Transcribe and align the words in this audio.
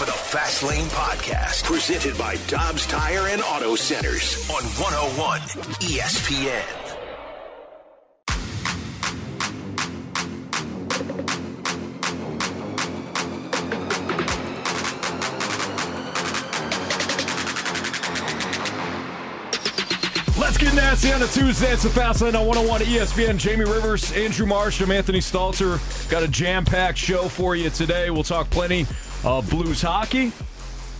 For 0.00 0.06
the 0.06 0.12
Fast 0.12 0.62
Lane 0.62 0.86
Podcast, 0.86 1.62
presented 1.64 2.16
by 2.16 2.36
Dobbs 2.46 2.86
Tire 2.86 3.28
and 3.28 3.42
Auto 3.42 3.76
Centers 3.76 4.48
on 4.48 4.62
101 4.80 5.40
ESPN. 5.80 6.64
Let's 20.40 20.56
get 20.56 20.74
nasty 20.74 21.12
on 21.12 21.20
a 21.20 21.26
Tuesday. 21.26 21.74
It's 21.74 21.82
the 21.82 21.90
Fast 21.90 22.22
Lane 22.22 22.34
on 22.34 22.46
101 22.46 22.80
ESPN. 22.80 23.36
Jamie 23.36 23.66
Rivers, 23.66 24.10
Andrew 24.12 24.46
Marsh, 24.46 24.80
I'm 24.80 24.90
Anthony 24.90 25.20
Stalter. 25.20 25.78
Got 26.08 26.22
a 26.22 26.28
jam-packed 26.28 26.96
show 26.96 27.28
for 27.28 27.54
you 27.54 27.68
today. 27.68 28.08
We'll 28.08 28.22
talk 28.22 28.48
plenty 28.48 28.86
of 29.24 29.48
Blues 29.50 29.82
hockey. 29.82 30.32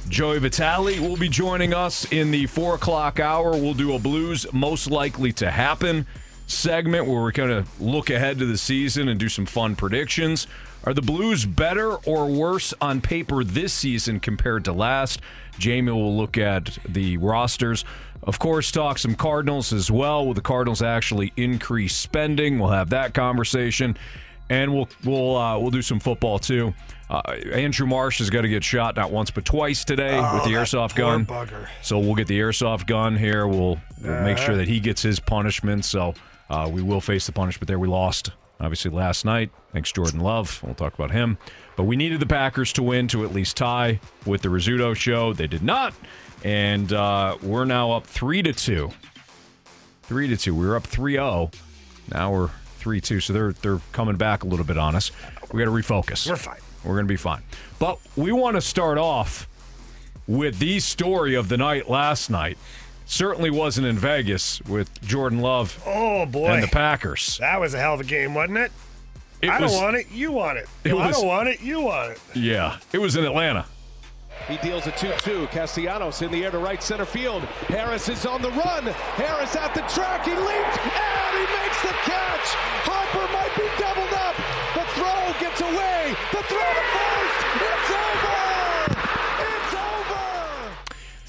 Joey 0.08 0.38
Vitale 0.38 1.00
will 1.00 1.16
be 1.16 1.28
joining 1.28 1.72
us 1.72 2.10
in 2.12 2.30
the 2.30 2.46
4 2.46 2.74
o'clock 2.74 3.20
hour. 3.20 3.52
We'll 3.52 3.74
do 3.74 3.94
a 3.94 3.98
Blues 3.98 4.46
most 4.52 4.90
likely 4.90 5.32
to 5.34 5.50
happen 5.50 6.06
segment 6.46 7.06
where 7.06 7.20
we're 7.20 7.30
going 7.30 7.64
to 7.64 7.70
look 7.82 8.10
ahead 8.10 8.38
to 8.38 8.46
the 8.46 8.58
season 8.58 9.08
and 9.08 9.20
do 9.20 9.28
some 9.28 9.46
fun 9.46 9.76
predictions. 9.76 10.46
Are 10.84 10.92
the 10.92 11.02
Blues 11.02 11.44
better 11.44 11.94
or 11.96 12.26
worse 12.26 12.74
on 12.80 13.00
paper 13.00 13.44
this 13.44 13.72
season 13.72 14.18
compared 14.18 14.64
to 14.64 14.72
last? 14.72 15.20
Jamie 15.58 15.92
will 15.92 16.16
look 16.16 16.36
at 16.38 16.78
the 16.88 17.18
rosters. 17.18 17.84
Of 18.22 18.38
course, 18.38 18.70
talk 18.70 18.98
some 18.98 19.14
Cardinals 19.14 19.72
as 19.72 19.90
well. 19.90 20.26
Will 20.26 20.34
the 20.34 20.40
Cardinals 20.40 20.82
actually 20.82 21.32
increase 21.36 21.94
spending? 21.94 22.58
We'll 22.58 22.70
have 22.70 22.90
that 22.90 23.14
conversation, 23.14 23.96
and 24.50 24.74
we'll 24.74 24.88
we'll 25.04 25.36
uh, 25.36 25.58
we'll 25.58 25.70
do 25.70 25.80
some 25.80 25.98
football 25.98 26.38
too. 26.38 26.74
Uh, 27.08 27.22
Andrew 27.52 27.86
Marsh 27.86 28.18
has 28.18 28.28
got 28.30 28.42
to 28.42 28.48
get 28.48 28.62
shot 28.62 28.94
not 28.94 29.10
once 29.10 29.30
but 29.32 29.44
twice 29.44 29.84
today 29.84 30.16
Oh, 30.22 30.34
with 30.34 30.44
the 30.44 30.50
airsoft 30.50 30.94
gun. 30.94 31.24
bugger. 31.26 31.66
So 31.82 31.98
we'll 31.98 32.14
get 32.14 32.28
the 32.28 32.38
airsoft 32.38 32.86
gun 32.86 33.16
here. 33.16 33.48
We'll, 33.48 33.80
we'll 34.02 34.22
make 34.22 34.38
sure 34.38 34.54
that 34.56 34.68
he 34.68 34.78
gets 34.78 35.02
his 35.02 35.18
punishment. 35.18 35.84
So 35.84 36.14
uh, 36.50 36.70
we 36.72 36.82
will 36.82 37.00
face 37.00 37.26
the 37.26 37.32
punishment 37.32 37.66
there. 37.66 37.78
We 37.80 37.88
lost 37.88 38.30
obviously 38.60 38.90
last 38.92 39.24
night. 39.24 39.50
Thanks 39.72 39.90
Jordan 39.90 40.20
Love. 40.20 40.62
We'll 40.62 40.74
talk 40.74 40.94
about 40.94 41.10
him. 41.10 41.36
But 41.76 41.84
we 41.84 41.96
needed 41.96 42.20
the 42.20 42.26
Packers 42.26 42.72
to 42.74 42.82
win 42.84 43.08
to 43.08 43.24
at 43.24 43.32
least 43.34 43.56
tie 43.56 43.98
with 44.26 44.42
the 44.42 44.48
Rizzuto 44.50 44.94
show. 44.94 45.32
They 45.32 45.46
did 45.48 45.62
not, 45.62 45.94
and 46.44 46.92
uh, 46.92 47.38
we're 47.42 47.64
now 47.64 47.90
up 47.92 48.06
three 48.06 48.42
to 48.42 48.52
two. 48.52 48.90
Three 50.02 50.28
to 50.28 50.36
two. 50.36 50.54
We 50.54 50.66
were 50.66 50.76
up 50.76 50.86
3-0. 50.86 51.52
Now 52.12 52.32
we're 52.32 52.50
three 52.80 53.00
two. 53.00 53.20
So 53.20 53.32
they're 53.32 53.52
they're 53.52 53.80
coming 53.92 54.16
back 54.16 54.42
a 54.42 54.46
little 54.46 54.64
bit 54.66 54.78
on 54.78 54.96
us. 54.96 55.10
We 55.52 55.58
got 55.58 55.66
to 55.66 55.70
refocus. 55.70 56.28
We're 56.28 56.36
fine. 56.36 56.58
We're 56.84 56.94
going 56.94 57.06
to 57.06 57.12
be 57.12 57.16
fine. 57.16 57.42
But 57.78 57.98
we 58.16 58.32
want 58.32 58.56
to 58.56 58.60
start 58.60 58.98
off 58.98 59.46
with 60.26 60.58
the 60.58 60.80
story 60.80 61.34
of 61.34 61.48
the 61.48 61.56
night 61.56 61.88
last 61.90 62.30
night. 62.30 62.56
Certainly 63.06 63.50
wasn't 63.50 63.86
in 63.88 63.98
Vegas 63.98 64.62
with 64.62 65.02
Jordan 65.02 65.40
Love 65.40 65.82
Oh 65.86 66.26
boy, 66.26 66.46
and 66.48 66.62
the 66.62 66.68
Packers. 66.68 67.38
that 67.38 67.60
was 67.60 67.74
a 67.74 67.78
hell 67.78 67.94
of 67.94 68.00
a 68.00 68.04
game, 68.04 68.34
wasn't 68.34 68.58
it? 68.58 68.72
It 69.42 69.48
I 69.50 69.58
was- 69.60 69.72
don't 69.72 69.82
want 69.82 69.96
it. 69.96 70.06
You 70.12 70.30
want 70.32 70.58
it. 70.58 70.68
It 70.84 70.92
I 70.92 71.06
was- 71.08 71.16
don't 71.16 71.26
want 71.26 71.48
it. 71.48 71.60
You 71.60 71.80
want 71.80 72.12
it. 72.12 72.20
Yeah, 72.34 72.76
it 72.92 72.98
was 72.98 73.16
in 73.16 73.24
Atlanta. 73.24 73.66
He 74.48 74.56
deals 74.58 74.86
a 74.86 74.92
2-2. 74.92 75.50
Castellanos 75.50 76.22
in 76.22 76.30
the 76.30 76.44
air 76.44 76.50
to 76.50 76.58
right 76.58 76.82
center 76.82 77.04
field. 77.04 77.42
Harris 77.68 78.08
is 78.08 78.26
on 78.26 78.42
the 78.42 78.50
run. 78.50 78.84
Harris 79.16 79.54
at 79.56 79.74
the 79.74 79.82
track. 79.82 80.24
He 80.24 80.32
leaps 80.32 80.78
and 80.78 81.36
he 81.36 81.46
makes 81.62 81.82
the 81.82 81.94
catch. 82.04 82.48
Harper 82.82 83.26
might 83.32 83.54
be 83.56 83.68
doubled 83.78 84.12
up. 84.14 84.36
The 84.74 84.84
throw 84.94 85.40
gets 85.40 85.60
away. 85.60 86.16
The 86.32 86.42
throw 86.48 86.58
to 86.58 86.84
first. 86.96 87.38
It's 87.70 87.90
over. 87.96 88.40
It's 89.46 89.74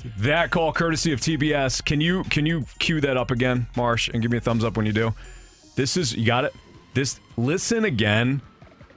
over. 0.05 0.23
That 0.23 0.51
call 0.51 0.73
courtesy 0.73 1.13
of 1.13 1.19
TBS. 1.19 1.83
Can 1.83 2.01
you 2.01 2.23
can 2.25 2.45
you 2.45 2.65
cue 2.79 3.01
that 3.01 3.17
up 3.17 3.31
again, 3.31 3.67
Marsh, 3.75 4.09
and 4.09 4.21
give 4.21 4.31
me 4.31 4.37
a 4.37 4.41
thumbs 4.41 4.63
up 4.63 4.77
when 4.77 4.85
you 4.85 4.93
do? 4.93 5.13
This 5.75 5.97
is 5.97 6.15
you 6.15 6.25
got 6.25 6.45
it. 6.45 6.55
This 6.93 7.19
listen 7.37 7.85
again 7.85 8.41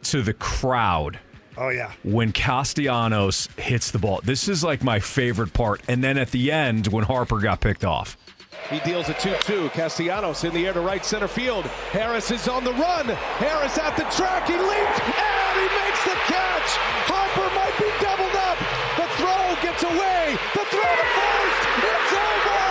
to 0.04 0.22
the 0.22 0.34
crowd 0.34 1.19
Oh 1.56 1.69
yeah. 1.69 1.92
when 2.03 2.32
Castellanos 2.32 3.48
hits 3.56 3.91
the 3.91 3.98
ball. 3.98 4.20
This 4.25 4.48
is 4.48 4.65
like 4.65 4.82
my 4.82 4.98
favorite 5.00 5.53
part. 5.53 5.82
And 5.88 6.03
then 6.03 6.19
at 6.19 6.31
the 6.31 6.50
end 6.50 6.88
when 6.88 7.04
Harper 7.04 7.38
got 7.38 7.60
picked 7.60 7.84
off. 7.84 8.16
He 8.70 8.81
deals 8.81 9.09
a 9.10 9.15
2-2. 9.15 9.70
Castellanos 9.72 10.43
in 10.44 10.54
the 10.54 10.66
air 10.66 10.72
to 10.72 10.81
right 10.81 11.04
center 11.04 11.28
field. 11.28 11.66
Harris 11.93 12.31
is 12.31 12.48
on 12.48 12.64
the 12.64 12.72
run. 12.72 13.06
Harris 13.38 13.76
at 13.78 13.97
the 13.97 14.04
track. 14.16 14.47
He 14.48 14.54
leaps 14.56 15.00
and 15.04 15.54
he 15.60 15.69
makes 15.84 16.03
the 16.04 16.16
catch. 16.32 16.70
Harper 17.06 17.48
might 17.54 17.76
be 17.78 17.91
doubled 18.00 18.34
up. 18.34 18.59
The 18.97 19.06
throw 19.20 19.54
gets 19.60 19.82
away. 19.84 20.32
The 20.56 20.64
throw 20.72 20.81
to 20.97 21.06
first. 21.12 21.60
It's 21.93 22.12
over. 22.16 22.64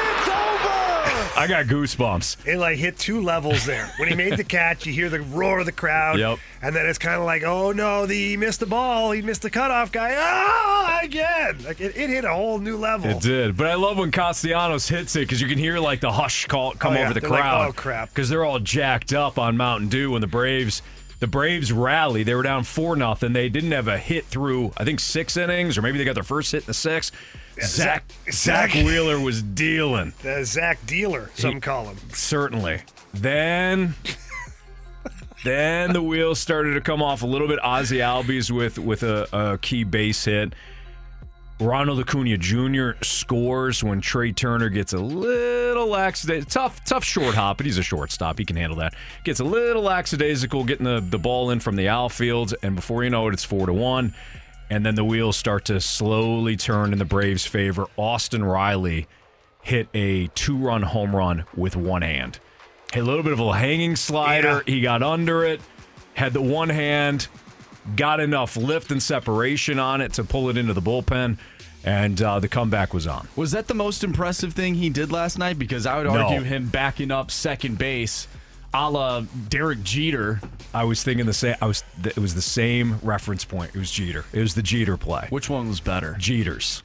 It's 0.00 0.28
over. 0.32 1.25
I 1.36 1.46
got 1.46 1.66
goosebumps. 1.66 2.46
It 2.46 2.58
like 2.58 2.78
hit 2.78 2.98
two 2.98 3.20
levels 3.22 3.64
there. 3.66 3.92
When 3.98 4.08
he 4.08 4.14
made 4.14 4.36
the 4.36 4.44
catch, 4.44 4.86
you 4.86 4.92
hear 4.92 5.08
the 5.08 5.20
roar 5.20 5.60
of 5.60 5.66
the 5.66 5.72
crowd. 5.72 6.18
Yep. 6.18 6.38
And 6.62 6.74
then 6.74 6.86
it's 6.86 6.98
kind 6.98 7.18
of 7.18 7.24
like, 7.24 7.42
oh 7.42 7.72
no, 7.72 8.06
the, 8.06 8.14
he 8.30 8.36
missed 8.36 8.60
the 8.60 8.66
ball. 8.66 9.12
He 9.12 9.22
missed 9.22 9.42
the 9.42 9.50
cutoff 9.50 9.92
guy. 9.92 10.14
Ah, 10.16 11.00
again. 11.02 11.58
Like 11.64 11.80
it, 11.80 11.96
it 11.96 12.10
hit 12.10 12.24
a 12.24 12.32
whole 12.32 12.58
new 12.58 12.76
level. 12.76 13.10
It 13.10 13.20
did, 13.20 13.56
but 13.56 13.66
I 13.66 13.74
love 13.74 13.98
when 13.98 14.10
Castellanos 14.10 14.88
hits 14.88 15.14
it 15.16 15.20
because 15.20 15.40
you 15.40 15.48
can 15.48 15.58
hear 15.58 15.78
like 15.78 16.00
the 16.00 16.12
hush 16.12 16.46
call 16.46 16.72
come 16.72 16.92
Oh, 16.94 16.96
yeah. 16.96 17.04
over 17.04 17.14
the 17.14 17.20
They're 17.20 17.30
like, 17.30 17.40
crowd. 17.42 17.68
"Oh, 17.68 17.72
crap." 17.72 18.08
Because 18.10 18.28
they're 18.28 18.44
all 18.44 18.58
jacked 18.58 19.12
up 19.12 19.38
on 19.38 19.56
Mountain 19.56 19.88
Dew 19.88 20.12
when 20.12 20.20
the 20.22 20.26
Braves, 20.26 20.80
the 21.20 21.26
Braves 21.26 21.70
rally. 21.72 22.22
They 22.22 22.34
were 22.34 22.42
down 22.42 22.64
four 22.64 22.96
nothing. 22.96 23.32
They 23.34 23.48
didn't 23.48 23.72
have 23.72 23.88
a 23.88 23.98
hit 23.98 24.24
through 24.26 24.72
I 24.76 24.84
think 24.84 25.00
six 25.00 25.36
innings, 25.36 25.76
or 25.76 25.82
maybe 25.82 25.98
they 25.98 26.04
got 26.04 26.14
their 26.14 26.22
first 26.22 26.52
hit 26.52 26.62
in 26.62 26.66
the 26.66 26.74
sixth. 26.74 27.12
Zach, 27.62 28.04
Zach- 28.30 28.72
Wheeler 28.74 29.18
was 29.18 29.42
dealing 29.42 30.12
The 30.22 30.44
Zach 30.44 30.78
Dealer, 30.86 31.30
some 31.34 31.60
call 31.60 31.86
him. 31.86 31.96
certainly. 32.12 32.82
Then. 33.14 33.94
Then 35.44 35.92
the 35.92 36.02
wheels 36.02 36.40
started 36.40 36.74
to 36.74 36.80
come 36.80 37.00
off 37.02 37.22
a 37.22 37.26
little 37.26 37.46
bit. 37.46 37.60
Ozzy 37.60 37.98
Albies 37.98 38.50
with 38.50 38.78
with 38.80 39.04
a, 39.04 39.28
a 39.32 39.58
key 39.58 39.84
base 39.84 40.24
hit. 40.24 40.54
Ronald 41.60 42.00
Acuna 42.00 42.36
Jr. 42.36 42.90
scores 43.02 43.84
when 43.84 44.00
Trea 44.00 44.32
Turner 44.32 44.68
gets 44.70 44.92
a 44.92 44.98
little 44.98 45.86
lackadaisical. 45.86 46.50
Tough, 46.50 46.84
tough 46.84 47.04
short 47.04 47.34
hop, 47.36 47.58
but 47.58 47.66
he's 47.66 47.78
a 47.78 47.82
shortstop. 47.82 48.38
He 48.38 48.44
can 48.44 48.56
handle 48.56 48.78
that. 48.78 48.94
Gets 49.24 49.38
a 49.38 49.44
little 49.44 49.82
lackadaisical 49.82 50.64
getting 50.64 50.84
the, 50.84 51.00
the 51.00 51.18
ball 51.18 51.50
in 51.50 51.60
from 51.60 51.76
the 51.76 51.88
outfield, 51.88 52.52
and 52.62 52.74
before 52.74 53.04
you 53.04 53.10
know 53.10 53.28
it, 53.28 53.32
it's 53.34 53.44
four 53.44 53.66
to 53.66 53.72
one. 53.72 54.14
And 54.68 54.84
then 54.84 54.94
the 54.96 55.04
wheels 55.04 55.36
start 55.36 55.64
to 55.66 55.80
slowly 55.80 56.56
turn 56.56 56.92
in 56.92 56.98
the 56.98 57.04
Braves' 57.04 57.46
favor. 57.46 57.86
Austin 57.96 58.44
Riley 58.44 59.06
hit 59.62 59.88
a 59.94 60.26
two 60.28 60.56
run 60.56 60.82
home 60.82 61.14
run 61.14 61.44
with 61.56 61.76
one 61.76 62.02
hand. 62.02 62.38
A 62.94 63.00
little 63.02 63.22
bit 63.22 63.32
of 63.32 63.40
a 63.40 63.52
hanging 63.56 63.96
slider. 63.96 64.62
Yeah. 64.66 64.74
He 64.74 64.80
got 64.80 65.02
under 65.02 65.44
it, 65.44 65.60
had 66.14 66.32
the 66.32 66.42
one 66.42 66.68
hand, 66.68 67.28
got 67.94 68.20
enough 68.20 68.56
lift 68.56 68.90
and 68.90 69.02
separation 69.02 69.78
on 69.78 70.00
it 70.00 70.14
to 70.14 70.24
pull 70.24 70.48
it 70.48 70.56
into 70.56 70.72
the 70.72 70.82
bullpen, 70.82 71.38
and 71.84 72.20
uh, 72.22 72.40
the 72.40 72.48
comeback 72.48 72.92
was 72.94 73.06
on. 73.06 73.28
Was 73.36 73.52
that 73.52 73.68
the 73.68 73.74
most 73.74 74.02
impressive 74.02 74.52
thing 74.54 74.74
he 74.74 74.88
did 74.90 75.12
last 75.12 75.38
night? 75.38 75.58
Because 75.58 75.86
I 75.86 75.98
would 75.98 76.06
No. 76.06 76.22
argue 76.22 76.40
him 76.42 76.68
backing 76.68 77.10
up 77.12 77.30
second 77.30 77.78
base, 77.78 78.26
a 78.76 78.90
la 78.90 79.20
Derek 79.48 79.82
Jeter. 79.82 80.40
I 80.74 80.84
was 80.84 81.02
thinking 81.02 81.26
the 81.26 81.32
same. 81.32 81.56
I 81.60 81.66
was. 81.66 81.84
It 82.04 82.18
was 82.18 82.34
the 82.34 82.42
same 82.42 82.98
reference 83.02 83.44
point. 83.44 83.74
It 83.74 83.78
was 83.78 83.90
Jeter. 83.90 84.24
It 84.32 84.40
was 84.40 84.54
the 84.54 84.62
Jeter 84.62 84.96
play. 84.96 85.26
Which 85.30 85.48
one 85.48 85.68
was 85.68 85.80
better? 85.80 86.16
Jeters. 86.18 86.82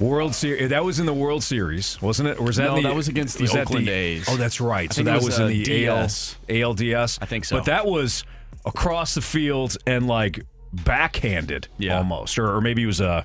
World 0.00 0.34
Series. 0.34 0.70
That 0.70 0.84
was 0.84 0.98
in 0.98 1.06
the 1.06 1.14
World 1.14 1.42
Series, 1.44 2.00
wasn't 2.02 2.28
it? 2.28 2.38
Or 2.40 2.44
was 2.44 2.56
that 2.56 2.64
No, 2.64 2.76
the, 2.76 2.82
that 2.82 2.94
was 2.94 3.08
against 3.08 3.36
the 3.38 3.42
was 3.42 3.54
Oakland 3.54 3.88
A's. 3.88 4.26
Oh, 4.28 4.36
that's 4.36 4.60
right. 4.60 4.90
I 4.90 4.94
so 4.94 5.02
that 5.04 5.16
was, 5.16 5.26
was, 5.26 5.38
in 5.38 5.44
uh, 5.44 5.48
the 5.48 5.62
DS. 5.62 6.36
AL, 6.48 6.54
ALDS. 6.74 7.18
I 7.22 7.26
think 7.26 7.44
so. 7.44 7.56
But 7.56 7.66
that 7.66 7.86
was 7.86 8.24
across 8.66 9.14
the 9.14 9.20
field 9.20 9.76
and 9.86 10.06
like 10.08 10.44
backhanded 10.72 11.68
Yeah. 11.78 11.98
almost, 11.98 12.38
or, 12.38 12.56
or 12.56 12.60
maybe 12.60 12.82
it 12.82 12.86
was 12.86 13.00
a 13.00 13.24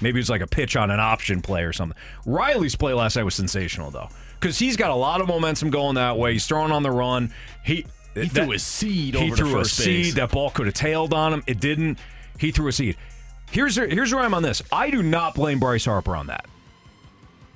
maybe 0.00 0.18
it 0.18 0.22
was 0.22 0.30
like 0.30 0.40
a 0.40 0.46
pitch 0.46 0.76
on 0.76 0.90
an 0.90 1.00
option 1.00 1.40
play 1.42 1.64
or 1.64 1.72
something. 1.72 1.98
Riley's 2.26 2.76
play 2.76 2.92
last 2.94 3.16
night 3.16 3.24
was 3.24 3.34
sensational 3.34 3.90
though, 3.90 4.08
because 4.44 4.58
he's 4.58 4.76
got 4.76 4.90
a 4.90 4.94
lot 4.94 5.22
of 5.22 5.26
momentum 5.26 5.70
going 5.70 5.94
that 5.94 6.18
way. 6.18 6.34
He's 6.34 6.46
throwing 6.46 6.70
on 6.70 6.82
the 6.82 6.90
run. 6.90 7.32
He 7.64 7.86
He 8.14 8.28
threw 8.28 8.52
a 8.52 8.58
seed 8.58 9.14
he 9.14 9.30
threw 9.30 9.54
a 9.54 9.58
base. 9.60 9.72
seed. 9.72 10.14
That 10.16 10.32
ball 10.32 10.50
could 10.50 10.66
have 10.66 10.74
tailed 10.74 11.14
on 11.14 11.32
him. 11.32 11.42
It 11.46 11.60
didn't. 11.60 11.98
He 12.38 12.50
threw 12.50 12.68
a 12.68 12.72
seed. 12.72 12.98
Here's 13.50 13.76
here's 13.76 14.12
where 14.12 14.22
I'm 14.22 14.34
on 14.34 14.42
this. 14.42 14.62
I 14.70 14.90
do 14.90 15.02
not 15.02 15.34
blame 15.34 15.58
Bryce 15.60 15.86
Harper 15.86 16.14
on 16.14 16.26
that. 16.26 16.44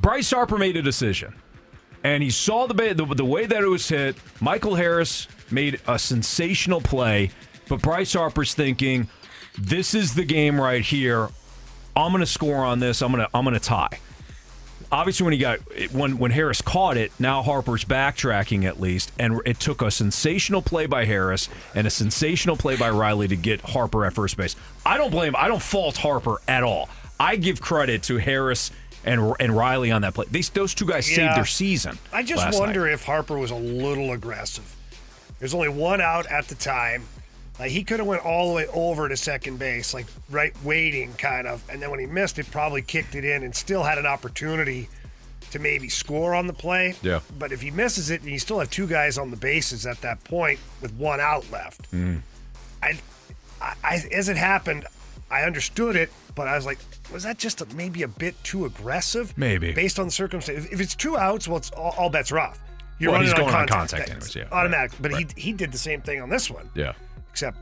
Bryce 0.00 0.30
Harper 0.30 0.56
made 0.56 0.78
a 0.78 0.82
decision, 0.82 1.34
and 2.02 2.22
he 2.22 2.30
saw 2.30 2.66
the 2.66 2.94
the, 2.94 3.04
the 3.04 3.24
way 3.24 3.44
that 3.44 3.62
it 3.62 3.68
was 3.68 3.86
hit. 3.86 4.16
Michael 4.40 4.76
Harris 4.76 5.28
made 5.50 5.82
a 5.86 5.98
sensational 5.98 6.80
play, 6.80 7.32
but 7.68 7.82
Bryce 7.82 8.14
Harper's 8.14 8.54
thinking, 8.54 9.08
"This 9.58 9.92
is 9.92 10.14
the 10.14 10.24
game 10.24 10.58
right 10.58 10.82
here. 10.82 11.28
I'm 11.94 12.12
going 12.12 12.20
to 12.20 12.26
score 12.26 12.64
on 12.64 12.78
this. 12.80 13.02
I'm 13.02 13.12
going 13.12 13.26
to 13.26 13.30
I'm 13.36 13.44
going 13.44 13.52
to 13.52 13.60
tie." 13.60 13.98
Obviously 14.90 15.24
when 15.24 15.32
he 15.32 15.38
got 15.38 15.58
when 15.92 16.18
when 16.18 16.30
Harris 16.30 16.62
caught 16.62 16.96
it, 16.96 17.12
now 17.18 17.42
Harper's 17.42 17.84
backtracking 17.84 18.64
at 18.64 18.80
least, 18.80 19.12
and 19.18 19.40
it 19.44 19.60
took 19.60 19.82
a 19.82 19.90
sensational 19.90 20.62
play 20.62 20.86
by 20.86 21.04
Harris 21.04 21.48
and 21.74 21.86
a 21.86 21.90
sensational 21.90 22.56
play 22.56 22.76
by 22.76 22.90
Riley 22.90 23.28
to 23.28 23.36
get 23.36 23.60
Harper 23.60 24.06
at 24.06 24.12
first 24.12 24.36
base. 24.36 24.56
I 24.84 24.96
don't 24.96 25.10
blame, 25.10 25.34
I 25.36 25.48
don't 25.48 25.62
fault 25.62 25.96
Harper 25.96 26.36
at 26.46 26.62
all. 26.62 26.88
I 27.20 27.36
give 27.36 27.60
credit 27.60 28.02
to 28.04 28.16
Harris 28.16 28.70
and 29.04 29.34
and 29.40 29.56
Riley 29.56 29.90
on 29.90 30.02
that 30.02 30.14
play. 30.14 30.26
These 30.30 30.50
those 30.50 30.74
two 30.74 30.86
guys 30.86 31.06
saved 31.06 31.36
their 31.36 31.46
season. 31.46 31.98
I 32.12 32.22
just 32.22 32.58
wonder 32.58 32.86
night. 32.86 32.92
if 32.92 33.04
Harper 33.04 33.38
was 33.38 33.50
a 33.50 33.56
little 33.56 34.12
aggressive. 34.12 34.74
There's 35.38 35.54
only 35.54 35.68
one 35.68 36.00
out 36.00 36.26
at 36.26 36.48
the 36.48 36.54
time. 36.56 37.04
Like 37.58 37.70
he 37.70 37.82
could 37.82 37.98
have 37.98 38.06
went 38.06 38.24
all 38.24 38.48
the 38.50 38.54
way 38.54 38.66
over 38.68 39.08
to 39.08 39.16
second 39.16 39.58
base, 39.58 39.92
like 39.92 40.06
right 40.30 40.52
waiting 40.62 41.12
kind 41.14 41.46
of, 41.48 41.62
and 41.70 41.82
then 41.82 41.90
when 41.90 41.98
he 42.00 42.06
missed 42.06 42.38
it, 42.38 42.48
probably 42.50 42.82
kicked 42.82 43.14
it 43.16 43.24
in 43.24 43.42
and 43.42 43.54
still 43.54 43.82
had 43.82 43.98
an 43.98 44.06
opportunity 44.06 44.88
to 45.50 45.58
maybe 45.58 45.88
score 45.88 46.34
on 46.34 46.46
the 46.46 46.52
play. 46.52 46.94
Yeah. 47.02 47.20
But 47.38 47.50
if 47.52 47.60
he 47.60 47.70
misses 47.70 48.10
it 48.10 48.20
and 48.20 48.30
you 48.30 48.38
still 48.38 48.60
have 48.60 48.70
two 48.70 48.86
guys 48.86 49.18
on 49.18 49.30
the 49.30 49.36
bases 49.36 49.86
at 49.86 50.00
that 50.02 50.22
point 50.24 50.60
with 50.80 50.92
one 50.94 51.20
out 51.20 51.50
left, 51.50 51.90
Mm. 51.90 52.20
I, 52.82 52.98
I, 53.60 54.04
as 54.12 54.28
it 54.28 54.36
happened, 54.36 54.86
I 55.30 55.42
understood 55.42 55.96
it, 55.96 56.10
but 56.36 56.46
I 56.46 56.54
was 56.54 56.64
like, 56.64 56.78
was 57.12 57.24
that 57.24 57.38
just 57.38 57.60
a, 57.60 57.66
maybe 57.74 58.02
a 58.04 58.08
bit 58.08 58.36
too 58.44 58.66
aggressive? 58.66 59.36
Maybe. 59.36 59.72
based 59.72 59.98
on 59.98 60.06
the 60.06 60.12
circumstance. 60.12 60.64
If, 60.66 60.72
if 60.74 60.80
it's 60.80 60.94
two 60.94 61.16
outs, 61.16 61.48
well, 61.48 61.56
it's 61.56 61.70
all, 61.72 61.92
all 61.98 62.08
bets 62.10 62.30
are 62.30 62.38
off. 62.38 62.58
You're 63.00 63.10
Well, 63.10 63.20
running 63.20 63.30
he's 63.30 63.34
on 63.34 63.40
going 63.40 63.54
on 63.54 63.66
contact, 63.68 63.90
contact 63.90 64.10
anyways, 64.10 64.36
yeah, 64.36 64.44
automatic. 64.52 64.92
right, 64.92 65.02
But 65.02 65.12
right. 65.12 65.32
he 65.36 65.40
he 65.40 65.52
did 65.52 65.72
the 65.72 65.78
same 65.78 66.00
thing 66.02 66.20
on 66.20 66.28
this 66.28 66.50
one, 66.50 66.68
Yeah, 66.74 66.92
except 67.38 67.58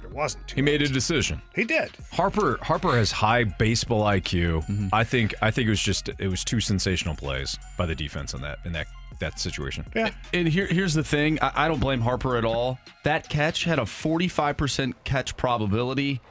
there 0.00 0.10
wasn't. 0.10 0.48
Two 0.48 0.56
he 0.56 0.62
made 0.62 0.80
a 0.80 0.88
decision. 0.88 1.42
He 1.54 1.64
did. 1.64 1.90
Harper 2.10 2.58
Harper 2.62 2.96
has 2.96 3.12
high 3.12 3.44
baseball 3.44 4.04
IQ. 4.04 4.64
Mm-hmm. 4.66 4.88
I 4.92 5.04
think 5.04 5.34
I 5.42 5.50
think 5.50 5.66
it 5.66 5.70
was 5.70 5.82
just 5.82 6.08
it 6.08 6.28
was 6.28 6.42
two 6.42 6.60
sensational 6.60 7.14
plays 7.14 7.58
by 7.76 7.84
the 7.84 7.94
defense 7.94 8.32
in 8.32 8.40
that 8.40 8.60
in 8.64 8.72
that 8.72 8.86
that 9.18 9.38
situation. 9.38 9.84
Yeah. 9.94 10.12
And 10.32 10.48
here, 10.48 10.66
here's 10.66 10.94
the 10.94 11.04
thing 11.04 11.38
I, 11.42 11.66
I 11.66 11.68
don't 11.68 11.80
blame 11.80 12.00
Harper 12.00 12.38
at 12.38 12.44
all. 12.46 12.78
That 13.04 13.28
catch 13.28 13.64
had 13.64 13.78
a 13.78 13.82
45% 13.82 14.94
catch 15.04 15.36
probability. 15.36 16.22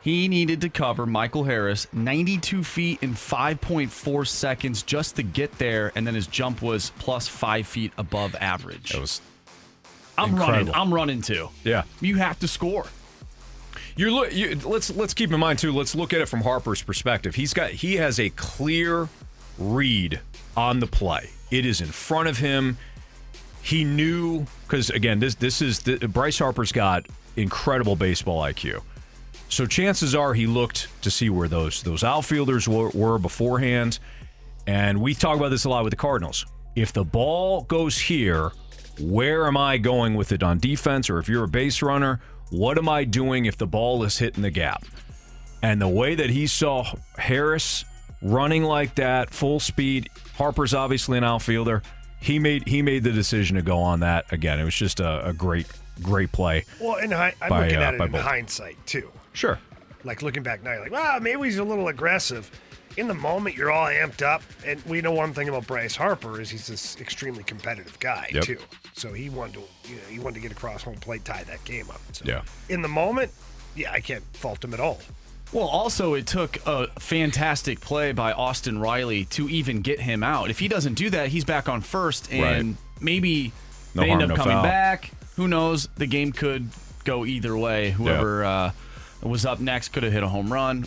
He 0.00 0.28
needed 0.28 0.60
to 0.60 0.68
cover 0.68 1.06
Michael 1.06 1.42
Harris 1.42 1.88
92 1.92 2.62
feet 2.62 3.02
in 3.02 3.14
5.4 3.14 4.28
seconds 4.28 4.84
just 4.84 5.16
to 5.16 5.24
get 5.24 5.58
there, 5.58 5.90
and 5.96 6.06
then 6.06 6.14
his 6.14 6.28
jump 6.28 6.62
was 6.62 6.92
plus 7.00 7.26
five 7.26 7.66
feet 7.66 7.92
above 7.98 8.36
average. 8.36 8.92
That 8.92 9.00
was 9.00 9.20
I'm 10.20 10.36
running. 10.36 10.74
I'm 10.74 10.92
running 10.92 11.22
too. 11.22 11.48
yeah. 11.64 11.84
You 12.00 12.16
have 12.16 12.38
to 12.40 12.48
score. 12.48 12.86
You're 13.96 14.10
look. 14.10 14.32
You, 14.32 14.58
let's 14.64 14.94
let's 14.94 15.14
keep 15.14 15.32
in 15.32 15.40
mind 15.40 15.58
too. 15.58 15.72
Let's 15.72 15.94
look 15.94 16.12
at 16.12 16.20
it 16.20 16.26
from 16.26 16.42
Harper's 16.42 16.82
perspective. 16.82 17.34
He's 17.34 17.52
got 17.52 17.70
he 17.70 17.96
has 17.96 18.18
a 18.20 18.30
clear 18.30 19.08
read 19.58 20.20
on 20.56 20.80
the 20.80 20.86
play. 20.86 21.30
It 21.50 21.66
is 21.66 21.80
in 21.80 21.88
front 21.88 22.28
of 22.28 22.38
him. 22.38 22.78
He 23.62 23.84
knew 23.84 24.46
because 24.66 24.90
again, 24.90 25.20
this 25.20 25.34
this 25.34 25.60
is 25.60 25.80
the, 25.80 25.96
Bryce 26.08 26.38
Harper's 26.38 26.72
got 26.72 27.06
incredible 27.36 27.96
baseball 27.96 28.42
IQ. 28.42 28.82
So 29.48 29.66
chances 29.66 30.14
are 30.14 30.32
he 30.32 30.46
looked 30.46 30.88
to 31.02 31.10
see 31.10 31.28
where 31.28 31.48
those 31.48 31.82
those 31.82 32.04
outfielders 32.04 32.68
were, 32.68 32.90
were 32.90 33.18
beforehand. 33.18 33.98
And 34.66 35.00
we 35.00 35.14
talk 35.14 35.36
about 35.36 35.50
this 35.50 35.64
a 35.64 35.68
lot 35.68 35.82
with 35.84 35.90
the 35.90 35.96
Cardinals. 35.96 36.46
If 36.76 36.92
the 36.92 37.04
ball 37.04 37.62
goes 37.62 37.98
here, 37.98 38.52
where 39.00 39.46
am 39.46 39.56
I 39.56 39.78
going 39.78 40.14
with 40.14 40.32
it 40.32 40.42
on 40.42 40.58
defense? 40.58 41.08
Or 41.10 41.18
if 41.18 41.28
you're 41.28 41.44
a 41.44 41.48
base 41.48 41.82
runner, 41.82 42.20
what 42.50 42.78
am 42.78 42.88
I 42.88 43.04
doing 43.04 43.44
if 43.46 43.56
the 43.56 43.66
ball 43.66 44.02
is 44.04 44.18
hitting 44.18 44.42
the 44.42 44.50
gap? 44.50 44.84
And 45.62 45.80
the 45.80 45.88
way 45.88 46.14
that 46.14 46.30
he 46.30 46.46
saw 46.46 46.86
Harris 47.18 47.84
running 48.22 48.64
like 48.64 48.94
that, 48.96 49.30
full 49.30 49.60
speed, 49.60 50.08
Harper's 50.36 50.74
obviously 50.74 51.18
an 51.18 51.24
outfielder. 51.24 51.82
He 52.20 52.38
made 52.38 52.66
he 52.68 52.82
made 52.82 53.02
the 53.04 53.12
decision 53.12 53.56
to 53.56 53.62
go 53.62 53.78
on 53.78 54.00
that 54.00 54.30
again. 54.32 54.58
It 54.58 54.64
was 54.64 54.74
just 54.74 55.00
a, 55.00 55.28
a 55.28 55.32
great 55.32 55.66
great 56.02 56.32
play. 56.32 56.64
Well, 56.80 56.96
and 56.96 57.12
hi- 57.12 57.34
I'm 57.42 57.48
By, 57.50 57.64
looking 57.64 57.78
uh, 57.78 57.82
at 57.82 57.94
it 57.94 57.98
by 57.98 58.06
in 58.06 58.12
both. 58.12 58.20
hindsight 58.22 58.76
too. 58.86 59.10
Sure. 59.32 59.58
Like 60.04 60.22
looking 60.22 60.42
back 60.42 60.62
now, 60.62 60.72
you're 60.72 60.82
like, 60.82 60.92
wow, 60.92 61.18
maybe 61.20 61.42
he's 61.44 61.58
a 61.58 61.64
little 61.64 61.88
aggressive. 61.88 62.50
In 62.96 63.06
the 63.06 63.14
moment, 63.14 63.54
you're 63.54 63.70
all 63.70 63.86
amped 63.86 64.20
up, 64.22 64.42
and 64.66 64.82
we 64.84 65.00
know 65.00 65.12
one 65.12 65.32
thing 65.32 65.48
about 65.48 65.66
Bryce 65.66 65.94
Harper 65.94 66.40
is 66.40 66.50
he's 66.50 66.66
this 66.66 66.98
extremely 67.00 67.42
competitive 67.44 67.98
guy 68.00 68.28
Yep. 68.32 68.44
too. 68.44 68.58
So 69.00 69.14
he 69.14 69.30
wanted 69.30 69.54
to, 69.54 69.60
you 69.90 69.96
know, 69.96 70.02
he 70.10 70.18
wanted 70.18 70.34
to 70.34 70.40
get 70.40 70.52
across 70.52 70.82
home 70.82 70.96
plate, 70.96 71.24
tie 71.24 71.42
that 71.44 71.64
game 71.64 71.88
up. 71.88 72.00
So 72.12 72.24
Yeah. 72.26 72.42
in 72.68 72.82
the 72.82 72.88
moment, 72.88 73.30
yeah, 73.74 73.90
I 73.92 74.00
can't 74.00 74.22
fault 74.36 74.62
him 74.62 74.74
at 74.74 74.80
all. 74.80 75.00
Well, 75.52 75.66
also, 75.66 76.12
it 76.14 76.26
took 76.26 76.58
a 76.66 76.86
fantastic 77.00 77.80
play 77.80 78.12
by 78.12 78.32
Austin 78.32 78.78
Riley 78.78 79.24
to 79.26 79.48
even 79.48 79.80
get 79.80 80.00
him 80.00 80.22
out. 80.22 80.50
If 80.50 80.58
he 80.58 80.68
doesn't 80.68 80.94
do 80.94 81.08
that, 81.10 81.28
he's 81.28 81.44
back 81.46 81.66
on 81.68 81.80
first, 81.80 82.30
and 82.30 82.42
Right. 82.68 82.76
maybe 83.00 83.52
No 83.94 84.02
they 84.02 84.08
harm, 84.10 84.20
end 84.22 84.30
up 84.32 84.36
no 84.36 84.42
coming 84.44 84.56
foul. 84.58 84.62
back. 84.64 85.10
Who 85.36 85.48
knows? 85.48 85.88
The 85.96 86.06
game 86.06 86.30
could 86.32 86.68
go 87.04 87.24
either 87.24 87.56
way. 87.56 87.92
Whoever 87.92 88.44
uh, 88.44 88.70
was 89.22 89.46
up 89.46 89.60
next 89.60 89.88
could 89.88 90.02
have 90.02 90.12
hit 90.12 90.22
a 90.22 90.28
home 90.28 90.52
run. 90.52 90.86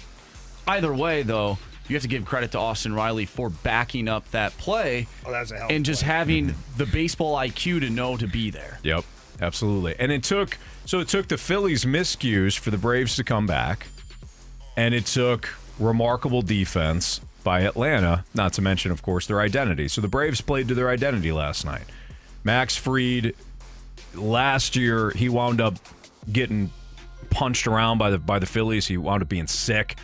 Either 0.68 0.94
way, 0.94 1.24
though, 1.24 1.57
you 1.88 1.95
have 1.95 2.03
to 2.03 2.07
give 2.07 2.25
credit 2.25 2.51
to 2.53 2.59
Austin 2.59 2.94
Riley 2.94 3.25
for 3.25 3.50
backing 3.50 4.07
up 4.07 4.30
that 4.31 4.56
play 4.57 5.07
Oh, 5.25 5.31
that 5.31 5.41
was 5.41 5.51
a 5.51 5.56
hell 5.56 5.65
of 5.65 5.71
a 5.71 5.74
and 5.74 5.85
just 5.85 6.03
play. 6.03 6.13
having 6.13 6.47
mm-hmm. 6.47 6.77
the 6.77 6.85
baseball 6.85 7.35
IQ 7.35 7.81
to 7.81 7.89
know 7.89 8.18
to 8.18 8.27
be 8.27 8.50
there. 8.50 8.80
Yep, 8.83 9.03
absolutely. 9.41 9.95
And 10.00 10.12
it 10.12 10.24
took 10.24 10.57
so 10.85 11.00
it 11.00 11.07
took 11.07 11.27
the 11.27 11.38
Phillies 11.38 11.85
miscues 11.85 12.57
for 12.57 12.71
the 12.71 12.77
Braves 12.77 13.15
to 13.15 13.24
come 13.24 13.47
back, 13.47 13.88
and 14.75 14.94
it 14.94 15.06
took 15.06 15.49
remarkable 15.80 16.42
defense 16.42 17.21
by 17.44 17.61
Atlanta. 17.61 18.25
Not 18.33 18.54
to 18.54 18.61
mention, 18.61 18.92
of 18.92 19.02
course, 19.02 19.28
their 19.28 19.40
identity. 19.40 19.87
So 19.87 20.02
the 20.02 20.07
Braves 20.07 20.42
played 20.42 20.68
to 20.69 20.73
their 20.75 20.90
identity 20.90 21.31
last 21.31 21.66
night. 21.66 21.83
Max 22.44 22.75
Fried, 22.75 23.33
last 24.13 24.75
year 24.75 25.11
he 25.11 25.30
wound 25.30 25.61
up 25.61 25.75
getting 26.31 26.71
punched 27.30 27.68
around 27.68 27.97
by 27.97 28.09
the 28.09 28.18
by 28.18 28.40
the 28.40 28.45
Phillies. 28.45 28.87
He 28.87 28.97
wound 28.97 29.21
up 29.21 29.30
being 29.30 29.47
sick. 29.47 29.97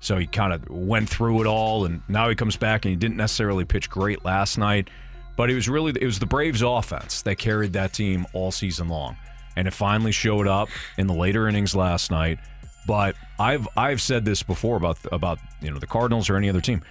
So 0.00 0.18
he 0.18 0.26
kind 0.26 0.52
of 0.52 0.68
went 0.68 1.08
through 1.08 1.40
it 1.40 1.46
all, 1.46 1.84
and 1.84 2.02
now 2.08 2.28
he 2.28 2.34
comes 2.34 2.56
back 2.56 2.84
and 2.84 2.90
he 2.90 2.96
didn't 2.96 3.16
necessarily 3.16 3.64
pitch 3.64 3.90
great 3.90 4.24
last 4.24 4.58
night, 4.58 4.88
but 5.36 5.50
it 5.50 5.54
was 5.54 5.68
really 5.68 5.92
it 6.00 6.04
was 6.04 6.18
the 6.18 6.26
Braves' 6.26 6.62
offense 6.62 7.22
that 7.22 7.36
carried 7.36 7.72
that 7.72 7.92
team 7.92 8.26
all 8.32 8.50
season 8.50 8.88
long, 8.88 9.16
and 9.56 9.66
it 9.66 9.74
finally 9.74 10.12
showed 10.12 10.46
up 10.46 10.68
in 10.98 11.06
the 11.06 11.14
later 11.14 11.48
innings 11.48 11.74
last 11.74 12.10
night. 12.10 12.38
But 12.86 13.16
I've 13.38 13.66
I've 13.76 14.00
said 14.00 14.24
this 14.24 14.42
before 14.42 14.76
about 14.76 14.98
about 15.10 15.38
you 15.60 15.70
know 15.70 15.78
the 15.78 15.86
Cardinals 15.86 16.30
or 16.30 16.36
any 16.36 16.48
other 16.48 16.60
team. 16.60 16.82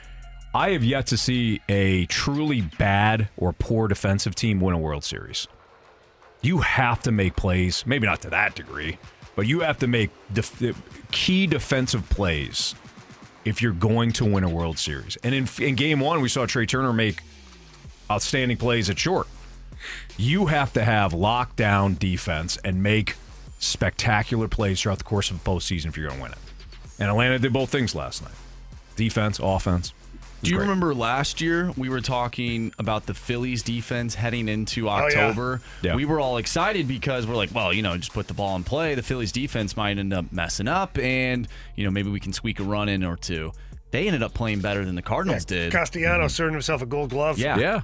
I 0.53 0.69
have 0.71 0.83
yet 0.85 1.07
to 1.07 1.17
see 1.17 1.61
a 1.67 2.05
truly 2.05 2.61
bad 2.61 3.27
or 3.35 3.51
poor 3.51 3.89
defensive 3.89 4.35
team 4.35 4.61
win 4.61 4.73
a 4.73 4.77
World 4.77 5.03
Series. 5.03 5.47
You 6.41 6.59
have 6.59 7.01
to 7.03 7.11
make 7.11 7.35
plays, 7.35 7.85
maybe 7.85 8.07
not 8.07 8.21
to 8.21 8.29
that 8.29 8.55
degree, 8.55 8.97
but 9.35 9.47
you 9.47 9.61
have 9.61 9.79
to 9.79 9.87
make 9.87 10.11
def- 10.31 10.81
key 11.11 11.45
defensive 11.45 12.09
plays 12.09 12.73
if 13.45 13.61
you're 13.61 13.71
going 13.71 14.11
to 14.13 14.25
win 14.25 14.43
a 14.43 14.49
World 14.49 14.77
Series. 14.77 15.17
And 15.23 15.33
in, 15.33 15.47
in 15.59 15.75
game 15.75 15.99
one, 15.99 16.21
we 16.21 16.29
saw 16.29 16.45
Trea 16.45 16.65
Turner 16.65 16.91
make 16.91 17.21
outstanding 18.11 18.57
plays 18.57 18.89
at 18.89 18.99
short. 18.99 19.27
You 20.17 20.47
have 20.47 20.73
to 20.73 20.83
have 20.83 21.13
lockdown 21.13 21.97
defense 21.97 22.57
and 22.63 22.81
make 22.81 23.15
spectacular 23.59 24.47
plays 24.47 24.81
throughout 24.81 24.97
the 24.97 25.03
course 25.03 25.31
of 25.31 25.43
the 25.43 25.49
postseason 25.49 25.87
if 25.87 25.97
you're 25.97 26.07
going 26.07 26.17
to 26.17 26.23
win 26.23 26.31
it. 26.31 26.37
And 26.99 27.09
Atlanta 27.09 27.39
did 27.39 27.53
both 27.53 27.69
things 27.69 27.95
last 27.95 28.21
night 28.21 28.33
defense, 28.95 29.39
offense. 29.41 29.93
Do 30.45 30.51
you 30.51 30.57
great. 30.57 30.63
remember 30.67 30.93
last 30.95 31.41
year 31.41 31.71
we 31.77 31.89
were 31.89 32.01
talking 32.01 32.73
about 32.79 33.05
the 33.05 33.13
Phillies 33.13 33.63
defense 33.63 34.15
heading 34.15 34.47
into 34.47 34.89
Oh, 34.89 34.95
yeah. 34.97 35.03
October? 35.03 35.61
Yeah. 35.81 35.95
We 35.95 36.05
were 36.05 36.19
all 36.19 36.37
excited 36.37 36.87
because 36.87 37.27
we're 37.27 37.35
like, 37.35 37.53
well, 37.53 37.73
you 37.73 37.81
know, 37.81 37.97
just 37.97 38.13
put 38.13 38.27
the 38.27 38.33
ball 38.33 38.55
in 38.55 38.63
play. 38.63 38.95
The 38.95 39.03
Phillies 39.03 39.31
defense 39.31 39.75
might 39.75 39.97
end 39.97 40.13
up 40.13 40.31
messing 40.31 40.67
up 40.67 40.97
and, 40.97 41.47
you 41.75 41.83
know, 41.83 41.91
maybe 41.91 42.09
we 42.09 42.19
can 42.19 42.33
squeak 42.33 42.59
a 42.59 42.63
run 42.63 42.87
in 42.89 43.03
or 43.03 43.17
two. 43.17 43.51
They 43.91 44.07
ended 44.07 44.23
up 44.23 44.33
playing 44.33 44.59
better 44.59 44.83
than 44.83 44.95
the 44.95 45.01
Cardinals 45.01 45.45
did. 45.45 45.71
Castellanos 45.71 46.33
mm-hmm. 46.33 46.43
earned 46.43 46.53
himself 46.55 46.81
a 46.81 46.85
gold 46.85 47.11
glove. 47.11 47.37
Yeah. 47.37 47.57
Yeah. 47.57 47.81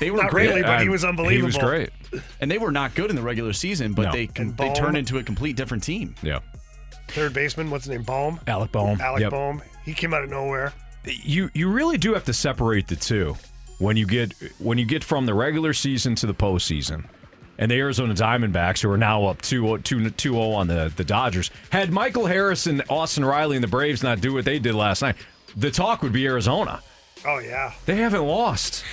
They 0.00 0.10
were 0.10 0.16
Not 0.22 0.30
great. 0.30 0.48
really, 0.48 0.62
but 0.62 0.68
he 0.68 0.72
I- 0.72 0.76
was 0.76 0.82
He 0.84 0.88
was 0.88 1.04
unbelievable. 1.04 1.60
great. 1.60 1.90
And 2.40 2.50
they 2.50 2.58
were 2.58 2.70
not 2.72 2.94
good 2.94 3.10
in 3.10 3.16
the 3.16 3.22
regular 3.22 3.52
season, 3.52 3.92
but 3.92 4.02
No. 4.06 4.12
they 4.12 4.28
And 4.36 4.56
they 4.56 4.66
Bone. 4.66 4.74
turned 4.74 4.96
into 4.96 5.18
a 5.18 5.22
complete 5.22 5.56
different 5.56 5.82
team. 5.82 6.14
Yeah. 6.22 6.40
third 7.08 7.34
baseman. 7.34 7.70
What's 7.70 7.84
his 7.84 7.90
name? 7.90 8.02
Bohm. 8.02 8.40
Alec 8.46 8.72
Bohm. 8.72 8.98
Alec 9.00 9.20
Yep. 9.22 9.30
Bohm. 9.32 9.62
He 9.84 9.92
came 9.92 10.14
out 10.14 10.22
of 10.24 10.30
nowhere. 10.30 10.72
You 11.04 11.50
you 11.54 11.68
really 11.68 11.98
do 11.98 12.14
have 12.14 12.24
to 12.24 12.32
separate 12.32 12.88
the 12.88 12.96
two 12.96 13.36
when 13.78 13.96
you 13.96 14.06
get 14.06 14.32
when 14.58 14.78
you 14.78 14.84
get 14.84 15.02
from 15.04 15.26
the 15.26 15.34
regular 15.34 15.72
season 15.72 16.14
to 16.16 16.26
the 16.26 16.34
postseason. 16.34 17.04
And 17.58 17.70
the 17.70 17.76
Arizona 17.76 18.14
Diamondbacks, 18.14 18.82
who 18.82 18.90
are 18.90 18.98
now 18.98 19.26
up 19.26 19.42
2-0 19.42 20.54
on 20.54 20.66
the, 20.66 20.92
the 20.96 21.04
Dodgers, 21.04 21.50
had 21.70 21.92
Michael 21.92 22.26
Harris 22.26 22.66
and 22.66 22.82
Austin 22.88 23.24
Riley 23.24 23.56
and 23.56 23.62
the 23.62 23.68
Braves 23.68 24.02
not 24.02 24.20
do 24.20 24.32
what 24.32 24.44
they 24.44 24.58
did 24.58 24.74
last 24.74 25.02
night, 25.02 25.16
the 25.54 25.70
talk 25.70 26.02
would 26.02 26.14
be 26.14 26.26
Arizona. 26.26 26.82
Oh 27.26 27.38
yeah. 27.38 27.72
They 27.86 27.96
haven't 27.96 28.24
lost. 28.26 28.84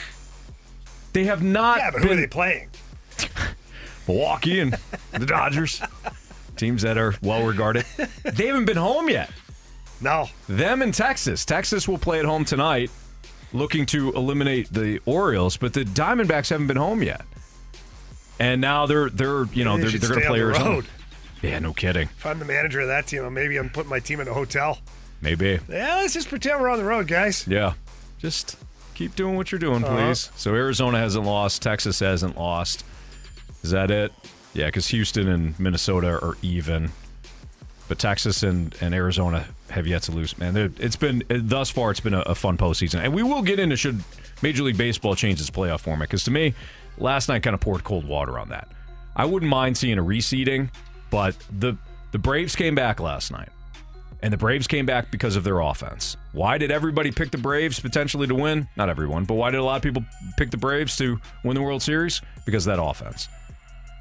They 1.13 1.24
have 1.24 1.42
not 1.42 1.78
Yeah, 1.78 1.92
but 1.92 2.04
who 2.04 2.12
are 2.12 2.16
they 2.16 2.28
playing? 2.28 2.70
Milwaukee 4.08 4.60
and 4.60 4.78
the 5.13 5.25
Dodgers, 5.25 5.82
teams 6.58 6.82
that 6.82 6.98
are 6.98 7.16
well 7.22 7.46
regarded. 7.46 7.86
They 8.24 8.48
haven't 8.48 8.66
been 8.66 8.78
home 8.78 9.10
yet. 9.10 9.32
No. 10.01 10.27
Them 10.48 10.82
and 10.82 10.94
Texas. 10.94 11.46
Texas 11.46 11.88
will 11.88 11.98
play 11.98 12.20
at 12.20 12.25
home 12.25 12.46
tonight, 12.46 12.89
looking 13.53 13.86
to 13.88 14.12
eliminate 14.13 14.72
the 14.72 15.00
Orioles, 15.06 15.58
but 15.58 15.74
the 15.74 15.84
Diamondbacks 15.84 16.50
haven't 16.50 16.68
been 16.68 16.77
home 16.77 17.03
yet. 17.03 17.22
And 18.39 18.62
now 18.62 18.86
they're 18.86 19.10
they're 19.10 19.46
you 19.46 19.63
know 19.65 19.77
They 19.77 19.84
they're, 19.89 20.00
they're 20.00 20.10
going 20.10 20.22
to 20.22 20.27
play 20.27 20.39
the 20.39 20.46
Arizona. 20.46 20.70
road. 20.70 20.86
Yeah, 21.41 21.60
no 21.60 21.74
kidding. 21.74 22.03
If 22.18 22.25
I'm 22.25 22.39
the 22.39 22.46
manager 22.46 22.79
of 22.82 22.88
that 22.88 23.08
team, 23.08 23.34
maybe 23.34 23.58
I'm 23.58 23.70
putting 23.70 23.89
my 23.89 24.00
team 24.00 24.20
in 24.20 24.27
a 24.27 24.34
hotel. 24.34 24.77
Maybe. 25.22 25.60
Yeah, 25.70 25.96
let's 25.98 26.13
just 26.13 26.29
pretend 26.29 26.62
we're 26.62 26.70
on 26.70 26.79
the 26.79 26.86
road, 26.86 27.08
guys. 27.08 27.46
Yeah. 27.48 27.74
Just 28.20 28.58
keep 28.96 29.15
doing 29.15 29.36
what 29.36 29.51
you're 29.51 29.60
doing, 29.60 29.84
Uh-huh. 29.84 29.96
please. 30.08 30.32
So 30.36 30.53
Arizona 30.56 30.98
hasn't 31.00 31.25
lost. 31.25 31.62
Texas 31.62 32.00
hasn't 32.00 32.38
lost. 32.38 32.86
Is 33.63 33.72
that 33.72 33.91
it? 33.91 34.13
Yeah, 34.53 34.65
because 34.68 34.88
Houston 34.88 35.27
and 35.27 35.60
Minnesota 35.60 36.08
are 36.24 36.36
even. 36.41 36.91
But 37.89 38.00
Texas 38.00 38.43
and, 38.43 38.74
and 38.81 38.93
Arizona 38.93 39.46
have 39.72 39.88
yet 39.88 40.03
to 40.03 40.12
lose. 40.12 40.38
Man, 40.38 40.55
it's 40.79 40.96
been 40.96 41.24
thus 41.27 41.69
far. 41.69 41.91
It's 41.91 42.00
been 42.00 42.13
a, 42.13 42.22
a 42.22 42.36
fun 42.36 42.55
postseason, 42.55 43.03
and 43.03 43.13
we 43.13 43.24
will 43.24 43.41
get 43.41 43.60
into 43.60 43.75
should 43.75 44.01
Major 44.41 44.63
League 44.63 44.77
Baseball 44.77 45.15
change 45.15 45.41
its 45.41 45.50
playoff 45.50 45.81
format. 45.81 46.08
Because 46.08 46.24
to 46.25 46.31
me, 46.31 46.53
last 47.00 47.27
night 47.29 47.43
kind 47.43 47.55
of 47.55 47.60
poured 47.60 47.84
cold 47.84 48.05
water 48.05 48.39
on 48.39 48.50
that. 48.50 48.69
I 49.15 49.25
wouldn't 49.25 49.50
mind 49.50 49.75
seeing 49.75 49.98
a 49.98 50.03
reseeding, 50.03 50.69
but 51.10 51.36
the 51.60 51.75
the 52.12 52.19
Braves 52.19 52.55
came 52.55 52.75
back 52.75 53.00
last 53.00 53.31
night. 53.31 53.50
And 54.22 54.34
the 54.34 54.38
Braves 54.38 54.67
came 54.67 54.86
back 54.86 55.12
because 55.12 55.36
of 55.36 55.43
their 55.43 55.62
offense. 55.62 56.17
Why 56.34 56.58
did 56.58 56.72
everybody 56.72 57.10
pick 57.10 57.31
the 57.31 57.38
Braves 57.38 57.79
potentially 57.79 58.27
to 58.27 58.36
win? 58.36 58.67
Not 58.75 58.89
everyone, 58.89 59.24
but 59.24 59.36
why 59.36 59.50
did 59.50 59.62
a 59.62 59.63
lot 59.63 59.77
of 59.77 59.81
people 59.81 60.03
pick 60.38 60.51
the 60.51 60.58
Braves 60.58 60.98
to 60.98 61.19
win 61.43 61.55
the 61.55 61.62
World 61.62 61.81
Series? 61.81 62.22
Because 62.46 62.67
of 62.67 62.75
that 62.75 62.84
offense. 62.84 63.29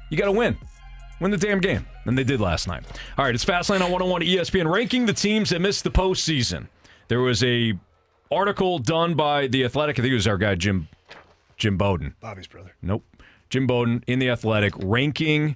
You 0.09 0.17
got 0.17 0.25
to 0.25 0.33
win. 0.33 0.57
Win 1.19 1.31
the 1.31 1.37
damn 1.37 1.59
game. 1.59 1.85
And 2.05 2.17
they 2.17 2.23
did 2.23 2.39
last 2.39 2.67
night. 2.67 2.83
All 3.17 3.25
right, 3.25 3.35
it's 3.35 3.45
Fastlane 3.45 3.81
on 3.81 3.91
101 3.91 4.21
ESPN 4.21 4.71
ranking 4.71 5.05
the 5.05 5.13
teams 5.13 5.49
that 5.49 5.59
missed 5.59 5.83
the 5.83 5.91
postseason. 5.91 6.67
There 7.07 7.19
was 7.21 7.43
a 7.43 7.73
article 8.31 8.79
done 8.79 9.15
by 9.15 9.47
The 9.47 9.65
Athletic. 9.65 9.99
I 9.99 10.01
think 10.01 10.11
it 10.11 10.15
was 10.15 10.27
our 10.27 10.37
guy, 10.37 10.55
Jim 10.55 10.87
Jim 11.57 11.77
Bowden. 11.77 12.15
Bobby's 12.21 12.47
brother. 12.47 12.75
Nope. 12.81 13.03
Jim 13.49 13.67
Bowden 13.67 14.03
in 14.07 14.19
The 14.19 14.29
Athletic 14.29 14.73
ranking 14.77 15.55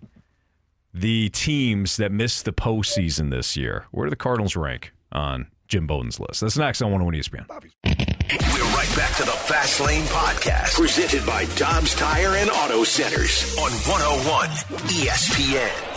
the 0.93 1.29
teams 1.29 1.98
that 1.98 2.12
missed 2.12 2.46
the 2.46 2.53
postseason 2.53 3.32
this 3.32 3.55
year. 3.55 3.86
Where 3.91 4.05
do 4.05 4.10
the 4.10 4.15
Cardinals 4.15 4.55
rank 4.55 4.91
on 5.12 5.48
Jim 5.67 5.88
Bowden's 5.88 6.20
list? 6.20 6.41
That's 6.41 6.58
next 6.58 6.82
on 6.82 6.91
101 6.91 7.46
ESPN. 7.46 8.02
We're 8.30 8.63
right 8.75 8.89
back 8.96 9.15
to 9.18 9.24
the 9.24 9.32
Fast 9.32 9.82
Lane 9.82 10.06
Podcast, 10.06 10.75
presented 10.75 11.25
by 11.25 11.46
Dobbs 11.56 11.94
Tire 11.94 12.36
and 12.38 12.50
Auto 12.50 12.84
Centers 12.84 13.58
on 13.58 13.72
101 13.72 14.50
ESPN. 14.88 15.92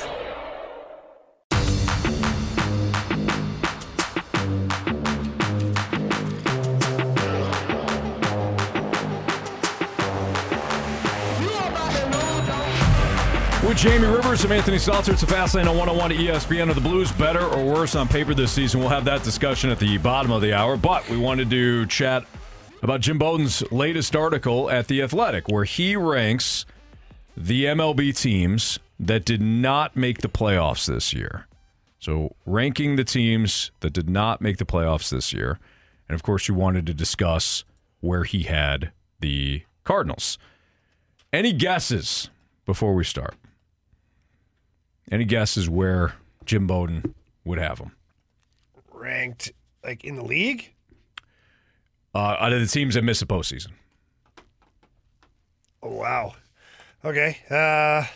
Jamie 13.76 14.06
Rivers 14.06 14.42
and 14.42 14.54
Anthony 14.54 14.78
Stalter, 14.78 15.12
it's 15.12 15.22
a 15.22 15.26
fast 15.26 15.54
lane 15.54 15.68
on 15.68 15.76
101 15.76 16.12
at 16.12 16.18
ESPN. 16.18 16.70
Are 16.70 16.74
the 16.74 16.80
Blues 16.80 17.12
better 17.12 17.44
or 17.44 17.62
worse 17.62 17.94
on 17.94 18.08
paper 18.08 18.32
this 18.32 18.50
season? 18.50 18.80
We'll 18.80 18.88
have 18.88 19.04
that 19.04 19.22
discussion 19.22 19.68
at 19.68 19.78
the 19.78 19.98
bottom 19.98 20.32
of 20.32 20.40
the 20.40 20.54
hour. 20.54 20.78
But 20.78 21.06
we 21.10 21.18
wanted 21.18 21.50
to 21.50 21.84
chat 21.84 22.24
about 22.82 23.02
Jim 23.02 23.18
Bowden's 23.18 23.62
latest 23.70 24.16
article 24.16 24.70
at 24.70 24.88
The 24.88 25.02
Athletic, 25.02 25.48
where 25.48 25.64
he 25.64 25.94
ranks 25.94 26.64
the 27.36 27.66
MLB 27.66 28.18
teams 28.18 28.78
that 28.98 29.26
did 29.26 29.42
not 29.42 29.94
make 29.94 30.22
the 30.22 30.28
playoffs 30.28 30.86
this 30.86 31.12
year. 31.12 31.46
So, 31.98 32.34
ranking 32.46 32.96
the 32.96 33.04
teams 33.04 33.72
that 33.80 33.92
did 33.92 34.08
not 34.08 34.40
make 34.40 34.56
the 34.56 34.64
playoffs 34.64 35.10
this 35.10 35.34
year. 35.34 35.58
And 36.08 36.14
of 36.14 36.22
course, 36.22 36.48
you 36.48 36.54
wanted 36.54 36.86
to 36.86 36.94
discuss 36.94 37.62
where 38.00 38.24
he 38.24 38.44
had 38.44 38.92
the 39.20 39.64
Cardinals. 39.84 40.38
Any 41.30 41.52
guesses 41.52 42.30
before 42.64 42.94
we 42.94 43.04
start? 43.04 43.34
Any 45.10 45.24
guesses 45.24 45.68
where 45.68 46.14
Jim 46.44 46.66
Bowden 46.66 47.14
would 47.44 47.58
have 47.58 47.78
them? 47.78 47.92
Ranked 48.92 49.52
like 49.84 50.04
in 50.04 50.16
the 50.16 50.24
league? 50.24 50.72
Uh, 52.14 52.36
out 52.40 52.52
of 52.52 52.60
the 52.60 52.66
teams 52.66 52.94
that 52.94 53.02
missed 53.02 53.20
the 53.20 53.26
postseason. 53.26 53.72
Oh 55.82 55.94
wow. 55.94 56.34
Okay. 57.04 57.38
Uh 57.50 58.06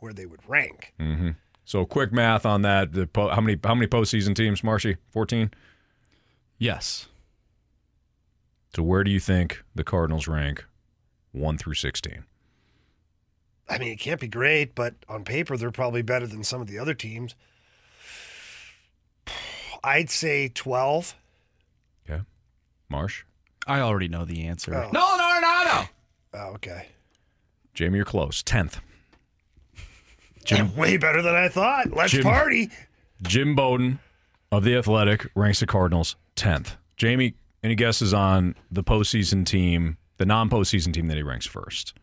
where 0.00 0.12
they 0.12 0.26
would 0.26 0.40
rank. 0.46 0.92
Mm-hmm. 1.00 1.30
So, 1.64 1.84
quick 1.84 2.12
math 2.12 2.46
on 2.46 2.62
that. 2.62 2.92
The 2.92 3.08
po- 3.08 3.30
how 3.30 3.40
many 3.40 3.58
how 3.64 3.74
many 3.74 3.88
postseason 3.88 4.36
teams, 4.36 4.62
Marshy? 4.62 4.96
Fourteen. 5.10 5.50
Yes. 6.58 7.08
So, 8.74 8.82
where 8.84 9.02
do 9.02 9.10
you 9.10 9.18
think 9.18 9.64
the 9.74 9.82
Cardinals 9.82 10.28
rank, 10.28 10.64
one 11.32 11.58
through 11.58 11.74
sixteen? 11.74 12.24
I 13.68 13.78
mean, 13.78 13.88
it 13.92 13.96
can't 13.96 14.20
be 14.20 14.28
great, 14.28 14.74
but 14.74 14.94
on 15.08 15.24
paper 15.24 15.56
they're 15.56 15.70
probably 15.70 16.02
better 16.02 16.26
than 16.26 16.44
some 16.44 16.60
of 16.60 16.66
the 16.66 16.78
other 16.78 16.94
teams. 16.94 17.34
I'd 19.84 20.10
say 20.10 20.48
12. 20.48 21.14
Okay, 22.08 22.22
Marsh, 22.88 23.24
I 23.66 23.80
already 23.80 24.08
know 24.08 24.24
the 24.24 24.46
answer. 24.46 24.74
Oh. 24.74 24.90
No, 24.92 25.16
no, 25.16 25.38
no, 25.40 25.62
no. 25.64 25.82
Oh, 26.34 26.54
okay. 26.54 26.88
Jamie, 27.74 27.96
you're 27.96 28.04
close. 28.04 28.42
Tenth. 28.42 28.80
Jim, 30.44 30.74
Way 30.76 30.96
better 30.96 31.22
than 31.22 31.34
I 31.34 31.48
thought. 31.48 31.92
Let's 31.92 32.12
Jim- 32.12 32.22
party. 32.22 32.70
Jim 33.22 33.54
Bowden 33.54 33.98
of 34.52 34.64
the 34.64 34.76
Athletic 34.76 35.26
ranks 35.34 35.60
the 35.60 35.66
Cardinals 35.66 36.16
tenth. 36.36 36.76
Jamie, 36.96 37.34
any 37.62 37.74
guesses 37.74 38.14
on 38.14 38.54
the 38.70 38.84
postseason 38.84 39.44
team, 39.44 39.96
the 40.18 40.26
non-postseason 40.26 40.92
team 40.92 41.06
that 41.08 41.16
he 41.16 41.22
ranks 41.22 41.46
first? 41.46 41.94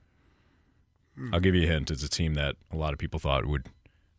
I'll 1.32 1.39
give 1.39 1.55
you 1.55 1.63
a 1.63 1.67
hint. 1.67 1.91
It's 1.91 2.03
a 2.03 2.10
team 2.10 2.34
that 2.36 2.55
a 2.72 2.75
lot 2.75 2.93
of 2.93 3.00
people 3.00 3.20
thought 3.20 3.46
would 3.46 3.67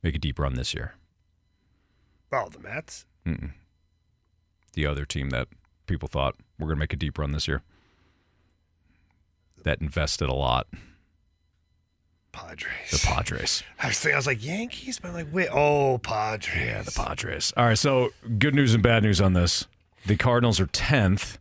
make 0.02 0.14
a 0.14 0.18
deep 0.18 0.38
run 0.38 0.54
this 0.54 0.74
year. 0.74 0.94
Oh, 2.32 2.48
the 2.48 2.58
Mets. 2.60 3.06
Mm-mm. 3.26 3.52
The 4.74 4.86
other 4.86 5.04
team 5.04 5.30
that 5.30 5.48
people 5.86 6.08
thought 6.08 6.36
we're 6.58 6.66
going 6.66 6.76
to 6.76 6.80
make 6.80 6.92
a 6.92 6.96
deep 6.96 7.18
run 7.18 7.32
this 7.32 7.48
year. 7.48 7.62
That 9.64 9.80
invested 9.80 10.28
a 10.28 10.34
lot. 10.34 10.66
Padres. 12.32 12.90
The 12.90 12.98
Padres. 13.06 13.62
I 13.80 13.88
was 13.88 13.98
thinking, 13.98 14.14
I 14.14 14.18
was 14.18 14.26
like 14.26 14.44
Yankees, 14.44 14.98
but 14.98 15.08
I'm 15.08 15.14
like, 15.14 15.28
wait, 15.32 15.48
oh, 15.52 15.98
Padres. 15.98 16.56
Yeah, 16.56 16.82
the 16.82 16.90
Padres. 16.90 17.52
All 17.56 17.66
right, 17.66 17.78
so 17.78 18.10
good 18.38 18.54
news 18.54 18.74
and 18.74 18.82
bad 18.82 19.04
news 19.04 19.20
on 19.20 19.32
this. 19.32 19.66
The 20.06 20.16
Cardinals 20.16 20.60
are 20.60 20.66
10th. 20.66 21.38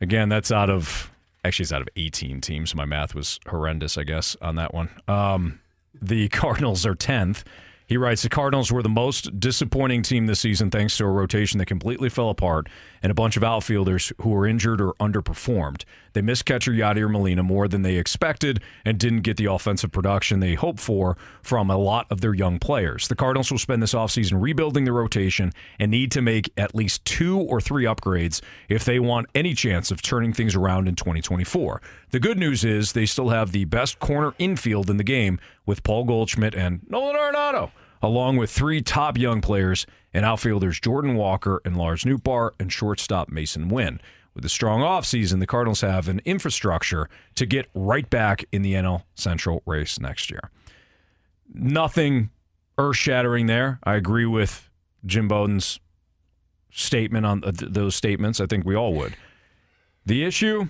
Again, 0.00 0.28
that's 0.28 0.50
out 0.50 0.68
of 0.70 1.09
actually 1.44 1.64
it's 1.64 1.72
out 1.72 1.82
of 1.82 1.88
18 1.96 2.40
teams. 2.40 2.74
My 2.74 2.84
math 2.84 3.14
was 3.14 3.38
horrendous, 3.48 3.96
I 3.96 4.04
guess, 4.04 4.36
on 4.40 4.56
that 4.56 4.74
one. 4.74 4.90
Um, 5.08 5.60
the 6.00 6.28
Cardinals 6.30 6.84
are 6.86 6.94
10th. 6.94 7.42
He 7.90 7.96
writes 7.96 8.22
the 8.22 8.28
Cardinals 8.28 8.70
were 8.70 8.84
the 8.84 8.88
most 8.88 9.40
disappointing 9.40 10.02
team 10.02 10.26
this 10.26 10.38
season 10.38 10.70
thanks 10.70 10.96
to 10.98 11.04
a 11.04 11.08
rotation 11.08 11.58
that 11.58 11.66
completely 11.66 12.08
fell 12.08 12.30
apart 12.30 12.68
and 13.02 13.10
a 13.10 13.14
bunch 13.14 13.36
of 13.36 13.42
outfielders 13.42 14.12
who 14.20 14.28
were 14.28 14.46
injured 14.46 14.80
or 14.80 14.92
underperformed. 15.00 15.82
They 16.12 16.22
missed 16.22 16.44
catcher 16.44 16.70
Yadier 16.70 17.10
Molina 17.10 17.42
more 17.42 17.66
than 17.66 17.82
they 17.82 17.96
expected 17.96 18.62
and 18.84 18.96
didn't 18.96 19.22
get 19.22 19.38
the 19.38 19.46
offensive 19.46 19.90
production 19.90 20.38
they 20.38 20.54
hoped 20.54 20.78
for 20.78 21.16
from 21.42 21.68
a 21.68 21.76
lot 21.76 22.06
of 22.10 22.20
their 22.20 22.32
young 22.32 22.60
players. 22.60 23.08
The 23.08 23.16
Cardinals 23.16 23.50
will 23.50 23.58
spend 23.58 23.82
this 23.82 23.94
offseason 23.94 24.40
rebuilding 24.40 24.84
the 24.84 24.92
rotation 24.92 25.52
and 25.80 25.90
need 25.90 26.12
to 26.12 26.22
make 26.22 26.52
at 26.56 26.76
least 26.76 27.04
two 27.04 27.40
or 27.40 27.60
three 27.60 27.86
upgrades 27.86 28.40
if 28.68 28.84
they 28.84 29.00
want 29.00 29.26
any 29.34 29.52
chance 29.52 29.90
of 29.90 30.00
turning 30.00 30.32
things 30.32 30.54
around 30.54 30.86
in 30.86 30.94
2024. 30.94 31.82
The 32.10 32.20
good 32.20 32.38
news 32.38 32.64
is 32.64 32.92
they 32.92 33.06
still 33.06 33.30
have 33.30 33.50
the 33.50 33.64
best 33.64 33.98
corner 33.98 34.32
infield 34.38 34.90
in 34.90 34.96
the 34.96 35.02
game 35.02 35.40
with 35.66 35.82
Paul 35.82 36.04
Goldschmidt 36.04 36.54
and 36.54 36.88
Nolan 36.88 37.16
Arenado 37.16 37.72
along 38.02 38.36
with 38.36 38.50
three 38.50 38.80
top 38.80 39.18
young 39.18 39.40
players 39.40 39.86
and 40.12 40.24
outfielders 40.24 40.80
Jordan 40.80 41.14
Walker 41.14 41.60
and 41.64 41.76
Lars 41.76 42.04
Nootbaar 42.04 42.50
and 42.58 42.72
shortstop 42.72 43.30
Masyn 43.30 43.70
Winn. 43.70 44.00
With 44.34 44.44
a 44.44 44.48
strong 44.48 44.80
offseason, 44.80 45.40
the 45.40 45.46
Cardinals 45.46 45.80
have 45.80 46.08
an 46.08 46.20
infrastructure 46.24 47.08
to 47.34 47.46
get 47.46 47.68
right 47.74 48.08
back 48.08 48.44
in 48.52 48.62
the 48.62 48.74
NL 48.74 49.02
Central 49.14 49.62
race 49.66 49.98
next 49.98 50.30
year. 50.30 50.50
Nothing 51.52 52.30
earth 52.78 52.96
shattering 52.96 53.46
there. 53.46 53.80
I 53.82 53.96
agree 53.96 54.26
with 54.26 54.70
Jim 55.04 55.28
Bowden's 55.28 55.80
statement 56.70 57.26
on 57.26 57.44
uh, 57.44 57.52
th- 57.52 57.72
those 57.72 57.94
statements. 57.94 58.40
I 58.40 58.46
think 58.46 58.64
we 58.64 58.76
all 58.76 58.94
would. 58.94 59.16
The 60.06 60.24
issue 60.24 60.68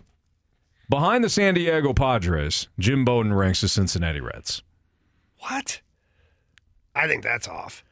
behind 0.89 1.23
the 1.23 1.29
San 1.29 1.55
Diego 1.55 1.93
Padres, 1.93 2.69
Jim 2.79 3.05
Bowden 3.05 3.35
ranks 3.35 3.61
the 3.61 3.69
Cincinnati 3.69 4.21
Reds. 4.21 4.63
What? 5.39 5.83
I 6.95 7.07
think 7.07 7.23
that's 7.23 7.49
off. 7.49 7.85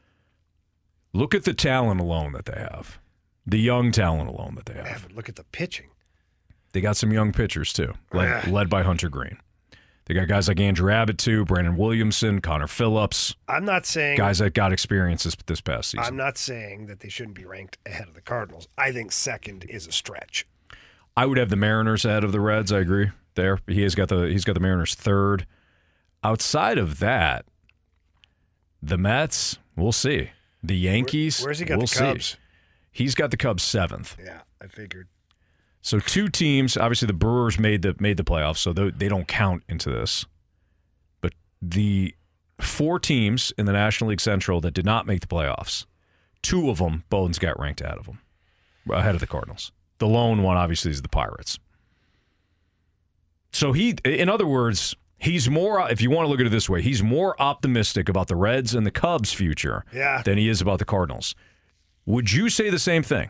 Look 1.13 1.33
at 1.33 1.43
the 1.43 1.53
talent 1.53 1.99
alone 2.01 2.33
that 2.33 2.45
they 2.45 2.59
have. 2.59 2.99
The 3.45 3.57
young 3.59 3.91
talent 3.91 4.29
alone 4.29 4.55
that 4.55 4.65
they 4.65 4.75
Yeah, 4.75 4.87
have. 4.87 5.03
but 5.03 5.13
look 5.13 5.29
at 5.29 5.35
the 5.35 5.43
pitching. 5.45 5.89
They 6.73 6.81
got 6.81 6.97
some 6.97 7.11
young 7.11 7.31
pitchers 7.31 7.73
too, 7.73 7.93
led, 8.13 8.45
Yeah. 8.45 8.51
led 8.51 8.69
by 8.69 8.83
Hunter 8.83 9.09
Greene. 9.09 9.39
They 10.05 10.13
got 10.15 10.27
guys 10.27 10.47
like 10.47 10.59
Andrew 10.59 10.91
Abbott 10.91 11.17
too, 11.19 11.45
Brandon 11.45 11.75
Williamson, 11.77 12.41
Connor 12.41 12.67
Phillips, 12.67 13.35
I'm 13.47 13.63
not 13.65 13.85
saying 13.85 14.17
guys 14.17 14.39
that 14.39 14.53
got 14.55 14.71
experiences 14.73 15.35
this, 15.35 15.43
this 15.45 15.61
past 15.61 15.91
season. 15.91 16.05
I'm 16.05 16.15
not 16.17 16.37
saying 16.37 16.87
that 16.87 16.99
they 16.99 17.09
shouldn't 17.09 17.35
be 17.35 17.45
ranked 17.45 17.77
ahead 17.85 18.07
of 18.07 18.13
the 18.15 18.21
Cardinals. 18.21 18.67
I 18.77 18.91
think 18.91 19.11
second 19.11 19.65
is 19.69 19.87
a 19.87 19.91
stretch. 19.91 20.45
I 21.17 21.25
would 21.25 21.37
have 21.37 21.49
the 21.49 21.55
Mariners 21.55 22.05
ahead 22.05 22.23
of 22.23 22.31
the 22.31 22.39
Reds. 22.39 22.71
I 22.71 22.79
agree 22.79 23.11
there. 23.35 23.59
He 23.67 23.81
has 23.83 23.93
got 23.95 24.09
the 24.09 24.27
he's 24.27 24.45
got 24.45 24.53
the 24.53 24.59
Mariners 24.59 24.95
third. 24.95 25.45
Outside 26.23 26.77
of 26.77 26.99
that, 26.99 27.45
the 28.81 28.97
Mets, 28.97 29.57
we'll 29.75 29.91
see. 29.91 30.31
The 30.63 30.77
Yankees, 30.77 31.41
Where's 31.43 31.59
he 31.59 31.65
got 31.65 31.77
we'll 31.77 31.87
the 31.87 31.95
Cubs? 31.95 32.25
see. 32.31 32.37
He's 32.91 33.15
got 33.15 33.31
the 33.31 33.37
Cubs 33.37 33.63
seventh. 33.63 34.17
Yeah, 34.23 34.41
I 34.61 34.67
figured. 34.67 35.07
So 35.81 35.99
two 35.99 36.27
teams. 36.27 36.75
Obviously, 36.75 37.05
the 37.05 37.13
Brewers 37.13 37.57
made 37.57 37.81
the 37.81 37.95
made 37.99 38.17
the 38.17 38.23
playoffs, 38.23 38.57
so 38.57 38.73
they, 38.73 38.89
they 38.91 39.07
don't 39.07 39.27
count 39.27 39.63
into 39.69 39.89
this. 39.89 40.25
But 41.21 41.33
the 41.61 42.13
four 42.59 42.99
teams 42.99 43.53
in 43.57 43.65
the 43.65 43.71
National 43.71 44.09
League 44.09 44.19
Central 44.19 44.59
that 44.61 44.73
did 44.73 44.85
not 44.85 45.07
make 45.07 45.21
the 45.21 45.27
playoffs, 45.27 45.85
two 46.41 46.69
of 46.69 46.79
them, 46.79 47.05
Bowden's 47.09 47.39
got 47.39 47.57
ranked 47.57 47.81
out 47.81 47.97
of 47.97 48.05
them, 48.05 48.19
ahead 48.91 49.15
of 49.15 49.21
the 49.21 49.27
Cardinals. 49.27 49.71
The 49.99 50.07
lone 50.07 50.43
one, 50.43 50.57
obviously, 50.57 50.91
is 50.91 51.01
the 51.01 51.09
Pirates. 51.09 51.57
So 53.51 53.71
he, 53.71 53.95
in 54.05 54.29
other 54.29 54.45
words, 54.47 54.95
he's 55.19 55.49
more. 55.49 55.89
If 55.89 56.01
you 56.01 56.09
want 56.09 56.25
to 56.25 56.29
look 56.29 56.39
at 56.39 56.45
it 56.47 56.49
this 56.49 56.69
way, 56.69 56.81
he's 56.81 57.03
more 57.03 57.39
optimistic 57.41 58.09
about 58.09 58.27
the 58.27 58.35
Reds 58.35 58.73
and 58.73 58.85
the 58.85 58.91
Cubs' 58.91 59.31
future 59.33 59.85
Yeah. 59.93 60.21
than 60.23 60.37
he 60.37 60.49
is 60.49 60.61
about 60.61 60.79
the 60.79 60.85
Cardinals. 60.85 61.35
Would 62.05 62.31
you 62.31 62.49
say 62.49 62.69
the 62.69 62.79
same 62.79 63.03
thing? 63.03 63.29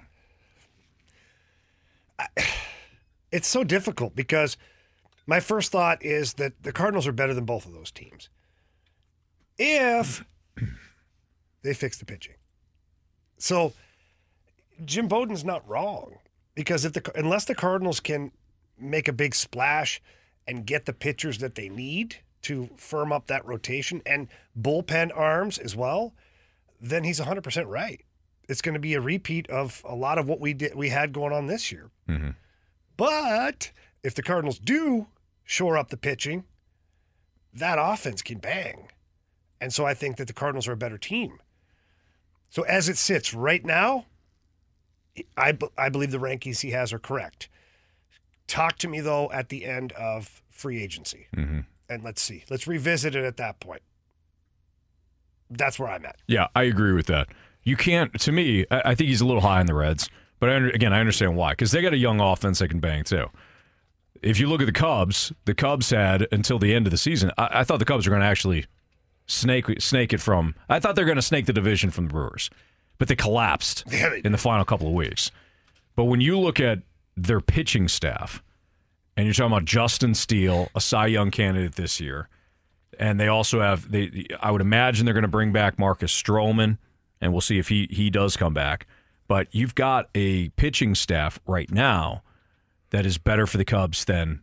It's 3.32 3.48
so 3.48 3.64
difficult 3.64 4.16
because 4.16 4.58
my 5.28 5.40
first 5.40 5.72
thought 5.72 6.04
is 6.04 6.34
that 6.36 6.64
the 6.64 6.72
Cardinals 6.72 7.08
are 7.08 7.12
better 7.12 7.34
than 7.34 7.46
both 7.46 7.66
of 7.66 7.74
those 7.74 7.92
teams. 7.92 8.30
If 9.58 10.24
they 11.64 11.74
fix 11.74 11.98
the 11.98 12.06
pitching. 12.06 12.36
So 13.38 13.74
Jim 14.84 15.08
Bowden's 15.08 15.44
not 15.46 15.68
wrong 15.68 16.16
because 16.56 16.86
if 16.86 16.94
the 16.94 17.12
unless 17.16 17.46
the 17.46 17.56
Cardinals 17.56 18.00
can 18.00 18.32
make 18.78 19.08
a 19.08 19.14
big 19.14 19.36
splash 19.36 20.02
and 20.50 20.66
get 20.66 20.86
the 20.86 20.94
pitchers 20.94 21.38
that 21.38 21.54
they 21.54 21.70
need 21.70 22.18
to 22.42 22.70
firm 22.76 23.12
up 23.12 23.28
that 23.28 23.46
rotation 23.46 24.02
and 24.04 24.28
bullpen 24.60 25.16
arms 25.16 25.60
as 25.60 25.76
well, 25.76 26.14
then 26.82 27.04
he's 27.04 27.20
100% 27.20 27.68
right. 27.68 28.02
It's 28.48 28.62
going 28.62 28.74
to 28.74 28.80
be 28.80 28.96
a 28.96 29.02
repeat 29.02 29.48
of 29.52 29.84
a 29.88 29.94
lot 29.94 30.18
of 30.18 30.28
what 30.28 30.40
we 30.40 30.54
did 30.54 30.74
we 30.74 30.90
had 30.90 31.14
going 31.14 31.34
on 31.34 31.46
this 31.46 31.72
year. 31.72 31.92
Mm-hmm. 32.08 32.32
But 32.98 33.72
if 34.04 34.16
the 34.16 34.24
Cardinals 34.24 34.58
do 34.58 35.08
shore 35.44 35.78
up 35.78 35.90
the 35.90 35.98
pitching, 35.98 36.46
that 37.54 37.78
offense 37.80 38.24
can 38.24 38.40
bang. 38.40 38.88
And 39.62 39.72
so 39.72 39.86
I 39.86 39.94
think 39.94 40.18
that 40.18 40.26
the 40.26 40.34
Cardinals 40.34 40.68
are 40.68 40.72
a 40.74 40.78
better 40.78 40.98
team. 40.98 41.40
So 42.50 42.64
as 42.64 42.90
it 42.90 42.98
sits 42.98 43.36
right 43.36 43.64
now, 43.64 44.06
I, 45.38 45.56
I 45.78 45.90
believe 45.90 46.10
the 46.10 46.18
rankings 46.18 46.62
he 46.62 46.72
has 46.72 46.92
are 46.92 47.00
correct. 47.00 47.50
Talk 48.48 48.80
to 48.80 48.88
me, 48.88 49.00
though, 49.00 49.32
at 49.32 49.50
the 49.50 49.64
end 49.66 49.92
of 49.92 50.39
free 50.60 50.82
agency. 50.82 51.28
Mm-hmm. 51.36 51.62
And 51.90 52.04
let's 52.04 52.22
see. 52.22 52.44
Let's 52.50 52.68
revisit 52.68 53.16
it 53.16 53.26
at 53.26 53.38
that 53.38 53.60
point. 53.60 53.82
That's 55.50 55.80
where 55.80 55.90
I'm 55.90 56.06
at. 56.06 56.18
Yeah, 56.28 56.48
I 56.56 56.64
agree 56.64 56.94
with 56.94 57.08
that. 57.08 57.30
You 57.64 57.76
can't. 57.76 58.18
To 58.20 58.32
me, 58.32 58.66
I, 58.70 58.82
I 58.92 58.96
think 58.96 59.10
he's 59.10 59.22
a 59.22 59.26
little 59.26 59.42
high 59.42 59.62
in 59.62 59.66
the 59.66 59.74
Reds, 59.74 60.10
but 60.40 60.50
I, 60.50 60.56
again, 60.70 60.94
I 60.94 61.00
understand 61.00 61.36
why 61.36 61.52
because 61.52 61.72
they 61.72 61.82
got 61.82 61.94
a 61.94 61.98
young 61.98 62.20
offense 62.20 62.60
that 62.60 62.68
can 62.68 62.80
bang 62.80 63.04
too. 63.04 63.26
If 64.22 64.40
you 64.40 64.48
look 64.48 64.62
at 64.62 64.66
the 64.66 64.74
Cubs, 64.74 65.32
the 65.46 65.56
Cubs 65.56 65.90
had 65.90 66.28
until 66.32 66.60
the 66.60 66.74
end 66.74 66.86
of 66.86 66.92
the 66.92 66.98
season. 66.98 67.32
I, 67.38 67.62
I 67.62 67.64
thought 67.64 67.80
the 67.80 67.86
Cubs 67.86 68.06
were 68.06 68.12
going 68.12 68.22
to 68.22 68.28
actually 68.28 68.66
snake 69.26 69.82
snake 69.82 70.14
it 70.14 70.20
from. 70.20 70.56
I 70.68 70.80
thought 70.80 70.96
they 70.96 71.02
were 71.02 71.08
going 71.08 71.16
to 71.16 71.22
snake 71.22 71.46
the 71.46 71.54
division 71.54 71.90
from 71.90 72.08
the 72.08 72.14
Brewers, 72.14 72.50
but 72.98 73.08
they 73.08 73.16
collapsed 73.16 73.86
in 74.24 74.32
the 74.32 74.38
final 74.38 74.66
couple 74.66 74.88
of 74.88 74.94
weeks. 74.94 75.32
But 75.96 76.06
when 76.06 76.22
you 76.22 76.38
look 76.38 76.60
at 76.60 76.80
their 77.18 77.42
pitching 77.42 77.88
staff, 77.88 78.44
and 79.20 79.26
you're 79.26 79.34
talking 79.34 79.52
about 79.52 79.66
Justin 79.66 80.16
Steele, 80.16 80.70
a 80.76 80.80
Cy 80.80 81.08
Young 81.08 81.30
candidate 81.30 81.76
this 81.76 82.00
year, 82.00 82.30
and 82.98 83.20
they 83.20 83.28
also 83.28 83.60
have 83.60 83.92
they. 83.92 84.26
I 84.40 84.50
would 84.50 84.62
imagine 84.62 85.04
they're 85.04 85.14
going 85.14 85.24
to 85.24 85.28
bring 85.28 85.52
back 85.52 85.78
Marcus 85.78 86.10
Stroman, 86.10 86.78
and 87.20 87.34
we'll 87.34 87.42
see 87.42 87.60
if 87.60 87.68
he 87.68 87.90
he 87.92 88.10
does 88.10 88.38
come 88.38 88.54
back. 88.54 88.88
But 89.28 89.50
you've 89.52 89.76
got 89.76 90.10
a 90.16 90.48
pitching 90.50 90.96
staff 90.96 91.38
right 91.46 91.70
now 91.70 92.24
that 92.92 93.06
is 93.06 93.18
better 93.18 93.46
for 93.46 93.58
the 93.58 93.66
Cubs 93.66 94.06
than 94.06 94.40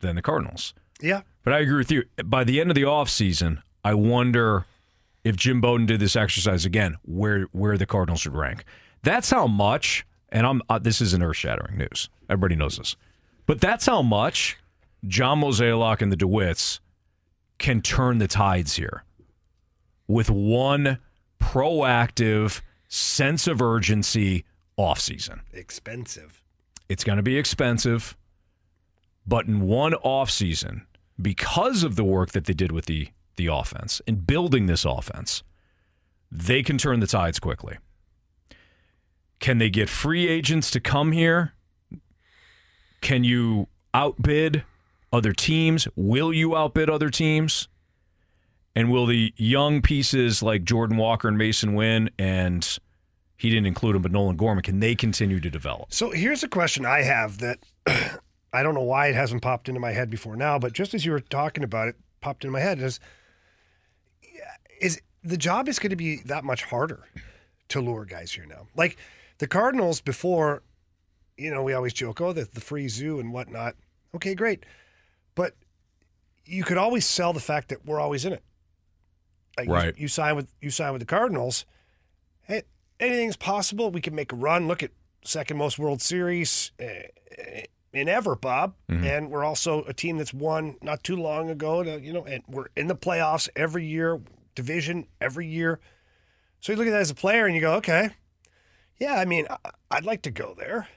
than 0.00 0.16
the 0.16 0.22
Cardinals. 0.22 0.74
Yeah. 1.00 1.20
But 1.44 1.52
I 1.52 1.60
agree 1.60 1.78
with 1.78 1.92
you. 1.92 2.02
By 2.24 2.42
the 2.42 2.60
end 2.60 2.72
of 2.72 2.74
the 2.74 2.82
offseason, 2.82 3.62
I 3.84 3.94
wonder 3.94 4.66
if 5.22 5.36
Jim 5.36 5.60
Bowden 5.60 5.86
did 5.86 6.00
this 6.00 6.16
exercise 6.16 6.64
again, 6.64 6.96
where 7.04 7.42
where 7.52 7.78
the 7.78 7.86
Cardinals 7.86 8.24
would 8.24 8.34
rank. 8.34 8.64
That's 9.04 9.30
how 9.30 9.46
much, 9.46 10.04
and 10.30 10.44
I'm 10.44 10.60
uh, 10.68 10.80
this 10.80 11.00
isn't 11.00 11.22
earth 11.22 11.36
shattering 11.36 11.78
news. 11.78 12.10
Everybody 12.28 12.56
knows 12.56 12.78
this, 12.78 12.96
but 13.48 13.62
that's 13.62 13.86
how 13.86 14.02
much 14.02 14.58
John 15.06 15.40
Mozeliak 15.40 16.02
and 16.02 16.12
the 16.12 16.16
DeWitts 16.16 16.80
can 17.56 17.80
turn 17.80 18.18
the 18.18 18.28
tides 18.28 18.76
here 18.76 19.04
with 20.06 20.30
one 20.30 20.98
proactive 21.40 22.60
sense 22.88 23.46
of 23.46 23.62
urgency 23.62 24.44
offseason. 24.78 25.40
Expensive. 25.52 26.42
It's 26.90 27.04
going 27.04 27.16
to 27.16 27.22
be 27.22 27.38
expensive, 27.38 28.16
but 29.26 29.46
in 29.46 29.62
one 29.62 29.92
offseason, 29.92 30.82
because 31.20 31.82
of 31.82 31.96
the 31.96 32.04
work 32.04 32.32
that 32.32 32.44
they 32.44 32.54
did 32.54 32.70
with 32.70 32.84
the 32.84 33.08
the 33.36 33.46
offense 33.46 34.02
and 34.06 34.26
building 34.26 34.66
this 34.66 34.84
offense, 34.84 35.42
they 36.30 36.62
can 36.62 36.76
turn 36.76 37.00
the 37.00 37.06
tides 37.06 37.38
quickly. 37.38 37.78
Can 39.38 39.56
they 39.58 39.70
get 39.70 39.88
free 39.88 40.28
agents 40.28 40.70
to 40.72 40.80
come 40.80 41.12
here? 41.12 41.54
Can 43.00 43.24
you 43.24 43.68
outbid 43.94 44.64
other 45.12 45.32
teams? 45.32 45.88
Will 45.96 46.32
you 46.32 46.56
outbid 46.56 46.90
other 46.90 47.10
teams? 47.10 47.68
And 48.74 48.90
will 48.90 49.06
the 49.06 49.32
young 49.36 49.82
pieces 49.82 50.42
like 50.42 50.64
Jordan 50.64 50.96
Walker 50.96 51.28
and 51.28 51.36
Masyn 51.36 51.74
Winn 51.74 52.10
and 52.18 52.78
he 53.36 53.50
didn't 53.50 53.66
include 53.66 53.96
him, 53.96 54.02
but 54.02 54.10
Nolan 54.12 54.36
Gorman, 54.36 54.62
can 54.62 54.80
they 54.80 54.94
continue 54.94 55.40
to 55.40 55.48
develop? 55.48 55.92
So 55.92 56.10
here's 56.10 56.42
a 56.42 56.48
question 56.48 56.84
I 56.84 57.02
have 57.02 57.38
that 57.38 57.58
I 58.52 58.62
don't 58.62 58.74
know 58.74 58.82
why 58.82 59.08
it 59.08 59.14
hasn't 59.14 59.42
popped 59.42 59.68
into 59.68 59.80
my 59.80 59.92
head 59.92 60.10
before 60.10 60.36
now, 60.36 60.58
but 60.58 60.72
just 60.72 60.94
as 60.94 61.04
you 61.04 61.12
were 61.12 61.20
talking 61.20 61.62
about 61.62 61.88
it, 61.88 61.96
popped 62.20 62.44
into 62.44 62.52
my 62.52 62.60
head 62.60 62.80
is 62.80 62.98
is 64.80 65.00
the 65.22 65.36
job 65.36 65.68
is 65.68 65.78
going 65.78 65.90
to 65.90 65.96
be 65.96 66.16
that 66.26 66.44
much 66.44 66.64
harder 66.64 67.04
to 67.68 67.80
lure 67.80 68.04
guys 68.04 68.32
here 68.32 68.46
now. 68.46 68.66
Like 68.76 68.96
the 69.38 69.46
Cardinals 69.46 70.00
before, 70.00 70.62
you 71.38 71.50
know, 71.50 71.62
we 71.62 71.72
always 71.72 71.92
joke, 71.92 72.20
oh, 72.20 72.32
the, 72.32 72.48
the 72.52 72.60
free 72.60 72.88
zoo 72.88 73.18
and 73.20 73.32
whatnot. 73.32 73.74
Okay, 74.14 74.34
great. 74.34 74.64
But 75.34 75.54
you 76.44 76.64
could 76.64 76.78
always 76.78 77.06
sell 77.06 77.32
the 77.32 77.40
fact 77.40 77.68
that 77.68 77.84
we're 77.86 78.00
always 78.00 78.24
in 78.24 78.32
it. 78.32 78.42
Like 79.56 79.68
you- 79.68 79.72
Right. 79.74 79.98
you, 79.98 80.08
sign 80.08 80.36
with 80.36 80.52
you 80.60 80.70
sign 80.70 80.92
with 80.92 81.00
the 81.00 81.06
Cardinals. 81.06 81.64
Hey, 82.42 82.62
anything's 83.00 83.36
possible. 83.36 83.90
We 83.90 84.00
can 84.00 84.14
make 84.14 84.32
a 84.32 84.36
run. 84.36 84.66
Look 84.68 84.82
at 84.82 84.90
second 85.24 85.56
most 85.58 85.78
World 85.78 86.00
Series 86.00 86.72
uh, 86.80 87.62
in 87.92 88.08
ever, 88.08 88.34
Bob. 88.36 88.74
And 88.88 89.30
we're 89.30 89.44
also 89.44 89.82
a 89.84 89.92
team 89.92 90.16
that's 90.18 90.32
won 90.34 90.76
not 90.82 91.02
too 91.04 91.16
long 91.16 91.50
ago. 91.50 91.82
To, 91.82 92.00
you 92.00 92.12
know, 92.12 92.24
and 92.24 92.42
we're 92.48 92.66
in 92.76 92.86
the 92.86 92.96
playoffs 92.96 93.48
every 93.54 93.84
year, 93.84 94.20
division 94.54 95.06
every 95.20 95.46
year. 95.46 95.80
So 96.60 96.72
you 96.72 96.78
look 96.78 96.86
at 96.86 96.90
that 96.90 97.00
as 97.00 97.10
a 97.10 97.14
player 97.14 97.46
and 97.46 97.54
you 97.54 97.60
go, 97.60 97.74
okay, 97.74 98.10
yeah. 98.98 99.14
I 99.14 99.24
mean, 99.24 99.46
I'd 99.90 100.04
like 100.06 100.22
to 100.22 100.30
go 100.30 100.54
there, 100.58 100.88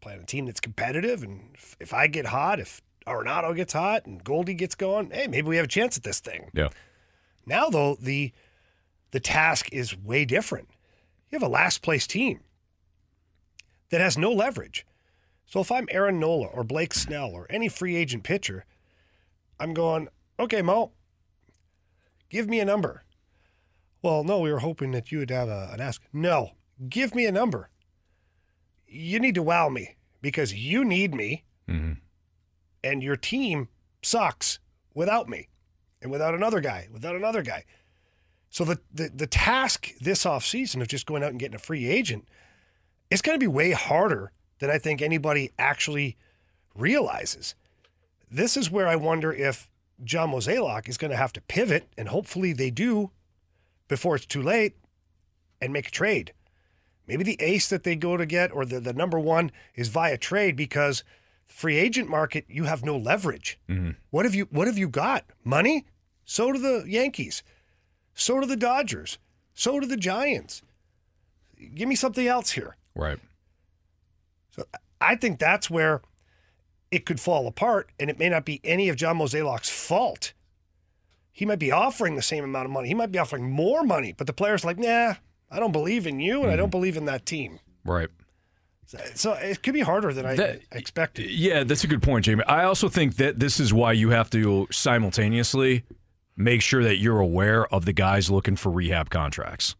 play 0.00 0.14
on 0.14 0.20
a 0.20 0.26
team 0.26 0.46
that's 0.46 0.60
competitive, 0.60 1.22
and 1.22 1.50
if, 1.54 1.76
if 1.80 1.94
I 1.94 2.06
get 2.06 2.26
hot, 2.26 2.60
if 2.60 2.80
Arenado 3.06 3.54
gets 3.54 3.72
hot 3.72 4.06
and 4.06 4.22
Goldie 4.22 4.54
gets 4.54 4.74
going, 4.74 5.10
hey, 5.10 5.26
maybe 5.26 5.48
we 5.48 5.56
have 5.56 5.64
a 5.64 5.68
chance 5.68 5.96
at 5.96 6.02
this 6.02 6.20
thing. 6.20 6.50
Yeah. 6.52 6.68
Now 7.46 7.68
though, 7.68 7.96
the 8.00 8.32
the 9.10 9.20
task 9.20 9.72
is 9.72 9.96
way 9.96 10.24
different. 10.24 10.68
You 11.30 11.36
have 11.38 11.48
a 11.48 11.50
last 11.50 11.82
place 11.82 12.06
team 12.06 12.40
that 13.90 14.00
has 14.00 14.18
no 14.18 14.30
leverage. 14.32 14.86
So 15.46 15.60
if 15.60 15.72
I'm 15.72 15.88
Aaron 15.90 16.20
Nola 16.20 16.46
or 16.46 16.62
Blake 16.62 16.92
Snell 16.92 17.30
or 17.30 17.46
any 17.48 17.68
free 17.68 17.96
agent 17.96 18.22
pitcher, 18.22 18.66
I'm 19.58 19.72
going, 19.72 20.08
okay, 20.38 20.60
Mo, 20.60 20.92
give 22.28 22.48
me 22.48 22.60
a 22.60 22.66
number. 22.66 23.04
Well, 24.02 24.24
no, 24.24 24.40
we 24.40 24.52
were 24.52 24.58
hoping 24.58 24.92
that 24.92 25.10
you 25.10 25.18
would 25.18 25.30
have 25.30 25.48
a, 25.48 25.70
an 25.72 25.80
ask. 25.80 26.02
No, 26.12 26.52
give 26.88 27.14
me 27.14 27.24
a 27.24 27.32
number. 27.32 27.70
You 28.88 29.20
need 29.20 29.34
to 29.34 29.42
wow 29.42 29.68
me 29.68 29.96
because 30.20 30.54
you 30.54 30.84
need 30.84 31.14
me, 31.14 31.44
mm-hmm. 31.68 31.92
and 32.82 33.02
your 33.02 33.16
team 33.16 33.68
sucks 34.02 34.58
without 34.94 35.28
me 35.28 35.48
and 36.00 36.10
without 36.10 36.34
another 36.34 36.60
guy, 36.60 36.88
without 36.92 37.14
another 37.14 37.42
guy. 37.42 37.64
So 38.50 38.64
the, 38.64 38.80
the, 38.92 39.10
the 39.14 39.26
task 39.26 39.92
this 40.00 40.24
offseason 40.24 40.80
of 40.80 40.88
just 40.88 41.06
going 41.06 41.22
out 41.22 41.30
and 41.30 41.38
getting 41.38 41.54
a 41.54 41.60
free 41.60 41.86
agent 41.86 42.26
it's 43.10 43.22
going 43.22 43.34
to 43.34 43.42
be 43.42 43.48
way 43.48 43.70
harder 43.72 44.32
than 44.58 44.70
I 44.70 44.78
think 44.78 45.00
anybody 45.00 45.52
actually 45.58 46.16
realizes. 46.74 47.54
This 48.30 48.56
is 48.56 48.70
where 48.70 48.86
I 48.86 48.96
wonder 48.96 49.32
if 49.32 49.68
John 50.04 50.30
Mozeliak 50.30 50.88
is 50.88 50.98
going 50.98 51.10
to 51.10 51.16
have 51.16 51.32
to 51.34 51.40
pivot, 51.40 51.88
and 51.96 52.08
hopefully 52.08 52.52
they 52.52 52.70
do 52.70 53.10
before 53.88 54.16
it's 54.16 54.26
too 54.26 54.42
late 54.42 54.76
and 55.60 55.72
make 55.72 55.88
a 55.88 55.90
trade. 55.92 56.32
Maybe 57.08 57.24
the 57.24 57.40
ace 57.40 57.68
that 57.70 57.84
they 57.84 57.96
go 57.96 58.18
to 58.18 58.26
get 58.26 58.52
or 58.52 58.66
the, 58.66 58.78
the 58.78 58.92
number 58.92 59.18
one 59.18 59.50
is 59.74 59.88
via 59.88 60.18
trade 60.18 60.54
because 60.54 61.02
free 61.46 61.76
agent 61.76 62.08
market, 62.10 62.44
you 62.48 62.64
have 62.64 62.84
no 62.84 62.96
leverage. 62.96 63.58
Mm-hmm. 63.68 63.92
What 64.10 64.26
have 64.26 64.34
you 64.34 64.46
what 64.50 64.66
have 64.66 64.78
you 64.78 64.88
got? 64.88 65.24
Money? 65.42 65.86
So 66.24 66.52
do 66.52 66.58
the 66.58 66.84
Yankees. 66.86 67.42
So 68.14 68.40
do 68.40 68.46
the 68.46 68.56
Dodgers. 68.56 69.18
So 69.54 69.80
do 69.80 69.86
the 69.86 69.96
Giants. 69.96 70.62
Give 71.74 71.88
me 71.88 71.96
something 71.96 72.26
else 72.26 72.50
here. 72.52 72.76
Right. 72.94 73.18
So 74.50 74.64
I 75.00 75.16
think 75.16 75.38
that's 75.38 75.70
where 75.70 76.02
it 76.90 77.06
could 77.06 77.20
fall 77.20 77.46
apart, 77.46 77.90
and 77.98 78.10
it 78.10 78.18
may 78.18 78.28
not 78.28 78.44
be 78.44 78.60
any 78.62 78.88
of 78.88 78.96
John 78.96 79.18
Mozeliak's 79.18 79.70
fault. 79.70 80.32
He 81.32 81.46
might 81.46 81.58
be 81.58 81.72
offering 81.72 82.16
the 82.16 82.22
same 82.22 82.44
amount 82.44 82.66
of 82.66 82.72
money. 82.72 82.88
He 82.88 82.94
might 82.94 83.12
be 83.12 83.18
offering 83.18 83.50
more 83.50 83.82
money, 83.82 84.12
but 84.12 84.26
the 84.26 84.32
player's 84.32 84.64
like, 84.64 84.78
nah, 84.78 85.14
I 85.50 85.60
don't 85.60 85.72
believe 85.72 86.06
in 86.06 86.20
you, 86.20 86.42
and 86.42 86.50
I 86.50 86.56
don't 86.56 86.66
mm-hmm. 86.66 86.70
believe 86.70 86.96
in 86.96 87.06
that 87.06 87.26
team. 87.26 87.60
Right. 87.84 88.08
So, 88.86 88.98
so 89.14 89.32
it 89.34 89.62
could 89.62 89.74
be 89.74 89.80
harder 89.80 90.12
than 90.12 90.24
I 90.24 90.34
That- 90.34 90.60
expected. 90.72 91.30
Yeah, 91.30 91.64
that's 91.64 91.84
a 91.84 91.86
good 91.86 92.02
point, 92.02 92.24
Jamie. 92.24 92.44
I 92.44 92.64
also 92.64 92.88
think 92.88 93.16
that 93.16 93.38
this 93.38 93.60
is 93.60 93.72
why 93.72 93.92
you 93.92 94.10
have 94.10 94.30
to 94.30 94.66
simultaneously 94.70 95.84
make 96.36 96.62
sure 96.62 96.82
that 96.82 96.96
you're 96.96 97.20
aware 97.20 97.66
of 97.66 97.84
the 97.84 97.92
guys 97.92 98.30
looking 98.30 98.56
for 98.56 98.70
rehab 98.70 99.10
contracts. 99.10 99.74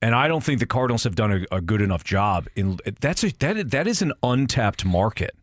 And 0.00 0.16
I 0.16 0.26
don't 0.26 0.42
think 0.42 0.58
the 0.58 0.66
Cardinals 0.66 1.04
have 1.04 1.14
done 1.14 1.46
a, 1.52 1.56
a 1.56 1.60
good 1.60 1.80
enough 1.80 2.02
job 2.02 2.48
in 2.56 2.78
that's 3.00 3.22
a 3.22 3.30
that 3.38 3.70
that 3.70 3.86
is 3.86 4.02
an 4.02 4.12
untapped 4.20 4.84
market. 4.84 5.36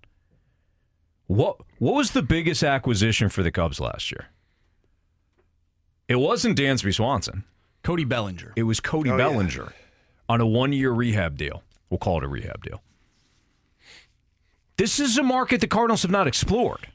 What 1.27 1.62
what 1.77 1.95
was 1.95 2.12
the 2.12 2.21
biggest 2.21 2.62
acquisition 2.62 3.29
for 3.29 3.41
the 3.41 3.51
Cubs 3.51 3.79
last 3.79 4.12
year? 4.12 4.27
It 6.10 6.17
wasn't 6.17 6.58
Dansby 6.58 6.93
Swanson. 6.93 7.45
Cody 7.84 8.04
Bellinger. 8.06 8.54
It 8.56 8.63
was 8.63 8.80
Cody 8.80 9.10
Oh, 9.10 9.13
yeah. 9.18 9.30
Bellinger 9.30 9.74
on 10.28 10.42
a 10.42 10.46
one 10.48 10.74
year 10.74 10.92
rehab 10.92 11.38
deal. 11.38 11.63
We'll 11.89 11.98
call 11.98 12.18
it 12.18 12.24
a 12.24 12.28
rehab 12.28 12.63
deal. 12.63 12.82
This 14.78 15.00
is 15.00 15.18
a 15.18 15.24
market 15.24 15.62
the 15.62 15.68
Cardinals 15.68 16.04
have 16.04 16.12
not 16.12 16.28
explored. 16.28 16.88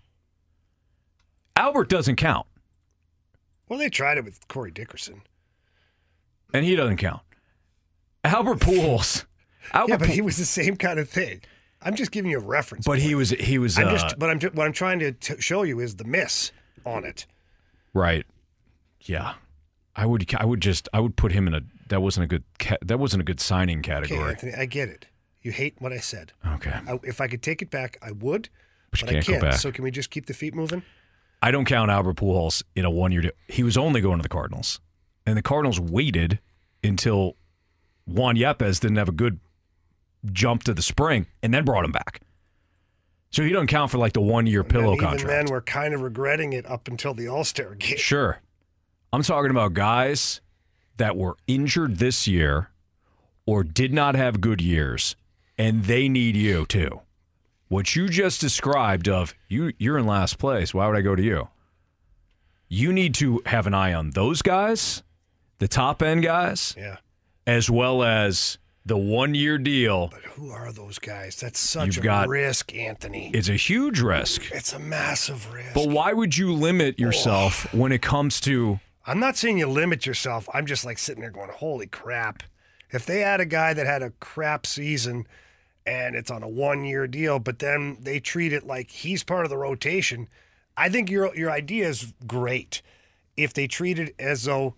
Albert 1.57 1.89
doesn't 1.89 2.17
count, 2.17 2.47
Well, 3.69 3.79
they 3.79 3.89
tried 3.89 4.19
it 4.19 4.25
with 4.25 4.47
Corey 4.49 4.71
Dickerson. 4.71 5.23
and 6.53 6.65
he 6.65 6.75
doesn't 6.77 6.97
count. 6.97 7.23
Albert 8.25 8.59
Pujols. 8.61 9.25
Albert 9.73 9.91
Yeah, 9.93 9.97
but 9.99 10.07
Pu- 10.09 10.15
he 10.15 10.21
was 10.21 10.37
the 10.37 10.45
same 10.45 10.77
kind 10.77 10.99
of 10.99 11.09
thing. 11.09 11.41
I'm 11.83 11.95
just 11.95 12.11
giving 12.11 12.31
you 12.31 12.39
a 12.39 12.43
reference. 12.43 12.87
but 12.87 12.99
he 12.99 13.15
was 13.15 13.31
he 13.31 13.59
was 13.59 13.79
I'm 13.79 13.89
uh, 13.89 13.91
just, 13.93 14.19
but 14.19 14.31
I'm 14.31 14.39
ju- 14.39 14.51
what 14.55 14.67
I'm 14.67 14.73
trying 14.73 14.99
to 15.01 15.13
t- 15.13 15.41
show 15.41 15.63
you 15.63 15.81
is 15.81 15.97
the 15.97 16.05
miss 16.05 16.51
on 16.87 17.05
it. 17.05 17.27
right. 17.93 18.25
Yeah, 19.03 19.35
I 19.97 20.07
would 20.07 20.33
I 20.37 20.45
would 20.45 20.61
just 20.61 20.89
I 20.93 21.01
would 21.01 21.17
put 21.17 21.33
him 21.33 21.47
in 21.47 21.55
a 21.55 21.61
that 21.89 22.01
wasn't 22.03 22.25
a 22.25 22.27
good 22.27 22.45
ca- 22.59 22.79
that 22.83 22.99
wasn't 22.99 23.21
a 23.21 23.25
good 23.25 23.41
signing 23.41 23.83
category. 23.83 24.21
Okay. 24.21 24.31
Anthony, 24.31 24.55
I 24.55 24.67
get 24.67 24.89
it. 24.89 25.07
You 25.43 25.53
hate 25.53 25.75
what 25.79 25.93
I 25.93 25.99
said. 25.99 26.33
Okay, 26.55 26.73
I, 26.73 26.99
if 27.03 27.21
I 27.21 27.29
could 27.29 27.43
take 27.43 27.61
it 27.63 27.71
back, 27.71 27.99
I 28.03 28.13
would. 28.13 28.49
But 28.91 29.01
But 29.01 29.09
I 29.09 29.13
can't 29.13 29.27
go 29.27 29.33
can't. 29.35 29.43
back. 29.43 29.55
So 29.61 29.71
can 29.73 29.85
we 29.85 29.91
just 29.91 30.11
keep 30.11 30.27
the 30.27 30.35
feet 30.35 30.55
moving? 30.55 30.83
I 31.43 31.51
don't 31.51 31.67
count 31.67 31.91
Albert 31.91 32.17
Pujols 32.17 32.63
in 32.75 32.85
a 32.85 32.91
one 32.91 33.13
year 33.13 33.21
deal. 33.23 33.33
He 33.49 33.63
was 33.63 33.77
only 33.77 34.01
going 34.01 34.19
to 34.19 34.23
the 34.23 34.29
Cardinals, 34.29 34.81
and 35.27 35.37
the 35.37 35.43
Cardinals 35.43 35.79
waited 35.79 36.39
until 36.83 37.37
Juan 38.07 38.37
Yepez 38.37 38.81
didn't 38.81 38.97
have 38.97 39.09
a 39.09 39.13
good 39.13 39.39
jump 40.33 40.63
to 40.65 40.73
the 40.75 40.83
spring, 40.83 41.27
and 41.43 41.53
then 41.53 41.65
brought 41.65 41.85
him 41.85 41.93
back. 41.93 42.21
So 43.31 43.43
he 43.43 43.51
doesn't 43.51 43.67
count 43.67 43.91
for 43.91 43.99
like 43.99 44.13
the 44.15 44.21
one 44.23 44.47
year 44.47 44.65
pillow 44.65 44.93
and 44.93 44.97
even 44.97 45.09
contract. 45.09 45.29
then, 45.29 45.47
we're 45.53 45.61
kind 45.61 45.93
of 45.93 46.01
regretting 46.01 46.53
it 46.53 46.65
up 46.67 46.89
until 46.89 47.13
the 47.15 47.29
All 47.29 47.45
Star 47.45 47.75
game. 47.75 47.99
Sure. 47.99 48.39
I'm 49.15 49.23
talking 49.23 49.53
about 49.53 49.75
guys 49.75 50.41
that 50.97 51.17
were 51.17 51.37
injured 51.47 51.99
this 51.99 52.27
year 52.27 52.71
or 53.47 53.63
did 53.63 53.93
not 53.95 54.17
have 54.17 54.41
good 54.41 54.61
years, 54.61 55.15
and 55.57 55.85
they 55.85 56.09
need 56.09 56.35
you 56.35 56.67
too. 56.67 57.01
What 57.69 57.95
you 57.95 58.09
just 58.09 58.41
described 58.41 59.09
of 59.09 59.33
you 59.49 59.73
you're 59.79 59.99
in 59.99 60.07
last 60.09 60.41
place, 60.41 60.75
why 60.75 60.89
would 60.89 60.97
I 60.97 61.01
go 61.01 61.15
to 61.15 61.23
you? 61.23 61.47
You 62.69 62.93
need 62.93 63.15
to 63.15 63.41
have 63.47 63.69
an 63.69 63.75
eye 63.75 63.95
on 63.95 64.11
those 64.11 64.43
guys, 64.43 65.05
the 65.59 65.69
top 65.69 66.03
end 66.03 66.25
guys, 66.25 66.75
Yeah. 66.77 66.97
as 67.47 67.71
well 67.71 68.03
as 68.03 68.59
the 68.85 68.97
one 68.97 69.37
year 69.37 69.59
deal. 69.59 70.09
But 70.09 70.23
who 70.23 70.51
are 70.51 70.73
those 70.73 70.99
guys? 70.99 71.37
That's 71.37 71.61
such 71.61 71.87
You've 71.87 71.99
a 71.99 72.01
got- 72.01 72.29
risk, 72.29 72.75
Anthony. 72.75 73.31
It's 73.33 73.49
a 73.49 73.55
huge 73.55 74.01
risk. 74.01 74.51
It's 74.51 74.73
a 74.73 74.81
massive 74.81 75.53
risk. 75.55 75.73
But 75.73 75.87
why 75.91 76.13
would 76.13 76.37
you 76.37 76.53
limit 76.53 76.97
oh. 76.99 77.03
yourself 77.03 77.73
when 77.73 77.93
it 77.93 78.03
comes 78.03 78.41
to 78.41 78.81
I'm 79.07 79.21
not 79.21 79.37
saying 79.37 79.59
you 79.59 79.67
limit 79.67 80.07
yourself. 80.07 80.49
I'm 80.55 80.67
just 80.67 80.85
like 80.85 80.99
sitting 80.99 81.21
there 81.21 81.31
going, 81.31 81.51
holy 81.51 81.87
crap. 81.87 82.43
If 82.91 83.05
they 83.07 83.21
had 83.21 83.41
a 83.41 83.45
guy 83.47 83.75
that 83.75 83.87
had 83.87 84.03
a 84.03 84.11
crap 84.21 84.67
season 84.67 85.27
and 85.87 86.15
it's 86.17 86.31
on 86.31 86.43
a 86.43 86.49
one 86.49 86.85
year 86.85 87.07
deal, 87.07 87.39
but 87.39 87.59
then 87.59 87.99
they 88.01 88.21
treat 88.21 88.53
it 88.53 88.67
like 88.67 88.91
he's 88.91 89.23
part 89.25 89.45
of 89.45 89.51
the 89.51 89.57
rotation, 89.59 90.29
I 90.77 90.89
think 90.89 91.11
your 91.11 91.35
your 91.37 91.51
idea 91.51 91.89
is 91.89 92.13
great. 92.27 92.81
If 93.37 93.53
they 93.53 93.67
treat 93.67 93.99
it 93.99 94.15
as 94.19 94.45
though 94.45 94.75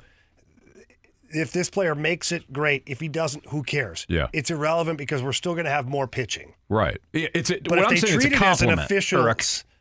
if 1.31 1.53
this 1.53 1.69
player 1.69 1.95
makes 1.95 2.33
it, 2.33 2.53
great. 2.53 2.83
If 2.87 3.01
he 3.01 3.09
doesn't, 3.09 3.47
who 3.47 3.62
cares? 3.62 4.07
Yeah. 4.09 4.29
It's 4.33 4.51
irrelevant 4.51 4.97
because 4.97 5.23
we're 5.23 5.33
still 5.33 5.55
going 5.55 5.65
to 5.65 5.71
have 5.71 5.87
more 5.87 6.07
pitching. 6.07 6.55
right? 6.69 6.99
It's 7.12 7.51
a, 7.51 7.61
But 7.61 7.71
what 7.71 7.79
if 7.81 7.85
I'm 7.87 7.91
they 7.91 7.97
saying 8.01 8.12
treat 8.21 8.33
it's 8.33 8.41
a 8.41 8.45
it 8.45 8.49
as 8.49 8.62
an 8.62 8.79
official, 8.79 9.27
a- 9.27 9.35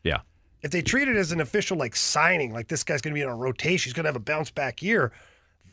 yeah. 0.04 0.20
If 0.62 0.72
they 0.72 0.82
treat 0.82 1.08
it 1.08 1.15
as 1.15 1.32
an 1.32 1.41
official 1.41 1.78
like 1.78 1.96
signing, 1.96 2.54
like 2.54 2.68
this 2.68 2.84
guy's 2.84 3.02
going 3.02 3.13
to 3.13 3.15
be 3.15 3.22
in 3.22 3.30
a 3.30 3.36
rotation, 3.36 3.89
he's 3.89 3.94
going 3.94 4.06
to 4.06 4.10
have 4.10 4.15
a 4.15 4.20
bounce 4.20 4.52
back 4.52 4.82
year, 4.82 5.12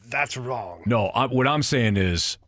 that's 0.08 0.36
wrong. 0.36 0.82
No, 0.86 1.06
I, 1.08 1.26
what 1.26 1.46
I'm 1.46 1.62
saying 1.62 1.96
is 1.96 2.38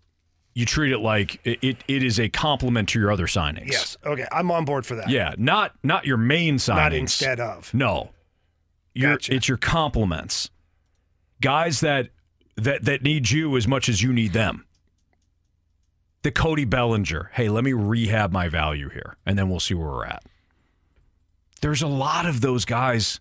you 0.54 0.64
treat 0.66 0.92
it 0.92 0.98
like 0.98 1.40
it, 1.44 1.58
it, 1.62 1.76
it 1.88 2.02
is 2.02 2.20
a 2.20 2.28
compliment 2.28 2.88
to 2.90 3.00
your 3.00 3.10
other 3.10 3.26
signings. 3.26 3.72
Yes. 3.72 3.96
Okay. 4.04 4.26
I'm 4.30 4.50
on 4.50 4.64
board 4.64 4.86
for 4.86 4.94
that. 4.96 5.08
Yeah, 5.08 5.34
not 5.36 5.72
not 5.82 6.06
your 6.06 6.16
main 6.16 6.56
signings. 6.56 6.76
Not 6.76 6.92
instead 6.92 7.40
of. 7.40 7.72
No. 7.74 8.10
Your, 8.94 9.12
Gotcha. 9.12 9.34
It's 9.34 9.48
your 9.48 9.58
compliments. 9.58 10.50
Guys 11.40 11.80
that 11.80 12.10
that 12.56 12.84
that 12.84 13.02
need 13.02 13.30
you 13.30 13.56
as 13.56 13.66
much 13.66 13.88
as 13.88 14.02
you 14.02 14.12
need 14.12 14.32
them. 14.32 14.64
The 16.22 16.30
Cody 16.30 16.64
Bellinger. 16.64 17.30
Hey, 17.34 17.48
let 17.48 17.64
me 17.64 17.72
rehab 17.72 18.32
my 18.32 18.48
value 18.48 18.88
here, 18.88 19.16
and 19.26 19.38
then 19.38 19.50
we'll 19.50 19.60
see 19.60 19.74
where 19.74 19.88
we're 19.88 20.06
at. 20.06 20.22
There's 21.64 21.80
a 21.80 21.86
lot 21.86 22.26
of 22.26 22.42
those 22.42 22.66
guys 22.66 23.20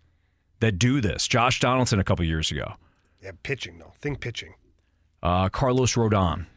that 0.60 0.78
do 0.78 1.00
this. 1.00 1.30
Josh 1.30 1.62
Donaldson 1.62 1.98
a 1.98 2.04
couple 2.04 2.26
years 2.26 2.52
ago. 2.52 2.74
Yeah, 3.24 3.32
pitching 3.42 3.80
though. 3.80 3.94
Think 4.02 4.20
pitching. 4.20 4.56
Uh, 5.24 5.48
Carlos 5.48 5.94
Rodon. 5.94 6.48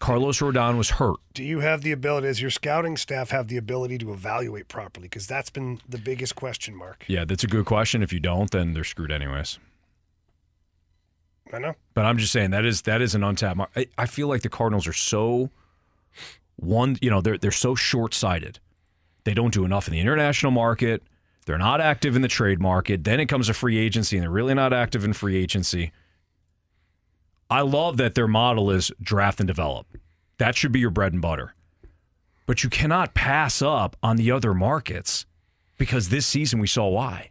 Carlos 0.00 0.40
Rodon 0.40 0.76
was 0.76 0.90
hurt. 0.90 1.18
Do 1.32 1.44
you 1.44 1.60
have 1.60 1.82
the 1.82 1.92
ability, 1.92 2.26
does 2.26 2.42
your 2.42 2.50
scouting 2.50 2.96
staff 2.96 3.30
have 3.30 3.46
the 3.46 3.56
ability 3.56 3.98
to 3.98 4.12
evaluate 4.12 4.66
properly? 4.66 5.06
Because 5.06 5.28
that's 5.28 5.48
been 5.48 5.80
the 5.88 5.96
biggest 5.96 6.34
question 6.34 6.74
mark. 6.74 7.04
Yeah, 7.06 7.24
that's 7.24 7.44
a 7.44 7.46
good 7.46 7.66
question. 7.66 8.02
If 8.02 8.12
you 8.12 8.18
don't, 8.18 8.50
then 8.50 8.74
they're 8.74 8.82
screwed 8.82 9.12
anyways. 9.12 9.60
I 11.52 11.60
know. 11.60 11.74
But 11.94 12.04
I'm 12.04 12.18
just 12.18 12.32
saying 12.32 12.50
that 12.50 12.64
is 12.64 12.82
that 12.82 13.00
is 13.00 13.14
an 13.14 13.22
untapped. 13.22 13.58
Mar- 13.58 13.70
I, 13.76 13.86
I 13.96 14.06
feel 14.06 14.26
like 14.26 14.42
the 14.42 14.48
Cardinals 14.48 14.88
are 14.88 14.92
so 14.92 15.50
one. 16.56 16.96
You 17.00 17.10
know, 17.10 17.20
they're 17.20 17.38
they're 17.38 17.52
so 17.52 17.76
short 17.76 18.12
sighted. 18.12 18.58
They 19.30 19.34
don't 19.34 19.54
do 19.54 19.64
enough 19.64 19.86
in 19.86 19.92
the 19.92 20.00
international 20.00 20.50
market. 20.50 21.04
They're 21.46 21.56
not 21.56 21.80
active 21.80 22.16
in 22.16 22.22
the 22.22 22.26
trade 22.26 22.60
market. 22.60 23.04
Then 23.04 23.20
it 23.20 23.26
comes 23.26 23.46
to 23.46 23.54
free 23.54 23.78
agency, 23.78 24.16
and 24.16 24.24
they're 24.24 24.30
really 24.30 24.54
not 24.54 24.72
active 24.72 25.04
in 25.04 25.12
free 25.12 25.36
agency. 25.36 25.92
I 27.48 27.60
love 27.60 27.96
that 27.98 28.16
their 28.16 28.26
model 28.26 28.72
is 28.72 28.90
draft 29.00 29.38
and 29.38 29.46
develop. 29.46 29.86
That 30.38 30.56
should 30.56 30.72
be 30.72 30.80
your 30.80 30.90
bread 30.90 31.12
and 31.12 31.22
butter. 31.22 31.54
But 32.44 32.64
you 32.64 32.70
cannot 32.70 33.14
pass 33.14 33.62
up 33.62 33.96
on 34.02 34.16
the 34.16 34.32
other 34.32 34.52
markets 34.52 35.26
because 35.78 36.08
this 36.08 36.26
season 36.26 36.58
we 36.58 36.66
saw 36.66 36.88
why. 36.88 37.30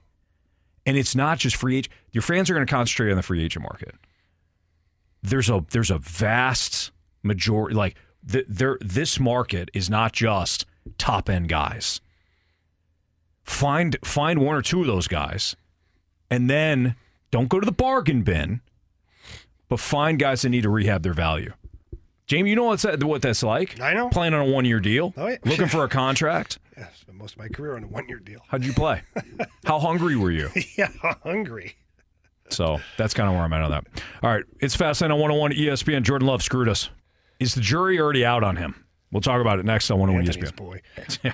And 0.85 0.95
it's 0.95 1.15
not 1.15 1.37
just 1.37 1.57
free 1.57 1.79
agent. 1.79 1.93
Your 2.13 2.21
fans 2.21 2.49
are 2.49 2.53
going 2.53 2.65
to 2.65 2.71
concentrate 2.71 3.11
on 3.11 3.17
the 3.17 3.23
free 3.23 3.43
agent 3.43 3.63
market 3.63 3.95
there's 5.21 5.49
a 5.49 5.65
there's 5.71 5.91
a 5.91 5.97
vast 5.97 6.91
majority 7.23 7.75
like 7.75 7.95
th- 8.31 8.45
there 8.47 8.77
this 8.79 9.19
market 9.19 9.69
is 9.73 9.89
not 9.89 10.13
just 10.13 10.65
top 10.97 11.29
end 11.29 11.49
guys. 11.49 12.01
Find 13.43 13.97
find 14.03 14.39
one 14.39 14.55
or 14.55 14.61
two 14.61 14.81
of 14.81 14.87
those 14.87 15.07
guys, 15.07 15.55
and 16.29 16.49
then 16.49 16.95
don't 17.31 17.49
go 17.49 17.59
to 17.59 17.65
the 17.65 17.71
bargain 17.71 18.21
bin. 18.21 18.61
but 19.67 19.79
find 19.79 20.19
guys 20.19 20.41
that 20.43 20.49
need 20.49 20.63
to 20.63 20.69
rehab 20.69 21.01
their 21.03 21.13
value. 21.13 21.53
Jamie, 22.27 22.51
you 22.51 22.55
know 22.55 22.65
what's 22.65 22.83
that, 22.83 23.03
what 23.03 23.23
that's 23.23 23.41
like? 23.41 23.79
I 23.81 23.93
know. 23.95 24.09
Playing 24.09 24.35
on 24.35 24.41
a 24.47 24.51
one 24.51 24.65
year 24.65 24.79
deal, 24.79 25.13
Oh, 25.17 25.27
yeah. 25.27 25.37
looking 25.45 25.67
for 25.67 25.83
a 25.83 25.89
contract. 26.01 26.59
Yeah, 26.77 26.87
spent 26.93 27.17
most 27.17 27.33
of 27.33 27.39
my 27.39 27.47
career 27.47 27.75
on 27.75 27.83
a 27.83 27.87
one 27.87 28.07
year 28.07 28.19
deal. 28.19 28.41
How'd 28.47 28.63
you 28.63 28.73
play? 28.73 29.01
How 29.65 29.79
hungry 29.79 30.15
were 30.15 30.29
you? 30.31 30.49
yeah, 30.77 30.89
hungry. 31.23 31.75
So 32.51 32.79
that's 32.97 33.15
kind 33.15 33.27
of 33.29 33.33
where 33.35 33.43
I'm 33.43 33.53
at 33.53 33.61
on 33.63 33.71
that. 33.71 33.85
All 34.21 34.29
right, 34.31 34.43
it's 34.59 34.75
Fast 34.75 35.01
Lane 35.01 35.11
on 35.11 35.19
101 35.19 35.51
ESPN. 35.53 36.03
Jordan 36.03 36.27
Love 36.27 36.43
screwed 36.43 36.69
us. 36.69 36.89
Is 37.39 37.55
the 37.55 37.61
jury 37.61 37.99
already 37.99 38.23
out 38.25 38.43
on 38.43 38.57
him? 38.57 38.85
We'll 39.11 39.21
talk 39.21 39.41
about 39.41 39.59
it 39.59 39.65
next 39.65 39.89
on 39.89 39.99
101 39.99 40.27
Anthony's 40.27 40.51
ESPN. 40.51 40.55
boy. 40.55 40.81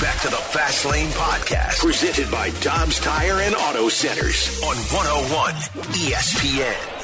We're 0.00 0.06
right 0.06 0.14
back 0.14 0.22
to 0.22 0.28
the 0.28 0.36
Fast 0.36 0.84
Lane 0.84 1.08
Podcast, 1.08 1.80
presented 1.80 2.30
by 2.30 2.50
Dobbs 2.60 3.00
Tire 3.00 3.40
and 3.40 3.54
Auto 3.54 3.88
Centers 3.88 4.62
on 4.62 4.76
101 4.76 5.54
ESPN. 5.94 6.96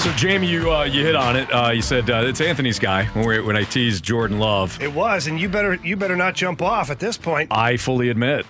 So, 0.00 0.12
Jamie, 0.12 0.48
you 0.48 0.72
uh, 0.72 0.84
you 0.84 1.04
hit 1.04 1.14
on 1.14 1.36
it. 1.36 1.52
Uh, 1.52 1.70
you 1.70 1.82
said 1.82 2.08
uh, 2.10 2.22
it's 2.24 2.40
Anthony's 2.40 2.78
guy 2.78 3.04
when, 3.06 3.26
we 3.26 3.40
when 3.40 3.56
I 3.56 3.64
teased 3.64 4.04
Jordan 4.04 4.38
Love. 4.38 4.80
It 4.80 4.92
was, 4.92 5.26
and 5.26 5.38
you 5.40 5.48
better 5.48 5.74
you 5.74 5.96
better 5.96 6.16
not 6.16 6.34
jump 6.34 6.62
off 6.62 6.90
at 6.90 6.98
this 6.98 7.16
point. 7.16 7.52
I 7.52 7.76
fully 7.76 8.08
admit. 8.08 8.46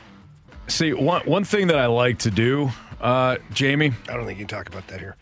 See, 0.69 0.93
one 0.93 1.23
one 1.27 1.45
thing 1.45 1.69
that 1.69 1.79
I 1.79 1.87
like 1.87 2.19
to 2.21 2.31
do, 2.31 2.71
uh, 3.01 3.37
Jamie, 3.53 3.93
I 4.09 4.15
don't 4.15 4.27
think 4.27 4.39
you 4.39 4.47
can 4.47 4.57
talk 4.57 4.69
about 4.69 4.87
that 4.89 4.99
here. 5.01 5.17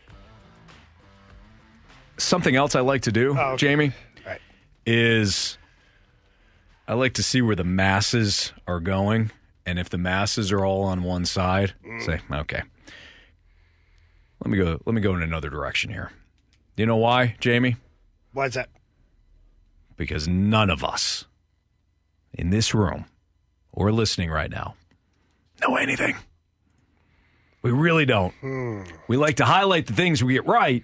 something 2.16 2.54
else 2.54 2.74
I 2.76 2.80
like 2.80 3.02
to 3.02 3.12
do, 3.12 3.36
Oh, 3.36 3.42
okay. 3.52 3.56
Jamie, 3.66 3.92
Right. 4.24 4.40
is 4.86 5.58
I 6.86 6.94
like 6.94 7.14
to 7.14 7.22
see 7.24 7.42
where 7.42 7.56
the 7.56 7.64
masses 7.64 8.52
are 8.68 8.78
going, 8.80 9.32
and 9.66 9.78
if 9.78 9.90
the 9.90 9.98
masses 9.98 10.52
are 10.52 10.64
all 10.64 10.84
on 10.84 11.02
one 11.02 11.24
side, 11.24 11.74
say, 12.00 12.20
okay, 12.30 12.62
let 14.44 14.50
me 14.50 14.56
go. 14.58 14.80
Let 14.86 14.94
me 14.94 15.00
go 15.00 15.14
in 15.16 15.22
another 15.22 15.50
direction 15.50 15.90
here. 15.90 16.12
You 16.76 16.86
know 16.86 16.96
why, 16.96 17.36
Jamie? 17.40 17.76
Why 18.32 18.46
is 18.46 18.54
that? 18.54 18.68
Because 19.96 20.26
none 20.28 20.70
of 20.70 20.82
us 20.84 21.24
in 22.32 22.50
this 22.50 22.74
room 22.74 23.04
or 23.72 23.92
listening 23.92 24.30
right 24.30 24.50
now 24.50 24.74
know 25.60 25.76
anything. 25.76 26.14
We 27.62 27.70
really 27.70 28.04
don't. 28.04 28.34
We 29.08 29.16
like 29.16 29.36
to 29.36 29.44
highlight 29.44 29.86
the 29.86 29.94
things 29.94 30.22
we 30.22 30.34
get 30.34 30.46
right 30.46 30.82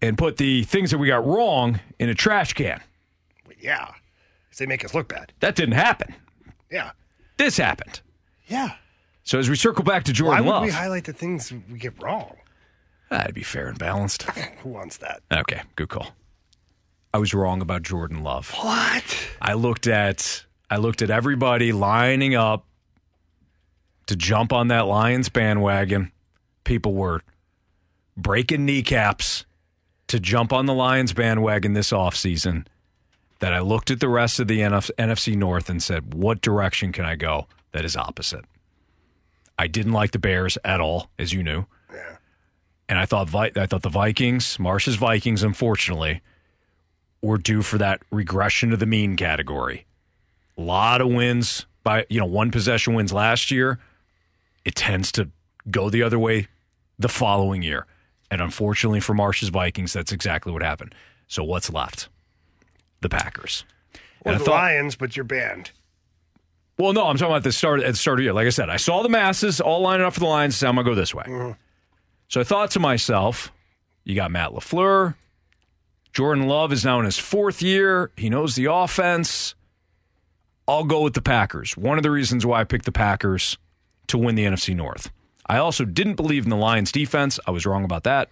and 0.00 0.18
put 0.18 0.36
the 0.36 0.64
things 0.64 0.90
that 0.90 0.98
we 0.98 1.06
got 1.08 1.26
wrong 1.26 1.80
in 1.98 2.08
a 2.08 2.14
trash 2.14 2.52
can. 2.52 2.80
Yeah, 3.60 3.88
they 4.58 4.66
make 4.66 4.84
us 4.84 4.94
look 4.94 5.08
bad. 5.08 5.32
That 5.40 5.54
didn't 5.54 5.74
happen. 5.76 6.14
Yeah, 6.70 6.90
This 7.36 7.56
happened. 7.56 8.00
yeah. 8.46 8.74
So 9.24 9.38
as 9.38 9.48
we 9.48 9.54
circle 9.54 9.84
back 9.84 10.02
to 10.04 10.10
Why 10.10 10.14
Jordan 10.14 10.44
would 10.46 10.50
Love, 10.50 10.64
we 10.64 10.70
highlight 10.70 11.04
the 11.04 11.12
things 11.12 11.52
we 11.70 11.78
get 11.78 12.00
wrong? 12.02 12.36
that'd 13.08 13.34
be 13.34 13.42
fair 13.42 13.68
and 13.68 13.78
balanced. 13.78 14.22
Who 14.62 14.70
wants 14.70 14.96
that? 14.96 15.20
Okay, 15.32 15.62
good 15.76 15.88
call. 15.90 16.08
I 17.14 17.18
was 17.18 17.32
wrong 17.34 17.60
about 17.62 17.82
Jordan 17.82 18.22
Love. 18.22 18.50
What? 18.54 19.28
I 19.40 19.52
looked 19.52 19.86
at 19.86 20.44
I 20.70 20.78
looked 20.78 21.02
at 21.02 21.10
everybody 21.10 21.72
lining 21.72 22.34
up 22.34 22.66
to 24.12 24.16
jump 24.16 24.52
on 24.52 24.68
that 24.68 24.86
Lions 24.86 25.30
bandwagon. 25.30 26.12
People 26.64 26.92
were 26.92 27.22
breaking 28.14 28.66
kneecaps 28.66 29.46
to 30.08 30.20
jump 30.20 30.52
on 30.52 30.66
the 30.66 30.74
Lions 30.74 31.14
bandwagon 31.14 31.72
this 31.72 31.90
offseason. 31.92 32.66
That 33.40 33.54
I 33.54 33.60
looked 33.60 33.90
at 33.90 33.98
the 33.98 34.08
rest 34.08 34.38
of 34.38 34.46
the 34.46 34.60
NFC 34.60 35.34
North 35.34 35.68
and 35.68 35.82
said, 35.82 36.14
what 36.14 36.42
direction 36.42 36.92
can 36.92 37.04
I 37.04 37.16
go 37.16 37.48
that 37.72 37.84
is 37.84 37.96
opposite? 37.96 38.44
I 39.58 39.66
didn't 39.66 39.92
like 39.92 40.12
the 40.12 40.18
Bears 40.18 40.58
at 40.64 40.80
all, 40.80 41.10
as 41.18 41.32
you 41.32 41.42
knew. 41.42 41.64
And 42.88 42.98
I 42.98 43.06
thought 43.06 43.34
I 43.34 43.66
thought 43.66 43.82
the 43.82 43.88
Vikings, 43.88 44.58
Marsh's 44.58 44.96
Vikings, 44.96 45.42
unfortunately, 45.42 46.20
were 47.22 47.38
due 47.38 47.62
for 47.62 47.78
that 47.78 48.02
regression 48.10 48.70
to 48.70 48.76
the 48.76 48.86
mean 48.86 49.16
category. 49.16 49.86
A 50.58 50.60
lot 50.60 51.00
of 51.00 51.08
wins 51.08 51.66
by 51.82 52.06
you 52.08 52.20
know 52.20 52.26
one 52.26 52.50
possession 52.50 52.94
wins 52.94 53.12
last 53.12 53.50
year. 53.50 53.78
It 54.64 54.74
tends 54.74 55.10
to 55.12 55.30
go 55.70 55.90
the 55.90 56.02
other 56.02 56.18
way 56.18 56.48
the 56.98 57.08
following 57.08 57.62
year, 57.62 57.86
and 58.30 58.40
unfortunately 58.40 59.00
for 59.00 59.14
Marsh's 59.14 59.48
Vikings, 59.48 59.92
that's 59.92 60.12
exactly 60.12 60.52
what 60.52 60.62
happened. 60.62 60.94
So 61.26 61.42
what's 61.42 61.72
left? 61.72 62.08
The 63.00 63.08
Packers. 63.08 63.64
Well, 64.24 64.34
And 64.34 64.40
the 64.40 64.44
thought- 64.44 64.52
Lions, 64.54 64.94
but 64.96 65.16
you're 65.16 65.24
banned. 65.24 65.70
Well, 66.78 66.92
no, 66.92 67.06
I'm 67.06 67.16
talking 67.16 67.32
about 67.32 67.42
the 67.44 67.52
start 67.52 67.80
at 67.82 67.92
the 67.92 67.96
start 67.96 68.14
of 68.14 68.18
the 68.18 68.24
year. 68.24 68.32
Like 68.32 68.46
I 68.46 68.50
said, 68.50 68.70
I 68.70 68.76
saw 68.76 69.02
the 69.02 69.08
masses 69.08 69.60
all 69.60 69.80
lining 69.82 70.06
up 70.06 70.14
for 70.14 70.20
the 70.20 70.26
Lions. 70.26 70.56
So 70.56 70.68
I'm 70.68 70.74
gonna 70.76 70.88
go 70.88 70.94
this 70.94 71.14
way. 71.14 71.24
Mm-hmm. 71.24 71.52
So 72.28 72.40
I 72.40 72.44
thought 72.44 72.70
to 72.72 72.80
myself, 72.80 73.52
you 74.04 74.14
got 74.14 74.30
Matt 74.30 74.50
LaFleur. 74.52 75.14
Jordan 76.12 76.46
Love 76.46 76.72
is 76.72 76.84
now 76.84 76.98
in 76.98 77.04
his 77.04 77.18
fourth 77.18 77.62
year. 77.62 78.10
He 78.16 78.30
knows 78.30 78.54
the 78.54 78.66
offense. 78.66 79.54
I'll 80.66 80.84
go 80.84 81.02
with 81.02 81.14
the 81.14 81.22
Packers. 81.22 81.76
One 81.76 81.98
of 81.98 82.02
the 82.02 82.10
reasons 82.10 82.44
why 82.46 82.60
I 82.60 82.64
picked 82.64 82.84
the 82.84 82.92
Packers 82.92 83.58
to 84.12 84.18
win 84.18 84.36
the 84.36 84.44
NFC 84.44 84.74
North. 84.74 85.10
I 85.46 85.58
also 85.58 85.84
didn't 85.84 86.14
believe 86.14 86.44
in 86.44 86.50
the 86.50 86.56
Lions 86.56 86.92
defense. 86.92 87.40
I 87.46 87.50
was 87.50 87.66
wrong 87.66 87.84
about 87.84 88.04
that. 88.04 88.30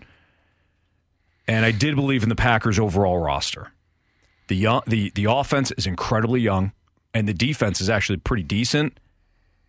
And 1.46 1.66
I 1.66 1.72
did 1.72 1.96
believe 1.96 2.22
in 2.22 2.28
the 2.28 2.36
Packers 2.36 2.78
overall 2.78 3.18
roster. 3.18 3.72
The 4.46 4.56
young, 4.56 4.82
the 4.86 5.10
the 5.14 5.24
offense 5.24 5.72
is 5.72 5.86
incredibly 5.86 6.40
young, 6.40 6.72
and 7.12 7.28
the 7.28 7.34
defense 7.34 7.80
is 7.80 7.90
actually 7.90 8.18
pretty 8.18 8.42
decent, 8.42 8.98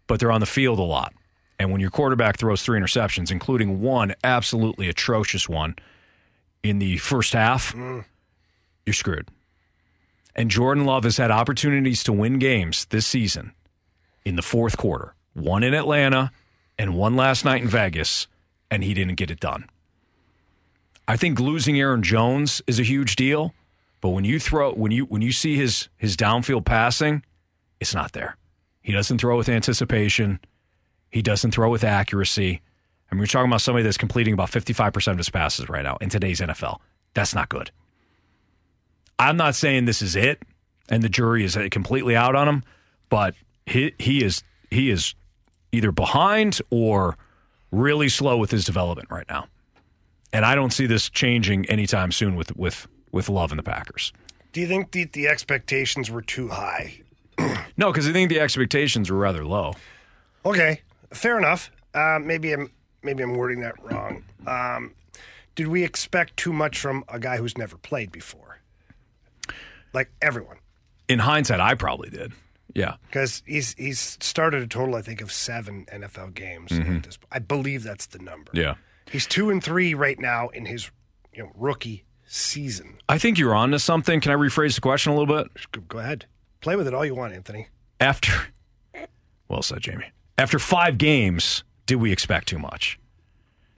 but 0.07 0.19
they're 0.19 0.31
on 0.31 0.39
the 0.39 0.45
field 0.45 0.79
a 0.79 0.83
lot. 0.83 1.13
And 1.59 1.71
when 1.71 1.81
your 1.81 1.91
quarterback 1.91 2.37
throws 2.37 2.61
three 2.63 2.79
interceptions, 2.79 3.31
including 3.31 3.81
one 3.81 4.15
absolutely 4.23 4.89
atrocious 4.89 5.47
one 5.47 5.75
in 6.63 6.79
the 6.79 6.97
first 6.97 7.33
half, 7.33 7.75
you're 7.75 8.93
screwed. 8.93 9.29
And 10.35 10.49
Jordan 10.49 10.85
Love 10.85 11.03
has 11.03 11.17
had 11.17 11.31
opportunities 11.31 12.03
to 12.03 12.13
win 12.13 12.39
games 12.39 12.85
this 12.85 13.05
season 13.05 13.53
in 14.25 14.35
the 14.35 14.41
fourth 14.41 14.77
quarter. 14.77 15.13
One 15.33 15.63
in 15.63 15.73
Atlanta 15.73 16.31
and 16.77 16.95
one 16.95 17.15
last 17.15 17.45
night 17.45 17.61
in 17.61 17.67
Vegas, 17.67 18.27
and 18.69 18.83
he 18.83 18.93
didn't 18.93 19.15
get 19.15 19.31
it 19.31 19.39
done. 19.39 19.69
I 21.07 21.17
think 21.17 21.39
losing 21.39 21.79
Aaron 21.79 22.03
Jones 22.03 22.61
is 22.67 22.79
a 22.79 22.83
huge 22.83 23.15
deal, 23.15 23.53
but 23.99 24.09
when 24.09 24.25
you 24.25 24.39
throw 24.39 24.73
when 24.73 24.91
you 24.91 25.05
when 25.05 25.21
you 25.21 25.31
see 25.31 25.55
his 25.55 25.89
his 25.97 26.15
downfield 26.15 26.65
passing, 26.65 27.23
it's 27.79 27.93
not 27.93 28.13
there. 28.13 28.37
He 28.81 28.93
doesn't 28.93 29.19
throw 29.19 29.37
with 29.37 29.49
anticipation. 29.49 30.39
He 31.09 31.21
doesn't 31.21 31.51
throw 31.51 31.69
with 31.69 31.83
accuracy. 31.83 32.61
I 33.11 33.15
mean, 33.15 33.19
we're 33.19 33.27
talking 33.27 33.51
about 33.51 33.61
somebody 33.61 33.83
that's 33.83 33.97
completing 33.97 34.33
about 34.33 34.49
55% 34.49 35.11
of 35.11 35.17
his 35.17 35.29
passes 35.29 35.67
right 35.67 35.83
now 35.83 35.97
in 35.99 36.09
today's 36.09 36.39
NFL. 36.39 36.79
That's 37.13 37.35
not 37.35 37.49
good. 37.49 37.71
I'm 39.19 39.35
not 39.35 39.53
saying 39.53 39.85
this 39.85 40.01
is 40.01 40.15
it 40.15 40.41
and 40.89 41.03
the 41.03 41.09
jury 41.09 41.43
is 41.43 41.57
completely 41.69 42.15
out 42.15 42.35
on 42.35 42.47
him, 42.47 42.63
but 43.09 43.35
he, 43.65 43.93
he 43.99 44.23
is 44.23 44.43
he 44.69 44.89
is 44.89 45.13
either 45.71 45.91
behind 45.91 46.59
or 46.69 47.17
really 47.71 48.09
slow 48.09 48.37
with 48.37 48.51
his 48.51 48.65
development 48.65 49.09
right 49.09 49.27
now. 49.29 49.47
and 50.33 50.45
I 50.45 50.55
don't 50.55 50.71
see 50.71 50.85
this 50.85 51.09
changing 51.09 51.65
anytime 51.69 52.11
soon 52.11 52.35
with 52.35 52.55
with 52.55 52.87
with 53.11 53.27
Love 53.29 53.51
and 53.51 53.59
the 53.59 53.63
Packers. 53.63 54.13
Do 54.53 54.61
you 54.61 54.67
think 54.67 54.91
the, 54.91 55.05
the 55.05 55.27
expectations 55.27 56.09
were 56.11 56.21
too 56.21 56.47
high? 56.49 57.01
No, 57.77 57.91
because 57.91 58.07
I 58.07 58.11
think 58.11 58.29
the 58.29 58.39
expectations 58.39 59.09
were 59.09 59.17
rather 59.17 59.43
low. 59.45 59.73
Okay, 60.45 60.81
fair 61.11 61.37
enough. 61.37 61.71
Uh, 61.93 62.19
maybe 62.21 62.51
I'm 62.53 62.69
maybe 63.01 63.23
I'm 63.23 63.33
wording 63.35 63.61
that 63.61 63.75
wrong. 63.83 64.23
Um, 64.45 64.93
did 65.55 65.67
we 65.67 65.83
expect 65.83 66.37
too 66.37 66.53
much 66.53 66.77
from 66.79 67.03
a 67.07 67.17
guy 67.19 67.37
who's 67.37 67.57
never 67.57 67.77
played 67.77 68.11
before? 68.11 68.59
Like 69.93 70.11
everyone, 70.21 70.57
In 71.09 71.19
hindsight, 71.19 71.59
I 71.59 71.73
probably 71.75 72.09
did. 72.09 72.33
Yeah. 72.73 72.95
because 73.07 73.43
he's 73.45 73.73
he's 73.75 74.17
started 74.21 74.61
a 74.63 74.67
total, 74.67 74.95
I 74.95 75.01
think, 75.01 75.21
of 75.21 75.31
seven 75.31 75.85
NFL 75.91 76.33
games. 76.33 76.71
at 76.71 76.79
mm-hmm. 76.79 76.99
this- 76.99 77.19
I 77.31 77.39
believe 77.39 77.83
that's 77.83 78.07
the 78.07 78.19
number. 78.19 78.51
Yeah. 78.53 78.75
He's 79.09 79.27
two 79.27 79.49
and 79.49 79.63
three 79.63 79.93
right 79.93 80.19
now 80.19 80.49
in 80.49 80.65
his 80.65 80.89
you 81.33 81.43
know 81.43 81.51
rookie 81.55 82.05
season. 82.25 82.97
I 83.09 83.17
think 83.17 83.37
you're 83.37 83.55
on 83.55 83.71
to 83.71 83.79
something. 83.79 84.21
Can 84.21 84.31
I 84.31 84.35
rephrase 84.35 84.75
the 84.75 84.81
question 84.81 85.11
a 85.11 85.15
little 85.17 85.35
bit? 85.35 85.51
Go- 85.71 85.81
Go 85.81 85.97
ahead, 85.99 86.25
play 86.61 86.75
with 86.75 86.87
it 86.87 86.93
all 86.93 87.05
you 87.05 87.15
want, 87.15 87.33
Anthony. 87.33 87.67
After, 87.99 88.31
well 89.47 89.61
said, 89.61 89.81
Jamie. 89.81 90.11
After 90.37 90.57
five 90.57 90.97
games, 90.97 91.63
did 91.85 91.95
we 91.95 92.11
expect 92.11 92.47
too 92.47 92.57
much? 92.57 92.97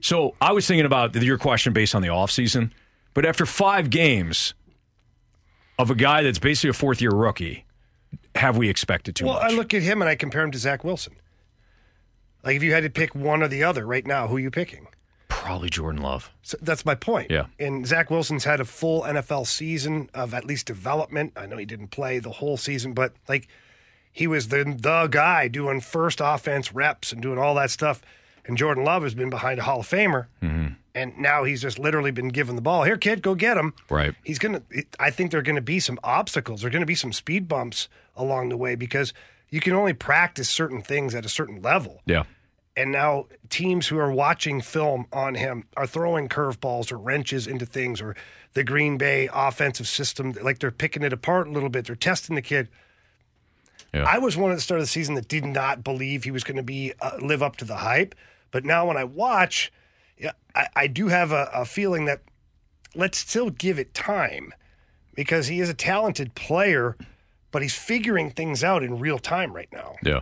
So 0.00 0.34
I 0.40 0.52
was 0.52 0.66
thinking 0.66 0.86
about 0.86 1.14
your 1.14 1.38
question 1.38 1.72
based 1.72 1.94
on 1.94 2.02
the 2.02 2.08
offseason, 2.08 2.70
but 3.12 3.26
after 3.26 3.46
five 3.46 3.90
games 3.90 4.54
of 5.78 5.90
a 5.90 5.94
guy 5.94 6.22
that's 6.22 6.38
basically 6.38 6.70
a 6.70 6.74
fourth 6.74 7.00
year 7.00 7.10
rookie, 7.10 7.63
have 8.34 8.56
we 8.56 8.68
expected 8.68 9.16
too 9.16 9.26
well, 9.26 9.34
much? 9.34 9.42
Well, 9.42 9.52
I 9.52 9.54
look 9.54 9.74
at 9.74 9.82
him 9.82 10.02
and 10.02 10.08
I 10.08 10.14
compare 10.16 10.42
him 10.42 10.50
to 10.50 10.58
Zach 10.58 10.84
Wilson. 10.84 11.14
Like 12.44 12.56
if 12.56 12.62
you 12.62 12.72
had 12.72 12.82
to 12.82 12.90
pick 12.90 13.14
one 13.14 13.42
or 13.42 13.48
the 13.48 13.64
other 13.64 13.86
right 13.86 14.06
now, 14.06 14.26
who 14.28 14.36
are 14.36 14.40
you 14.40 14.50
picking? 14.50 14.86
Probably 15.28 15.68
Jordan 15.70 16.02
Love. 16.02 16.30
So 16.42 16.56
that's 16.60 16.84
my 16.84 16.94
point. 16.94 17.30
Yeah. 17.30 17.46
And 17.58 17.86
Zach 17.86 18.10
Wilson's 18.10 18.44
had 18.44 18.60
a 18.60 18.64
full 18.64 19.02
NFL 19.02 19.46
season 19.46 20.10
of 20.14 20.34
at 20.34 20.44
least 20.44 20.66
development. 20.66 21.32
I 21.36 21.46
know 21.46 21.56
he 21.56 21.64
didn't 21.64 21.88
play 21.88 22.18
the 22.18 22.30
whole 22.30 22.56
season, 22.56 22.92
but 22.92 23.14
like 23.28 23.48
he 24.12 24.26
was 24.26 24.48
the 24.48 24.64
the 24.64 25.08
guy 25.10 25.48
doing 25.48 25.80
first 25.80 26.20
offense 26.22 26.72
reps 26.72 27.12
and 27.12 27.20
doing 27.22 27.38
all 27.38 27.54
that 27.56 27.70
stuff. 27.70 28.02
And 28.46 28.56
Jordan 28.58 28.84
Love 28.84 29.02
has 29.02 29.14
been 29.14 29.30
behind 29.30 29.58
a 29.58 29.62
Hall 29.62 29.80
of 29.80 29.88
Famer, 29.88 30.26
Mm-hmm. 30.42 30.74
And 30.94 31.18
now 31.18 31.44
he's 31.44 31.62
just 31.62 31.78
literally 31.78 32.10
been 32.10 32.28
given 32.28 32.56
the 32.56 32.62
ball. 32.62 32.84
Here, 32.84 32.96
kid, 32.96 33.22
go 33.22 33.34
get 33.34 33.56
him. 33.56 33.74
Right. 33.90 34.14
He's 34.24 34.38
gonna. 34.38 34.62
I 34.98 35.10
think 35.10 35.30
there 35.30 35.40
are 35.40 35.44
going 35.44 35.56
to 35.56 35.62
be 35.62 35.80
some 35.80 35.98
obstacles. 36.04 36.60
There 36.60 36.68
are 36.68 36.70
going 36.70 36.82
to 36.82 36.86
be 36.86 36.94
some 36.94 37.12
speed 37.12 37.48
bumps 37.48 37.88
along 38.16 38.50
the 38.50 38.56
way 38.56 38.74
because 38.74 39.12
you 39.50 39.60
can 39.60 39.72
only 39.72 39.92
practice 39.92 40.48
certain 40.48 40.82
things 40.82 41.14
at 41.14 41.24
a 41.24 41.28
certain 41.28 41.60
level. 41.62 42.00
Yeah. 42.06 42.24
And 42.76 42.90
now 42.90 43.26
teams 43.50 43.86
who 43.86 43.98
are 43.98 44.10
watching 44.10 44.60
film 44.60 45.06
on 45.12 45.36
him 45.36 45.64
are 45.76 45.86
throwing 45.86 46.28
curveballs 46.28 46.90
or 46.90 46.98
wrenches 46.98 47.46
into 47.46 47.66
things, 47.66 48.00
or 48.00 48.16
the 48.54 48.64
Green 48.64 48.96
Bay 48.98 49.28
offensive 49.32 49.86
system, 49.86 50.32
like 50.42 50.58
they're 50.58 50.72
picking 50.72 51.02
it 51.02 51.12
apart 51.12 51.46
a 51.46 51.50
little 51.50 51.68
bit. 51.68 51.86
They're 51.86 51.94
testing 51.94 52.34
the 52.34 52.42
kid. 52.42 52.68
Yeah. 53.92 54.04
I 54.08 54.18
was 54.18 54.36
one 54.36 54.50
at 54.50 54.56
the 54.56 54.60
start 54.60 54.80
of 54.80 54.86
the 54.86 54.90
season 54.90 55.14
that 55.14 55.28
did 55.28 55.44
not 55.44 55.84
believe 55.84 56.24
he 56.24 56.32
was 56.32 56.42
going 56.42 56.56
to 56.56 56.64
be 56.64 56.92
uh, 57.00 57.18
live 57.20 57.44
up 57.44 57.56
to 57.56 57.64
the 57.64 57.76
hype, 57.76 58.16
but 58.50 58.64
now 58.64 58.88
when 58.88 58.96
I 58.96 59.04
watch, 59.04 59.72
yeah, 60.18 60.32
I, 60.54 60.68
I 60.76 60.86
do 60.86 61.08
have 61.08 61.32
a, 61.32 61.50
a 61.52 61.64
feeling 61.64 62.04
that 62.06 62.20
let's 62.94 63.18
still 63.18 63.50
give 63.50 63.78
it 63.78 63.94
time 63.94 64.52
because 65.14 65.48
he 65.48 65.60
is 65.60 65.68
a 65.68 65.74
talented 65.74 66.34
player, 66.34 66.96
but 67.50 67.62
he's 67.62 67.74
figuring 67.74 68.30
things 68.30 68.64
out 68.64 68.82
in 68.82 68.98
real 68.98 69.18
time 69.18 69.52
right 69.52 69.68
now. 69.72 69.96
Yeah. 70.02 70.20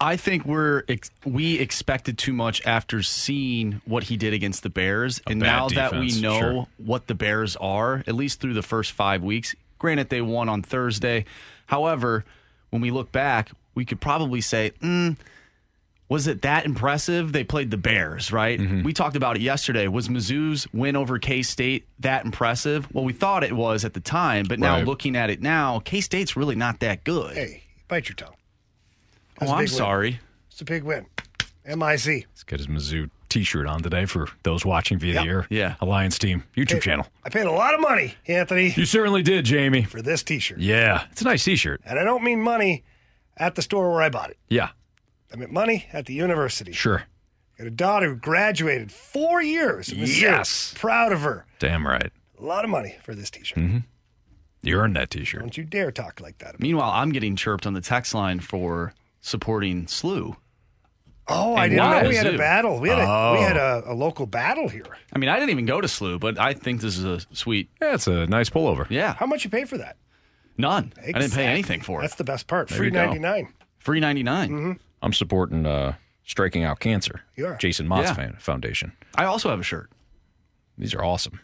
I 0.00 0.16
think 0.16 0.44
we're 0.44 0.82
ex- 0.88 1.10
we 1.24 1.58
expected 1.58 2.18
too 2.18 2.32
much 2.32 2.64
after 2.66 3.02
seeing 3.02 3.80
what 3.84 4.04
he 4.04 4.16
did 4.16 4.34
against 4.34 4.62
the 4.62 4.68
Bears, 4.68 5.22
and 5.26 5.40
bad 5.40 5.46
now 5.46 5.68
that 5.68 5.92
we 5.92 6.20
know 6.20 6.40
sure. 6.40 6.66
what 6.78 7.06
the 7.06 7.14
Bears 7.14 7.56
are, 7.56 8.02
at 8.06 8.14
least 8.14 8.40
through 8.40 8.54
the 8.54 8.62
first 8.62 8.92
five 8.92 9.22
weeks. 9.22 9.54
Granted, 9.78 10.08
they 10.08 10.20
won 10.20 10.48
on 10.48 10.62
Thursday. 10.62 11.24
However, 11.66 12.24
when 12.70 12.82
we 12.82 12.90
look 12.90 13.12
back, 13.12 13.52
we 13.74 13.84
could 13.84 14.00
probably 14.00 14.40
say, 14.40 14.72
mm, 14.80 15.16
was 16.08 16.26
it 16.26 16.42
that 16.42 16.66
impressive? 16.66 17.32
They 17.32 17.44
played 17.44 17.70
the 17.70 17.76
Bears, 17.76 18.30
right? 18.32 18.58
Mm-hmm. 18.60 18.82
We 18.82 18.92
talked 18.92 19.16
about 19.16 19.36
it 19.36 19.42
yesterday. 19.42 19.88
Was 19.88 20.08
Mizzou's 20.08 20.66
win 20.72 20.96
over 20.96 21.18
K 21.18 21.42
State 21.42 21.86
that 22.00 22.24
impressive? 22.24 22.86
Well, 22.92 23.04
we 23.04 23.12
thought 23.12 23.42
it 23.42 23.54
was 23.54 23.84
at 23.84 23.94
the 23.94 24.00
time, 24.00 24.44
but 24.48 24.58
now 24.58 24.74
Right. 24.76 24.86
looking 24.86 25.16
at 25.16 25.30
it 25.30 25.40
now, 25.40 25.80
K 25.80 26.00
State's 26.00 26.36
really 26.36 26.56
not 26.56 26.80
that 26.80 27.04
good. 27.04 27.34
Hey, 27.36 27.62
bite 27.88 28.08
your 28.08 28.16
tongue. 28.16 28.34
oh, 28.34 28.36
that's 29.40 29.50
a 29.50 29.54
I'm 29.54 29.60
big 29.64 29.68
win. 29.70 29.76
sorry. 29.78 30.20
It's 30.50 30.60
a 30.60 30.64
big 30.64 30.82
win. 30.84 31.06
MIC. 31.66 32.26
Let's 32.28 32.44
get 32.44 32.58
his 32.60 32.66
Mizzou 32.68 33.08
T-shirt 33.30 33.66
on 33.66 33.80
today 33.82 34.04
for 34.04 34.28
those 34.44 34.64
watching 34.64 34.98
via 34.98 35.14
the 35.14 35.28
Air 35.28 35.46
Yeah. 35.50 35.74
Alliance 35.80 36.18
Team 36.18 36.44
YouTube 36.56 36.82
channel. 36.82 37.06
I 37.24 37.30
paid 37.30 37.46
a 37.46 37.50
lot 37.50 37.74
of 37.74 37.80
money, 37.80 38.14
Anthony, 38.28 38.72
You 38.76 38.84
certainly 38.84 39.22
did, 39.22 39.44
Jamie. 39.46 39.82
for 39.84 40.02
this 40.02 40.22
T-shirt, 40.22 40.58
Yeah, 40.60 41.04
it's 41.10 41.22
a 41.22 41.24
nice 41.24 41.42
T-shirt. 41.42 41.80
and 41.86 41.98
I 41.98 42.04
don't 42.04 42.22
mean 42.22 42.40
money 42.42 42.84
at 43.36 43.54
the 43.56 43.62
store 43.62 43.90
where 43.90 44.02
I 44.02 44.08
bought 44.10 44.30
it. 44.30 44.38
Yeah, 44.48 44.68
I 45.34 45.36
meant 45.36 45.50
money 45.50 45.86
at 45.92 46.06
the 46.06 46.14
university. 46.14 46.70
sure. 46.72 47.02
Got 47.58 47.66
a 47.66 47.70
daughter 47.70 48.08
who 48.10 48.16
graduated 48.16 48.90
four 48.92 49.42
years. 49.42 49.88
at 49.88 49.96
Mizzou. 49.98 50.20
Yes. 50.20 50.74
proud 50.76 51.12
of 51.12 51.22
her. 51.22 51.44
Damn 51.58 51.86
right. 51.86 52.12
A 52.40 52.44
lot 52.44 52.64
of 52.64 52.70
money 52.70 52.94
for 53.02 53.14
this 53.14 53.30
T-shirt. 53.30 53.58
Mm-hmm. 53.58 53.78
You 54.62 54.76
earned 54.78 54.96
that 54.96 55.10
T-shirt. 55.10 55.40
Don't 55.40 55.56
you 55.56 55.64
dare 55.64 55.90
talk 55.92 56.20
like 56.20 56.38
that. 56.38 56.58
Meanwhile, 56.60 56.90
I'm 56.92 57.10
getting 57.12 57.34
chirped 57.36 57.66
on 57.66 57.74
the 57.74 57.80
text 57.80 58.14
line 58.14 58.38
for 58.40 58.94
supporting 59.20 59.86
SLU. 59.86 60.36
Oh, 61.26 61.54
I 61.56 61.68
didn't 61.68 61.84
why? 61.84 62.02
know 62.02 62.08
we 62.08 62.16
had 62.16 62.26
a 62.26 62.36
battle. 62.38 62.78
We 62.80 62.88
had 62.90 62.98
a 62.98 63.02
we 63.02 63.06
Oh. 63.06 63.40
had 63.40 63.56
a, 63.56 63.82
a 63.86 63.94
local 63.94 64.26
battle 64.26 64.68
here. 64.68 64.84
I 65.12 65.18
mean, 65.18 65.30
I 65.30 65.36
didn't 65.36 65.50
even 65.50 65.64
go 65.66 65.80
to 65.80 65.86
SLU, 65.88 66.20
but 66.20 66.38
I 66.38 66.52
think 66.54 66.80
this 66.80 66.96
is 66.98 67.04
a 67.04 67.20
sweet. 67.34 67.70
Yeah, 67.80 67.94
it's 67.94 68.06
a 68.06 68.26
nice 68.26 68.50
pullover. 68.50 68.88
Yeah, 68.90 69.14
How 69.14 69.26
much 69.26 69.42
you 69.44 69.50
pay 69.50 69.64
for 69.64 69.78
that? 69.78 69.96
none. 70.58 70.92
I 71.02 71.12
didn't 71.12 71.32
pay 71.32 71.46
anything 71.46 71.80
for 71.80 72.00
it. 72.00 72.02
That's 72.02 72.14
the 72.16 72.24
best 72.24 72.46
part. 72.46 72.68
There 72.68 72.76
Free 72.78 72.90
ninety 72.90 73.18
nine. 73.18 73.52
Free 73.78 74.00
ninety 74.00 74.22
nine. 74.22 74.50
Mm-hmm. 74.50 74.72
I'm 75.04 75.12
supporting 75.12 75.66
uh, 75.66 75.94
Striking 76.24 76.64
Out 76.64 76.80
Cancer. 76.80 77.20
You 77.36 77.46
are. 77.48 77.56
Jason 77.56 77.86
Motte's 77.86 78.08
Yeah. 78.08 78.14
fan- 78.14 78.36
Foundation. 78.40 78.92
I 79.14 79.24
also 79.26 79.50
have 79.50 79.60
a 79.60 79.62
shirt. 79.64 79.90
These 80.78 80.94
are 80.94 81.04
awesome. 81.04 81.40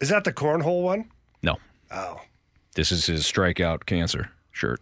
Is 0.00 0.08
that 0.08 0.24
the 0.24 0.32
cornhole 0.32 0.82
one? 0.82 1.08
No, 1.44 1.58
Oh, 1.92 2.20
this 2.74 2.90
is 2.90 3.06
his 3.06 3.22
Strikeout 3.24 3.86
Cancer 3.86 4.30
shirt. 4.50 4.80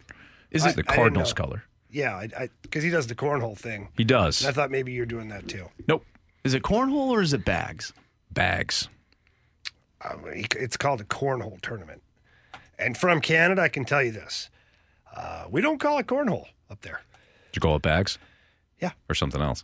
Is 0.49 0.63
it 0.65 0.69
the 0.69 0.69
I 0.69 0.75
didn't 0.77 0.87
Cardinals 0.95 1.29
know. 1.29 1.43
color. 1.43 1.63
yeah, 1.91 2.25
because 2.63 2.83
he 2.83 2.89
does 2.89 3.05
the 3.07 3.13
cornhole 3.15 3.55
thing. 3.57 3.89
He 3.95 4.03
does. 4.03 4.41
And 4.41 4.49
I 4.49 4.53
thought 4.53 4.71
maybe 4.71 4.91
you're 4.93 5.05
doing 5.05 5.27
that 5.29 5.47
too. 5.47 5.67
Nope. 5.87 6.03
Is 6.43 6.53
it 6.55 6.63
cornhole 6.63 7.09
or 7.09 7.21
is 7.21 7.33
it 7.33 7.45
bags? 7.45 7.93
Bags. 8.31 8.89
Um, 10.03 10.25
he- 10.33 10.47
it's 10.57 10.75
called 10.77 11.01
a 11.01 11.03
cornhole 11.05 11.61
tournament. 11.61 12.01
And 12.79 12.97
from 12.97 13.21
Canada, 13.21 13.61
I 13.61 13.67
can 13.69 13.85
tell 13.85 14.01
you 14.01 14.11
this: 14.11 14.49
uh, 15.15 15.45
we 15.51 15.61
don't 15.61 15.79
call 15.79 15.99
it 15.99 16.07
cornhole 16.07 16.47
up 16.69 16.81
there. 16.81 17.01
Did 17.51 17.57
you 17.57 17.59
call 17.61 17.75
it 17.75 17.81
bags? 17.81 18.17
Yeah. 18.79 18.91
Or 19.09 19.15
something 19.15 19.41
else? 19.41 19.63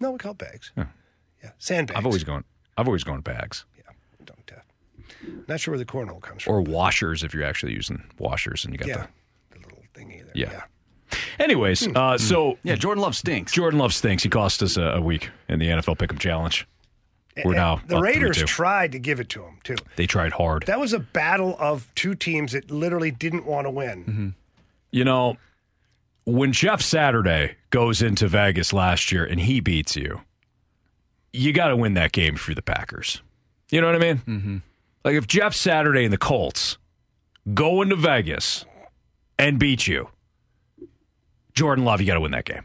No, 0.00 0.10
we 0.12 0.18
call 0.18 0.32
it 0.32 0.38
bags. 0.38 0.72
Yeah. 0.76 0.86
Yeah, 1.42 1.50
sandbags. 1.58 1.98
I've 1.98 2.06
always 2.06 2.24
gone. 2.24 2.44
I've 2.76 2.86
always 2.86 3.04
gone 3.04 3.20
bags 3.20 3.64
Yeah, 3.76 3.92
don't. 4.24 4.50
Uh, 4.52 5.30
not 5.48 5.60
sure 5.60 5.72
where 5.72 5.78
the 5.78 5.84
cornhole 5.84 6.20
comes 6.20 6.42
from. 6.42 6.54
or 6.54 6.60
washers 6.60 7.22
if 7.22 7.32
you're 7.34 7.44
actually 7.44 7.72
using 7.72 8.02
washers 8.18 8.64
and 8.64 8.74
you 8.74 8.78
got 8.78 8.88
yeah, 8.88 9.06
the 9.50 9.58
little 9.58 9.82
thingy 9.94 10.22
there. 10.22 10.32
Yeah. 10.34 10.50
yeah. 10.52 10.62
the. 11.10 11.16
Anyways, 11.44 11.86
uh, 11.94 12.18
so 12.18 12.58
Yeah, 12.62 12.74
Jordan 12.74 13.02
Love 13.02 13.14
stinks. 13.16 13.52
Jordan 13.52 13.78
Love 13.78 13.94
stinks. 13.94 14.22
He 14.22 14.28
cost 14.28 14.62
us 14.62 14.76
a, 14.76 14.82
a 14.82 15.00
week 15.00 15.30
in 15.48 15.58
the 15.58 15.66
NFL 15.68 15.96
Pick'em 15.98 16.18
Challenge. 16.18 16.66
We're 17.44 17.52
And 17.52 17.56
now 17.56 17.80
the 17.86 18.00
Raiders 18.00 18.38
3-2. 18.38 18.46
tried 18.46 18.92
to 18.92 18.98
give 18.98 19.20
it 19.20 19.28
to 19.30 19.42
him 19.42 19.58
too. 19.62 19.76
They 19.96 20.06
tried 20.06 20.32
hard. 20.32 20.64
That 20.66 20.80
was 20.80 20.92
a 20.94 20.98
battle 20.98 21.54
of 21.58 21.86
two 21.94 22.14
teams 22.14 22.52
that 22.52 22.70
literally 22.70 23.10
didn't 23.10 23.44
want 23.44 23.66
to 23.66 23.70
win. 23.70 24.04
Mm-hmm. 24.04 24.28
You 24.90 25.04
know, 25.04 25.36
when 26.26 26.52
Jeff 26.52 26.82
Saturday 26.82 27.54
goes 27.70 28.02
into 28.02 28.26
Vegas 28.26 28.72
last 28.72 29.10
year 29.12 29.24
and 29.24 29.40
he 29.40 29.60
beats 29.60 29.96
you, 29.96 30.22
you 31.32 31.52
got 31.52 31.68
to 31.68 31.76
win 31.76 31.94
that 31.94 32.12
game 32.12 32.34
for 32.36 32.52
the 32.52 32.62
Packers. 32.62 33.22
You 33.70 33.80
know 33.80 33.86
what 33.86 33.96
I 33.96 33.98
mean? 33.98 34.16
Mm-hmm. 34.26 34.56
Like 35.04 35.14
if 35.14 35.26
Jeff 35.28 35.54
Saturday 35.54 36.04
and 36.04 36.12
the 36.12 36.18
Colts 36.18 36.78
go 37.54 37.80
into 37.80 37.94
Vegas 37.94 38.64
and 39.38 39.58
beat 39.58 39.86
you, 39.86 40.08
Jordan 41.54 41.84
Love, 41.84 42.00
you 42.00 42.06
got 42.08 42.14
to 42.14 42.20
win 42.20 42.32
that 42.32 42.44
game. 42.44 42.64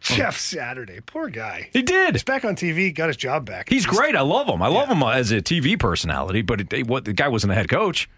Jeff 0.00 0.38
Saturday, 0.38 1.00
poor 1.04 1.28
guy. 1.28 1.68
He 1.72 1.82
did. 1.82 2.14
He's 2.14 2.22
back 2.22 2.44
on 2.44 2.54
TV, 2.54 2.94
got 2.94 3.08
his 3.08 3.16
job 3.16 3.44
back. 3.44 3.68
He's 3.68 3.86
great. 3.86 4.14
I 4.14 4.20
love 4.20 4.48
him. 4.48 4.62
I 4.62 4.68
love 4.68 4.88
him 4.88 5.02
as 5.02 5.32
a 5.32 5.42
TV 5.42 5.78
personality, 5.78 6.42
but 6.42 6.72
it, 6.72 6.86
what 6.86 7.04
the 7.04 7.12
guy 7.12 7.28
wasn't 7.28 7.52
a 7.52 7.56
head 7.56 7.68
coach. 7.68 8.08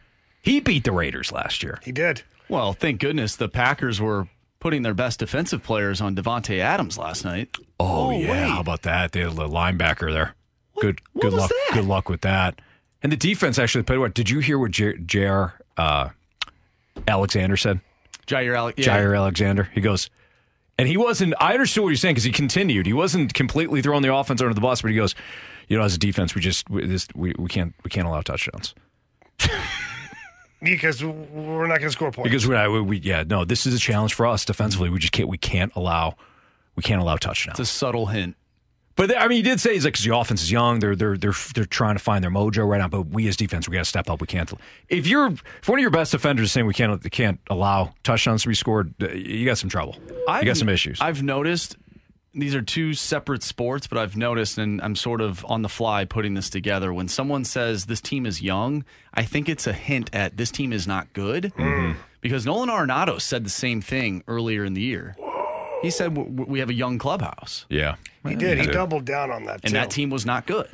He 0.42 0.60
beat 0.60 0.84
the 0.84 0.92
Raiders 0.92 1.32
last 1.32 1.62
year. 1.62 1.80
He 1.82 1.90
did. 1.92 2.22
Well, 2.48 2.74
thank 2.74 3.00
goodness 3.00 3.36
the 3.36 3.48
Packers 3.48 4.00
were 4.00 4.28
putting 4.60 4.82
their 4.82 4.94
best 4.94 5.20
defensive 5.20 5.62
players 5.62 6.00
on 6.00 6.16
Davante 6.16 6.58
Adams 6.60 6.98
last 6.98 7.24
night. 7.24 7.50
Oh, 7.80 8.08
Oh, 8.08 8.10
yeah, 8.10 8.30
wait. 8.30 8.48
how 8.50 8.60
about 8.60 8.82
that? 8.82 9.12
They 9.12 9.20
had 9.20 9.32
the 9.36 9.48
linebacker 9.48 10.12
there. 10.12 10.34
Good, 10.80 11.00
what 11.12 11.22
good 11.22 11.32
was 11.32 11.42
luck. 11.42 11.50
that? 11.50 11.70
Good 11.74 11.84
luck 11.84 12.08
with 12.08 12.20
that. 12.22 12.60
And 13.02 13.12
the 13.12 13.16
defense 13.16 13.58
actually 13.58 13.84
played 13.84 13.98
what? 13.98 14.14
Did 14.14 14.28
you 14.30 14.40
hear 14.40 14.58
what 14.58 14.70
J- 14.72 14.98
J.R. 14.98 15.54
Uh, 15.76 16.08
Alexander 17.06 17.56
said? 17.56 17.80
Jaire 18.26 18.56
Alec. 18.56 18.74
Yeah. 18.78 18.98
Jaire 18.98 19.16
Alexander. 19.16 19.70
He 19.72 19.80
goes, 19.80 20.10
and 20.78 20.88
he 20.88 20.96
wasn't. 20.96 21.34
I 21.40 21.52
understood 21.54 21.84
what 21.84 21.90
you're 21.90 21.96
saying 21.96 22.14
because 22.16 22.24
he 22.24 22.32
continued. 22.32 22.86
He 22.86 22.92
wasn't 22.92 23.32
completely 23.34 23.80
throwing 23.82 24.02
the 24.02 24.12
offense 24.14 24.40
under 24.40 24.52
the 24.52 24.60
bus, 24.60 24.82
but 24.82 24.90
he 24.90 24.96
goes, 24.96 25.14
you 25.68 25.78
know, 25.78 25.84
as 25.84 25.94
a 25.94 25.98
defense, 25.98 26.34
we 26.34 26.40
just 26.40 26.68
we, 26.68 26.84
this, 26.86 27.06
we, 27.14 27.32
we 27.38 27.48
can't 27.48 27.74
we 27.84 27.90
can't 27.90 28.06
allow 28.06 28.20
touchdowns 28.20 28.74
because 30.62 31.04
we're 31.04 31.66
not 31.66 31.78
going 31.78 31.88
to 31.88 31.90
score 31.90 32.10
points. 32.10 32.28
because 32.28 32.46
we, 32.46 32.80
we 32.80 32.98
yeah 32.98 33.24
no 33.26 33.44
this 33.44 33.66
is 33.66 33.74
a 33.74 33.78
challenge 33.78 34.14
for 34.14 34.26
us 34.26 34.44
defensively. 34.44 34.90
We 34.90 34.98
just 34.98 35.12
can't 35.12 35.28
we 35.28 35.38
can't 35.38 35.72
allow 35.76 36.16
we 36.76 36.82
can't 36.82 37.00
allow 37.00 37.16
touchdowns. 37.16 37.58
It's 37.58 37.70
a 37.70 37.72
subtle 37.72 38.06
hint. 38.06 38.36
But 38.98 39.16
I 39.16 39.28
mean, 39.28 39.36
he 39.36 39.42
did 39.42 39.60
say 39.60 39.74
he's 39.74 39.84
like, 39.84 39.94
because 39.94 40.04
the 40.04 40.16
offense 40.16 40.42
is 40.42 40.50
young, 40.50 40.80
they're 40.80 40.96
they're 40.96 41.16
they're 41.16 41.34
they're 41.54 41.64
trying 41.64 41.94
to 41.94 42.00
find 42.00 42.24
their 42.24 42.32
mojo 42.32 42.66
right 42.66 42.78
now. 42.78 42.88
But 42.88 43.02
we 43.02 43.28
as 43.28 43.36
defense, 43.36 43.68
we 43.68 43.74
got 43.74 43.82
to 43.82 43.84
step 43.84 44.10
up. 44.10 44.20
We 44.20 44.26
can't. 44.26 44.52
If 44.88 45.06
you're 45.06 45.28
if 45.28 45.68
one 45.68 45.78
of 45.78 45.82
your 45.82 45.92
best 45.92 46.10
defenders 46.10 46.46
is 46.46 46.52
saying 46.52 46.66
we 46.66 46.74
can't 46.74 47.08
can't 47.12 47.38
allow 47.48 47.94
touchdowns 48.02 48.42
to 48.42 48.48
be 48.48 48.56
scored, 48.56 48.92
uh, 49.00 49.10
you 49.10 49.44
got 49.44 49.56
some 49.56 49.70
trouble. 49.70 49.96
you 50.08 50.44
got 50.44 50.56
some 50.56 50.68
issues. 50.68 51.00
I've 51.00 51.22
noticed 51.22 51.76
these 52.40 52.54
are 52.54 52.62
two 52.62 52.94
separate 52.94 53.42
sports, 53.42 53.86
but 53.86 53.98
I've 53.98 54.16
noticed, 54.16 54.58
and 54.58 54.80
I'm 54.80 54.96
sort 54.96 55.20
of 55.20 55.44
on 55.46 55.62
the 55.62 55.68
fly 55.68 56.04
putting 56.04 56.34
this 56.34 56.48
together. 56.50 56.92
When 56.92 57.08
someone 57.08 57.44
says 57.44 57.86
this 57.86 58.00
team 58.00 58.26
is 58.26 58.40
young, 58.42 58.84
I 59.12 59.24
think 59.24 59.48
it's 59.48 59.66
a 59.66 59.72
hint 59.72 60.10
at 60.12 60.36
this 60.36 60.50
team 60.50 60.72
is 60.72 60.86
not 60.86 61.12
good. 61.12 61.52
Mm-hmm. 61.56 61.98
Because 62.20 62.44
Nolan 62.46 62.68
Arenado 62.68 63.20
said 63.20 63.44
the 63.44 63.50
same 63.50 63.80
thing 63.80 64.24
earlier 64.26 64.64
in 64.64 64.74
the 64.74 64.80
year. 64.80 65.16
He 65.82 65.90
said 65.90 66.14
w- 66.14 66.28
w- 66.28 66.50
we 66.50 66.58
have 66.58 66.68
a 66.70 66.74
young 66.74 66.98
clubhouse, 66.98 67.64
yeah, 67.68 67.94
he 68.26 68.34
did. 68.34 68.58
He 68.58 68.66
doubled 68.66 69.04
down 69.04 69.30
on 69.30 69.44
that. 69.44 69.60
and 69.62 69.70
too. 69.70 69.72
that 69.74 69.90
team 69.90 70.10
was 70.10 70.26
not 70.26 70.44
good. 70.44 70.68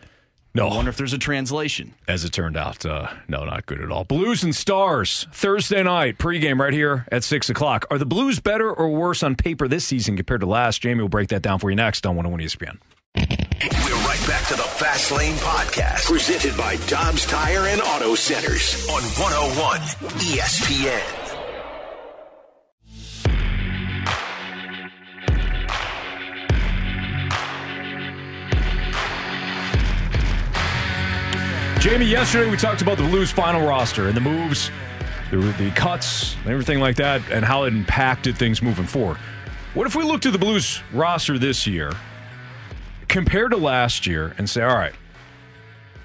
No. 0.56 0.68
I 0.68 0.76
wonder 0.76 0.88
if 0.88 0.96
there's 0.96 1.12
a 1.12 1.18
translation. 1.18 1.94
As 2.06 2.24
it 2.24 2.30
turned 2.32 2.56
out, 2.56 2.86
uh, 2.86 3.08
no, 3.26 3.44
not 3.44 3.66
good 3.66 3.80
at 3.80 3.90
all. 3.90 4.04
Blues 4.04 4.44
and 4.44 4.54
Stars 4.54 5.26
Thursday 5.32 5.82
night 5.82 6.16
pregame 6.16 6.60
right 6.60 6.72
here 6.72 7.06
at 7.10 7.24
six 7.24 7.50
o'clock. 7.50 7.86
Are 7.90 7.98
the 7.98 8.06
Blues 8.06 8.38
better 8.38 8.72
or 8.72 8.88
worse 8.90 9.24
on 9.24 9.34
paper 9.34 9.66
this 9.66 9.84
season 9.84 10.16
compared 10.16 10.42
to 10.42 10.46
last? 10.46 10.80
Jamie 10.82 11.00
will 11.02 11.08
break 11.08 11.28
that 11.30 11.42
down 11.42 11.58
for 11.58 11.70
you 11.70 11.76
next 11.76 12.06
on 12.06 12.14
101 12.14 12.40
ESPN. 12.40 12.78
We're 13.16 14.06
right 14.06 14.26
back 14.28 14.46
to 14.48 14.54
the 14.54 14.62
Fast 14.62 15.10
Lane 15.10 15.34
Podcast, 15.36 16.06
presented 16.06 16.56
by 16.56 16.76
Dobbs 16.86 17.26
Tire 17.26 17.66
and 17.66 17.80
Auto 17.80 18.14
Centers 18.14 18.88
on 18.88 19.02
101 19.02 19.80
ESPN. 20.20 21.23
Jamie, 31.84 32.06
yesterday 32.06 32.50
we 32.50 32.56
talked 32.56 32.80
about 32.80 32.96
the 32.96 33.04
Blues 33.04 33.30
final 33.30 33.68
roster 33.68 34.08
and 34.08 34.16
the 34.16 34.20
moves, 34.22 34.70
the, 35.30 35.36
the 35.58 35.70
cuts, 35.72 36.34
everything 36.46 36.80
like 36.80 36.96
that, 36.96 37.20
and 37.30 37.44
how 37.44 37.64
it 37.64 37.74
impacted 37.74 38.38
things 38.38 38.62
moving 38.62 38.86
forward. 38.86 39.18
What 39.74 39.86
if 39.86 39.94
we 39.94 40.02
looked 40.02 40.24
at 40.24 40.32
the 40.32 40.38
Blues 40.38 40.80
roster 40.94 41.38
this 41.38 41.66
year 41.66 41.92
compared 43.08 43.50
to 43.50 43.58
last 43.58 44.06
year 44.06 44.34
and 44.38 44.48
say, 44.48 44.62
all 44.62 44.74
right, 44.74 44.94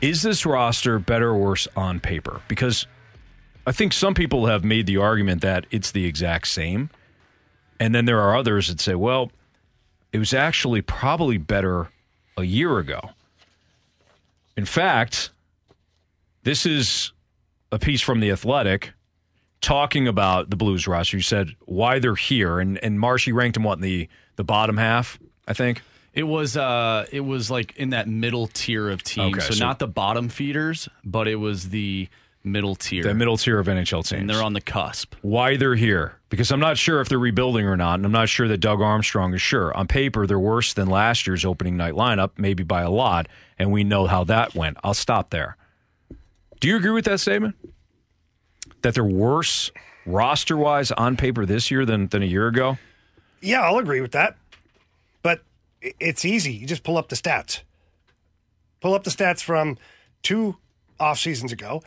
is 0.01 0.21
this 0.21 0.45
roster 0.45 0.99
better 0.99 1.29
or 1.29 1.37
worse 1.37 1.65
on 1.77 2.01
paper? 2.01 2.41
Because 2.49 2.85
I 3.65 3.71
think 3.71 3.93
some 3.93 4.13
people 4.13 4.47
have 4.47 4.65
made 4.65 4.85
the 4.85 4.97
argument 4.97 5.39
that 5.43 5.65
it's 5.71 5.91
the 5.91 6.03
exact 6.03 6.49
same. 6.49 6.89
And 7.79 7.95
then 7.95 8.03
there 8.03 8.19
are 8.19 8.35
others 8.35 8.67
that 8.67 8.81
say, 8.81 8.95
well, 8.95 9.31
it 10.11 10.19
was 10.19 10.33
actually 10.33 10.81
probably 10.81 11.37
better 11.37 11.87
a 12.35 12.43
year 12.43 12.79
ago. 12.79 13.11
In 14.57 14.65
fact, 14.65 15.29
this 16.43 16.65
is 16.65 17.11
a 17.71 17.79
piece 17.79 18.01
from 18.01 18.19
The 18.19 18.31
Athletic 18.31 18.93
talking 19.61 20.07
about 20.07 20.49
the 20.49 20.55
Blues 20.55 20.87
roster. 20.87 21.17
You 21.17 21.23
said 21.23 21.49
why 21.65 21.99
they're 21.99 22.15
here, 22.15 22.59
and, 22.59 22.77
and 22.83 22.99
Marshy 22.99 23.31
ranked 23.31 23.55
them 23.55 23.63
what 23.63 23.77
in 23.77 23.81
the, 23.81 24.07
the 24.37 24.43
bottom 24.43 24.77
half, 24.77 25.19
I 25.47 25.53
think. 25.53 25.81
It 26.11 26.23
was 26.23 26.57
uh 26.57 27.05
it 27.11 27.19
was 27.19 27.51
like 27.51 27.75
in 27.77 27.91
that 27.91 28.07
middle 28.07 28.47
tier 28.47 28.89
of 28.89 29.03
teams. 29.03 29.35
Okay, 29.37 29.45
so, 29.45 29.53
so- 29.53 29.65
not 29.65 29.77
the 29.79 29.87
bottom 29.87 30.27
feeders, 30.27 30.89
but 31.03 31.27
it 31.27 31.35
was 31.35 31.69
the 31.69 32.09
middle 32.43 32.75
tier. 32.75 33.03
The 33.03 33.13
middle 33.13 33.37
tier 33.37 33.59
of 33.59 33.67
NHL 33.67 34.07
teams. 34.07 34.11
and 34.13 34.29
they're 34.29 34.41
on 34.43 34.53
the 34.53 34.61
cusp. 34.61 35.13
why 35.21 35.55
they're 35.55 35.75
here 35.75 36.15
because 36.29 36.51
I'm 36.51 36.59
not 36.59 36.77
sure 36.77 36.99
if 36.99 37.09
they're 37.09 37.19
rebuilding 37.19 37.65
or 37.65 37.77
not, 37.77 37.95
and 37.95 38.05
I'm 38.05 38.11
not 38.11 38.27
sure 38.27 38.47
that 38.47 38.57
Doug 38.57 38.81
Armstrong 38.81 39.33
is 39.33 39.41
sure. 39.41 39.75
On 39.77 39.87
paper, 39.87 40.25
they're 40.25 40.39
worse 40.39 40.73
than 40.73 40.87
last 40.87 41.27
year's 41.27 41.45
opening 41.45 41.77
night 41.77 41.93
lineup, 41.93 42.31
maybe 42.37 42.63
by 42.63 42.81
a 42.81 42.89
lot, 42.89 43.27
and 43.59 43.71
we 43.71 43.83
know 43.83 44.07
how 44.07 44.23
that 44.25 44.55
went. 44.55 44.77
I'll 44.83 44.93
stop 44.95 45.29
there. 45.29 45.57
Do 46.59 46.67
you 46.67 46.75
agree 46.75 46.91
with 46.91 47.05
that 47.05 47.19
statement? 47.19 47.55
That 48.81 48.93
they're 48.93 49.03
worse 49.03 49.71
roster 50.05 50.57
wise 50.57 50.91
on 50.91 51.15
paper 51.15 51.45
this 51.45 51.71
year 51.71 51.85
than, 51.85 52.07
than 52.07 52.23
a 52.23 52.25
year 52.25 52.47
ago? 52.47 52.77
Yeah, 53.41 53.61
I'll 53.61 53.77
agree 53.77 54.01
with 54.01 54.11
that. 54.11 54.35
But 55.21 55.41
it's 55.81 56.25
easy. 56.25 56.53
You 56.53 56.67
just 56.67 56.83
pull 56.83 56.97
up 56.97 57.09
the 57.09 57.15
stats. 57.15 57.61
Pull 58.81 58.93
up 58.93 59.03
the 59.03 59.09
stats 59.09 59.41
from 59.41 59.77
two 60.21 60.57
off 60.99 61.19
seasons 61.19 61.51
ago, 61.51 61.81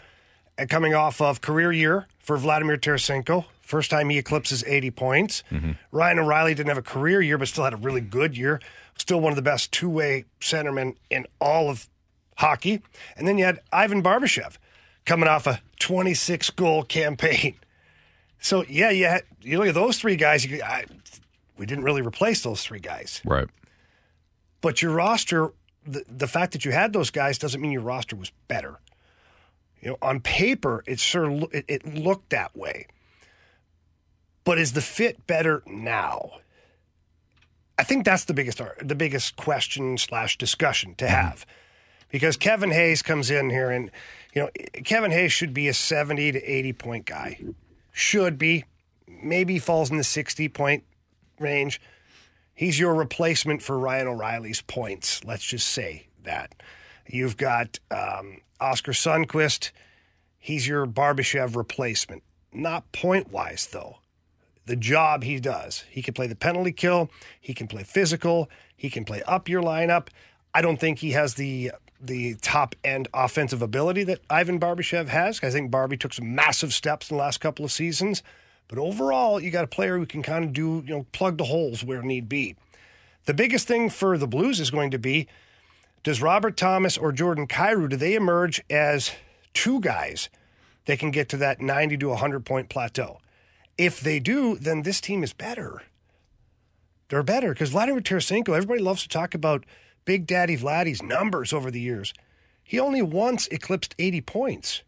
and 0.56 0.70
coming 0.70 0.94
off 0.94 1.20
of 1.20 1.42
career 1.42 1.70
year 1.70 2.06
for 2.18 2.38
Vladimir 2.38 2.78
Tarasenko. 2.78 3.44
First 3.60 3.90
time 3.90 4.08
he 4.08 4.18
eclipses 4.18 4.64
80 4.66 4.90
points. 4.90 5.42
Mm-hmm. 5.50 5.72
Ryan 5.90 6.18
O'Reilly 6.18 6.54
didn't 6.54 6.68
have 6.68 6.78
a 6.78 6.82
career 6.82 7.20
year, 7.20 7.38
but 7.38 7.48
still 7.48 7.64
had 7.64 7.74
a 7.74 7.78
really 7.78 8.00
good 8.00 8.36
year. 8.36 8.60
Still 8.96 9.20
one 9.20 9.32
of 9.32 9.36
the 9.36 9.42
best 9.42 9.72
two 9.72 9.88
way 9.88 10.24
centermen 10.40 10.96
in 11.10 11.26
all 11.40 11.70
of 11.70 11.88
hockey. 12.36 12.82
And 13.16 13.26
then 13.26 13.38
you 13.38 13.44
had 13.44 13.60
Ivan 13.72 14.02
Barbashev 14.02 14.56
coming 15.04 15.28
off 15.28 15.46
a 15.46 15.60
26 15.80 16.50
goal 16.50 16.82
campaign. 16.84 17.56
So, 18.44 18.64
yeah, 18.68 18.90
you, 18.90 19.04
had, 19.04 19.22
you 19.40 19.56
look 19.56 19.68
at 19.68 19.74
those 19.74 19.98
three 19.98 20.16
guys, 20.16 20.44
you, 20.44 20.60
I, 20.64 20.86
we 21.56 21.64
didn't 21.64 21.84
really 21.84 22.02
replace 22.02 22.42
those 22.42 22.64
three 22.64 22.80
guys. 22.80 23.22
Right. 23.24 23.46
But 24.60 24.82
your 24.82 24.90
roster, 24.90 25.52
the, 25.86 26.02
the 26.08 26.26
fact 26.26 26.52
that 26.54 26.64
you 26.64 26.72
had 26.72 26.92
those 26.92 27.10
guys 27.10 27.38
doesn't 27.38 27.60
mean 27.60 27.70
your 27.70 27.82
roster 27.82 28.16
was 28.16 28.32
better. 28.48 28.80
You 29.80 29.90
know, 29.90 29.98
on 30.02 30.18
paper, 30.18 30.82
it 30.88 30.98
sure 30.98 31.30
it, 31.52 31.66
it 31.68 31.94
looked 31.94 32.30
that 32.30 32.56
way. 32.56 32.88
But 34.42 34.58
is 34.58 34.72
the 34.72 34.80
fit 34.80 35.26
better 35.28 35.62
now? 35.66 36.32
I 37.78 37.84
think 37.84 38.04
that's 38.04 38.24
the 38.24 38.34
biggest 38.34 38.60
the 38.80 38.94
biggest 38.94 39.36
question 39.36 39.98
slash 39.98 40.38
discussion 40.38 40.94
to 40.96 41.04
mm-hmm. 41.04 41.14
have, 41.14 41.46
because 42.08 42.36
Kevin 42.36 42.70
Hayes 42.70 43.02
comes 43.02 43.30
in 43.30 43.50
here 43.50 43.70
and 43.70 43.90
you 44.32 44.42
know 44.42 44.50
Kevin 44.84 45.10
Hayes 45.10 45.32
should 45.32 45.54
be 45.54 45.68
a 45.68 45.74
seventy 45.74 46.32
to 46.32 46.42
eighty 46.42 46.72
point 46.72 47.06
guy, 47.06 47.40
should 47.92 48.38
be, 48.38 48.64
maybe 49.06 49.58
falls 49.58 49.90
in 49.90 49.96
the 49.96 50.04
sixty 50.04 50.48
point 50.48 50.84
range. 51.38 51.80
He's 52.54 52.78
your 52.78 52.94
replacement 52.94 53.62
for 53.62 53.78
Ryan 53.78 54.08
O'Reilly's 54.08 54.60
points. 54.60 55.24
Let's 55.24 55.44
just 55.44 55.68
say 55.68 56.06
that. 56.22 56.54
You've 57.06 57.36
got 57.36 57.80
um, 57.90 58.38
Oskar 58.60 58.92
Sundqvist. 58.92 59.70
He's 60.38 60.68
your 60.68 60.86
Barbashev 60.86 61.56
replacement. 61.56 62.22
Not 62.52 62.92
point 62.92 63.32
wise, 63.32 63.68
though. 63.72 63.98
The 64.66 64.76
job 64.76 65.24
he 65.24 65.40
does. 65.40 65.84
He 65.90 66.02
can 66.02 66.14
play 66.14 66.26
the 66.26 66.36
penalty 66.36 66.72
kill. 66.72 67.10
He 67.40 67.54
can 67.54 67.66
play 67.66 67.82
physical. 67.82 68.48
He 68.76 68.90
can 68.90 69.04
play 69.04 69.22
up 69.22 69.48
your 69.48 69.62
lineup. 69.62 70.08
I 70.54 70.62
don't 70.62 70.78
think 70.78 70.98
he 70.98 71.12
has 71.12 71.34
the 71.34 71.72
the 72.02 72.34
top 72.36 72.74
end 72.82 73.08
offensive 73.14 73.62
ability 73.62 74.04
that 74.04 74.20
Ivan 74.28 74.58
Barbashev 74.58 75.08
has. 75.08 75.40
I 75.42 75.50
think 75.50 75.70
Barbie 75.70 75.96
took 75.96 76.12
some 76.12 76.34
massive 76.34 76.72
steps 76.72 77.10
in 77.10 77.16
the 77.16 77.22
last 77.22 77.40
couple 77.40 77.64
of 77.64 77.72
seasons. 77.72 78.22
But 78.68 78.78
overall, 78.78 79.40
you 79.40 79.50
got 79.50 79.64
a 79.64 79.68
player 79.68 79.98
who 79.98 80.06
can 80.06 80.22
kind 80.22 80.44
of 80.44 80.52
do, 80.52 80.82
you 80.86 80.94
know, 80.94 81.06
plug 81.12 81.38
the 81.38 81.44
holes 81.44 81.84
where 81.84 82.02
need 82.02 82.28
be. 82.28 82.56
The 83.26 83.34
biggest 83.34 83.68
thing 83.68 83.88
for 83.88 84.18
the 84.18 84.26
Blues 84.26 84.58
is 84.58 84.70
going 84.70 84.90
to 84.90 84.98
be 84.98 85.28
does 86.02 86.20
Robert 86.20 86.56
Thomas 86.56 86.98
or 86.98 87.12
Jordan 87.12 87.46
Kyrou, 87.46 87.88
do 87.88 87.96
they 87.96 88.14
emerge 88.14 88.60
as 88.68 89.12
two 89.54 89.80
guys 89.80 90.28
that 90.86 90.98
can 90.98 91.12
get 91.12 91.28
to 91.28 91.36
that 91.36 91.60
90 91.60 91.96
to 91.98 92.08
100 92.08 92.44
point 92.44 92.68
plateau? 92.68 93.18
If 93.78 94.00
they 94.00 94.18
do, 94.18 94.56
then 94.56 94.82
this 94.82 95.00
team 95.00 95.22
is 95.22 95.32
better. 95.32 95.82
They're 97.08 97.22
better 97.22 97.52
because 97.52 97.70
Vladimir 97.70 98.00
Tarasenko, 98.00 98.48
everybody 98.48 98.80
loves 98.80 99.02
to 99.02 99.08
talk 99.08 99.34
about 99.34 99.64
Big 100.04 100.26
Daddy 100.26 100.56
Vladdy's 100.56 101.02
numbers 101.02 101.52
over 101.52 101.70
the 101.70 101.80
years. 101.80 102.12
He 102.62 102.78
only 102.78 103.02
once 103.02 103.46
eclipsed 103.48 103.94
80 103.98 104.20
points. 104.22 104.82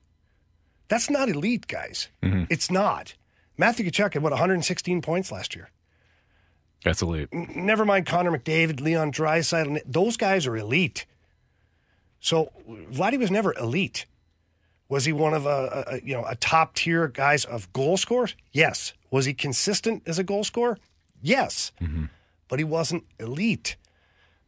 That's 0.88 1.10
not 1.10 1.28
elite, 1.28 1.66
guys. 1.66 2.08
Mm-hmm. 2.22 2.44
It's 2.50 2.70
not. 2.70 3.14
Matthew 3.56 3.90
Tkachuk 3.90 4.14
had, 4.14 4.22
what, 4.22 4.32
116 4.32 5.02
points 5.02 5.30
last 5.30 5.54
year? 5.54 5.70
That's 6.84 7.00
elite. 7.00 7.32
never 7.32 7.84
mind 7.84 8.06
Connor 8.06 8.30
McDavid, 8.30 8.80
Leon 8.80 9.10
Draisaitl. 9.10 9.80
Those 9.86 10.16
guys 10.16 10.46
are 10.46 10.56
elite. 10.56 11.06
So 12.20 12.52
Vladdy 12.68 13.18
was 13.18 13.30
never 13.30 13.54
elite. 13.54 14.06
Was 14.88 15.06
he 15.06 15.12
one 15.12 15.32
of 15.32 15.46
a, 15.46 15.84
a 15.88 16.00
you 16.04 16.14
know 16.14 16.24
a 16.26 16.36
top 16.36 16.74
tier 16.74 17.08
guys 17.08 17.46
of 17.46 17.72
goal 17.72 17.96
scorers? 17.96 18.36
Yes. 18.52 18.92
Was 19.10 19.24
he 19.24 19.32
consistent 19.32 20.02
as 20.06 20.18
a 20.18 20.22
goal 20.24 20.44
scorer? 20.44 20.78
Yes. 21.22 21.72
Mm-hmm. 21.80 22.04
But 22.48 22.58
he 22.58 22.64
wasn't 22.64 23.04
elite. 23.18 23.76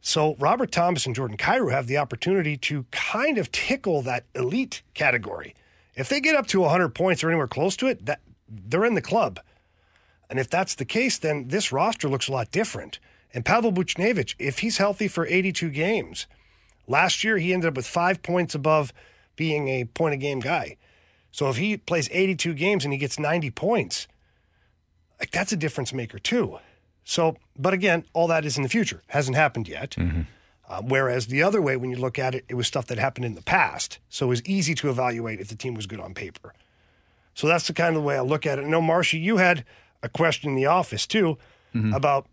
So 0.01 0.35
Robert 0.39 0.71
Thomas 0.71 1.05
and 1.05 1.15
Jordan 1.15 1.37
Kyrou 1.37 1.71
have 1.71 1.87
the 1.87 1.97
opportunity 1.97 2.55
to 2.57 2.85
kind 2.91 3.37
of 3.37 3.51
tickle 3.51 4.01
that 4.03 4.25
elite 4.35 4.81
category. 4.93 5.53
If 5.95 6.09
they 6.09 6.21
get 6.21 6.35
up 6.35 6.47
to 6.47 6.61
100 6.61 6.89
points 6.89 7.23
or 7.23 7.29
anywhere 7.29 7.47
close 7.47 7.75
to 7.77 7.87
it, 7.87 8.05
that 8.05 8.21
they're 8.47 8.85
in 8.85 8.93
the 8.93 9.01
club. 9.01 9.39
And 10.29 10.39
if 10.39 10.49
that's 10.49 10.75
the 10.75 10.85
case, 10.85 11.17
then 11.17 11.47
this 11.47 11.71
roster 11.71 12.07
looks 12.07 12.27
a 12.27 12.31
lot 12.31 12.51
different. 12.51 12.99
And 13.33 13.43
Pavel 13.43 13.73
Buchnevich, 13.73 14.35
if 14.39 14.59
he's 14.59 14.77
healthy 14.77 15.07
for 15.07 15.25
82 15.25 15.69
games, 15.69 16.27
Last 16.87 17.23
year, 17.23 17.37
he 17.37 17.53
ended 17.53 17.67
up 17.67 17.75
with 17.75 17.85
five 17.85 18.23
points 18.23 18.55
above 18.55 18.93
being 19.35 19.67
a 19.67 19.85
point 19.85 20.13
a 20.13 20.17
game 20.17 20.39
guy. 20.39 20.77
So 21.31 21.49
if 21.49 21.57
he 21.57 21.77
plays 21.77 22.09
82 22.11 22.53
games 22.53 22.85
and 22.85 22.93
he 22.93 22.97
gets 22.97 23.19
90 23.19 23.51
points, 23.51 24.07
like 25.19 25.31
that's 25.31 25.51
a 25.51 25.57
difference 25.57 25.93
maker 25.93 26.17
too. 26.17 26.59
So, 27.09 27.37
but 27.57 27.73
again, 27.73 28.03
all 28.11 28.27
that 28.27 28.43
is 28.43 28.57
in 28.57 28.63
the 28.63 28.69
future. 28.69 29.01
Hasn't 29.07 29.37
happened 29.37 29.67
yet. 29.69 29.95
Uh, 30.69 30.81
whereas 30.81 31.27
the 31.27 31.41
other 31.41 31.61
way, 31.61 31.77
when 31.77 31.89
you 31.89 31.95
look 31.95 32.19
at 32.19 32.35
it, 32.35 32.43
it 32.49 32.55
was 32.55 32.67
stuff 32.67 32.87
that 32.87 32.97
happened 32.99 33.23
in 33.23 33.33
the 33.35 33.41
past. 33.41 33.99
So 34.09 34.25
it 34.25 34.29
was 34.29 34.43
easy 34.45 34.75
to 34.75 34.89
evaluate 34.89 35.39
if 35.39 35.47
the 35.47 35.55
team 35.55 35.73
was 35.73 35.85
good 35.87 36.01
on 36.01 36.13
paper. 36.13 36.53
So 37.33 37.47
that's 37.47 37.65
the 37.67 37.73
kind 37.73 37.95
of 37.95 38.03
way 38.03 38.17
I 38.17 38.21
look 38.21 38.45
at 38.45 38.59
it. 38.59 38.65
No, 38.65 38.81
Marcia, 38.81 39.17
you 39.17 39.37
had 39.37 39.63
a 40.03 40.09
question 40.09 40.49
in 40.49 40.55
the 40.57 40.65
office 40.65 41.07
too 41.07 41.37
about 41.93 42.27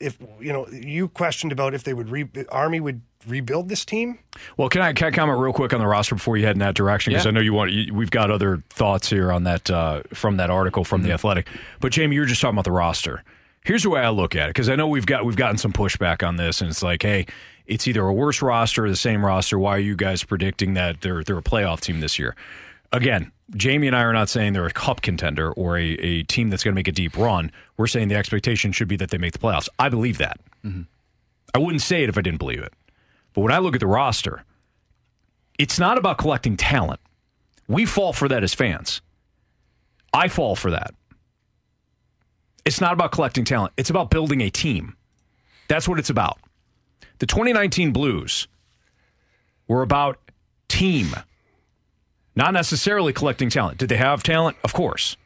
if 0.00 0.18
you 0.40 0.52
know 0.52 0.66
you 0.68 1.08
questioned 1.08 1.52
about 1.52 1.74
if 1.74 1.84
they 1.84 1.92
would 1.94 2.08
re- 2.08 2.28
Army 2.48 2.80
would 2.80 3.02
rebuild 3.28 3.68
this 3.68 3.84
team. 3.84 4.18
Well, 4.56 4.68
can 4.68 4.80
I, 4.82 4.92
can 4.94 5.08
I 5.08 5.10
comment 5.10 5.38
real 5.38 5.52
quick 5.52 5.72
on 5.74 5.78
the 5.80 5.86
roster 5.86 6.14
before 6.16 6.36
you 6.38 6.44
head 6.46 6.56
in 6.56 6.60
that 6.60 6.74
direction? 6.74 7.12
Because 7.12 7.24
Yeah. 7.26 7.30
I 7.30 7.32
know 7.34 7.40
you 7.40 7.52
want. 7.52 7.70
You, 7.72 7.92
we've 7.94 8.10
got 8.10 8.30
other 8.30 8.62
thoughts 8.70 9.08
here 9.10 9.30
on 9.30 9.44
that 9.44 9.70
uh, 9.70 10.02
from 10.14 10.38
that 10.38 10.48
article 10.50 10.82
from 10.84 11.02
the 11.02 11.12
Athletic. 11.12 11.46
But 11.80 11.92
Jamie, 11.92 12.14
you 12.16 12.22
were 12.22 12.26
just 12.26 12.40
talking 12.40 12.54
about 12.56 12.64
the 12.64 12.72
roster. 12.72 13.22
Here's 13.66 13.82
the 13.82 13.90
way 13.90 14.00
I 14.00 14.10
look 14.10 14.36
at 14.36 14.44
it 14.44 14.50
because 14.50 14.68
I 14.68 14.76
know 14.76 14.86
we've 14.86 15.06
got 15.06 15.24
we've 15.24 15.34
gotten 15.34 15.58
some 15.58 15.72
pushback 15.72 16.24
on 16.24 16.36
this, 16.36 16.60
and 16.60 16.70
it's 16.70 16.84
like, 16.84 17.02
hey, 17.02 17.26
it's 17.66 17.88
either 17.88 18.06
a 18.06 18.12
worse 18.12 18.40
roster 18.40 18.84
or 18.84 18.88
the 18.88 18.94
same 18.94 19.26
roster. 19.26 19.58
Why 19.58 19.74
are 19.74 19.80
you 19.80 19.96
guys 19.96 20.22
predicting 20.22 20.74
that 20.74 21.00
they're 21.00 21.24
they're 21.24 21.38
a 21.38 21.42
playoff 21.42 21.80
team 21.80 21.98
this 21.98 22.16
year? 22.16 22.36
Again, 22.92 23.32
Jamie 23.56 23.88
and 23.88 23.96
I 23.96 24.02
are 24.02 24.12
not 24.12 24.28
saying 24.28 24.52
they're 24.52 24.66
a 24.66 24.72
cup 24.72 25.02
contender 25.02 25.50
or 25.52 25.76
a, 25.76 25.84
a 25.84 26.22
team 26.22 26.48
that's 26.48 26.62
going 26.62 26.74
to 26.74 26.78
make 26.78 26.86
a 26.86 26.92
deep 26.92 27.18
run. 27.18 27.50
We're 27.76 27.88
saying 27.88 28.06
the 28.06 28.14
expectation 28.14 28.70
should 28.70 28.86
be 28.86 28.94
that 28.98 29.10
they 29.10 29.18
make 29.18 29.32
the 29.32 29.40
playoffs. 29.40 29.68
I 29.80 29.88
believe 29.88 30.18
that. 30.18 30.38
Mm-hmm. 30.64 30.82
I 31.52 31.58
wouldn't 31.58 31.82
say 31.82 32.04
it 32.04 32.08
if 32.08 32.16
I 32.16 32.20
didn't 32.20 32.38
believe 32.38 32.60
it. 32.60 32.72
But 33.34 33.40
when 33.40 33.50
I 33.52 33.58
look 33.58 33.74
at 33.74 33.80
the 33.80 33.88
roster, 33.88 34.44
it's 35.58 35.80
not 35.80 35.98
about 35.98 36.18
collecting 36.18 36.56
talent. 36.56 37.00
We 37.66 37.84
fall 37.84 38.12
for 38.12 38.28
that 38.28 38.44
as 38.44 38.54
fans. 38.54 39.02
I 40.14 40.28
fall 40.28 40.54
for 40.54 40.70
that. 40.70 40.94
It's 42.66 42.80
not 42.80 42.92
about 42.92 43.12
collecting 43.12 43.44
talent, 43.44 43.72
it's 43.76 43.90
about 43.90 44.10
building 44.10 44.40
a 44.40 44.50
team. 44.50 44.96
That's 45.68 45.88
what 45.88 46.00
it's 46.00 46.10
about. 46.10 46.38
The 47.20 47.26
2019 47.26 47.92
Blues 47.92 48.48
were 49.68 49.82
about 49.82 50.18
team, 50.68 51.14
not 52.34 52.52
necessarily 52.52 53.12
collecting 53.12 53.50
talent. 53.50 53.78
Did 53.78 53.88
they 53.88 53.96
have 53.96 54.24
talent? 54.24 54.56
Of 54.64 54.72
course. 54.72 55.16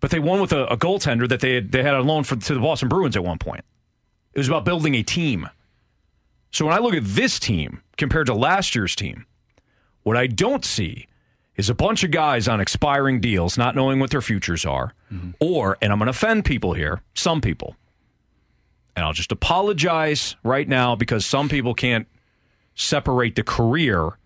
But 0.00 0.10
they 0.10 0.18
won 0.18 0.40
with 0.40 0.52
a, 0.52 0.64
a 0.66 0.78
goaltender 0.78 1.28
that 1.28 1.40
they 1.40 1.56
had, 1.56 1.72
they 1.72 1.82
had 1.82 1.94
on 1.94 2.06
loan 2.06 2.24
for, 2.24 2.36
to 2.36 2.54
the 2.54 2.60
Boston 2.60 2.88
Bruins 2.88 3.16
at 3.16 3.24
one 3.24 3.38
point. 3.38 3.64
It 4.32 4.38
was 4.38 4.48
about 4.48 4.64
building 4.64 4.94
a 4.94 5.02
team. 5.02 5.48
So 6.52 6.64
when 6.64 6.74
I 6.74 6.78
look 6.78 6.94
at 6.94 7.04
this 7.04 7.38
team 7.38 7.82
compared 7.98 8.26
to 8.26 8.34
last 8.34 8.74
year's 8.74 8.96
team, 8.96 9.26
what 10.04 10.16
I 10.16 10.26
don't 10.26 10.64
see 10.64 11.06
is 11.56 11.68
a 11.68 11.74
bunch 11.74 12.04
of 12.04 12.10
guys 12.10 12.48
on 12.48 12.60
expiring 12.60 13.20
deals, 13.20 13.58
not 13.58 13.74
knowing 13.74 14.00
what 14.00 14.10
their 14.10 14.22
futures 14.22 14.64
are, 14.64 14.94
mm-hmm. 15.12 15.30
or, 15.40 15.76
and 15.82 15.92
I'm 15.92 15.98
going 15.98 16.06
to 16.06 16.10
offend 16.10 16.44
people 16.44 16.72
here, 16.72 17.02
some 17.14 17.40
people, 17.40 17.76
and 18.96 19.04
I'll 19.04 19.12
just 19.12 19.32
apologize 19.32 20.36
right 20.42 20.68
now 20.68 20.94
because 20.94 21.24
some 21.26 21.48
people 21.48 21.74
can't 21.74 22.06
separate 22.74 23.36
the 23.36 23.42
career 23.42 24.18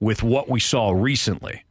with 0.00 0.22
what 0.22 0.48
we 0.48 0.60
saw 0.60 0.90
recently. 0.90 1.64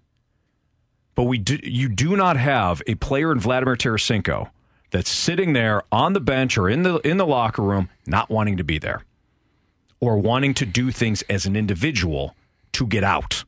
But 1.16 1.24
we 1.24 1.38
do, 1.38 1.60
you 1.64 1.90
do 1.90 2.16
not 2.16 2.38
have 2.38 2.82
a 2.88 2.96
player 2.96 3.32
in 3.32 3.40
Vladimir 3.40 3.76
Tarasenko 3.76 4.50
that's 4.92 5.10
sitting 5.10 5.54
there 5.54 5.84
on 5.92 6.14
the 6.14 6.20
bench 6.20 6.58
or 6.58 6.70
in 6.70 6.84
the 6.84 6.98
in 7.00 7.18
the 7.18 7.26
locker 7.26 7.62
room 7.62 7.90
not 8.08 8.30
wanting 8.30 8.58
to 8.58 8.64
be 8.64 8.80
there 8.80 9.04
or 10.00 10.18
wanting 10.18 10.54
to 10.56 10.66
do 10.66 10.92
things 10.92 11.22
as 11.24 11.46
an 11.46 11.56
individual 11.56 12.36
to 12.72 12.88
get 12.88 13.04
out. 13.04 13.44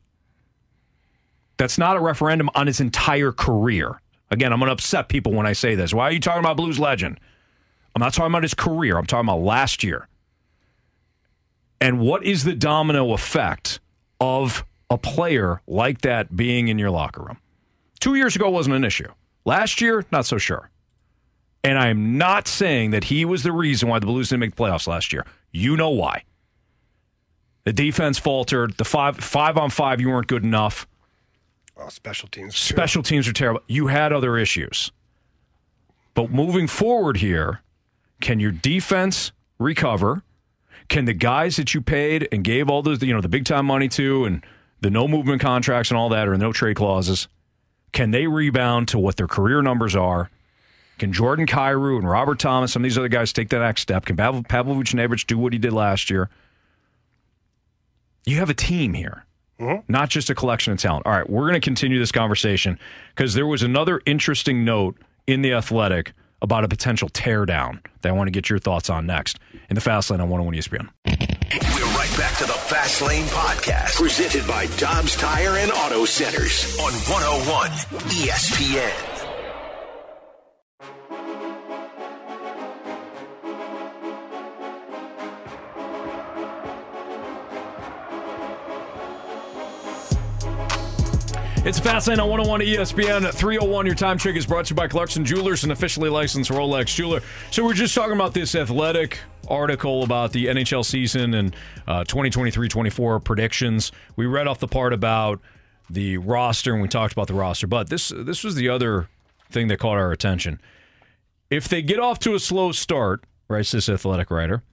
That's 1.62 1.78
not 1.78 1.96
a 1.96 2.00
referendum 2.00 2.50
on 2.56 2.66
his 2.66 2.80
entire 2.80 3.30
career. 3.30 4.00
Again, 4.32 4.52
I'm 4.52 4.58
going 4.58 4.66
to 4.66 4.72
upset 4.72 5.08
people 5.08 5.32
when 5.32 5.46
I 5.46 5.52
say 5.52 5.76
this. 5.76 5.94
Why 5.94 6.08
are 6.08 6.10
you 6.10 6.18
talking 6.18 6.40
about 6.40 6.56
Blues 6.56 6.80
legend? 6.80 7.20
I'm 7.94 8.00
not 8.00 8.12
talking 8.12 8.32
about 8.32 8.42
his 8.42 8.52
career. 8.52 8.98
I'm 8.98 9.06
talking 9.06 9.28
about 9.28 9.42
last 9.42 9.84
year. 9.84 10.08
And 11.80 12.00
what 12.00 12.24
is 12.24 12.42
the 12.42 12.56
domino 12.56 13.12
effect 13.12 13.78
of 14.20 14.64
a 14.90 14.98
player 14.98 15.62
like 15.68 16.00
that 16.00 16.34
being 16.34 16.66
in 16.66 16.80
your 16.80 16.90
locker 16.90 17.22
room? 17.22 17.38
Two 18.00 18.16
years 18.16 18.34
ago 18.34 18.50
wasn't 18.50 18.74
an 18.74 18.82
issue. 18.82 19.12
Last 19.44 19.80
year, 19.80 20.04
not 20.10 20.26
so 20.26 20.38
sure. 20.38 20.68
And 21.62 21.78
I 21.78 21.90
am 21.90 22.18
not 22.18 22.48
saying 22.48 22.90
that 22.90 23.04
he 23.04 23.24
was 23.24 23.44
the 23.44 23.52
reason 23.52 23.88
why 23.88 24.00
the 24.00 24.06
Blues 24.06 24.30
didn't 24.30 24.40
make 24.40 24.56
the 24.56 24.64
playoffs 24.64 24.88
last 24.88 25.12
year. 25.12 25.24
You 25.52 25.76
know 25.76 25.90
why. 25.90 26.24
The 27.62 27.72
defense 27.72 28.18
faltered. 28.18 28.76
The 28.78 28.84
five 28.84 29.18
five 29.18 29.56
on 29.56 29.70
five, 29.70 30.00
you 30.00 30.08
weren't 30.08 30.26
good 30.26 30.42
enough. 30.42 30.88
Oh, 31.76 31.88
special 31.88 32.28
teams. 32.28 32.56
Special 32.56 33.02
teams 33.02 33.26
are 33.26 33.32
terrible. 33.32 33.62
You 33.66 33.88
had 33.88 34.12
other 34.12 34.36
issues. 34.36 34.92
But 36.14 36.30
moving 36.30 36.66
forward 36.66 37.16
here, 37.18 37.62
can 38.20 38.38
your 38.40 38.52
defense 38.52 39.32
recover? 39.58 40.22
Can 40.88 41.06
the 41.06 41.14
guys 41.14 41.56
that 41.56 41.72
you 41.74 41.80
paid 41.80 42.28
and 42.30 42.44
gave 42.44 42.68
all 42.68 42.82
those, 42.82 43.02
you 43.02 43.14
know, 43.14 43.20
the 43.20 43.28
big 43.28 43.44
time 43.44 43.66
money 43.66 43.88
to 43.90 44.24
and 44.24 44.44
the 44.80 44.90
no 44.90 45.08
movement 45.08 45.40
contracts 45.40 45.90
and 45.90 45.98
all 45.98 46.10
that 46.10 46.28
or 46.28 46.36
no 46.36 46.52
trade 46.52 46.76
clauses, 46.76 47.28
can 47.92 48.10
they 48.10 48.26
rebound 48.26 48.88
to 48.88 48.98
what 48.98 49.16
their 49.16 49.28
career 49.28 49.62
numbers 49.62 49.96
are? 49.96 50.30
Can 50.98 51.12
Jordan 51.12 51.46
Kyrou 51.46 51.98
and 51.98 52.08
Robert 52.08 52.38
Thomas, 52.38 52.72
some 52.72 52.82
of 52.82 52.84
these 52.84 52.98
other 52.98 53.08
guys 53.08 53.32
take 53.32 53.48
that 53.48 53.60
next 53.60 53.80
step? 53.82 54.04
Can 54.04 54.16
Pavel, 54.16 54.42
Pavlovich 54.42 54.92
Nevic 54.92 55.26
do 55.26 55.38
what 55.38 55.52
he 55.52 55.58
did 55.58 55.72
last 55.72 56.10
year? 56.10 56.28
You 58.24 58.36
have 58.36 58.50
a 58.50 58.54
team 58.54 58.94
here, 58.94 59.24
Mm-hmm. 59.60 59.92
not 59.92 60.08
just 60.08 60.28
a 60.28 60.34
collection 60.34 60.72
of 60.72 60.80
talent. 60.80 61.06
All 61.06 61.12
right, 61.12 61.28
we're 61.28 61.42
going 61.42 61.54
to 61.54 61.60
continue 61.60 61.98
this 61.98 62.10
conversation 62.10 62.78
because 63.14 63.34
there 63.34 63.46
was 63.46 63.62
another 63.62 64.00
interesting 64.06 64.64
note 64.64 64.96
in 65.26 65.42
the 65.42 65.52
Athletic 65.52 66.14
about 66.40 66.64
a 66.64 66.68
potential 66.68 67.08
teardown 67.10 67.78
that 68.00 68.08
I 68.08 68.12
want 68.12 68.26
to 68.26 68.32
get 68.32 68.50
your 68.50 68.58
thoughts 68.58 68.90
on 68.90 69.06
next 69.06 69.38
in 69.70 69.74
the 69.76 69.80
Fast 69.80 70.10
Lane 70.10 70.20
on 70.20 70.28
101 70.28 70.54
ESPN. 70.56 70.88
We're 71.06 71.96
right 71.96 72.18
back 72.18 72.36
to 72.38 72.44
the 72.44 72.52
Fast 72.52 73.02
Lane 73.02 73.26
Podcast, 73.26 73.94
presented 73.96 74.46
by 74.48 74.66
Dobbs 74.78 75.16
Tire 75.16 75.58
and 75.58 75.70
Auto 75.70 76.04
Centers 76.06 76.76
on 76.80 76.92
101 76.92 77.70
ESPN. 78.10 79.11
It's 91.64 91.78
Fastlane 91.78 92.20
on 92.20 92.28
101 92.28 92.60
ESPN 92.62 93.32
301. 93.32 93.86
Your 93.86 93.94
time 93.94 94.18
check 94.18 94.34
is 94.34 94.44
brought 94.44 94.66
to 94.66 94.70
you 94.70 94.74
by 94.74 94.88
Clarkson 94.88 95.24
Jewelers, 95.24 95.62
an 95.62 95.70
officially 95.70 96.10
licensed 96.10 96.50
Rolex 96.50 96.86
jeweler. 96.86 97.20
So 97.52 97.64
we're 97.64 97.72
just 97.72 97.94
talking 97.94 98.14
about 98.14 98.34
this 98.34 98.56
athletic 98.56 99.20
article 99.46 100.02
about 100.02 100.32
the 100.32 100.46
NHL 100.46 100.84
season 100.84 101.34
and 101.34 101.54
uh, 101.86 102.02
2023-24 102.02 103.22
predictions. 103.22 103.92
We 104.16 104.26
read 104.26 104.48
off 104.48 104.58
the 104.58 104.66
part 104.66 104.92
about 104.92 105.40
the 105.88 106.18
roster 106.18 106.72
and 106.72 106.82
we 106.82 106.88
talked 106.88 107.12
about 107.12 107.28
the 107.28 107.34
roster, 107.34 107.68
but 107.68 107.88
this 107.88 108.08
this 108.08 108.42
was 108.42 108.56
the 108.56 108.68
other 108.68 109.08
thing 109.48 109.68
that 109.68 109.78
caught 109.78 109.98
our 109.98 110.10
attention. 110.10 110.60
If 111.48 111.68
they 111.68 111.80
get 111.80 112.00
off 112.00 112.18
to 112.20 112.34
a 112.34 112.40
slow 112.40 112.72
start, 112.72 113.22
writes 113.46 113.70
this 113.70 113.88
athletic 113.88 114.32
writer, 114.32 114.64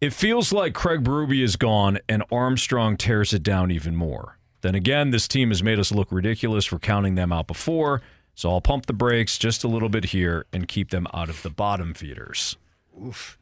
it 0.00 0.12
feels 0.12 0.52
like 0.52 0.72
Craig 0.72 1.02
Berube 1.02 1.42
is 1.42 1.56
gone 1.56 1.98
and 2.08 2.22
Armstrong 2.30 2.96
tears 2.96 3.34
it 3.34 3.42
down 3.42 3.72
even 3.72 3.96
more. 3.96 4.37
Then 4.60 4.74
again, 4.74 5.10
this 5.10 5.28
team 5.28 5.48
has 5.50 5.62
made 5.62 5.78
us 5.78 5.92
look 5.92 6.10
ridiculous 6.10 6.64
for 6.64 6.78
counting 6.78 7.14
them 7.14 7.32
out 7.32 7.46
before, 7.46 8.02
so 8.34 8.50
I'll 8.50 8.60
pump 8.60 8.86
the 8.86 8.92
brakes 8.92 9.38
just 9.38 9.64
a 9.64 9.68
little 9.68 9.88
bit 9.88 10.06
here 10.06 10.46
and 10.52 10.66
keep 10.66 10.90
them 10.90 11.06
out 11.14 11.28
of 11.28 11.42
the 11.42 11.50
bottom 11.50 11.94
feeders. 11.94 12.56
Oof. 13.04 13.38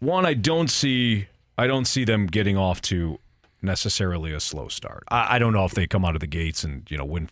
One, 0.00 0.26
I 0.26 0.34
don't 0.34 0.68
see 0.68 1.28
I 1.56 1.66
don't 1.66 1.84
see 1.86 2.04
them 2.04 2.26
getting 2.26 2.56
off 2.56 2.82
to 2.82 3.20
necessarily 3.62 4.32
a 4.32 4.40
slow 4.40 4.68
start. 4.68 5.04
I, 5.08 5.36
I 5.36 5.38
don't 5.38 5.52
know 5.52 5.64
if 5.64 5.72
they 5.72 5.86
come 5.86 6.04
out 6.04 6.14
of 6.16 6.20
the 6.20 6.26
gates 6.26 6.64
and, 6.64 6.90
you 6.90 6.98
know, 6.98 7.04
win 7.04 7.30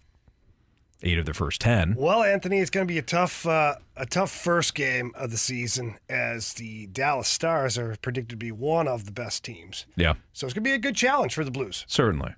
eight 1.03 1.19
of 1.19 1.25
their 1.25 1.35
first 1.35 1.61
ten. 1.61 1.97
Well, 1.99 2.23
Anthony, 2.23 2.61
it's 2.61 2.71
going 2.71 2.87
to 2.87 2.93
be 2.93 2.99
a 2.99 3.03
tough, 3.03 3.45
uh, 3.45 3.75
a 3.97 4.07
tough 4.07 4.31
first 4.31 4.77
game 4.77 5.11
of 5.17 5.33
the 5.33 5.37
season 5.37 5.99
as 6.09 6.55
the 6.55 6.87
Dallas 6.87 7.29
Stars 7.29 7.77
are 7.77 7.97
predicted 8.01 8.31
to 8.31 8.37
be 8.37 8.53
one 8.53 8.87
of 8.87 9.05
the 9.05 9.13
best 9.13 9.45
teams. 9.45 9.85
Yeah. 9.97 10.15
So 10.33 10.47
it's 10.47 10.55
going 10.55 10.63
to 10.63 10.71
be 10.71 10.75
a 10.75 10.79
good 10.79 10.95
challenge 10.95 11.35
for 11.35 11.45
the 11.45 11.51
Blues. 11.51 11.85
Certainly. 11.89 12.35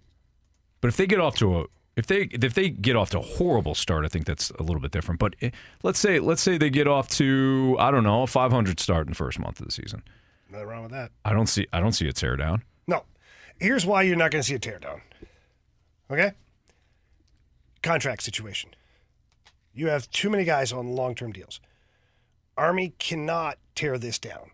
But 0.85 0.89
if 0.89 0.99
they 0.99 1.07
get 1.07 1.19
off 1.19 1.35
to 1.37 1.61
a 1.61 1.65
if 1.97 2.09
they 2.09 2.29
if 2.31 2.53
they 2.53 2.69
get 2.69 2.95
off 2.95 3.09
to 3.13 3.21
a 3.21 3.23
horrible 3.23 3.75
start, 3.75 4.05
I 4.05 4.09
think 4.09 4.27
that's 4.27 4.51
a 4.51 4.63
little 4.63 4.83
bit 4.83 4.91
different. 4.91 5.19
But 5.19 5.35
eh, 5.41 5.49
let's 5.83 5.99
say 5.99 6.21
let's 6.21 6.43
say 6.43 6.59
they 6.59 6.69
get 6.69 6.87
off 6.87 7.09
to 7.13 7.75
I 7.79 7.91
don't 7.91 8.05
know 8.05 8.25
a 8.25 8.27
500 8.27 8.79
start 8.79 9.07
in 9.07 9.13
the 9.13 9.17
first 9.17 9.39
month 9.39 9.61
of 9.61 9.65
the 9.65 9.73
season. 9.73 10.03
Nothing 10.51 10.67
wrong 10.67 10.83
with 10.83 10.93
that. 10.93 11.11
I 11.25 11.33
don't 11.33 11.47
see 11.47 11.67
I 11.73 11.81
don't 11.81 11.93
see 11.93 12.07
a 12.07 12.13
tear 12.13 12.37
down. 12.37 12.65
No. 12.87 13.05
Here's 13.59 13.87
why 13.87 14.03
you're 14.03 14.15
not 14.15 14.31
going 14.31 14.43
to 14.43 14.47
see 14.47 14.57
a 14.57 14.59
teardown. 14.59 15.01
Okay? 16.11 16.33
Contract 17.83 18.23
situation. 18.23 18.75
You 19.73 19.89
have 19.89 20.11
too 20.11 20.29
many 20.29 20.45
guys 20.45 20.71
on 20.71 20.95
long 20.95 21.15
term 21.15 21.33
deals. 21.33 21.63
Army 22.59 22.93
cannot 22.99 23.57
tear 23.75 23.97
this 23.97 24.19
down. 24.19 24.51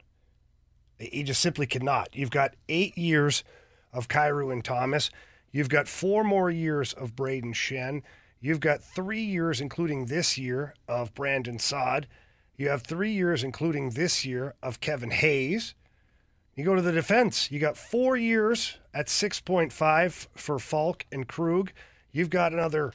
He 0.96 1.24
just 1.24 1.40
simply 1.40 1.66
cannot. 1.66 2.14
You've 2.14 2.30
got 2.30 2.54
eight 2.68 2.96
years 2.96 3.42
of 3.92 4.06
Kyrou 4.06 4.52
and 4.52 4.64
Thomas. 4.64 5.10
You've 5.52 5.68
got 5.68 5.88
four 5.88 6.22
more 6.24 6.50
years 6.50 6.92
of 6.92 7.16
Brayden 7.16 7.54
Schenn. 7.54 8.02
You've 8.40 8.60
got 8.60 8.82
three 8.82 9.22
years, 9.22 9.60
including 9.60 10.06
this 10.06 10.38
year, 10.38 10.74
of 10.88 11.14
Brandon 11.14 11.58
Saad. 11.58 12.06
You 12.56 12.68
have 12.68 12.82
three 12.82 13.12
years, 13.12 13.42
including 13.42 13.90
this 13.90 14.24
year, 14.24 14.54
of 14.62 14.80
Kevin 14.80 15.10
Hayes. 15.10 15.74
You 16.54 16.64
go 16.64 16.74
to 16.74 16.82
the 16.82 16.92
defense. 16.92 17.50
You 17.50 17.58
got 17.58 17.76
four 17.76 18.16
years 18.16 18.78
at 18.92 19.06
6.5 19.06 20.26
for 20.34 20.58
Faulk 20.58 21.04
and 21.10 21.26
Krug. 21.26 21.72
You've 22.12 22.30
got 22.30 22.52
another 22.52 22.92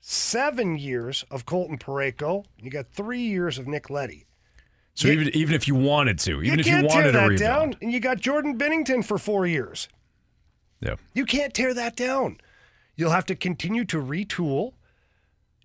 seven 0.00 0.76
years 0.78 1.24
of 1.30 1.44
Colton 1.46 1.78
Parayko. 1.78 2.44
You 2.60 2.70
got 2.70 2.86
three 2.88 3.22
years 3.22 3.58
of 3.58 3.66
Nick 3.66 3.90
Leddy. 3.90 4.26
So 4.94 5.08
You- 5.08 5.14
even 5.14 5.36
even 5.36 5.54
if 5.54 5.68
you 5.68 5.74
wanted 5.76 6.18
to, 6.20 6.42
even 6.42 6.44
you 6.44 6.52
if 6.54 6.66
you 6.66 6.72
can't 6.72 6.88
tear 6.88 6.96
wanted 7.02 7.14
that 7.14 7.20
to 7.20 7.28
rebuild, 7.28 7.38
down, 7.40 7.74
and 7.80 7.92
you 7.92 8.00
got 8.00 8.18
Jordan 8.20 8.58
Binnington 8.58 9.04
for 9.04 9.16
four 9.18 9.46
years. 9.46 9.88
Yeah, 10.80 10.94
You 11.14 11.24
can't 11.24 11.54
tear 11.54 11.74
that 11.74 11.96
down. 11.96 12.38
You'll 12.96 13.10
have 13.10 13.26
to 13.26 13.34
continue 13.34 13.84
to 13.86 13.96
retool 13.98 14.72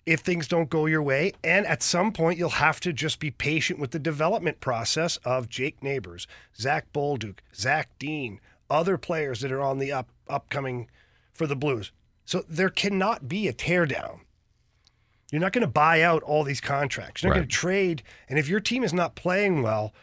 if 0.06 0.20
things 0.20 0.48
don't 0.48 0.70
go 0.70 0.86
your 0.86 1.02
way. 1.02 1.34
And 1.44 1.66
at 1.66 1.82
some 1.82 2.12
point, 2.12 2.38
you'll 2.38 2.50
have 2.50 2.80
to 2.82 2.92
just 2.94 3.20
be 3.20 3.32
patient 3.32 3.80
with 3.80 3.92
the 3.92 4.00
development 4.00 4.60
process 4.60 5.18
of 5.18 5.50
Jake 5.50 5.82
Neighbours, 5.82 6.28
Zach 6.58 6.92
Bolduc, 6.94 7.40
Zach 7.56 7.90
Dean, 8.00 8.40
other 8.70 8.98
players 8.98 9.42
that 9.42 9.52
are 9.52 9.62
on 9.62 9.80
the 9.80 9.92
up 9.92 10.10
upcoming 10.28 10.90
for 11.34 11.48
the 11.48 11.56
Blues. 11.56 11.92
So 12.26 12.44
there 12.48 12.70
cannot 12.70 13.28
be 13.28 13.48
a 13.48 13.54
teardown. 13.54 14.22
You're 15.32 15.42
not 15.42 15.52
going 15.52 15.62
to 15.62 15.68
buy 15.68 16.02
out 16.02 16.22
all 16.24 16.44
these 16.44 16.62
contracts. 16.62 17.24
You're 17.24 17.32
not 17.32 17.38
going 17.38 17.48
to 17.48 17.56
trade. 17.56 18.04
And 18.30 18.38
if 18.38 18.48
your 18.48 18.60
team 18.60 18.84
is 18.84 18.94
not 18.94 19.16
playing 19.16 19.64
well, 19.64 19.94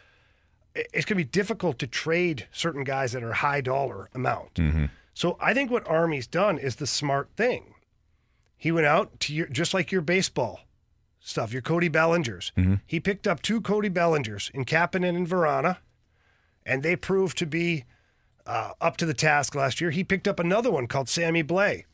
it's 0.75 1.05
going 1.05 1.17
to 1.19 1.25
be 1.25 1.25
difficult 1.25 1.79
to 1.79 1.87
trade 1.87 2.49
certain 2.53 2.85
guys 2.85 3.13
that 3.13 3.23
are 3.23 3.35
high 3.35 3.61
dollar 3.61 4.09
amount. 4.13 4.55
Mm-hmm. 4.55 4.87
So 5.15 5.37
I 5.41 5.53
think 5.55 5.71
what 5.71 5.87
Army's 5.89 6.27
done 6.27 6.59
is 6.59 6.77
the 6.77 6.87
smart 6.87 7.31
thing. 7.37 7.75
He 8.57 8.73
went 8.73 8.87
out 8.87 9.19
to 9.21 9.35
your 9.35 9.47
just 9.49 9.75
like 9.75 9.91
your 9.91 10.03
baseball 10.03 10.61
stuff, 11.19 11.53
your 11.53 11.63
Cody 11.63 11.89
Bellingers. 11.89 12.53
He 12.87 13.01
picked 13.01 13.27
up 13.27 13.43
two 13.43 13.61
Cody 13.61 13.89
Bellingers 13.91 14.51
in 14.55 14.65
Kapanen 14.65 15.17
and 15.17 15.29
Vrana, 15.29 15.79
and 16.65 16.83
they 16.83 16.97
proved 16.97 17.37
to 17.39 17.47
be 17.47 17.85
uh, 18.47 18.73
up 18.81 18.97
to 18.99 19.07
the 19.07 19.15
task 19.15 19.55
last 19.55 19.81
year. 19.81 19.91
He 19.91 20.05
picked 20.05 20.29
up 20.29 20.39
another 20.39 20.71
one 20.71 20.87
called 20.87 21.09
Sammy 21.09 21.43
Blais. 21.43 21.85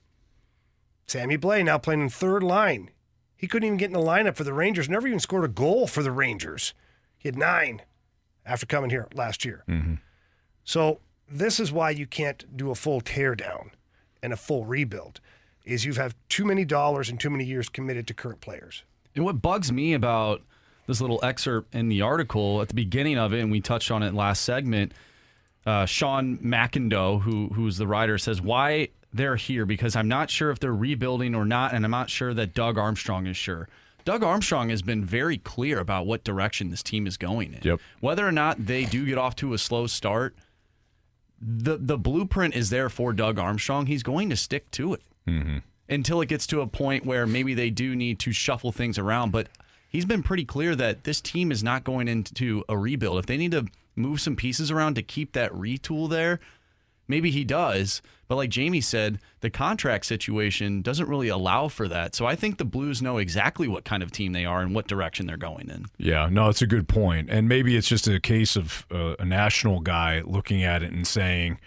Sammy 1.07 1.39
Blais 1.39 1.65
now 1.65 1.79
playing 1.79 2.01
in 2.03 2.09
third 2.09 2.43
line. 2.43 2.91
He 3.37 3.47
couldn't 3.47 3.67
even 3.67 3.77
get 3.77 3.87
in 3.87 3.93
the 3.93 4.01
lineup 4.01 4.35
for 4.37 4.45
the 4.45 4.53
Rangers. 4.55 4.89
Never 4.89 5.07
even 5.07 5.21
scored 5.21 5.45
a 5.45 5.49
goal 5.49 5.87
for 5.87 6.03
the 6.03 6.11
Rangers. 6.11 6.75
He 7.19 7.29
had 7.29 7.37
nine 7.37 7.83
after 8.45 8.67
coming 8.67 8.91
here 8.91 9.07
last 9.15 9.45
year. 9.45 9.63
So 10.65 11.01
this 11.29 11.61
is 11.61 11.73
why 11.73 11.91
you 11.91 12.07
can't 12.07 12.57
do 12.57 12.71
a 12.71 12.75
full 12.75 13.01
teardown 13.01 13.71
and 14.23 14.33
a 14.33 14.37
full 14.37 14.65
rebuild. 14.65 15.21
Is 15.65 15.85
you 15.85 15.95
have 15.95 16.15
too 16.29 16.45
many 16.45 16.65
dollars 16.65 17.09
and 17.09 17.19
too 17.19 17.31
many 17.31 17.45
years 17.45 17.69
committed 17.69 18.07
to 18.07 18.15
current 18.15 18.41
players. 18.41 18.85
And 19.17 19.25
what 19.25 19.43
bugs 19.43 19.73
me 19.73 19.95
about 19.95 20.43
this 20.87 21.01
little 21.01 21.19
excerpt 21.25 21.75
in 21.75 21.89
the 21.89 22.03
article 22.03 22.63
at 22.63 22.69
the 22.69 22.75
beginning 22.75 23.19
of 23.19 23.33
it, 23.33 23.41
and 23.41 23.51
we 23.51 23.61
touched 23.61 23.91
on 23.91 24.05
it 24.05 24.15
last 24.15 24.43
segment, 24.43 24.93
uh, 25.65 25.85
Sean 25.85 26.39
McIndoe, 26.39 27.23
who 27.23 27.49
who's 27.49 27.77
the 27.79 27.87
writer, 27.87 28.19
says 28.19 28.41
why 28.41 28.89
they're 29.13 29.37
here 29.37 29.67
because 29.67 29.97
I'm 29.97 30.09
not 30.09 30.31
sure 30.31 30.51
if 30.51 30.61
they're 30.61 30.75
rebuilding 30.75 31.35
or 31.35 31.45
not, 31.45 31.75
and 31.75 31.85
I'm 31.85 31.91
not 31.91 32.11
sure 32.11 32.35
that 32.35 32.55
Doug 32.55 32.79
Armstrong 32.79 33.27
is 33.27 33.37
sure. 33.37 33.69
Doug 34.05 34.23
Armstrong 34.23 34.69
has 34.69 34.83
been 34.83 35.05
very 35.05 35.39
clear 35.39 35.81
about 35.81 36.07
what 36.07 36.23
direction 36.23 36.71
this 36.71 36.83
team 36.83 37.09
is 37.09 37.17
going 37.17 37.55
in. 37.55 37.61
Yep. 37.63 37.81
Whether 37.99 38.27
or 38.27 38.31
not 38.31 38.67
they 38.67 38.85
do 38.85 39.05
get 39.05 39.19
off 39.19 39.35
to 39.37 39.53
a 39.53 39.59
slow 39.59 39.89
start, 39.89 40.37
the 41.47 41.77
the 41.77 41.97
blueprint 41.97 42.55
is 42.55 42.71
there 42.71 42.89
for 42.89 43.13
Doug 43.13 43.39
Armstrong. 43.39 43.87
He's 43.87 44.03
going 44.03 44.29
to 44.31 44.37
stick 44.37 44.69
to 44.73 44.95
it 44.95 45.03
mm-hmm. 45.29 45.59
until 45.89 46.21
it 46.21 46.29
gets 46.29 46.47
to 46.49 46.61
a 46.61 46.67
point 46.67 47.07
where 47.07 47.25
maybe 47.25 47.55
they 47.55 47.71
do 47.71 47.95
need 47.95 48.19
to 48.21 48.33
shuffle 48.33 48.73
things 48.73 48.99
around. 48.99 49.31
But 49.31 49.49
he's 49.89 50.05
been 50.05 50.25
pretty 50.25 50.45
clear 50.45 50.75
that 50.75 51.05
this 51.05 51.21
team 51.21 51.53
is 51.53 51.63
not 51.63 51.85
going 51.85 52.09
into 52.09 52.65
a 52.69 52.77
rebuild. 52.77 53.19
If 53.19 53.27
they 53.27 53.37
need 53.37 53.53
to 53.53 53.67
move 53.95 54.21
some 54.21 54.35
pieces 54.35 54.73
around 54.73 54.95
to 54.97 55.03
keep 55.03 55.33
that 55.33 55.53
retool 55.53 56.11
there, 56.11 56.41
maybe 57.09 57.31
he 57.31 57.45
does. 57.45 58.03
But 58.29 58.37
like 58.37 58.51
Jamie 58.51 58.81
said, 58.81 59.21
the 59.41 59.51
contract 59.51 60.07
situation 60.07 60.83
doesn't 60.83 61.09
really 61.09 61.29
allow 61.29 61.69
for 61.69 61.87
that. 61.89 62.15
So 62.15 62.27
I 62.27 62.35
think 62.35 62.59
the 62.59 62.65
Blues 62.65 63.01
know 63.01 63.19
exactly 63.19 63.69
what 63.69 63.85
kind 63.85 64.03
of 64.03 64.11
team 64.11 64.33
they 64.33 64.45
are 64.45 64.61
and 64.63 64.75
what 64.75 64.89
direction 64.89 65.27
they're 65.27 65.37
going 65.37 65.71
in. 65.71 65.87
Yeah, 65.97 66.29
no, 66.31 66.49
it's 66.49 66.63
a 66.63 66.67
good 66.67 66.89
point. 66.89 67.31
And 67.31 67.49
maybe 67.49 67.77
it's 67.77 67.89
just 67.89 68.09
a 68.09 68.19
case 68.19 68.57
of 68.57 68.87
uh, 68.91 69.15
a 69.19 69.25
national 69.25 69.81
guy 69.81 70.23
looking 70.25 70.65
at 70.65 70.83
it 70.83 70.93
and 70.93 71.07
saying, 71.07 71.61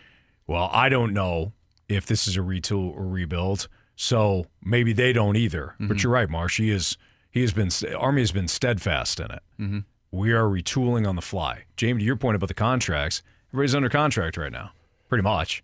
well, 0.47 0.69
I 0.73 0.89
don't 0.89 1.13
know 1.13 1.53
if 1.87 2.05
this 2.05 2.27
is 2.27 2.35
a 2.35 2.41
retool 2.41 2.93
or 2.93 3.07
rebuild. 3.07 3.67
So 3.95 4.45
maybe 4.63 4.93
they 4.93 5.11
don't 5.11 5.35
either. 5.35 5.75
But 5.79 6.03
you're 6.03 6.13
right, 6.13 6.29
Marsh. 6.29 6.57
He 6.57 6.71
is 6.71 6.97
he 7.31 7.41
has 7.41 7.51
been 7.51 7.69
Army 7.95 8.21
has 8.21 8.31
been 8.31 8.47
steadfast 8.47 9.19
in 9.19 9.31
it. 9.31 9.43
Mm-hmm. 9.59 9.79
We 10.11 10.31
are 10.31 10.45
retooling 10.45 11.07
on 11.07 11.15
the 11.15 11.21
fly. 11.21 11.65
Jamie, 11.75 11.99
to 11.99 12.05
your 12.05 12.15
point 12.15 12.35
about 12.35 12.47
the 12.47 12.53
contracts, 12.53 13.21
everybody's 13.49 13.75
under 13.75 13.89
contract 13.89 14.37
right 14.37 14.51
now, 14.51 14.71
pretty 15.09 15.23
much. 15.23 15.63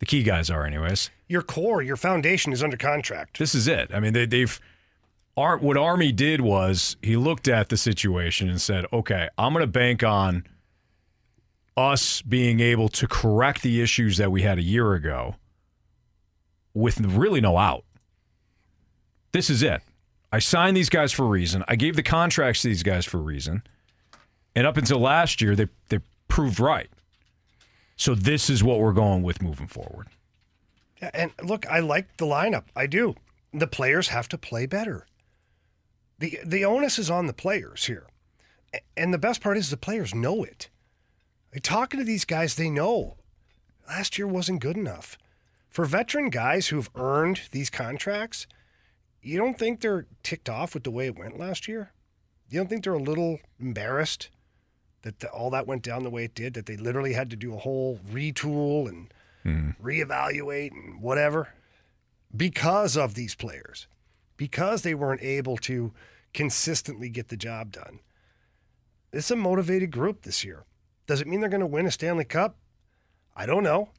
The 0.00 0.06
key 0.06 0.22
guys 0.22 0.50
are, 0.50 0.66
anyways. 0.66 1.10
Your 1.28 1.40
core, 1.40 1.80
your 1.80 1.96
foundation 1.96 2.52
is 2.52 2.62
under 2.62 2.76
contract. 2.76 3.38
This 3.38 3.54
is 3.54 3.66
it. 3.66 3.90
I 3.94 4.00
mean, 4.00 4.12
they, 4.12 4.26
they've. 4.26 4.60
Ar- 5.36 5.58
what 5.58 5.76
Army 5.76 6.12
did 6.12 6.42
was 6.42 6.96
he 7.02 7.16
looked 7.16 7.48
at 7.48 7.70
the 7.70 7.76
situation 7.76 8.50
and 8.50 8.60
said, 8.60 8.84
"Okay, 8.92 9.28
I'm 9.38 9.52
going 9.52 9.62
to 9.62 9.66
bank 9.66 10.02
on 10.02 10.44
us 11.76 12.22
being 12.22 12.60
able 12.60 12.88
to 12.88 13.08
correct 13.08 13.62
the 13.62 13.80
issues 13.80 14.16
that 14.18 14.30
we 14.30 14.42
had 14.42 14.58
a 14.58 14.62
year 14.62 14.94
ago 14.94 15.36
with 16.72 17.00
really 17.00 17.40
no 17.40 17.56
out. 17.56 17.84
This 19.32 19.50
is 19.50 19.62
it. 19.62 19.82
I 20.32 20.38
signed 20.38 20.76
these 20.76 20.88
guys 20.88 21.12
for 21.12 21.24
a 21.24 21.28
reason. 21.28 21.64
I 21.68 21.76
gave 21.76 21.96
the 21.96 22.02
contracts 22.02 22.62
to 22.62 22.68
these 22.68 22.82
guys 22.82 23.04
for 23.04 23.18
a 23.18 23.22
reason, 23.22 23.62
and 24.54 24.66
up 24.66 24.76
until 24.76 24.98
last 24.98 25.40
year, 25.40 25.54
they 25.56 25.68
they 25.88 26.00
proved 26.28 26.58
right. 26.60 26.88
So 27.96 28.14
this 28.14 28.50
is 28.50 28.64
what 28.64 28.80
we're 28.80 28.92
going 28.92 29.22
with 29.22 29.42
moving 29.42 29.68
forward. 29.68 30.08
And 31.12 31.32
look, 31.42 31.66
I 31.66 31.80
like 31.80 32.16
the 32.16 32.26
lineup. 32.26 32.64
I 32.74 32.86
do. 32.86 33.14
The 33.52 33.66
players 33.66 34.08
have 34.08 34.28
to 34.28 34.38
play 34.38 34.66
better. 34.66 35.06
The 36.18 36.38
the 36.44 36.64
onus 36.64 36.98
is 36.98 37.10
on 37.10 37.26
the 37.26 37.32
players 37.32 37.86
here. 37.86 38.06
And 38.96 39.12
the 39.12 39.18
best 39.18 39.40
part 39.40 39.56
is 39.56 39.70
the 39.70 39.76
players 39.76 40.14
know 40.14 40.42
it. 40.42 40.68
Like, 41.52 41.62
talking 41.62 42.00
to 42.00 42.04
these 42.04 42.24
guys, 42.24 42.54
they 42.54 42.70
know 42.70 43.16
last 43.88 44.18
year 44.18 44.26
wasn't 44.26 44.60
good 44.60 44.76
enough. 44.76 45.16
For 45.68 45.84
veteran 45.84 46.30
guys 46.30 46.68
who've 46.68 46.90
earned 46.94 47.42
these 47.52 47.70
contracts, 47.70 48.46
you 49.22 49.38
don't 49.38 49.58
think 49.58 49.80
they're 49.80 50.06
ticked 50.22 50.48
off 50.48 50.74
with 50.74 50.84
the 50.84 50.90
way 50.90 51.06
it 51.06 51.18
went 51.18 51.38
last 51.38 51.68
year? 51.68 51.92
You 52.48 52.58
don't 52.58 52.68
think 52.68 52.84
they're 52.84 52.94
a 52.94 52.98
little 52.98 53.40
embarrassed 53.58 54.30
that 55.04 55.20
the, 55.20 55.28
all 55.28 55.50
that 55.50 55.66
went 55.66 55.82
down 55.82 56.02
the 56.02 56.10
way 56.10 56.24
it 56.24 56.34
did, 56.34 56.54
that 56.54 56.66
they 56.66 56.76
literally 56.76 57.12
had 57.12 57.30
to 57.30 57.36
do 57.36 57.54
a 57.54 57.58
whole 57.58 58.00
retool 58.10 58.88
and 58.88 59.12
hmm. 59.42 59.70
reevaluate 59.82 60.72
and 60.72 61.00
whatever 61.00 61.50
because 62.34 62.96
of 62.96 63.14
these 63.14 63.34
players, 63.34 63.86
because 64.36 64.82
they 64.82 64.94
weren't 64.94 65.22
able 65.22 65.56
to 65.58 65.92
consistently 66.32 67.08
get 67.08 67.28
the 67.28 67.36
job 67.36 67.70
done. 67.70 68.00
It's 69.12 69.30
a 69.30 69.36
motivated 69.36 69.90
group 69.90 70.22
this 70.22 70.42
year. 70.42 70.64
Does 71.06 71.20
it 71.20 71.28
mean 71.28 71.40
they're 71.40 71.48
going 71.48 71.60
to 71.60 71.66
win 71.66 71.86
a 71.86 71.90
Stanley 71.90 72.24
Cup? 72.24 72.56
I 73.36 73.46
don't 73.46 73.62
know. 73.62 73.90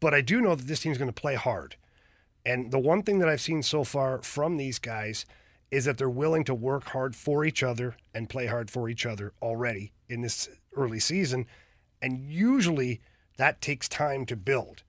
But 0.00 0.14
I 0.14 0.20
do 0.20 0.40
know 0.40 0.54
that 0.54 0.66
this 0.66 0.80
team's 0.80 0.98
going 0.98 1.12
to 1.12 1.20
play 1.20 1.34
hard. 1.34 1.76
And 2.44 2.70
the 2.70 2.78
one 2.78 3.02
thing 3.02 3.18
that 3.18 3.28
I've 3.28 3.40
seen 3.40 3.62
so 3.62 3.82
far 3.82 4.22
from 4.22 4.56
these 4.56 4.78
guys 4.78 5.26
is 5.70 5.84
that 5.84 5.98
they're 5.98 6.08
willing 6.08 6.44
to 6.44 6.54
work 6.54 6.84
hard 6.84 7.16
for 7.16 7.44
each 7.44 7.62
other 7.62 7.96
and 8.14 8.28
play 8.28 8.46
hard 8.46 8.70
for 8.70 8.88
each 8.88 9.04
other 9.04 9.32
already 9.42 9.92
in 10.08 10.20
this 10.20 10.48
early 10.76 11.00
season. 11.00 11.46
And 12.00 12.30
usually 12.30 13.00
that 13.36 13.60
takes 13.60 13.88
time 13.88 14.26
to 14.26 14.36
build. 14.36 14.82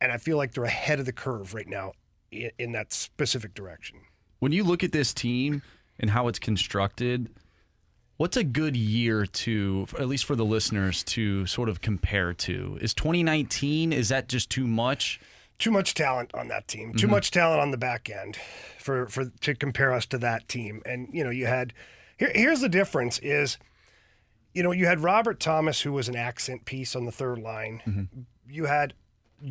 And 0.00 0.12
I 0.12 0.18
feel 0.18 0.36
like 0.36 0.52
they're 0.52 0.64
ahead 0.64 1.00
of 1.00 1.06
the 1.06 1.12
curve 1.12 1.54
right 1.54 1.68
now 1.68 1.92
in, 2.30 2.50
in 2.58 2.72
that 2.72 2.92
specific 2.92 3.54
direction. 3.54 3.98
When 4.38 4.52
you 4.52 4.64
look 4.64 4.84
at 4.84 4.92
this 4.92 5.14
team 5.14 5.62
and 5.98 6.10
how 6.10 6.28
it's 6.28 6.38
constructed, 6.38 7.30
what's 8.16 8.36
a 8.36 8.44
good 8.44 8.76
year 8.76 9.26
to, 9.26 9.86
at 9.98 10.08
least 10.08 10.24
for 10.24 10.36
the 10.36 10.44
listeners, 10.44 11.02
to 11.04 11.46
sort 11.46 11.68
of 11.68 11.80
compare 11.80 12.32
to? 12.34 12.78
Is 12.80 12.94
2019, 12.94 13.92
is 13.92 14.10
that 14.10 14.28
just 14.28 14.50
too 14.50 14.66
much? 14.66 15.20
Too 15.58 15.70
much 15.70 15.94
talent 15.94 16.32
on 16.34 16.48
that 16.48 16.66
team. 16.68 16.92
Too 16.94 17.06
Mhm. 17.06 17.10
much 17.10 17.30
talent 17.30 17.60
on 17.60 17.70
the 17.70 17.76
back 17.78 18.10
end 18.10 18.36
for, 18.78 19.06
for 19.08 19.26
to 19.26 19.54
compare 19.54 19.92
us 19.92 20.04
to 20.06 20.18
that 20.18 20.48
team. 20.48 20.82
And 20.84 21.08
you 21.12 21.22
know, 21.24 21.30
you 21.30 21.46
had 21.46 21.72
here, 22.18 22.32
here's 22.34 22.60
the 22.60 22.68
difference 22.68 23.18
is 23.20 23.58
you 24.52 24.62
know, 24.62 24.70
you 24.70 24.86
had 24.86 25.00
Robert 25.00 25.40
Thomas 25.40 25.80
who 25.80 25.92
was 25.92 26.08
an 26.08 26.14
accent 26.14 26.64
piece 26.64 26.94
on 26.94 27.06
the 27.06 27.12
third 27.12 27.38
line. 27.40 28.08
You 28.48 28.66
had 28.66 28.94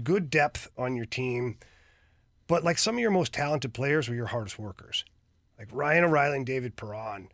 good 0.03 0.29
depth 0.29 0.69
on 0.77 0.95
your 0.95 1.05
team, 1.05 1.57
but 2.47 2.63
like 2.63 2.77
some 2.77 2.95
of 2.95 2.99
your 3.01 3.11
most 3.11 3.33
talented 3.33 3.73
players 3.73 4.07
were 4.07 4.15
your 4.15 4.27
hardest 4.27 4.57
workers. 4.57 5.03
Like 5.59 5.67
Ryan 5.73 6.05
O'Reilly 6.05 6.37
and 6.37 6.45
David 6.45 6.75
Perron. 6.77 7.29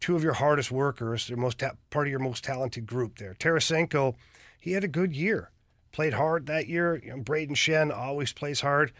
two 0.00 0.14
of 0.14 0.22
your 0.22 0.34
hardest 0.34 0.70
workers, 0.70 1.26
their 1.26 1.36
most 1.36 1.58
ta- 1.58 1.72
part 1.90 2.06
of 2.06 2.10
your 2.12 2.20
most 2.20 2.44
talented 2.44 2.86
group 2.86 3.18
there. 3.18 3.34
Tarasenko, 3.34 4.14
he 4.60 4.70
had 4.72 4.84
a 4.84 4.88
good 4.88 5.12
year, 5.16 5.50
played 5.92 6.14
hard 6.14 6.46
that 6.46 6.68
year. 6.68 7.00
You 7.02 7.10
know, 7.10 7.22
Brayden 7.22 7.52
Schenn 7.52 7.96
always 7.96 8.32
plays 8.32 8.60
hard. 8.60 8.92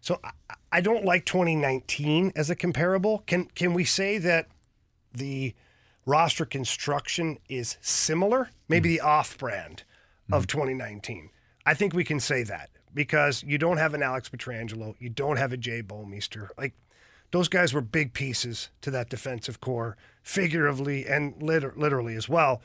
So 0.00 0.18
I, 0.24 0.30
I 0.72 0.80
don't 0.80 1.04
like 1.04 1.24
2019 1.26 2.32
as 2.36 2.50
a 2.50 2.56
comparable. 2.56 3.22
Can 3.26 3.46
can 3.46 3.74
we 3.74 3.84
say 3.84 4.18
that 4.18 4.48
the 5.12 5.54
roster 6.06 6.44
construction 6.44 7.38
is 7.48 7.76
similar? 7.80 8.50
Maybe 8.68 8.90
hmm. 8.90 8.94
the 8.96 9.00
off-brand 9.00 9.84
of 10.32 10.44
hmm. 10.44 10.48
2019. 10.48 11.30
I 11.66 11.74
think 11.74 11.94
we 11.94 12.04
can 12.04 12.20
say 12.20 12.42
that 12.44 12.70
because 12.94 13.42
you 13.44 13.58
don't 13.58 13.76
have 13.76 13.94
an 13.94 14.02
Alex 14.02 14.28
Pietrangelo, 14.28 14.94
you 14.98 15.08
don't 15.08 15.36
have 15.36 15.52
a 15.52 15.56
Jay 15.56 15.82
Bouwmeester. 15.82 16.48
Like 16.56 16.74
those 17.30 17.48
guys 17.48 17.72
were 17.72 17.80
big 17.80 18.12
pieces 18.12 18.70
to 18.80 18.90
that 18.90 19.10
defensive 19.10 19.60
core, 19.60 19.96
figuratively 20.22 21.06
and 21.06 21.40
liter- 21.42 21.74
literally 21.76 22.16
as 22.16 22.28
well. 22.28 22.62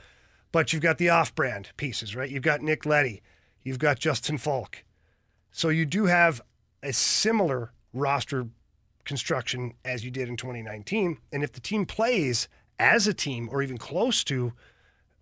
But 0.51 0.71
you've 0.71 0.81
got 0.81 0.97
the 0.97 1.09
off-brand 1.09 1.71
pieces, 1.77 2.15
right? 2.15 2.29
You've 2.29 2.43
got 2.43 2.61
Nick 2.61 2.85
Leddy, 2.85 3.21
you've 3.65 3.79
got 3.79 3.99
Justin 3.99 4.37
Faulk. 4.37 4.85
So 5.51 5.67
you 5.67 5.85
do 5.85 6.05
have 6.05 6.41
a 6.81 6.93
similar 6.93 7.73
roster 7.91 8.47
construction 9.03 9.73
as 9.83 10.05
you 10.05 10.11
did 10.11 10.29
in 10.29 10.37
2019. 10.37 11.17
And 11.33 11.43
if 11.43 11.51
the 11.51 11.59
team 11.59 11.85
plays 11.85 12.47
as 12.79 13.07
a 13.07 13.13
team 13.13 13.49
or 13.51 13.61
even 13.61 13.77
close 13.77 14.23
to 14.25 14.53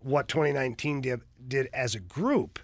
what 0.00 0.28
2019 0.28 1.00
did, 1.00 1.20
did 1.48 1.68
as 1.72 1.94
a 1.94 2.00
group, 2.00 2.58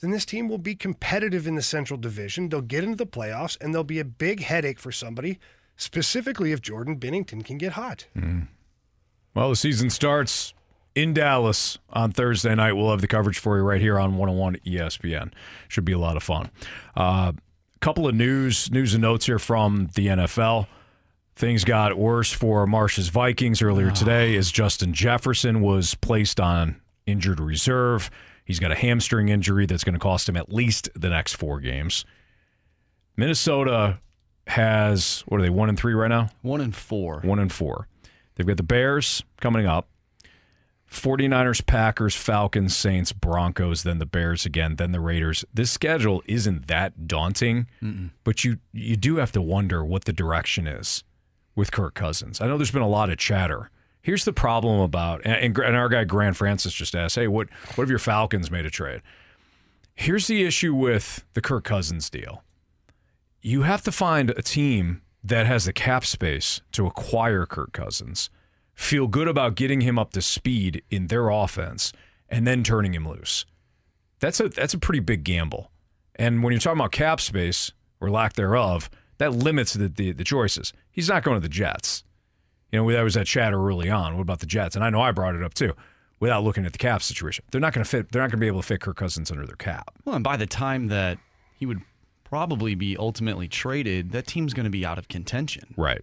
then 0.00 0.10
this 0.10 0.24
team 0.24 0.48
will 0.48 0.58
be 0.58 0.74
competitive 0.74 1.46
in 1.46 1.56
the 1.56 1.62
Central 1.62 1.98
Division. 1.98 2.48
They'll 2.48 2.60
get 2.60 2.84
into 2.84 2.96
the 2.96 3.06
playoffs 3.06 3.56
and 3.60 3.74
they'll 3.74 3.84
be 3.84 3.98
a 3.98 4.04
big 4.04 4.42
headache 4.42 4.78
for 4.78 4.92
somebody, 4.92 5.38
specifically 5.76 6.52
if 6.52 6.60
Jordan 6.60 6.98
Binnington 6.98 7.44
can 7.44 7.58
get 7.58 7.72
hot. 7.72 8.06
Hmm. 8.14 8.42
Well, 9.34 9.50
the 9.50 9.56
season 9.56 9.90
starts 9.90 10.54
in 10.98 11.14
Dallas 11.14 11.78
on 11.90 12.10
Thursday 12.10 12.54
night. 12.56 12.72
We'll 12.72 12.90
have 12.90 13.00
the 13.00 13.06
coverage 13.06 13.38
for 13.38 13.56
you 13.56 13.62
right 13.62 13.80
here 13.80 14.00
on 14.00 14.16
101 14.16 14.56
ESPN. 14.66 15.32
Should 15.68 15.84
be 15.84 15.92
a 15.92 15.98
lot 15.98 16.16
of 16.16 16.24
fun. 16.24 16.50
A 16.96 17.00
uh, 17.00 17.32
couple 17.80 18.08
of 18.08 18.16
news 18.16 18.70
news 18.72 18.94
and 18.94 19.02
notes 19.02 19.26
here 19.26 19.38
from 19.38 19.90
the 19.94 20.08
NFL. 20.08 20.66
Things 21.36 21.62
got 21.62 21.96
worse 21.96 22.32
for 22.32 22.66
Marsh's 22.66 23.10
Vikings 23.10 23.62
earlier 23.62 23.92
today 23.92 24.34
as 24.34 24.50
Justin 24.50 24.92
Jefferson 24.92 25.60
was 25.60 25.94
placed 25.94 26.40
on 26.40 26.80
injured 27.06 27.38
reserve. 27.38 28.10
He's 28.44 28.58
got 28.58 28.72
a 28.72 28.74
hamstring 28.74 29.28
injury 29.28 29.66
that's 29.66 29.84
going 29.84 29.92
to 29.92 30.00
cost 30.00 30.28
him 30.28 30.36
at 30.36 30.52
least 30.52 30.88
the 30.96 31.10
next 31.10 31.34
four 31.34 31.60
games. 31.60 32.04
Minnesota 33.16 34.00
has 34.48 35.22
what 35.28 35.38
are 35.38 35.42
they 35.42 35.50
one 35.50 35.68
and 35.68 35.78
three 35.78 35.94
right 35.94 36.08
now? 36.08 36.30
One 36.42 36.60
and 36.60 36.74
four. 36.74 37.20
One 37.20 37.38
and 37.38 37.52
four. 37.52 37.86
They've 38.34 38.46
got 38.46 38.56
the 38.56 38.64
Bears 38.64 39.22
coming 39.40 39.64
up. 39.64 39.86
49ers, 40.90 41.64
Packers, 41.64 42.14
Falcons, 42.14 42.76
Saints, 42.76 43.12
Broncos, 43.12 43.82
then 43.82 43.98
the 43.98 44.06
Bears 44.06 44.46
again, 44.46 44.76
then 44.76 44.92
the 44.92 45.00
Raiders. 45.00 45.44
This 45.52 45.70
schedule 45.70 46.22
isn't 46.26 46.66
that 46.68 47.06
daunting, 47.06 47.66
but 48.24 48.44
you 48.44 48.58
you 48.72 48.96
do 48.96 49.16
have 49.16 49.32
to 49.32 49.42
wonder 49.42 49.84
what 49.84 50.06
the 50.06 50.12
direction 50.12 50.66
is 50.66 51.04
with 51.54 51.72
Kirk 51.72 51.94
Cousins. 51.94 52.40
I 52.40 52.46
know 52.46 52.56
there's 52.56 52.70
been 52.70 52.82
a 52.82 52.88
lot 52.88 53.10
of 53.10 53.18
chatter. 53.18 53.70
Here's 54.00 54.24
the 54.24 54.32
problem 54.32 54.80
about 54.80 55.20
and, 55.24 55.58
and 55.58 55.76
our 55.76 55.88
guy 55.88 56.04
Grant 56.04 56.36
Francis 56.36 56.72
just 56.72 56.94
asked, 56.96 57.16
"Hey, 57.16 57.28
what 57.28 57.48
what 57.74 57.84
if 57.84 57.90
your 57.90 57.98
Falcons 57.98 58.50
made 58.50 58.64
a 58.64 58.70
trade?" 58.70 59.02
Here's 59.94 60.28
the 60.28 60.44
issue 60.44 60.74
with 60.74 61.24
the 61.34 61.40
Kirk 61.42 61.64
Cousins 61.64 62.08
deal. 62.08 62.44
You 63.42 63.62
have 63.62 63.82
to 63.82 63.92
find 63.92 64.30
a 64.30 64.42
team 64.42 65.02
that 65.24 65.46
has 65.46 65.64
the 65.64 65.72
cap 65.72 66.04
space 66.06 66.62
to 66.72 66.86
acquire 66.86 67.44
Kirk 67.44 67.72
Cousins, 67.72 68.30
feel 68.78 69.08
good 69.08 69.26
about 69.26 69.56
getting 69.56 69.80
him 69.80 69.98
up 69.98 70.12
to 70.12 70.22
speed 70.22 70.82
in 70.88 71.08
their 71.08 71.30
offense, 71.30 71.92
and 72.28 72.46
then 72.46 72.62
turning 72.62 72.94
him 72.94 73.08
loose. 73.08 73.44
That's 74.20 74.38
a 74.38 74.48
that's 74.48 74.72
a 74.72 74.78
pretty 74.78 75.00
big 75.00 75.24
gamble. 75.24 75.72
And 76.14 76.42
when 76.42 76.52
you're 76.52 76.60
talking 76.60 76.78
about 76.78 76.92
cap 76.92 77.20
space 77.20 77.72
or 78.00 78.08
lack 78.08 78.34
thereof, 78.34 78.88
that 79.18 79.32
limits 79.32 79.72
the, 79.74 79.88
the, 79.88 80.12
the 80.12 80.24
choices. 80.24 80.72
He's 80.90 81.08
not 81.08 81.22
going 81.22 81.36
to 81.36 81.40
the 81.40 81.48
Jets. 81.48 82.04
You 82.72 82.80
know, 82.80 82.90
that 82.92 83.02
was 83.02 83.14
that 83.14 83.26
chatter 83.26 83.60
early 83.60 83.90
on. 83.90 84.14
What 84.14 84.22
about 84.22 84.40
the 84.40 84.46
Jets? 84.46 84.76
And 84.76 84.84
I 84.84 84.90
know 84.90 85.00
I 85.00 85.10
brought 85.10 85.34
it 85.34 85.42
up 85.42 85.54
too, 85.54 85.74
without 86.20 86.44
looking 86.44 86.64
at 86.64 86.72
the 86.72 86.78
cap 86.78 87.02
situation. 87.02 87.44
They're 87.50 87.60
not 87.60 87.72
going 87.72 87.84
to 87.84 87.90
fit. 87.90 88.12
They're 88.12 88.22
not 88.22 88.30
going 88.30 88.38
to 88.38 88.44
be 88.44 88.46
able 88.46 88.60
to 88.60 88.66
fit 88.66 88.80
Kirk 88.80 88.96
Cousins 88.96 89.30
under 89.30 89.44
their 89.46 89.56
cap. 89.56 89.90
Well, 90.04 90.14
and 90.14 90.24
by 90.24 90.36
the 90.36 90.46
time 90.46 90.86
that 90.88 91.18
he 91.56 91.66
would 91.66 91.80
probably 92.24 92.74
be 92.74 92.96
ultimately 92.96 93.48
traded, 93.48 94.12
that 94.12 94.26
team's 94.26 94.54
going 94.54 94.64
to 94.64 94.70
be 94.70 94.84
out 94.86 94.98
of 94.98 95.08
contention. 95.08 95.74
Right. 95.76 96.02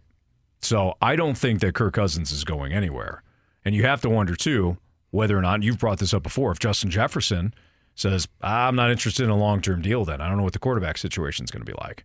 So 0.62 0.96
I 1.02 1.16
don't 1.16 1.38
think 1.38 1.60
that 1.62 1.76
Kirk 1.76 1.94
Cousins 1.94 2.32
is 2.32 2.44
going 2.44 2.74
anywhere. 2.74 3.22
And 3.64 3.76
you 3.76 3.84
have 3.84 4.02
to 4.02 4.10
wonder 4.10 4.36
too 4.36 4.78
whether 5.12 5.38
or 5.38 5.42
not 5.42 5.64
you've 5.64 5.80
brought 5.80 6.00
this 6.00 6.14
up 6.14 6.24
before. 6.24 6.52
If 6.52 6.60
Justin 6.60 6.90
Jefferson 6.90 7.54
says, 7.96 8.28
"I'm 8.42 8.76
not 8.76 8.92
interested 8.92 9.24
in 9.24 9.30
a 9.30 9.38
long-term 9.38 9.82
deal," 9.82 10.06
then 10.06 10.22
I 10.22 10.28
don't 10.28 10.38
know 10.38 10.44
what 10.44 10.54
the 10.54 10.60
quarterback 10.60 10.98
situation 10.98 11.46
is 11.46 11.52
going 11.52 11.66
to 11.66 11.72
be 11.72 11.78
like. 11.82 12.04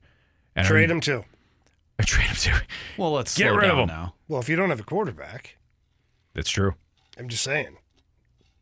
And 0.55 0.67
are 0.67 0.69
Trade 0.71 0.89
you- 0.89 0.95
him 0.97 1.01
too. 1.01 1.25
I 1.99 2.03
Trade 2.05 2.27
him 2.29 2.37
too. 2.37 2.65
Well, 2.97 3.13
let's 3.13 3.37
Get 3.37 3.49
slow 3.49 3.57
rid 3.57 3.71
of 3.71 3.79
him. 3.79 3.89
now. 3.89 4.15
Well, 4.29 4.41
if 4.41 4.49
you 4.49 4.57
don't 4.57 4.71
have 4.71 4.81
a 4.81 4.85
quarterback, 4.85 5.57
That's 6.35 6.49
true. 6.51 6.75
I'm 7.19 7.29
just 7.29 7.43
saying. 7.43 7.77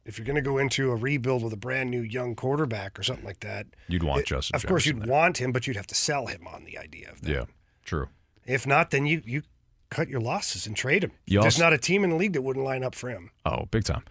If 0.04 0.16
you're 0.18 0.24
going 0.24 0.36
to 0.36 0.42
go 0.42 0.56
into 0.56 0.90
a 0.90 0.96
rebuild 0.96 1.44
with 1.44 1.52
a 1.52 1.56
brand 1.58 1.90
new 1.90 2.00
young 2.00 2.34
quarterback 2.34 2.98
or 2.98 3.02
something 3.02 3.26
like 3.26 3.40
that, 3.40 3.66
You'd 3.88 4.02
want 4.02 4.20
it- 4.22 4.26
Justin 4.26 4.56
Of 4.56 4.64
course, 4.66 4.86
you'd 4.86 5.02
there. 5.02 5.06
want 5.08 5.36
him, 5.38 5.52
but 5.52 5.66
you'd 5.66 5.76
have 5.76 5.86
to 5.88 5.94
sell 5.94 6.26
him 6.26 6.46
on 6.48 6.64
the 6.64 6.78
idea 6.78 7.10
of 7.10 7.20
that. 7.20 7.30
Yeah, 7.30 7.44
true. 7.84 8.08
If 8.46 8.66
not, 8.66 8.90
then 8.90 9.04
you 9.06 9.22
you 9.26 9.42
cut 9.90 10.08
your 10.08 10.20
losses 10.20 10.66
and 10.66 10.76
trade 10.76 11.04
him. 11.04 11.12
You 11.26 11.40
There's 11.40 11.54
also- 11.56 11.64
not 11.64 11.72
a 11.72 11.78
team 11.78 12.04
in 12.04 12.10
the 12.10 12.16
league 12.16 12.32
that 12.34 12.42
wouldn't 12.42 12.64
line 12.64 12.84
up 12.84 12.94
for 12.94 13.08
him. 13.10 13.30
Oh, 13.44 13.66
big 13.70 13.84
time. 13.84 14.04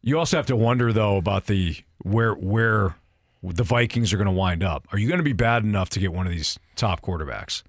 You 0.00 0.18
also 0.18 0.36
have 0.36 0.46
to 0.46 0.56
wonder 0.56 0.92
though 0.92 1.16
about 1.16 1.46
the 1.46 1.76
where 1.98 2.32
where 2.34 2.96
the 3.42 3.64
Vikings 3.64 4.12
are 4.12 4.16
going 4.16 4.26
to 4.26 4.32
wind 4.32 4.62
up. 4.62 4.86
Are 4.92 4.98
you 4.98 5.06
going 5.08 5.18
to 5.18 5.24
be 5.24 5.32
bad 5.32 5.64
enough 5.64 5.90
to 5.90 6.00
get 6.00 6.12
one 6.12 6.26
of 6.26 6.32
these 6.32 6.58
top 6.76 7.02
quarterbacks, 7.02 7.62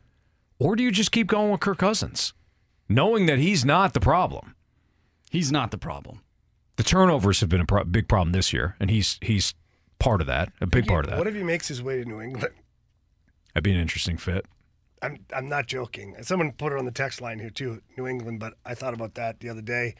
or 0.59 0.75
do 0.75 0.83
you 0.83 0.91
just 0.91 1.11
keep 1.11 1.27
going 1.27 1.51
with 1.51 1.59
Kirk 1.59 1.77
Cousins, 1.79 2.33
knowing 2.87 3.25
that 3.25 3.39
he's 3.39 3.65
not 3.65 3.93
the 3.93 3.99
problem? 3.99 4.55
He's 5.31 5.51
not 5.51 5.71
the 5.71 5.77
problem. 5.77 6.21
The 6.77 6.83
turnovers 6.83 7.39
have 7.41 7.49
been 7.49 7.61
a 7.61 7.65
pro- 7.65 7.83
big 7.83 8.07
problem 8.07 8.31
this 8.31 8.53
year, 8.53 8.75
and 8.79 8.89
he's 8.89 9.17
he's 9.21 9.53
part 9.99 10.21
of 10.21 10.27
that, 10.27 10.51
a 10.61 10.67
big 10.67 10.87
part 10.87 11.05
of 11.05 11.11
that. 11.11 11.17
What 11.17 11.27
if 11.27 11.35
he 11.35 11.43
makes 11.43 11.67
his 11.67 11.81
way 11.83 12.01
to 12.01 12.05
New 12.07 12.21
England? 12.21 12.53
That'd 13.53 13.63
be 13.63 13.73
an 13.73 13.79
interesting 13.79 14.17
fit. 14.17 14.45
I'm 15.01 15.17
I'm 15.33 15.47
not 15.47 15.67
joking. 15.67 16.15
Someone 16.21 16.51
put 16.51 16.73
it 16.73 16.79
on 16.79 16.85
the 16.85 16.91
text 16.91 17.21
line 17.21 17.39
here 17.39 17.49
too, 17.49 17.81
New 17.97 18.07
England. 18.07 18.39
But 18.39 18.55
I 18.65 18.73
thought 18.75 18.93
about 18.93 19.15
that 19.15 19.39
the 19.39 19.49
other 19.49 19.61
day. 19.61 19.95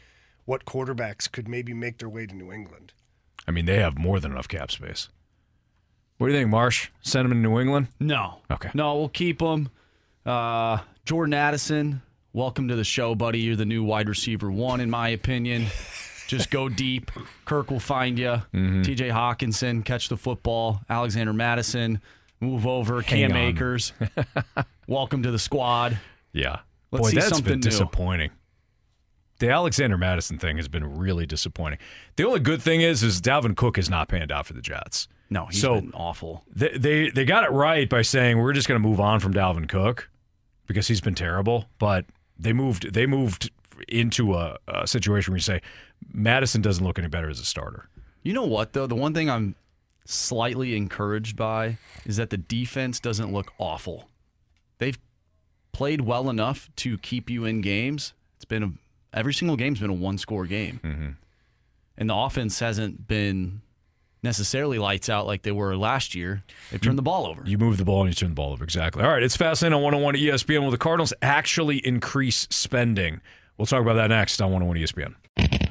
What 0.45 0.65
quarterbacks 0.65 1.31
could 1.31 1.47
maybe 1.47 1.73
make 1.73 1.99
their 1.99 2.09
way 2.09 2.25
to 2.25 2.35
New 2.35 2.51
England? 2.51 2.93
I 3.47 3.51
mean, 3.51 3.65
they 3.65 3.77
have 3.77 3.97
more 3.97 4.19
than 4.19 4.31
enough 4.31 4.47
cap 4.47 4.71
space. 4.71 5.09
What 6.17 6.27
do 6.27 6.33
you 6.33 6.39
think, 6.39 6.49
Marsh? 6.49 6.89
Send 7.01 7.25
him 7.25 7.31
to 7.31 7.37
New 7.37 7.59
England? 7.59 7.87
No. 7.99 8.39
Okay. 8.51 8.69
No, 8.73 8.95
we'll 8.97 9.09
keep 9.09 9.41
him. 9.41 9.69
Uh, 10.25 10.79
Jordan 11.05 11.33
Addison, 11.33 12.01
welcome 12.33 12.67
to 12.67 12.75
the 12.75 12.83
show, 12.83 13.15
buddy. 13.15 13.39
You're 13.39 13.55
the 13.55 13.65
new 13.65 13.83
wide 13.83 14.09
receiver 14.09 14.51
one, 14.51 14.81
in 14.81 14.89
my 14.89 15.09
opinion. 15.09 15.67
Just 16.27 16.51
go 16.51 16.67
deep. 16.69 17.09
Kirk 17.45 17.71
will 17.71 17.79
find 17.79 18.19
you. 18.19 18.41
Mm-hmm. 18.53 18.81
TJ 18.81 19.11
Hockenson, 19.11 19.85
catch 19.85 20.09
the 20.09 20.17
football. 20.17 20.81
Alexander 20.89 21.31
Mattison, 21.31 22.01
move 22.41 22.65
over. 22.67 23.01
Hang 23.01 23.29
Cam 23.29 23.31
on. 23.31 23.37
Akers, 23.37 23.93
welcome 24.87 25.23
to 25.23 25.31
the 25.31 25.39
squad. 25.39 25.97
Yeah. 26.33 26.59
Let's 26.91 27.03
Boy, 27.03 27.09
see 27.11 27.15
that's 27.17 27.29
something 27.29 27.45
been 27.53 27.59
new. 27.59 27.69
disappointing. 27.69 28.31
The 29.39 29.49
Alexander 29.49 29.97
Mattison 29.97 30.37
thing 30.37 30.57
has 30.57 30.67
been 30.67 30.97
really 30.97 31.25
disappointing. 31.25 31.79
The 32.17 32.25
only 32.25 32.39
good 32.41 32.61
thing 32.61 32.81
is, 32.81 33.03
is 33.03 33.21
Dalvin 33.21 33.55
Cook 33.55 33.77
has 33.77 33.89
not 33.89 34.09
panned 34.09 34.31
out 34.31 34.45
for 34.45 34.53
the 34.53 34.61
Jets. 34.61 35.07
No, 35.29 35.45
he's 35.45 35.61
So- 35.61 35.75
been 35.79 35.93
awful. 35.93 36.43
They, 36.53 36.77
they 36.77 37.09
they 37.11 37.23
got 37.25 37.43
it 37.43 37.51
right 37.51 37.87
by 37.87 38.01
saying 38.01 38.37
we're 38.39 38.53
just 38.53 38.67
going 38.67 38.81
to 38.81 38.85
move 38.87 38.99
on 38.99 39.19
from 39.19 39.33
Dalvin 39.33 39.69
Cook 39.69 40.09
because 40.65 40.87
he's 40.87 40.99
been 41.01 41.15
terrible. 41.15 41.65
But 41.77 42.05
they 42.37 42.51
moved 42.51 42.93
they 42.93 43.05
moved 43.05 43.51
into 43.87 44.33
a, 44.33 44.57
a 44.67 44.87
situation 44.87 45.31
where 45.31 45.37
you 45.37 45.41
say 45.43 45.61
Mattison 46.11 46.61
doesn't 46.61 46.83
look 46.83 46.97
any 46.99 47.07
better 47.07 47.29
as 47.29 47.39
a 47.39 47.45
starter. 47.45 47.87
You 48.23 48.33
know 48.33 48.43
what, 48.45 48.73
though? 48.73 48.87
The 48.87 48.95
one 48.95 49.13
thing 49.13 49.29
I'm 49.29 49.55
slightly 50.09 50.75
encouraged 50.75 51.35
by 51.35 51.77
is 52.05 52.17
that 52.17 52.29
the 52.29 52.37
defense 52.37 52.99
doesn't 52.99 53.31
look 53.31 53.53
awful. 53.57 54.09
They've 54.79 54.97
played 55.71 56.01
well 56.01 56.29
enough 56.29 56.69
to 56.77 56.97
keep 56.97 57.29
you 57.29 57.45
in 57.45 57.61
games. 57.61 58.13
It's 58.37 58.45
been 58.45 58.63
a, 58.63 58.71
every 59.13 59.33
single 59.33 59.55
game's 59.55 59.79
been 59.79 59.89
a 59.89 59.93
one 59.93 60.17
score 60.17 60.45
game. 60.45 60.79
Mm-hmm. 60.83 61.09
And 61.97 62.09
the 62.09 62.15
offense 62.15 62.59
hasn't 62.59 63.07
been 63.07 63.61
necessarily 64.23 64.79
lights 64.79 65.09
out 65.09 65.27
like 65.27 65.43
they 65.43 65.51
were 65.51 65.75
last 65.77 66.15
year. 66.15 66.43
They've 66.71 66.81
turned 66.81 66.97
the 66.97 67.03
ball 67.03 67.27
over. 67.27 67.43
You 67.45 67.57
move 67.57 67.77
the 67.77 67.85
ball 67.85 68.01
and 68.01 68.09
you 68.09 68.15
turn 68.15 68.29
the 68.29 68.35
ball 68.35 68.51
over. 68.51 68.63
Exactly. 68.63 69.03
All 69.03 69.09
right, 69.09 69.23
it's 69.23 69.37
fascinating 69.37 69.75
on 69.75 69.83
101 69.83 70.15
ESPN. 70.15 70.61
Will 70.61 70.71
the 70.71 70.77
Cardinals 70.77 71.13
actually 71.21 71.77
increase 71.85 72.47
spending? 72.49 73.21
We'll 73.57 73.65
talk 73.65 73.81
about 73.81 73.95
that 73.95 74.07
next 74.07 74.41
on 74.41 74.51
101 74.51 74.77
ESPN. 74.77 75.15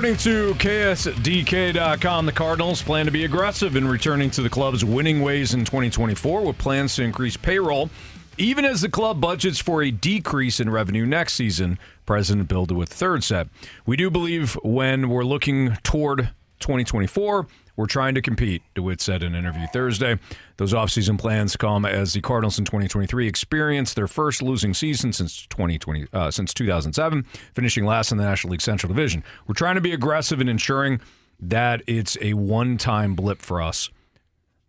According 0.00 0.16
to 0.20 0.54
KSDK.com, 0.54 2.24
the 2.24 2.32
Cardinals 2.32 2.80
plan 2.80 3.04
to 3.04 3.12
be 3.12 3.26
aggressive 3.26 3.76
in 3.76 3.86
returning 3.86 4.30
to 4.30 4.40
the 4.40 4.48
club's 4.48 4.82
winning 4.82 5.20
ways 5.20 5.52
in 5.52 5.66
2024 5.66 6.40
with 6.40 6.56
plans 6.56 6.94
to 6.96 7.02
increase 7.02 7.36
payroll, 7.36 7.90
even 8.38 8.64
as 8.64 8.80
the 8.80 8.88
club 8.88 9.20
budgets 9.20 9.58
for 9.58 9.82
a 9.82 9.90
decrease 9.90 10.58
in 10.58 10.70
revenue 10.70 11.04
next 11.04 11.34
season. 11.34 11.78
President 12.06 12.48
Bill 12.48 12.64
DeWitt 12.64 12.88
said, 13.22 13.50
We 13.84 13.98
do 13.98 14.10
believe 14.10 14.54
when 14.64 15.10
we're 15.10 15.22
looking 15.22 15.76
toward 15.82 16.30
2024, 16.60 17.46
we're 17.76 17.86
trying 17.86 18.14
to 18.14 18.22
compete, 18.22 18.62
DeWitt 18.74 19.00
said 19.00 19.22
in 19.22 19.34
an 19.34 19.38
interview 19.38 19.66
Thursday. 19.72 20.18
Those 20.56 20.72
offseason 20.72 21.18
plans 21.18 21.56
come 21.56 21.84
as 21.84 22.12
the 22.12 22.20
Cardinals 22.20 22.58
in 22.58 22.64
2023 22.64 23.26
experience 23.26 23.94
their 23.94 24.08
first 24.08 24.42
losing 24.42 24.74
season 24.74 25.12
since 25.12 25.46
2020 25.46 26.06
uh, 26.12 26.30
since 26.30 26.52
2007, 26.52 27.24
finishing 27.54 27.84
last 27.84 28.12
in 28.12 28.18
the 28.18 28.24
National 28.24 28.52
League 28.52 28.60
Central 28.60 28.92
Division. 28.92 29.24
We're 29.46 29.54
trying 29.54 29.76
to 29.76 29.80
be 29.80 29.92
aggressive 29.92 30.40
in 30.40 30.48
ensuring 30.48 31.00
that 31.40 31.82
it's 31.86 32.18
a 32.20 32.34
one-time 32.34 33.14
blip 33.14 33.40
for 33.40 33.62
us. 33.62 33.90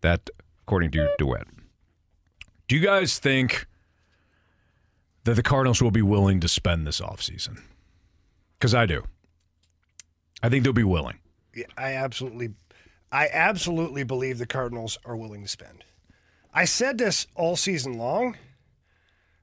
That, 0.00 0.30
according 0.62 0.90
to 0.92 1.08
DeWitt. 1.18 1.46
Do 2.66 2.76
you 2.76 2.82
guys 2.82 3.18
think 3.18 3.66
that 5.24 5.34
the 5.34 5.42
Cardinals 5.42 5.80
will 5.82 5.90
be 5.90 6.02
willing 6.02 6.40
to 6.40 6.48
spend 6.48 6.86
this 6.86 7.00
offseason? 7.00 7.60
Because 8.58 8.74
I 8.74 8.86
do. 8.86 9.04
I 10.42 10.48
think 10.48 10.64
they'll 10.64 10.72
be 10.72 10.82
willing. 10.82 11.18
Yeah, 11.54 11.66
I 11.76 11.92
absolutely, 11.94 12.50
I 13.12 13.28
absolutely 13.30 14.02
believe 14.02 14.38
the 14.38 14.46
Cardinals 14.46 14.98
are 15.04 15.16
willing 15.16 15.42
to 15.42 15.48
spend. 15.48 15.84
I 16.52 16.64
said 16.64 16.98
this 16.98 17.26
all 17.36 17.54
season 17.56 17.98
long 17.98 18.36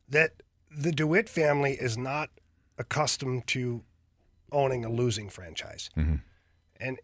that 0.10 0.32
the 0.76 0.92
DeWitt 0.92 1.30
family 1.30 1.74
is 1.74 1.98
not 1.98 2.30
accustomed 2.78 3.48
to 3.48 3.84
owning 4.52 4.84
a 4.84 4.90
losing 4.90 5.30
franchise. 5.30 5.90
Mm-hmm. 5.96 6.16
And 6.80 7.00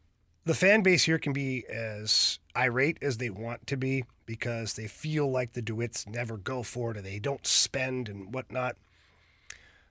the 0.46 0.54
fan 0.54 0.82
base 0.82 1.04
here 1.04 1.20
can 1.20 1.34
be 1.34 1.66
as 1.68 2.40
irate 2.56 2.98
as 3.02 3.18
they 3.18 3.30
want 3.30 3.68
to 3.68 3.78
be 3.78 4.06
because 4.26 4.74
they 4.74 4.88
feel 4.88 5.30
like 5.30 5.54
the 5.54 5.62
DeWitts 5.62 6.08
never 6.08 6.38
go 6.38 6.64
for 6.64 6.92
it 6.92 6.98
or 6.98 7.02
they 7.02 7.20
don't 7.20 7.46
spend 7.46 8.10
and 8.10 8.34
whatnot. 8.34 8.76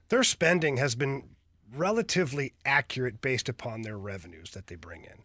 Their 0.09 0.23
spending 0.23 0.77
has 0.77 0.95
been 0.95 1.29
relatively 1.73 2.53
accurate 2.65 3.21
based 3.21 3.49
upon 3.49 3.81
their 3.81 3.97
revenues 3.97 4.51
that 4.51 4.67
they 4.67 4.75
bring 4.75 5.03
in, 5.03 5.23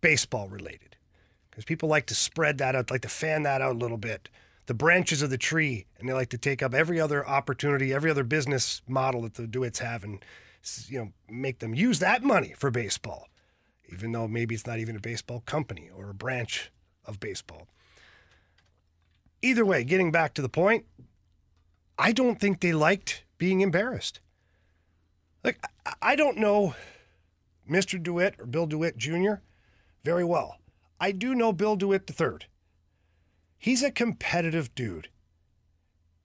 baseball 0.00 0.48
related. 0.48 0.96
Because 1.50 1.64
people 1.64 1.88
like 1.88 2.06
to 2.06 2.14
spread 2.14 2.58
that 2.58 2.74
out, 2.76 2.90
like 2.90 3.02
to 3.02 3.08
fan 3.08 3.42
that 3.42 3.60
out 3.60 3.74
a 3.74 3.78
little 3.78 3.96
bit. 3.96 4.28
The 4.66 4.74
branches 4.74 5.22
of 5.22 5.30
the 5.30 5.38
tree, 5.38 5.86
and 5.98 6.08
they 6.08 6.12
like 6.12 6.28
to 6.30 6.38
take 6.38 6.62
up 6.62 6.74
every 6.74 7.00
other 7.00 7.26
opportunity, 7.26 7.92
every 7.92 8.10
other 8.10 8.24
business 8.24 8.82
model 8.86 9.22
that 9.22 9.34
the 9.34 9.44
DeWitts 9.44 9.78
have, 9.78 10.04
and 10.04 10.22
you 10.88 10.98
know 10.98 11.12
make 11.30 11.60
them 11.60 11.74
use 11.74 11.98
that 12.00 12.22
money 12.22 12.54
for 12.56 12.70
baseball 12.70 13.28
even 13.90 14.12
though 14.12 14.28
maybe 14.28 14.54
it's 14.54 14.66
not 14.66 14.78
even 14.78 14.96
a 14.96 15.00
baseball 15.00 15.40
company 15.40 15.90
or 15.94 16.10
a 16.10 16.14
branch 16.14 16.70
of 17.04 17.18
baseball. 17.18 17.68
Either 19.42 19.64
way, 19.64 19.84
getting 19.84 20.10
back 20.10 20.34
to 20.34 20.42
the 20.42 20.48
point, 20.48 20.84
I 21.98 22.12
don't 22.12 22.40
think 22.40 22.60
they 22.60 22.72
liked 22.72 23.24
being 23.38 23.60
embarrassed. 23.60 24.20
Like, 25.44 25.58
I- 25.86 25.94
I 26.02 26.16
don't 26.16 26.38
know 26.38 26.74
Mr. 27.68 28.02
DeWitt 28.02 28.34
or 28.38 28.46
Bill 28.46 28.66
DeWitt 28.66 28.96
Jr. 28.96 29.34
very 30.08 30.24
well. 30.24 30.56
I 30.98 31.12
do 31.12 31.34
know 31.34 31.52
Bill 31.52 31.76
DeWitt 31.76 32.10
III. 32.10 32.38
He's 33.58 33.82
a 33.82 33.90
competitive 33.90 34.74
dude. 34.74 35.10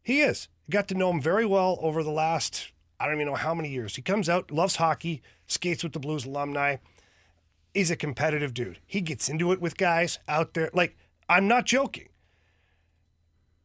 He 0.02 0.22
is. 0.22 0.48
Got 0.70 0.88
to 0.88 0.96
know 0.96 1.12
him 1.12 1.22
very 1.22 1.46
well 1.46 1.78
over 1.82 2.02
the 2.02 2.10
last, 2.10 2.72
I 2.98 3.06
don't 3.06 3.16
even 3.16 3.28
know 3.28 3.36
how 3.36 3.54
many 3.54 3.70
years. 3.70 3.98
He 3.98 4.02
comes 4.02 4.30
out, 4.30 4.52
loves 4.52 4.78
hockey, 4.78 5.22
skates 5.48 5.84
with 5.84 5.92
the 5.92 6.00
Blues 6.00 6.26
alumni 6.26 6.78
He's 7.74 7.92
a 7.92 7.96
competitive 7.96 8.54
dude. 8.54 8.80
He 8.86 9.02
gets 9.02 9.28
into 9.28 9.52
it 9.52 9.60
with 9.60 9.78
guys 9.78 10.20
out 10.28 10.54
there. 10.54 10.70
Like, 10.74 10.96
I'm 11.28 11.48
not 11.48 11.66
joking. 11.66 12.10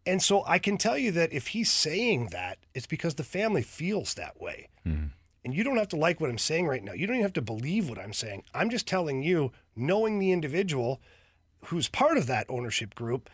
And 0.07 0.23
so 0.23 0.43
I 0.47 0.59
can 0.59 0.79
tell 0.79 0.97
you 0.97 1.13
that 1.13 1.33
if 1.33 1.49
he's 1.49 1.71
saying 1.71 2.31
that, 2.33 2.59
it's 2.75 2.87
because 2.87 3.15
the 3.15 3.23
family 3.23 3.63
feels 3.63 4.15
that 4.15 4.41
way. 4.41 4.69
Mm-hmm. 4.87 5.09
And 5.45 5.55
you 5.55 5.63
don't 5.63 5.77
have 5.77 5.89
to 5.89 5.97
like 5.97 6.21
what 6.21 6.31
I'm 6.31 6.39
saying 6.39 6.67
right 6.67 6.83
now. 6.83 6.93
You 6.93 7.07
don't 7.07 7.17
even 7.17 7.25
have 7.25 7.33
to 7.35 7.43
believe 7.43 7.89
what 7.89 7.99
I'm 7.99 8.13
saying. 8.13 8.45
I'm 8.55 8.71
just 8.71 8.87
telling 8.87 9.23
you, 9.23 9.53
knowing 9.79 10.19
the 10.19 10.33
individual 10.33 11.01
who's 11.67 11.89
part 11.89 12.17
of 12.17 12.27
that 12.27 12.47
ownership 12.49 12.95
group, 12.95 13.29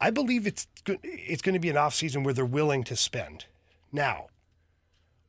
I 0.00 0.10
believe 0.10 0.46
it's 0.46 0.66
it's 0.86 1.42
going 1.42 1.54
to 1.54 1.60
be 1.60 1.70
an 1.70 1.76
off 1.76 1.94
season 1.94 2.22
where 2.22 2.34
they're 2.34 2.44
willing 2.44 2.84
to 2.84 2.96
spend. 2.96 3.46
Now, 3.92 4.26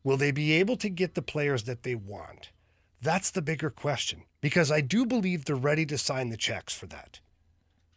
will 0.03 0.17
they 0.17 0.31
be 0.31 0.53
able 0.53 0.77
to 0.77 0.89
get 0.89 1.15
the 1.15 1.21
players 1.21 1.63
that 1.63 1.83
they 1.83 1.95
want? 1.95 2.51
That's 3.01 3.31
the 3.31 3.41
bigger 3.41 3.69
question 3.69 4.23
because 4.41 4.71
I 4.71 4.81
do 4.81 5.05
believe 5.05 5.45
they're 5.45 5.55
ready 5.55 5.85
to 5.87 5.97
sign 5.97 6.29
the 6.29 6.37
checks 6.37 6.73
for 6.73 6.87
that. 6.87 7.19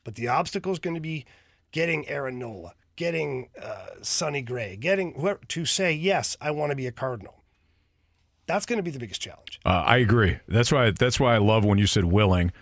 But 0.05 0.17
the 0.17 0.29
obstacle 0.29 0.73
is 0.73 0.79
going 0.79 0.95
to 0.95 1.01
be 1.01 1.25
getting 1.73 2.09
Aaron 2.09 2.39
Nola, 2.39 2.75
getting 2.97 3.49
uh, 3.61 3.87
Sonny 4.03 4.43
Gray, 4.43 4.77
getting 4.77 5.15
to 5.49 5.65
say, 5.65 5.93
yes, 5.93 6.37
I 6.41 6.51
want 6.51 6.71
to 6.71 6.77
be 6.77 6.87
a 6.87 6.93
Cardinal. 6.93 7.43
That's 8.47 8.67
going 8.67 8.79
to 8.79 8.83
be 8.83 8.91
the 8.91 8.99
biggest 8.99 9.21
challenge. 9.21 9.61
Uh, 9.65 9.83
I 9.87 9.99
agree. 9.99 10.39
That's 10.49 10.71
why. 10.71 10.91
That's 10.93 11.19
why 11.19 11.35
I 11.35 11.39
love 11.39 11.65
when 11.65 11.79
you 11.79 11.87
said 11.87 12.05
willing. 12.05 12.53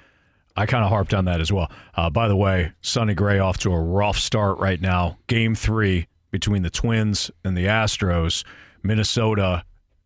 I 0.56 0.66
kind 0.66 0.84
of 0.84 0.90
harped 0.90 1.12
on 1.12 1.24
that 1.24 1.40
as 1.40 1.52
well. 1.52 1.70
Uh, 1.94 2.10
by 2.10 2.28
the 2.28 2.36
way, 2.36 2.72
Sonny 2.80 3.14
Gray 3.14 3.38
off 3.38 3.58
to 3.58 3.72
a 3.72 3.80
rough 3.80 4.16
start 4.16 4.58
right 4.58 4.80
now. 4.80 5.18
Game 5.26 5.54
three 5.54 6.06
between 6.30 6.62
the 6.62 6.70
Twins 6.70 7.30
and 7.44 7.56
the 7.56 7.66
Astros. 7.66 8.44
Minnesota, 8.82 9.64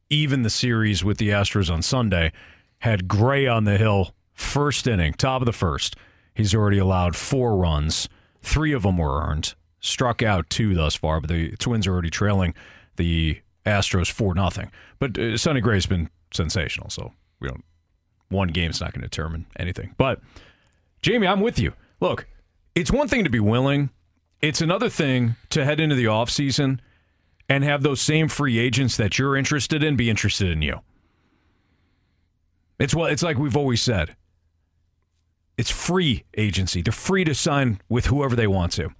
even 0.08 0.42
the 0.42 0.50
series 0.50 1.04
with 1.04 1.18
the 1.18 1.28
Astros 1.28 1.70
on 1.70 1.82
Sunday, 1.82 2.32
had 2.78 3.08
Gray 3.08 3.46
on 3.46 3.64
the 3.64 3.76
hill 3.76 4.14
first 4.32 4.86
inning, 4.86 5.12
top 5.12 5.42
of 5.42 5.46
the 5.46 5.52
first. 5.52 5.96
He's 6.34 6.54
already 6.54 6.78
allowed 6.78 7.16
four 7.16 7.56
runs. 7.56 8.08
Three 8.42 8.72
of 8.72 8.84
them 8.84 8.98
were 8.98 9.20
earned. 9.20 9.54
Struck 9.80 10.22
out 10.22 10.48
two 10.48 10.74
thus 10.74 10.94
far, 10.94 11.20
but 11.20 11.28
the 11.28 11.56
Twins 11.56 11.86
are 11.86 11.92
already 11.92 12.10
trailing 12.10 12.54
the 12.96 13.40
Astros 13.68 14.10
four 14.10 14.34
nothing. 14.34 14.70
But 14.98 15.18
uh, 15.18 15.36
Sonny 15.36 15.60
Gray's 15.60 15.86
been 15.86 16.10
sensational, 16.32 16.90
so 16.90 17.12
we 17.40 17.48
don't. 17.48 17.64
One 18.28 18.48
game's 18.48 18.80
not 18.80 18.92
going 18.92 19.02
to 19.02 19.08
determine 19.08 19.46
anything. 19.58 19.94
But 19.96 20.20
Jamie, 21.02 21.26
I'm 21.26 21.40
with 21.40 21.58
you. 21.58 21.72
Look, 22.00 22.26
it's 22.74 22.92
one 22.92 23.08
thing 23.08 23.24
to 23.24 23.30
be 23.30 23.40
willing. 23.40 23.90
It's 24.42 24.60
another 24.60 24.88
thing 24.88 25.36
to 25.50 25.64
head 25.64 25.80
into 25.80 25.96
the 25.96 26.04
offseason 26.04 26.80
and 27.48 27.64
have 27.64 27.82
those 27.82 28.00
same 28.00 28.28
free 28.28 28.58
agents 28.58 28.96
that 28.98 29.18
you're 29.18 29.36
interested 29.36 29.82
in 29.82 29.96
be 29.96 30.10
interested 30.10 30.50
in 30.50 30.62
you. 30.62 30.80
It's 32.78 32.94
what 32.94 33.12
it's 33.12 33.22
like 33.22 33.38
we've 33.38 33.56
always 33.56 33.82
said. 33.82 34.14
It's 35.56 35.70
free 35.70 36.24
agency. 36.36 36.82
They're 36.82 36.92
free 36.92 37.24
to 37.24 37.34
sign 37.34 37.80
with 37.88 38.06
whoever 38.06 38.36
they 38.36 38.46
want 38.46 38.72
to. 38.72 38.90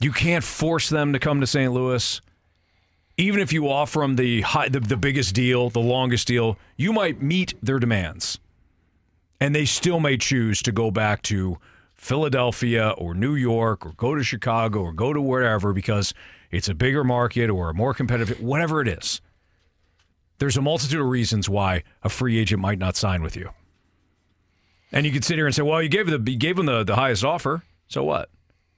You 0.00 0.12
can't 0.12 0.44
force 0.44 0.88
them 0.88 1.12
to 1.12 1.18
come 1.18 1.40
to 1.40 1.46
St. 1.46 1.72
Louis. 1.72 2.20
Even 3.18 3.40
if 3.40 3.52
you 3.52 3.68
offer 3.68 4.00
them 4.00 4.16
the, 4.16 4.40
high, 4.40 4.68
the 4.68 4.80
the 4.80 4.96
biggest 4.96 5.34
deal, 5.34 5.68
the 5.70 5.80
longest 5.80 6.26
deal, 6.26 6.56
you 6.76 6.92
might 6.92 7.20
meet 7.22 7.54
their 7.62 7.78
demands, 7.78 8.38
and 9.40 9.54
they 9.54 9.64
still 9.66 10.00
may 10.00 10.16
choose 10.16 10.62
to 10.62 10.72
go 10.72 10.90
back 10.90 11.20
to 11.22 11.58
Philadelphia 11.94 12.90
or 12.96 13.14
New 13.14 13.34
York 13.34 13.84
or 13.86 13.92
go 13.92 14.14
to 14.14 14.24
Chicago 14.24 14.80
or 14.80 14.92
go 14.92 15.12
to 15.12 15.20
wherever 15.20 15.72
because 15.72 16.14
it's 16.50 16.68
a 16.68 16.74
bigger 16.74 17.04
market 17.04 17.48
or 17.50 17.70
a 17.70 17.74
more 17.74 17.94
competitive, 17.94 18.40
whatever 18.40 18.80
it 18.80 18.88
is. 18.88 19.20
There's 20.38 20.56
a 20.56 20.62
multitude 20.62 21.00
of 21.00 21.06
reasons 21.06 21.48
why 21.48 21.84
a 22.02 22.08
free 22.08 22.38
agent 22.38 22.60
might 22.60 22.78
not 22.78 22.96
sign 22.96 23.22
with 23.22 23.36
you. 23.36 23.50
And 24.90 25.06
you 25.06 25.12
could 25.12 25.24
sit 25.24 25.36
here 25.36 25.46
and 25.46 25.54
say, 25.54 25.62
well, 25.62 25.80
you 25.82 25.88
gave 25.88 26.06
the 26.06 26.18
you 26.30 26.36
gave 26.38 26.58
him 26.58 26.66
the, 26.66 26.82
the 26.82 26.96
highest 26.96 27.24
offer. 27.24 27.62
So 27.88 28.02
what? 28.02 28.28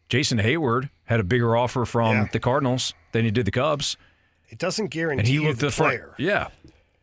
Jason 0.08 0.38
Heyward 0.38 0.90
had 1.04 1.18
a 1.20 1.24
bigger 1.24 1.56
offer 1.56 1.84
from 1.86 2.16
Yeah. 2.16 2.28
the 2.32 2.40
Cardinals 2.40 2.92
than 3.12 3.24
he 3.24 3.30
did 3.30 3.46
the 3.46 3.50
Cubs. 3.50 3.96
It 4.48 4.58
doesn't 4.58 4.88
guarantee 4.88 5.20
And 5.20 5.28
he 5.28 5.38
looked 5.40 5.60
the 5.60 5.66
the 5.66 5.72
front. 5.72 5.90
player. 5.92 6.14
Yeah. 6.18 6.48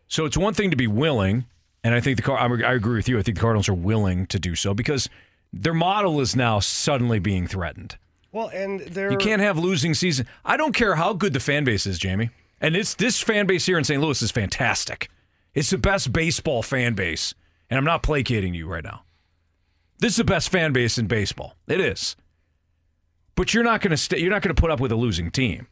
So 0.08 0.26
it's 0.26 0.38
one 0.38 0.54
thing 0.54 0.72
to 0.72 0.78
be 0.78 0.88
willing, 0.88 1.46
and 1.84 1.94
I 1.96 2.00
think 2.02 2.18
the 2.18 2.24
Car- 2.24 2.38
I 2.38 2.46
I 2.70 2.74
agree 2.74 2.96
with 2.98 3.08
you. 3.10 3.18
I 3.20 3.22
think 3.22 3.36
the 3.38 3.42
Cardinals 3.42 3.70
are 3.70 3.74
willing 3.74 4.28
to 4.28 4.40
do 4.40 4.56
so 4.56 4.74
because 4.74 5.10
their 5.54 5.74
model 5.74 6.20
is 6.22 6.36
now 6.36 6.60
suddenly 6.60 7.20
being 7.20 7.48
threatened. 7.48 7.98
Well, 8.32 8.48
and 8.54 8.80
they're 8.82 9.12
You 9.12 9.18
can't 9.18 9.42
have 9.42 9.58
losing 9.58 9.94
season. 9.94 10.26
I 10.46 10.56
don't 10.58 10.74
care 10.74 10.96
how 10.96 11.14
good 11.14 11.34
the 11.34 11.40
fan 11.42 11.64
base 11.66 11.86
is, 11.86 12.00
Jamie. 12.00 12.30
And 12.62 12.76
it's 12.76 12.94
this 12.94 13.20
fan 13.20 13.48
base 13.48 13.66
here 13.66 13.78
in 13.78 13.84
St. 13.84 14.00
Louis 14.02 14.22
is 14.22 14.32
fantastic. 14.32 15.10
It's 15.54 15.70
the 15.72 15.78
best 15.78 16.14
baseball 16.14 16.62
fan 16.64 16.94
base, 16.94 17.34
and 17.70 17.78
I'm 17.78 17.84
not 17.84 18.04
placating 18.04 18.54
you 18.54 18.68
right 18.68 18.84
now. 18.84 19.04
This 20.00 20.12
is 20.14 20.18
the 20.18 20.24
best 20.24 20.50
fan 20.50 20.72
base 20.72 20.98
in 20.98 21.08
baseball. 21.08 21.56
It 21.68 21.82
is. 21.82 22.16
But 23.36 23.54
you're 23.54 23.64
not 23.64 23.82
going 23.82 23.92
to 23.92 23.98
stay. 23.98 24.20
You're 24.20 24.30
not 24.32 24.42
going 24.42 24.56
to 24.56 24.60
put 24.60 24.72
up 24.72 24.80
with 24.80 24.92
a 24.92 24.96
losing 24.96 25.32
team. 25.32 25.68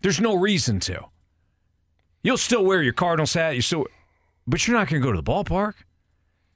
There's 0.00 0.20
no 0.20 0.36
reason 0.36 0.80
to. 0.80 1.06
You'll 2.22 2.36
still 2.36 2.64
wear 2.64 2.82
your 2.82 2.92
Cardinals 2.92 3.34
hat. 3.34 3.54
You 3.54 3.62
still, 3.62 3.86
but 4.46 4.66
you're 4.66 4.76
not 4.76 4.88
going 4.88 5.00
to 5.00 5.06
go 5.06 5.12
to 5.12 5.20
the 5.20 5.30
ballpark. 5.30 5.74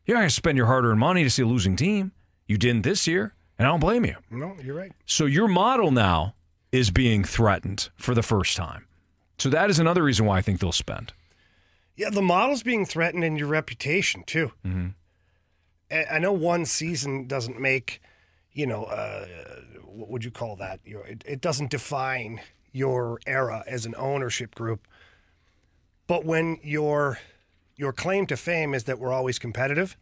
You're 0.07 0.17
not 0.17 0.23
going 0.23 0.29
to 0.29 0.35
spend 0.35 0.57
your 0.57 0.67
hard-earned 0.67 0.99
money 0.99 1.23
to 1.23 1.31
see 1.31 1.43
a 1.43 1.47
losing 1.47 1.77
team. 1.77 2.13
You 2.47 2.59
didn't 2.59 2.83
this 2.83 3.07
year, 3.07 3.35
and 3.59 3.67
I 3.67 3.71
don't 3.71 3.81
blame 3.81 4.05
you. 4.05 4.17
No, 4.31 4.57
you're 4.63 4.75
right. 4.75 4.93
So 5.07 5.27
your 5.27 5.49
model 5.49 5.91
now 5.91 6.35
is 6.73 6.91
being 6.91 7.23
threatened 7.23 7.89
for 7.97 8.15
the 8.15 8.23
first 8.23 8.57
time. 8.57 8.87
So 9.39 9.49
that 9.51 9.71
is 9.71 9.79
another 9.79 10.03
reason 10.03 10.27
why 10.27 10.39
I 10.39 10.43
think 10.43 10.61
they'll 10.61 10.73
spend. 10.73 11.13
Yeah, 11.97 12.11
the 12.11 12.23
model's 12.23 12.63
being 12.63 12.87
threatened 12.87 13.23
and 13.23 13.39
your 13.39 13.49
reputation 13.49 14.25
too. 14.25 14.53
Mm-hmm. 14.67 14.89
I 16.11 16.19
know 16.19 16.33
one 16.33 16.65
season 16.65 17.27
doesn't 17.27 17.61
make, 17.61 18.01
you 18.53 18.67
know, 18.67 18.85
uh, 18.85 19.27
what 19.85 20.09
would 20.09 20.25
you 20.25 20.31
call 20.31 20.57
that? 20.57 20.81
You 20.85 20.95
know, 20.95 21.03
it, 21.03 21.23
it 21.27 21.41
doesn't 21.43 21.71
define 21.71 22.41
your 22.73 23.21
era 23.27 23.63
as 23.67 23.87
an 23.87 23.95
ownership 23.97 24.55
group. 24.55 24.87
But 26.07 26.25
when 26.25 26.59
your 26.63 27.19
your 27.77 27.93
claim 27.93 28.27
to 28.27 28.37
fame 28.37 28.75
is 28.75 28.85
that 28.85 28.99
we're 28.99 29.13
always 29.13 29.39
competitive, 29.39 29.97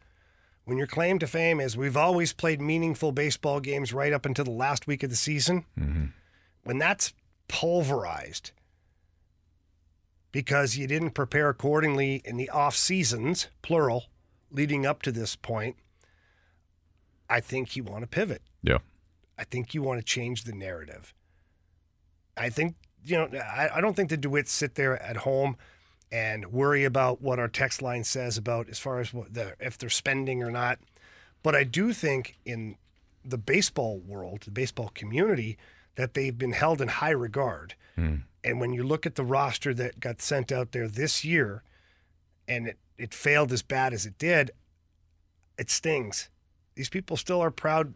when 0.65 0.77
your 0.77 0.87
claim 0.87 1.19
to 1.19 1.27
fame 1.27 1.61
is 1.61 1.77
we've 1.77 1.97
always 1.97 2.33
played 2.33 2.61
meaningful 2.61 3.13
baseball 3.13 3.61
games 3.61 3.93
right 3.93 4.13
up 4.13 4.27
until 4.27 4.45
the 4.45 4.51
last 4.51 4.87
week 4.87 5.03
of 5.03 5.11
the 5.11 5.17
season, 5.17 5.65
mm-hmm. 5.79 6.07
when 6.65 6.79
that's 6.79 7.13
pulverized 7.49 8.53
because 10.33 10.77
you 10.77 10.87
didn't 10.87 11.11
prepare 11.11 11.49
accordingly 11.49 12.23
in 12.25 12.37
the 12.37 12.49
off 12.51 12.77
seasons, 12.77 13.49
plural, 13.63 14.05
leading 14.51 14.87
up 14.87 15.03
to 15.03 15.13
this 15.13 15.37
point, 15.37 15.77
I 17.29 17.41
think 17.41 17.77
you 17.77 17.85
want 17.85 18.03
to 18.03 18.07
pivot. 18.07 18.43
Yeah. 18.63 18.79
I 19.39 19.45
think 19.45 19.75
you 19.75 19.83
want 19.83 19.99
to 19.99 20.05
change 20.05 20.45
the 20.45 20.53
narrative. 20.53 21.15
I 22.41 22.49
think, 22.49 22.75
you 23.05 23.19
know, 23.19 23.39
I, 23.39 23.69
I 23.77 23.81
don't 23.83 23.95
think 23.95 24.09
the 24.09 24.17
DeWitts 24.17 24.49
sit 24.49 24.75
there 24.75 25.01
at 25.03 25.19
home 25.19 25.57
and 26.11 26.51
worry 26.51 26.85
about 26.85 27.21
what 27.21 27.39
our 27.39 27.49
text 27.49 27.83
line 27.83 28.03
says 28.03 28.39
about 28.39 28.69
as 28.69 28.79
far 28.79 28.99
as 28.99 29.13
what 29.13 29.35
the, 29.35 29.55
if 29.61 29.77
they're 29.77 29.91
spending 29.91 30.43
or 30.43 30.51
not. 30.51 30.79
But 31.43 31.55
I 31.55 31.65
do 31.65 31.93
think 31.93 32.39
in 32.47 32.77
the 33.25 33.37
baseball 33.37 33.99
world, 33.99 34.43
the 34.43 34.51
baseball 34.51 34.91
community, 34.95 35.59
that 35.97 36.15
they've 36.15 36.37
been 36.37 36.53
held 36.53 36.81
in 36.81 36.89
high 36.89 37.11
regard. 37.11 37.75
Hmm. 37.95 38.17
And 38.43 38.59
when 38.59 38.73
you 38.73 38.83
look 38.83 39.05
at 39.05 39.17
the 39.17 39.25
roster 39.25 39.75
that 39.75 40.01
got 40.01 40.23
sent 40.23 40.51
out 40.51 40.73
there 40.73 40.89
this 40.89 41.25
year 41.25 41.63
and 42.49 42.69
it, 42.69 42.79
it 42.97 43.13
failed 43.13 43.53
as 43.53 43.63
bad 43.63 43.93
as 43.93 44.07
it 44.07 44.17
did, 44.17 44.51
it 45.59 45.71
stings. 45.71 46.31
These 46.75 46.89
people 46.89 47.19
still 47.19 47.43
are 47.43 47.51
proud 47.51 47.93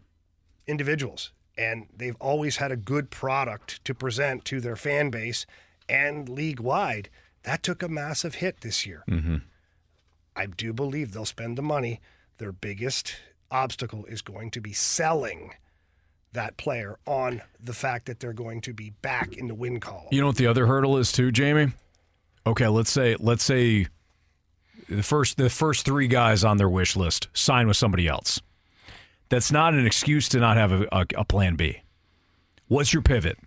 individuals 0.67 1.33
and 1.57 1.87
they've 1.97 2.17
always 2.21 2.57
had 2.57 2.73
a 2.73 2.77
good 2.77 3.11
product 3.11 3.85
to 3.85 3.95
present 3.95 4.45
to 4.47 4.61
their 4.61 4.77
fan 4.77 5.11
base 5.11 5.47
and 5.89 6.29
league 6.29 6.61
wide. 6.61 7.11
That 7.43 7.63
took 7.63 7.83
a 7.83 7.89
massive 7.89 8.37
hit 8.37 8.61
this 8.61 8.87
year. 8.87 9.05
Mm-hmm. 9.09 9.37
I 10.37 10.47
do 10.47 10.73
believe 10.73 11.13
they'll 11.13 11.25
spend 11.25 11.57
the 11.57 11.63
money. 11.63 12.01
Their 12.39 12.53
biggest 12.53 13.17
obstacle 13.51 14.05
is 14.07 14.23
going 14.23 14.51
to 14.53 14.61
be 14.61 14.73
selling 14.73 15.53
that 16.33 16.57
player 16.57 16.99
on 17.07 17.43
the 17.61 17.73
fact 17.73 18.07
that 18.07 18.19
they're 18.19 18.33
going 18.33 18.61
to 18.63 18.73
be 18.73 18.91
back 19.03 19.35
in 19.35 19.47
the 19.47 19.55
win 19.55 19.79
column. 19.79 20.09
You 20.11 20.21
know 20.21 20.27
what 20.27 20.37
the 20.37 20.49
other 20.49 20.67
hurdle 20.67 20.99
is 20.99 21.13
too, 21.13 21.31
Jamie? 21.31 21.73
Okay, 22.47 22.69
let's 22.69 22.91
say 22.91 23.17
let's 23.21 23.45
say 23.45 23.87
the 24.89 25.03
first 25.03 25.37
the 25.37 25.49
first 25.49 25.87
three 25.87 26.09
guys 26.09 26.45
on 26.45 26.57
their 26.57 26.69
wish 26.69 26.97
list 26.97 27.29
sign 27.33 27.69
with 27.69 27.77
somebody 27.77 28.07
else. 28.07 28.43
That's 29.29 29.51
not 29.51 29.75
an 29.75 29.87
excuse 29.87 30.29
to 30.31 30.41
not 30.41 30.57
have 30.57 30.73
a, 30.73 30.87
a, 30.93 31.07
a 31.17 31.25
plan 31.25 31.57
B. 31.57 31.83
What's 32.69 32.93
your 32.93 33.03
pivot? 33.03 33.39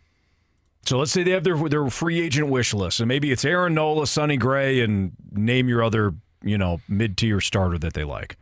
So 0.86 0.97
let's 0.97 1.11
say 1.11 1.23
they 1.23 1.32
have 1.32 1.43
their 1.43 1.57
their 1.69 1.89
free 1.89 2.21
agent 2.21 2.47
wish 2.47 2.73
list, 2.73 2.99
and 2.99 3.07
maybe 3.07 3.32
it's 3.32 3.43
Aaron 3.43 3.73
Nola, 3.73 4.07
Sonny 4.07 4.38
Gray, 4.38 4.80
and 4.80 5.11
name 5.32 5.67
your 5.67 5.84
other 5.84 6.13
you 6.41 6.57
know 6.57 6.80
mid 6.88 7.17
tier 7.17 7.41
starter 7.41 7.78
that 7.80 7.93
they 7.93 8.03
like. 8.03 8.38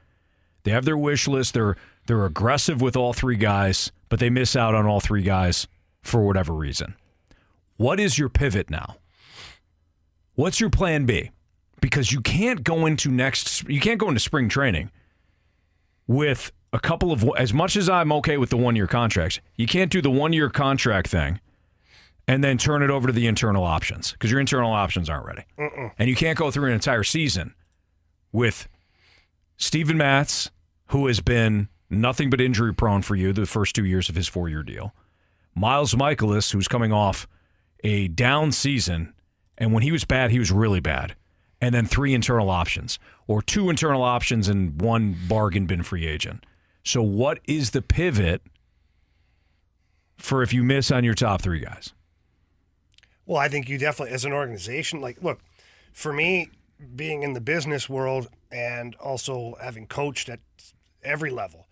They 0.63 0.71
have 0.71 0.85
their 0.85 0.97
wish 0.97 1.27
list. 1.27 1.53
They're 1.53 1.75
they're 2.07 2.25
aggressive 2.25 2.81
with 2.81 2.95
all 2.95 3.13
three 3.13 3.35
guys, 3.35 3.91
but 4.09 4.19
they 4.19 4.29
miss 4.29 4.55
out 4.55 4.75
on 4.75 4.85
all 4.85 4.99
three 4.99 5.23
guys 5.23 5.67
for 6.03 6.23
whatever 6.25 6.53
reason. 6.53 6.95
What 7.77 7.99
is 7.99 8.19
your 8.19 8.29
pivot 8.29 8.69
now? 8.69 8.97
What's 10.35 10.59
your 10.59 10.69
plan 10.69 11.05
B? 11.05 11.31
Because 11.81 12.11
you 12.11 12.21
can't 12.21 12.63
go 12.63 12.85
into 12.85 13.09
next 13.09 13.67
you 13.67 13.79
can't 13.79 13.99
go 13.99 14.07
into 14.07 14.19
spring 14.19 14.49
training 14.49 14.91
with 16.07 16.51
a 16.73 16.79
couple 16.79 17.11
of 17.11 17.29
as 17.37 17.53
much 17.53 17.75
as 17.75 17.89
I'm 17.89 18.11
okay 18.13 18.37
with 18.37 18.49
the 18.49 18.57
one 18.57 18.75
year 18.75 18.87
contracts. 18.87 19.39
You 19.55 19.67
can't 19.67 19.91
do 19.91 20.01
the 20.01 20.11
one 20.11 20.33
year 20.33 20.49
contract 20.49 21.07
thing 21.07 21.39
and 22.27 22.43
then 22.43 22.57
turn 22.57 22.81
it 22.81 22.89
over 22.89 23.07
to 23.07 23.13
the 23.13 23.27
internal 23.27 23.63
options 23.63 24.11
because 24.13 24.31
your 24.31 24.39
internal 24.39 24.71
options 24.71 25.09
aren't 25.09 25.25
ready. 25.25 25.43
And 25.97 26.09
you 26.09 26.15
can't 26.15 26.37
go 26.37 26.51
through 26.51 26.67
an 26.67 26.73
entire 26.73 27.03
season 27.03 27.53
with 28.31 28.67
Steven 29.57 29.97
Matz, 29.97 30.51
who 30.87 31.07
has 31.07 31.21
been 31.21 31.69
nothing 31.89 32.29
but 32.29 32.41
injury 32.41 32.73
prone 32.73 33.01
for 33.01 33.15
you 33.15 33.31
the 33.31 33.45
first 33.45 33.75
two 33.75 33.85
years 33.85 34.09
of 34.09 34.15
his 34.15 34.27
four 34.27 34.49
year 34.49 34.63
deal. 34.63 34.93
Miles 35.53 35.93
Mikolas, 35.93 36.51
who's 36.51 36.67
coming 36.67 36.91
off 36.91 37.27
a 37.83 38.07
down 38.09 38.51
season, 38.51 39.13
and 39.57 39.71
when 39.71 39.83
he 39.83 39.91
was 39.91 40.03
bad, 40.03 40.31
he 40.31 40.39
was 40.39 40.51
really 40.51 40.79
bad. 40.81 41.15
And 41.61 41.73
then 41.73 41.85
three 41.85 42.13
internal 42.13 42.49
options, 42.49 42.99
or 43.27 43.41
two 43.41 43.69
internal 43.69 44.03
options 44.03 44.49
and 44.49 44.81
one 44.81 45.15
bargain 45.29 45.65
bin 45.65 45.83
free 45.83 46.05
agent. 46.05 46.45
So, 46.85 47.01
what 47.01 47.39
is 47.45 47.71
the 47.71 47.81
pivot 47.81 48.43
for 50.17 50.43
if 50.43 50.53
you 50.53 50.63
miss 50.63 50.91
on 50.91 51.03
your 51.03 51.15
top 51.15 51.41
three 51.41 51.59
guys? 51.59 51.93
Well, 53.25 53.39
I 53.39 53.49
think 53.49 53.67
you 53.67 53.79
definitely, 53.79 54.13
as 54.13 54.23
an 54.23 54.33
organization, 54.33 55.01
like, 55.01 55.21
look, 55.21 55.39
for 55.91 56.13
me, 56.13 56.49
being 56.95 57.23
in 57.23 57.33
the 57.33 57.41
business 57.41 57.89
world 57.89 58.29
and 58.51 58.95
also 58.95 59.55
having 59.59 59.87
coached 59.87 60.29
at 60.29 60.39
every 61.03 61.31
level, 61.31 61.67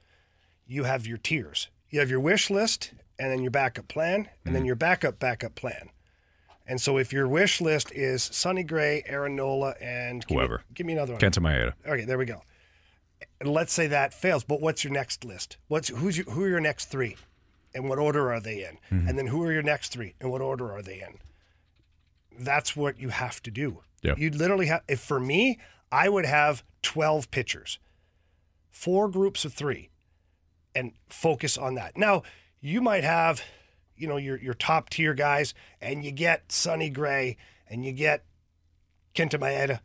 you 0.65 0.85
have 0.85 1.05
your 1.05 1.19
tiers. 1.19 1.67
You 1.91 1.99
have 1.99 2.09
your 2.09 2.19
wish 2.19 2.49
list 2.49 2.93
and 3.19 3.31
then 3.31 3.43
your 3.43 3.51
backup 3.51 3.87
plan 3.87 4.29
and 4.45 4.55
then 4.55 4.61
mm-hmm. 4.61 4.65
your 4.65 4.75
backup 4.75 5.19
backup 5.19 5.53
plan. 5.53 5.89
And 6.65 6.81
so 6.81 6.97
if 6.97 7.13
your 7.13 7.27
wish 7.27 7.61
list 7.61 7.91
is 7.91 8.23
Sonny 8.23 8.63
Gray, 8.63 9.03
Aaron 9.05 9.35
Nola, 9.35 9.75
and 9.79 10.25
give 10.25 10.35
me- 10.35 10.41
Whoever. 10.41 10.63
give 10.73 10.87
me 10.87 10.93
another 10.93 11.13
one. 11.13 11.21
Kenta 11.21 11.39
Maeda. 11.39 11.73
Okay, 11.87 12.05
there 12.05 12.17
we 12.17 12.25
go. 12.25 12.41
And 13.43 13.51
let's 13.51 13.73
say 13.73 13.87
that 13.87 14.13
fails, 14.13 14.45
but 14.45 14.61
what's 14.61 14.85
your 14.85 14.93
next 14.93 15.25
list? 15.25 15.57
What's 15.67 15.89
who's 15.89 16.17
your, 16.17 16.27
who 16.27 16.45
are 16.45 16.47
your 16.47 16.61
next 16.61 16.85
three, 16.85 17.17
and 17.75 17.89
what 17.89 17.99
order 17.99 18.31
are 18.31 18.39
they 18.39 18.63
in? 18.63 18.77
Mm-hmm. 18.89 19.09
And 19.09 19.19
then 19.19 19.27
who 19.27 19.43
are 19.43 19.51
your 19.51 19.61
next 19.61 19.91
three, 19.91 20.15
and 20.21 20.31
what 20.31 20.41
order 20.41 20.71
are 20.71 20.81
they 20.81 21.01
in? 21.01 21.17
That's 22.39 22.73
what 22.73 22.97
you 22.97 23.09
have 23.09 23.43
to 23.43 23.51
do. 23.51 23.79
Yeah. 24.01 24.15
You 24.17 24.29
literally 24.29 24.67
have. 24.67 24.83
If 24.87 25.01
for 25.01 25.19
me, 25.19 25.59
I 25.91 26.07
would 26.07 26.25
have 26.25 26.63
twelve 26.83 27.31
pitchers, 27.31 27.79
four 28.71 29.09
groups 29.09 29.43
of 29.43 29.53
three, 29.53 29.89
and 30.73 30.93
focus 31.09 31.57
on 31.57 31.75
that. 31.75 31.97
Now 31.97 32.23
you 32.61 32.79
might 32.79 33.03
have, 33.03 33.43
you 33.97 34.07
know, 34.07 34.15
your 34.15 34.37
your 34.37 34.53
top 34.53 34.89
tier 34.89 35.13
guys, 35.13 35.53
and 35.81 36.05
you 36.05 36.11
get 36.11 36.49
Sonny 36.49 36.89
Gray, 36.89 37.35
and 37.67 37.83
you 37.83 37.91
get 37.91 38.23
Kenta 39.13 39.37
Maeda, 39.37 39.81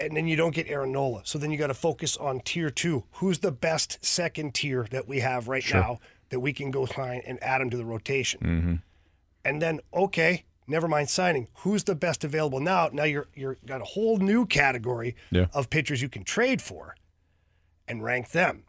and 0.00 0.16
then 0.16 0.26
you 0.26 0.34
don't 0.36 0.54
get 0.54 0.68
Aaron 0.68 0.92
Nola. 0.92 1.20
So 1.24 1.38
then 1.38 1.50
you 1.50 1.58
got 1.58 1.66
to 1.68 1.74
focus 1.74 2.16
on 2.16 2.40
tier 2.40 2.70
two. 2.70 3.04
Who's 3.12 3.40
the 3.40 3.52
best 3.52 3.98
second 4.04 4.54
tier 4.54 4.86
that 4.90 5.06
we 5.06 5.20
have 5.20 5.46
right 5.48 5.62
Sure. 5.62 5.80
now 5.80 6.00
that 6.30 6.40
we 6.40 6.52
can 6.52 6.70
go 6.70 6.86
sign 6.86 7.22
and 7.26 7.42
add 7.42 7.60
them 7.60 7.70
to 7.70 7.76
the 7.76 7.84
rotation? 7.84 8.40
Mm-hmm. 8.40 8.74
And 9.44 9.62
then 9.62 9.80
okay, 9.94 10.44
never 10.66 10.88
mind 10.88 11.10
signing. 11.10 11.48
Who's 11.58 11.84
the 11.84 11.94
best 11.94 12.24
available 12.24 12.60
now? 12.60 12.88
Now 12.92 13.04
you're 13.04 13.28
you're 13.34 13.58
got 13.66 13.80
a 13.80 13.84
whole 13.84 14.16
new 14.18 14.46
category 14.46 15.14
Yeah. 15.30 15.46
of 15.52 15.70
pitchers 15.70 16.02
you 16.02 16.08
can 16.08 16.24
trade 16.24 16.60
for, 16.62 16.94
and 17.86 18.02
rank 18.02 18.30
them. 18.30 18.64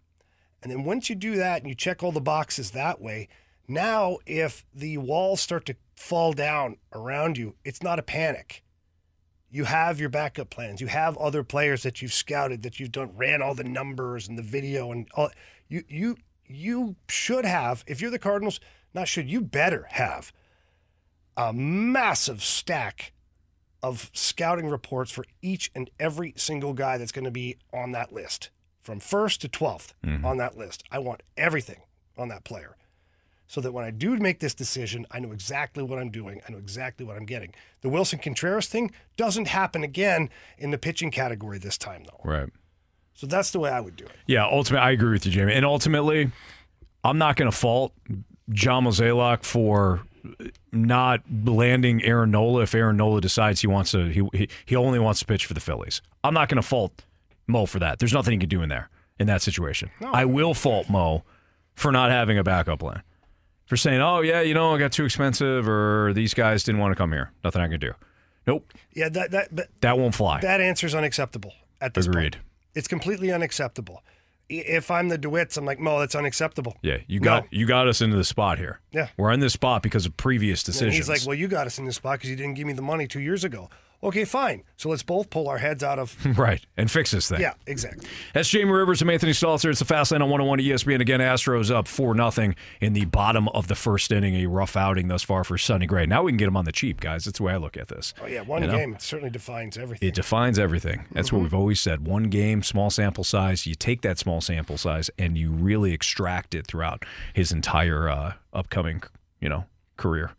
And 0.64 0.72
then 0.72 0.84
once 0.84 1.10
you 1.10 1.16
do 1.16 1.36
that 1.38 1.62
and 1.62 1.70
you 1.70 1.76
check 1.76 2.04
all 2.04 2.12
the 2.12 2.22
boxes 2.22 2.72
that 2.72 3.02
way, 3.02 3.28
now 3.68 4.18
if 4.26 4.64
the 4.74 4.98
walls 4.98 5.42
start 5.42 5.66
to 5.68 5.76
fall 5.96 6.34
down 6.34 6.78
around 6.94 7.38
you, 7.38 7.56
it's 7.66 7.82
not 7.82 8.00
a 8.00 8.04
panic. 8.04 8.64
You 9.52 9.66
have 9.66 10.00
your 10.00 10.10
backup 10.10 10.50
plans. 10.50 10.80
You 10.80 10.88
have 10.88 11.18
other 11.18 11.44
players 11.44 11.84
that 11.84 12.02
you've 12.02 12.14
scouted, 12.14 12.64
that 12.64 12.80
you've 12.80 12.94
done, 12.94 13.12
ran 13.16 13.42
all 13.42 13.54
the 13.54 13.66
numbers 13.66 14.28
and 14.28 14.38
the 14.38 14.44
video 14.44 14.92
and 14.92 15.08
all. 15.14 15.30
You 15.68 15.84
you 15.90 16.18
you 16.48 16.96
should 17.10 17.46
have. 17.46 17.84
If 17.86 18.02
you're 18.02 18.12
the 18.12 18.20
Cardinals, 18.20 18.62
not 18.94 19.10
should 19.10 19.30
you 19.30 19.42
better 19.42 19.88
have 19.92 20.32
a 21.36 21.52
massive 21.52 22.42
stack 22.44 23.12
of 23.84 24.10
scouting 24.14 24.68
reports 24.68 25.12
for 25.12 25.26
each 25.42 25.70
and 25.76 25.90
every 26.00 26.34
single 26.38 26.74
guy 26.74 26.98
that's 26.98 27.12
going 27.12 27.26
to 27.26 27.32
be 27.32 27.58
on 27.74 27.92
that 27.92 28.14
list 28.14 28.52
from 28.80 29.00
first 29.00 29.42
to 29.42 29.50
12th 29.50 29.94
mm-hmm. 30.06 30.26
on 30.26 30.38
that 30.38 30.58
list. 30.58 30.84
I 30.92 31.00
want 31.00 31.24
everything 31.36 31.82
on 32.18 32.30
that 32.30 32.44
player 32.44 32.78
so 33.52 33.60
that 33.60 33.74
when 33.74 33.84
I 33.84 33.92
do 33.92 34.16
make 34.16 34.40
this 34.40 34.54
decision, 34.54 35.06
I 35.12 35.20
know 35.20 35.34
exactly 35.34 35.84
what 35.84 36.00
I'm 36.00 36.10
doing. 36.10 36.40
I 36.48 36.54
know 36.54 36.58
exactly 36.58 37.06
what 37.06 37.18
I'm 37.18 37.26
getting. 37.26 37.54
The 37.82 37.90
Willson 37.90 38.22
Contreras 38.22 38.68
thing 38.68 38.92
doesn't 39.18 39.50
happen 39.50 39.84
again 39.84 40.30
in 40.58 40.72
the 40.72 40.78
pitching 40.78 41.12
category 41.12 41.58
this 41.58 41.78
time, 41.78 42.06
though. 42.06 42.22
Right. 42.24 42.48
So 43.14 43.28
that's 43.28 43.52
the 43.52 43.60
way 43.60 43.70
I 43.70 43.82
would 43.82 43.98
do 43.98 44.06
it. 44.06 44.14
Yeah, 44.26 44.46
ultimately, 44.46 44.88
I 44.88 44.92
agree 44.92 45.12
with 45.12 45.26
you, 45.26 45.34
Jamie. 45.34 45.52
And 45.52 45.66
ultimately, 45.66 46.32
I'm 47.04 47.18
not 47.18 47.36
going 47.36 47.52
to 47.52 47.58
fault 47.58 47.92
John 48.52 48.86
Mozeliak 48.86 49.44
for 49.44 50.02
not 50.72 51.20
landing 51.44 52.02
Aaron 52.06 52.32
Nola 52.32 52.62
if 52.62 52.74
Aaron 52.74 52.96
Nola 52.96 53.20
decides 53.20 53.60
he 53.60 53.68
wants 53.68 53.92
to 53.92 54.06
he 54.06 54.26
he, 54.34 54.48
he 54.66 54.78
only 54.78 54.98
wants 54.98 55.20
to 55.20 55.26
pitch 55.26 55.46
for 55.46 55.54
the 55.54 55.60
Phillies. 55.60 56.02
I'm 56.24 56.34
not 56.34 56.48
going 56.48 56.62
to 56.62 56.66
fault 56.66 57.04
Mo 57.48 57.66
for 57.66 57.80
that. 57.80 58.00
There's 58.00 58.14
nothing 58.14 58.32
he 58.32 58.38
can 58.38 58.48
do 58.48 58.62
in 58.62 58.70
there 58.70 58.90
in 59.20 59.28
that 59.28 59.42
situation. 59.42 59.92
I 60.14 60.24
will 60.24 60.54
fault 60.54 60.90
Mo 60.90 61.26
for 61.76 61.92
not 61.92 62.12
having 62.12 62.38
a 62.38 62.46
backup 62.46 62.80
plan. 62.80 63.04
For 63.72 63.78
saying, 63.78 64.02
"Oh 64.02 64.20
yeah, 64.20 64.42
you 64.42 64.54
know, 64.54 64.76
I 64.76 64.80
got 64.80 64.92
too 64.92 65.06
expensive 65.06 65.66
or 65.66 66.12
these 66.12 66.34
guys 66.34 66.62
didn't 66.66 66.82
want 66.82 66.92
to 66.92 66.98
come 66.98 67.14
here. 67.14 67.32
Nothing 67.42 67.62
I 67.62 67.70
can 67.70 67.80
do." 67.80 67.94
Nope, 68.46 68.70
Yeah, 68.92 69.08
that 69.08 69.32
that 69.32 69.56
but 69.56 69.70
that 69.80 69.98
won't 69.98 70.14
fly. 70.14 70.42
that 70.42 70.60
answer 70.60 70.86
is 70.86 70.94
unacceptable 70.94 71.54
at 71.80 71.94
this 71.94 72.06
point. 72.06 72.18
Agreed. 72.18 72.34
point. 72.34 72.44
It's 72.76 72.90
completely 72.90 73.32
unacceptable. 73.32 74.04
If 74.50 74.92
I'm 74.92 75.08
the 75.08 75.18
DeWitts, 75.18 75.58
I'm 75.58 75.64
like, 75.64 75.80
Mo, 75.80 76.00
that's 76.02 76.16
unacceptable. 76.16 76.76
Yeah, 76.82 76.98
you 77.08 77.22
No. 77.22 77.24
got 77.24 77.54
you 77.54 77.66
got 77.66 77.88
us 77.88 78.02
into 78.02 78.18
the 78.18 78.26
spot 78.26 78.58
here. 78.58 78.82
Yeah. 78.92 79.08
we're 79.16 79.32
in 79.32 79.40
this 79.40 79.54
spot 79.54 79.84
because 79.84 80.06
of 80.06 80.18
previous 80.18 80.64
And 80.64 80.74
decisions. 80.74 80.96
he's 80.98 81.08
like, 81.08 81.26
well, 81.26 81.38
you 81.38 81.48
got 81.48 81.66
us 81.66 81.80
in 81.80 81.86
this 81.86 81.96
spot 81.96 82.16
because 82.18 82.30
you 82.30 82.36
didn't 82.36 82.56
give 82.56 82.68
me 82.68 82.74
the 82.74 82.82
money 82.82 83.08
two 83.08 83.22
years 83.22 83.46
ago. 83.46 83.70
Okay, 84.04 84.26
fine. 84.26 84.64
So 84.78 84.90
let's 84.90 85.04
both 85.04 85.30
pull 85.30 85.48
our 85.48 85.60
heads 85.60 85.84
out 85.84 86.00
of. 86.00 86.16
right, 86.38 86.66
and 86.76 86.90
fix 86.90 87.12
this 87.12 87.30
thing. 87.30 87.40
yeah, 87.40 87.54
exactly. 87.68 88.08
That's 88.34 88.50
Jamie 88.50 88.72
Rivers 88.72 89.02
and 89.04 89.12
Anthony 89.12 89.32
Stalter. 89.32 89.70
It's 89.70 89.78
the 89.78 89.86
Fast 89.86 90.12
Lane 90.12 90.24
on 90.24 90.30
101 90.30 90.58
ESPN. 90.60 91.02
Again, 91.02 91.20
Astros 91.20 91.70
up 91.70 91.88
4 91.88 92.16
nothing 92.16 92.56
in 92.80 92.94
the 92.94 93.06
bottom 93.06 93.48
of 93.50 93.68
the 93.68 93.76
first 93.76 94.12
inning. 94.12 94.36
A 94.38 94.48
rough 94.48 94.76
outing 94.76 95.08
thus 95.08 95.22
far 95.22 95.44
for 95.44 95.56
Sonny 95.58 95.86
Gray. 95.86 96.08
Now 96.08 96.24
we 96.24 96.32
can 96.32 96.38
get 96.38 96.48
him 96.48 96.58
on 96.58 96.66
the 96.66 96.72
cheap, 96.72 97.00
guys. 97.00 97.26
That's 97.26 97.38
the 97.38 97.44
way 97.44 97.54
I 97.54 97.58
look 97.58 97.78
at 97.78 97.90
this. 97.90 98.16
Oh 98.22 98.26
yeah, 98.26 98.42
one 98.42 98.64
You 98.64 98.70
know? 98.70 98.78
game 98.78 98.96
certainly 99.00 99.30
defines 99.30 99.78
everything. 99.78 100.10
It 100.10 100.16
defines 100.16 100.58
everything. 100.58 101.06
That's 101.12 101.28
Mm-hmm. 101.28 101.36
what 101.38 101.44
we've 101.44 101.54
always 101.54 101.80
said. 101.80 102.08
One 102.08 102.24
game, 102.24 102.64
small 102.64 102.90
sample 102.90 103.24
size. 103.24 103.68
You 103.68 103.76
take 103.76 104.02
that 104.02 104.18
small 104.18 104.42
sample 104.42 104.78
size 104.80 105.12
and 105.20 105.38
you 105.38 105.52
really 105.52 105.94
extract 105.94 106.56
it 106.56 106.66
throughout 106.66 107.06
his 107.34 107.52
entire 107.52 108.10
uh, 108.10 108.34
upcoming, 108.52 109.04
you 109.40 109.48
know, 109.50 109.66
career. 109.98 110.32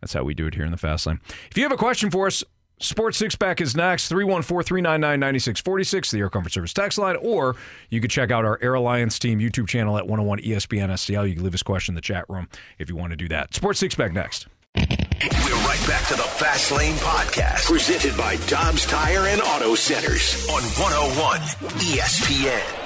That's 0.00 0.12
how 0.12 0.24
we 0.24 0.34
do 0.34 0.46
it 0.46 0.54
here 0.54 0.64
in 0.64 0.70
the 0.70 0.76
Fast 0.76 1.06
Lane. 1.06 1.20
If 1.50 1.56
you 1.56 1.62
have 1.64 1.72
a 1.72 1.76
question 1.76 2.10
for 2.10 2.26
us, 2.26 2.44
Sports 2.78 3.16
Six 3.16 3.34
Pack 3.36 3.60
is 3.60 3.74
next. 3.74 4.08
314 4.08 4.62
399 4.66 5.20
9646, 5.20 6.10
the 6.10 6.18
Air 6.18 6.28
Comfort 6.30 6.52
Service 6.52 6.74
text 6.74 6.98
line, 6.98 7.16
or 7.16 7.56
you 7.88 8.00
could 8.00 8.10
check 8.10 8.30
out 8.30 8.44
our 8.44 8.58
Air 8.60 8.74
Alliance 8.74 9.18
team 9.18 9.38
YouTube 9.38 9.66
channel 9.66 9.96
at 9.96 10.06
101 10.06 10.40
ESPN 10.40 10.90
STL. 10.90 11.26
You 11.26 11.34
can 11.34 11.44
leave 11.44 11.54
us 11.54 11.62
a 11.62 11.64
question 11.64 11.92
in 11.92 11.96
the 11.96 12.02
chat 12.02 12.26
room 12.28 12.48
if 12.78 12.90
you 12.90 12.96
want 12.96 13.12
to 13.12 13.16
do 13.16 13.28
that. 13.28 13.54
Sports 13.54 13.80
Six 13.80 13.94
Pack 13.94 14.12
next. 14.12 14.46
We're 14.76 14.82
right 14.82 15.82
back 15.88 16.06
to 16.08 16.14
the 16.14 16.22
Fast 16.22 16.70
Lane 16.70 16.96
Podcast, 16.96 17.66
presented 17.66 18.14
by 18.14 18.36
Dobbs 18.46 18.84
Tire 18.84 19.26
and 19.26 19.40
Auto 19.40 19.74
Centers 19.74 20.46
on 20.50 20.62
101 20.62 21.40
ESPN. 21.80 22.85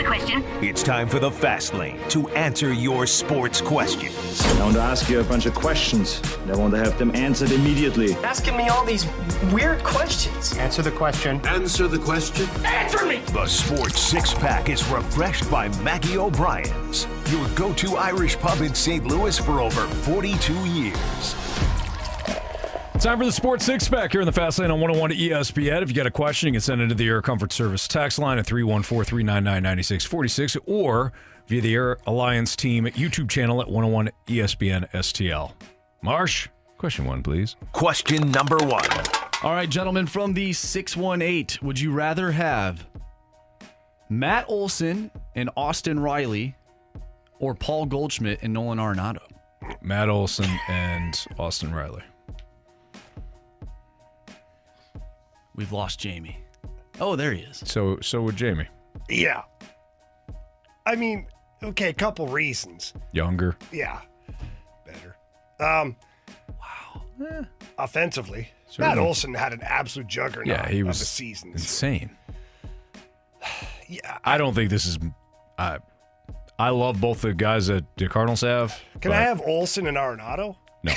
I 0.00 0.02
a 0.02 0.06
question. 0.06 0.44
It's 0.62 0.82
time 0.82 1.08
for 1.10 1.18
the 1.18 1.30
Fast 1.30 1.74
Lane 1.74 1.98
to 2.08 2.26
answer 2.30 2.72
your 2.72 3.06
sports 3.06 3.60
questions. 3.60 4.40
I 4.46 4.62
want 4.62 4.74
to 4.76 4.80
ask 4.80 5.10
you 5.10 5.20
a 5.20 5.24
bunch 5.24 5.44
of 5.44 5.54
questions. 5.54 6.22
and 6.40 6.50
I 6.50 6.56
want 6.56 6.72
to 6.72 6.78
have 6.78 6.98
them 6.98 7.14
answered 7.14 7.50
immediately. 7.52 8.14
Asking 8.24 8.56
me 8.56 8.68
all 8.68 8.82
these 8.82 9.04
weird 9.52 9.84
questions. 9.84 10.56
Answer 10.56 10.80
the 10.80 10.90
question. 10.90 11.44
Answer 11.46 11.86
the 11.86 11.98
question. 11.98 12.48
Answer 12.64 13.04
me! 13.04 13.20
The 13.32 13.46
Sports 13.46 14.00
Six 14.00 14.32
Pack 14.32 14.70
is 14.70 14.88
refreshed 14.88 15.50
by 15.50 15.68
Maggie 15.82 16.16
O'Brien's, 16.16 17.06
your 17.30 17.46
go 17.50 17.74
to 17.74 17.96
Irish 17.96 18.38
pub 18.38 18.62
in 18.62 18.74
St. 18.74 19.04
Louis 19.04 19.38
for 19.38 19.60
over 19.60 19.86
42 19.86 20.54
years. 20.64 21.34
Time 23.00 23.18
for 23.18 23.24
the 23.24 23.32
Sports 23.32 23.64
Six 23.64 23.88
Pack 23.88 24.12
here 24.12 24.20
in 24.20 24.26
the 24.26 24.32
Fast 24.32 24.58
Lane 24.58 24.70
on 24.70 24.78
101 24.78 25.12
ESPN. 25.12 25.80
If 25.80 25.88
you 25.88 25.94
got 25.94 26.06
a 26.06 26.10
question, 26.10 26.48
you 26.48 26.52
can 26.52 26.60
send 26.60 26.82
it 26.82 26.88
to 26.88 26.94
the 26.94 27.08
Air 27.08 27.22
Comfort 27.22 27.50
Service 27.50 27.88
text 27.88 28.18
line 28.18 28.38
at 28.38 28.44
314 28.44 29.06
399 29.06 29.62
9646 29.62 30.58
or 30.66 31.10
via 31.48 31.62
the 31.62 31.74
Air 31.74 31.96
Alliance 32.06 32.54
Team 32.54 32.84
YouTube 32.84 33.30
channel 33.30 33.62
at 33.62 33.68
101 33.68 34.10
ESPN 34.26 34.86
STL. 34.90 35.54
Marsh, 36.02 36.48
question 36.76 37.06
one, 37.06 37.22
please. 37.22 37.56
Question 37.72 38.30
number 38.32 38.58
one. 38.58 38.84
All 39.42 39.54
right, 39.54 39.70
gentlemen, 39.70 40.06
from 40.06 40.34
the 40.34 40.52
618, 40.52 41.66
would 41.66 41.80
you 41.80 41.92
rather 41.92 42.32
have 42.32 42.86
Matt 44.10 44.44
Olson 44.46 45.10
and 45.34 45.48
Austin 45.56 45.98
Riley 46.00 46.54
or 47.38 47.54
Paul 47.54 47.86
Goldschmidt 47.86 48.40
and 48.42 48.52
Nolan 48.52 48.76
Arenado? 48.76 49.22
Matt 49.80 50.10
Olson 50.10 50.50
and 50.68 51.18
Austin 51.38 51.74
Riley. 51.74 52.02
We've 55.60 55.72
lost 55.72 56.00
Jamie. 56.00 56.38
Oh, 57.00 57.16
there 57.16 57.34
he 57.34 57.42
is. 57.42 57.62
So, 57.66 57.98
so 58.00 58.22
would 58.22 58.34
Jamie. 58.34 58.66
Yeah. 59.10 59.42
I 60.86 60.96
mean, 60.96 61.26
okay, 61.62 61.90
a 61.90 61.92
couple 61.92 62.26
reasons. 62.28 62.94
Younger. 63.12 63.58
Yeah, 63.70 64.00
better. 64.86 65.16
Um, 65.60 65.96
wow. 66.48 67.44
Offensively, 67.78 68.48
Certainly. 68.70 68.88
Matt 68.96 69.04
Olson 69.06 69.34
had 69.34 69.52
an 69.52 69.60
absolute 69.62 70.08
juggernaut 70.08 70.46
Yeah, 70.46 70.66
he 70.66 70.82
was 70.82 70.96
of 70.96 71.02
a 71.02 71.04
season. 71.04 71.52
insane. 71.52 72.10
Yeah. 73.86 74.16
I 74.24 74.38
don't 74.38 74.54
think 74.54 74.70
this 74.70 74.86
is. 74.86 74.98
I 75.58 75.78
I 76.58 76.70
love 76.70 77.02
both 77.02 77.20
the 77.20 77.34
guys 77.34 77.66
that 77.66 77.84
the 77.98 78.08
Cardinals 78.08 78.40
have. 78.40 78.80
Can 79.02 79.12
I 79.12 79.16
have 79.16 79.42
Olson 79.42 79.86
and 79.88 79.96
Arenado? 79.98 80.56
No, 80.84 80.92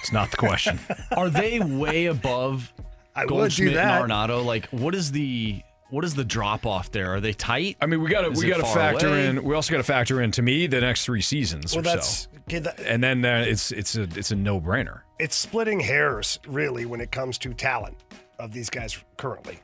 it's 0.00 0.10
not 0.10 0.32
the 0.32 0.36
question. 0.38 0.80
Are 1.16 1.28
they 1.30 1.60
way 1.60 2.06
above 2.06 2.72
I 3.14 3.24
would 3.26 3.50
do 3.52 3.70
that. 3.74 4.02
and 4.02 4.10
Arenado? 4.12 4.44
Like, 4.44 4.66
what 4.68 4.94
is 4.94 5.12
the 5.12 5.62
what 5.90 6.04
is 6.04 6.14
the 6.14 6.24
drop 6.24 6.66
off 6.66 6.92
there? 6.92 7.14
Are 7.14 7.20
they 7.20 7.32
tight? 7.32 7.76
I 7.80 7.86
mean, 7.86 8.00
we 8.00 8.10
got 8.10 8.22
to 8.22 8.30
we 8.30 8.48
got 8.48 8.58
to 8.58 8.64
factor 8.64 9.08
away? 9.08 9.26
in. 9.26 9.42
We 9.42 9.54
also 9.54 9.72
got 9.72 9.78
to 9.78 9.82
factor 9.84 10.20
in 10.22 10.30
to 10.32 10.42
me 10.42 10.66
the 10.68 10.80
next 10.80 11.04
three 11.04 11.20
seasons 11.22 11.72
Well, 11.72 11.80
or 11.80 11.82
that's 11.82 12.18
so, 12.22 12.28
okay, 12.48 12.58
that- 12.60 12.78
and 12.80 13.02
then 13.02 13.24
uh, 13.24 13.44
it's 13.46 13.72
it's 13.72 13.96
a 13.96 14.02
it's 14.02 14.30
a 14.30 14.36
no 14.36 14.60
brainer. 14.60 15.00
it's 15.18 15.34
splitting 15.36 15.80
hairs, 15.80 16.38
really, 16.46 16.86
when 16.86 17.00
it 17.00 17.10
comes 17.10 17.38
to 17.38 17.52
talent 17.52 17.96
of 18.38 18.52
these 18.52 18.70
guys 18.70 18.96
currently. 19.16 19.58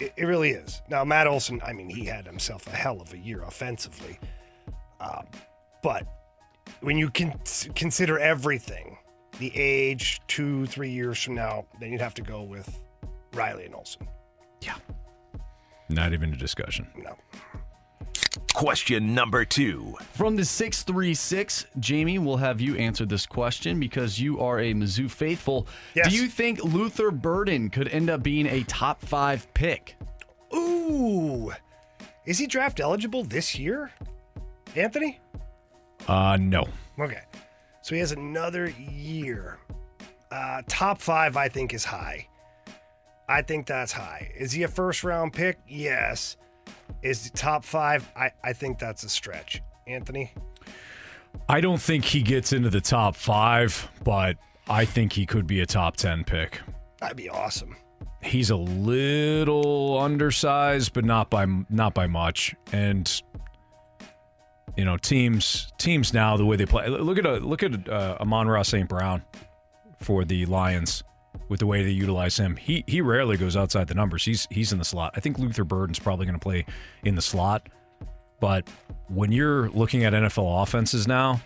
It, 0.00 0.12
it 0.16 0.24
really 0.24 0.50
is. 0.50 0.80
Now, 0.88 1.04
Matt 1.04 1.26
Olson, 1.28 1.60
I 1.64 1.72
mean, 1.72 1.88
he 1.88 2.04
had 2.06 2.26
himself 2.26 2.66
a 2.66 2.70
hell 2.70 3.00
of 3.00 3.12
a 3.12 3.18
year 3.18 3.42
offensively. 3.42 4.18
Um, 5.00 5.26
but 5.82 6.06
when 6.80 6.96
you 6.96 7.08
can 7.10 7.38
consider 7.74 8.18
everything, 8.18 8.96
the 9.38 9.52
age, 9.56 10.20
two, 10.28 10.66
three 10.66 10.90
years 10.90 11.22
from 11.22 11.34
now, 11.34 11.66
then 11.80 11.92
you'd 11.92 12.00
have 12.00 12.14
to 12.14 12.22
go 12.22 12.42
with 12.42 12.78
Riley 13.34 13.64
and 13.64 13.74
Olson. 13.74 14.06
Yeah. 14.60 14.76
Not 15.88 16.12
even 16.12 16.32
a 16.32 16.36
discussion. 16.36 16.86
No. 16.96 17.16
Question 18.54 19.14
number 19.14 19.44
two. 19.44 19.96
From 20.14 20.36
the 20.36 20.44
636, 20.44 21.66
Jamie, 21.80 22.18
we'll 22.18 22.36
have 22.36 22.60
you 22.60 22.76
answer 22.76 23.04
this 23.04 23.26
question 23.26 23.80
because 23.80 24.18
you 24.18 24.40
are 24.40 24.60
a 24.60 24.72
Mizzou 24.72 25.10
faithful. 25.10 25.66
Yes. 25.94 26.08
Do 26.08 26.16
you 26.16 26.28
think 26.28 26.62
Luther 26.64 27.10
Burden 27.10 27.70
could 27.70 27.88
end 27.88 28.10
up 28.10 28.22
being 28.22 28.46
a 28.46 28.62
top 28.64 29.00
five 29.02 29.52
pick? 29.54 29.96
Ooh. 30.54 31.52
Is 32.24 32.38
he 32.38 32.46
draft 32.46 32.78
eligible 32.80 33.24
this 33.24 33.58
year? 33.58 33.90
Anthony? 34.76 35.18
Uh, 36.06 36.36
no. 36.40 36.68
Okay. 36.98 37.22
So 37.82 37.94
he 37.94 38.00
has 38.00 38.12
another 38.12 38.68
year. 38.70 39.58
Uh, 40.30 40.62
top 40.68 41.00
five, 41.00 41.36
I 41.36 41.48
think, 41.48 41.74
is 41.74 41.84
high. 41.84 42.28
I 43.28 43.42
think 43.42 43.66
that's 43.66 43.92
high. 43.92 44.30
Is 44.36 44.52
he 44.52 44.62
a 44.62 44.68
first 44.68 45.04
round 45.04 45.32
pick? 45.32 45.58
Yes. 45.68 46.36
Is 47.02 47.24
he 47.24 47.30
top 47.30 47.64
five? 47.64 48.08
I, 48.16 48.30
I 48.42 48.52
think 48.52 48.78
that's 48.78 49.02
a 49.02 49.08
stretch. 49.08 49.62
Anthony? 49.86 50.32
I 51.48 51.60
don't 51.60 51.80
think 51.80 52.04
he 52.04 52.22
gets 52.22 52.52
into 52.52 52.70
the 52.70 52.80
top 52.80 53.16
five, 53.16 53.90
but 54.04 54.36
I 54.68 54.84
think 54.84 55.12
he 55.12 55.26
could 55.26 55.46
be 55.46 55.60
a 55.60 55.66
top 55.66 55.96
ten 55.96 56.24
pick. 56.24 56.60
That'd 57.00 57.16
be 57.16 57.28
awesome. 57.28 57.76
He's 58.22 58.50
a 58.50 58.56
little 58.56 59.98
undersized, 59.98 60.92
but 60.92 61.04
not 61.04 61.30
by 61.30 61.46
not 61.68 61.94
by 61.94 62.06
much. 62.06 62.54
And 62.72 63.22
you 64.76 64.84
know, 64.84 64.96
teams 64.96 65.72
teams 65.78 66.14
now 66.14 66.36
the 66.36 66.46
way 66.46 66.56
they 66.56 66.66
play. 66.66 66.88
Look 66.88 67.18
at 67.18 67.26
a 67.26 67.36
look 67.36 67.62
at 67.62 67.88
uh, 67.88 68.16
Amon-Ra 68.20 68.62
St. 68.62 68.88
Brown 68.88 69.22
for 69.98 70.24
the 70.24 70.46
Lions 70.46 71.02
with 71.48 71.60
the 71.60 71.66
way 71.66 71.82
they 71.82 71.90
utilize 71.90 72.38
him. 72.38 72.56
He 72.56 72.84
he 72.86 73.00
rarely 73.00 73.36
goes 73.36 73.56
outside 73.56 73.88
the 73.88 73.94
numbers. 73.94 74.24
He's 74.24 74.48
he's 74.50 74.72
in 74.72 74.78
the 74.78 74.84
slot. 74.84 75.12
I 75.16 75.20
think 75.20 75.38
Luther 75.38 75.64
Burden's 75.64 75.98
probably 75.98 76.26
going 76.26 76.38
to 76.38 76.42
play 76.42 76.64
in 77.04 77.14
the 77.14 77.22
slot. 77.22 77.68
But 78.40 78.68
when 79.08 79.30
you're 79.30 79.68
looking 79.70 80.04
at 80.04 80.12
NFL 80.12 80.62
offenses 80.62 81.06
now, 81.06 81.40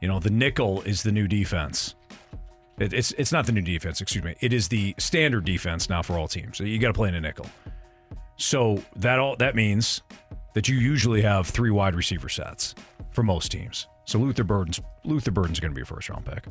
you 0.00 0.08
know 0.08 0.18
the 0.18 0.30
nickel 0.30 0.82
is 0.82 1.02
the 1.02 1.12
new 1.12 1.28
defense. 1.28 1.94
It, 2.78 2.92
it's 2.92 3.12
it's 3.12 3.32
not 3.32 3.46
the 3.46 3.52
new 3.52 3.62
defense. 3.62 4.00
Excuse 4.00 4.24
me. 4.24 4.34
It 4.40 4.52
is 4.52 4.68
the 4.68 4.94
standard 4.98 5.44
defense 5.44 5.88
now 5.88 6.02
for 6.02 6.18
all 6.18 6.28
teams. 6.28 6.58
So 6.58 6.64
you 6.64 6.78
got 6.78 6.88
to 6.88 6.94
play 6.94 7.08
in 7.08 7.14
a 7.14 7.20
nickel. 7.20 7.46
So 8.36 8.82
that 8.96 9.18
all 9.18 9.36
that 9.36 9.54
means 9.54 10.02
that 10.54 10.68
you 10.68 10.76
usually 10.76 11.22
have 11.22 11.46
three 11.46 11.70
wide 11.70 11.94
receiver 11.94 12.28
sets 12.28 12.74
for 13.10 13.22
most 13.22 13.52
teams. 13.52 13.86
So 14.04 14.18
Luther 14.18 14.44
Burden's 14.44 14.80
Luther 15.04 15.30
Burden's 15.30 15.60
going 15.60 15.72
to 15.72 15.76
be 15.76 15.82
a 15.82 15.86
first 15.86 16.08
round 16.08 16.24
pick. 16.24 16.44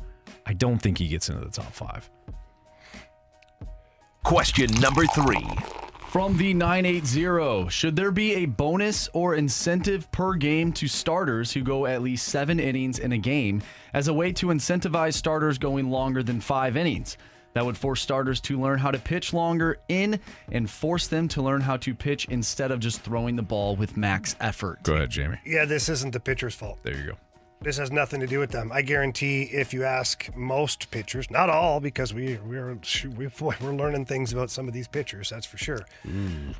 I 0.46 0.52
don't 0.52 0.78
think 0.78 0.98
he 0.98 1.08
gets 1.08 1.28
into 1.28 1.44
the 1.44 1.50
top 1.50 1.72
five. 1.72 2.10
Question 4.24 4.72
number 4.80 5.04
three. 5.06 5.46
From 6.12 6.36
the 6.36 6.52
980, 6.52 7.70
should 7.70 7.96
there 7.96 8.10
be 8.10 8.34
a 8.34 8.44
bonus 8.44 9.08
or 9.14 9.34
incentive 9.34 10.10
per 10.12 10.34
game 10.34 10.70
to 10.74 10.86
starters 10.86 11.52
who 11.52 11.62
go 11.62 11.86
at 11.86 12.02
least 12.02 12.28
seven 12.28 12.60
innings 12.60 12.98
in 12.98 13.12
a 13.12 13.18
game 13.18 13.62
as 13.94 14.08
a 14.08 14.12
way 14.12 14.30
to 14.32 14.48
incentivize 14.48 15.14
starters 15.14 15.56
going 15.56 15.88
longer 15.88 16.22
than 16.22 16.38
five 16.38 16.76
innings? 16.76 17.16
That 17.54 17.66
would 17.66 17.76
force 17.76 18.00
starters 18.00 18.40
to 18.42 18.58
learn 18.60 18.78
how 18.78 18.90
to 18.90 18.98
pitch 18.98 19.34
longer 19.34 19.78
in 19.88 20.18
and 20.50 20.68
force 20.70 21.06
them 21.08 21.28
to 21.28 21.42
learn 21.42 21.60
how 21.60 21.76
to 21.78 21.94
pitch 21.94 22.26
instead 22.30 22.70
of 22.70 22.80
just 22.80 23.00
throwing 23.02 23.36
the 23.36 23.42
ball 23.42 23.76
with 23.76 23.96
max 23.96 24.36
effort. 24.40 24.82
Go 24.84 24.94
ahead, 24.94 25.10
Jamie. 25.10 25.38
Yeah, 25.44 25.64
this 25.66 25.88
isn't 25.90 26.12
the 26.12 26.20
pitcher's 26.20 26.54
fault. 26.54 26.78
There 26.82 26.96
you 26.96 27.04
go. 27.08 27.16
This 27.60 27.76
has 27.76 27.92
nothing 27.92 28.18
to 28.20 28.26
do 28.26 28.40
with 28.40 28.50
them. 28.50 28.72
I 28.72 28.82
guarantee 28.82 29.42
if 29.44 29.72
you 29.72 29.84
ask 29.84 30.28
most 30.34 30.90
pitchers, 30.90 31.30
not 31.30 31.48
all, 31.48 31.78
because 31.78 32.12
we 32.12 32.36
we're 32.44 32.76
we, 33.16 33.26
boy, 33.28 33.54
we're 33.60 33.74
learning 33.74 34.06
things 34.06 34.32
about 34.32 34.50
some 34.50 34.66
of 34.66 34.74
these 34.74 34.88
pitchers, 34.88 35.30
that's 35.30 35.46
for 35.46 35.58
sure. 35.58 35.86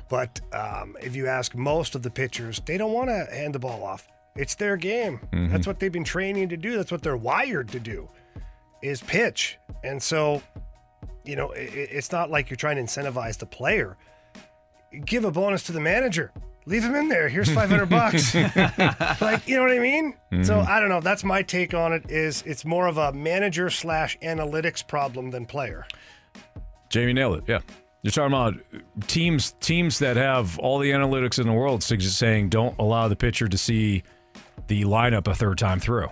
But 0.09 0.39
um, 0.53 0.95
if 1.01 1.15
you 1.15 1.27
ask 1.27 1.55
most 1.55 1.95
of 1.95 2.03
the 2.03 2.09
pitchers, 2.09 2.61
they 2.65 2.77
don't 2.77 2.93
want 2.93 3.09
to 3.09 3.25
hand 3.35 3.53
the 3.53 3.59
ball 3.59 3.83
off. 3.83 4.07
It's 4.35 4.55
their 4.55 4.77
game. 4.77 5.19
Mhm. 5.33 5.51
That's 5.51 5.67
what 5.67 5.79
they've 5.79 5.91
been 5.91 6.03
training 6.05 6.49
to 6.49 6.57
do. 6.57 6.77
That's 6.77 6.91
what 6.91 7.01
they're 7.03 7.17
wired 7.17 7.67
to 7.69 7.79
do, 7.79 8.07
is 8.81 9.01
pitch. 9.01 9.57
And 9.83 10.01
so, 10.01 10.41
you 11.25 11.35
know, 11.35 11.53
i 11.53 11.57
i- 11.59 11.89
it's 11.91 12.11
not 12.11 12.29
like 12.29 12.49
you're 12.49 12.57
trying 12.57 12.75
to 12.77 12.81
incentivize 12.83 13.37
the 13.37 13.45
player. 13.45 13.97
Give 15.05 15.25
a 15.25 15.31
bonus 15.31 15.63
to 15.63 15.71
the 15.71 15.79
manager. 15.79 16.31
Leave 16.65 16.83
him 16.83 16.95
in 16.95 17.09
there. 17.09 17.27
Here's 17.27 17.49
500 17.53 17.87
bucks. 17.89 18.33
like, 19.21 19.47
you 19.47 19.57
know 19.57 19.63
what 19.63 19.71
I 19.71 19.79
mean? 19.79 20.13
So 20.43 20.55
Mhm. 20.55 20.67
I 20.67 20.79
don't 20.79 20.87
know. 20.89 21.01
That's 21.01 21.23
my 21.25 21.41
take 21.41 21.73
on 21.73 21.91
it. 21.93 22.09
Is 22.09 22.41
it's 22.45 22.63
more 22.63 22.87
of 22.87 22.97
a 22.97 23.11
manager 23.11 23.69
slash 23.69 24.17
analytics 24.19 24.85
problem 24.87 25.31
than 25.31 25.45
player. 25.45 25.85
Jamie 26.89 27.13
nailed 27.13 27.39
it. 27.39 27.43
Yeah. 27.47 27.59
You're 28.01 28.11
talking 28.11 28.33
about 28.33 29.07
teams 29.07 29.55
teams 29.61 29.99
that 29.99 30.15
have 30.17 30.57
all 30.59 30.77
the 30.79 30.91
analytics 30.91 31.39
in 31.39 31.47
the 31.47 31.53
world 31.53 31.83
saying 31.83 32.49
don't 32.49 32.77
allow 32.79 33.07
the 33.07 33.15
pitcher 33.15 33.47
to 33.47 33.57
see 33.57 34.03
the 34.67 34.83
lineup 34.83 35.27
a 35.27 35.33
third 35.35 35.57
time 35.57 35.79
through. 35.79 36.07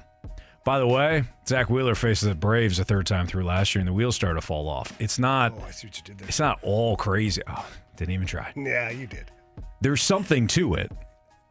By 0.64 0.78
the 0.78 0.88
way, 0.88 1.24
Zack 1.48 1.70
Wheeler 1.70 1.96
faces 1.96 2.30
the 2.30 2.36
Braves 2.36 2.78
a 2.78 2.84
third 2.84 3.08
time 3.08 3.26
through 3.26 3.44
last 3.44 3.74
year, 3.74 3.80
and 3.80 3.88
the 3.88 3.94
wheels 3.94 4.16
started 4.16 4.40
to 4.40 4.46
fall 4.46 4.70
off. 4.70 4.94
It's 5.00 5.18
not. 5.18 5.54
Oh, 5.58 5.66
I 5.68 5.72
see 5.72 5.88
what 5.88 5.98
you 5.98 6.04
did 6.04 6.20
there. 6.20 6.28
It's 6.28 6.40
not 6.40 6.60
all 6.62 6.96
crazy. 6.96 7.42
Oh, 7.48 7.68
didn't 7.96 8.14
even 8.14 8.28
try. 8.28 8.54
Yeah, 8.56 8.92
you 8.92 9.08
did. 9.08 9.32
There's 9.82 10.04
something 10.04 10.46
to 10.48 10.76
it. 10.76 10.92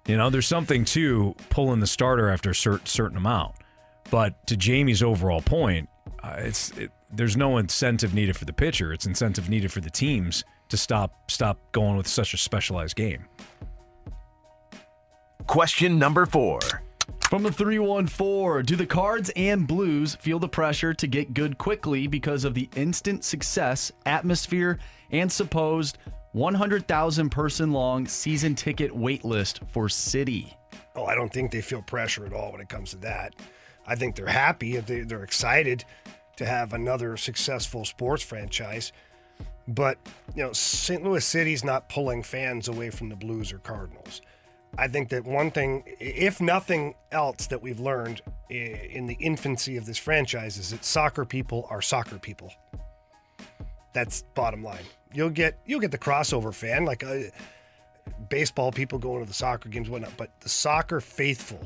You 0.06 0.16
know, 0.16 0.30
there's 0.30 0.46
something 0.46 0.84
to 0.86 1.34
pulling 1.50 1.80
the 1.80 1.86
starter 1.86 2.28
after 2.28 2.50
a 2.50 2.54
cer- 2.54 2.80
certain 2.84 3.16
amount. 3.16 3.56
But 4.10 4.46
to 4.46 4.56
Jamie's 4.56 5.02
overall 5.02 5.42
point, 5.42 5.88
uh, 6.22 6.36
it's 6.38 6.70
it, 6.78 6.90
there's 7.12 7.36
no 7.36 7.58
incentive 7.58 8.14
needed 8.14 8.36
for 8.36 8.44
the 8.44 8.52
pitcher. 8.52 8.92
It's 8.92 9.06
incentive 9.06 9.48
needed 9.48 9.72
for 9.72 9.80
the 9.80 9.90
teams 9.90 10.44
to 10.68 10.76
stop 10.76 11.30
stop 11.30 11.58
going 11.72 11.96
with 11.96 12.06
such 12.06 12.32
a 12.32 12.36
specialized 12.36 12.96
game. 12.96 13.26
Question 15.46 15.98
number 15.98 16.26
four. 16.26 16.60
From 17.31 17.44
the 17.44 17.52
314, 17.52 18.65
do 18.65 18.74
the 18.74 18.85
Cards 18.85 19.31
and 19.36 19.65
Blues 19.65 20.16
feel 20.16 20.40
the 20.40 20.48
pressure 20.48 20.93
to 20.94 21.07
get 21.07 21.32
good 21.32 21.59
quickly 21.59 22.09
because 22.09 22.44
of 22.44 22.55
the 22.55 22.69
instant 22.74 23.23
success, 23.23 23.93
atmosphere, 24.05 24.81
and 25.12 25.31
supposed 25.31 25.98
100,000 26.32 27.31
person 27.31 27.70
long 27.70 28.09
season 28.09 28.57
ticket 28.57 28.93
wait 28.93 29.24
list 29.24 29.61
for 29.69 29.89
City? 29.89 30.57
Oh, 30.97 31.05
I 31.05 31.15
don't 31.15 31.32
think 31.32 31.52
they 31.52 31.61
feel 31.61 31.82
pressure 31.82 32.27
at 32.27 32.32
all 32.32 32.51
when 32.51 32.61
it 32.61 32.69
comes 32.69 32.90
to 32.90 32.97
that. 32.97 33.36
I 33.86 33.94
think 33.94 34.16
they're 34.16 34.27
happy. 34.27 34.78
They, 34.78 35.02
they're 35.02 35.23
excited 35.23 35.85
to 36.35 36.44
have 36.44 36.73
another 36.73 37.16
successful 37.16 37.85
sports 37.85 38.24
franchise. 38.24 38.90
But, 39.69 39.98
you 40.35 40.43
know, 40.43 40.52
St. 40.52 41.05
Louis 41.05 41.24
City's 41.24 41.62
not 41.62 41.89
pulling 41.89 42.24
fans 42.24 42.66
away 42.66 42.90
from 42.90 43.09
the 43.09 43.15
Blues 43.15 43.52
or 43.52 43.59
Cardinals. 43.59 44.20
I 44.78 44.88
think 44.88 45.09
that 45.10 45.24
one 45.24 45.51
thing, 45.51 45.84
if 45.98 46.40
nothing 46.40 46.94
else, 47.12 47.47
that 47.48 47.60
we've 47.60 47.80
learned 47.80 48.22
in 48.48 49.06
the 49.06 49.16
infancy 49.20 49.76
of 49.76 49.86
this 49.86 49.98
franchise 49.98 50.56
is 50.59 50.70
that 50.70 50.84
soccer 50.84 51.24
people 51.24 51.66
are 51.70 51.82
soccer 51.82 52.18
people. 52.18 52.52
That's 53.92 54.22
bottom 54.34 54.62
line. 54.62 54.84
You'll 55.12 55.30
get 55.30 55.59
you'll 55.66 55.80
get 55.80 55.90
the 55.90 55.98
crossover 55.98 56.55
fan, 56.55 56.84
like 56.84 57.02
uh, 57.02 57.22
baseball 58.28 58.70
people 58.70 58.98
going 58.98 59.22
to 59.22 59.28
the 59.28 59.34
soccer 59.34 59.68
games, 59.68 59.90
whatnot. 59.90 60.16
But 60.16 60.40
the 60.40 60.48
soccer 60.48 61.01
faithful, 61.01 61.60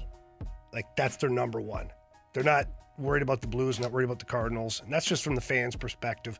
like 0.72 0.86
that's 0.96 1.16
their 1.16 1.30
number 1.30 1.60
one. 1.60 1.90
They're 2.32 2.42
not 2.42 2.66
worried 2.98 3.22
about 3.22 3.42
the 3.42 3.46
Blues, 3.48 3.78
not 3.78 3.92
worried 3.92 4.04
about 4.04 4.18
the 4.18 4.24
Cardinals, 4.24 4.80
and 4.82 4.92
that's 4.92 5.06
just 5.06 5.22
from 5.22 5.34
the 5.34 5.40
fans' 5.40 5.76
perspective. 5.76 6.38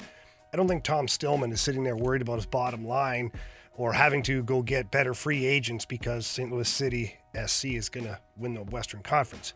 I 0.53 0.57
don't 0.57 0.69
think 0.69 0.85
Tom 0.85 1.09
Stillman 1.09 1.53
is 1.53 1.61
sitting 1.61 1.85
there 1.85 1.97
worried 1.97 2.23
about 2.23 2.37
his 2.37 2.47
bottom 2.47 2.87
line 2.87 3.33
or 3.77 3.93
having 3.93 4.23
to 4.23 4.43
go 4.43 4.63
get 4.63 4.91
better 4.91 5.15
free 5.15 5.45
agents 5.45 5.85
because 5.85 6.27
St. 6.27 6.51
Louis 6.51 6.69
City 6.69 7.17
SC 7.47 7.67
is 7.67 7.89
going 7.89 8.07
to 8.07 8.19
win 8.37 8.55
the 8.55 8.63
Western 8.63 9.03
Conference. 9.03 9.53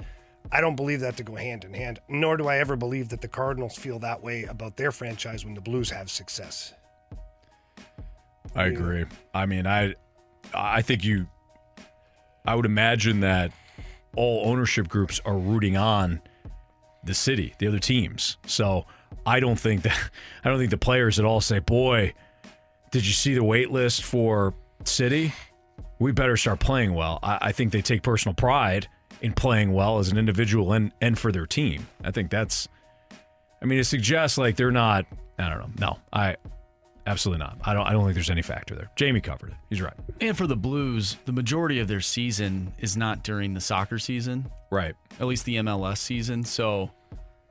I 0.51 0.61
don't 0.61 0.77
believe 0.77 1.01
that 1.01 1.17
to 1.19 1.23
go 1.23 1.35
hand 1.35 1.65
in 1.65 1.75
hand, 1.75 2.01
nor 2.09 2.37
do 2.37 2.49
I 2.49 2.59
ever 2.59 2.77
believe 2.77 3.11
that 3.11 3.21
the 3.21 3.29
Cardinals 3.29 3.77
feel 3.77 3.99
that 4.01 4.23
way 4.23 4.45
about 4.45 4.77
their 4.77 4.93
franchise 4.93 5.45
when 5.45 5.55
the 5.55 5.61
Blues 5.61 5.91
have 5.91 6.11
success. 6.11 6.75
I 8.55 8.67
agree. 8.67 9.05
I 9.35 9.47
mean, 9.47 9.67
I 9.67 9.95
I 10.55 10.83
think 10.83 11.05
you 11.05 11.29
I 12.47 12.55
would 12.55 12.65
imagine 12.65 13.21
that 13.21 13.53
all 14.17 14.51
ownership 14.51 14.89
groups 14.89 15.21
are 15.25 15.37
rooting 15.37 15.77
on 15.77 16.23
the 17.05 17.15
city, 17.15 17.55
the 17.59 17.67
other 17.67 17.79
teams. 17.79 18.39
So 18.47 18.87
I 19.27 19.39
don't 19.41 19.61
think 19.61 19.83
that 19.83 19.97
I 20.45 20.49
don't 20.49 20.59
think 20.59 20.71
the 20.71 20.79
players 20.79 21.19
at 21.19 21.25
all 21.25 21.41
say, 21.41 21.59
"Boy, 21.59 22.15
did 22.91 23.07
you 23.07 23.13
see 23.13 23.35
the 23.35 23.45
wait 23.45 23.71
list 23.71 24.05
for 24.05 24.55
City? 24.85 25.33
We 25.99 26.13
better 26.13 26.37
start 26.37 26.61
playing 26.61 26.95
well." 26.95 27.19
I, 27.23 27.39
I 27.43 27.53
think 27.53 27.73
they 27.73 27.83
take 27.83 28.03
personal 28.03 28.35
pride 28.35 28.89
in 29.21 29.33
playing 29.33 29.73
well 29.73 29.99
as 29.99 30.11
an 30.11 30.19
individual 30.19 30.73
and 30.73 30.93
and 31.01 31.19
for 31.19 31.33
their 31.33 31.47
team. 31.47 31.87
I 32.05 32.11
think 32.11 32.31
that's. 32.31 32.69
I 33.61 33.65
mean, 33.65 33.79
it 33.79 33.85
suggests 33.85 34.39
like 34.39 34.57
they're 34.57 34.71
not. 34.71 35.07
I 35.39 35.49
don't 35.49 35.59
know. 35.59 35.71
No, 35.79 35.99
I 36.13 36.37
absolutely 37.07 37.45
not. 37.45 37.59
I 37.65 37.75
don't. 37.75 37.87
I 37.87 37.93
don't 37.93 38.05
think 38.05 38.15
there's 38.15 38.31
any 38.31 38.43
factor 38.43 38.75
there. 38.75 38.91
Jamie 38.97 39.21
covered 39.21 39.51
it. 39.51 39.57
He's 39.69 39.83
right. 39.83 39.95
And 40.21 40.37
for 40.37 40.47
the 40.47 40.57
Blues, 40.57 41.17
the 41.25 41.33
majority 41.33 41.81
of 41.81 41.89
their 41.89 42.01
season 42.01 42.73
is 42.79 42.97
not 42.97 43.23
during 43.25 43.55
the 43.55 43.61
soccer 43.61 43.99
season. 43.99 44.51
Right. 44.71 44.95
At 45.19 45.27
least 45.27 45.45
the 45.45 45.57
MLS 45.57 45.99
season. 45.99 46.45
So, 46.45 46.91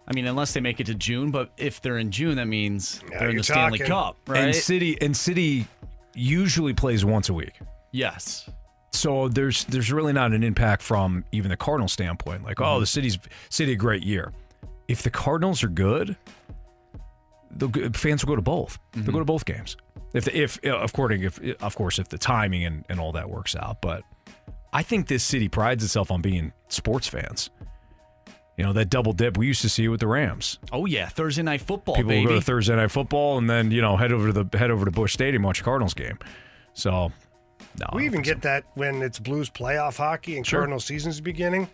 I 0.08 0.14
mean, 0.14 0.26
unless 0.26 0.54
they 0.54 0.62
make 0.62 0.80
it 0.80 0.86
to 0.86 0.96
June, 0.96 1.32
but 1.32 1.52
if 1.58 1.82
they're 1.82 1.98
in 1.98 2.12
June, 2.12 2.38
that 2.38 2.48
means 2.48 3.02
they're 3.10 3.30
in 3.30 3.32
you're 3.34 3.40
the 3.42 3.44
Stanley 3.44 3.80
talking. 3.80 3.92
Cup, 3.92 4.18
right? 4.28 4.40
And 4.46 4.56
City 4.56 4.98
and 5.02 5.16
City 5.16 5.68
usually 6.16 6.74
plays 6.74 7.04
once 7.06 7.30
a 7.30 7.34
week. 7.34 7.60
yes. 7.92 8.50
So 8.94 9.28
there's 9.28 9.66
there's 9.66 9.92
really 9.92 10.14
not 10.14 10.32
an 10.32 10.44
impact 10.44 10.82
from 10.82 11.24
even 11.32 11.50
the 11.50 11.58
Cardinal 11.58 11.88
standpoint. 11.88 12.44
Like, 12.44 12.60
oh, 12.62 12.80
the 12.80 12.88
city's 12.88 13.20
city 13.50 13.74
a 13.74 13.76
great 13.76 14.02
year. 14.02 14.34
If 14.88 15.04
the 15.04 15.12
Cardinals 15.12 15.64
are 15.64 15.68
good, 15.68 16.16
the 17.52 17.92
fans 17.94 18.24
will 18.26 18.30
go 18.32 18.36
to 18.38 18.42
both. 18.42 18.80
They'll 18.94 19.14
go 19.14 19.20
to 19.20 19.26
both 19.26 19.46
games. 19.46 19.78
If 20.14 20.26
the, 20.26 20.36
if 20.36 20.60
uh, 20.66 20.80
according 20.80 21.22
if 21.24 21.40
of 21.62 21.76
course 21.76 22.00
if 22.00 22.08
the 22.08 22.18
timing 22.18 22.66
and, 22.66 22.86
and 22.90 23.00
all 23.00 23.12
that 23.12 23.30
works 23.30 23.56
out. 23.56 23.82
But 23.82 24.04
I 24.74 24.82
think 24.82 25.08
this 25.08 25.24
city 25.24 25.48
prides 25.48 25.84
itself 25.84 26.10
on 26.10 26.22
being 26.22 26.54
sports 26.70 27.08
fans. 27.08 27.52
You 28.58 28.64
know 28.64 28.74
that 28.74 28.90
double 28.90 29.14
dip 29.14 29.38
we 29.38 29.46
used 29.46 29.62
to 29.62 29.70
see 29.70 29.88
with 29.88 30.00
the 30.00 30.08
Rams. 30.08 30.58
Oh 30.72 30.86
yeah, 30.88 31.08
Thursday 31.08 31.44
night 31.44 31.62
football, 31.62 31.96
People 31.96 32.10
baby. 32.10 32.26
will 32.26 32.34
go 32.34 32.36
to 32.40 32.42
Thursday 32.42 32.76
night 32.76 32.90
football 32.90 33.38
and 33.38 33.48
then 33.48 33.70
you 33.70 33.82
know 33.82 33.96
head 33.98 34.12
over 34.12 34.32
to 34.34 34.44
the 34.44 34.58
head 34.58 34.72
over 34.72 34.84
to 34.84 34.92
Busch 34.92 35.14
Stadium 35.14 35.44
watch 35.44 35.62
a 35.62 35.64
Cardinals 35.64 35.94
game. 35.94 36.18
So 36.74 37.12
no, 37.80 37.86
we 37.94 38.06
even 38.06 38.24
get 38.24 38.42
that 38.42 38.64
when 38.74 39.04
it's 39.04 39.20
Blues 39.20 39.50
playoff 39.50 39.98
hockey 39.98 40.38
and 40.38 40.46
Sure. 40.46 40.62
Cardinal 40.62 40.80
season's 40.80 41.22
beginning. 41.22 41.70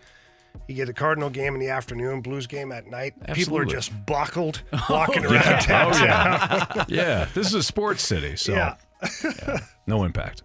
You 0.68 0.74
get 0.74 0.88
a 0.88 0.92
Cardinal 0.92 1.30
game 1.30 1.54
in 1.54 1.60
the 1.60 1.70
afternoon, 1.70 2.20
Blues 2.20 2.46
game 2.46 2.70
at 2.70 2.86
night. 2.86 3.14
People 3.32 3.56
are 3.58 3.64
just 3.64 3.90
buckled 4.06 4.62
oh, 4.72 4.86
walking 4.90 5.24
around 5.24 5.32
yeah. 5.34 5.58
town. 5.60 5.92
Oh, 5.94 6.04
yeah. 6.04 6.84
yeah, 6.88 7.28
this 7.34 7.46
is 7.48 7.54
a 7.54 7.62
sports 7.62 8.02
city, 8.02 8.36
so 8.36 8.52
Yeah. 8.52 8.76
yeah, 9.24 9.58
no 9.86 10.04
impact. 10.04 10.42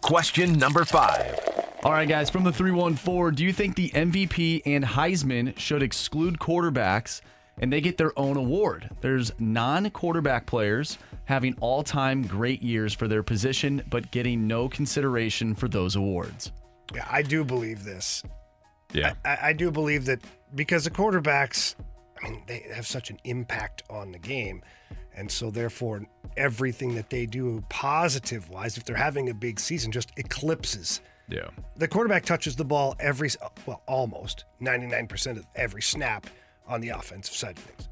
Question 0.00 0.54
number 0.54 0.84
five. 0.84 1.38
All 1.82 1.92
right, 1.92 2.06
guys, 2.06 2.28
from 2.28 2.44
the 2.44 2.52
314, 2.52 3.34
do 3.34 3.42
you 3.42 3.54
think 3.54 3.74
the 3.74 3.88
MVP 3.88 4.60
and 4.66 4.84
Heisman 4.84 5.58
should 5.58 5.82
exclude 5.82 6.38
quarterbacks 6.38 7.22
and 7.58 7.72
they 7.72 7.80
get 7.80 7.96
their 7.96 8.12
own 8.18 8.36
award? 8.36 8.90
There's 9.00 9.32
non 9.38 9.88
quarterback 9.88 10.44
players 10.44 10.98
having 11.24 11.56
all 11.60 11.82
time 11.82 12.26
great 12.26 12.60
years 12.62 12.92
for 12.92 13.08
their 13.08 13.22
position, 13.22 13.82
but 13.88 14.10
getting 14.10 14.46
no 14.46 14.68
consideration 14.68 15.54
for 15.54 15.68
those 15.68 15.96
awards. 15.96 16.52
Yeah, 16.94 17.08
I 17.10 17.22
do 17.22 17.44
believe 17.44 17.82
this. 17.82 18.24
Yeah. 18.92 19.14
I, 19.24 19.38
I 19.42 19.52
do 19.54 19.70
believe 19.70 20.04
that 20.04 20.20
because 20.54 20.84
the 20.84 20.90
quarterbacks, 20.90 21.76
I 22.22 22.28
mean, 22.28 22.42
they 22.46 22.66
have 22.74 22.86
such 22.86 23.08
an 23.08 23.18
impact 23.24 23.84
on 23.88 24.12
the 24.12 24.18
game. 24.18 24.62
And 25.14 25.30
so, 25.30 25.50
therefore, 25.50 26.04
everything 26.36 26.94
that 26.96 27.08
they 27.08 27.24
do 27.24 27.64
positive 27.70 28.50
wise, 28.50 28.76
if 28.76 28.84
they're 28.84 28.96
having 28.96 29.30
a 29.30 29.34
big 29.34 29.58
season, 29.58 29.92
just 29.92 30.10
eclipses. 30.18 31.00
Yeah. 31.30 31.48
The 31.76 31.88
quarterback 31.88 32.24
touches 32.24 32.56
the 32.56 32.64
ball 32.64 32.96
every, 33.00 33.30
well, 33.66 33.82
almost 33.86 34.44
99% 34.60 35.38
of 35.38 35.46
every 35.54 35.82
snap 35.82 36.26
on 36.66 36.80
the 36.80 36.90
offensive 36.90 37.34
side 37.34 37.56
of 37.56 37.64
things. 37.64 37.88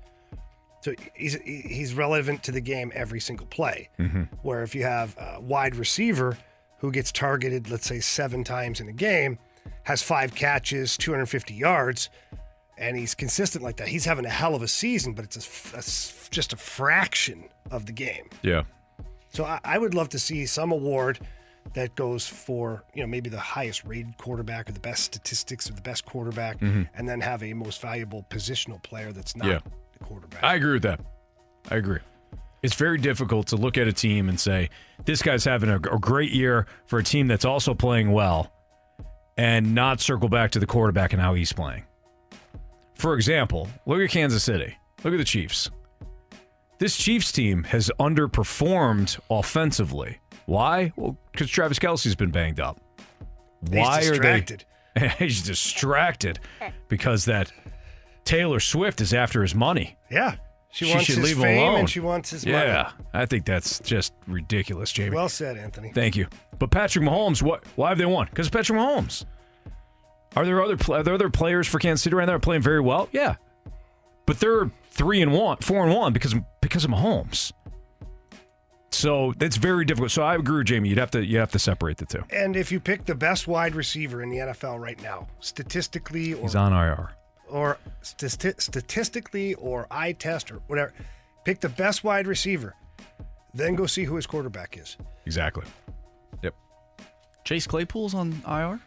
So 0.80 0.94
he's 1.14 1.34
he's 1.34 1.94
relevant 1.94 2.42
to 2.44 2.52
the 2.52 2.60
game 2.60 2.92
every 2.94 3.20
single 3.20 3.46
play. 3.46 3.88
Mm-hmm. 3.98 4.22
Where 4.42 4.62
if 4.62 4.74
you 4.74 4.84
have 4.84 5.16
a 5.18 5.40
wide 5.40 5.74
receiver 5.74 6.38
who 6.78 6.92
gets 6.92 7.10
targeted, 7.10 7.68
let's 7.68 7.86
say 7.86 7.98
seven 7.98 8.44
times 8.44 8.80
in 8.80 8.88
a 8.88 8.92
game, 8.92 9.38
has 9.82 10.02
five 10.02 10.34
catches, 10.34 10.96
250 10.96 11.52
yards, 11.52 12.10
and 12.78 12.96
he's 12.96 13.14
consistent 13.14 13.64
like 13.64 13.76
that, 13.78 13.88
he's 13.88 14.04
having 14.04 14.24
a 14.24 14.30
hell 14.30 14.54
of 14.54 14.62
a 14.62 14.68
season. 14.68 15.14
But 15.14 15.24
it's 15.24 15.36
a 15.74 15.78
a 15.78 16.30
just 16.30 16.52
a 16.52 16.56
fraction 16.56 17.44
of 17.70 17.86
the 17.86 17.92
game. 17.92 18.28
Yeah. 18.42 18.62
So 19.30 19.44
I, 19.44 19.60
I 19.64 19.78
would 19.78 19.94
love 19.94 20.08
to 20.10 20.18
see 20.18 20.46
some 20.46 20.70
award 20.70 21.18
that 21.74 21.94
goes 21.94 22.26
for 22.26 22.84
you 22.94 23.02
know 23.02 23.06
maybe 23.06 23.30
the 23.30 23.38
highest 23.38 23.84
rated 23.84 24.16
quarterback 24.18 24.68
or 24.68 24.72
the 24.72 24.80
best 24.80 25.04
statistics 25.04 25.68
or 25.70 25.74
the 25.74 25.82
best 25.82 26.04
quarterback, 26.04 26.58
Mhm. 26.60 26.88
and 26.94 27.08
then 27.08 27.20
have 27.20 27.42
a 27.42 27.52
most 27.54 27.80
valuable 27.80 28.26
positional 28.30 28.82
player 28.82 29.12
that's 29.12 29.36
not 29.36 29.48
Yeah. 29.48 29.58
the 29.98 30.04
quarterback. 30.04 30.42
I 30.42 30.54
agree 30.54 30.72
with 30.74 30.82
that. 30.82 31.00
I 31.70 31.76
agree. 31.76 32.00
It's 32.62 32.74
very 32.74 32.98
difficult 32.98 33.46
to 33.48 33.56
look 33.56 33.78
at 33.78 33.86
a 33.86 33.92
team 33.92 34.28
and 34.28 34.38
say, 34.40 34.70
this 35.04 35.22
guy's 35.22 35.44
having 35.44 35.70
a, 35.70 35.76
a 35.76 35.98
great 35.98 36.32
year 36.32 36.66
for 36.86 36.98
a 36.98 37.04
team 37.04 37.28
that's 37.28 37.44
also 37.44 37.72
playing 37.74 38.10
well 38.10 38.52
and 39.36 39.74
not 39.74 40.00
circle 40.00 40.28
back 40.28 40.50
to 40.52 40.58
the 40.58 40.66
quarterback 40.66 41.12
and 41.12 41.22
how 41.22 41.34
he's 41.34 41.52
playing. 41.52 41.84
For 42.94 43.14
example, 43.14 43.68
look 43.86 44.00
at 44.00 44.10
Kansas 44.10 44.42
City. 44.42 44.76
Look 45.04 45.14
at 45.14 45.18
the 45.18 45.24
Chiefs. 45.24 45.70
This 46.80 46.96
Chiefs 46.96 47.30
team 47.30 47.62
has 47.64 47.90
underperformed 48.00 49.18
offensively. 49.30 50.18
Why? 50.48 50.94
Well, 50.96 51.18
because 51.30 51.50
Travis 51.50 51.78
Kelce's 51.78 52.16
been 52.16 52.30
banged 52.30 52.58
up. 52.58 52.80
Why 53.68 54.06
are 54.06 54.16
they? 54.16 54.46
He's 55.18 55.42
distracted 55.42 56.40
because 56.88 57.26
that 57.26 57.52
Taylor 58.24 58.58
Swift 58.58 59.02
is 59.02 59.12
after 59.12 59.42
his 59.42 59.54
money. 59.54 59.98
Yeah, 60.10 60.36
she, 60.72 60.88
wants 60.88 61.04
should 61.04 61.18
his 61.18 61.24
leave 61.24 61.36
him 61.36 61.42
fame 61.42 61.62
alone. 61.62 61.80
and 61.80 61.90
she 61.90 62.00
wants 62.00 62.30
his 62.30 62.46
yeah, 62.46 62.84
money. 62.94 63.08
I 63.12 63.26
think 63.26 63.44
that's 63.44 63.78
just 63.80 64.14
ridiculous, 64.26 64.90
Jamie. 64.90 65.14
Well 65.14 65.28
said, 65.28 65.58
Anthony. 65.58 65.92
Thank 65.92 66.16
you. 66.16 66.26
But 66.58 66.70
Patrick 66.70 67.04
Mahomes, 67.04 67.42
what? 67.42 67.62
Why 67.76 67.90
have 67.90 67.98
they 67.98 68.06
won? 68.06 68.26
Because 68.30 68.48
Patrick 68.48 68.78
Mahomes. 68.78 69.26
Are 70.34 70.46
there 70.46 70.62
other 70.62 70.78
are 70.90 71.02
there 71.02 71.12
other 71.12 71.28
players 71.28 71.68
for 71.68 71.78
Kansas 71.78 72.02
City 72.02 72.16
right 72.16 72.22
now 72.22 72.32
that 72.32 72.36
are 72.36 72.40
playing 72.40 72.62
very 72.62 72.80
well? 72.80 73.10
Yeah, 73.12 73.34
but 74.24 74.40
they're 74.40 74.70
three 74.92 75.20
and 75.20 75.32
one, 75.32 75.58
four 75.58 75.84
and 75.84 75.94
one 75.94 76.14
because 76.14 76.34
because 76.62 76.86
of 76.86 76.90
Mahomes. 76.90 77.52
So 78.90 79.34
that's 79.36 79.56
very 79.56 79.84
difficult. 79.84 80.10
So 80.10 80.22
I 80.22 80.34
agree 80.34 80.58
with 80.58 80.66
Jamie. 80.66 80.88
You'd 80.88 80.98
have 80.98 81.10
to 81.12 81.24
you 81.24 81.38
have 81.38 81.50
to 81.52 81.58
separate 81.58 81.98
the 81.98 82.06
two. 82.06 82.24
And 82.30 82.56
if 82.56 82.72
you 82.72 82.80
pick 82.80 83.04
the 83.04 83.14
best 83.14 83.46
wide 83.46 83.74
receiver 83.74 84.22
in 84.22 84.30
the 84.30 84.38
NFL 84.38 84.80
right 84.80 85.00
now, 85.02 85.28
statistically 85.40 86.32
or 86.34 86.42
He's 86.42 86.54
on 86.56 86.72
IR. 86.72 87.10
or 87.50 87.78
stati- 88.02 88.60
statistically 88.60 89.54
or 89.54 89.86
eye 89.90 90.12
test 90.12 90.50
or 90.50 90.56
whatever, 90.68 90.92
pick 91.44 91.60
the 91.60 91.68
best 91.68 92.02
wide 92.02 92.26
receiver. 92.26 92.74
Then 93.54 93.74
go 93.74 93.86
see 93.86 94.04
who 94.04 94.16
his 94.16 94.26
quarterback 94.26 94.78
is. 94.78 94.96
Exactly. 95.26 95.64
Yep. 96.42 96.54
Chase 97.44 97.66
Claypool's 97.66 98.14
on 98.14 98.40
IR. 98.46 98.80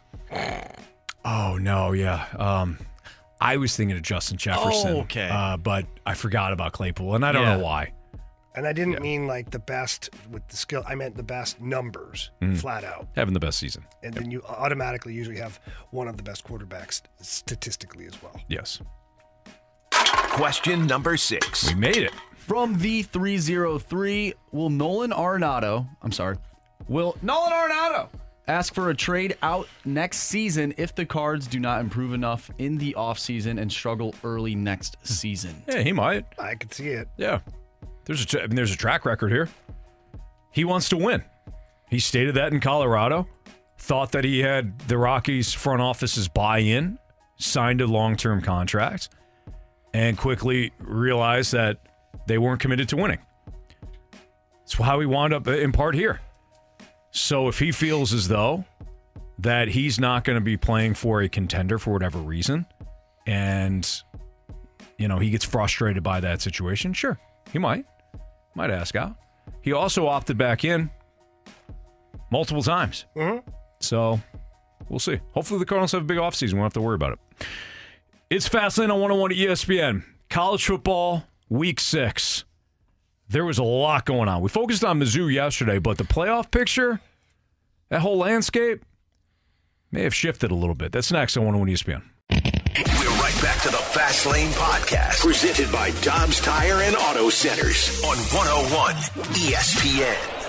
Oh 1.24 1.58
no, 1.60 1.92
yeah. 1.92 2.26
Um, 2.36 2.78
I 3.40 3.56
was 3.56 3.76
thinking 3.76 3.96
of 3.96 4.02
Justin 4.02 4.36
Jefferson. 4.36 4.96
Oh, 4.96 5.00
okay. 5.02 5.28
Uh, 5.30 5.56
but 5.56 5.86
I 6.06 6.14
forgot 6.14 6.52
about 6.52 6.72
Claypool, 6.72 7.14
and 7.14 7.24
I 7.24 7.32
don't 7.32 7.42
Yeah. 7.42 7.56
know 7.56 7.64
why. 7.64 7.92
And 8.54 8.66
I 8.66 8.72
didn't 8.74 9.00
mean 9.00 9.26
like 9.26 9.50
the 9.50 9.58
best 9.58 10.10
with 10.30 10.46
the 10.48 10.56
skill. 10.56 10.82
I 10.86 10.94
meant 10.94 11.16
the 11.16 11.22
best 11.22 11.60
numbers, 11.60 12.30
Mhm. 12.42 12.58
flat 12.58 12.84
out. 12.84 13.08
Having 13.16 13.34
the 13.34 13.40
best 13.40 13.58
season. 13.58 13.84
And 14.02 14.12
then 14.12 14.30
you 14.30 14.42
automatically 14.46 15.14
usually 15.14 15.38
have 15.38 15.58
one 15.90 16.06
of 16.06 16.16
the 16.18 16.22
best 16.22 16.44
quarterbacks 16.44 17.00
statistically 17.20 18.04
as 18.06 18.20
well. 18.22 18.38
Yes. 18.48 18.80
Question 19.90 20.86
number 20.86 21.16
six. 21.16 21.68
We 21.68 21.74
made 21.78 21.96
it. 21.98 22.12
From 22.36 22.78
the 22.78 23.02
303, 23.04 24.34
will 24.50 24.70
Nolan 24.70 25.10
Arenado, 25.12 25.86
I'm 26.02 26.12
sorry, 26.12 26.36
will 26.88 27.16
Nolan 27.22 27.52
Arenado 27.52 28.08
ask 28.48 28.74
for 28.74 28.90
a 28.90 28.94
trade 28.94 29.36
out 29.42 29.68
next 29.84 30.18
season 30.24 30.74
if 30.76 30.94
the 30.94 31.06
Cards 31.06 31.46
do 31.46 31.60
not 31.60 31.80
improve 31.80 32.12
enough 32.12 32.50
in 32.58 32.76
the 32.78 32.94
offseason 32.98 33.60
and 33.60 33.70
struggle 33.70 34.14
early 34.24 34.54
next 34.54 34.96
season? 35.04 35.62
Yeah, 35.68 35.80
he 35.82 35.92
might. 35.92 36.26
I 36.38 36.54
could 36.56 36.74
see 36.74 36.88
it. 36.88 37.08
Yeah. 37.16 37.40
There's 38.04 38.34
a 38.34 38.42
I 38.42 38.46
mean, 38.46 38.56
there's 38.56 38.72
a 38.72 38.76
track 38.76 39.04
record 39.04 39.30
here. 39.30 39.48
He 40.50 40.64
wants 40.64 40.88
to 40.90 40.96
win. 40.96 41.24
He 41.88 41.98
stated 41.98 42.34
that 42.34 42.52
in 42.52 42.60
Colorado. 42.60 43.26
Thought 43.78 44.12
that 44.12 44.24
he 44.24 44.40
had 44.40 44.78
the 44.80 44.96
Rockies 44.96 45.52
front 45.52 45.82
office's 45.82 46.28
buy-in, 46.28 46.98
signed 47.36 47.80
a 47.80 47.86
long-term 47.86 48.42
contract, 48.42 49.08
and 49.92 50.16
quickly 50.16 50.72
realized 50.78 51.52
that 51.52 51.78
they 52.26 52.38
weren't 52.38 52.60
committed 52.60 52.88
to 52.90 52.96
winning. 52.96 53.18
That's 54.60 54.74
how 54.74 55.00
he 55.00 55.06
wound 55.06 55.34
up 55.34 55.46
uh, 55.46 55.52
in 55.52 55.72
part 55.72 55.94
here. 55.94 56.20
So 57.10 57.48
if 57.48 57.58
he 57.58 57.72
feels 57.72 58.12
as 58.12 58.28
though 58.28 58.64
that 59.38 59.68
he's 59.68 59.98
not 59.98 60.24
going 60.24 60.36
to 60.36 60.44
be 60.44 60.56
playing 60.56 60.94
for 60.94 61.20
a 61.20 61.28
contender 61.28 61.78
for 61.78 61.92
whatever 61.92 62.18
reason, 62.18 62.64
and 63.26 63.88
you 64.96 65.08
know 65.08 65.18
he 65.18 65.30
gets 65.30 65.44
frustrated 65.44 66.02
by 66.02 66.20
that 66.20 66.40
situation, 66.40 66.92
sure, 66.92 67.18
he 67.52 67.58
might 67.58 67.84
might 68.54 68.70
ask 68.70 68.96
out. 68.96 69.16
He 69.62 69.72
also 69.72 70.06
opted 70.06 70.36
back 70.36 70.64
in 70.64 70.90
multiple 72.30 72.62
times. 72.62 73.06
Mm-hmm. 73.16 73.48
So 73.80 74.20
we'll 74.88 74.98
see. 74.98 75.20
Hopefully 75.32 75.58
the 75.58 75.66
Cardinals 75.66 75.92
have 75.92 76.02
a 76.02 76.06
big 76.06 76.18
offseason. 76.18 76.54
We 76.54 76.60
won't 76.60 76.66
have 76.66 76.74
to 76.74 76.80
worry 76.80 76.94
about 76.94 77.12
it. 77.12 77.46
It's 78.30 78.48
Fastlane 78.48 78.92
on 78.92 79.00
101 79.00 79.32
at 79.32 79.38
ESPN. 79.38 80.04
College 80.30 80.64
football, 80.64 81.24
week 81.48 81.78
six. 81.80 82.44
There 83.28 83.44
was 83.44 83.58
a 83.58 83.62
lot 83.62 84.04
going 84.04 84.28
on. 84.28 84.42
We 84.42 84.48
focused 84.48 84.84
on 84.84 85.00
Mizzou 85.00 85.32
yesterday, 85.32 85.78
but 85.78 85.98
the 85.98 86.04
playoff 86.04 86.50
picture, 86.50 87.00
that 87.88 88.00
whole 88.00 88.18
landscape, 88.18 88.84
may 89.90 90.02
have 90.02 90.14
shifted 90.14 90.50
a 90.50 90.54
little 90.54 90.74
bit. 90.74 90.92
That's 90.92 91.12
next 91.12 91.36
on 91.36 91.44
101 91.44 91.74
ESPN. 91.74 92.02
Fast 93.92 94.24
Lane 94.24 94.48
Podcast, 94.52 95.20
presented 95.20 95.70
by 95.70 95.90
Dobbs 96.00 96.40
Tire 96.40 96.80
and 96.80 96.96
Auto 96.96 97.28
Centers 97.28 98.02
on 98.02 98.16
101 98.16 98.94
ESPN. 99.34 100.42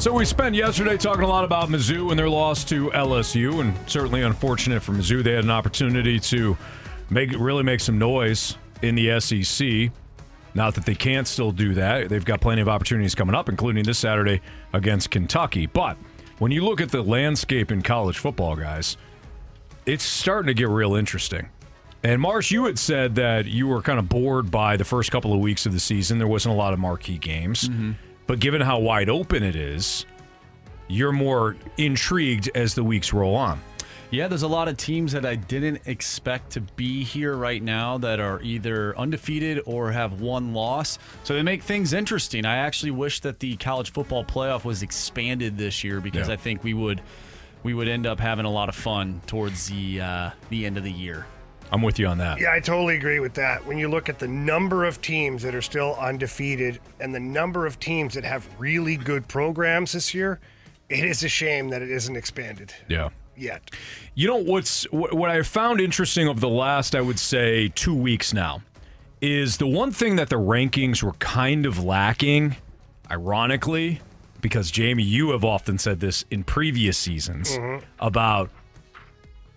So 0.00 0.12
we 0.12 0.24
spent 0.24 0.56
yesterday 0.56 0.96
talking 0.96 1.22
a 1.22 1.28
lot 1.28 1.44
about 1.44 1.68
Mizzou 1.68 2.10
and 2.10 2.18
their 2.18 2.28
loss 2.28 2.64
to 2.64 2.90
LSU, 2.90 3.60
and 3.60 3.76
certainly 3.88 4.22
unfortunate 4.22 4.82
for 4.82 4.90
Mizzou. 4.90 5.22
They 5.22 5.34
had 5.34 5.44
an 5.44 5.50
opportunity 5.50 6.18
to 6.18 6.58
make 7.10 7.30
really 7.30 7.62
make 7.62 7.78
some 7.78 7.96
noise 7.96 8.56
in 8.82 8.96
the 8.96 9.20
SEC. 9.20 9.92
Not 10.54 10.74
that 10.74 10.84
they 10.84 10.94
can't 10.94 11.26
still 11.26 11.52
do 11.52 11.74
that. 11.74 12.08
They've 12.08 12.24
got 12.24 12.40
plenty 12.40 12.62
of 12.62 12.68
opportunities 12.68 13.14
coming 13.14 13.34
up, 13.34 13.48
including 13.48 13.84
this 13.84 13.98
Saturday 13.98 14.40
against 14.72 15.10
Kentucky. 15.10 15.66
But 15.66 15.96
when 16.38 16.50
you 16.50 16.64
look 16.64 16.80
at 16.80 16.90
the 16.90 17.02
landscape 17.02 17.70
in 17.70 17.82
college 17.82 18.18
football, 18.18 18.56
guys, 18.56 18.96
it's 19.86 20.04
starting 20.04 20.48
to 20.48 20.54
get 20.54 20.68
real 20.68 20.94
interesting. 20.94 21.48
And 22.02 22.20
Marsh, 22.20 22.50
you 22.50 22.64
had 22.64 22.78
said 22.78 23.14
that 23.16 23.46
you 23.46 23.66
were 23.66 23.82
kind 23.82 23.98
of 23.98 24.08
bored 24.08 24.50
by 24.50 24.76
the 24.76 24.84
first 24.84 25.10
couple 25.10 25.34
of 25.34 25.40
weeks 25.40 25.66
of 25.66 25.72
the 25.72 25.80
season. 25.80 26.18
There 26.18 26.26
wasn't 26.26 26.54
a 26.54 26.58
lot 26.58 26.72
of 26.72 26.78
marquee 26.78 27.18
games. 27.18 27.68
Mm-hmm. 27.68 27.92
But 28.26 28.40
given 28.40 28.60
how 28.60 28.78
wide 28.78 29.10
open 29.10 29.42
it 29.42 29.56
is, 29.56 30.06
you're 30.88 31.12
more 31.12 31.56
intrigued 31.76 32.50
as 32.54 32.74
the 32.74 32.82
weeks 32.82 33.12
roll 33.12 33.34
on. 33.34 33.60
Yeah, 34.12 34.26
there's 34.26 34.42
a 34.42 34.48
lot 34.48 34.66
of 34.66 34.76
teams 34.76 35.12
that 35.12 35.24
I 35.24 35.36
didn't 35.36 35.82
expect 35.86 36.50
to 36.52 36.60
be 36.60 37.04
here 37.04 37.36
right 37.36 37.62
now 37.62 37.96
that 37.98 38.18
are 38.18 38.40
either 38.42 38.96
undefeated 38.98 39.62
or 39.66 39.92
have 39.92 40.20
one 40.20 40.52
loss. 40.52 40.98
So 41.22 41.34
they 41.34 41.42
make 41.42 41.62
things 41.62 41.92
interesting. 41.92 42.44
I 42.44 42.56
actually 42.56 42.90
wish 42.90 43.20
that 43.20 43.38
the 43.38 43.56
college 43.56 43.92
football 43.92 44.24
playoff 44.24 44.64
was 44.64 44.82
expanded 44.82 45.56
this 45.56 45.84
year 45.84 46.00
because 46.00 46.26
Yeah. 46.26 46.34
I 46.34 46.36
think 46.36 46.64
we 46.64 46.74
would 46.74 47.00
we 47.62 47.72
would 47.74 47.88
end 47.88 48.06
up 48.06 48.18
having 48.18 48.46
a 48.46 48.50
lot 48.50 48.68
of 48.68 48.74
fun 48.74 49.20
towards 49.28 49.68
the 49.68 50.00
uh, 50.00 50.30
the 50.48 50.66
end 50.66 50.76
of 50.76 50.82
the 50.82 50.90
year. 50.92 51.26
I'm 51.70 51.82
with 51.82 52.00
you 52.00 52.08
on 52.08 52.18
that. 52.18 52.40
Yeah, 52.40 52.52
I 52.52 52.58
totally 52.58 52.96
agree 52.96 53.20
with 53.20 53.34
that. 53.34 53.64
When 53.64 53.78
you 53.78 53.88
look 53.88 54.08
at 54.08 54.18
the 54.18 54.26
number 54.26 54.84
of 54.86 55.00
teams 55.02 55.42
that 55.44 55.54
are 55.54 55.62
still 55.62 55.94
undefeated 56.00 56.80
and 56.98 57.14
the 57.14 57.20
number 57.20 57.64
of 57.64 57.78
teams 57.78 58.14
that 58.14 58.24
have 58.24 58.44
really 58.58 58.96
good 58.96 59.28
programs 59.28 59.92
this 59.92 60.12
year, 60.12 60.40
it 60.88 61.04
is 61.04 61.22
a 61.22 61.28
shame 61.28 61.68
that 61.68 61.80
it 61.80 61.90
isn't 61.92 62.16
expanded 62.16 62.72
Yeah. 62.88 63.10
Yet. 63.40 63.70
You 64.14 64.28
know 64.28 64.36
what's 64.36 64.84
what 64.92 65.30
I 65.30 65.42
found 65.42 65.80
interesting 65.80 66.28
of 66.28 66.40
the 66.40 66.48
last 66.48 66.94
I 66.94 67.00
would 67.00 67.18
say 67.18 67.68
2 67.74 67.94
weeks 67.94 68.32
now 68.34 68.62
is 69.20 69.56
the 69.58 69.66
one 69.66 69.92
thing 69.92 70.16
that 70.16 70.28
the 70.28 70.36
rankings 70.38 71.02
were 71.02 71.12
kind 71.14 71.66
of 71.66 71.82
lacking 71.82 72.56
ironically 73.10 74.00
because 74.40 74.70
Jamie 74.70 75.02
you 75.02 75.30
have 75.32 75.44
often 75.44 75.78
said 75.78 76.00
this 76.00 76.24
in 76.30 76.44
previous 76.44 76.96
seasons 76.96 77.50
Mhm. 77.58 77.82
about 77.98 78.50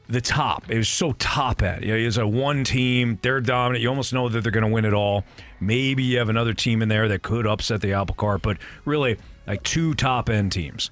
the 0.10 0.20
top. 0.20 0.70
It 0.70 0.78
was 0.78 0.90
so 0.90 1.14
top 1.14 1.62
at. 1.64 1.82
You 1.82 1.94
know, 1.94 1.98
it's 1.98 2.18
a 2.18 2.28
one 2.28 2.66
team, 2.66 3.18
they're 3.22 3.40
dominant. 3.40 3.82
You 3.82 3.88
almost 3.90 4.12
know 4.14 4.28
that 4.28 4.42
they're 4.42 4.52
going 4.52 4.66
to 4.66 4.70
win 4.70 4.84
it 4.84 4.94
all. 4.94 5.24
Maybe 5.62 6.04
you 6.04 6.18
have 6.18 6.28
another 6.28 6.54
team 6.54 6.82
in 6.82 6.90
there 6.90 7.08
that 7.08 7.22
could 7.22 7.48
upset 7.48 7.80
the 7.80 7.94
apple 7.94 8.16
cart, 8.16 8.42
but 8.42 8.58
really 8.84 9.18
like 9.48 9.64
two 9.64 9.94
top 9.94 10.30
end 10.30 10.52
teams. 10.52 10.92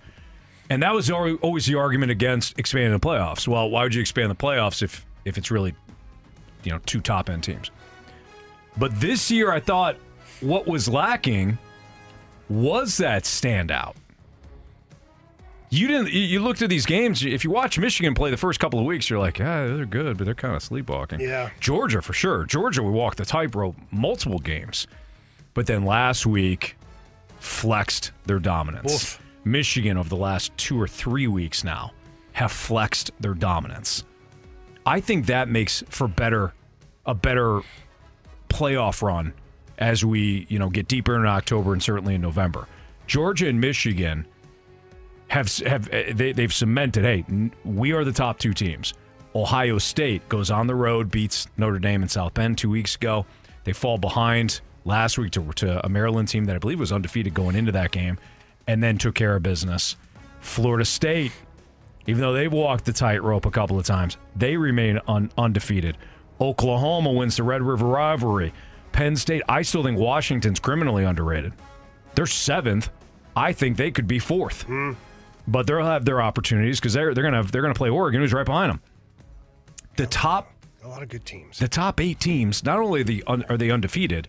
And 0.72 0.82
that 0.84 0.94
was 0.94 1.12
always 1.12 1.66
the 1.66 1.76
argument 1.76 2.14
against 2.14 2.58
expanding 2.58 2.94
the 2.94 3.00
playoffs. 3.06 3.46
Well, 3.46 3.70
why 3.70 3.84
would 3.84 3.94
you 3.94 4.00
expand 4.00 4.32
the 4.32 4.36
playoffs 4.36 4.82
if 4.82 5.06
if 5.26 5.38
it's 5.38 5.52
really 5.52 5.76
you 6.64 6.72
know 6.72 6.80
two 6.86 7.02
top 7.02 7.30
end 7.30 7.44
teams? 7.44 7.72
But 8.78 8.98
this 8.98 9.30
year 9.30 9.52
I 9.52 9.60
thought 9.60 9.98
what 10.40 10.68
was 10.68 10.88
lacking 10.88 11.58
was 12.48 12.96
that 12.98 13.24
standout. 13.26 13.96
You 15.72 15.90
didn't. 15.90 16.14
You 16.14 16.40
looked 16.40 16.62
at 16.62 16.70
these 16.70 16.86
games. 16.86 17.26
If 17.26 17.44
you 17.44 17.52
watch 17.52 17.78
Michigan 17.78 18.14
play 18.14 18.32
the 18.32 18.38
first 18.38 18.62
couple 18.62 18.80
of 18.80 18.86
weeks, 18.86 19.10
you're 19.10 19.20
like, 19.20 19.40
yeah, 19.40 19.68
they're 19.68 19.86
good, 19.86 20.18
but 20.18 20.24
they're 20.24 20.34
kind 20.34 20.56
of 20.56 20.64
sleepwalking. 20.64 21.20
Yeah. 21.20 21.50
Georgia 21.60 22.02
for 22.02 22.14
sure. 22.14 22.46
Georgia, 22.46 22.82
we 22.82 22.92
walked 22.92 23.18
the 23.18 23.26
tightrope 23.26 23.76
multiple 23.92 24.40
games, 24.40 24.88
but 25.54 25.68
then 25.68 25.84
last 25.84 26.26
week 26.26 26.78
flexed 27.40 28.14
their 28.26 28.40
dominance. 28.40 28.94
Oof. 28.94 29.21
Michigan 29.44 29.98
over 29.98 30.10
the 30.10 30.16
last 30.16 30.56
two 30.58 30.80
or 30.80 30.88
three 30.88 31.28
weeks 31.28 31.64
now 31.64 31.92
have 32.34 32.52
flexed 32.52 33.12
their 33.20 33.34
dominance. 33.34 34.06
I 34.86 35.00
think 35.00 35.28
that 35.28 35.48
makes 35.48 35.84
for 35.90 36.08
better 36.08 36.54
a 37.06 37.14
better 37.14 37.62
playoff 38.50 39.02
run 39.02 39.34
as 39.78 40.06
we 40.06 40.46
you 40.50 40.60
know 40.60 40.70
get 40.70 40.88
deeper 40.88 41.16
in 41.16 41.26
October 41.26 41.74
and 41.74 41.82
certainly 41.82 42.16
in 42.16 42.22
November. 42.22 42.68
Georgia 43.08 43.48
and 43.48 43.60
Michigan 43.60 44.26
have 45.28 45.56
have 45.60 45.90
eh, 45.92 46.14
they, 46.14 46.32
they've 46.32 46.54
cemented. 46.54 47.04
Hey, 47.04 47.26
we 47.66 47.92
are 47.94 48.04
the 48.04 48.12
top 48.12 48.40
two 48.40 48.54
teams. 48.54 48.94
Ohio 49.34 49.78
State 49.78 50.28
goes 50.28 50.52
on 50.52 50.68
the 50.68 50.76
road, 50.76 51.10
beats 51.10 51.48
Notre 51.58 51.80
Dame 51.80 52.02
and 52.02 52.12
South 52.12 52.34
Bend 52.34 52.58
two 52.58 52.70
weeks 52.70 52.96
ago. 52.96 53.26
They 53.64 53.72
fall 53.72 53.98
behind 53.98 54.60
last 54.84 55.18
week 55.18 55.32
to, 55.32 55.52
to 55.54 55.86
a 55.86 55.90
Maryland 55.90 56.28
team 56.28 56.46
that 56.46 56.56
I 56.56 56.60
believe 56.60 56.80
was 56.80 56.92
undefeated 56.92 57.34
going 57.34 57.56
into 57.56 57.72
that 57.72 57.92
game, 57.92 58.18
and 58.68 58.82
then 58.82 58.98
took 58.98 59.16
care 59.16 59.36
of 59.36 59.44
business. 59.44 59.96
Florida 60.40 60.86
State, 60.86 61.32
even 62.08 62.22
though 62.22 62.34
they've 62.34 62.52
walked 62.52 62.86
the 62.86 62.94
tightrope 62.94 63.46
a 63.46 63.52
couple 63.52 63.78
of 63.80 63.86
times, 63.86 64.18
they 64.36 64.58
remain 64.58 65.00
un, 65.08 65.32
undefeated. 65.38 65.98
Oklahoma 66.40 67.12
wins 67.12 67.38
the 67.38 67.44
Red 67.44 67.62
River 67.62 67.86
rivalry. 67.86 68.54
Penn 68.92 69.16
State, 69.16 69.44
I 69.48 69.62
still 69.62 69.84
think 69.84 69.98
Washington's 70.00 70.60
criminally 70.60 71.04
underrated. 71.04 71.54
They're 72.16 72.26
seventh. 72.26 72.90
I 73.36 73.54
think 73.54 73.78
they 73.78 73.92
could 73.92 74.08
be 74.08 74.20
fourth, 74.20 74.64
hmm. 74.64 74.94
but 75.48 75.66
they'll 75.66 75.86
have 75.86 76.04
their 76.04 76.22
opportunities 76.22 76.80
because 76.80 76.92
they're 76.94 77.14
they're 77.14 77.24
gonna 77.24 77.44
they're 77.44 77.62
gonna 77.62 77.74
play 77.74 77.90
Oregon, 77.90 78.20
who's 78.20 78.34
right 78.34 78.46
behind 78.46 78.72
them. 78.72 78.82
The 79.96 80.08
top 80.08 80.52
A 80.84 80.88
lot 80.90 81.02
of 81.02 81.08
good 81.08 81.24
teams. 81.26 81.58
the 81.60 81.70
top 81.70 82.02
eight 82.02 82.20
teams, 82.20 82.66
not 82.66 82.80
only 82.80 83.02
are 83.02 83.04
the 83.06 83.24
un, 83.28 83.46
are 83.48 83.56
they 83.56 83.72
undefeated, 83.72 84.28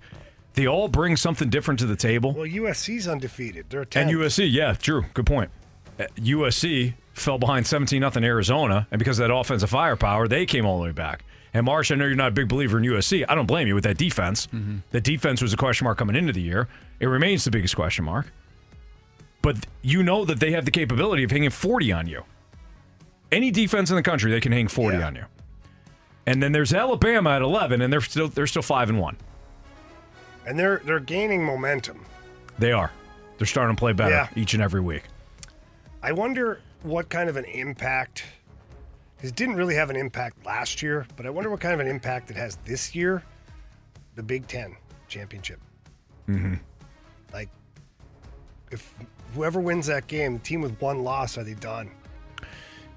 they 0.55 0.67
all 0.67 0.89
bring 0.89 1.17
something 1.17 1.49
different 1.49 1.81
to 1.81 1.87
the 1.87 1.97
table. 1.97 2.33
Well, 2.33 2.47
USC's 2.47 3.09
undefeated. 3.09 3.67
They're 3.71 3.85
10. 3.85 4.09
And 4.09 4.19
USC, 4.19 4.53
yeah, 4.53 4.75
true, 4.75 5.05
good 5.15 5.27
point. 5.27 5.51
Uh, 5.99 6.05
USC 6.17 6.95
fell 7.15 7.39
behind 7.39 7.67
17 7.67 8.01
nothing 8.01 8.25
Arizona, 8.25 8.87
and 8.91 8.99
because 8.99 9.19
of 9.19 9.29
that 9.29 9.35
offensive 9.35 9.71
firepower, 9.71 10.29
they 10.29 10.47
came 10.47 10.67
all 10.67 10.79
the 10.79 10.85
way 10.85 10.93
back. 10.93 11.25
And 11.55 11.67
Marsh, 11.67 11.91
I 11.91 11.97
know 11.97 12.07
you're 12.07 12.15
not 12.17 12.29
a 12.29 12.35
big 12.35 12.49
believer 12.49 12.79
in 12.79 12.85
USC. 12.85 13.27
I 13.29 13.35
don't 13.35 13.47
blame 13.47 13.69
you 13.69 13.75
with 13.75 13.85
that 13.85 13.99
defense. 13.99 14.49
The 14.91 15.01
defense 15.03 15.43
was 15.43 15.53
a 15.53 15.57
question 15.59 15.85
mark 15.85 15.99
coming 15.99 16.17
into 16.17 16.33
the 16.33 16.41
year. 16.41 16.67
It 16.99 17.07
remains 17.07 17.45
the 17.45 17.51
biggest 17.51 17.77
question 17.77 18.07
mark. 18.07 18.33
But 19.43 19.67
you 19.83 20.03
know 20.03 20.25
that 20.25 20.41
they 20.41 20.53
have 20.53 20.65
the 20.65 20.71
capability 20.71 21.25
of 21.25 21.31
hanging 21.31 21.51
40 21.51 21.93
on 21.93 22.07
you. 22.07 22.25
Any 23.31 23.51
defense 23.51 23.91
in 23.91 23.97
the 23.97 24.03
country, 24.03 24.31
they 24.31 24.41
can 24.41 24.53
hang 24.53 24.69
40 24.69 25.03
on 25.03 25.15
you. 25.17 25.25
And 26.27 26.43
then 26.43 26.53
there's 26.53 26.73
Alabama 26.73 27.31
at 27.31 27.43
11, 27.43 27.83
and 27.83 27.93
they're 27.93 28.01
still 28.01 28.29
they're 28.29 28.47
still 28.47 28.63
five 28.63 28.89
and 28.89 29.01
one. 29.01 29.17
And 30.47 30.59
they're 30.59 30.81
they're 30.85 31.01
gaining 31.01 31.45
momentum. 31.45 32.05
They 32.59 32.73
are. 32.73 32.91
They're 33.39 33.47
starting 33.47 33.75
to 33.77 33.81
play 33.81 33.93
better 33.93 34.15
Yeah. 34.15 34.29
each 34.37 34.55
and 34.55 34.63
every 34.63 34.81
week. 34.81 35.05
I 36.03 36.13
wonder 36.13 36.61
what 36.83 37.09
kind 37.09 37.29
of 37.29 37.37
an 37.37 37.45
impact. 37.47 38.25
It 39.23 39.35
didn't 39.37 39.55
really 39.55 39.75
have 39.77 39.89
an 39.91 39.97
impact 39.97 40.45
last 40.45 40.83
year, 40.83 41.07
but 41.17 41.27
I 41.27 41.31
wonder 41.31 41.49
what 41.49 41.61
kind 41.61 41.75
of 41.75 41.81
an 41.81 41.87
impact 41.87 42.31
it 42.31 42.37
has 42.37 42.57
this 42.65 42.95
year. 42.95 43.23
The 44.17 44.23
Big 44.23 44.47
Ten 44.49 44.77
championship. 45.09 45.61
Mm-hmm. 46.29 46.55
Like, 47.33 47.49
if 48.71 48.95
whoever 49.35 49.61
wins 49.61 49.87
that 49.87 50.07
game, 50.09 50.35
the 50.35 50.39
team 50.41 50.61
with 50.61 50.79
one 50.81 51.03
loss, 51.05 51.39
are 51.39 51.45
they 51.45 51.55
done? 51.55 51.91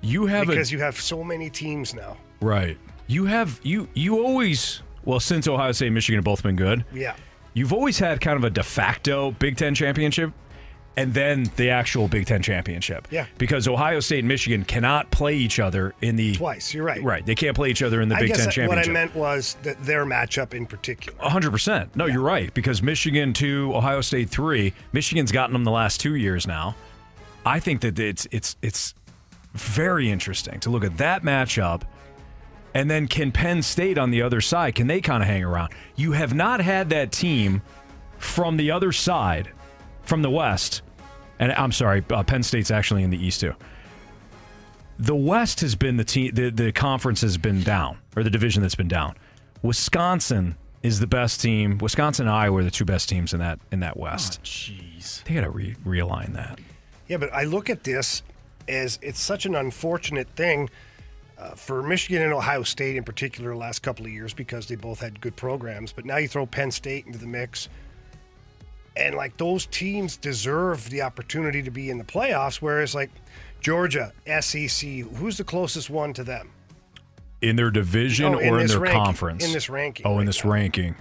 You 0.01 0.25
have 0.25 0.47
because 0.47 0.69
a 0.71 0.73
you 0.75 0.79
have 0.81 0.99
so 0.99 1.23
many 1.23 1.49
teams 1.49 1.93
now. 1.93 2.17
right. 2.41 2.77
You 3.07 3.25
have 3.25 3.59
you 3.61 3.87
you 3.93 4.23
always 4.23 4.81
well 5.03 5.19
since 5.19 5.47
Ohio 5.47 5.71
State 5.73 5.87
and 5.87 5.93
Michigan 5.95 6.17
have 6.17 6.25
both 6.25 6.41
been 6.41 6.55
good. 6.55 6.83
Yeah. 6.91 7.15
You've 7.55 7.73
always 7.73 7.97
had 7.97 8.21
kind 8.21 8.37
of 8.37 8.43
a 8.43 8.51
de 8.51 8.61
facto 8.61 9.31
Big 9.31 9.57
Ten 9.57 9.73
championship, 9.73 10.31
and 10.97 11.13
then 11.13 11.49
the 11.55 11.69
actual 11.71 12.07
Big 12.07 12.25
Ten 12.25 12.41
championship. 12.41 13.07
Yeah. 13.09 13.25
Because 13.37 13.67
Ohio 13.67 13.99
State 14.01 14.19
and 14.19 14.27
Michigan 14.27 14.63
cannot 14.63 15.09
play 15.09 15.35
each 15.35 15.59
other 15.59 15.95
in 16.01 16.15
the 16.17 16.35
Twice. 16.35 16.73
You're 16.73 16.83
right. 16.85 17.01
right. 17.01 17.25
They 17.25 17.33
can't 17.35 17.55
play 17.55 17.69
each 17.69 17.81
other 17.81 18.01
in 18.01 18.09
the 18.09 18.15
I 18.15 18.19
Big 18.19 18.33
Ten 18.35 18.45
that- 18.49 18.67
what 18.67 18.77
I 18.77 18.87
meant 18.91 19.15
was 19.15 19.55
that 19.63 19.81
their 19.83 20.05
matchup 20.05 20.53
in 20.53 20.65
particular. 20.67 21.17
hundred 21.27 21.51
percent. 21.51 21.95
No, 21.95 22.05
you're 22.05 22.21
right 22.21 22.53
because 22.53 22.83
Michigan 22.83 23.33
two, 23.33 23.71
Ohio 23.73 24.01
State 24.01 24.29
three. 24.29 24.73
Michigan's 24.93 25.31
gotten 25.31 25.53
them 25.53 25.63
the 25.63 25.71
last 25.71 25.99
two 25.99 26.15
years 26.15 26.45
now. 26.45 26.75
I 27.45 27.59
think 27.59 27.81
that 27.81 27.97
it's 27.99 28.27
it's 28.31 28.55
it's 28.61 28.93
very 29.53 30.09
interesting 30.11 30.59
to 30.59 30.69
look 30.69 30.83
at 30.83 30.97
that 30.97 31.23
matchup, 31.23 31.83
and 32.75 32.91
then 32.91 33.07
can 33.07 33.31
Penn 33.31 33.63
State 33.63 33.97
on 33.97 34.11
the 34.11 34.21
other 34.21 34.41
side? 34.41 34.75
Can 34.75 34.85
they 34.85 34.99
kind 35.01 35.23
of 35.23 35.29
hang 35.29 35.43
around? 35.43 35.71
You 35.95 36.11
have 36.11 36.35
not 36.35 36.59
had 36.59 36.89
that 36.89 37.11
team 37.11 37.61
from 38.17 38.57
the 38.57 38.69
other 38.69 38.91
side, 38.91 39.49
from 40.03 40.21
the 40.21 40.29
West, 40.29 40.81
and 41.39 41.53
I'm 41.53 41.71
sorry, 41.71 42.03
uh, 42.11 42.21
Penn 42.23 42.43
State's 42.43 42.71
actually 42.71 43.03
in 43.03 43.09
the 43.09 43.17
East 43.17 43.41
too. 43.41 43.53
The 44.99 45.15
West 45.15 45.61
has 45.61 45.75
been 45.75 45.97
the 45.97 46.03
team. 46.03 46.33
The, 46.35 46.49
the 46.49 46.71
conference 46.71 47.21
has 47.21 47.37
been 47.37 47.63
down, 47.63 47.97
or 48.15 48.23
the 48.23 48.29
division 48.29 48.61
that's 48.61 48.75
been 48.75 48.87
down. 48.87 49.15
Wisconsin 49.61 50.55
is 50.83 50.99
the 50.99 51.07
best 51.07 51.41
team. 51.41 51.77
Wisconsin 51.79 52.27
and 52.27 52.35
Iowa 52.35 52.59
are 52.59 52.63
the 52.63 52.71
two 52.71 52.85
best 52.85 53.09
teams 53.09 53.33
in 53.33 53.39
that 53.39 53.59
in 53.71 53.79
that 53.79 53.97
West. 53.97 54.41
Jeez. 54.43 55.23
They 55.23 55.33
got 55.33 55.41
to 55.41 55.49
re- 55.49 55.75
realign 55.85 56.33
that. 56.33 56.59
Yeah, 57.07 57.17
but 57.17 57.33
I 57.33 57.43
look 57.43 57.69
at 57.69 57.83
this 57.83 58.21
as 58.67 58.99
it's 59.01 59.19
such 59.19 59.45
an 59.45 59.55
unfortunate 59.55 60.27
thing 60.35 60.69
uh, 61.37 61.51
for 61.55 61.83
Michigan 61.83 62.21
and 62.21 62.33
Ohio 62.33 62.63
State 62.63 62.95
in 62.95 63.03
particular 63.03 63.51
the 63.51 63.57
last 63.57 63.79
couple 63.79 64.05
of 64.05 64.11
years 64.11 64.33
because 64.33 64.67
they 64.67 64.75
both 64.75 64.99
had 64.99 65.19
good 65.21 65.35
programs. 65.35 65.91
But 65.91 66.05
now 66.05 66.17
you 66.17 66.27
throw 66.27 66.45
Penn 66.45 66.71
State 66.71 67.05
into 67.05 67.17
the 67.19 67.27
mix. 67.27 67.69
And 68.97 69.15
like 69.15 69.35
those 69.37 69.65
teams 69.65 70.15
deserve 70.15 70.89
the 70.89 71.01
opportunity 71.01 71.61
to 71.61 71.71
be 71.71 71.89
in 71.89 71.97
the 71.97 72.03
playoffs, 72.05 72.57
whereas 72.61 72.95
like 72.95 73.09
Georgia, 73.59 74.13
SEC, 74.39 74.89
who's 75.17 75.37
the 75.37 75.43
closest 75.43 75.89
one 75.89 76.13
to 76.13 76.23
them? 76.23 76.49
In 77.41 77.57
their 77.57 77.69
division 77.71 78.35
Oh, 78.35 78.37
in 78.39 78.53
or 78.53 78.59
in 78.61 78.67
their 78.67 78.79
ranking- 78.79 79.03
conference? 79.03 79.45
in 79.45 79.51
this 79.51 79.69
ranking 79.69 80.05
Oh, 80.07 80.11
in 80.13 80.17
right 80.19 80.25
this 80.27 80.45
ranking. 80.45 80.95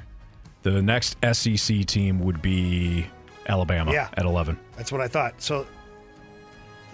The 0.62 0.82
next 0.82 1.16
SEC 1.22 1.84
team 1.84 2.18
would 2.20 2.42
be 2.42 3.06
Alabama 3.46 3.92
Yeah. 3.92 4.08
at 4.16 4.24
11. 4.24 4.58
That's 4.76 4.90
what 4.90 5.00
I 5.00 5.06
thought. 5.08 5.34
So, 5.40 5.66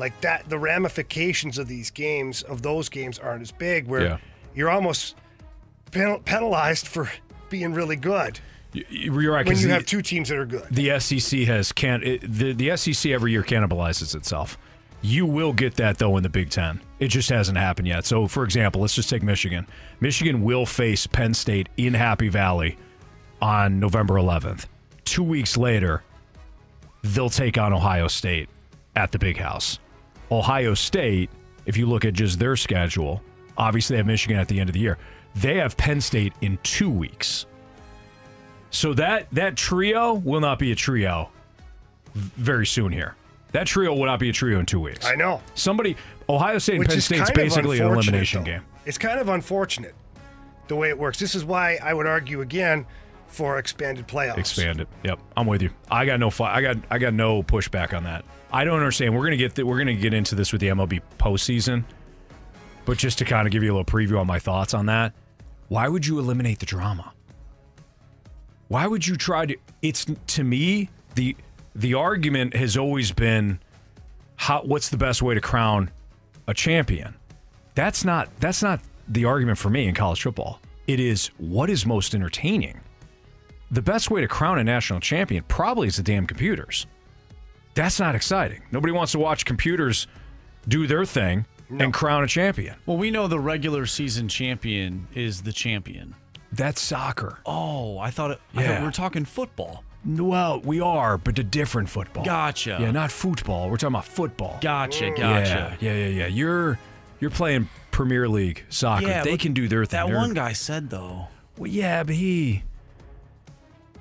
like 0.00 0.20
that, 0.22 0.48
the 0.48 0.58
ramifications 0.58 1.58
of 1.58 1.68
these 1.68 1.90
games, 1.90 2.42
of 2.42 2.62
those 2.62 2.88
games, 2.88 3.18
aren't 3.20 3.42
as 3.42 3.52
big. 3.52 3.86
Where 3.86 4.02
Yeah. 4.02 4.16
you're 4.54 4.70
almost 4.70 5.14
pen- 5.92 6.18
penalized 6.24 6.88
for 6.88 7.08
being 7.50 7.72
really 7.74 7.96
good 7.96 8.40
You're 8.72 9.32
right. 9.32 9.44
when 9.46 9.54
'cause 9.54 9.62
you 9.62 9.68
the- 9.68 9.74
have 9.74 9.86
two 9.86 10.02
teams 10.02 10.28
that 10.30 10.38
are 10.38 10.46
good. 10.46 10.66
the 10.70 10.90
SEC 10.90 11.44
has 11.44 11.70
can 11.72 12.02
it, 12.02 12.20
the 12.22 12.52
the 12.52 12.70
SEC 12.70 13.12
every 13.12 13.30
year 13.32 13.42
cannibalizes 13.42 14.14
itself. 14.14 14.56
You 15.02 15.24
will 15.26 15.52
get 15.52 15.76
that 15.76 15.98
though 15.98 16.16
in 16.16 16.22
the 16.22 16.28
Big 16.28 16.50
Ten. 16.50 16.80
It 16.98 17.08
just 17.08 17.30
hasn't 17.30 17.56
happened 17.58 17.88
yet. 17.88 18.04
So, 18.04 18.26
for 18.28 18.44
example, 18.44 18.80
let's 18.82 18.94
just 18.94 19.08
take 19.08 19.22
Michigan. 19.22 19.66
Michigan 20.00 20.42
will 20.42 20.66
face 20.66 21.06
Penn 21.06 21.32
State 21.34 21.68
in 21.76 21.94
Happy 21.94 22.28
Valley 22.28 22.76
on 23.40 23.80
November 23.80 24.14
11th. 24.18 24.66
Two 25.04 25.22
weeks 25.22 25.56
later, 25.56 26.02
they'll 27.02 27.30
take 27.30 27.56
on 27.58 27.72
Ohio 27.72 28.06
State 28.08 28.48
at 28.94 29.12
the 29.12 29.18
Big 29.18 29.38
House. 29.38 29.78
Ohio 30.30 30.74
State, 30.74 31.30
if 31.66 31.76
you 31.76 31.86
look 31.86 32.04
at 32.04 32.14
just 32.14 32.38
their 32.38 32.56
schedule, 32.56 33.22
obviously 33.56 33.94
they 33.94 33.98
have 33.98 34.06
Michigan 34.06 34.38
at 34.38 34.48
the 34.48 34.60
end 34.60 34.68
of 34.68 34.74
the 34.74 34.80
year. 34.80 34.98
They 35.34 35.56
have 35.56 35.76
Penn 35.76 36.00
State 36.00 36.32
in 36.40 36.58
two 36.62 36.90
weeks. 36.90 37.46
So 38.70 38.94
that 38.94 39.28
that 39.32 39.56
trio 39.56 40.14
will 40.14 40.40
not 40.40 40.58
be 40.58 40.72
a 40.72 40.74
trio 40.74 41.30
very 42.14 42.66
soon 42.66 42.92
here. 42.92 43.16
That 43.52 43.66
trio 43.66 43.94
will 43.94 44.06
not 44.06 44.20
be 44.20 44.30
a 44.30 44.32
trio 44.32 44.60
in 44.60 44.66
two 44.66 44.80
weeks. 44.80 45.04
I 45.04 45.16
know. 45.16 45.42
Somebody, 45.54 45.96
Ohio 46.28 46.58
State 46.58 46.74
and 46.74 46.80
Which 46.80 46.90
Penn 46.90 47.00
State's 47.00 47.30
basically 47.32 47.80
an 47.80 47.86
elimination 47.88 48.42
though. 48.42 48.50
game. 48.50 48.62
It's 48.86 48.98
kind 48.98 49.18
of 49.18 49.28
unfortunate 49.28 49.94
the 50.68 50.76
way 50.76 50.88
it 50.88 50.98
works. 50.98 51.18
This 51.18 51.34
is 51.34 51.44
why 51.44 51.78
I 51.82 51.92
would 51.92 52.06
argue 52.06 52.42
again 52.42 52.86
for 53.30 53.58
expanded 53.58 54.06
playoffs. 54.06 54.38
Expand 54.38 54.80
it. 54.80 54.88
Yep, 55.04 55.20
I'm 55.36 55.46
with 55.46 55.62
you. 55.62 55.70
I 55.90 56.04
got 56.04 56.20
no 56.20 56.30
fi- 56.30 56.54
I 56.54 56.60
got 56.60 56.76
I 56.90 56.98
got 56.98 57.14
no 57.14 57.42
pushback 57.42 57.96
on 57.96 58.04
that. 58.04 58.24
I 58.52 58.64
don't 58.64 58.76
understand. 58.76 59.14
We're 59.14 59.24
gonna 59.24 59.36
get 59.36 59.54
th- 59.54 59.64
we're 59.64 59.78
gonna 59.78 59.94
get 59.94 60.12
into 60.12 60.34
this 60.34 60.52
with 60.52 60.60
the 60.60 60.68
MLB 60.68 61.00
postseason, 61.18 61.84
but 62.84 62.98
just 62.98 63.18
to 63.18 63.24
kind 63.24 63.46
of 63.46 63.52
give 63.52 63.62
you 63.62 63.72
a 63.72 63.74
little 63.76 63.84
preview 63.84 64.20
on 64.20 64.26
my 64.26 64.38
thoughts 64.38 64.74
on 64.74 64.86
that, 64.86 65.14
why 65.68 65.88
would 65.88 66.06
you 66.06 66.18
eliminate 66.18 66.58
the 66.58 66.66
drama? 66.66 67.12
Why 68.68 68.86
would 68.86 69.06
you 69.06 69.16
try 69.16 69.46
to? 69.46 69.56
It's 69.82 70.06
to 70.28 70.44
me 70.44 70.90
the 71.14 71.36
the 71.74 71.94
argument 71.94 72.54
has 72.56 72.76
always 72.76 73.12
been 73.12 73.60
how 74.36 74.62
what's 74.62 74.88
the 74.88 74.96
best 74.96 75.22
way 75.22 75.34
to 75.34 75.40
crown 75.40 75.90
a 76.48 76.54
champion. 76.54 77.14
That's 77.74 78.04
not 78.04 78.28
that's 78.40 78.62
not 78.62 78.80
the 79.08 79.24
argument 79.24 79.58
for 79.58 79.70
me 79.70 79.86
in 79.86 79.94
college 79.94 80.22
football. 80.22 80.60
It 80.86 80.98
is 80.98 81.28
what 81.38 81.70
is 81.70 81.86
most 81.86 82.14
entertaining. 82.14 82.79
The 83.70 83.82
best 83.82 84.10
way 84.10 84.20
to 84.20 84.28
crown 84.28 84.58
a 84.58 84.64
national 84.64 85.00
champion 85.00 85.44
probably 85.46 85.88
is 85.88 85.96
the 85.96 86.02
damn 86.02 86.26
computers. 86.26 86.86
That's 87.74 88.00
not 88.00 88.14
exciting. 88.14 88.62
Nobody 88.72 88.92
wants 88.92 89.12
to 89.12 89.18
watch 89.18 89.44
computers 89.44 90.06
do 90.66 90.86
their 90.86 91.04
thing 91.04 91.46
and 91.78 91.92
crown 91.94 92.24
a 92.24 92.26
champion. 92.26 92.74
Well, 92.84 92.96
we 92.96 93.10
know 93.12 93.28
the 93.28 93.38
regular 93.38 93.86
season 93.86 94.28
champion 94.28 95.06
is 95.14 95.42
the 95.42 95.52
champion. 95.52 96.16
That's 96.52 96.80
soccer. 96.80 97.38
Oh, 97.46 97.98
I 97.98 98.10
thought, 98.10 98.32
it, 98.32 98.40
I 98.56 98.66
thought 98.66 98.80
we 98.80 98.86
were 98.86 98.90
talking 98.92 99.24
football. 99.24 99.84
Well, 100.04 100.60
we 100.60 100.80
are, 100.80 101.16
but 101.18 101.38
a 101.38 101.44
different 101.44 101.88
football. 101.88 102.24
Gotcha. 102.24 102.78
Yeah, 102.80 102.90
not 102.90 103.12
football. 103.12 103.70
We're 103.70 103.76
talking 103.76 103.94
about 103.94 104.06
football. 104.06 104.58
Gotcha, 104.60 105.10
gotcha. 105.10 105.76
Yeah, 105.80 105.92
yeah, 105.92 105.94
yeah, 105.94 106.06
yeah. 106.08 106.26
You're 106.26 106.78
you're 107.20 107.30
playing 107.30 107.68
Premier 107.90 108.28
League 108.28 108.64
soccer. 108.70 109.06
Yeah, 109.06 109.22
they 109.22 109.36
can 109.36 109.52
do 109.52 109.68
their 109.68 109.84
thing. 109.84 110.00
That 110.00 110.06
They're- 110.08 110.16
one 110.16 110.32
guy 110.34 110.54
said 110.54 110.88
though. 110.90 111.28
Well, 111.58 111.70
yeah, 111.70 112.02
but 112.02 112.14
he 112.14 112.62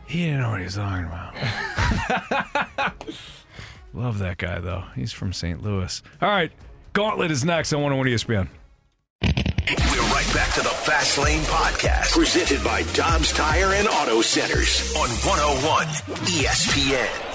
he 0.09 0.25
didn't 0.25 0.41
know 0.41 0.49
what 0.49 0.59
he 0.59 0.65
was 0.65 0.75
talking 0.75 1.05
about. 1.05 1.35
Love 3.93 4.19
that 4.19 4.37
guy 4.37 4.59
though. 4.59 4.83
He's 4.95 5.11
from 5.11 5.33
St. 5.33 5.61
Louis. 5.61 6.01
All 6.21 6.29
right, 6.29 6.51
Gauntlet 6.93 7.31
is 7.31 7.45
next 7.45 7.73
on 7.73 7.81
101 7.81 8.07
ESPN. 8.07 8.47
We're 9.21 10.01
right 10.11 10.33
back 10.33 10.53
to 10.55 10.61
the 10.61 10.69
Fast 10.69 11.17
Lane 11.19 11.41
Podcast, 11.43 12.13
presented 12.13 12.63
by 12.63 12.83
Dobbs 12.93 13.31
Tire 13.33 13.73
and 13.73 13.87
Auto 13.87 14.21
Centers 14.21 14.95
on 14.95 15.09
101 15.09 15.85
ESPN. 16.25 17.28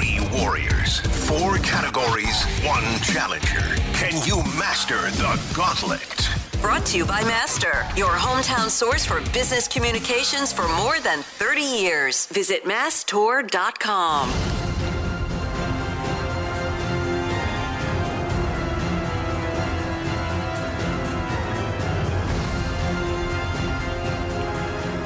Three 0.00 0.20
warriors, 0.40 1.00
four 1.28 1.58
categories, 1.58 2.42
one 2.64 2.82
challenger. 3.02 3.60
Can 3.92 4.12
you 4.26 4.36
master 4.58 5.10
the 5.10 5.38
gauntlet? 5.54 6.30
Brought 6.62 6.86
to 6.86 6.96
you 6.96 7.04
by 7.04 7.22
Master, 7.24 7.86
your 7.96 8.12
hometown 8.12 8.70
source 8.70 9.04
for 9.04 9.20
business 9.32 9.68
communications 9.68 10.54
for 10.54 10.66
more 10.68 11.00
than 11.00 11.22
30 11.22 11.60
years. 11.60 12.24
Visit 12.28 12.64
Mastor.com. 12.64 14.69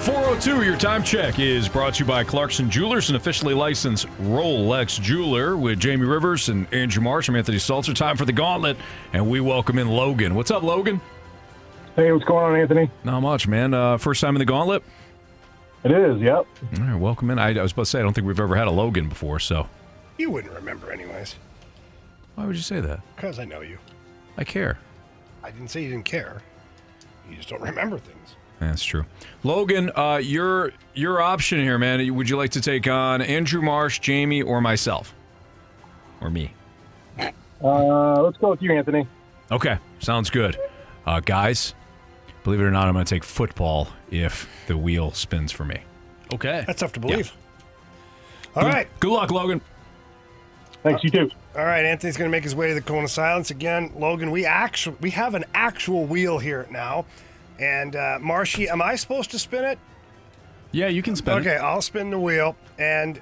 402, 0.05 0.63
your 0.65 0.77
time 0.77 1.03
check 1.03 1.39
is 1.39 1.67
brought 1.67 1.95
to 1.95 2.01
you 2.01 2.05
by 2.07 2.23
Clarkson 2.23 2.71
Jewelers, 2.71 3.09
an 3.09 3.17
officially 3.17 3.55
licensed 3.55 4.07
Rolex 4.21 5.01
jeweler 5.01 5.57
with 5.57 5.81
Jamie 5.81 6.05
Rivers 6.05 6.51
and 6.51 6.67
Andrew 6.75 7.03
Marsh. 7.03 7.31
I'm 7.31 7.37
Anthony 7.37 7.57
Stalter. 7.57 7.95
Time 7.95 8.19
for 8.19 8.27
the 8.27 8.33
gauntlet, 8.33 8.77
and 9.15 9.31
we 9.31 9.41
welcome 9.41 9.79
in 9.79 9.89
Logan. 9.89 10.35
What's 10.35 10.51
up, 10.51 10.63
Logan? 10.63 11.01
Hey, 11.97 12.13
what's 12.13 12.27
going 12.27 12.45
on, 12.45 12.61
Anthony? 12.61 12.91
Not 13.03 13.21
much, 13.21 13.49
man. 13.49 13.73
Uh, 13.73 13.97
first 13.97 14.21
time 14.21 14.37
in 14.37 14.41
the 14.41 14.45
gauntlet? 14.45 14.83
It 15.85 15.91
is, 15.91 16.21
yep. 16.21 16.47
All 16.79 16.85
right, 16.85 17.01
welcome 17.01 17.31
in. 17.31 17.39
I, 17.39 17.59
I 17.59 17.63
was 17.63 17.73
about 17.73 17.85
to 17.85 17.87
say, 17.87 18.01
I 18.01 18.03
don't 18.03 18.13
think 18.13 18.27
we've 18.27 18.39
ever 18.39 18.57
had 18.57 18.67
a 18.67 18.73
Logan 18.73 19.09
before, 19.09 19.41
so. 19.41 19.71
You 20.19 20.31
wouldn't 20.31 20.53
remember, 20.53 20.93
anyways. 20.93 21.37
Why 22.35 22.45
would 22.45 22.57
you 22.57 22.63
say 22.63 22.81
that? 22.81 23.01
Because 23.17 23.39
I 23.39 23.47
know 23.47 23.63
you. 23.63 23.79
I 24.37 24.45
care. 24.45 24.79
I 25.43 25.51
didn't 25.51 25.69
say 25.69 25.83
you 25.83 25.89
didn't 25.89 26.05
care. 26.05 26.43
You 27.31 27.37
just 27.37 27.49
don't 27.49 27.63
remember 27.63 27.97
things. 27.97 28.14
That's 28.69 28.85
true. 28.85 29.05
Logan, 29.43 29.91
uh, 29.95 30.21
your 30.23 30.73
your 30.95 31.21
option 31.21 31.59
here, 31.61 31.79
man. 31.79 32.15
Would 32.15 32.29
you 32.29 32.37
like 32.37 32.51
to 32.51 32.61
take 32.61 32.87
on 32.89 33.23
Andrew 33.23 33.63
Marsh, 33.63 33.99
Jamie, 34.01 34.43
or 34.43 34.61
myself, 34.61 35.15
or 36.21 36.31
me? 36.31 36.53
Uh, 37.63 38.23
let's 38.23 38.37
go 38.39 38.51
with 38.51 38.61
you, 38.63 38.73
Anthony. 38.73 39.07
Okay, 39.51 39.79
sounds 39.99 40.31
good. 40.31 40.59
Uh, 41.07 41.21
guys, 41.21 41.75
believe 42.43 42.61
it 42.61 42.65
or 42.65 42.71
not, 42.71 42.89
I'm 42.89 42.95
going 42.95 43.05
to 43.05 43.15
take 43.15 43.25
football 43.25 43.89
if 44.11 44.49
the 44.67 44.77
wheel 44.77 45.13
spins 45.13 45.53
for 45.53 45.65
me. 45.65 45.81
Okay. 46.33 46.65
That's 46.67 46.81
tough 46.81 46.93
to 46.95 47.01
believe. 47.01 47.33
All 48.55 48.63
Good- 48.63 48.73
right. 48.73 49.01
Good 49.01 49.13
luck, 49.13 49.31
Logan. 49.31 49.61
Thanks, 50.83 51.03
you 51.03 51.11
too. 51.11 51.31
All 51.57 51.65
right, 51.65 51.85
Anthony's 51.85 52.17
going 52.17 52.29
to 52.29 52.33
make 52.33 52.45
his 52.45 52.55
way 52.55 52.69
to 52.69 52.75
the 52.75 52.83
cone 52.83 53.05
of 53.05 53.11
silence 53.11 53.51
again. 53.51 53.93
Logan, 53.97 54.31
we 54.31 54.45
actually 54.45 54.97
we 55.01 55.11
have 55.11 55.35
an 55.35 55.45
actual 55.55 56.05
wheel 56.05 56.39
here 56.39 56.67
now, 56.71 57.07
and 57.59 57.97
uh, 57.97 58.19
Marshy, 58.21 58.69
am 58.69 58.83
I 58.83 58.97
supposed 58.97 59.31
to 59.33 59.39
spin 59.39 59.65
it? 59.65 59.79
Yeah, 60.73 60.89
you 60.89 61.03
can 61.03 61.17
spin 61.17 61.39
it. 61.39 61.41
Okay, 61.41 61.57
it. 61.57 61.61
I'll 61.61 61.83
spin 61.83 62.11
the 62.11 62.19
wheel, 62.19 62.57
and 62.79 63.21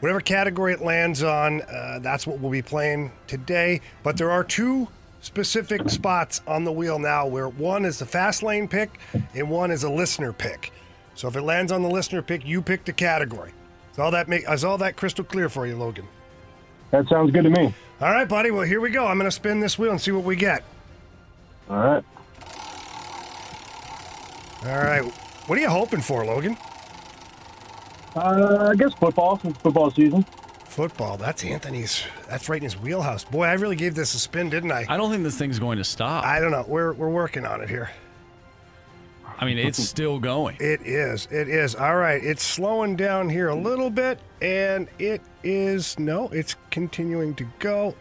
whatever 0.00 0.20
category 0.20 0.72
it 0.72 0.82
lands 0.82 1.22
on, 1.22 1.62
uh, 1.62 2.00
that's 2.02 2.26
what 2.26 2.40
we'll 2.40 2.50
be 2.50 2.62
playing 2.62 3.12
today. 3.26 3.80
But 4.02 4.16
there 4.16 4.30
are 4.30 4.44
two 4.44 4.88
specific 5.20 5.88
spots 5.88 6.40
on 6.46 6.64
the 6.64 6.72
wheel 6.72 6.98
now 6.98 7.26
where 7.26 7.48
one 7.48 7.84
is 7.84 7.98
the 7.98 8.06
fast 8.06 8.42
lane 8.42 8.68
pick 8.68 9.00
and 9.34 9.50
one 9.50 9.70
is 9.72 9.82
a 9.82 9.90
listener 9.90 10.32
pick. 10.32 10.72
So 11.14 11.26
if 11.26 11.34
it 11.34 11.42
lands 11.42 11.72
on 11.72 11.82
the 11.82 11.88
listener 11.88 12.22
pick, 12.22 12.46
you 12.46 12.62
pick 12.62 12.84
the 12.84 12.92
category. 12.92 13.52
Is 13.92 13.98
all 13.98 14.10
that 14.10 14.28
make 14.28 14.44
is 14.48 14.64
all 14.64 14.78
that 14.78 14.96
crystal 14.96 15.24
clear 15.24 15.48
for 15.48 15.66
you, 15.66 15.76
Logan? 15.76 16.06
That 16.90 17.08
sounds 17.08 17.32
good 17.32 17.44
to 17.44 17.50
me. 17.50 17.74
All 18.00 18.10
right, 18.10 18.28
buddy. 18.28 18.50
Well, 18.50 18.62
here 18.62 18.80
we 18.80 18.90
go. 18.90 19.06
I'm 19.06 19.18
going 19.18 19.28
to 19.28 19.34
spin 19.34 19.58
this 19.58 19.78
wheel 19.78 19.90
and 19.90 20.00
see 20.00 20.12
what 20.12 20.24
we 20.24 20.36
get. 20.36 20.62
All 21.68 21.78
right. 21.78 22.04
All 24.66 24.82
right. 24.82 25.04
What 25.46 25.58
are 25.58 25.60
you 25.60 25.68
hoping 25.68 26.00
for, 26.00 26.24
Logan? 26.24 26.56
Uh, 28.16 28.70
I 28.72 28.74
guess 28.74 28.92
football 28.94 29.38
since 29.38 29.56
football 29.58 29.90
season. 29.92 30.24
Football. 30.64 31.16
That's 31.16 31.44
Anthony's. 31.44 32.02
That's 32.28 32.48
right 32.48 32.56
in 32.56 32.64
his 32.64 32.76
wheelhouse. 32.76 33.22
Boy, 33.24 33.44
I 33.44 33.52
really 33.52 33.76
gave 33.76 33.94
this 33.94 34.14
a 34.14 34.18
spin, 34.18 34.50
didn't 34.50 34.72
I? 34.72 34.86
I 34.88 34.96
don't 34.96 35.10
think 35.10 35.22
this 35.22 35.38
thing's 35.38 35.58
going 35.58 35.78
to 35.78 35.84
stop. 35.84 36.24
I 36.24 36.40
don't 36.40 36.50
know. 36.50 36.64
We're 36.66 36.94
we're 36.94 37.10
working 37.10 37.46
on 37.46 37.60
it 37.60 37.68
here. 37.68 37.90
I 39.38 39.44
mean, 39.44 39.58
it's 39.58 39.82
still 39.88 40.18
going. 40.18 40.56
It 40.58 40.80
is. 40.82 41.28
It 41.30 41.48
is. 41.48 41.76
All 41.76 41.96
right. 41.96 42.22
It's 42.22 42.42
slowing 42.42 42.96
down 42.96 43.28
here 43.28 43.48
a 43.48 43.54
little 43.54 43.90
bit, 43.90 44.18
and 44.42 44.88
it 44.98 45.20
is 45.44 45.96
no. 45.98 46.28
It's 46.28 46.56
continuing 46.70 47.36
to 47.36 47.46
go. 47.60 47.94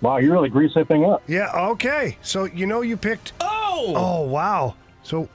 Wow, 0.00 0.16
you 0.16 0.32
really 0.32 0.48
greased 0.48 0.74
that 0.74 0.88
thing 0.88 1.04
up. 1.04 1.22
Yeah. 1.28 1.50
Okay. 1.70 2.18
So 2.22 2.44
you 2.44 2.66
know 2.66 2.80
you 2.80 2.96
picked. 2.96 3.34
Oh. 3.40 3.92
Oh 3.96 4.22
wow. 4.22 4.74
So 5.04 5.28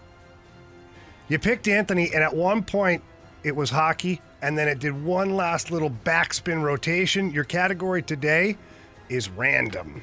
you 1.29 1.39
picked 1.39 1.67
Anthony, 1.67 2.11
and 2.13 2.23
at 2.23 2.35
one 2.35 2.63
point 2.63 3.03
it 3.43 3.55
was 3.55 3.69
hockey, 3.69 4.21
and 4.41 4.57
then 4.57 4.67
it 4.67 4.79
did 4.79 5.03
one 5.03 5.35
last 5.35 5.71
little 5.71 5.89
backspin 5.89 6.61
rotation. 6.61 7.31
Your 7.31 7.43
category 7.43 8.01
today 8.01 8.57
is 9.09 9.29
random. 9.29 10.01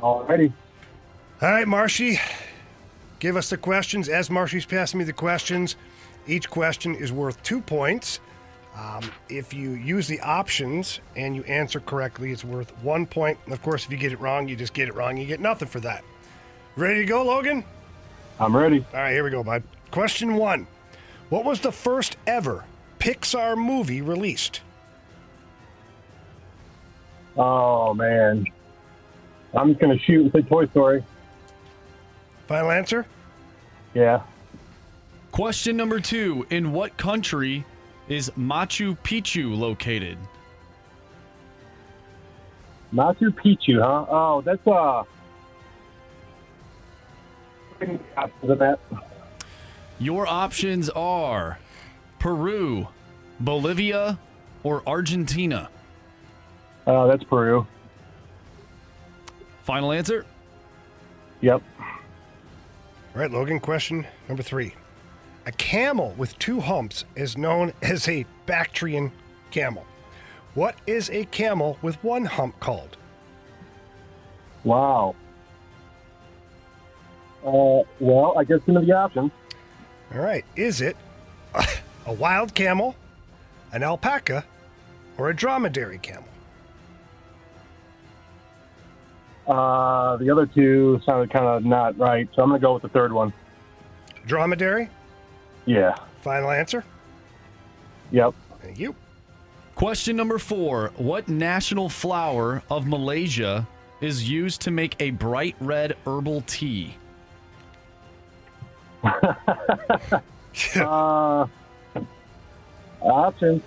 Alrighty. 0.00 0.52
All 1.42 1.50
right, 1.50 1.68
Marshy, 1.68 2.18
give 3.18 3.36
us 3.36 3.50
the 3.50 3.56
questions. 3.56 4.08
As 4.08 4.30
Marshy's 4.30 4.66
passing 4.66 4.98
me 4.98 5.04
the 5.04 5.12
questions, 5.12 5.76
each 6.26 6.48
question 6.48 6.94
is 6.94 7.12
worth 7.12 7.42
two 7.42 7.60
points. 7.60 8.20
Um, 8.76 9.02
if 9.28 9.54
you 9.54 9.70
use 9.70 10.08
the 10.08 10.20
options 10.20 11.00
and 11.14 11.36
you 11.36 11.44
answer 11.44 11.80
correctly, 11.80 12.32
it's 12.32 12.44
worth 12.44 12.70
one 12.82 13.06
point. 13.06 13.38
And 13.44 13.52
of 13.52 13.62
course, 13.62 13.84
if 13.84 13.90
you 13.92 13.96
get 13.96 14.12
it 14.12 14.20
wrong, 14.20 14.48
you 14.48 14.56
just 14.56 14.74
get 14.74 14.88
it 14.88 14.94
wrong. 14.94 15.16
You 15.16 15.26
get 15.26 15.40
nothing 15.40 15.68
for 15.68 15.80
that. 15.80 16.02
Ready 16.76 17.00
to 17.00 17.04
go, 17.04 17.24
Logan? 17.24 17.62
I'm 18.40 18.56
ready. 18.56 18.84
All 18.92 19.00
right, 19.00 19.12
here 19.12 19.22
we 19.22 19.30
go, 19.30 19.44
bud. 19.44 19.62
Question 19.94 20.34
one 20.34 20.66
What 21.28 21.44
was 21.44 21.60
the 21.60 21.70
first 21.70 22.16
ever 22.26 22.64
Pixar 22.98 23.56
movie 23.56 24.02
released? 24.02 24.60
Oh 27.36 27.94
man. 27.94 28.44
I'm 29.54 29.68
just 29.68 29.80
gonna 29.80 29.96
shoot 29.96 30.22
and 30.22 30.32
say 30.32 30.42
Toy 30.42 30.66
Story. 30.66 31.04
Final 32.48 32.72
answer? 32.72 33.06
Yeah. 33.94 34.22
Question 35.30 35.76
number 35.76 36.00
two 36.00 36.44
In 36.50 36.72
what 36.72 36.96
country 36.96 37.64
is 38.08 38.30
Machu 38.30 38.98
Picchu 39.04 39.56
located? 39.56 40.18
Machu 42.92 43.30
Picchu, 43.30 43.80
huh? 43.80 44.06
Oh, 44.08 44.40
that's 44.40 44.66
uh. 44.66 45.04
Is 49.98 50.00
it 50.00 50.04
that? 50.04 50.04
Your 50.04 50.26
options 50.26 50.90
are 50.90 51.58
Peru, 52.18 52.88
Bolivia, 53.40 54.18
or 54.62 54.82
Argentina. 54.86 55.68
Uh, 56.86 57.06
that's 57.06 57.24
Peru. 57.24 57.66
Final 59.64 59.92
answer? 59.92 60.26
Yep. 61.40 61.62
All 61.78 63.20
right, 63.20 63.30
Logan, 63.30 63.60
question 63.60 64.06
number 64.28 64.42
three. 64.42 64.74
A 65.46 65.52
camel 65.52 66.14
with 66.16 66.38
two 66.38 66.60
humps 66.60 67.04
is 67.16 67.36
known 67.36 67.72
as 67.82 68.08
a 68.08 68.24
Bactrian 68.46 69.12
camel. 69.50 69.84
What 70.54 70.76
is 70.86 71.10
a 71.10 71.24
camel 71.26 71.78
with 71.82 72.02
one 72.02 72.24
hump 72.24 72.58
called? 72.60 72.96
Wow. 74.64 75.14
Uh, 77.44 77.82
well, 78.00 78.34
I 78.38 78.44
guess 78.44 78.60
some 78.64 78.76
of 78.76 78.86
the 78.86 78.92
options. 78.92 79.30
All 80.12 80.20
right, 80.20 80.44
is 80.56 80.80
it 80.80 80.96
a 82.06 82.12
wild 82.12 82.54
camel, 82.54 82.96
an 83.72 83.82
alpaca, 83.82 84.44
or 85.16 85.30
a 85.30 85.36
dromedary 85.36 85.98
camel? 85.98 86.28
Uh, 89.46 90.16
the 90.16 90.30
other 90.30 90.46
two 90.46 91.00
sounded 91.04 91.30
kind 91.30 91.44
of 91.44 91.64
not 91.64 91.98
right, 91.98 92.28
so 92.34 92.42
I'm 92.42 92.48
gonna 92.48 92.60
go 92.60 92.74
with 92.74 92.82
the 92.82 92.88
third 92.88 93.12
one. 93.12 93.32
Dromedary? 94.26 94.88
Yeah. 95.66 95.94
Final 96.22 96.50
answer? 96.50 96.84
Yep. 98.10 98.34
Thank 98.62 98.78
you. 98.78 98.94
Question 99.74 100.16
number 100.16 100.38
four 100.38 100.92
What 100.96 101.28
national 101.28 101.88
flower 101.88 102.62
of 102.70 102.86
Malaysia 102.86 103.66
is 104.00 104.28
used 104.28 104.60
to 104.62 104.70
make 104.70 104.96
a 105.00 105.10
bright 105.10 105.56
red 105.60 105.96
herbal 106.06 106.44
tea? 106.46 106.96
uh, 110.76 111.46
options. 113.00 113.62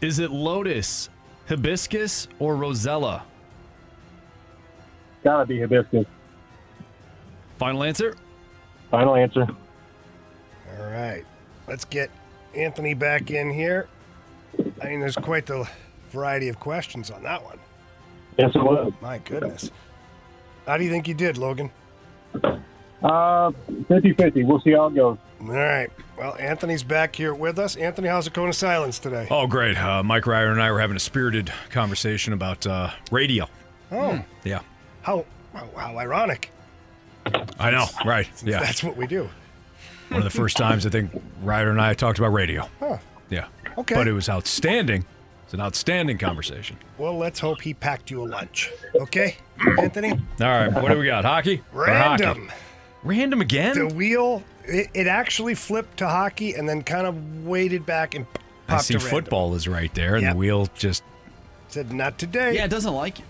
Is 0.00 0.18
it 0.18 0.30
lotus, 0.30 1.08
hibiscus, 1.48 2.28
or 2.38 2.56
rosella? 2.56 3.24
Gotta 5.24 5.46
be 5.46 5.60
hibiscus. 5.60 6.06
Final 7.58 7.82
answer? 7.82 8.16
Final 8.90 9.16
answer. 9.16 9.46
All 10.78 10.86
right. 10.86 11.24
Let's 11.66 11.84
get 11.84 12.10
Anthony 12.54 12.94
back 12.94 13.30
in 13.30 13.50
here. 13.50 13.88
I 14.80 14.86
mean, 14.86 15.00
there's 15.00 15.16
quite 15.16 15.46
the 15.46 15.68
variety 16.10 16.48
of 16.48 16.58
questions 16.58 17.10
on 17.10 17.22
that 17.24 17.44
one. 17.44 17.58
Yes, 18.38 18.52
it 18.54 18.62
was. 18.62 18.92
My 19.02 19.18
goodness. 19.18 19.70
How 20.66 20.78
do 20.78 20.84
you 20.84 20.90
think 20.90 21.08
you 21.08 21.14
did, 21.14 21.36
Logan? 21.36 21.70
Uh, 23.02 23.50
50-50. 23.68 24.44
We'll 24.46 24.60
see 24.60 24.72
how 24.72 24.86
it 24.86 24.94
goes. 24.94 25.18
All 25.40 25.46
right. 25.48 25.88
Well, 26.18 26.36
Anthony's 26.40 26.82
back 26.82 27.14
here 27.14 27.32
with 27.32 27.58
us. 27.58 27.76
Anthony, 27.76 28.08
how's 28.08 28.24
the 28.24 28.30
cone 28.32 28.48
of 28.48 28.56
silence 28.56 28.98
today? 28.98 29.28
Oh, 29.30 29.46
great. 29.46 29.76
Uh, 29.78 30.02
Mike 30.02 30.26
Ryer 30.26 30.50
and 30.50 30.60
I 30.60 30.72
were 30.72 30.80
having 30.80 30.96
a 30.96 31.00
spirited 31.00 31.52
conversation 31.70 32.32
about 32.32 32.66
uh, 32.66 32.90
radio. 33.12 33.46
Oh, 33.92 34.20
Yeah. 34.44 34.60
how, 35.02 35.24
how 35.54 35.68
how 35.76 35.96
ironic. 35.96 36.50
I 37.58 37.70
know, 37.70 37.86
right. 38.04 38.28
Yeah. 38.44 38.60
That's 38.60 38.82
what 38.82 38.96
we 38.96 39.06
do. 39.06 39.28
One 40.08 40.18
of 40.18 40.24
the 40.24 40.30
first 40.36 40.56
times 40.56 40.86
I 40.86 40.90
think 40.90 41.10
Ryder 41.42 41.70
and 41.70 41.80
I 41.80 41.94
talked 41.94 42.18
about 42.18 42.32
radio. 42.32 42.68
Huh. 42.80 42.98
Yeah. 43.30 43.46
Okay. 43.76 43.94
But 43.94 44.08
it 44.08 44.12
was 44.12 44.28
outstanding. 44.28 45.04
It's 45.44 45.54
an 45.54 45.60
outstanding 45.60 46.18
conversation. 46.18 46.76
Well, 46.98 47.16
let's 47.16 47.38
hope 47.38 47.60
he 47.60 47.74
packed 47.74 48.10
you 48.10 48.24
a 48.24 48.26
lunch. 48.26 48.70
Okay, 48.94 49.36
Anthony? 49.78 50.10
All 50.10 50.18
right. 50.40 50.72
What 50.72 50.90
do 50.92 50.98
we 50.98 51.06
got? 51.06 51.24
Hockey? 51.24 51.62
Or 51.74 51.86
hockey? 51.86 52.48
Random. 53.02 53.18
Random 53.18 53.40
again? 53.40 53.78
The 53.88 53.94
wheel, 53.94 54.42
it, 54.64 54.88
it 54.94 55.06
actually 55.06 55.54
flipped 55.54 55.98
to 55.98 56.08
hockey 56.08 56.54
and 56.54 56.68
then 56.68 56.82
kind 56.82 57.06
of 57.06 57.46
weighted 57.46 57.86
back 57.86 58.14
and 58.14 58.26
popped 58.32 58.42
I 58.68 58.78
see 58.78 58.94
to 58.94 58.98
random. 58.98 59.10
football 59.24 59.54
is 59.54 59.66
right 59.68 59.92
there, 59.94 60.14
and 60.14 60.22
Yep. 60.22 60.32
the 60.32 60.38
wheel 60.38 60.68
just. 60.74 61.02
Said 61.68 61.92
not 61.92 62.18
today. 62.18 62.54
Yeah, 62.54 62.64
it 62.64 62.68
doesn't 62.70 62.94
like 62.94 63.18
you. 63.18 63.24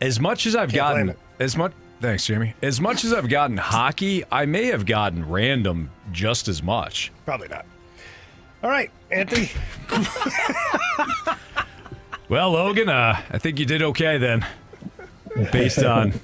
As 0.00 0.18
much 0.20 0.44
as 0.46 0.54
I've 0.56 0.70
Can't 0.70 0.94
blame 0.94 1.06
gotten. 1.06 1.08
it. 1.10 1.18
As 1.42 1.56
much. 1.56 1.72
Thanks, 2.00 2.26
Jamie. 2.26 2.52
As 2.60 2.80
much 2.80 3.04
as 3.04 3.12
I've 3.14 3.28
gotten 3.28 3.56
hockey, 3.56 4.24
I 4.30 4.44
may 4.44 4.66
have 4.66 4.84
gotten 4.84 5.26
random 5.28 5.90
just 6.12 6.48
as 6.48 6.62
much. 6.62 7.10
Probably 7.24 7.48
not. 7.48 7.64
All 8.62 8.70
right, 8.70 8.90
Anthony. 9.10 9.50
Well, 12.28 12.52
Logan, 12.52 12.88
uh, 12.88 13.20
I 13.30 13.38
think 13.38 13.58
you 13.58 13.66
did 13.66 13.82
okay 13.82 14.16
then, 14.16 14.46
based 15.52 15.78
on 15.84 16.14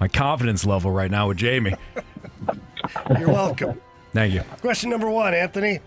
my 0.00 0.08
confidence 0.08 0.64
level 0.64 0.90
right 0.90 1.10
now 1.10 1.28
with 1.28 1.36
Jamie. 1.36 1.74
You're 3.18 3.28
welcome. 3.28 3.80
Thank 4.12 4.34
you. 4.34 4.40
Question 4.60 4.90
number 4.90 5.08
one, 5.08 5.34
Anthony. 5.34 5.80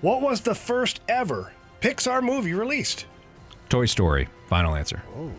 What 0.00 0.20
was 0.20 0.42
the 0.42 0.54
first 0.54 1.00
ever 1.08 1.52
Pixar 1.80 2.22
movie 2.22 2.52
released? 2.52 3.06
Toy 3.68 3.86
Story. 3.86 4.28
Final 4.48 4.74
answer. 4.76 5.02
Oh, 5.16 5.30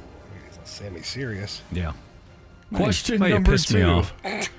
semi 0.63 1.01
serious. 1.01 1.61
Yeah. 1.71 1.93
Question 2.73 3.19
Well, 3.21 3.29
you 3.29 3.35
number 3.35 3.51
pissed 3.51 3.73
me 3.73 3.79
two. 3.81 3.85
off. 3.87 4.13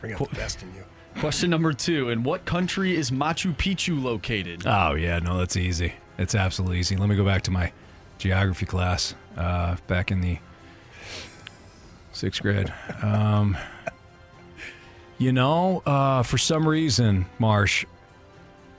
Bring 0.00 0.14
out 0.14 0.28
the 0.30 0.34
best 0.36 0.62
in 0.62 0.74
you. 0.74 0.84
Question 1.20 1.50
number 1.50 1.72
two. 1.72 2.08
In 2.08 2.24
what 2.24 2.44
country 2.44 2.96
is 2.96 3.12
Machu 3.12 3.54
Picchu 3.56 4.02
located? 4.02 4.64
Oh 4.66 4.94
yeah, 4.94 5.20
no, 5.20 5.38
that's 5.38 5.56
easy. 5.56 5.92
It's 6.18 6.34
absolutely 6.34 6.80
easy. 6.80 6.96
Let 6.96 7.08
me 7.08 7.14
go 7.14 7.24
back 7.24 7.42
to 7.42 7.50
my 7.52 7.72
geography 8.18 8.66
class 8.66 9.14
uh, 9.36 9.76
back 9.86 10.10
in 10.10 10.20
the 10.20 10.38
sixth 12.14 12.42
grade. 12.42 12.72
Um, 13.02 13.56
you 15.18 15.32
know, 15.32 15.82
uh, 15.86 16.22
for 16.22 16.38
some 16.38 16.66
reason, 16.66 17.26
Marsh, 17.38 17.84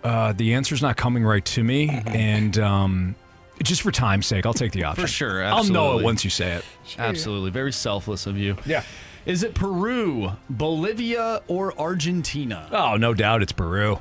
uh, 0.04 0.34
the 0.34 0.54
answer's 0.54 0.82
not 0.82 0.98
coming 0.98 1.24
right 1.24 1.44
to 1.46 1.64
me, 1.64 1.90
and 2.08 2.58
um, 2.60 3.16
just 3.64 3.82
for 3.82 3.92
time's 3.92 4.26
sake, 4.28 4.46
I'll 4.46 4.54
take 4.54 4.72
the 4.72 4.84
option. 4.84 5.04
For 5.04 5.08
sure. 5.08 5.44
I'll 5.44 5.64
know 5.64 6.00
it 6.00 6.04
once 6.04 6.24
you 6.24 6.30
say 6.30 6.54
it. 6.54 6.66
Absolutely. 6.98 7.52
Very 7.52 7.72
selfless 7.72 8.28
of 8.28 8.38
you. 8.38 8.58
Yeah. 8.66 8.84
Is 9.26 9.42
it 9.42 9.56
Peru, 9.56 10.34
Bolivia, 10.50 11.42
or 11.48 11.78
Argentina? 11.80 12.68
Oh, 12.72 12.96
no 12.98 13.14
doubt 13.16 13.42
it's 13.42 13.52
Peru. 13.54 14.00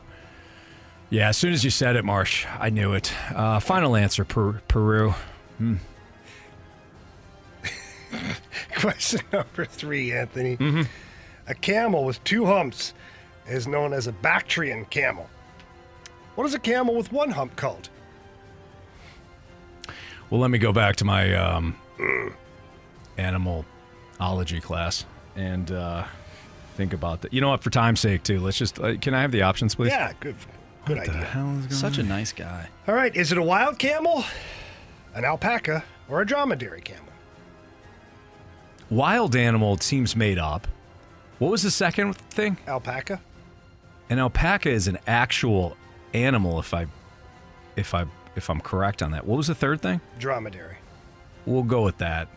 Yeah, 1.09 1.29
as 1.29 1.37
soon 1.37 1.53
as 1.53 1.65
you 1.65 1.71
said 1.71 1.97
it, 1.97 2.05
Marsh, 2.05 2.47
I 2.59 2.69
knew 2.71 2.93
it. 2.93 3.13
Uh, 3.35 3.61
final 3.61 3.97
answer, 3.97 4.25
per- 4.25 4.61
Peru. 4.69 5.15
Hmm. 5.59 5.77
Question 8.77 9.21
number 9.33 9.65
three, 9.65 10.13
Anthony. 10.13 10.57
Mm-hmm. 10.57 10.83
A 11.47 11.55
camel 11.55 12.05
with 12.05 12.23
two 12.25 12.47
humps 12.47 12.95
is 13.47 13.67
known 13.67 13.93
as 13.93 14.07
a 14.07 14.13
Bactrian 14.13 14.85
camel. 14.87 15.29
What 16.35 16.47
is 16.47 16.55
a 16.55 16.59
camel 16.59 16.95
with 16.97 17.13
one 17.13 17.31
hump 17.31 17.57
called? 17.57 17.89
Well, 20.31 20.41
let 20.41 20.51
me 20.51 20.59
go 20.59 20.73
back 20.73 20.97
to 20.97 21.05
my 21.05 21.35
um, 21.35 21.77
animalology 23.19 24.63
class 24.63 25.05
and 25.37 25.71
uh, 25.71 26.05
think 26.77 26.93
about 26.93 27.21
that. 27.23 27.33
You 27.33 27.41
know 27.41 27.51
what? 27.51 27.63
For 27.63 27.71
time's 27.71 28.01
sake, 28.01 28.23
too, 28.23 28.41
let's 28.41 28.59
just. 28.59 28.81
Uh, 28.81 28.97
can 28.97 29.15
I 29.15 29.21
have 29.21 29.33
the 29.33 29.43
options, 29.43 29.75
please? 29.75 29.91
Yeah, 29.91 30.13
good, 30.21 30.35
good 30.87 30.97
What 30.99 31.07
the 31.07 31.13
idea. 31.13 31.25
hell 31.27 31.51
is 31.59 31.67
going 31.67 31.71
Such 31.71 31.99
a 31.99 32.03
nice 32.03 32.33
guy. 32.33 32.69
All 32.89 32.95
right, 32.95 33.15
is 33.15 33.31
it 33.33 33.39
a 33.39 33.43
wild 33.43 33.79
camel, 33.79 34.25
an 35.15 35.25
alpaca, 35.25 35.85
or 36.09 36.21
a 36.23 36.27
dromedary 36.27 36.81
camel? 36.81 37.05
Wild 38.95 39.35
animal 39.35 39.77
seems 39.79 40.15
made 40.15 40.39
up. 40.39 40.69
What 41.41 41.51
was 41.51 41.65
the 41.65 41.71
second 41.71 42.17
thing? 42.17 42.57
Alpaca. 42.69 43.21
An 44.09 44.21
alpaca 44.21 44.71
is 44.71 44.87
an 44.87 44.99
actual 45.07 45.77
animal. 46.13 46.61
If 46.61 46.73
I, 46.73 46.87
if 47.75 47.93
I, 47.93 48.05
if 48.37 48.49
I'm 48.49 48.61
correct 48.61 49.03
on 49.03 49.11
that. 49.11 49.27
What 49.27 49.37
was 49.37 49.49
the 49.49 49.55
third 49.55 49.81
thing? 49.81 50.01
Dromedary. 50.21 50.77
We'll 51.45 51.65
go 51.65 51.83
with 51.83 51.99
that. 51.99 52.29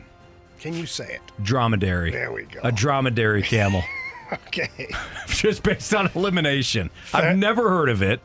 Can 0.60 0.74
you 0.74 0.88
say 0.88 1.06
it? 1.14 1.22
Dromedary. 1.44 2.10
There 2.12 2.32
we 2.32 2.44
go. 2.44 2.60
A 2.64 2.72
dromedary 2.72 3.42
camel. 3.44 3.84
Okay. 4.48 4.90
just 5.28 5.64
based 5.64 5.96
on 5.96 6.10
elimination. 6.14 6.90
Fair- 7.06 7.22
I've 7.30 7.38
never 7.38 7.70
heard 7.70 7.88
of 7.88 8.02
it. 8.02 8.20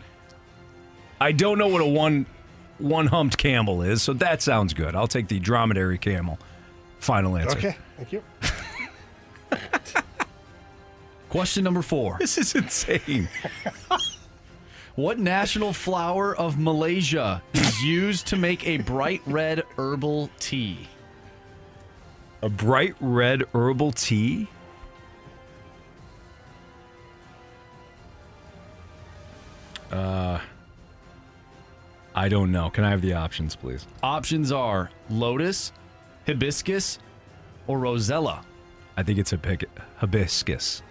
I 1.21 1.31
don't 1.31 1.59
know 1.59 1.69
what 1.69 1.81
a 1.81 1.87
one 1.87 2.27
one 2.79 3.07
humped 3.07 3.39
camel 3.39 3.83
is, 3.83 4.03
so 4.03 4.13
that 4.15 4.43
sounds 4.43 4.75
good. 4.75 4.97
I'll 4.97 5.07
take 5.07 5.29
the 5.29 5.39
dromedary 5.39 5.99
camel. 5.99 6.41
Final 6.99 7.37
answer. 7.37 7.57
Okay, 7.57 7.77
thank 8.03 8.13
you. 8.13 8.23
Question 11.29 11.65
number 11.65 11.83
four. 11.83 12.17
This 12.21 12.39
is 12.39 12.55
insane. 12.55 13.29
What 14.95 15.19
national 15.19 15.73
flower 15.73 16.37
of 16.37 16.59
Malaysia 16.59 17.43
is 17.55 17.83
used 17.83 18.27
to 18.27 18.37
make 18.37 18.67
a 18.67 18.77
bright 18.77 19.23
red 19.25 19.63
herbal 19.79 20.29
tea? 20.39 20.87
A 22.43 22.51
bright 22.51 22.95
red 23.01 23.45
herbal 23.55 23.93
tea. 23.93 24.49
Uh 29.91 30.41
I 32.15 32.29
don't 32.29 32.53
know. 32.53 32.69
Can 32.69 32.85
I 32.85 32.91
have 32.91 33.01
the 33.01 33.15
options, 33.15 33.57
please? 33.57 33.87
Options 34.03 34.53
are 34.53 34.91
lotus, 35.09 35.73
hibiscus, 36.27 36.99
or 37.73 37.79
rosella. 37.79 38.45
I 38.97 39.03
think 39.03 39.19
it's 39.19 39.33
a 39.33 39.39
pick 39.39 39.65
hibiscus. 39.97 40.83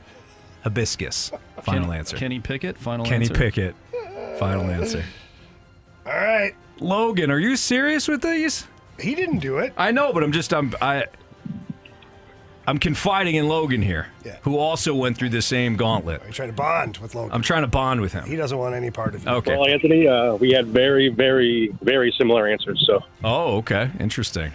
Hibiscus. 0.63 1.31
Final 1.61 1.89
Ken- 1.89 1.97
answer. 1.99 2.17
Kenny 2.17 2.39
Pickett. 2.39 2.77
Final 2.77 3.05
answer. 3.05 3.13
Kenny 3.13 3.25
answer. 3.25 3.35
Pickett. 3.35 3.75
Final 4.39 4.63
answer. 4.69 5.03
All 6.07 6.13
right. 6.13 6.53
Logan, 6.79 7.29
are 7.29 7.37
you 7.39 7.55
serious 7.55 8.07
with 8.07 8.23
these? 8.23 8.67
He 8.99 9.13
didn't 9.13 9.39
do 9.39 9.59
it. 9.59 9.73
I 9.77 9.91
know, 9.91 10.11
but 10.13 10.23
I'm 10.23 10.31
just 10.31 10.53
I'm 10.53 10.73
I 10.81 11.05
I'm 12.67 12.77
confiding 12.79 13.35
in 13.35 13.47
Logan 13.47 13.81
here, 13.81 14.07
Yeah. 14.25 14.37
who 14.43 14.57
also 14.57 14.93
went 14.95 15.17
through 15.17 15.29
the 15.29 15.41
same 15.41 15.75
gauntlet. 15.75 16.21
Are 16.23 16.27
you 16.27 16.33
trying 16.33 16.49
to 16.49 16.55
bond 16.55 16.97
with 16.97 17.13
Logan? 17.15 17.31
I'm 17.33 17.41
trying 17.41 17.63
to 17.63 17.67
bond 17.67 18.01
with 18.01 18.13
him. 18.13 18.23
He 18.25 18.35
doesn't 18.35 18.57
want 18.57 18.73
any 18.75 18.89
part 18.91 19.13
of 19.15 19.23
you. 19.23 19.29
Okay. 19.29 19.55
Well, 19.55 19.67
Anthony, 19.67 20.07
uh, 20.07 20.35
we 20.35 20.51
had 20.51 20.67
very, 20.67 21.09
very, 21.09 21.71
very 21.81 22.11
similar 22.17 22.47
answers. 22.47 22.83
So 22.87 23.03
Oh, 23.23 23.57
okay. 23.57 23.89
Interesting. 23.99 24.51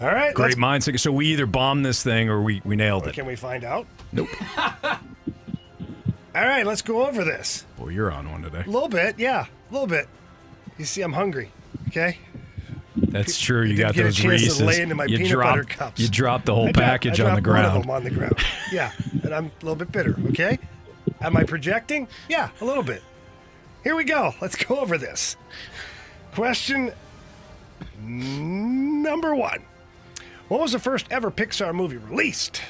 All 0.00 0.08
right. 0.08 0.34
Great 0.34 0.58
minds. 0.58 0.88
So 1.02 1.10
we 1.12 1.26
either 1.28 1.46
bombed 1.46 1.84
this 1.84 2.02
thing 2.02 2.28
or 2.28 2.42
we, 2.42 2.60
we 2.64 2.76
nailed 2.76 3.06
it. 3.06 3.14
Can 3.14 3.26
we 3.26 3.36
find 3.36 3.64
out? 3.64 3.86
Nope. 4.12 4.28
All 6.34 6.42
right, 6.44 6.66
let's 6.66 6.82
go 6.82 7.06
over 7.06 7.24
this. 7.24 7.64
Boy, 7.78 7.88
you're 7.88 8.12
on 8.12 8.30
one 8.30 8.42
today. 8.42 8.62
A 8.66 8.70
little 8.70 8.88
bit, 8.90 9.18
yeah, 9.18 9.46
a 9.70 9.72
little 9.72 9.86
bit. 9.86 10.06
You 10.76 10.84
see, 10.84 11.00
I'm 11.00 11.14
hungry. 11.14 11.50
Okay. 11.88 12.18
That's 12.94 13.38
true. 13.40 13.62
You 13.62 13.74
got 13.76 13.94
those 13.94 14.22
Reese's. 14.22 14.60
lay 14.60 14.82
into 14.82 14.94
my 14.94 15.06
you 15.06 15.16
peanut 15.16 15.32
dropped, 15.32 15.50
butter 15.52 15.64
cups. 15.64 16.00
You 16.00 16.08
dropped 16.08 16.44
the 16.44 16.54
whole 16.54 16.68
I 16.68 16.72
dropped- 16.72 16.86
package 16.86 17.20
I 17.20 17.30
on 17.30 17.34
the 17.36 17.40
ground. 17.40 17.88
on 17.88 18.04
the 18.04 18.10
ground. 18.10 18.36
Yeah, 18.70 18.92
and 19.22 19.34
I'm 19.34 19.46
a 19.46 19.50
little 19.64 19.76
bit 19.76 19.90
bitter. 19.92 20.14
Okay. 20.28 20.58
Am 21.22 21.36
I 21.38 21.44
projecting? 21.44 22.06
Yeah, 22.28 22.50
a 22.60 22.64
little 22.66 22.82
bit. 22.82 23.02
Here 23.82 23.96
we 23.96 24.04
go. 24.04 24.34
Let's 24.42 24.56
go 24.56 24.76
over 24.78 24.98
this. 24.98 25.36
Question 26.34 26.92
number 28.02 29.34
one 29.34 29.62
What 30.48 30.60
was 30.60 30.72
the 30.72 30.78
first 30.78 31.06
ever 31.10 31.30
Pixar 31.30 31.74
movie 31.74 31.96
released? 31.96 32.62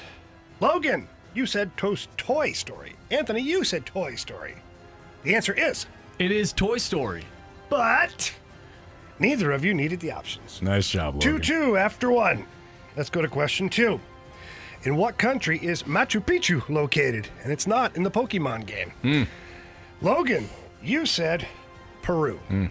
Logan, 0.61 1.09
you 1.35 1.45
said 1.47 1.77
to- 1.79 1.97
Toy 2.17 2.53
Story. 2.53 2.95
Anthony, 3.11 3.43
you 3.43 3.65
said 3.65 3.85
Toy 3.85 4.15
Story. 4.15 4.55
The 5.23 5.35
answer 5.35 5.53
is. 5.53 5.87
It 6.19 6.31
is 6.31 6.53
Toy 6.53 6.79
Story. 6.79 7.25
But 7.69 8.33
neither 9.19 9.53
of 9.53 9.65
you 9.65 9.75
needed 9.75 10.01
the 10.01 10.13
options. 10.13 10.63
Nice 10.63 10.89
job, 10.89 11.21
2 11.21 11.33
Logan. 11.33 11.43
2 11.43 11.55
2 11.73 11.77
after 11.77 12.11
one. 12.11 12.47
Let's 12.97 13.11
go 13.11 13.21
to 13.21 13.29
question 13.29 13.69
two. 13.69 14.01
In 14.85 14.97
what 14.97 15.19
country 15.19 15.59
is 15.63 15.83
Machu 15.83 16.25
Picchu 16.25 16.67
located? 16.71 17.29
And 17.43 17.53
it's 17.53 17.67
not 17.67 17.95
in 17.97 18.03
the 18.03 18.11
Pokemon 18.11 18.65
game. 18.67 18.91
Hmm. 19.03 19.23
Logan, 20.01 20.49
you 20.83 21.05
said 21.05 21.47
Peru. 22.03 22.37
Hmm. 22.49 22.67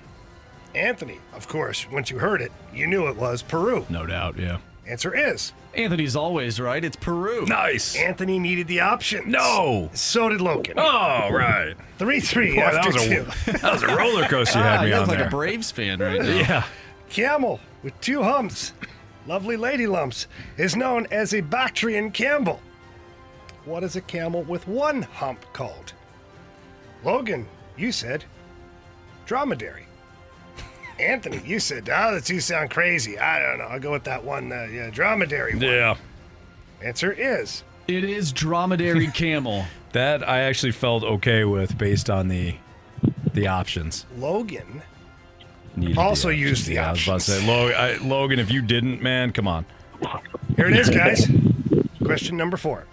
Anthony, 0.73 1.19
of 1.33 1.47
course, 1.47 1.87
once 1.91 2.09
you 2.09 2.17
heard 2.17 2.41
it, 2.41 2.51
you 2.73 2.87
knew 2.87 3.07
it 3.07 3.15
was 3.15 3.41
Peru. 3.43 3.85
No 3.89 4.05
doubt, 4.05 4.37
yeah. 4.39 4.57
Answer 4.87 5.15
is. 5.15 5.51
Anthony's 5.73 6.15
always 6.15 6.59
right. 6.59 6.83
It's 6.83 6.95
Peru. 6.95 7.45
Nice. 7.45 7.95
Anthony 7.95 8.37
needed 8.39 8.67
the 8.67 8.81
option. 8.81 9.29
No. 9.31 9.89
So 9.93 10.29
did 10.29 10.41
Logan. 10.41 10.75
Oh, 10.77 11.29
right. 11.31 11.75
3 11.97 12.19
3 12.19 12.55
Boy, 12.55 12.61
that 12.61 12.75
after 12.75 12.93
was 12.93 13.07
a- 13.07 13.51
that 13.61 13.73
was 13.73 13.83
a 13.83 13.95
roller 13.95 14.25
coaster 14.27 14.59
you 14.59 14.63
had 14.63 14.79
Ah, 14.79 14.83
me 14.83 14.89
you 14.89 14.93
on 14.93 14.99
look 15.01 15.09
like 15.09 15.17
there. 15.17 15.27
a 15.27 15.31
Braves 15.31 15.71
fan 15.71 15.99
right 15.99 16.21
now. 16.21 16.27
Yeah. 16.27 16.63
Camel 17.09 17.59
with 17.83 17.99
two 18.01 18.21
humps, 18.21 18.73
lovely 19.27 19.57
lady 19.57 19.87
lumps, 19.87 20.27
is 20.57 20.75
known 20.75 21.07
as 21.11 21.33
a 21.33 21.41
Bactrian 21.41 22.11
camel. 22.11 22.59
What 23.65 23.83
is 23.83 23.95
a 23.95 24.01
camel 24.01 24.43
with 24.43 24.67
one 24.67 25.01
hump 25.01 25.43
called? 25.53 25.93
Logan, 27.03 27.47
you 27.77 27.91
said 27.91 28.23
dromedary. 29.25 29.84
Anthony, 30.99 31.41
you 31.45 31.59
said, 31.59 31.89
oh, 31.89 32.13
that 32.15 32.29
you 32.29 32.39
sound 32.39 32.69
crazy. 32.69 33.19
I 33.19 33.39
don't 33.39 33.57
know. 33.57 33.65
I'll 33.65 33.79
go 33.79 33.91
with 33.91 34.05
that 34.05 34.23
one, 34.23 34.51
uh, 34.51 34.67
yeah, 34.71 34.89
dromedary 34.89 35.53
one. 35.55 35.61
Yeah. 35.63 35.95
Answer 36.81 37.11
is. 37.11 37.63
It 37.87 38.03
is 38.03 38.31
dromedary 38.31 39.07
camel. 39.13 39.65
That 39.91 40.27
I 40.27 40.41
actually 40.41 40.71
felt 40.73 41.03
okay 41.03 41.43
with 41.45 41.77
based 41.77 42.09
on 42.09 42.27
the 42.27 42.55
the 43.33 43.47
options. 43.47 44.05
Logan 44.17 44.81
Needed 45.75 45.97
Also 45.97 46.29
options. 46.29 46.41
used 46.41 46.65
the 46.67 46.73
yeah, 46.75 46.87
I 46.89 46.91
was 46.91 47.03
about 47.03 47.19
to 47.21 47.31
say, 47.31 47.47
Logan, 47.47 47.75
I, 47.77 47.97
Logan, 47.97 48.39
if 48.39 48.49
you 48.51 48.61
didn't, 48.61 49.01
man, 49.01 49.31
come 49.33 49.47
on. 49.47 49.65
Here 50.55 50.67
it 50.67 50.75
is, 50.77 50.89
guys. 50.89 51.27
Question 52.03 52.37
number 52.37 52.55
four. 52.57 52.85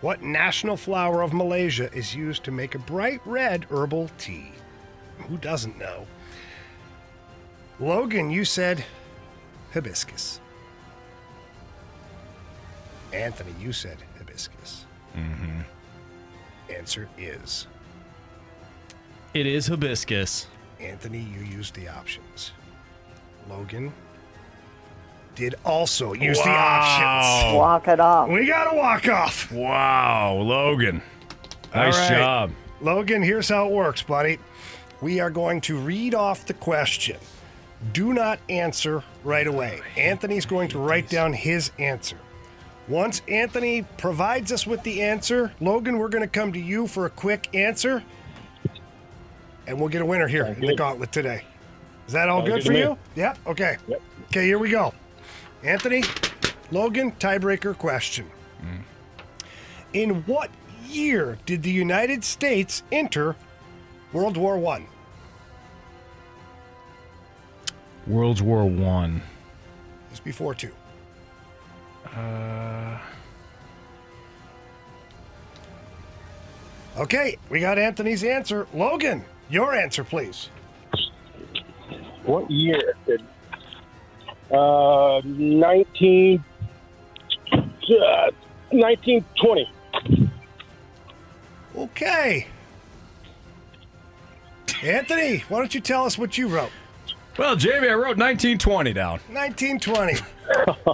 What 0.00 0.22
national 0.22 0.76
flower 0.76 1.22
of 1.22 1.32
Malaysia 1.32 1.92
is 1.92 2.14
used 2.16 2.42
to 2.44 2.50
make 2.50 2.74
a 2.74 2.78
bright 2.80 3.20
red 3.24 3.64
herbal 3.70 4.10
tea? 4.18 4.50
Who 5.28 5.36
doesn't 5.36 5.78
know? 5.78 6.06
Logan, 7.80 8.30
you 8.30 8.44
said 8.44 8.84
hibiscus. 9.72 10.40
Anthony, 13.12 13.54
you 13.60 13.72
said 13.72 13.98
hibiscus. 14.18 14.84
Mm-hmm. 15.16 15.60
Answer 16.70 17.08
is 17.18 17.66
It 19.34 19.46
is 19.46 19.66
hibiscus. 19.66 20.46
Anthony, 20.80 21.20
you 21.20 21.44
used 21.44 21.74
the 21.74 21.88
options. 21.88 22.52
Logan 23.48 23.92
did 25.34 25.54
also 25.64 26.12
use 26.12 26.38
the 26.38 26.50
options. 26.50 27.56
Walk 27.56 27.88
it 27.88 28.00
off. 28.00 28.28
We 28.28 28.46
got 28.46 28.70
to 28.70 28.76
walk 28.76 29.08
off. 29.08 29.50
Wow, 29.50 30.34
Logan. 30.34 31.02
Nice 31.74 31.94
All 31.96 32.00
right. 32.02 32.18
job. 32.18 32.50
Logan, 32.80 33.22
here's 33.22 33.48
how 33.48 33.66
it 33.66 33.72
works, 33.72 34.02
buddy. 34.02 34.38
We 35.00 35.20
are 35.20 35.30
going 35.30 35.60
to 35.62 35.78
read 35.78 36.14
off 36.14 36.46
the 36.46 36.54
question. 36.54 37.16
Do 37.92 38.12
not 38.12 38.38
answer 38.48 39.02
right 39.24 39.46
away. 39.46 39.80
Anthony's 39.96 40.46
going 40.46 40.68
to 40.68 40.78
write 40.78 41.08
down 41.08 41.32
his 41.32 41.72
answer. 41.78 42.16
Once 42.88 43.22
Anthony 43.28 43.82
provides 43.98 44.52
us 44.52 44.66
with 44.66 44.82
the 44.82 45.02
answer, 45.02 45.52
Logan, 45.60 45.98
we're 45.98 46.08
going 46.08 46.22
to 46.22 46.28
come 46.28 46.52
to 46.52 46.58
you 46.60 46.86
for 46.86 47.06
a 47.06 47.10
quick 47.10 47.48
answer. 47.54 48.02
And 49.66 49.78
we'll 49.78 49.88
get 49.88 50.02
a 50.02 50.06
winner 50.06 50.28
here 50.28 50.44
in 50.46 50.60
the 50.60 50.74
gauntlet 50.76 51.12
today. 51.12 51.44
Is 52.06 52.12
that 52.12 52.28
all 52.28 52.40
Sounds 52.40 52.48
good 52.48 52.54
good 52.56 52.62
for 52.64 52.72
to 52.72 52.74
me. 52.74 52.80
you? 52.80 52.98
Yep. 53.16 53.38
Okay. 53.46 53.76
Okay, 54.26 54.44
here 54.46 54.58
we 54.58 54.70
go. 54.70 54.92
Anthony, 55.62 56.02
Logan, 56.72 57.12
tiebreaker 57.12 57.76
question. 57.76 58.28
Mm. 58.60 58.82
In 59.92 60.10
what 60.22 60.50
year 60.88 61.38
did 61.46 61.62
the 61.62 61.70
United 61.70 62.24
States 62.24 62.82
enter 62.90 63.36
World 64.12 64.36
War 64.36 64.58
One? 64.58 64.86
World 68.06 68.40
War 68.40 68.64
One. 68.64 69.22
It's 70.10 70.20
before 70.20 70.54
two. 70.54 70.72
Uh, 72.14 72.98
Okay, 76.96 77.38
we 77.48 77.60
got 77.60 77.78
Anthony's 77.78 78.22
answer. 78.22 78.66
Logan, 78.74 79.24
your 79.48 79.74
answer, 79.74 80.04
please. 80.04 80.50
What 82.24 82.50
year 82.50 82.94
did 83.06 83.22
uh, 84.50 85.22
19, 85.24 86.44
uh, 87.52 88.30
1920? 88.70 89.70
Okay. 91.74 92.46
Anthony, 94.82 95.38
why 95.48 95.58
don't 95.58 95.74
you 95.74 95.80
tell 95.80 96.04
us 96.04 96.18
what 96.18 96.36
you 96.36 96.48
wrote? 96.48 96.70
Well, 97.38 97.56
Jamie, 97.56 97.88
I 97.88 97.94
wrote 97.94 98.18
1920 98.18 98.92
down. 98.92 99.20
1920. 99.30 100.14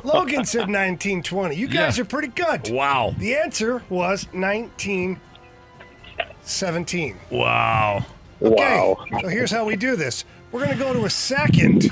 Logan 0.04 0.44
said 0.44 0.68
1920. 0.68 1.56
You 1.56 1.66
guys 1.68 1.96
Yeah. 1.96 2.02
are 2.02 2.06
pretty 2.06 2.28
good. 2.28 2.68
Wow. 2.70 3.14
The 3.18 3.34
answer 3.36 3.82
was 3.88 4.26
1917. 4.32 7.16
Wow. 7.30 8.04
Okay, 8.40 8.94
so 9.20 9.26
here's 9.28 9.50
how 9.50 9.64
we 9.64 9.74
do 9.76 9.96
this. 9.96 10.24
We're 10.52 10.64
going 10.64 10.78
to 10.78 10.82
go 10.82 10.92
to 10.92 11.04
a 11.06 11.10
second 11.10 11.90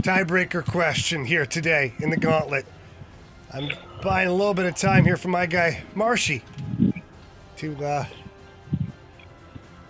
tiebreaker 0.00 0.64
question 0.64 1.24
here 1.26 1.44
today 1.44 1.92
in 1.98 2.08
the 2.10 2.16
gauntlet. 2.16 2.64
I'm 3.52 3.68
buying 4.02 4.28
a 4.28 4.32
little 4.32 4.54
bit 4.54 4.64
of 4.66 4.74
time 4.74 5.04
here 5.04 5.16
for 5.18 5.28
my 5.28 5.44
guy, 5.46 5.82
Marshy, 5.94 6.42
to 7.58 7.84
uh, 7.84 8.06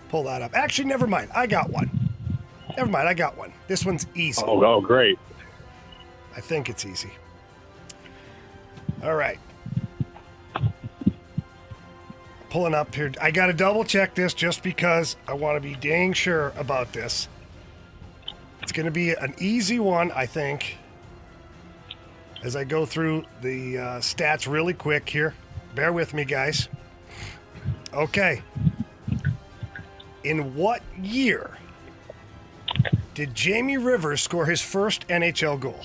pull 0.09 0.23
that 0.25 0.41
up. 0.41 0.53
Actually, 0.55 0.89
never 0.89 1.07
mind. 1.07 1.29
I 1.33 1.47
got 1.47 1.69
one. 1.69 2.06
Never 2.77 2.91
mind. 2.91 3.09
I 3.09 3.15
got 3.15 3.35
one. 3.35 3.51
This 3.67 3.83
one's 3.83 4.05
easy. 4.13 4.43
Oh, 4.45 4.63
oh, 4.63 4.79
great. 4.79 5.17
I 6.35 6.41
think 6.41 6.69
it's 6.69 6.85
easy. 6.85 7.11
All 9.03 9.15
right. 9.15 9.39
Pulling 12.51 12.75
up 12.75 12.93
here. 12.93 13.11
I 13.19 13.31
got 13.31 13.47
to 13.47 13.53
double 13.53 13.83
check 13.83 14.13
this 14.13 14.35
just 14.35 14.61
because 14.61 15.17
I 15.27 15.33
want 15.33 15.61
to 15.61 15.67
be 15.67 15.75
dang 15.75 16.13
sure 16.13 16.53
about 16.55 16.93
this. 16.93 17.27
It's 18.61 18.71
going 18.71 18.85
to 18.85 18.91
be 18.91 19.09
an 19.11 19.33
easy 19.39 19.79
one, 19.79 20.11
I 20.11 20.27
think. 20.27 20.77
As 22.43 22.55
I 22.55 22.63
go 22.63 22.85
through 22.85 23.25
the 23.41 23.77
uh, 23.77 23.81
stats 23.99 24.47
really 24.47 24.75
quick 24.75 25.09
here. 25.09 25.33
Bear 25.73 25.91
with 25.91 26.13
me, 26.13 26.25
guys. 26.25 26.69
Okay. 27.91 28.43
In 30.23 30.53
what 30.55 30.83
year 31.01 31.57
did 33.13 33.35
Jamie 33.35 33.77
Rivers 33.77 34.21
score 34.21 34.45
his 34.45 34.61
first 34.61 35.07
NHL 35.07 35.59
goal? 35.59 35.79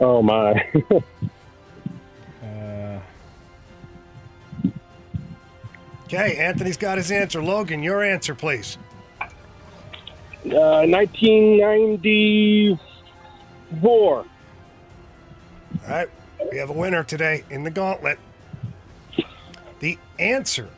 Oh, 0.00 0.22
my. 0.22 0.66
Uh, 2.42 2.98
Okay, 6.12 6.38
Anthony's 6.38 6.76
got 6.76 6.98
his 6.98 7.12
answer. 7.12 7.40
Logan, 7.40 7.84
your 7.84 8.02
answer, 8.02 8.34
please. 8.34 8.78
Uh, 9.20 9.28
1994. 10.44 12.80
All 14.00 14.26
right, 15.88 16.08
we 16.50 16.58
have 16.58 16.70
a 16.70 16.72
winner 16.72 17.04
today 17.04 17.44
in 17.48 17.62
the 17.62 17.70
gauntlet. 17.70 18.18
The 19.78 19.96
answer 20.18 20.68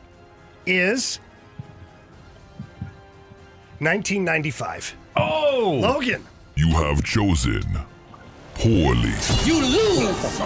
is 0.67 1.19
1995. 3.83 4.95
Oh! 5.17 5.79
Logan. 5.81 6.25
You 6.55 6.69
have 6.69 7.03
chosen 7.03 7.63
poorly. 8.55 9.13
You 9.43 9.59
lose. 9.61 10.39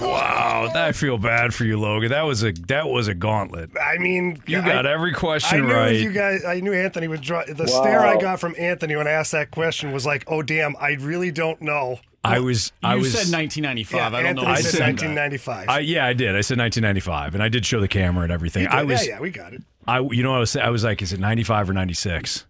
Wow, 0.00 0.70
I 0.74 0.92
feel 0.92 1.18
bad 1.18 1.52
for 1.52 1.64
you, 1.64 1.78
Logan. 1.78 2.10
That 2.10 2.22
was 2.22 2.44
a 2.44 2.52
that 2.68 2.88
was 2.88 3.08
a 3.08 3.14
gauntlet. 3.14 3.70
I 3.80 3.98
mean, 3.98 4.40
You 4.46 4.60
I- 4.60 4.66
got 4.66 4.86
every 4.86 5.12
question 5.12 5.64
I 5.64 5.66
knew 5.66 5.74
right. 5.74 5.96
you 5.96 6.12
guys. 6.12 6.44
I 6.44 6.60
knew 6.60 6.72
Anthony 6.72 7.08
would 7.08 7.20
draw. 7.20 7.44
The 7.44 7.54
Wow. 7.64 7.66
stare 7.82 8.06
I 8.06 8.16
got 8.16 8.38
from 8.40 8.54
Anthony 8.58 8.94
when 8.96 9.06
I 9.08 9.10
asked 9.12 9.32
that 9.32 9.50
question 9.50 9.90
was 9.92 10.06
like, 10.06 10.24
"Oh 10.28 10.42
damn, 10.42 10.76
I 10.80 10.92
really 11.00 11.32
don't 11.32 11.60
know." 11.60 11.98
I 12.24 12.40
was 12.40 12.72
I 12.82 12.94
You 12.94 13.00
was 13.00 13.12
said 13.12 13.32
1995. 13.32 13.96
Yeah, 13.96 14.06
I 14.06 14.22
don't 14.22 14.22
know. 14.22 14.42
Anthony 14.42 14.46
what 14.48 14.58
said 14.64 14.80
1995. 14.80 15.68
I, 15.68 15.78
yeah, 15.80 16.06
I 16.06 16.12
did. 16.12 16.36
I 16.36 16.40
said 16.40 16.58
1995, 16.58 17.34
and 17.34 17.42
I 17.42 17.48
did 17.48 17.64
show 17.64 17.80
the 17.80 17.88
camera 17.88 18.24
and 18.24 18.32
everything. 18.32 18.66
I 18.66 18.82
was, 18.82 19.06
yeah, 19.06 19.14
yeah, 19.14 19.20
we 19.20 19.30
got 19.30 19.52
it. 19.54 19.62
I, 19.86 20.00
you 20.00 20.22
know, 20.22 20.34
I 20.34 20.40
was, 20.40 20.56
I 20.56 20.68
was 20.68 20.84
like, 20.84 21.00
is 21.00 21.12
it 21.12 21.20
95 21.20 21.70
or 21.70 21.72
96? 21.72 22.44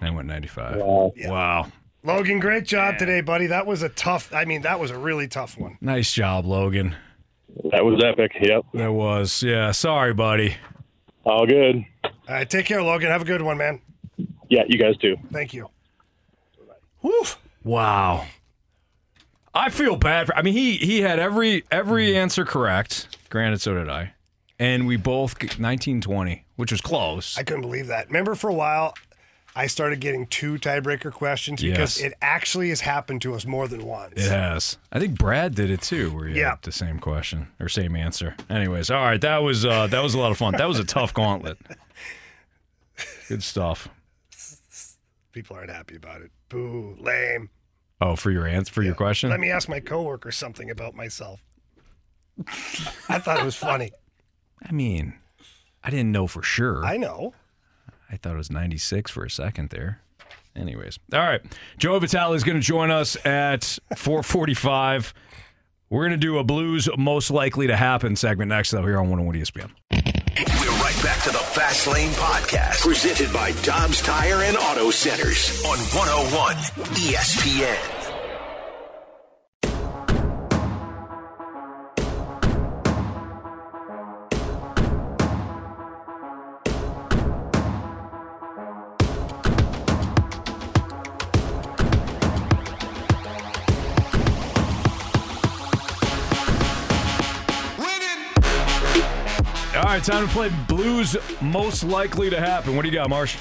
And 0.00 0.08
I 0.08 0.10
went 0.10 0.26
95. 0.26 0.76
Wow. 0.76 1.12
Wow. 1.26 1.72
Logan, 2.02 2.40
great 2.40 2.64
job 2.64 2.98
today, 2.98 3.20
buddy. 3.20 3.46
That 3.46 3.66
was 3.66 3.82
a 3.82 3.88
tough. 3.90 4.34
I 4.34 4.44
mean, 4.44 4.62
that 4.62 4.80
was 4.80 4.90
a 4.90 4.98
really 4.98 5.28
tough 5.28 5.56
one. 5.56 5.78
Nice 5.80 6.12
job, 6.12 6.46
Logan. 6.46 6.96
That 7.70 7.84
was 7.84 8.02
epic. 8.02 8.32
Yep. 8.40 8.64
That 8.74 8.92
was. 8.92 9.42
Yeah. 9.42 9.70
Sorry, 9.70 10.12
buddy. 10.12 10.56
All 11.24 11.46
good. 11.46 11.84
All 12.04 12.10
right, 12.28 12.50
take 12.50 12.66
care, 12.66 12.82
Logan. 12.82 13.10
Have 13.10 13.22
a 13.22 13.26
good 13.26 13.42
one, 13.42 13.58
man. 13.58 13.80
Yeah, 14.48 14.62
you 14.66 14.78
guys 14.78 14.96
too. 14.96 15.16
Thank 15.30 15.54
you. 15.54 15.68
Woof. 17.02 17.38
Wow. 17.62 18.26
I 19.54 19.68
feel 19.70 19.96
bad 19.96 20.26
for. 20.28 20.36
I 20.36 20.42
mean, 20.42 20.54
he 20.54 20.76
he 20.78 21.00
had 21.02 21.18
every 21.18 21.64
every 21.70 22.16
answer 22.16 22.44
correct. 22.44 23.16
Granted, 23.30 23.60
so 23.60 23.74
did 23.74 23.88
I, 23.88 24.12
and 24.58 24.86
we 24.86 24.96
both 24.96 25.34
1920, 25.34 26.44
which 26.56 26.72
was 26.72 26.80
close. 26.80 27.36
I 27.38 27.42
couldn't 27.42 27.62
believe 27.62 27.86
that. 27.88 28.06
Remember, 28.08 28.34
for 28.34 28.48
a 28.50 28.54
while, 28.54 28.94
I 29.54 29.66
started 29.66 30.00
getting 30.00 30.26
two 30.26 30.54
tiebreaker 30.54 31.12
questions 31.12 31.60
because 31.60 31.98
Yes. 32.00 32.06
it 32.06 32.14
actually 32.22 32.70
has 32.70 32.80
happened 32.80 33.20
to 33.22 33.34
us 33.34 33.44
more 33.44 33.68
than 33.68 33.84
once. 33.84 34.14
It 34.16 34.30
has. 34.30 34.78
I 34.90 34.98
think 34.98 35.18
Brad 35.18 35.54
did 35.54 35.70
it 35.70 35.82
too, 35.82 36.10
where 36.14 36.28
you 36.28 36.40
Yeah. 36.40 36.50
had 36.50 36.62
the 36.62 36.72
same 36.72 36.98
question 36.98 37.48
or 37.60 37.68
same 37.68 37.94
answer. 37.94 38.34
Anyways, 38.48 38.90
all 38.90 39.02
right, 39.04 39.20
that 39.20 39.42
was 39.42 39.66
uh, 39.66 39.86
that 39.88 40.02
was 40.02 40.14
a 40.14 40.18
lot 40.18 40.30
of 40.30 40.38
fun. 40.38 40.54
That 40.56 40.68
was 40.68 40.78
a 40.78 40.84
tough 40.84 41.12
gauntlet. 41.12 41.58
Good 43.28 43.42
stuff. 43.42 43.88
People 45.32 45.56
aren't 45.56 45.70
happy 45.70 45.96
about 45.96 46.20
it. 46.22 46.30
Boo, 46.48 46.96
lame. 47.00 47.50
Oh, 48.02 48.16
for 48.16 48.32
your 48.32 48.48
answer 48.48 48.72
for 48.72 48.82
your 48.82 48.94
question. 48.94 49.30
Let 49.30 49.38
me 49.38 49.52
ask 49.52 49.68
my 49.68 49.78
coworker 49.78 50.32
something 50.32 50.70
about 50.70 50.96
myself. 50.96 51.44
I 53.08 53.20
thought 53.20 53.38
it 53.38 53.44
was 53.44 53.54
funny. 53.54 53.92
I 54.68 54.72
mean, 54.72 55.14
I 55.84 55.90
didn't 55.90 56.10
know 56.10 56.26
for 56.26 56.42
sure. 56.42 56.84
I 56.84 56.96
know. 56.96 57.32
I 58.10 58.16
thought 58.16 58.34
it 58.34 58.38
was 58.38 58.50
96 58.50 59.12
for 59.12 59.24
a 59.24 59.30
second 59.30 59.70
there. 59.70 60.00
Anyways, 60.56 60.98
all 61.12 61.20
right. 61.20 61.42
Joe 61.78 61.96
Vitale 62.00 62.34
is 62.34 62.42
going 62.42 62.56
to 62.56 62.66
join 62.66 62.90
us 62.90 63.16
at 63.24 63.60
4:45. 63.94 65.12
We're 65.92 66.08
going 66.08 66.18
to 66.18 66.26
do 66.26 66.38
a 66.38 66.42
blues 66.42 66.88
most 66.96 67.30
likely 67.30 67.66
to 67.66 67.76
happen 67.76 68.16
segment 68.16 68.48
next, 68.48 68.70
though, 68.70 68.80
here 68.80 68.98
on 68.98 69.10
101 69.10 69.36
ESPN. 69.36 69.70
We're 69.90 70.82
right 70.82 71.02
back 71.02 71.22
to 71.24 71.30
the 71.30 71.36
Fast 71.36 71.86
Lane 71.86 72.12
Podcast, 72.12 72.80
presented 72.80 73.30
by 73.30 73.52
Dobbs 73.62 74.00
Tire 74.00 74.40
and 74.42 74.56
Auto 74.56 74.90
Centers 74.90 75.62
on 75.66 75.76
101 75.76 76.56
ESPN. 76.96 78.01
Right, 100.02 100.10
time 100.18 100.26
to 100.26 100.32
play 100.32 100.50
blues 100.66 101.16
most 101.40 101.84
likely 101.84 102.28
to 102.28 102.40
happen. 102.40 102.74
What 102.74 102.82
do 102.82 102.88
you 102.88 102.94
got, 102.94 103.08
Marsh? 103.08 103.36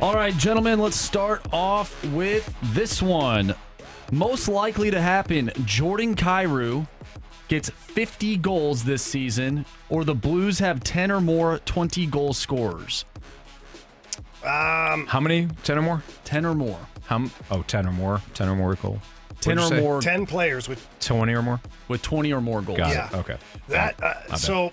All 0.00 0.14
right, 0.14 0.34
gentlemen, 0.34 0.78
let's 0.78 0.96
start 0.96 1.42
off 1.52 2.02
with 2.14 2.50
this 2.72 3.02
one. 3.02 3.54
Most 4.10 4.48
likely 4.48 4.90
to 4.90 5.02
happen 5.02 5.50
Jordan 5.66 6.14
Kyrou 6.14 6.86
gets 7.48 7.68
50 7.68 8.38
goals 8.38 8.84
this 8.84 9.02
season, 9.02 9.66
or 9.90 10.02
the 10.02 10.14
Blues 10.14 10.60
have 10.60 10.80
10 10.82 11.10
or 11.10 11.20
more 11.20 11.58
20 11.66 12.06
goal 12.06 12.32
scorers. 12.32 13.04
Um, 14.42 15.06
How 15.08 15.20
many? 15.20 15.48
10 15.64 15.76
or 15.76 15.82
more? 15.82 16.02
10 16.24 16.46
or 16.46 16.54
more. 16.54 16.78
How, 17.04 17.16
m- 17.16 17.30
oh, 17.50 17.62
10 17.66 17.86
or 17.86 17.92
more. 17.92 18.22
10 18.32 18.48
or 18.48 18.56
more 18.56 18.74
goal. 18.76 18.98
10 19.42 19.58
or 19.58 19.68
say? 19.68 19.80
more. 19.82 20.00
10 20.00 20.24
players 20.24 20.70
with 20.70 20.86
20 21.00 21.34
or 21.34 21.42
more? 21.42 21.60
With 21.88 22.00
20 22.00 22.32
or 22.32 22.40
more 22.40 22.62
goals. 22.62 22.78
Got 22.78 22.92
Yeah. 22.94 23.08
it. 23.08 23.14
Okay. 23.14 23.36
that. 23.68 24.00
My 24.00 24.06
Uh, 24.06 24.14
bad. 24.30 24.38
so, 24.38 24.72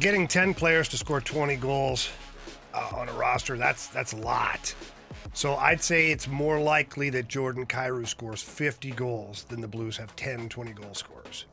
getting 0.00 0.28
10 0.28 0.54
players 0.54 0.88
to 0.88 0.96
score 0.96 1.20
20 1.20 1.56
goals 1.56 2.08
uh, 2.74 2.90
on 2.94 3.08
a 3.08 3.12
roster, 3.12 3.56
that's 3.56 3.86
that's 3.88 4.12
a 4.12 4.16
lot. 4.16 4.74
So, 5.32 5.56
I'd 5.56 5.82
say 5.82 6.10
it's 6.12 6.28
more 6.28 6.58
likely 6.60 7.10
that 7.10 7.28
Jordan 7.28 7.66
Kyrou 7.66 8.06
scores 8.06 8.40
50 8.42 8.92
goals 8.92 9.44
than 9.44 9.60
the 9.60 9.68
Blues 9.68 9.96
have 9.96 10.14
10 10.16 10.48
20 10.48 10.72
goal 10.72 10.94
scorers. 10.94 11.46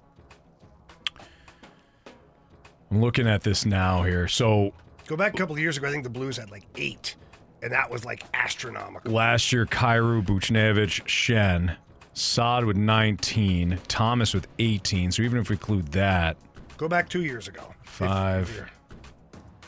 I'm 2.92 3.02
looking 3.02 3.28
at 3.28 3.42
this 3.42 3.66
now 3.66 4.04
here. 4.04 4.28
So 4.28 4.72
Go 5.08 5.18
back 5.18 5.34
a 5.34 5.38
couple 5.38 5.56
of 5.56 5.60
years 5.60 5.78
ago, 5.78 5.88
I 5.88 5.92
think 5.92 6.04
the 6.04 6.10
Blues 6.10 6.38
had 6.38 6.50
like 6.52 6.64
eight, 6.78 7.16
and 7.62 7.72
that 7.72 7.90
was 7.90 8.06
like 8.06 8.24
astronomical. 8.34 9.12
last 9.12 9.52
year, 9.52 9.66
Kyrou, 9.66 10.24
Buchnevich, 10.26 11.04
Schenn, 11.06 11.76
Saad 12.14 12.64
with 12.66 12.78
19, 12.78 13.80
Thomas 13.88 14.34
with 14.34 14.48
18. 14.60 15.12
So 15.12 15.24
even 15.24 15.40
if 15.40 15.50
we 15.50 15.56
include 15.56 15.88
that, 15.94 16.38
Go 16.78 16.88
back 16.88 17.10
two 17.10 17.24
years 17.24 17.48
ago. 17.48 17.74
five. 17.84 18.50
If 18.50 18.56
you're 18.56 18.70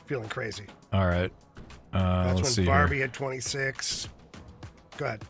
feeling 0.06 0.30
crazy. 0.30 0.66
All 0.94 1.08
right. 1.08 1.32
Uh, 1.94 2.24
That's 2.24 2.36
let's 2.38 2.42
when 2.42 2.52
see 2.52 2.66
Barbie 2.66 2.96
here. 2.98 3.06
had 3.06 3.14
26. 3.14 4.10
Go 4.98 5.06
ahead. 5.06 5.24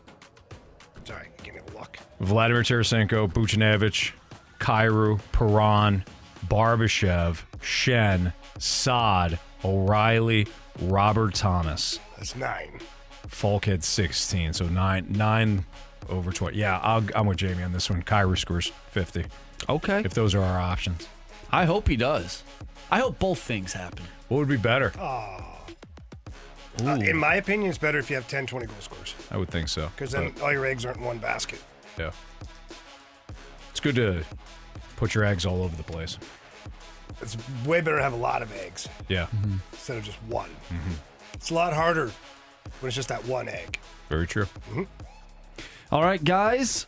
Sorry, 1.04 1.28
give 1.42 1.54
me 1.54 1.60
a 1.60 1.78
look. 1.78 1.98
Vladimir 2.20 2.62
Tarasenko, 2.62 3.32
Buchnevich, 3.32 4.12
Kyrou, 4.58 5.20
Perron, 5.32 6.04
Barbashev, 6.48 7.42
Schenn, 7.60 8.32
Saad, 8.58 9.38
O'Reilly, 9.64 10.48
Robert 10.82 11.34
Thomas. 11.34 12.00
That's 12.16 12.34
nine. 12.34 12.80
Faulk 13.28 13.66
had 13.66 13.84
16, 13.84 14.52
so 14.54 14.66
nine 14.66 15.06
nine 15.10 15.64
over 16.08 16.32
20. 16.32 16.56
Yeah, 16.56 16.78
I'll, 16.78 17.04
I'm 17.14 17.26
with 17.26 17.38
Jamie 17.38 17.62
on 17.62 17.72
this 17.72 17.88
one. 17.90 18.02
Kyrou 18.02 18.36
scores 18.38 18.72
50. 18.90 19.26
Okay. 19.68 20.02
If 20.04 20.14
those 20.14 20.34
are 20.34 20.42
our 20.42 20.60
options. 20.60 21.06
I 21.50 21.64
hope 21.64 21.88
he 21.88 21.96
does. 21.96 22.42
I 22.90 22.98
hope 23.00 23.18
both 23.18 23.38
things 23.40 23.72
happen. 23.72 24.04
What 24.28 24.38
would 24.38 24.48
be 24.48 24.56
better? 24.56 24.92
Uh, 24.98 25.42
in 26.78 27.16
my 27.16 27.36
opinion, 27.36 27.70
it's 27.70 27.78
better 27.78 27.98
if 27.98 28.10
you 28.10 28.16
have 28.16 28.28
10 28.28 28.46
20 28.46 28.66
goal 28.66 28.74
scorers 28.80 29.14
I 29.30 29.36
would 29.38 29.48
think 29.48 29.68
so. 29.68 29.88
because 29.94 30.12
then 30.12 30.30
But, 30.34 30.42
all 30.42 30.52
your 30.52 30.66
eggs 30.66 30.84
aren't 30.84 30.98
in 30.98 31.04
one 31.04 31.18
basket. 31.18 31.62
yeah. 31.98 32.10
It's 33.70 33.80
good 33.80 33.94
to 33.96 34.22
put 34.96 35.14
your 35.14 35.24
eggs 35.24 35.46
all 35.46 35.62
over 35.62 35.74
the 35.76 35.82
place. 35.82 36.18
It's 37.22 37.36
way 37.64 37.80
better 37.80 37.96
to 37.96 38.02
have 38.02 38.12
a 38.12 38.16
lot 38.16 38.42
of 38.42 38.52
eggs 38.56 38.88
Yeah. 39.08 39.26
Mm-hmm. 39.26 39.56
instead 39.72 39.96
of 39.98 40.04
just 40.04 40.22
one. 40.24 40.50
Mm-hmm. 40.68 40.92
It's 41.34 41.50
a 41.50 41.54
lot 41.54 41.72
harder 41.72 42.10
when 42.80 42.88
it's 42.88 42.96
just 42.96 43.08
that 43.08 43.24
one 43.26 43.48
egg. 43.48 43.78
Very 44.08 44.26
true. 44.26 44.44
Mm-hmm. 44.70 44.82
All 45.92 46.02
right, 46.02 46.22
guys. 46.22 46.86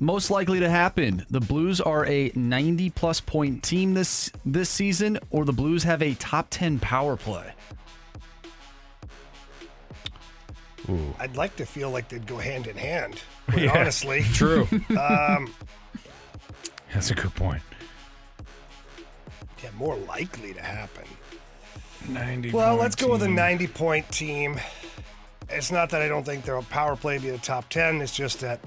Most 0.00 0.30
likely 0.30 0.60
to 0.60 0.70
happen: 0.70 1.26
the 1.30 1.40
Blues 1.40 1.80
are 1.80 2.06
a 2.06 2.30
90 2.34 2.90
plus 2.90 3.20
point 3.20 3.62
team 3.62 3.94
this 3.94 4.30
this 4.44 4.70
season, 4.70 5.18
or 5.30 5.44
the 5.44 5.52
Blues 5.52 5.82
have 5.82 6.02
a 6.02 6.14
top 6.14 6.46
10 6.50 6.78
power 6.78 7.16
play. 7.16 7.52
Ooh. 10.88 11.14
I'd 11.18 11.36
like 11.36 11.56
to 11.56 11.66
feel 11.66 11.90
like 11.90 12.08
they'd 12.08 12.26
go 12.26 12.38
hand 12.38 12.66
in 12.66 12.76
hand. 12.76 13.20
quite 13.48 13.62
Yeah, 13.62 13.78
honestly, 13.78 14.22
true. 14.22 14.68
um, 14.98 15.52
That's 16.94 17.10
a 17.10 17.14
good 17.14 17.34
point. 17.34 17.62
yeah, 19.62 19.70
more 19.76 19.96
likely 19.96 20.54
to 20.54 20.62
happen. 20.62 21.04
90 22.08 22.52
Well, 22.52 22.70
point 22.70 22.80
let's 22.80 22.94
go 22.96 23.10
with 23.10 23.22
a 23.22 23.28
90 23.28 23.66
point 23.68 24.10
team. 24.10 24.60
It's 25.50 25.72
not 25.72 25.90
that 25.90 26.02
I 26.02 26.08
don't 26.08 26.24
think 26.24 26.44
their 26.44 26.60
power 26.62 26.94
play 26.94 27.18
be 27.18 27.30
the 27.30 27.38
top 27.38 27.68
10. 27.68 28.00
It's 28.02 28.14
just 28.14 28.40
that 28.40 28.60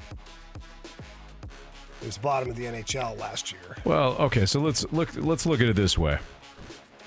it 2.02 2.06
was 2.06 2.18
bottom 2.18 2.50
of 2.50 2.56
the 2.56 2.66
NHL 2.66 3.20
last 3.20 3.52
year. 3.52 3.78
Well, 3.86 4.16
okay, 4.20 4.46
so 4.46 4.60
let's 4.60 4.92
look 4.92 5.16
let's 5.16 5.46
look 5.46 5.62
at 5.62 5.68
it 5.68 5.76
this 5.76 5.98
way. 5.98 6.18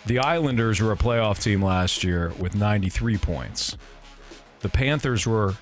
The 0.06 0.18
Islanders 0.18 0.80
were 0.80 0.92
a 0.92 0.96
playoff 0.96 1.42
team 1.42 1.62
last 1.62 2.04
year 2.04 2.32
with 2.38 2.54
93 2.54 3.16
points. 3.18 3.76
The 4.60 4.68
Panthers 4.68 5.26
were 5.26 5.54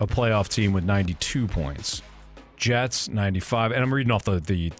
a 0.00 0.06
playoff 0.06 0.48
team 0.48 0.72
with 0.72 0.84
92 0.84 1.46
points. 1.46 2.02
Jets 2.56 3.08
95, 3.08 3.72
and 3.72 3.82
I'm 3.82 3.92
reading 3.92 4.10
off 4.10 4.24
the 4.24 4.40
the, 4.40 4.72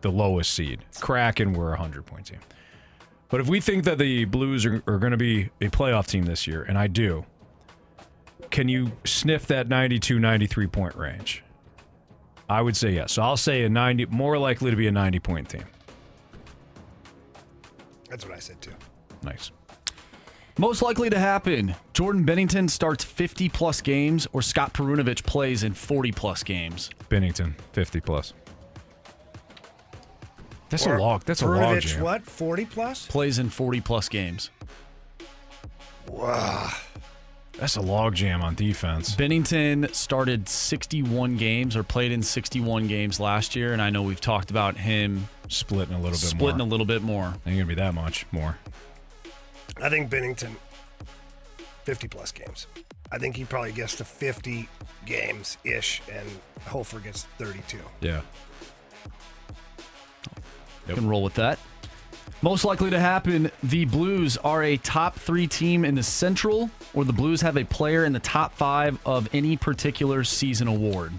the 0.00 0.10
lowest 0.10 0.54
seed. 0.54 0.84
Kraken 1.00 1.52
were 1.52 1.68
a 1.68 1.78
100 1.78 2.06
point 2.06 2.26
team. 2.26 2.40
But 3.28 3.40
if 3.40 3.48
we 3.48 3.60
think 3.60 3.84
that 3.84 3.98
the 3.98 4.24
Blues 4.24 4.64
are, 4.64 4.82
are 4.86 4.98
going 4.98 5.10
to 5.10 5.18
be 5.18 5.50
a 5.60 5.68
playoff 5.68 6.06
team 6.06 6.24
this 6.24 6.46
year, 6.46 6.62
and 6.62 6.78
I 6.78 6.86
do, 6.86 7.26
can 8.50 8.68
you 8.68 8.92
sniff 9.04 9.46
that 9.48 9.68
92 9.68 10.18
93 10.18 10.66
point 10.66 10.94
range? 10.94 11.44
I 12.48 12.62
would 12.62 12.76
say 12.76 12.92
yes. 12.92 13.12
So 13.12 13.22
I'll 13.22 13.36
say 13.36 13.64
a 13.64 13.68
90, 13.68 14.06
more 14.06 14.38
likely 14.38 14.70
to 14.70 14.76
be 14.76 14.86
a 14.86 14.92
90 14.92 15.18
point 15.20 15.48
team. 15.48 15.64
That's 18.08 18.24
what 18.24 18.34
I 18.34 18.38
said 18.38 18.60
too. 18.60 18.72
Nice. 19.22 19.50
Most 20.58 20.82
likely 20.82 21.08
to 21.10 21.18
happen: 21.18 21.74
Jordan 21.92 22.24
Binnington 22.24 22.68
starts 22.68 23.04
50 23.04 23.48
plus 23.50 23.80
games, 23.80 24.26
or 24.32 24.42
Scott 24.42 24.72
Perunovich 24.74 25.22
plays 25.24 25.62
in 25.62 25.72
40 25.74 26.10
plus 26.12 26.42
games. 26.42 26.90
Binnington, 27.08 27.54
50 27.72 28.00
plus. 28.00 28.32
That's 30.70 30.86
Or 30.86 30.96
a 30.96 31.00
log. 31.02 31.24
That's 31.24 31.42
a 31.42 31.46
log 31.46 31.58
Perunovich, 31.76 31.86
jam. 31.94 32.02
what? 32.02 32.22
40 32.24 32.64
plus? 32.66 33.06
Plays 33.06 33.38
in 33.38 33.50
40 33.50 33.80
plus 33.82 34.08
games. 34.08 34.50
Wow. 36.08 36.70
That's 37.58 37.76
a 37.76 37.80
logjam 37.80 38.42
on 38.42 38.54
defense. 38.54 39.16
Binnington 39.16 39.92
started 39.92 40.48
61 40.48 41.36
games 41.36 41.74
or 41.76 41.82
played 41.82 42.12
in 42.12 42.22
61 42.22 42.86
games 42.86 43.18
last 43.18 43.56
year, 43.56 43.72
and 43.72 43.82
I 43.82 43.90
know 43.90 44.02
we've 44.02 44.20
talked 44.20 44.50
about 44.50 44.76
him 44.76 45.28
Splitting 45.48 45.94
a 45.94 45.98
little 46.00 46.12
bit 46.12 46.22
more. 46.22 46.30
splitting 46.30 46.58
more. 46.58 46.66
a 46.66 46.70
little 46.70 46.86
bit 46.86 47.02
more. 47.02 47.24
Ain't 47.46 47.56
gonna 47.56 47.66
be 47.66 47.74
that 47.74 47.94
much 47.94 48.26
more. 48.30 48.58
I 49.82 49.88
think 49.88 50.08
Binnington, 50.08 50.54
50 51.84 52.06
plus 52.08 52.30
games. 52.30 52.68
I 53.10 53.18
think 53.18 53.34
he 53.36 53.44
probably 53.44 53.72
gets 53.72 53.96
to 53.96 54.04
50 54.04 54.68
games 55.04 55.58
ish, 55.64 56.02
and 56.12 56.28
Hofer 56.66 57.00
gets 57.00 57.24
32. 57.38 57.78
Yeah. 58.00 58.20
You 60.86 60.94
can 60.94 61.08
roll 61.08 61.22
with 61.22 61.34
that. 61.34 61.58
Most 62.40 62.64
likely 62.64 62.90
to 62.90 63.00
happen, 63.00 63.50
the 63.64 63.84
Blues 63.86 64.36
are 64.38 64.62
a 64.62 64.76
top 64.76 65.16
three 65.16 65.46
team 65.46 65.84
in 65.84 65.94
the 65.96 66.02
Central, 66.02 66.70
or 66.94 67.04
the 67.04 67.12
Blues 67.12 67.40
have 67.42 67.56
a 67.56 67.64
player 67.64 68.04
in 68.04 68.12
the 68.12 68.20
top 68.20 68.54
five 68.54 68.98
of 69.06 69.28
any 69.34 69.56
particular 69.56 70.24
season 70.24 70.68
award. 70.68 71.12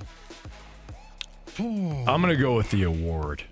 I'm 1.57 2.05
gonna 2.05 2.35
go 2.35 2.55
with 2.55 2.71
the 2.71 2.83
award. 2.83 3.43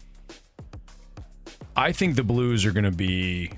I 1.75 1.91
think 1.91 2.15
the 2.15 2.23
Blues 2.23 2.65
are 2.65 2.71
gonna 2.71 2.91
be 2.91 3.51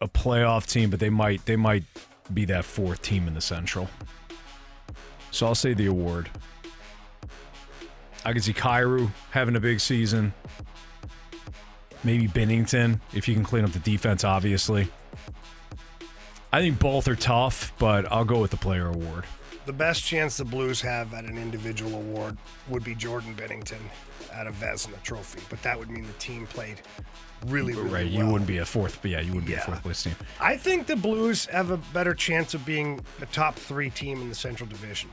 a 0.00 0.08
playoff 0.08 0.66
team, 0.66 0.90
but 0.90 1.00
they 1.00 1.10
might 1.10 1.44
they 1.46 1.56
might 1.56 1.84
be 2.32 2.44
that 2.46 2.64
fourth 2.64 3.02
team 3.02 3.26
in 3.26 3.34
the 3.34 3.40
Central. 3.40 3.88
So 5.30 5.46
I'll 5.46 5.54
say 5.54 5.74
the 5.74 5.86
award. 5.86 6.30
I 8.24 8.32
can 8.32 8.42
see 8.42 8.52
Kyrou 8.52 9.10
having 9.30 9.56
a 9.56 9.60
big 9.60 9.80
season. 9.80 10.34
Maybe 12.04 12.28
Binnington, 12.28 13.00
if 13.12 13.26
you 13.26 13.34
can 13.34 13.44
clean 13.44 13.64
up 13.64 13.72
the 13.72 13.78
defense, 13.80 14.22
obviously. 14.24 14.88
I 16.52 16.60
think 16.60 16.78
both 16.78 17.08
are 17.08 17.16
tough, 17.16 17.72
but 17.78 18.10
I'll 18.10 18.24
go 18.24 18.40
with 18.40 18.50
the 18.50 18.56
player 18.56 18.86
award. 18.86 19.24
The 19.66 19.72
best 19.72 20.02
chance 20.02 20.38
the 20.38 20.46
Blues 20.46 20.80
have 20.80 21.12
at 21.12 21.24
an 21.24 21.36
individual 21.36 21.96
award 21.96 22.38
would 22.68 22.82
be 22.82 22.94
Jordan 22.94 23.34
Binnington 23.34 23.80
at 24.32 24.46
a 24.46 24.50
Vezina 24.50 25.02
trophy, 25.02 25.40
but 25.50 25.62
that 25.62 25.78
would 25.78 25.90
mean 25.90 26.06
the 26.06 26.12
team 26.14 26.46
played 26.46 26.80
really, 27.46 27.74
really 27.74 27.88
right, 27.90 28.06
you 28.06 28.24
wouldn't 28.26 28.46
be 28.46 28.58
a 28.58 28.64
fourth, 28.64 28.98
but 29.02 29.10
yeah, 29.10 29.20
you 29.20 29.28
wouldn't 29.28 29.46
be 29.46 29.54
a 29.54 29.60
fourth 29.60 29.82
place 29.82 30.02
team. 30.04 30.16
I 30.40 30.56
think 30.56 30.86
the 30.86 30.96
Blues 30.96 31.44
have 31.46 31.70
a 31.70 31.76
better 31.76 32.14
chance 32.14 32.54
of 32.54 32.64
being 32.64 33.00
a 33.20 33.26
top 33.26 33.56
three 33.56 33.90
team 33.90 34.22
in 34.22 34.30
the 34.30 34.34
Central 34.34 34.68
Division. 34.68 35.10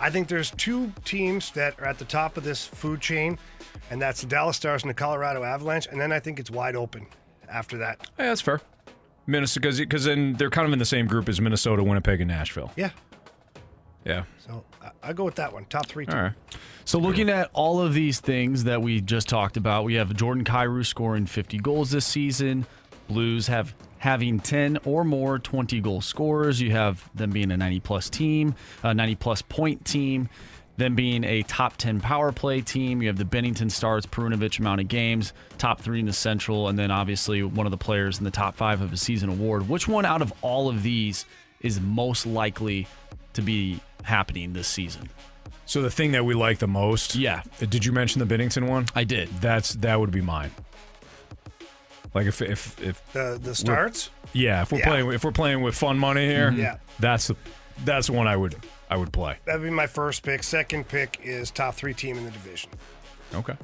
I 0.00 0.10
think 0.10 0.26
there's 0.26 0.50
two 0.50 0.92
teams 1.04 1.52
that 1.52 1.78
are 1.80 1.86
at 1.86 1.98
the 1.98 2.04
top 2.04 2.36
of 2.36 2.42
this 2.42 2.66
food 2.66 3.00
chain, 3.00 3.38
and 3.90 4.02
that's 4.02 4.20
the 4.20 4.26
Dallas 4.26 4.56
Stars 4.56 4.82
and 4.82 4.90
the 4.90 4.94
Colorado 4.94 5.44
Avalanche. 5.44 5.86
And 5.86 6.00
then 6.00 6.12
I 6.12 6.18
think 6.18 6.40
it's 6.40 6.50
wide 6.50 6.76
open 6.76 7.06
after 7.48 7.78
that. 7.78 8.10
Yeah, 8.18 8.26
that's 8.26 8.40
fair. 8.40 8.60
Minnesota, 9.26 9.72
because 9.78 10.04
then 10.04 10.34
they're 10.34 10.50
kind 10.50 10.66
of 10.66 10.72
in 10.72 10.78
the 10.78 10.84
same 10.84 11.06
group 11.06 11.28
as 11.28 11.40
Minnesota, 11.40 11.82
Winnipeg, 11.82 12.20
and 12.20 12.28
Nashville. 12.28 12.72
Yeah. 12.76 12.90
Yeah. 14.04 14.24
So 14.38 14.64
I, 14.80 14.90
I 15.02 15.12
go 15.12 15.24
with 15.24 15.34
that 15.36 15.52
one. 15.52 15.64
Top 15.66 15.86
three. 15.86 16.06
Team. 16.06 16.14
All 16.14 16.22
right. 16.22 16.32
So 16.84 16.98
looking 16.98 17.28
at 17.28 17.50
all 17.52 17.80
of 17.80 17.92
these 17.94 18.20
things 18.20 18.64
that 18.64 18.80
we 18.80 19.00
just 19.00 19.28
talked 19.28 19.56
about, 19.56 19.84
we 19.84 19.94
have 19.94 20.14
Jordan 20.14 20.44
Kyrou 20.44 20.86
scoring 20.86 21.26
50 21.26 21.58
goals 21.58 21.90
this 21.90 22.06
season. 22.06 22.66
Blues 23.08 23.48
have 23.48 23.74
having 23.98 24.38
10 24.38 24.78
or 24.84 25.04
more 25.04 25.38
20 25.38 25.80
goal 25.80 26.00
scorers. 26.00 26.60
You 26.60 26.70
have 26.70 27.08
them 27.14 27.30
being 27.30 27.50
a 27.50 27.56
90 27.56 27.80
plus 27.80 28.08
team, 28.08 28.54
a 28.84 28.94
90 28.94 29.16
plus 29.16 29.42
point 29.42 29.84
team. 29.84 30.28
Them 30.76 30.94
being 30.94 31.24
a 31.24 31.42
top 31.42 31.76
10 31.78 32.00
power 32.00 32.32
play 32.32 32.60
team. 32.60 33.00
You 33.00 33.08
have 33.08 33.16
the 33.16 33.24
Binnington 33.24 33.70
Stars, 33.70 34.04
Perunovich 34.04 34.58
amount 34.58 34.80
of 34.82 34.88
games, 34.88 35.32
top 35.56 35.80
three 35.80 36.00
in 36.00 36.06
the 36.06 36.12
Central, 36.12 36.68
and 36.68 36.78
then 36.78 36.90
obviously 36.90 37.42
one 37.42 37.66
of 37.66 37.70
the 37.70 37.78
players 37.78 38.18
in 38.18 38.24
the 38.24 38.30
top 38.30 38.56
five 38.56 38.82
of 38.82 38.92
a 38.92 38.96
season 38.96 39.30
award. 39.30 39.68
Which 39.68 39.88
one 39.88 40.04
out 40.04 40.20
of 40.20 40.32
all 40.42 40.68
of 40.68 40.82
these 40.82 41.24
is 41.62 41.80
most 41.80 42.26
likely 42.26 42.86
to 43.32 43.40
be 43.42 43.80
happening 44.02 44.52
this 44.52 44.68
season? 44.68 45.08
So 45.64 45.80
the 45.82 45.90
thing 45.90 46.12
that 46.12 46.24
we 46.26 46.34
like 46.34 46.58
the 46.58 46.68
most, 46.68 47.16
yeah. 47.16 47.42
Did 47.58 47.84
you 47.84 47.92
mention 47.92 48.18
the 48.26 48.26
Binnington 48.36 48.68
one? 48.68 48.84
I 48.94 49.04
did. 49.04 49.28
That's 49.40 49.72
that 49.76 49.98
would 49.98 50.10
be 50.10 50.20
mine. 50.20 50.50
Like 52.14 52.26
if 52.26 52.40
if 52.42 52.80
if 52.82 53.12
The 53.12 53.38
the 53.42 53.54
starts. 53.54 54.10
yeah, 54.32 54.62
if 54.62 54.72
we're 54.72 54.78
Yeah. 54.78 54.84
playing 54.88 55.12
if 55.12 55.24
we're 55.24 55.32
playing 55.32 55.62
with 55.62 55.74
fun 55.74 55.98
money 55.98 56.26
here, 56.26 56.50
Mhm. 56.52 56.58
Yeah. 56.58 56.76
that's 57.00 57.30
that's 57.84 58.06
the 58.06 58.12
one 58.12 58.26
I 58.28 58.36
would 58.36 58.56
I 58.88 58.96
would 58.96 59.12
play. 59.12 59.36
That'd 59.44 59.62
be 59.62 59.70
my 59.70 59.86
first 59.86 60.22
pick. 60.22 60.42
Second 60.42 60.88
pick 60.88 61.20
is 61.22 61.50
top 61.50 61.74
three 61.74 61.94
team 61.94 62.16
in 62.18 62.24
the 62.24 62.30
division. 62.30 62.70
Okay. 63.34 63.56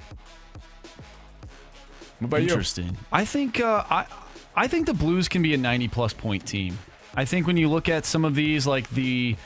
What 2.18 2.26
about 2.26 2.42
you? 2.42 2.48
Interesting. 2.48 2.96
I 3.12 3.24
think 3.24 3.60
uh, 3.60 3.84
I 3.88 4.06
I 4.54 4.68
think 4.68 4.86
the 4.86 4.94
Blues 4.94 5.28
can 5.28 5.42
be 5.42 5.54
a 5.54 5.56
90 5.56 5.88
plus 5.88 6.12
point 6.12 6.46
team. 6.46 6.78
I 7.14 7.24
think 7.24 7.46
when 7.46 7.56
you 7.56 7.68
look 7.68 7.88
at 7.88 8.04
some 8.04 8.24
of 8.24 8.34
these, 8.34 8.66
like 8.66 8.88
the 8.90 9.36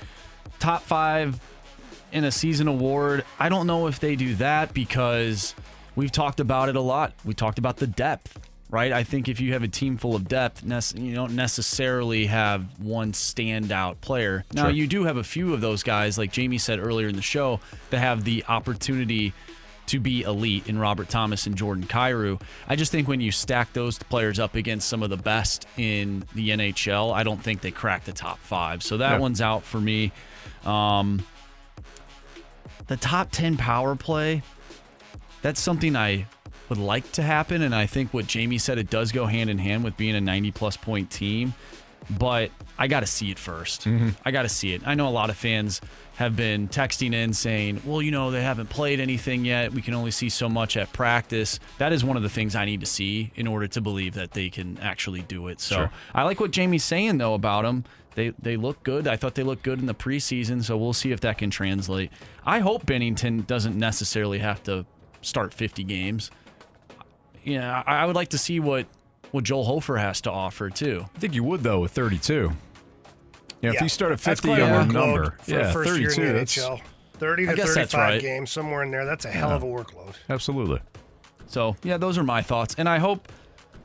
top 0.59 0.82
five 0.82 1.40
in 2.12 2.24
a 2.24 2.31
season 2.31 2.69
award, 2.69 3.24
I 3.39 3.48
don't 3.48 3.66
know 3.66 3.86
if 3.86 4.01
they 4.01 4.16
do 4.16 4.35
that 4.36 4.73
because 4.73 5.55
we've 5.94 6.12
talked 6.12 6.40
about 6.40 6.69
it 6.69 6.77
a 6.77 6.81
lot. 6.81 7.12
We 7.24 7.35
talked 7.35 7.59
about 7.59 7.77
the 7.78 7.86
depth, 7.86 8.39
right? 8.70 8.93
I 8.93 9.05
think 9.05 9.28
if 9.28 9.40
you 9.40 9.52
have 9.52 9.62
a 9.62 9.68
team 9.68 9.97
full 9.97 10.14
of 10.16 10.26
depth, 10.28 10.62
you 10.97 11.14
don't 11.14 11.34
necessarily 11.36 12.26
have 12.26 12.64
one 12.80 13.12
standout 13.12 14.01
player. 14.01 14.44
Now, 14.52 14.62
Sure. 14.64 14.70
you 14.72 14.86
do 14.86 15.05
have 15.05 15.16
a 15.16 15.24
few 15.24 15.55
of 15.55 15.60
those 15.60 15.82
guys, 15.82 16.18
like 16.18 16.32
Jamie 16.32 16.59
said 16.59 16.78
earlier 16.78 17.09
in 17.09 17.16
the 17.16 17.22
show, 17.22 17.60
that 17.90 17.98
have 17.98 18.24
the 18.24 18.44
opportunity 18.48 19.32
to 19.86 20.01
be 20.01 20.22
elite 20.22 20.66
in 20.66 20.76
Robert 20.78 21.09
Thomas 21.09 21.47
and 21.47 21.55
Jordan 21.56 21.84
Kyrou. 21.86 22.40
I 22.68 22.74
just 22.74 22.90
think 22.90 23.06
when 23.06 23.20
you 23.20 23.30
stack 23.30 23.72
those 23.72 24.01
players 24.01 24.40
up 24.40 24.56
against 24.56 24.88
some 24.88 25.01
of 25.05 25.10
the 25.10 25.16
best 25.16 25.64
in 25.76 26.24
the 26.34 26.51
NHL, 26.51 27.12
I 27.14 27.22
don't 27.22 27.40
think 27.40 27.60
they 27.60 27.70
crack 27.70 28.05
the 28.05 28.12
top 28.12 28.38
five. 28.40 28.82
So 28.82 28.97
that 28.97 29.12
Yeah. 29.12 29.18
one's 29.18 29.40
out 29.40 29.62
for 29.62 29.80
me. 29.80 30.10
Um, 30.64 31.24
the 32.88 32.97
top 32.97 33.28
10 33.30 33.56
power 33.56 33.94
play, 33.94 34.43
that's 35.43 35.60
something 35.60 35.94
I 35.94 36.26
would 36.68 36.78
like 36.78 37.10
to 37.12 37.22
happen. 37.22 37.62
And 37.62 37.74
I 37.74 37.86
think 37.86 38.12
what 38.12 38.26
Jamie 38.26 38.59
said, 38.59 38.78
it 38.78 38.90
does 38.90 39.12
go 39.12 39.26
hand 39.26 39.51
in 39.51 39.59
hand 39.59 39.84
with 39.84 39.97
being 39.97 40.14
a 40.14 40.20
90 40.20 40.51
plus 40.52 40.76
point 40.76 41.10
team. 41.10 41.55
But 42.18 42.51
I 42.78 42.86
got 42.86 43.01
to 43.01 43.06
see 43.06 43.30
it 43.30 43.36
1st 43.36 43.90
mm-hmm. 43.90 44.09
I 44.24 44.30
got 44.30 44.43
to 44.43 44.48
see 44.48 44.74
it. 44.74 44.82
I 44.86 44.94
know 44.94 45.09
a 45.09 45.10
lot 45.10 45.30
of 45.30 45.36
fans 45.36 45.80
have 46.16 46.36
been 46.36 46.68
texting 46.68 47.12
in 47.12 47.32
saying, 47.32 47.82
well, 47.84 48.01
you 48.01 48.10
know, 48.10 48.30
they 48.30 48.43
haven't 48.43 48.68
played 48.68 49.01
anything 49.01 49.44
yet. 49.44 49.72
We 49.72 49.82
can 49.82 49.93
only 49.93 50.10
see 50.10 50.28
so 50.28 50.48
much 50.48 50.76
at 50.76 50.93
practice. 50.93 51.59
That 51.78 51.93
is 51.93 52.05
one 52.05 52.16
of 52.16 52.22
the 52.22 52.28
things 52.28 52.55
I 52.55 52.64
need 52.64 52.80
to 52.80 52.86
see 52.86 53.32
in 53.34 53.47
order 53.47 53.66
to 53.68 53.80
believe 53.80 54.14
that 54.14 54.32
they 54.32 54.51
can 54.51 54.78
actually 54.78 55.22
do 55.22 55.48
it. 55.48 55.60
So 55.60 55.76
Sure. 55.76 55.90
I 56.14 56.22
like 56.22 56.38
what 56.38 56.52
Jamie's 56.52 56.84
saying, 56.84 57.18
though, 57.18 57.34
about 57.34 57.62
them. 57.62 57.84
They, 58.14 58.30
they 58.40 58.56
look 58.56 58.82
good. 58.82 59.06
I 59.06 59.16
thought 59.16 59.34
they 59.34 59.43
looked 59.43 59.62
good 59.62 59.78
in 59.78 59.86
the 59.86 59.94
preseason, 59.94 60.64
so 60.64 60.76
we'll 60.76 60.94
see 60.94 61.12
if 61.12 61.20
that 61.20 61.36
can 61.36 61.51
translate. 61.51 62.10
I 62.47 62.60
hope 62.60 62.86
Binnington 62.86 63.47
doesn't 63.47 63.76
necessarily 63.76 64.38
have 64.38 64.62
to 64.62 64.86
start 65.20 65.52
50 65.52 65.84
games. 65.84 66.30
Yeah, 67.47 67.82
I, 67.86 67.98
I 68.02 68.05
would 68.06 68.16
like 68.16 68.28
to 68.31 68.39
see 68.39 68.60
what, 68.60 68.86
what 69.31 69.44
Joel 69.44 69.64
Hofer 69.64 69.97
has 69.97 70.20
to 70.23 70.31
offer, 70.31 70.68
too. 70.68 71.06
I 71.14 71.18
think 71.18 71.35
you 71.35 71.44
would 71.44 71.62
though 71.62 71.81
with 71.81 71.93
32. 71.93 72.52
Yeah, 73.62 73.73
if 73.73 73.81
you 73.81 73.89
start 73.89 74.12
at 74.12 74.18
That's 74.18 74.40
50 74.40 74.48
quite 74.48 74.60
a 74.60 74.64
on 74.70 74.89
workload 74.89 74.93
the 74.93 74.93
number, 74.93 75.36
for 75.40 75.51
yeah, 75.51 75.70
a 75.70 75.73
first 75.73 75.90
32. 75.90 76.01
year 76.01 76.10
in 76.28 76.32
the 76.35 76.39
that's 76.40 76.59
NHL. 76.59 76.81
30 77.14 77.43
I 77.48 77.51
to 77.52 77.56
guess 77.56 77.66
35 77.68 77.74
that's 77.74 77.94
right. 77.94 78.20
games, 78.20 78.51
somewhere 78.51 78.82
in 78.82 78.90
there. 78.90 79.06
That's 79.06 79.24
a 79.24 79.31
hell 79.31 79.51
of 79.51 79.62
a 79.62 79.66
workload. 79.66 80.14
absolutely. 80.28 80.81
So, 81.47 81.77
yeah, 81.82 81.97
those 81.97 82.18
are 82.18 82.24
my 82.24 82.43
thoughts. 82.43 82.74
And 82.77 82.89
I 82.89 82.98
hope 82.98 83.28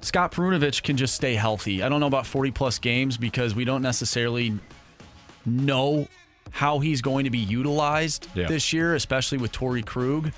Scott 0.01 0.31
Perunovich 0.33 0.83
can 0.83 0.97
just 0.97 1.15
stay 1.15 1.35
healthy. 1.35 1.83
I 1.83 1.89
don't 1.89 1.99
know 2.01 2.07
about 2.07 2.25
40 2.25 2.51
plus 2.51 2.79
games 2.79 3.15
because 3.17 3.55
we 3.55 3.63
don't 3.63 3.81
necessarily 3.83 4.53
know 5.45 6.07
how 6.49 6.79
he's 6.79 7.01
going 7.01 7.23
to 7.23 7.29
be 7.29 7.37
utilized 7.37 8.27
Yeah. 8.35 8.47
this 8.47 8.73
year, 8.73 8.95
especially 8.95 9.37
with 9.37 9.51
Torey 9.51 9.85
Krug. 9.85 10.31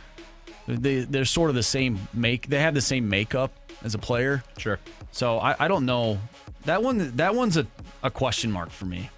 They, 0.68 1.02
they're 1.02 1.26
sort 1.26 1.50
of 1.50 1.56
the 1.56 1.64
same 1.64 2.00
make. 2.14 2.48
They 2.48 2.60
have 2.60 2.74
the 2.74 2.82
same 2.82 3.10
makeup 3.10 3.52
as 3.84 3.96
a 3.96 3.98
player. 3.98 4.44
Sure. 4.58 4.80
So 5.12 5.40
I, 5.40 5.56
I 5.60 5.68
don't 5.68 5.86
know. 5.86 6.20
That 6.66 6.82
one 6.82 7.16
that 7.18 7.36
one's 7.36 7.58
a, 7.58 7.68
a 8.02 8.10
question 8.10 8.52
mark 8.52 8.70
for 8.70 8.86
me. 8.86 9.10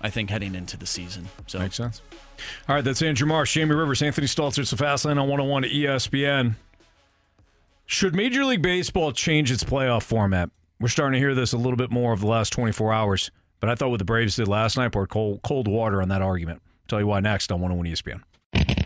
I 0.00 0.10
think 0.10 0.30
heading 0.30 0.54
into 0.54 0.76
the 0.76 0.86
season. 0.86 1.28
So 1.46 1.58
Makes 1.58 1.76
sense. 1.76 2.02
All 2.68 2.74
right, 2.74 2.84
that's 2.84 3.00
Andrew 3.02 3.26
Marsh, 3.26 3.54
Jamie 3.54 3.74
Rivers, 3.74 4.02
Anthony 4.02 4.26
Stalter. 4.26 4.58
It's 4.58 4.70
the 4.70 4.76
Fast 4.76 5.04
Lane 5.04 5.18
on 5.18 5.28
101 5.28 5.64
at 5.64 5.70
ESPN. 5.70 6.54
Should 7.86 8.14
Major 8.14 8.44
League 8.44 8.62
Baseball 8.62 9.12
change 9.12 9.50
its 9.50 9.64
playoff 9.64 10.02
format? 10.02 10.50
We're 10.78 10.88
starting 10.88 11.14
to 11.14 11.18
hear 11.18 11.34
this 11.34 11.52
a 11.52 11.56
little 11.56 11.76
bit 11.76 11.90
more 11.90 12.12
over 12.12 12.20
the 12.20 12.26
last 12.26 12.52
24 12.52 12.92
hours, 12.92 13.30
but 13.60 13.70
I 13.70 13.74
thought 13.74 13.90
what 13.90 13.98
the 13.98 14.04
Braves 14.04 14.36
did 14.36 14.48
last 14.48 14.76
night 14.76 14.92
poured 14.92 15.08
cold, 15.08 15.40
cold 15.42 15.66
water 15.66 16.02
on 16.02 16.08
that 16.10 16.20
argument. 16.20 16.60
tell 16.88 17.00
you 17.00 17.06
why 17.06 17.20
next 17.20 17.50
on 17.50 17.60
101 17.60 17.86
ESPN. 17.86 18.85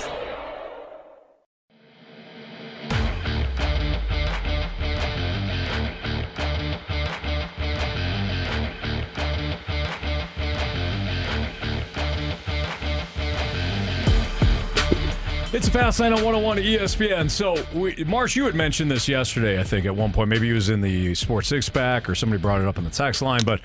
It's 15.53 15.67
a 15.67 15.71
fast 15.71 15.99
lane 15.99 16.13
on 16.13 16.23
101 16.23 16.57
to 16.57 16.63
ESPN. 16.63 17.29
So, 17.29 17.61
we, 17.77 18.03
Marsh, 18.05 18.37
you 18.37 18.45
had 18.45 18.55
mentioned 18.55 18.89
this 18.89 19.09
yesterday, 19.09 19.59
I 19.59 19.63
think, 19.63 19.85
at 19.85 19.93
one 19.93 20.13
point. 20.13 20.29
Maybe 20.29 20.49
it 20.49 20.53
was 20.53 20.69
in 20.69 20.79
the 20.79 21.13
Sports 21.13 21.49
Six 21.49 21.67
Pack 21.67 22.09
or 22.09 22.15
somebody 22.15 22.41
brought 22.41 22.61
it 22.61 22.67
up 22.67 22.77
on 22.77 22.85
the 22.85 22.89
text 22.89 23.21
line, 23.21 23.41
but 23.45 23.59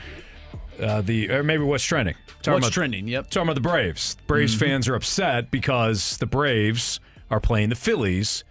uh, 0.80 1.00
the 1.02 1.30
or 1.30 1.44
maybe 1.44 1.62
what's 1.62 1.84
trending. 1.84 2.16
Talking 2.42 2.54
What's 2.54 2.66
about- 2.66 2.72
trending? 2.74 3.06
Yep. 3.06 3.30
Talking 3.30 3.46
about 3.48 3.54
the 3.54 3.60
Braves. 3.60 4.16
Braves 4.26 4.56
Mhm. 4.56 4.60
fans 4.60 4.88
are 4.88 4.96
upset 4.96 5.50
because 5.52 6.16
the 6.18 6.26
Braves 6.26 6.98
are 7.30 7.40
playing 7.40 7.68
the 7.68 7.76
Phillies 7.76 8.42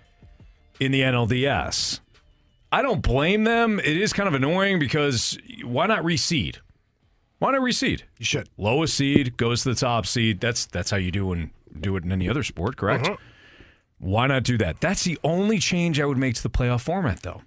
in 0.80 0.92
the 0.94 1.02
NLDS. 1.04 2.00
I 2.72 2.82
don't 2.82 3.02
blame 3.02 3.44
them. 3.44 3.80
It 3.80 3.98
is 3.98 4.14
kind 4.14 4.28
of 4.30 4.34
annoying 4.34 4.80
because 4.80 5.38
why 5.64 5.88
not 5.88 6.04
reseed? 6.04 6.58
Why 7.40 7.52
not 7.52 7.62
reseed? 7.62 8.02
You 8.18 8.26
should. 8.26 8.50
Lowest 8.58 8.96
seed 8.96 9.36
goes 9.38 9.64
to 9.64 9.70
the 9.70 9.76
top 9.76 10.06
seed. 10.08 10.40
That's 10.40 10.66
that's 10.66 10.90
how 10.90 10.98
you 10.98 11.12
do 11.12 11.32
and 11.34 11.50
do 11.82 11.96
it 11.96 12.04
in 12.04 12.12
any 12.12 12.30
other 12.30 12.44
sport, 12.44 12.78
correct? 12.78 13.06
Uh-huh. 13.08 13.18
Why 13.98 14.28
not 14.28 14.44
do 14.44 14.58
that? 14.58 14.82
That's 14.82 15.04
the 15.04 15.18
only 15.24 15.58
change 15.58 16.00
I 16.00 16.06
would 16.06 16.18
make 16.18 16.36
to 16.36 16.44
the 16.44 16.50
playoff 16.50 16.82
format, 16.82 17.22
though. 17.22 17.42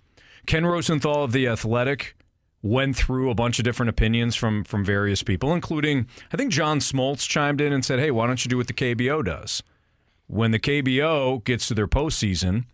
Ken 0.47 0.65
Rosenthal 0.65 1.25
of 1.25 1.33
the 1.33 1.47
Athletic 1.47 2.17
went 2.63 2.97
through 2.97 3.31
a 3.31 3.35
bunch 3.35 3.59
of 3.59 3.65
different 3.65 3.91
opinions 3.91 4.35
from 4.35 4.65
from 4.65 4.85
various 4.85 5.23
people, 5.23 5.53
including 5.53 6.07
I 6.33 6.37
think 6.37 6.51
John 6.51 6.81
Smoltz 6.81 7.29
chimed 7.29 7.61
in 7.61 7.73
and 7.73 7.85
said, 7.85 7.99
"Hey, 7.99 8.11
why 8.11 8.27
don't 8.27 8.45
you 8.45 8.49
do 8.49 8.57
what 8.57 8.67
the 8.67 8.73
KBO 8.73 9.25
does? 9.25 9.63
When 10.27 10.51
the 10.51 10.59
KBO 10.59 11.45
gets 11.45 11.69
to 11.69 11.75
their 11.75 11.87
postseason, 11.87 12.65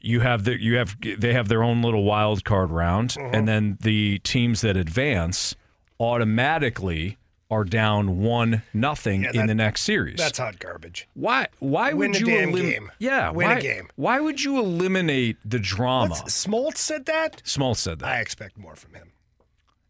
you 0.00 0.20
have 0.20 0.44
the 0.44 0.60
you 0.60 0.76
have 0.76 0.96
they 1.00 1.32
have 1.32 1.48
their 1.48 1.62
own 1.62 1.80
little 1.80 2.04
wild 2.04 2.44
card 2.44 2.70
round, 2.70 3.16
and 3.18 3.48
then 3.48 3.78
the 3.80 4.18
teams 4.18 4.60
that 4.60 4.76
advance 4.76 5.54
automatically 6.00 7.16
are 7.54 7.64
down 7.64 8.18
one 8.20 8.62
nothing 8.72 9.22
Yeah, 9.24 9.30
in 9.40 9.46
the 9.46 9.54
next 9.54 9.82
series. 9.82 10.16
That's 10.18 10.38
hot 10.38 10.58
garbage. 10.58 11.08
Why? 11.14 11.46
Why 11.60 11.92
Win 11.92 12.10
would 12.12 12.20
you 12.20 12.26
damn 12.26 12.48
elim- 12.50 12.62
game. 12.70 12.92
Yeah, 12.98 13.30
Win 13.30 13.48
why, 13.48 13.54
a 13.58 13.60
game. 13.62 13.88
Why 13.96 14.20
would 14.20 14.42
you 14.42 14.58
eliminate 14.58 15.36
the 15.44 15.58
drama? 15.58 16.10
What's, 16.10 16.46
Smoltz 16.46 16.78
said 16.78 17.06
that? 17.06 17.42
Small 17.44 17.74
said 17.74 18.00
that. 18.00 18.08
I 18.08 18.20
expect 18.20 18.58
more 18.58 18.76
from 18.76 18.94
him. 18.94 19.12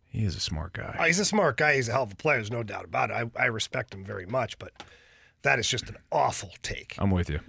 He 0.07 0.25
is 0.25 0.37
a 0.37 0.41
smart 0.41 0.75
guy. 0.75 0.97
Oh, 0.99 1.05
he's 1.05 1.19
a 1.19 1.25
smart 1.25 1.57
guy. 1.57 1.75
He's 1.75 1.89
a 1.89 1.93
hell 1.93 2.05
of 2.05 2.13
a 2.13 2.17
player. 2.17 2.37
There's 2.37 2.51
no 2.53 2.63
doubt 2.63 2.85
about 2.85 3.11
it. 3.11 3.15
I, 3.37 3.43
I 3.43 3.47
respect 3.47 3.93
him 3.95 4.05
very 4.05 4.27
much, 4.27 4.59
but 4.61 4.73
that 5.43 5.59
is 5.59 5.69
just 5.69 5.89
an 5.89 5.97
awful 6.13 6.53
take. 6.63 6.95
I'm 6.99 7.11
with 7.11 7.29
you. 7.29 7.41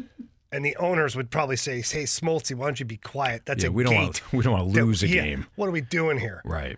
And 0.52 0.64
the 0.66 0.76
owners 0.78 1.16
would 1.16 1.30
probably 1.32 1.58
say, 1.58 1.82
"Hey, 1.82 2.04
Smoltz, 2.06 2.54
why 2.56 2.66
don't 2.66 2.80
you 2.80 2.86
be 2.86 2.98
quiet? 2.98 3.44
That's 3.46 3.64
Yeah, 3.64 3.70
a 3.70 3.72
we 3.74 3.84
don't 3.84 3.94
gate. 3.94 4.02
want 4.02 4.22
we 4.34 4.44
don't 4.44 4.54
want 4.54 4.70
to 4.70 4.74
That- 4.80 4.86
lose 4.86 5.04
a 5.04 5.08
yeah, 5.08 5.22
game. 5.24 5.46
What 5.56 5.68
are 5.68 5.72
we 5.72 5.82
doing 5.82 6.18
here? 6.18 6.42
Right. 6.46 6.78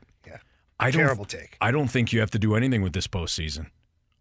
I 0.80 0.92
don't, 0.92 1.02
Terrible 1.02 1.26
take. 1.26 1.58
I 1.60 1.72
don't 1.72 1.88
think 1.88 2.14
you 2.14 2.20
have 2.20 2.32
to 2.32 2.40
do 2.40 2.56
anything 2.56 2.82
with 2.82 2.94
this 2.94 3.08
postseason. 3.08 3.68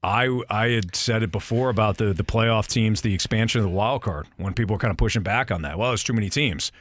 I 0.02 0.40
I 0.48 0.68
had 0.68 0.94
said 0.94 1.22
it 1.22 1.32
before 1.32 1.68
about 1.68 1.98
the 1.98 2.12
the 2.12 2.24
playoff 2.24 2.66
teams, 2.66 3.00
the 3.00 3.14
expansion 3.14 3.60
of 3.60 3.64
the 3.64 3.70
wild 3.70 4.02
card. 4.02 4.26
When 4.36 4.54
people 4.54 4.74
were 4.74 4.78
kind 4.78 4.90
of 4.90 4.96
pushing 4.96 5.22
back 5.22 5.50
on 5.50 5.62
that, 5.62 5.78
well, 5.78 5.90
there's 5.90 6.04
too 6.04 6.12
many 6.12 6.30
teams. 6.30 6.72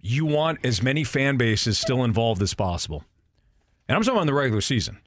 You 0.00 0.26
want 0.26 0.58
as 0.64 0.82
many 0.82 1.02
fan 1.02 1.36
bases 1.36 1.78
still 1.78 2.04
involved 2.04 2.42
as 2.42 2.54
possible, 2.54 3.04
and 3.88 3.96
I'm 3.96 4.02
talking 4.02 4.18
about 4.18 4.26
the 4.26 4.34
regular 4.34 4.60
season. 4.60 5.00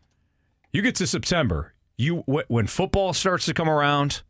You 0.72 0.82
get 0.82 0.96
to 0.96 1.08
September, 1.08 1.74
you 1.98 2.18
when 2.26 2.68
football 2.68 3.14
starts 3.14 3.46
to 3.46 3.54
come 3.54 3.70
around, 3.70 4.24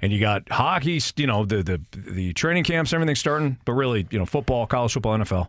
and 0.00 0.12
you 0.12 0.20
got 0.20 0.50
hockey, 0.50 1.00
you 1.16 1.26
know, 1.26 1.44
the 1.44 1.62
the 1.62 1.80
the 1.92 2.32
training 2.32 2.64
camps, 2.64 2.92
everything 2.92 3.16
starting, 3.16 3.58
but 3.64 3.72
really, 3.72 4.06
you 4.10 4.18
know, 4.18 4.26
football, 4.26 4.66
college 4.66 4.92
football, 4.92 5.18
NFL. 5.18 5.48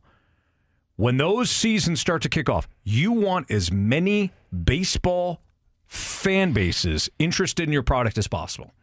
When 0.99 1.15
those 1.15 1.49
seasons 1.49 2.01
start 2.01 2.23
to 2.23 2.29
kick 2.29 2.49
off, 2.49 2.67
you 2.83 3.13
want 3.13 3.49
as 3.49 3.71
many 3.71 4.33
baseball 4.65 5.39
fan 5.87 6.51
bases 6.51 7.09
interested 7.17 7.63
in 7.63 7.71
your 7.71 7.83
product 7.83 8.17
as 8.17 8.27
possible. 8.27 8.73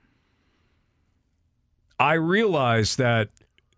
I 2.01 2.15
realize 2.15 2.97
that 2.97 3.29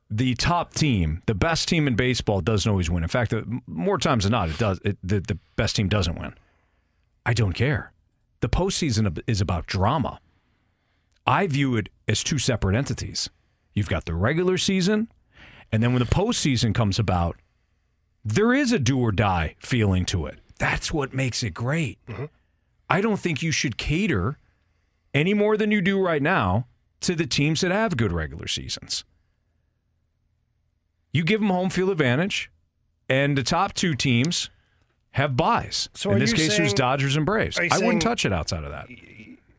the 0.09 0.36
top 0.36 0.73
team, 0.73 1.20
the 1.27 1.35
best 1.35 1.66
team 1.66 1.89
in 1.89 1.97
baseball, 1.97 2.40
doesn't 2.40 2.70
always 2.70 2.89
win. 2.89 3.02
In 3.02 3.09
fact, 3.09 3.35
more 3.66 3.98
times 3.98 4.23
than 4.23 4.31
not, 4.31 4.51
it 4.51 4.59
does. 4.59 4.78
It, 4.85 4.98
the, 5.02 5.19
the 5.19 5.39
best 5.56 5.74
team 5.74 5.89
doesn't 5.89 6.16
win. 6.16 6.32
I 7.27 7.35
don't 7.35 7.55
care. 7.55 7.93
The 8.39 8.48
postseason 8.48 9.20
is 9.27 9.40
about 9.40 9.66
drama. 9.66 10.20
I 11.27 11.48
view 11.48 11.74
it 11.74 11.89
as 12.06 12.23
two 12.23 12.39
separate 12.39 12.77
entities. 12.77 13.31
You've 13.74 13.89
got 13.89 14.05
the 14.05 14.15
regular 14.15 14.59
season, 14.59 15.10
and 15.73 15.82
then 15.82 15.93
when 15.93 15.98
the 15.98 16.09
postseason 16.09 16.73
comes 16.73 17.01
about, 17.01 17.36
there 18.34 18.52
is 18.52 18.72
a 18.72 18.78
do 18.78 18.98
or 19.00 19.12
die 19.12 19.55
feeling 19.59 20.05
to 20.06 20.26
it. 20.26 20.38
That's 20.59 20.92
what 20.92 21.14
makes 21.14 21.42
it 21.42 21.55
great. 21.55 21.98
Mm-hmm. 22.06 22.26
I 22.90 23.00
don't 23.00 23.18
think 23.18 23.42
you 23.42 23.52
should 23.52 23.76
cater 23.78 24.38
any 25.14 25.34
more 25.34 25.56
than 25.56 25.70
you 25.70 25.80
do 25.80 26.00
right 26.00 26.22
now 26.22 26.66
to 27.00 27.14
the 27.14 27.26
teams 27.26 27.60
that 27.60 27.70
have 27.70 27.96
good 27.96 28.12
regular 28.12 28.48
seasons. 28.48 29.05
You 31.12 31.24
give 31.24 31.40
them 31.40 31.50
home 31.50 31.70
field 31.70 31.90
advantage, 31.90 32.50
and 33.09 33.36
the 33.36 33.42
top 33.42 33.72
two 33.72 33.94
teams 33.94 34.50
have 35.12 35.36
buys. 35.36 35.88
So 35.94 36.10
In 36.10 36.18
this 36.18 36.32
case, 36.32 36.56
saying- 36.56 36.74
Dodgers 36.74 37.16
and 37.16 37.24
Braves. 37.24 37.59
I 37.59 37.78
wouldn't 37.78 38.02
touch 38.02 38.24
it 38.24 38.32
outside 38.32 38.64
of 38.64 38.70
that. 38.70 38.88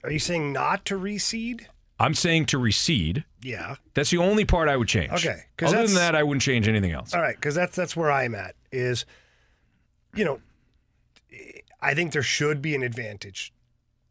Are 0.04 0.12
you 0.12 0.20
saying 0.20 0.54
not 0.54 0.86
to 0.86 0.96
reseed? 0.98 1.66
I'm 2.00 2.14
saying 2.14 2.46
to 2.48 2.58
recede. 2.58 3.26
Yeah. 3.42 3.76
That's 3.94 4.10
the 4.10 4.18
only 4.18 4.44
part 4.46 4.68
I 4.70 4.76
would 4.78 4.88
change. 4.88 5.12
Okay, 5.14 5.44
Other 5.62 5.86
than 5.86 5.96
that, 5.96 6.16
I 6.16 6.24
wouldn't 6.24 6.42
change 6.42 6.68
anything 6.68 6.92
else. 6.92 7.14
All 7.14 7.22
right, 7.22 7.36
because 7.36 7.56
that's 7.56 7.76
that's 7.76 7.96
where 7.96 8.12
I'm 8.12 8.36
at. 8.36 8.56
Is 8.72 9.06
you 10.16 10.26
know, 10.26 10.42
I 11.82 11.94
think 11.94 12.12
there 12.12 12.24
should 12.24 12.62
be 12.62 12.76
an 12.76 12.84
advantage 12.84 13.54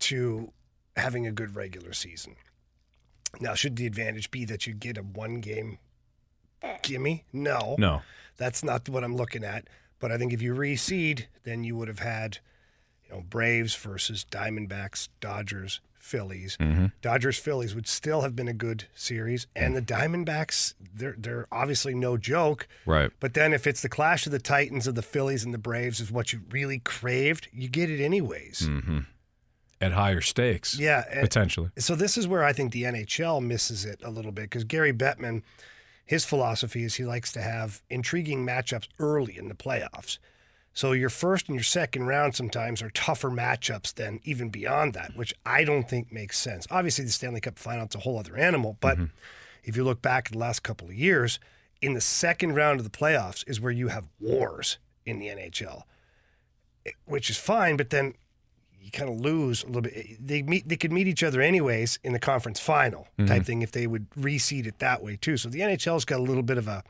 to 0.00 0.52
having 0.96 1.26
a 1.26 1.32
good 1.32 1.54
regular 1.56 1.92
season. 1.92 2.36
Now, 3.40 3.54
should 3.54 3.76
the 3.76 3.86
advantage 3.86 4.30
be 4.30 4.44
that 4.46 4.66
you 4.66 4.72
get 4.74 4.96
a 4.96 5.02
one 5.02 5.40
game 5.40 5.78
gimme? 6.82 7.24
No, 7.32 7.76
No. 7.78 8.02
that's 8.36 8.62
not 8.64 8.88
what 8.88 9.04
I'm 9.04 9.16
looking 9.16 9.44
at. 9.44 9.68
But 10.00 10.12
I 10.12 10.16
think 10.18 10.32
if 10.32 10.40
you 10.40 10.54
reseed, 10.54 11.26
then 11.42 11.64
you 11.64 11.76
would 11.76 11.88
have 11.88 11.98
had, 11.98 12.38
you 13.04 13.10
know, 13.16 13.20
Braves 13.22 13.74
versus 13.74 14.24
Diamondbacks, 14.30 15.08
Dodgers, 15.20 15.80
Phillies. 15.98 16.56
Mhm. 16.60 16.92
Dodgers 17.02 17.38
Phillies 17.38 17.74
would 17.74 17.86
still 17.86 18.22
have 18.22 18.34
been 18.36 18.48
a 18.48 18.52
good 18.52 18.84
series, 18.94 19.46
and 19.54 19.76
the 19.76 19.82
Diamondbacks 19.82 20.74
they're 20.94 21.14
they're 21.18 21.46
obviously 21.52 21.94
no 21.94 22.16
joke. 22.16 22.66
Right. 22.86 23.10
But 23.20 23.34
then 23.34 23.52
if 23.52 23.66
it's 23.66 23.82
the 23.82 23.88
clash 23.88 24.26
of 24.26 24.32
the 24.32 24.38
Titans 24.38 24.86
of 24.86 24.94
the 24.94 25.02
Phillies 25.02 25.44
and 25.44 25.52
the 25.52 25.58
Braves 25.58 26.00
is 26.00 26.10
what 26.10 26.32
you 26.32 26.40
really 26.50 26.78
craved, 26.78 27.48
you 27.52 27.68
get 27.68 27.90
it 27.90 28.02
anyways. 28.02 28.66
hmm 28.66 29.00
At 29.80 29.92
higher 29.92 30.20
stakes. 30.20 30.78
Yeah, 30.78 31.04
Potentially. 31.20 31.70
So 31.78 31.94
this 31.94 32.16
is 32.18 32.26
where 32.26 32.42
I 32.42 32.52
think 32.52 32.72
the 32.72 32.82
NHL 32.84 33.40
misses 33.42 33.84
it 33.84 34.00
a 34.02 34.10
little 34.10 34.32
bit 34.32 34.42
because 34.44 34.64
Gary 34.64 34.92
Bettman, 34.92 35.42
his 36.04 36.24
philosophy 36.24 36.82
is 36.84 36.96
he 36.96 37.04
likes 37.04 37.30
to 37.32 37.42
have 37.42 37.82
intriguing 37.90 38.44
matchups 38.46 38.88
early 38.98 39.36
in 39.38 39.48
the 39.48 39.54
playoffs. 39.54 40.18
So 40.78 40.92
your 40.92 41.10
first 41.10 41.48
and 41.48 41.56
your 41.56 41.64
second 41.64 42.06
round 42.06 42.36
sometimes 42.36 42.82
are 42.82 42.90
tougher 42.90 43.30
matchups 43.30 43.94
than 43.94 44.20
even 44.22 44.48
beyond 44.48 44.94
that, 44.94 45.16
which 45.16 45.34
I 45.44 45.64
don't 45.64 45.88
think 45.88 46.12
makes 46.12 46.38
sense. 46.38 46.68
Obviously, 46.70 47.04
the 47.04 47.10
Stanley 47.10 47.40
Cup 47.40 47.58
final 47.58 47.86
it's 47.86 47.96
a 47.96 47.98
whole 47.98 48.16
other 48.16 48.36
animal, 48.36 48.76
but 48.80 48.96
if 49.64 49.76
you 49.76 49.82
look 49.82 50.02
back 50.02 50.26
at 50.26 50.32
the 50.34 50.38
last 50.38 50.62
couple 50.62 50.86
of 50.86 50.94
years, 50.94 51.40
in 51.82 51.94
the 51.94 52.00
second 52.00 52.54
round 52.54 52.78
of 52.78 52.84
the 52.84 52.96
playoffs 52.96 53.42
is 53.48 53.60
where 53.60 53.72
you 53.72 53.88
have 53.88 54.06
wars 54.20 54.78
in 55.04 55.18
the 55.18 55.26
NHL, 55.26 55.82
eh, 56.86 56.92
which 57.06 57.28
is 57.28 57.36
fine, 57.36 57.76
but 57.76 57.90
then 57.90 58.14
you 58.80 58.92
kind 58.92 59.10
of 59.10 59.18
lose 59.18 59.64
a 59.64 59.66
little 59.66 59.82
bit. 59.82 60.24
They 60.24 60.42
meet, 60.42 60.68
they 60.68 60.76
could 60.76 60.92
meet 60.92 61.08
each 61.08 61.24
other 61.24 61.40
anyways 61.40 61.98
in 62.04 62.12
the 62.12 62.20
conference 62.20 62.60
final 62.60 63.08
type 63.26 63.42
Mhm. 63.42 63.46
thing 63.46 63.62
if 63.62 63.72
they 63.72 63.88
would 63.88 64.08
reseed 64.10 64.64
it 64.64 64.78
that 64.78 65.02
way 65.02 65.16
too. 65.16 65.38
So 65.38 65.48
the 65.48 65.60
NHL's 65.60 66.04
got 66.04 66.20
a 66.20 66.22
little 66.22 66.44
bit 66.44 66.56
of 66.56 66.68
a 66.68 66.84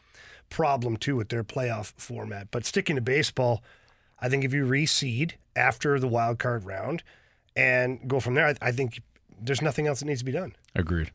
problem 0.50 0.98
too 0.98 1.16
with 1.16 1.30
their 1.30 1.42
playoff 1.42 1.94
format. 1.96 2.50
But 2.50 2.66
sticking 2.66 2.96
to 2.96 3.02
baseball, 3.02 3.62
I 4.20 4.28
think 4.28 4.44
if 4.44 4.52
you 4.52 4.64
reseed 4.64 5.32
after 5.54 5.98
the 5.98 6.08
wild 6.08 6.38
card 6.38 6.64
round 6.64 7.02
and 7.56 8.08
go 8.08 8.20
from 8.20 8.34
there, 8.34 8.46
I, 8.46 8.54
I 8.60 8.72
think 8.72 9.00
there's 9.40 9.62
nothing 9.62 9.86
else 9.86 10.00
that 10.00 10.06
needs 10.06 10.20
to 10.20 10.24
be 10.24 10.32
done. 10.32 10.54
Agreed. 10.74 11.12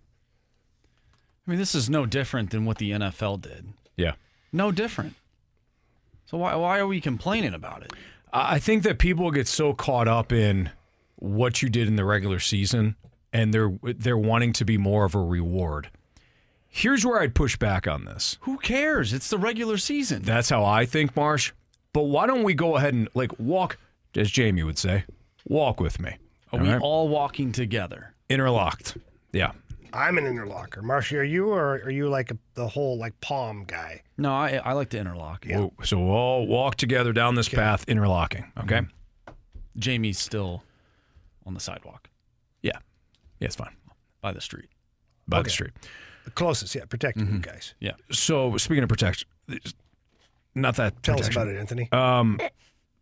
I 1.45 1.51
mean, 1.51 1.59
this 1.59 1.75
is 1.75 1.89
no 1.89 2.05
different 2.05 2.51
than 2.51 2.65
what 2.65 2.77
the 2.77 2.91
NFL 2.91 3.41
did. 3.41 3.73
Yeah. 3.97 4.13
No 4.51 4.71
different. 4.71 5.15
So 6.25 6.37
why 6.37 6.55
why 6.55 6.79
are 6.79 6.87
we 6.87 7.01
complaining 7.01 7.53
about 7.53 7.83
it? 7.83 7.93
I 8.31 8.55
I 8.55 8.59
think 8.59 8.83
that 8.83 8.97
people 8.97 9.29
get 9.31 9.47
so 9.47 9.73
caught 9.73 10.07
up 10.07 10.31
in 10.31 10.71
what 11.15 11.61
you 11.61 11.69
did 11.69 11.87
in 11.87 11.95
the 11.95 12.05
regular 12.05 12.39
season 12.39 12.95
and 13.33 13.53
they're 13.53 13.73
they're 13.81 14.17
wanting 14.17 14.53
to 14.53 14.65
be 14.65 14.77
more 14.77 15.05
of 15.05 15.15
a 15.15 15.19
reward. 15.19 15.89
Here's 16.69 17.05
where 17.05 17.21
I'd 17.21 17.35
push 17.35 17.57
back 17.57 17.87
on 17.87 18.05
this. 18.05 18.37
Who 18.41 18.57
cares? 18.57 19.13
It's 19.13 19.29
the 19.29 19.37
regular 19.37 19.77
season. 19.77 20.23
That's 20.23 20.49
how 20.49 20.65
I 20.65 20.85
think, 20.85 21.15
Marsh. 21.15 21.51
But 21.93 22.03
why 22.03 22.27
don't 22.27 22.43
we 22.43 22.53
go 22.53 22.75
ahead 22.75 22.93
and 22.93 23.07
like 23.13 23.37
walk, 23.39 23.77
as 24.15 24.29
Jamie 24.31 24.63
would 24.63 24.77
say, 24.77 25.05
walk 25.47 25.79
with 25.79 25.99
me. 25.99 26.17
Are 26.51 26.59
we 26.59 26.73
all 26.75 27.07
walking 27.07 27.51
together? 27.51 28.13
interlocked? 28.29 28.97
Yeah. 29.31 29.51
I'm 29.91 30.17
an 30.17 30.23
interlocker. 30.23 30.81
Marsha, 30.81 31.17
are 31.19 31.23
you 31.23 31.49
or 31.51 31.75
are 31.83 31.89
you 31.91 32.09
like 32.09 32.31
a, 32.31 32.37
the 32.55 32.67
whole 32.67 32.97
like 32.97 33.19
palm 33.21 33.63
guy? 33.65 34.01
No, 34.17 34.33
I 34.33 34.59
I 34.65 34.73
like 34.73 34.89
to 34.89 34.97
interlock. 34.97 35.45
We'll- 35.47 35.73
So 35.83 35.99
we'll 35.99 36.09
all 36.15 36.47
walk 36.47 36.75
together 36.75 37.13
down 37.13 37.35
this 37.35 37.47
path, 37.49 37.85
interlocking. 37.87 38.51
Okay. 38.59 38.81
Jamie's 39.77 40.17
still 40.19 40.63
on 41.45 41.53
the 41.53 41.59
sidewalk 41.59 42.09
Yeah. 42.61 42.77
Yeah, 43.39 43.45
it's 43.47 43.55
fine. 43.55 43.75
by 44.21 44.31
the 44.31 44.41
street. 44.41 44.69
by 45.27 45.37
Okay. 45.39 45.43
the 45.43 45.49
street. 45.49 45.71
The 46.25 46.31
closest, 46.31 46.73
yeah, 46.73 46.85
protecting 46.85 47.25
Mm-hmm. 47.25 47.35
you 47.35 47.41
guys. 47.41 47.73
Yeah. 47.79 47.91
So 48.11 48.57
speaking 48.57 48.83
of 48.83 48.89
protection, 48.89 49.27
not 50.55 50.75
that. 50.77 51.01
Tell 51.03 51.15
us 51.15 51.27
protection. 51.27 51.41
about 51.41 51.55
it, 51.55 51.59
Anthony. 51.59 51.91
Um, 51.91 52.39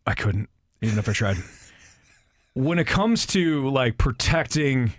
I 0.06 0.14
couldn't, 0.14 0.48
even 0.80 0.98
if 0.98 1.08
I 1.08 1.12
tried. 1.12 1.36
When 2.54 2.78
it 2.78 2.86
comes 2.86 3.24
to 3.28 3.70
like 3.70 3.96
protecting 3.96 4.92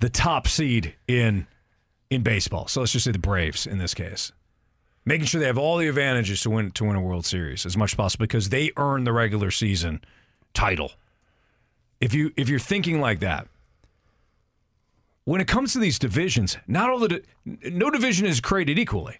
the 0.00 0.08
top 0.08 0.48
seed 0.48 0.94
in 1.06 1.46
in 2.08 2.22
baseball, 2.22 2.68
so 2.68 2.80
let's 2.80 2.92
just 2.92 3.04
say 3.04 3.12
the 3.12 3.18
Braves 3.18 3.66
in 3.66 3.76
this 3.76 3.92
case, 3.92 4.32
making 5.04 5.26
sure 5.26 5.42
they 5.42 5.46
have 5.46 5.58
all 5.58 5.76
the 5.76 5.88
advantages 5.88 6.40
to 6.40 6.50
win 6.50 6.70
to 6.70 6.84
win 6.86 6.96
a 6.96 7.02
World 7.02 7.26
Series 7.26 7.66
as 7.66 7.76
much 7.76 7.92
as 7.92 7.96
possible 7.96 8.22
because 8.22 8.48
they 8.48 8.70
earn 8.78 9.04
the 9.04 9.12
regular 9.12 9.50
season 9.50 10.00
title. 10.54 10.92
If 12.00 12.14
you 12.14 12.32
if 12.34 12.48
you're 12.48 12.58
thinking 12.58 12.98
like 12.98 13.20
that, 13.20 13.46
when 15.26 15.42
it 15.42 15.48
comes 15.48 15.74
to 15.74 15.78
these 15.78 15.98
divisions, 15.98 16.56
not 16.66 16.88
all 16.88 16.98
the 16.98 17.08
di- 17.08 17.70
no 17.70 17.90
division 17.90 18.24
is 18.24 18.40
created 18.40 18.78
equally. 18.78 19.18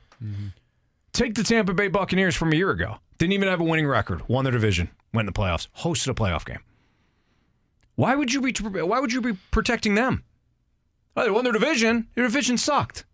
Take 1.18 1.34
the 1.34 1.42
Tampa 1.42 1.74
Bay 1.74 1.88
Buccaneers 1.88 2.36
from 2.36 2.52
a 2.52 2.54
year 2.54 2.70
ago. 2.70 2.98
Didn't 3.18 3.32
even 3.32 3.48
have 3.48 3.60
a 3.60 3.64
winning 3.64 3.88
record. 3.88 4.22
Won 4.28 4.44
their 4.44 4.52
division. 4.52 4.88
Went 5.12 5.28
in 5.28 5.34
the 5.34 5.36
playoffs. 5.36 5.66
Hosted 5.78 6.06
a 6.06 6.14
playoff 6.14 6.44
game. 6.44 6.60
Why 7.96 8.14
would 8.14 8.32
you 8.32 8.40
be 8.40 8.52
Why 8.52 9.00
would 9.00 9.12
you 9.12 9.20
be 9.20 9.32
protecting 9.50 9.96
them? 9.96 10.22
Oh, 11.16 11.24
they 11.24 11.30
won 11.32 11.42
their 11.42 11.52
division. 11.52 12.06
Their 12.14 12.22
division 12.22 12.56
sucked. 12.56 13.04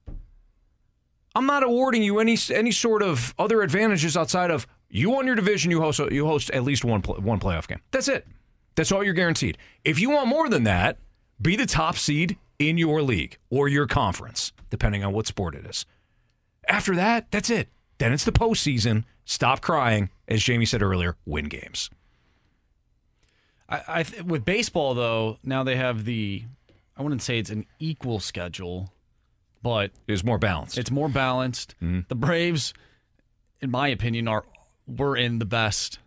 I'm 1.35 1.47
not 1.47 1.63
awarding 1.63 2.03
you 2.03 2.19
any 2.19 2.37
any 2.53 2.73
sort 2.73 3.03
of 3.03 3.35
other 3.39 3.63
advantages 3.63 4.19
outside 4.19 4.51
of 4.51 4.67
you 4.91 5.09
won 5.09 5.27
your 5.27 5.35
division. 5.35 5.71
You 5.71 5.81
host 5.81 5.99
you 5.99 6.27
host 6.27 6.51
at 6.51 6.63
least 6.63 6.85
one 6.85 7.01
one 7.01 7.41
playoff 7.41 7.67
game. 7.67 7.81
That's 7.91 8.09
it. 8.09 8.27
That's 8.75 8.93
all 8.93 9.03
you're 9.03 9.15
guaranteed. 9.15 9.57
If 9.83 9.99
you 9.99 10.11
want 10.11 10.29
more 10.29 10.51
than 10.51 10.65
that, 10.65 10.99
be 11.41 11.57
the 11.57 11.65
top 11.65 11.97
seed 11.97 12.37
in 12.59 12.77
your 12.77 13.01
league 13.01 13.39
or 13.49 13.67
your 13.67 13.87
conference, 13.87 14.53
depending 14.69 15.03
on 15.03 15.15
what 15.15 15.27
sport 15.27 15.55
it 15.55 15.65
is. 15.65 15.87
After 16.69 16.95
that, 16.97 17.31
that's 17.31 17.49
it. 17.49 17.71
Then 17.99 18.13
it's 18.13 18.25
the 18.25 18.33
postseason. 18.33 19.05
Stop 19.25 19.61
crying, 19.61 20.11
as 20.29 20.43
Jamie 20.43 20.67
said 20.67 20.83
earlier. 20.83 21.17
Win 21.25 21.47
games. 21.47 21.91
I, 23.69 23.83
I 23.89 24.03
th- 24.03 24.25
with 24.25 24.45
baseball 24.45 24.95
though, 24.95 25.39
now 25.43 25.63
they 25.63 25.77
have 25.77 26.05
the. 26.05 26.45
I 26.97 27.03
wouldn't 27.03 27.23
say 27.23 27.39
it's 27.39 27.51
an 27.51 27.67
equal 27.79 28.21
schedule, 28.21 28.93
but 29.63 29.91
it's 30.07 30.23
more 30.23 30.39
balanced. 30.39 30.79
It's 30.79 30.91
more 30.91 31.09
balanced. 31.09 31.75
Mm-hmm. 31.83 32.01
The 32.09 32.15
Braves, 32.15 32.73
in 33.61 33.71
my 33.71 33.89
opinion, 33.89 34.29
are 34.29 34.45
were 34.87 35.17
in 35.17 35.39
the 35.39 35.47
best 35.47 35.99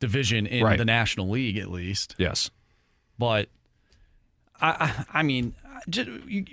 division 0.00 0.46
in 0.46 0.64
Right. 0.64 0.78
the 0.78 0.84
National 0.84 1.28
League, 1.28 1.58
at 1.58 1.70
least. 1.70 2.14
Yes, 2.18 2.50
but 3.18 3.48
I, 4.60 4.68
I, 5.12 5.18
I 5.18 5.22
mean, 5.22 5.54
just 5.88 6.08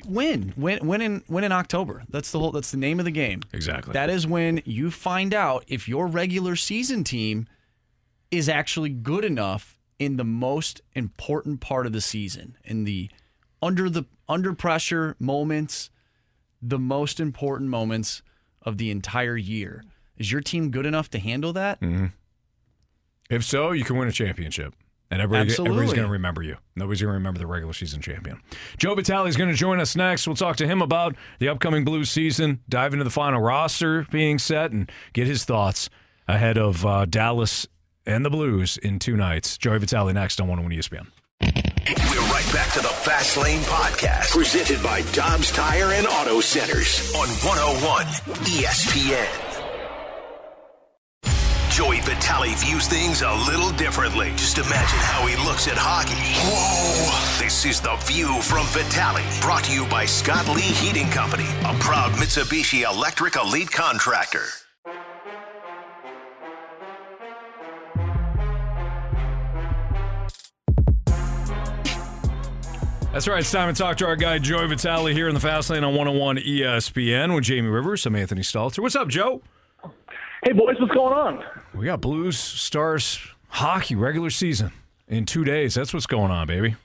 win, 0.05 0.53
win, 0.57 0.85
win 0.85 1.01
in 1.01 1.23
win 1.27 1.43
in 1.43 1.51
October. 1.51 2.03
That's 2.09 2.31
the 2.31 2.39
whole. 2.39 2.51
That's 2.51 2.71
the 2.71 2.77
name 2.77 2.99
of 2.99 3.05
the 3.05 3.11
game. 3.11 3.41
Exactly. 3.53 3.93
That 3.93 4.09
is 4.09 4.27
when 4.27 4.61
you 4.65 4.91
find 4.91 5.33
out 5.33 5.63
if 5.67 5.87
your 5.87 6.07
regular 6.07 6.55
season 6.55 7.03
team 7.03 7.47
is 8.29 8.49
actually 8.49 8.89
good 8.89 9.25
enough 9.25 9.77
in 9.99 10.17
the 10.17 10.23
most 10.23 10.81
important 10.93 11.61
part 11.61 11.85
of 11.85 11.93
the 11.93 12.01
season, 12.01 12.57
in 12.63 12.83
the 12.83 13.09
under 13.61 13.89
the 13.89 14.05
under 14.27 14.53
pressure 14.53 15.15
moments, 15.19 15.89
the 16.61 16.79
most 16.79 17.19
important 17.19 17.69
moments 17.69 18.21
of 18.61 18.77
the 18.77 18.91
entire 18.91 19.37
year. 19.37 19.83
Is 20.17 20.31
your 20.31 20.41
team 20.41 20.71
good 20.71 20.85
enough 20.85 21.09
to 21.11 21.19
handle 21.19 21.53
that? 21.53 21.81
Mm-hmm. 21.81 22.07
If 23.29 23.43
so, 23.43 23.71
you 23.71 23.83
can 23.83 23.97
win 23.97 24.07
a 24.07 24.11
championship. 24.11 24.73
And 25.11 25.21
everybody, 25.21 25.49
Absolutely. 25.49 25.75
everybody's 25.75 25.93
going 25.93 26.07
to 26.07 26.11
remember 26.13 26.41
you. 26.41 26.55
Nobody's 26.77 27.01
going 27.01 27.09
to 27.09 27.15
remember 27.15 27.37
the 27.37 27.45
regular 27.45 27.73
season 27.73 28.01
champion. 28.01 28.41
Joe 28.77 28.95
Vitale 28.95 29.25
is 29.27 29.35
going 29.35 29.49
to 29.49 29.55
join 29.55 29.81
us 29.81 29.93
next. 29.95 30.25
We'll 30.25 30.37
talk 30.37 30.55
to 30.57 30.65
him 30.67 30.81
about 30.81 31.15
the 31.39 31.49
upcoming 31.49 31.83
Blues 31.83 32.09
season, 32.09 32.61
dive 32.69 32.93
into 32.93 33.03
the 33.03 33.09
final 33.11 33.41
roster 33.41 34.07
being 34.09 34.39
set, 34.39 34.71
and 34.71 34.89
get 35.11 35.27
his 35.27 35.43
thoughts 35.43 35.89
ahead 36.29 36.57
of 36.57 36.85
uh, 36.85 37.05
Dallas 37.05 37.67
and 38.05 38.23
the 38.25 38.29
Blues 38.29 38.77
in 38.77 38.99
two 38.99 39.17
nights. 39.17 39.57
Joey 39.57 39.79
Vitale 39.79 40.13
next 40.13 40.39
on 40.39 40.47
101 40.47 40.79
ESPN. 40.79 41.07
We're 41.41 42.21
right 42.31 42.53
back 42.53 42.71
to 42.73 42.79
the 42.79 42.87
Fast 42.87 43.35
Lane 43.35 43.61
Podcast, 43.61 44.31
presented 44.31 44.81
by 44.81 45.01
Dobbs 45.11 45.51
Tire 45.51 45.91
and 45.91 46.07
Auto 46.07 46.39
Centers 46.39 47.13
on 47.15 47.27
101 47.27 48.05
ESPN. 48.45 49.50
Joey 51.71 52.01
Vitale 52.01 52.53
views 52.55 52.85
things 52.89 53.21
a 53.21 53.33
little 53.47 53.71
differently. 53.71 54.31
Just 54.31 54.57
imagine 54.57 54.99
how 54.99 55.25
he 55.25 55.37
looks 55.47 55.69
at 55.69 55.75
hockey. 55.77 56.19
Whoa! 56.43 57.41
This 57.41 57.65
is 57.65 57.79
The 57.79 57.95
View 58.11 58.41
from 58.41 58.65
Vitale, 58.67 59.23
brought 59.39 59.63
to 59.63 59.73
you 59.73 59.85
by 59.85 60.03
Scott 60.05 60.49
Lee 60.49 60.61
Heating 60.61 61.07
Company, 61.11 61.47
a 61.63 61.73
proud 61.79 62.11
Mitsubishi 62.19 62.83
Electric 62.83 63.37
Elite 63.37 63.71
contractor. 63.71 64.43
That's 73.13 73.29
right. 73.29 73.39
It's 73.39 73.51
time 73.51 73.73
to 73.73 73.81
talk 73.81 73.95
to 73.97 74.05
our 74.07 74.17
guy, 74.17 74.39
Joey 74.39 74.67
Vitale, 74.67 75.13
here 75.13 75.29
in 75.29 75.33
the 75.33 75.39
Fast 75.39 75.69
Lane 75.69 75.85
on 75.85 75.95
101 75.95 76.35
ESPN 76.37 77.33
with 77.33 77.45
Jamie 77.45 77.69
Rivers. 77.69 78.05
I'm 78.05 78.17
Anthony 78.17 78.41
Stalter. 78.41 78.79
What's 78.79 78.97
up, 78.97 79.07
Joe? 79.07 79.41
Hey, 80.43 80.53
boys, 80.53 80.75
what's 80.79 80.93
going 80.93 81.13
on? 81.13 81.43
We 81.75 81.85
got 81.85 82.01
Blues 82.01 82.37
Stars 82.37 83.19
hockey 83.49 83.95
regular 83.95 84.29
season 84.29 84.71
in 85.07 85.25
two 85.25 85.43
days. 85.43 85.75
That's 85.75 85.93
what's 85.93 86.07
going 86.07 86.31
on, 86.31 86.47
baby. 86.47 86.75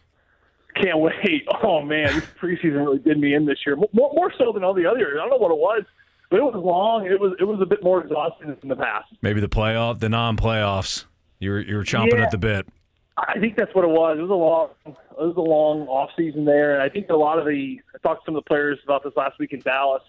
Can't 0.81 0.99
wait. 0.99 1.15
Oh, 1.63 1.81
man, 1.83 2.15
this 2.21 2.25
preseason 2.41 2.77
really 2.77 2.99
did 2.99 3.19
me 3.19 3.35
in 3.35 3.45
this 3.47 3.59
year. 3.67 3.77
More, 3.77 3.89
more 4.13 4.33
so 4.39 4.53
than 4.53 4.63
all 4.63 4.75
the 4.75 4.87
other 4.87 4.99
years. 4.99 5.15
I 5.19 5.23
don't 5.27 5.31
know 5.31 5.37
what 5.39 5.51
it 5.51 5.59
was, 5.59 5.83
but 6.31 6.37
it 6.39 6.43
was 6.43 6.55
long. 6.55 7.07
It 7.07 7.19
was 7.19 7.33
it 7.41 7.45
was 7.45 7.61
a 7.61 7.67
bit 7.67 7.83
more 7.83 8.03
exhausting 8.05 8.55
than 8.61 8.69
the 8.69 8.77
past. 8.77 9.07
Maybe 9.23 9.41
the 9.41 9.49
playoff, 9.49 9.99
the 9.99 10.09
non-playoffs. 10.09 11.07
You 11.41 11.51
were 11.51 11.61
you 11.61 11.77
were 11.77 11.83
chomping 11.85 12.13
Yeah. 12.19 12.25
at 12.25 12.31
the 12.31 12.39
bit. 12.39 12.69
I 13.17 13.39
think 13.41 13.57
that's 13.57 13.75
what 13.75 13.85
it 13.85 13.89
was. 13.91 14.19
It 14.19 14.23
was 14.23 14.31
a 14.31 14.35
long, 14.35 14.69
it 14.87 15.25
was 15.27 15.35
a 15.37 15.41
long 15.41 15.89
off 15.89 16.11
season 16.17 16.45
there, 16.45 16.75
and 16.75 16.83
I 16.83 16.89
think 16.89 17.09
a 17.09 17.17
lot 17.17 17.39
of 17.39 17.47
the. 17.47 17.81
I 17.95 17.99
talked 18.07 18.23
to 18.23 18.27
some 18.29 18.37
of 18.37 18.45
the 18.45 18.49
players 18.49 18.79
about 18.85 19.03
this 19.03 19.15
last 19.17 19.39
week 19.41 19.53
in 19.53 19.61
Dallas. 19.61 20.03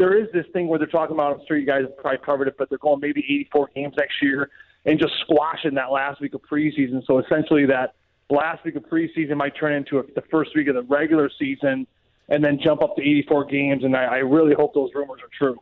There 0.00 0.18
is 0.18 0.28
this 0.32 0.46
thing 0.54 0.66
where 0.66 0.78
they're 0.78 0.88
talking 0.88 1.14
about. 1.14 1.38
I'm 1.38 1.46
sure 1.46 1.58
you 1.58 1.66
guys 1.66 1.82
have 1.82 1.94
probably 1.98 2.24
covered 2.24 2.48
it, 2.48 2.54
but 2.56 2.70
they're 2.70 2.78
going 2.78 3.00
maybe 3.00 3.20
84 3.20 3.68
games 3.74 3.94
next 3.98 4.14
year 4.22 4.48
and 4.86 4.98
just 4.98 5.12
squashing 5.20 5.74
that 5.74 5.92
last 5.92 6.22
week 6.22 6.32
of 6.32 6.40
preseason. 6.40 7.04
So 7.06 7.18
essentially, 7.18 7.66
that 7.66 7.92
last 8.30 8.64
week 8.64 8.76
of 8.76 8.84
preseason 8.84 9.36
might 9.36 9.54
turn 9.60 9.74
into 9.74 9.98
a, 9.98 10.02
the 10.14 10.22
first 10.30 10.52
week 10.56 10.68
of 10.68 10.74
the 10.74 10.84
regular 10.84 11.30
season, 11.38 11.86
and 12.30 12.42
then 12.42 12.58
jump 12.64 12.82
up 12.82 12.96
to 12.96 13.02
84 13.02 13.44
games. 13.44 13.84
And 13.84 13.94
I, 13.94 14.04
I 14.04 14.16
really 14.20 14.54
hope 14.54 14.72
those 14.72 14.88
rumors 14.94 15.20
are 15.22 15.28
true. 15.36 15.58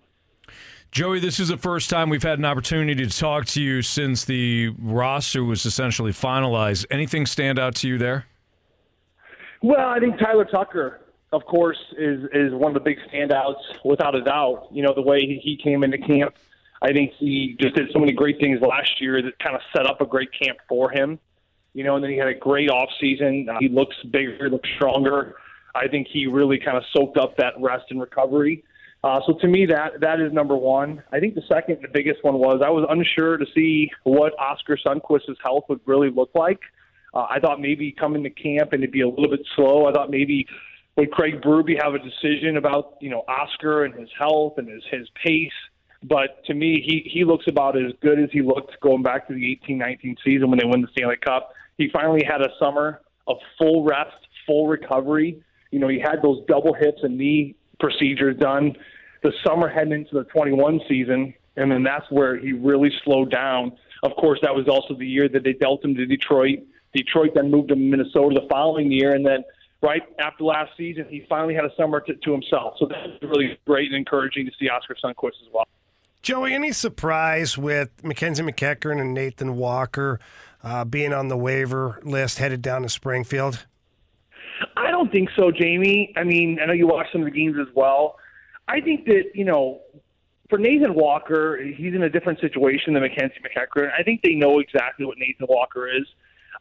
Joey, 0.92 1.18
this 1.18 1.40
is 1.40 1.48
the 1.48 1.56
first 1.56 1.90
time 1.90 2.08
we've 2.08 2.22
had 2.22 2.38
an 2.38 2.44
opportunity 2.44 3.04
to 3.04 3.18
talk 3.18 3.44
to 3.46 3.60
you 3.60 3.82
since 3.82 4.24
the 4.24 4.68
roster 4.78 5.42
was 5.42 5.66
essentially 5.66 6.12
finalized. 6.12 6.86
Anything 6.92 7.26
stand 7.26 7.58
out 7.58 7.74
to 7.76 7.88
you 7.88 7.98
there? 7.98 8.26
Well, 9.62 9.88
I 9.88 9.98
think 9.98 10.16
Tyler 10.20 10.44
Tucker, 10.44 11.00
of 11.32 11.44
course, 11.44 11.78
is 11.96 12.24
is 12.32 12.52
one 12.52 12.74
of 12.74 12.74
the 12.74 12.80
big 12.80 12.98
standouts 13.12 13.62
without 13.84 14.14
a 14.14 14.22
doubt. 14.22 14.68
You 14.72 14.82
know, 14.82 14.94
the 14.94 15.02
way 15.02 15.20
he- 15.20 15.56
came 15.62 15.84
into 15.84 15.98
camp, 15.98 16.34
I 16.80 16.92
think 16.92 17.12
he 17.18 17.56
just 17.60 17.74
did 17.74 17.90
so 17.92 17.98
many 17.98 18.12
great 18.12 18.38
things 18.38 18.60
last 18.60 19.00
year 19.00 19.20
that 19.22 19.38
kind 19.38 19.54
of 19.54 19.60
set 19.76 19.86
up 19.86 20.00
a 20.00 20.06
great 20.06 20.30
camp 20.32 20.58
for 20.68 20.90
him. 20.90 21.18
You 21.74 21.84
know, 21.84 21.96
and 21.96 22.02
then 22.02 22.10
he 22.10 22.16
had 22.16 22.28
a 22.28 22.34
great 22.34 22.70
off 22.70 22.88
season. 23.00 23.48
He 23.60 23.68
looks 23.68 23.96
bigger, 24.10 24.36
he 24.44 24.50
looks 24.50 24.68
stronger. 24.76 25.36
I 25.74 25.86
think 25.86 26.08
he 26.08 26.26
really 26.26 26.58
kind 26.58 26.76
of 26.76 26.84
soaked 26.92 27.18
up 27.18 27.36
that 27.36 27.54
rest 27.58 27.86
and 27.90 28.00
recovery. 28.00 28.64
Uh, 29.04 29.20
so 29.26 29.34
to 29.34 29.46
me, 29.46 29.66
that 29.66 30.00
that 30.00 30.20
is 30.20 30.32
number 30.32 30.56
one. 30.56 31.02
I 31.12 31.20
think 31.20 31.34
the 31.34 31.42
second, 31.48 31.78
the 31.82 31.88
biggest 31.88 32.24
one 32.24 32.38
was 32.38 32.62
I 32.64 32.70
was 32.70 32.84
unsure 32.88 33.36
to 33.36 33.46
see 33.54 33.90
what 34.02 34.32
Oskar 34.38 34.76
Sundqvist's 34.76 35.38
health 35.42 35.64
would 35.68 35.80
really 35.86 36.10
look 36.10 36.30
like. 36.34 36.60
Uh, 37.14 37.26
I 37.30 37.38
thought 37.38 37.60
maybe 37.60 37.92
coming 37.92 38.22
to 38.24 38.30
camp 38.30 38.72
and 38.72 38.82
it'd 38.82 38.92
be 38.92 39.02
a 39.02 39.08
little 39.08 39.30
bit 39.30 39.46
slow. 39.54 39.86
I 39.86 39.92
thought 39.92 40.10
maybe 40.10 40.46
would 40.98 41.12
Craig 41.12 41.40
Berube 41.40 41.80
have 41.82 41.94
a 41.94 41.98
decision 41.98 42.56
about 42.56 42.96
you 43.00 43.08
know 43.08 43.22
Oskar 43.28 43.84
and 43.84 43.94
his 43.94 44.10
health 44.18 44.54
and 44.58 44.68
his 44.68 44.82
his 44.90 45.08
pace. 45.24 45.52
But 46.02 46.44
to 46.46 46.54
me, 46.54 46.82
he 46.84 47.08
he 47.10 47.24
looks 47.24 47.46
about 47.48 47.76
as 47.76 47.92
good 48.02 48.18
as 48.18 48.28
he 48.32 48.42
looked 48.42 48.78
going 48.80 49.02
back 49.02 49.26
to 49.28 49.34
the 49.34 49.58
18-19 49.68 50.16
season 50.24 50.50
when 50.50 50.58
they 50.58 50.66
win 50.66 50.82
the 50.82 50.88
Stanley 50.92 51.16
Cup. 51.16 51.52
He 51.76 51.88
finally 51.92 52.22
had 52.28 52.40
a 52.40 52.48
summer 52.58 53.00
of 53.26 53.36
full 53.56 53.84
rest, 53.84 54.16
full 54.46 54.66
recovery. 54.66 55.42
You 55.70 55.78
know, 55.78 55.88
he 55.88 56.00
had 56.00 56.20
those 56.22 56.44
double 56.48 56.74
hips 56.74 57.00
and 57.02 57.16
knee 57.16 57.54
procedures 57.78 58.36
done 58.38 58.74
the 59.22 59.32
summer 59.44 59.68
heading 59.68 59.92
into 59.92 60.14
the 60.14 60.24
21 60.24 60.80
season, 60.88 61.34
and 61.56 61.70
then 61.70 61.82
that's 61.82 62.04
where 62.10 62.38
he 62.38 62.52
really 62.52 62.90
slowed 63.04 63.30
down. 63.30 63.72
Of 64.02 64.12
course, 64.16 64.38
that 64.42 64.54
was 64.54 64.68
also 64.68 64.94
the 64.94 65.06
year 65.06 65.28
that 65.28 65.42
they 65.42 65.54
dealt 65.54 65.84
him 65.84 65.94
to 65.96 66.06
Detroit. 66.06 66.60
Detroit 66.94 67.32
then 67.34 67.50
moved 67.50 67.70
him 67.70 67.78
to 67.78 67.84
Minnesota 67.84 68.40
the 68.40 68.48
following 68.48 68.92
year, 68.92 69.14
and 69.14 69.26
then 69.26 69.42
right 69.82 70.02
after 70.18 70.44
last 70.44 70.72
season, 70.76 71.06
he 71.08 71.24
finally 71.28 71.54
had 71.54 71.64
a 71.64 71.74
summer 71.76 72.00
to, 72.00 72.14
to 72.14 72.32
himself. 72.32 72.74
So 72.78 72.86
that's 72.86 73.22
really 73.22 73.58
great 73.66 73.86
and 73.86 73.96
encouraging 73.96 74.46
to 74.46 74.52
see 74.58 74.68
Oskar 74.68 74.96
Sundqvist 75.02 75.42
as 75.46 75.52
well. 75.52 75.66
Joey, 76.22 76.52
any 76.52 76.72
surprise 76.72 77.56
with 77.56 77.90
MacKenzie 78.02 78.48
MacEachern 78.48 79.00
and 79.00 79.14
Nathan 79.14 79.56
Walker 79.56 80.18
uh, 80.62 80.84
being 80.84 81.12
on 81.12 81.28
the 81.28 81.36
waiver 81.36 82.00
list 82.02 82.38
headed 82.38 82.60
down 82.60 82.82
to 82.82 82.88
Springfield? 82.88 83.66
I 84.76 84.90
don't 84.90 85.12
think 85.12 85.30
so, 85.36 85.52
Jamie. 85.52 86.12
I 86.16 86.24
mean, 86.24 86.58
I 86.60 86.66
know 86.66 86.72
you 86.72 86.88
watch 86.88 87.06
some 87.12 87.22
of 87.22 87.26
the 87.26 87.30
games 87.30 87.56
as 87.60 87.72
well. 87.74 88.16
I 88.66 88.80
think 88.80 89.06
that 89.06 89.30
you 89.34 89.44
know, 89.44 89.80
for 90.50 90.58
Nathan 90.58 90.94
Walker, 90.94 91.58
he's 91.62 91.94
in 91.94 92.02
a 92.02 92.10
different 92.10 92.40
situation 92.40 92.94
than 92.94 93.02
MacKenzie 93.04 93.40
MacEachern. 93.40 93.90
I 93.96 94.02
think 94.02 94.22
they 94.22 94.34
know 94.34 94.58
exactly 94.58 95.06
what 95.06 95.16
Nathan 95.18 95.46
Walker 95.48 95.88
is. 95.88 96.06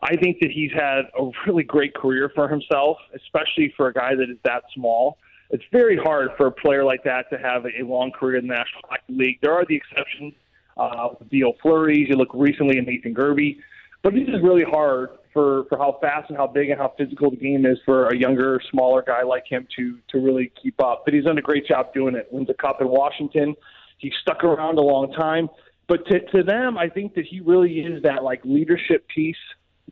I 0.01 0.15
think 0.15 0.39
that 0.41 0.51
he's 0.51 0.71
had 0.71 1.05
a 1.19 1.29
really 1.47 1.63
great 1.63 1.93
career 1.95 2.31
for 2.33 2.47
himself, 2.47 2.97
especially 3.15 3.73
for 3.75 3.87
a 3.87 3.93
guy 3.93 4.15
that 4.15 4.29
is 4.29 4.37
that 4.43 4.63
small. 4.73 5.17
It's 5.49 5.63
very 5.71 5.97
hard 5.97 6.29
for 6.37 6.47
a 6.47 6.51
player 6.51 6.83
like 6.83 7.03
that 7.05 7.29
to 7.31 7.37
have 7.37 7.65
a 7.65 7.83
long 7.83 8.11
career 8.11 8.37
in 8.37 8.47
the 8.47 8.53
National 8.53 8.81
Hockey 8.89 9.13
League. 9.13 9.39
There 9.41 9.53
are 9.53 9.65
the 9.65 9.75
exceptions. 9.75 10.33
Uh, 10.75 11.09
Theo 11.31 11.53
Fleury's, 11.61 12.07
you 12.09 12.15
look 12.15 12.29
recently 12.33 12.77
at 12.77 12.85
Nathan 12.85 13.15
Gerbe, 13.15 13.57
but 14.03 14.13
this 14.13 14.27
is 14.27 14.41
really 14.43 14.63
hard 14.63 15.09
for, 15.33 15.65
for 15.69 15.77
how 15.77 15.97
fast 16.01 16.29
and 16.29 16.37
how 16.37 16.45
big 16.45 16.69
and 16.69 16.79
how 16.79 16.93
physical 16.97 17.31
the 17.31 17.37
game 17.37 17.65
is 17.65 17.79
for 17.83 18.07
a 18.09 18.17
younger, 18.17 18.61
smaller 18.69 19.01
guy 19.01 19.23
like 19.23 19.45
him 19.47 19.67
to 19.75 19.97
to 20.09 20.19
really 20.19 20.51
keep 20.61 20.79
up. 20.81 21.03
But 21.05 21.15
he's 21.15 21.23
done 21.23 21.37
a 21.37 21.41
great 21.41 21.65
job 21.65 21.93
doing 21.93 22.15
it. 22.15 22.27
Wins 22.31 22.49
a 22.49 22.53
cup 22.53 22.79
in 22.81 22.89
Washington. 22.89 23.55
He 23.97 24.11
stuck 24.21 24.43
around 24.43 24.77
a 24.77 24.81
long 24.81 25.11
time. 25.13 25.49
But 25.87 26.05
to, 26.07 26.19
to 26.19 26.43
them, 26.43 26.77
I 26.77 26.89
think 26.89 27.15
that 27.15 27.25
he 27.25 27.39
really 27.39 27.79
is 27.79 28.03
that 28.03 28.23
like 28.23 28.41
leadership 28.43 29.07
piece 29.07 29.35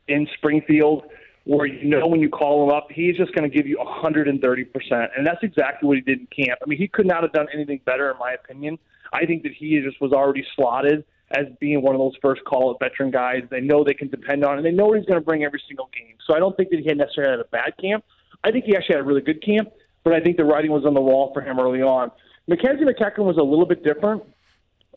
in 0.08 0.28
Springfield 0.38 1.04
where 1.46 1.68
you 1.68 1.88
know 1.88 2.08
when 2.08 2.20
you 2.20 2.30
call 2.30 2.64
him 2.64 2.76
up, 2.76 2.88
he's 2.92 3.16
just 3.16 3.34
going 3.34 3.50
to 3.50 3.56
give 3.56 3.68
you 3.68 3.78
130%. 3.78 5.08
And 5.16 5.26
that's 5.26 5.44
exactly 5.44 5.88
what 5.88 5.98
he 5.98 6.02
did 6.02 6.20
in 6.20 6.28
camp. 6.28 6.60
I 6.64 6.68
mean, 6.68 6.80
he 6.80 6.88
could 6.88 7.06
not 7.06 7.22
have 7.22 7.32
done 7.34 7.48
anything 7.54 7.80
better, 7.86 8.10
in 8.12 8.18
my 8.18 8.34
opinion. 8.34 8.80
I 9.14 9.26
think 9.26 9.44
that 9.44 9.54
he 9.54 9.80
just 9.80 10.02
was 10.02 10.12
already 10.12 10.44
slotted 10.56 11.06
as 11.32 11.46
being 11.60 11.82
one 11.82 11.96
of 11.96 12.00
those 12.00 12.14
first 12.22 12.44
call 12.46 12.72
up 12.72 12.78
veteran 12.80 13.10
guys 13.10 13.42
they 13.50 13.60
know 13.62 13.84
they 13.84 13.94
can 13.94 14.10
depend 14.10 14.44
on, 14.44 14.58
and 14.58 14.66
they 14.66 14.72
know 14.72 14.88
what 14.88 14.98
he's 14.98 15.08
going 15.08 15.20
to 15.20 15.26
bring 15.26 15.44
every 15.44 15.62
single 15.68 15.90
game. 15.98 16.16
So 16.28 16.36
I 16.36 16.40
don't 16.40 16.58
think 16.58 16.70
that 16.72 16.80
he 16.80 16.88
had 16.88 16.98
necessarily 16.98 17.32
had 17.32 17.40
a 17.40 17.50
bad 17.50 17.74
camp. 17.80 18.04
I 18.44 18.52
think 18.52 18.66
he 18.66 18.76
actually 18.76 18.96
had 18.96 19.02
a 19.02 19.08
really 19.08 19.22
good 19.22 19.44
camp, 19.44 19.70
but 20.04 20.14
I 20.14 20.20
think 20.20 20.38
the 20.38 20.46
writing 20.46 20.72
was 20.72 20.86
on 20.86 20.94
the 20.94 21.02
wall 21.02 21.32
for 21.34 21.42
him 21.42 21.60
early 21.60 21.82
on. 21.82 22.12
MacKenzie 22.50 22.84
MacEachern 22.84 23.26
was 23.26 23.38
a 23.38 23.44
little 23.44 23.66
bit 23.66 23.84
different. 23.84 24.24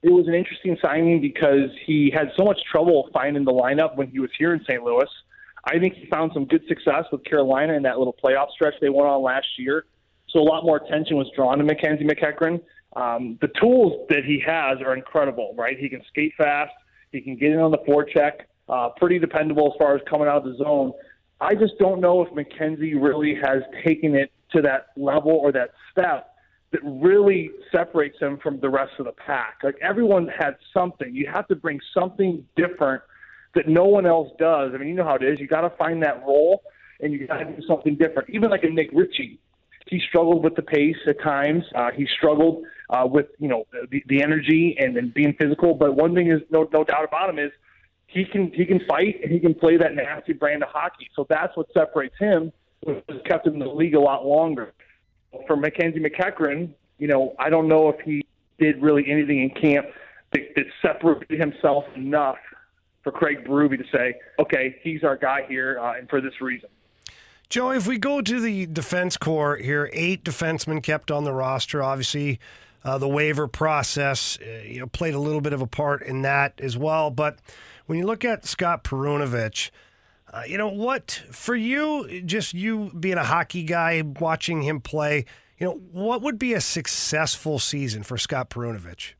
It 0.02 0.10
was 0.10 0.28
an 0.28 0.34
interesting 0.34 0.76
signing 0.80 1.20
because 1.20 1.70
he 1.84 2.10
had 2.14 2.30
so 2.36 2.44
much 2.44 2.58
trouble 2.70 3.10
finding 3.12 3.44
the 3.44 3.52
lineup 3.52 3.96
when 3.96 4.08
he 4.08 4.20
was 4.20 4.30
here 4.38 4.52
in 4.52 4.62
St. 4.62 4.82
Louis. 4.82 5.08
I 5.64 5.78
think 5.78 5.94
he 5.94 6.06
found 6.06 6.30
some 6.32 6.44
good 6.44 6.62
success 6.68 7.04
with 7.10 7.24
Carolina 7.24 7.74
in 7.74 7.82
that 7.82 7.98
little 7.98 8.14
playoff 8.22 8.50
stretch 8.52 8.74
they 8.80 8.88
went 8.88 9.08
on 9.08 9.22
last 9.22 9.46
year. 9.58 9.86
So 10.28 10.40
a 10.40 10.42
lot 10.42 10.64
more 10.64 10.76
attention 10.76 11.16
was 11.16 11.28
drawn 11.34 11.58
to 11.58 11.64
MacKenzie 11.64 12.04
MacEachern. 12.08 12.60
Um, 12.96 13.38
the 13.40 13.48
tools 13.60 14.06
that 14.08 14.24
he 14.24 14.42
has 14.46 14.78
are 14.80 14.94
incredible, 14.94 15.54
right? 15.56 15.78
He 15.78 15.88
can 15.88 16.02
skate 16.08 16.32
fast. 16.36 16.72
He 17.12 17.20
can 17.20 17.36
get 17.36 17.52
in 17.52 17.58
on 17.58 17.70
the 17.70 17.78
forecheck. 17.78 18.42
Uh, 18.68 18.90
pretty 18.96 19.18
dependable 19.18 19.72
as 19.72 19.78
far 19.78 19.96
as 19.96 20.02
coming 20.08 20.28
out 20.28 20.38
of 20.38 20.44
the 20.44 20.56
zone. 20.62 20.92
I 21.40 21.54
just 21.54 21.78
don't 21.78 22.00
know 22.00 22.22
if 22.22 22.28
MacKenzie 22.32 22.94
really 23.00 23.34
has 23.34 23.62
taken 23.84 24.14
it 24.14 24.30
to 24.52 24.62
that 24.62 24.88
level 24.96 25.32
or 25.32 25.52
that 25.52 25.70
step 25.90 26.34
that 26.72 26.80
really 26.84 27.50
separates 27.72 28.18
him 28.18 28.38
from 28.42 28.60
the 28.60 28.68
rest 28.68 28.92
of 28.98 29.06
the 29.06 29.12
pack. 29.12 29.58
Like 29.62 29.76
everyone 29.80 30.28
had 30.28 30.56
something. 30.72 31.14
You 31.14 31.28
have 31.32 31.48
to 31.48 31.56
bring 31.56 31.80
something 31.94 32.44
different 32.56 33.02
that 33.54 33.68
no 33.68 33.84
one 33.84 34.06
else 34.06 34.30
does. 34.38 34.72
I 34.74 34.78
mean, 34.78 34.88
you 34.88 34.94
know 34.94 35.04
how 35.04 35.16
it 35.16 35.22
is. 35.22 35.40
You 35.40 35.46
got 35.46 35.62
to 35.62 35.70
find 35.70 36.02
that 36.02 36.20
role, 36.20 36.62
and 37.00 37.12
you 37.12 37.26
got 37.26 37.38
to 37.38 37.44
do 37.44 37.62
something 37.66 37.96
different. 37.96 38.28
Even 38.30 38.50
like 38.50 38.64
a 38.64 38.68
Nick 38.68 38.90
Ritchie, 38.92 39.38
he 39.86 40.00
struggled 40.08 40.44
with 40.44 40.54
the 40.56 40.62
pace 40.62 40.96
at 41.06 41.20
times. 41.22 41.64
Uh, 41.74 41.90
he 41.90 42.06
struggled 42.06 42.64
uh, 42.90 43.06
with 43.06 43.26
you 43.38 43.48
know 43.48 43.66
the, 43.90 44.02
the 44.06 44.22
energy 44.22 44.76
and, 44.78 44.96
and 44.96 45.14
being 45.14 45.34
physical. 45.40 45.74
But 45.74 45.96
one 45.96 46.14
thing 46.14 46.30
is 46.30 46.40
no 46.50 46.68
no 46.72 46.84
doubt 46.84 47.04
about 47.04 47.30
him 47.30 47.38
is 47.38 47.50
he 48.06 48.24
can 48.24 48.52
he 48.52 48.66
can 48.66 48.80
fight 48.86 49.20
and 49.22 49.32
he 49.32 49.40
can 49.40 49.54
play 49.54 49.78
that 49.78 49.94
nasty 49.94 50.34
brand 50.34 50.62
of 50.62 50.68
hockey. 50.68 51.08
So 51.16 51.26
that's 51.28 51.56
what 51.56 51.66
separates 51.72 52.16
him, 52.18 52.52
kept 53.26 53.46
him 53.46 53.54
in 53.54 53.60
the 53.60 53.68
league 53.68 53.94
a 53.94 54.00
lot 54.00 54.26
longer. 54.26 54.74
For 55.46 55.56
MacKenzie 55.56 55.98
MacEachern, 55.98 56.70
you 56.98 57.08
know, 57.08 57.34
I 57.38 57.50
don't 57.50 57.68
know 57.68 57.88
if 57.88 58.00
he 58.00 58.24
did 58.58 58.82
really 58.82 59.08
anything 59.10 59.42
in 59.42 59.50
camp 59.50 59.86
that, 60.32 60.54
that 60.56 60.64
separated 60.82 61.38
himself 61.38 61.84
enough 61.94 62.38
for 63.02 63.12
Craig 63.12 63.44
Berube 63.44 63.78
to 63.78 63.84
say, 63.96 64.14
okay, 64.38 64.76
he's 64.82 65.04
our 65.04 65.16
guy 65.16 65.44
here, 65.48 65.78
uh, 65.80 65.96
and 65.96 66.08
for 66.08 66.20
this 66.20 66.40
reason. 66.40 66.68
Joe, 67.48 67.70
if 67.70 67.86
we 67.86 67.96
go 67.96 68.20
to 68.20 68.40
the 68.40 68.66
defense 68.66 69.16
core 69.16 69.56
here, 69.56 69.88
eight 69.94 70.22
defensemen 70.22 70.82
kept 70.82 71.10
on 71.10 71.24
the 71.24 71.32
roster. 71.32 71.82
Obviously, 71.82 72.38
uh, 72.84 72.98
the 72.98 73.08
waiver 73.08 73.48
process 73.48 74.38
uh, 74.40 74.62
you 74.64 74.80
know 74.80 74.86
played 74.86 75.14
a 75.14 75.18
little 75.18 75.40
bit 75.40 75.54
of 75.54 75.62
a 75.62 75.66
part 75.66 76.02
in 76.02 76.22
that 76.22 76.60
as 76.60 76.76
well. 76.76 77.10
But 77.10 77.38
when 77.86 77.98
you 77.98 78.04
look 78.04 78.24
at 78.24 78.44
Scott 78.44 78.84
Perunovich, 78.84 79.70
uh, 80.32 80.42
you 80.46 80.58
know 80.58 80.68
what 80.68 81.22
for 81.30 81.56
you, 81.56 82.22
just 82.22 82.54
you 82.54 82.90
being 82.98 83.18
a 83.18 83.24
hockey 83.24 83.62
guy, 83.62 84.02
watching 84.02 84.62
him 84.62 84.80
play, 84.80 85.24
you 85.58 85.66
know 85.66 85.80
what 85.92 86.22
would 86.22 86.38
be 86.38 86.54
a 86.54 86.60
successful 86.60 87.58
season 87.58 88.02
for 88.02 88.18
Scott 88.18 88.50
Perunovich? 88.50 89.14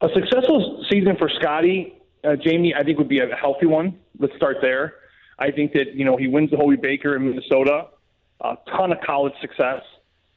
A 0.00 0.08
successful 0.14 0.84
season 0.90 1.16
for 1.16 1.28
Scotty, 1.40 1.94
uh, 2.24 2.36
Jamie, 2.36 2.74
I 2.74 2.82
think 2.84 2.98
would 2.98 3.08
be 3.08 3.20
a 3.20 3.34
healthy 3.34 3.66
one. 3.66 3.98
Let's 4.18 4.34
start 4.36 4.58
there. 4.60 4.94
I 5.38 5.50
think 5.50 5.72
that 5.72 5.94
you 5.94 6.04
know 6.04 6.16
he 6.16 6.28
wins 6.28 6.50
the 6.50 6.56
Hobey 6.56 6.76
Baker 6.76 7.16
in 7.16 7.28
Minnesota, 7.28 7.88
a 8.40 8.56
ton 8.76 8.92
of 8.92 8.98
college 9.04 9.34
success. 9.40 9.82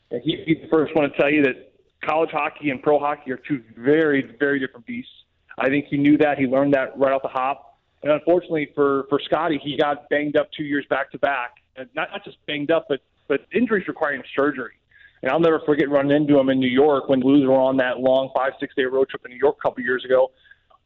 And 0.09 0.21
he'd 0.23 0.45
be 0.45 0.55
the 0.55 0.67
first 0.69 0.95
one 0.95 1.09
to 1.09 1.17
tell 1.17 1.29
you 1.29 1.43
that 1.43 1.73
college 2.03 2.29
hockey 2.31 2.69
and 2.69 2.81
pro 2.81 2.99
hockey 2.99 3.31
are 3.31 3.39
two 3.47 3.63
very, 3.75 4.35
very 4.39 4.59
different 4.59 4.85
beasts. 4.85 5.11
I 5.57 5.67
think 5.69 5.85
he 5.89 5.97
knew 5.97 6.17
that. 6.19 6.37
He 6.37 6.45
learned 6.45 6.73
that 6.73 6.97
right 6.97 7.11
off 7.11 7.23
the 7.23 7.27
hop. 7.29 7.66
And 8.03 8.11
unfortunately 8.11 8.69
for 8.76 9.06
for 9.10 9.19
Scotty, 9.26 9.60
he 9.64 9.78
got 9.78 10.10
banged 10.10 10.38
up 10.38 10.49
two 10.56 10.64
years 10.64 10.86
back 10.90 11.11
to 11.11 11.19
back. 11.19 11.56
Not 11.95 12.10
not 12.11 12.24
just 12.24 12.38
banged 12.45 12.72
up, 12.72 12.86
but 12.90 12.99
but 13.28 13.41
injuries 13.53 13.88
requiring 13.88 14.24
surgery. 14.36 14.74
And 15.22 15.32
I'll 15.32 15.40
never 15.40 15.60
forget 15.65 15.90
running 15.90 16.15
into 16.15 16.40
him 16.40 16.49
in 16.49 16.60
New 16.60 16.69
York 16.69 17.10
when 17.10 17.19
Blues 17.19 17.48
were 17.48 17.56
on 17.56 17.78
that 17.78 17.99
long 17.99 18.30
five 18.36 18.53
six 18.60 18.76
day 18.76 18.84
road 18.84 19.10
trip 19.10 19.26
in 19.26 19.32
New 19.32 19.38
York 19.38 19.57
a 19.60 19.61
couple 19.61 19.84
years 19.84 20.06
ago. 20.06 20.32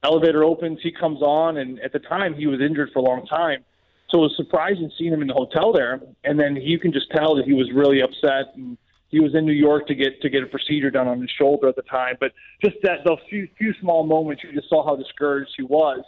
Elevator 0.04 0.44
opens, 0.44 0.80
he 0.82 0.92
comes 0.92 1.22
on, 1.22 1.58
and 1.58 1.80
at 1.82 1.94
the 1.94 2.00
time 2.00 2.34
he 2.34 2.48
was 2.48 2.60
injured 2.60 2.90
for 2.92 3.00
a 3.00 3.04
long 3.04 3.26
time. 3.28 3.64
So 4.10 4.20
it 4.20 4.22
was 4.22 4.34
surprising 4.36 4.92
seeing 4.98 5.14
him 5.14 5.22
in 5.22 5.28
the 5.28 5.34
hotel 5.34 5.72
there, 5.72 6.02
and 6.24 6.40
then 6.40 6.56
you 6.56 6.80
can 6.80 6.92
just 6.92 7.10
tell 7.12 7.36
that 7.36 7.46
he 7.46 7.54
was 7.54 7.72
really 7.72 8.02
upset. 8.02 8.56
And 8.56 8.78
he 9.10 9.20
was 9.20 9.36
in 9.36 9.46
New 9.46 9.54
York 9.54 9.88
to 9.88 9.96
get 9.96 10.22
to 10.22 10.30
get 10.30 10.44
a 10.44 10.48
procedure 10.48 10.90
done 10.90 11.08
on 11.08 11.22
his 11.22 11.30
shoulder 11.30 11.68
at 11.68 11.76
the 11.76 11.82
time. 11.84 12.16
But 12.20 12.32
just 12.64 12.78
that 12.84 13.00
those 13.06 13.20
few 13.30 13.48
few 13.58 13.74
small 13.80 14.06
moments, 14.06 14.44
you 14.44 14.52
just 14.54 14.70
saw 14.70 14.86
how 14.86 14.96
discouraged 14.96 15.52
he 15.56 15.64
was. 15.64 16.00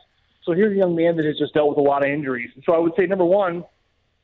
So 0.45 0.53
here's 0.53 0.73
a 0.73 0.77
young 0.77 0.95
man 0.95 1.15
that 1.17 1.25
has 1.25 1.37
just 1.37 1.53
dealt 1.53 1.69
with 1.69 1.77
a 1.77 1.81
lot 1.81 2.05
of 2.05 2.11
injuries. 2.11 2.49
So 2.65 2.73
I 2.73 2.79
would 2.79 2.93
say 2.97 3.05
number 3.05 3.25
one, 3.25 3.63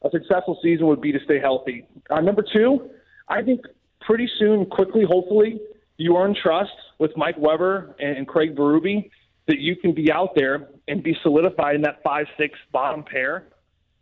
a 0.02 0.10
successful 0.10 0.58
season 0.62 0.88
would 0.88 1.02
be 1.02 1.12
to 1.12 1.20
stay 1.26 1.40
healthy. 1.40 1.86
Uh, 2.10 2.22
number 2.22 2.44
two, 2.54 2.90
I 3.28 3.42
think 3.42 3.62
pretty 4.02 4.30
soon, 4.40 4.66
quickly, 4.66 5.04
hopefully, 5.08 5.60
you 5.98 6.18
earn 6.18 6.36
trust 6.42 6.72
with 7.00 7.12
Mike 7.18 7.36
Weber 7.38 7.96
and, 8.00 8.18
and 8.18 8.28
Craig 8.28 8.56
Berube 8.56 9.10
that 9.48 9.60
you 9.60 9.76
can 9.76 9.94
be 9.94 10.12
out 10.12 10.30
there 10.36 10.70
and 10.88 11.04
be 11.04 11.16
solidified 11.24 11.76
in 11.76 11.82
that 11.82 12.02
five 12.04 12.28
six 12.38 12.58
bottom 12.72 13.04
pair 13.04 13.48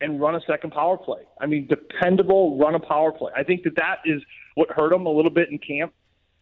and 0.02 0.20
run 0.20 0.36
a 0.36 0.42
second 0.46 0.72
power 0.72 0.98
play. 0.98 1.22
I 1.42 1.48
mean, 1.48 1.68
dependable, 1.68 2.58
run 2.58 2.76
a 2.76 2.80
power 2.80 3.12
play. 3.12 3.32
I 3.36 3.44
think 3.44 3.64
that 3.64 3.76
that 3.78 4.00
is 4.06 4.22
what 4.56 4.70
hurt 4.70 4.94
him 4.94 5.06
a 5.06 5.10
little 5.10 5.32
bit 5.32 5.50
in 5.50 5.58
camp 5.58 5.94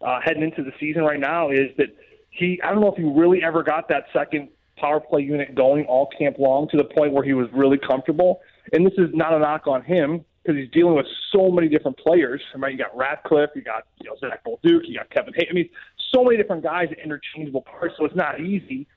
uh, 0.01 0.19
heading 0.23 0.43
into 0.43 0.63
the 0.63 0.71
season 0.79 1.03
right 1.03 1.19
now 1.19 1.49
is 1.49 1.69
that 1.77 1.95
he, 2.31 2.59
I 2.63 2.71
don't 2.71 2.81
know 2.81 2.91
if 2.91 2.97
he 2.97 3.03
really 3.03 3.43
ever 3.43 3.63
got 3.63 3.87
that 3.89 4.05
second 4.11 4.49
power 4.77 4.99
play 4.99 5.21
unit 5.21 5.55
going 5.55 5.85
all 5.85 6.09
camp 6.17 6.37
long 6.39 6.67
to 6.69 6.77
the 6.77 6.83
point 6.83 7.13
where 7.13 7.23
he 7.23 7.33
was 7.33 7.47
really 7.53 7.77
comfortable. 7.77 8.41
And 8.73 8.85
this 8.85 8.93
is 8.97 9.09
not 9.13 9.33
a 9.33 9.39
knock 9.39 9.67
on 9.67 9.83
him 9.83 10.25
because 10.43 10.59
he's 10.59 10.71
dealing 10.71 10.95
with 10.95 11.05
so 11.31 11.49
many 11.49 11.67
different 11.67 11.97
players. 11.97 12.41
Right? 12.55 12.71
You 12.71 12.77
got 12.77 12.95
Ratcliffe, 12.95 13.51
you 13.55 13.61
got 13.61 13.87
you 14.01 14.09
know, 14.09 14.15
Zach 14.19 14.43
Bolduc, 14.43 14.81
you 14.83 14.97
got 14.97 15.09
Kevin 15.09 15.33
Hay. 15.35 15.47
I 15.49 15.53
mean, 15.53 15.69
so 16.13 16.23
many 16.23 16.37
different 16.37 16.63
guys, 16.63 16.89
interchangeable 17.03 17.61
parts, 17.61 17.95
so 17.97 18.05
it's 18.05 18.15
not 18.15 18.39
easy. 18.39 18.87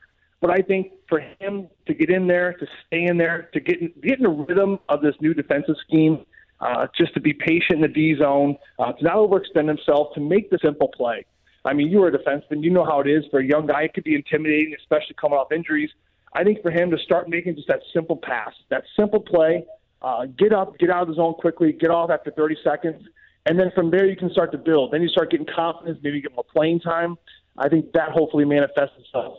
But 0.40 0.50
I 0.50 0.62
think 0.62 0.92
for 1.08 1.20
him 1.40 1.68
to 1.86 1.94
get 1.94 2.10
in 2.10 2.28
there, 2.28 2.52
to 2.52 2.66
stay 2.86 3.04
in 3.04 3.18
there, 3.18 3.48
to 3.52 3.60
get 3.60 3.80
in, 3.80 3.92
get 4.02 4.18
in 4.18 4.22
the 4.22 4.28
rhythm 4.28 4.78
of 4.88 5.02
this 5.02 5.14
new 5.20 5.34
defensive 5.34 5.74
scheme, 5.86 6.24
uh, 6.60 6.86
just 6.96 7.14
to 7.14 7.20
be 7.20 7.32
patient 7.32 7.76
in 7.76 7.80
the 7.80 7.88
D 7.88 8.16
zone, 8.16 8.56
uh, 8.78 8.92
to 8.92 9.04
not 9.04 9.16
overextend 9.16 9.66
himself, 9.66 10.14
to 10.14 10.20
make 10.20 10.50
the 10.50 10.58
simple 10.62 10.88
play. 10.88 11.24
I 11.68 11.74
mean, 11.74 11.88
you 11.88 11.98
were 11.98 12.08
a 12.08 12.12
defenseman, 12.12 12.62
you 12.62 12.70
know 12.70 12.84
how 12.84 13.00
it 13.00 13.06
is 13.06 13.24
for 13.30 13.40
a 13.40 13.44
young 13.44 13.66
guy. 13.66 13.82
It 13.82 13.92
could 13.92 14.04
be 14.04 14.14
intimidating, 14.14 14.74
especially 14.78 15.16
coming 15.20 15.38
off 15.38 15.52
injuries. 15.52 15.90
I 16.32 16.42
think 16.42 16.62
for 16.62 16.70
him 16.70 16.90
to 16.90 16.98
start 16.98 17.28
making 17.28 17.56
just 17.56 17.68
that 17.68 17.80
simple 17.92 18.16
pass, 18.16 18.52
that 18.70 18.84
simple 18.98 19.20
play, 19.20 19.64
uh, 20.00 20.24
get 20.38 20.54
up, 20.54 20.78
get 20.78 20.88
out 20.88 21.02
of 21.02 21.08
the 21.08 21.14
zone 21.14 21.34
quickly, 21.34 21.72
get 21.72 21.90
off 21.90 22.10
after 22.10 22.30
30 22.30 22.56
seconds, 22.64 23.06
and 23.44 23.58
then 23.60 23.70
from 23.74 23.90
there 23.90 24.06
you 24.06 24.16
can 24.16 24.30
start 24.30 24.50
to 24.52 24.58
build. 24.58 24.92
Then 24.92 25.02
you 25.02 25.08
start 25.08 25.30
getting 25.30 25.46
confidence, 25.46 25.98
maybe 26.02 26.22
get 26.22 26.34
more 26.34 26.44
playing 26.44 26.80
time. 26.80 27.18
I 27.58 27.68
think 27.68 27.92
that 27.92 28.10
hopefully 28.10 28.46
manifests 28.46 28.96
itself 28.98 29.38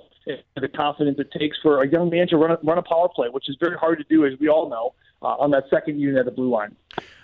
the 0.56 0.68
confidence 0.68 1.18
it 1.19 1.31
takes 1.31 1.57
for 1.64 1.81
a 1.81 1.89
young 1.89 2.10
man 2.11 2.27
to 2.27 2.38
run 2.38 2.51
a, 2.51 2.57
run 2.64 2.77
a 2.77 2.84
power 2.84 3.10
play, 3.10 3.30
which 3.30 3.49
is 3.49 3.57
very 3.60 3.77
hard 3.77 3.97
to 3.97 4.03
do, 4.03 4.26
as 4.26 4.34
we 4.39 4.49
all 4.49 4.69
know, 4.69 4.93
uh, 5.22 5.35
on 5.38 5.49
that 5.51 5.64
second 5.72 5.99
unit 5.99 6.19
at 6.19 6.26
the 6.26 6.31
blue 6.31 6.49
line. 6.49 6.76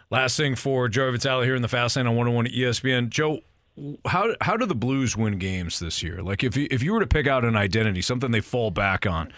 Last 0.10 0.38
thing 0.38 0.56
for 0.56 0.88
Joe 0.88 1.12
Vitale 1.12 1.44
here 1.44 1.56
in 1.56 1.62
the 1.62 1.68
Fast 1.68 1.96
Lane 1.98 2.08
on 2.08 2.16
101 2.16 2.48
at 2.48 2.54
ESPN. 2.54 3.10
Joe, 3.10 3.42
how 4.06 4.34
how 4.42 4.58
do 4.58 4.66
the 4.66 4.76
Blues 4.76 5.18
win 5.18 5.38
games 5.38 5.80
this 5.80 6.02
year? 6.02 6.22
Like 6.22 6.44
if 6.44 6.56
you, 6.56 6.68
if 6.72 6.82
you 6.82 6.94
were 6.94 7.00
to 7.00 7.08
pick 7.08 7.28
out 7.28 7.44
an 7.44 7.56
identity, 7.56 8.02
something 8.02 8.32
they 8.32 8.42
fall 8.42 8.72
back 8.72 9.06
on, 9.06 9.32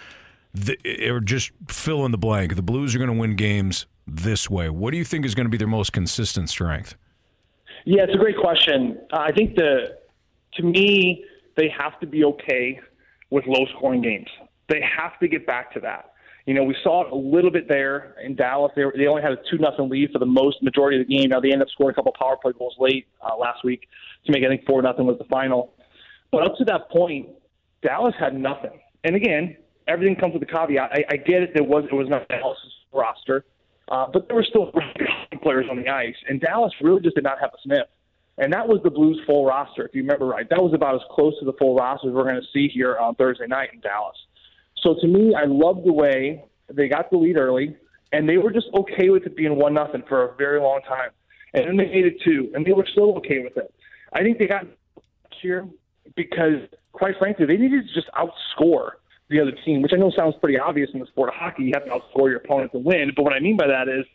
the, 0.54 0.78
or 1.10 1.20
just 1.20 1.52
fill 1.68 2.06
in 2.06 2.12
the 2.12 2.18
blank, 2.18 2.56
the 2.56 2.62
Blues 2.62 2.96
are 2.96 3.00
going 3.00 3.10
to 3.10 3.18
win 3.18 3.36
games 3.36 3.88
this 4.06 4.50
way? 4.50 4.70
What 4.70 4.92
do 4.92 4.98
you 4.98 5.04
think 5.04 5.26
is 5.26 5.36
going 5.36 5.46
to 5.46 5.50
be 5.50 5.58
their 5.58 5.68
most 5.68 5.92
consistent 5.92 6.50
strength? 6.50 6.96
Yeah, 7.86 8.04
it's 8.04 8.14
a 8.14 8.18
great 8.18 8.38
question. 8.38 9.00
Uh, 9.12 9.20
I 9.20 9.32
think 9.32 9.56
the 9.56 9.98
to 10.56 10.64
me 10.64 11.26
they 11.56 11.70
have 11.70 12.00
to 12.00 12.08
be 12.08 12.24
okay 12.24 12.80
with 13.30 13.46
low 13.48 13.66
scoring 13.78 14.02
games. 14.02 14.28
They 14.70 14.82
have 14.82 15.20
to 15.20 15.28
get 15.28 15.46
back 15.46 15.74
to 15.74 15.80
that. 15.82 16.12
You 16.48 16.53
know, 16.53 16.64
we 16.64 16.78
saw 16.82 17.06
it 17.06 17.11
a 17.11 17.15
little 17.15 17.52
bit 17.52 17.68
there 17.68 18.15
in 18.24 18.34
Dallas. 18.34 18.72
They, 18.74 18.84
they 18.95 19.07
only 19.07 19.22
had 19.22 19.34
a 19.34 19.38
two 19.52 19.57
nothing 19.57 19.90
lead 19.90 20.11
for 20.14 20.19
the 20.19 20.26
most 20.26 20.64
majority 20.64 20.99
of 20.99 21.06
the 21.06 21.14
game. 21.14 21.30
Now 21.30 21.41
they 21.41 21.52
ended 21.52 21.64
up 21.64 21.72
scoring 21.72 21.91
a 21.91 21.95
couple 21.95 22.15
power 22.18 22.38
play 22.41 22.53
goals 22.57 22.74
late 22.80 23.06
uh, 23.22 23.36
last 23.36 23.65
week 23.65 23.90
to 24.26 24.32
make 24.32 24.45
I 24.45 24.48
think 24.48 24.65
four 24.65 24.82
nothing 24.82 25.06
was 25.06 25.18
the 25.18 25.26
final. 25.26 25.74
But 26.32 26.44
up 26.44 26.56
to 26.60 26.65
that 26.65 26.90
point, 26.90 27.28
Dallas 27.84 28.15
had 28.18 28.34
nothing. 28.34 28.80
And 29.03 29.18
again, 29.18 29.57
everything 29.90 30.15
comes 30.15 30.36
with 30.36 30.44
a 30.44 30.45
caveat. 30.45 30.90
I, 30.94 31.03
I 31.11 31.18
get 31.18 31.44
it. 31.44 31.52
There 31.53 31.65
was 31.65 31.84
it 31.91 31.94
was 31.94 32.07
not 32.07 32.26
Dallas' 32.30 32.57
roster, 32.94 33.44
uh, 33.90 34.06
but 34.14 34.30
there 34.30 34.38
were 34.38 34.45
still 34.48 34.72
players 35.44 35.65
on 35.69 35.76
the 35.84 35.90
ice, 35.90 36.15
and 36.30 36.40
Dallas 36.40 36.72
really 36.80 37.02
just 37.02 37.15
did 37.15 37.26
not 37.26 37.41
have 37.41 37.49
a 37.53 37.57
sniff. 37.61 37.88
And 38.38 38.53
that 38.53 38.65
was 38.65 38.80
the 38.84 38.91
Blues' 38.91 39.19
full 39.26 39.45
roster, 39.45 39.86
if 39.86 39.94
you 39.94 40.03
remember 40.03 40.28
right. 40.28 40.48
That 40.49 40.61
was 40.61 40.74
about 40.74 40.95
as 40.95 41.02
close 41.11 41.38
to 41.40 41.45
the 41.45 41.53
full 41.53 41.76
roster 41.76 42.07
as 42.07 42.14
we're 42.14 42.24
going 42.24 42.40
to 42.40 42.48
see 42.53 42.69
here 42.69 42.95
on 42.98 43.15
Thursday 43.15 43.48
night 43.48 43.69
in 43.74 43.82
Dallas. 43.82 44.15
So 44.82 44.95
to 45.02 45.08
me, 45.08 45.34
I 45.36 45.45
love 45.45 45.84
the 45.84 45.94
way 45.94 46.45
they 46.72 46.88
got 46.88 47.10
the 47.10 47.18
lead 47.18 47.38
early, 47.38 47.76
and 48.12 48.28
they 48.28 48.38
were 48.38 48.52
just 48.52 48.68
okay 48.74 49.10
with 49.10 49.26
it 49.26 49.36
being 49.36 49.56
one 49.56 49.74
nothing 49.74 50.04
for 50.08 50.24
a 50.24 50.36
very 50.36 50.60
long 50.60 50.82
time. 50.88 51.10
And 51.54 51.66
then 51.66 51.78
they 51.78 51.86
made 51.86 52.06
it 52.06 52.22
two, 52.24 52.52
and 52.54 52.66
they 52.66 52.74
were 52.74 52.88
still 52.91 53.16
okay 53.18 53.40
with 53.40 53.58
it. 53.58 53.74
I 54.14 54.22
think 54.22 54.38
they 54.38 54.48
got 54.48 54.66
here 55.41 55.68
because, 56.16 56.62
quite 56.91 57.16
frankly, 57.18 57.45
they 57.45 57.58
needed 57.58 57.88
to 57.88 57.94
just 57.94 58.10
outscore 58.14 58.91
the 59.30 59.40
other 59.41 59.52
team, 59.66 59.82
which 59.82 59.91
I 59.94 59.98
know 59.98 60.12
sounds 60.16 60.36
pretty 60.40 60.58
obvious 60.58 60.90
in 60.94 60.99
the 60.99 61.06
sport 61.08 61.30
of 61.30 61.36
hockey. 61.36 61.64
You 61.64 61.72
have 61.74 61.86
to 61.86 61.91
outscore 61.91 62.30
your 62.30 62.38
opponent 62.38 62.72
to 62.72 62.80
win. 62.80 63.12
But 63.16 63.24
what 63.24 63.34
I 63.34 63.40
mean 63.40 63.58
by 63.58 63.68
that 63.68 63.90
is 63.90 64.06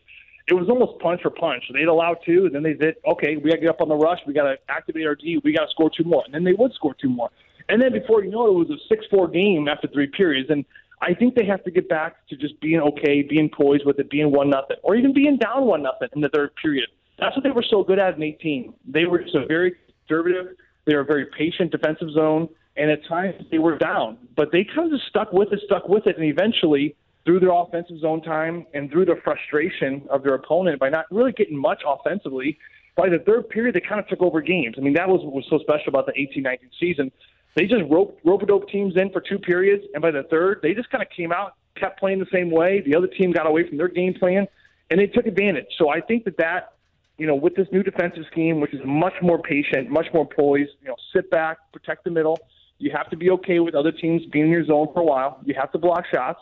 it 0.48 0.54
was 0.54 0.68
almost 0.68 0.98
punch 1.00 1.22
for 1.22 1.30
punch. 1.30 1.64
They'd 1.72 1.84
allow 1.84 2.14
two, 2.14 2.46
and 2.46 2.54
then 2.54 2.62
they 2.62 2.72
did, 2.72 2.96
okay, 3.06 3.36
we 3.36 3.50
got 3.50 3.56
to 3.56 3.60
get 3.60 3.70
up 3.70 3.80
on 3.80 3.88
the 3.88 3.96
rush. 3.96 4.20
We 4.26 4.32
got 4.32 4.44
to 4.44 4.56
activate 4.68 5.06
our 5.06 5.14
D. 5.14 5.40
We 5.44 5.52
got 5.52 5.66
to 5.66 5.70
score 5.70 5.90
two 5.90 6.04
more. 6.04 6.22
And 6.24 6.34
then 6.34 6.44
they 6.44 6.54
would 6.54 6.72
score 6.72 6.94
two 6.94 7.08
more. 7.10 7.30
And 7.68 7.80
then 7.80 7.92
before 7.92 8.24
you 8.24 8.30
know 8.30 8.46
it, 8.46 8.50
it 8.50 8.70
was 8.70 8.70
a 8.70 8.88
6 8.88 9.06
4 9.10 9.28
game 9.28 9.68
after 9.68 9.88
three 9.88 10.06
periods. 10.08 10.50
And 10.50 10.64
I 11.00 11.14
think 11.14 11.34
they 11.34 11.44
have 11.46 11.64
to 11.64 11.70
get 11.70 11.88
back 11.88 12.26
to 12.28 12.36
just 12.36 12.60
being 12.60 12.80
okay, 12.80 13.22
being 13.22 13.50
poised 13.50 13.84
with 13.84 13.98
it, 13.98 14.10
being 14.10 14.30
1 14.30 14.50
nothing, 14.50 14.76
or 14.82 14.94
even 14.94 15.12
being 15.12 15.36
down 15.36 15.66
1 15.66 15.82
nothing 15.82 16.08
in 16.14 16.20
the 16.20 16.28
third 16.28 16.50
period. 16.56 16.88
That's 17.18 17.36
what 17.36 17.44
they 17.44 17.50
were 17.50 17.64
so 17.68 17.84
good 17.84 17.98
at 17.98 18.16
in 18.16 18.22
18. 18.22 18.74
They 18.86 19.04
were 19.04 19.20
a 19.20 19.46
very 19.46 19.74
conservative, 20.06 20.56
they 20.86 20.94
were 20.94 21.02
a 21.02 21.04
very 21.04 21.26
patient 21.26 21.70
defensive 21.70 22.10
zone, 22.12 22.48
and 22.76 22.90
at 22.90 23.04
times 23.06 23.34
they 23.50 23.58
were 23.58 23.78
down. 23.78 24.18
But 24.36 24.50
they 24.52 24.64
kind 24.64 24.92
of 24.92 24.98
just 24.98 25.08
stuck 25.08 25.32
with 25.32 25.52
it, 25.52 25.60
stuck 25.66 25.88
with 25.88 26.06
it, 26.06 26.16
and 26.16 26.24
eventually 26.24 26.96
through 27.24 27.40
their 27.40 27.52
offensive 27.52 27.98
zone 28.00 28.22
time 28.22 28.66
and 28.74 28.90
through 28.90 29.04
the 29.04 29.16
frustration 29.22 30.02
of 30.10 30.22
their 30.22 30.34
opponent 30.34 30.80
by 30.80 30.88
not 30.88 31.06
really 31.10 31.32
getting 31.32 31.56
much 31.56 31.82
offensively. 31.86 32.58
By 32.96 33.08
the 33.08 33.20
third 33.20 33.48
period, 33.48 33.74
they 33.74 33.80
kind 33.80 34.00
of 34.00 34.08
took 34.08 34.20
over 34.20 34.40
games. 34.40 34.74
I 34.76 34.80
mean, 34.80 34.94
that 34.94 35.08
was 35.08 35.20
what 35.24 35.32
was 35.32 35.46
so 35.48 35.58
special 35.58 35.88
about 35.88 36.06
the 36.06 36.12
18-19 36.12 36.58
season. 36.78 37.12
They 37.54 37.66
just 37.66 37.82
rope 37.90 38.18
rope 38.24 38.46
dope 38.46 38.68
teams 38.68 38.94
in 38.96 39.10
for 39.10 39.20
two 39.20 39.38
periods, 39.38 39.84
and 39.92 40.02
by 40.02 40.10
the 40.10 40.22
third, 40.24 40.60
they 40.62 40.74
just 40.74 40.90
kind 40.90 41.02
of 41.02 41.10
came 41.10 41.32
out, 41.32 41.54
kept 41.76 41.98
playing 41.98 42.18
the 42.18 42.26
same 42.32 42.50
way. 42.50 42.80
The 42.80 42.96
other 42.96 43.06
team 43.06 43.32
got 43.32 43.46
away 43.46 43.68
from 43.68 43.76
their 43.76 43.88
game 43.88 44.14
plan, 44.14 44.46
and 44.90 44.98
they 44.98 45.06
took 45.06 45.26
advantage. 45.26 45.66
So 45.78 45.90
I 45.90 46.00
think 46.00 46.24
that 46.24 46.38
that, 46.38 46.74
you 47.18 47.26
know, 47.26 47.34
with 47.34 47.54
this 47.54 47.68
new 47.70 47.82
defensive 47.82 48.24
scheme, 48.30 48.60
which 48.60 48.72
is 48.72 48.80
much 48.84 49.14
more 49.22 49.40
patient, 49.40 49.90
much 49.90 50.06
more 50.14 50.26
poised, 50.26 50.70
you 50.80 50.88
know, 50.88 50.96
sit 51.14 51.30
back, 51.30 51.58
protect 51.72 52.04
the 52.04 52.10
middle. 52.10 52.38
You 52.78 52.90
have 52.96 53.10
to 53.10 53.16
be 53.16 53.30
okay 53.30 53.60
with 53.60 53.74
other 53.74 53.92
teams 53.92 54.22
being 54.32 54.46
in 54.46 54.50
your 54.50 54.64
zone 54.64 54.88
for 54.92 55.00
a 55.00 55.04
while. 55.04 55.40
You 55.44 55.54
have 55.54 55.70
to 55.72 55.78
block 55.78 56.04
shots. 56.12 56.40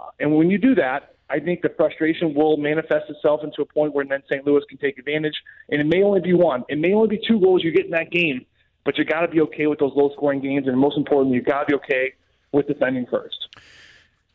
Uh, 0.00 0.06
and 0.18 0.36
when 0.36 0.50
you 0.50 0.58
do 0.58 0.74
that, 0.74 1.14
I 1.28 1.40
think 1.40 1.62
the 1.62 1.70
frustration 1.76 2.34
will 2.34 2.56
manifest 2.56 3.10
itself 3.10 3.42
into 3.44 3.62
a 3.62 3.66
point 3.66 3.94
where 3.94 4.04
then 4.04 4.22
St. 4.30 4.46
Louis 4.46 4.62
can 4.68 4.78
take 4.78 4.98
advantage. 4.98 5.34
And 5.68 5.80
it 5.80 5.84
may 5.84 6.02
only 6.02 6.20
be 6.20 6.32
one. 6.32 6.64
It 6.68 6.78
may 6.78 6.92
only 6.92 7.08
be 7.08 7.20
two 7.26 7.40
goals 7.40 7.64
you 7.64 7.72
get 7.72 7.86
in 7.86 7.90
that 7.92 8.10
game, 8.10 8.46
but 8.86 8.96
you 8.96 9.04
got 9.04 9.20
to 9.20 9.28
be 9.28 9.42
okay 9.42 9.66
with 9.66 9.78
those 9.78 9.92
low 9.94 10.10
scoring 10.14 10.40
games. 10.40 10.66
And 10.66 10.78
most 10.78 10.96
importantly, 10.96 11.36
you 11.36 11.42
got 11.42 11.64
to 11.64 11.66
be 11.66 11.74
okay 11.74 12.14
with 12.52 12.66
defending 12.66 13.04
first. 13.10 13.48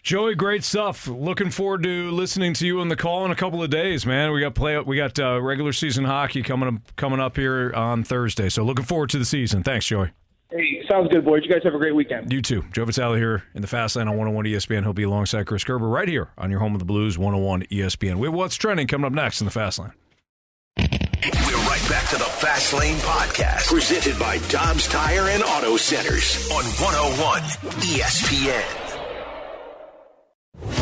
Joey, 0.04 0.34
great 0.36 0.64
stuff. 0.64 1.08
Looking 1.08 1.52
forward 1.52 1.84
to 1.84 2.12
listening 2.12 2.54
to 2.56 2.66
you 2.66 2.80
on 2.80 2.90
the 2.90 2.96
call 2.96 3.24
in 3.26 3.32
a 3.32 3.36
couple 3.36 3.62
of 3.64 3.70
days, 3.70 4.06
man. 4.06 4.32
We 4.32 4.42
got 4.42 4.56
play. 4.56 4.80
We 4.80 4.98
got 4.98 5.18
uh, 5.20 5.40
regular 5.42 5.74
season 5.74 6.06
hockey 6.06 6.42
coming 6.42 6.68
up, 6.70 6.96
coming 6.96 7.20
up 7.20 7.38
here 7.38 7.72
on 7.76 8.04
Thursday. 8.04 8.50
So 8.50 8.64
looking 8.64 8.86
forward 8.86 9.12
to 9.12 9.20
the 9.20 9.26
season. 9.26 9.64
Thanks, 9.64 9.86
Joey. 9.86 10.12
Hey, 10.50 10.84
sounds 10.90 11.08
good, 11.10 11.24
boys. 11.24 11.44
You 11.46 11.52
guys 11.52 11.62
have 11.64 11.76
a 11.76 11.78
great 11.78 11.96
weekend. 11.96 12.34
You 12.34 12.42
too. 12.42 12.66
Joe 12.74 12.84
Vitale 12.84 13.16
here 13.16 13.44
in 13.54 13.62
the 13.62 13.68
Fast 13.68 13.96
Lane 13.96 14.08
on 14.08 14.18
101 14.18 14.46
ESPN. 14.46 14.84
He'll 14.84 14.92
be 14.92 15.04
alongside 15.04 15.46
Chris 15.46 15.64
Kerber 15.64 15.88
right 15.88 16.10
here 16.10 16.32
on 16.38 16.52
your 16.52 16.60
home 16.60 16.74
of 16.74 16.80
the 16.80 16.86
Blues, 16.86 17.18
101 17.18 17.64
ESPN. 17.68 18.16
We 18.16 18.28
have 18.28 18.34
what's 18.34 18.56
trending 18.56 18.88
coming 18.88 19.06
up 19.06 19.14
next 19.14 19.40
in 19.40 19.46
the 19.46 19.52
Fast 19.52 19.80
Lane. 19.80 19.94
Back 21.92 22.08
to 22.12 22.16
the 22.16 22.24
Fast 22.24 22.72
Lane 22.72 22.96
Podcast, 23.00 23.68
presented 23.68 24.18
by 24.18 24.38
Dobbs 24.48 24.88
Tire 24.88 25.28
and 25.28 25.44
Auto 25.44 25.76
Centers 25.76 26.50
on 26.50 26.64
101 26.80 27.42
ESPN. 27.82 28.64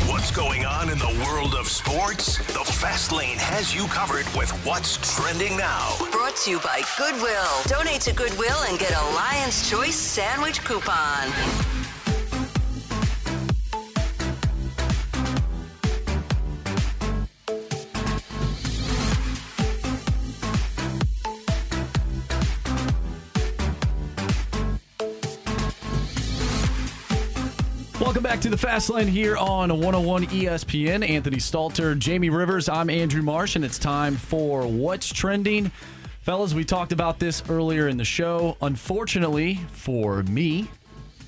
What's 0.08 0.30
going 0.30 0.66
on 0.66 0.92
in 0.92 1.00
the 1.00 1.26
world 1.26 1.56
of 1.56 1.68
sports? 1.68 2.38
The 2.54 2.64
Fast 2.64 3.12
Lane 3.12 3.40
has 3.40 3.74
you 3.74 3.88
covered 3.88 4.28
with 4.38 4.52
what's 4.64 4.98
trending 5.16 5.58
now. 5.58 5.96
Brought 6.12 6.36
to 6.46 6.52
you 6.52 6.60
by 6.60 6.84
Goodwill. 7.00 7.64
Donate 7.66 8.02
to 8.02 8.14
Goodwill 8.14 8.60
and 8.70 8.78
get 8.78 8.92
a 8.92 9.02
Lion's 9.16 9.68
Choice 9.68 9.96
sandwich 9.96 10.64
coupon. 10.64 11.34
Welcome 28.10 28.24
back 28.24 28.42
to 28.42 28.50
the 28.50 28.58
Fast 28.58 28.90
Lane 28.90 29.08
here 29.08 29.38
on 29.38 29.70
101 29.70 30.26
ESPN. 30.26 31.08
Anthony 31.08 31.38
Stalter, 31.38 31.96
Jamie 31.96 32.32
Rivers. 32.32 32.68
I'm 32.68 32.90
Andrew 32.90 33.22
Marsh, 33.22 33.56
and 33.56 33.64
it's 33.64 33.78
time 33.78 34.16
for 34.16 34.66
What's 34.66 35.14
Trending. 35.14 35.72
Fellas, 36.24 36.56
we 36.56 36.66
talked 36.66 36.92
about 36.92 37.20
this 37.20 37.44
earlier 37.50 37.88
in 37.88 37.98
the 37.98 38.04
show. 38.04 38.58
Unfortunately 38.64 39.60
for 39.74 40.24
me 40.24 40.68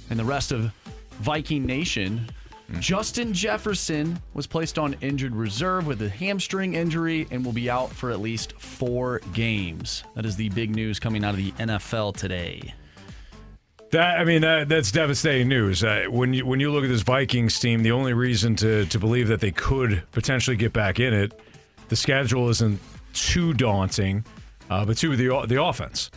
and 0.10 0.18
the 0.18 0.26
rest 0.26 0.52
of 0.52 0.74
Viking 1.20 1.68
Nation, 1.68 2.28
mm-hmm. 2.72 2.80
Justin 2.80 3.32
Jefferson 3.32 4.20
was 4.34 4.48
placed 4.48 4.80
on 4.80 4.96
injured 5.02 5.36
reserve 5.36 5.86
with 5.86 6.02
a 6.02 6.10
hamstring 6.10 6.74
injury 6.74 7.28
and 7.30 7.46
will 7.46 7.54
be 7.54 7.70
out 7.70 7.92
for 7.92 8.10
at 8.10 8.22
least 8.22 8.54
four 8.54 9.22
games. 9.34 10.04
That 10.16 10.26
is 10.26 10.36
the 10.36 10.50
big 10.50 10.76
news 10.76 11.00
coming 11.00 11.24
out 11.24 11.36
of 11.36 11.38
the 11.38 11.52
NFL 11.52 12.18
today. 12.18 12.74
That 13.92 14.22
I 14.22 14.24
mean 14.24 14.42
that 14.42 14.70
that's 14.70 14.90
devastating 14.92 15.50
news. 15.50 15.84
Uh, 15.84 16.06
when 16.10 16.34
you 16.34 16.46
when 16.46 16.62
you 16.62 16.72
look 16.72 16.86
at 16.86 16.90
this 16.90 17.02
Vikings 17.02 17.60
team, 17.60 17.84
the 17.84 17.92
only 17.92 18.14
reason 18.14 18.56
to 18.58 18.86
to 18.86 19.00
believe 19.00 19.28
that 19.28 19.42
they 19.42 19.52
could 19.52 20.04
potentially 20.14 20.56
get 20.56 20.72
back 20.72 21.00
in 21.00 21.14
it, 21.14 21.38
the 21.90 21.98
schedule 21.98 22.48
isn't 22.50 22.80
too 23.14 23.54
daunting, 23.54 24.24
uh, 24.70 24.86
but 24.86 24.98
two 24.98 25.18
the 25.18 25.46
the 25.46 25.62
offense, 25.62 26.10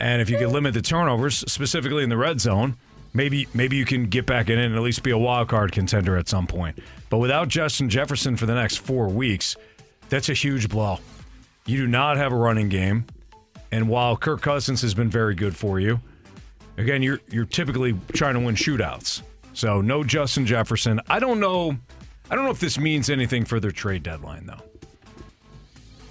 and 0.00 0.22
if 0.22 0.30
you 0.30 0.38
can 0.38 0.50
limit 0.50 0.72
the 0.72 0.80
turnovers, 0.80 1.44
specifically 1.52 2.02
in 2.02 2.08
the 2.08 2.16
red 2.16 2.40
zone, 2.40 2.78
maybe 3.12 3.46
maybe 3.52 3.76
you 3.76 3.84
can 3.84 4.06
get 4.06 4.24
back 4.24 4.48
in 4.48 4.58
it 4.58 4.64
and 4.64 4.74
at 4.74 4.80
least 4.80 5.02
be 5.02 5.10
a 5.10 5.18
wild 5.18 5.48
card 5.48 5.70
contender 5.70 6.16
at 6.16 6.30
some 6.30 6.46
point. 6.46 6.78
But 7.10 7.18
without 7.18 7.48
Justin 7.48 7.90
Jefferson 7.90 8.36
for 8.38 8.46
the 8.46 8.54
next 8.54 8.78
four 8.78 9.08
weeks, 9.08 9.54
that's 10.08 10.30
a 10.30 10.34
huge 10.34 10.70
blow. 10.70 10.98
You 11.66 11.76
do 11.76 11.86
not 11.86 12.16
have 12.16 12.32
a 12.32 12.36
running 12.36 12.70
game, 12.70 13.04
and 13.70 13.90
while 13.90 14.16
Kirk 14.16 14.40
Cousins 14.40 14.80
has 14.80 14.94
been 14.94 15.10
very 15.10 15.34
good 15.34 15.54
for 15.54 15.78
you. 15.78 16.00
Again, 16.76 17.02
you're 17.02 17.20
you're 17.30 17.44
typically 17.44 17.94
trying 18.12 18.34
to 18.34 18.40
win 18.40 18.54
shootouts. 18.54 19.22
So 19.52 19.80
no 19.80 20.02
Justin 20.02 20.46
Jefferson. 20.46 21.00
I 21.08 21.18
don't 21.18 21.40
know 21.40 21.76
I 22.30 22.34
don't 22.34 22.44
know 22.44 22.50
if 22.50 22.60
this 22.60 22.78
means 22.78 23.10
anything 23.10 23.44
for 23.44 23.60
their 23.60 23.70
trade 23.70 24.02
deadline 24.02 24.46
though. 24.46 24.62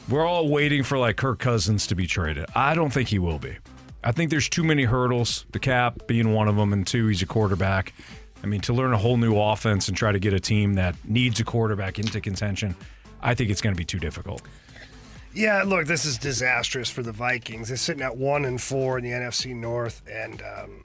We're 0.08 0.26
all 0.26 0.50
waiting 0.50 0.84
for 0.84 1.00
like 1.00 1.16
Kirk 1.16 1.40
Cousins 1.40 1.88
to 1.88 1.96
be 1.96 2.06
traded. 2.06 2.46
I 2.54 2.76
don't 2.76 2.92
think 2.92 3.10
he 3.10 3.18
will 3.18 3.40
be. 3.40 3.58
I 4.04 4.12
think 4.12 4.30
there's 4.30 4.50
too 4.50 4.64
many 4.64 4.84
hurdles, 4.84 5.46
the 5.52 5.60
cap 5.60 6.06
being 6.06 6.34
one 6.34 6.48
of 6.48 6.56
them, 6.56 6.74
and 6.74 6.86
two, 6.86 7.08
he's 7.08 7.22
a 7.22 7.26
quarterback. 7.26 7.94
I 8.44 8.48
mean, 8.48 8.62
to 8.62 8.74
learn 8.74 8.94
a 8.94 8.98
whole 8.98 9.18
new 9.18 9.40
offense 9.40 9.88
and 9.88 9.96
try 9.96 10.12
to 10.12 10.20
get 10.20 10.34
a 10.34 10.40
team 10.40 10.74
that 10.76 10.96
needs 11.06 11.40
a 11.40 11.44
quarterback 11.44 11.98
into 11.98 12.20
contention, 12.22 12.76
I 13.22 13.34
think 13.34 13.50
it's 13.50 13.62
going 13.62 13.76
to 13.76 13.78
be 13.78 13.86
too 13.86 14.00
difficult. 14.00 14.42
Yeah, 15.34 15.64
look, 15.64 15.88
this 15.88 16.06
is 16.06 16.18
disastrous 16.18 16.90
for 16.90 17.04
the 17.04 17.12
Vikings. 17.14 17.70
They're 17.70 17.78
sitting 17.78 18.04
at 18.04 18.16
one 18.18 18.46
and 18.46 18.62
four 18.62 18.98
in 18.98 19.04
the 19.04 19.12
NFC 19.12 19.56
North, 19.56 20.02
and 20.12 20.42
um, 20.42 20.84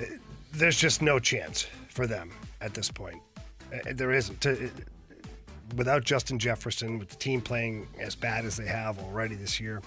eh, 0.00 0.04
there's 0.52 0.76
just 0.76 1.00
no 1.00 1.18
chance 1.18 1.66
for 1.88 2.06
them 2.06 2.30
at 2.60 2.74
this 2.74 2.90
point. 2.90 3.20
Eh, 3.72 3.92
There 3.94 4.12
isn't. 4.12 4.46
Without 5.76 6.04
Justin 6.04 6.38
Jefferson, 6.38 6.98
with 6.98 7.08
the 7.08 7.16
team 7.16 7.40
playing 7.40 7.88
as 7.98 8.14
bad 8.14 8.44
as 8.44 8.56
they 8.56 8.66
have 8.66 8.98
already 8.98 9.34
this 9.34 9.58
year, 9.58 9.80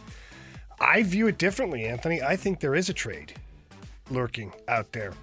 I 0.80 1.04
view 1.04 1.28
it 1.28 1.38
differently, 1.38 1.86
Anthony. 1.86 2.22
I 2.22 2.36
think 2.36 2.60
there 2.60 2.76
is 2.76 2.90
a 2.90 2.94
trade 2.94 3.34
lurking 4.10 4.54
out 4.68 4.92
there. 4.92 5.14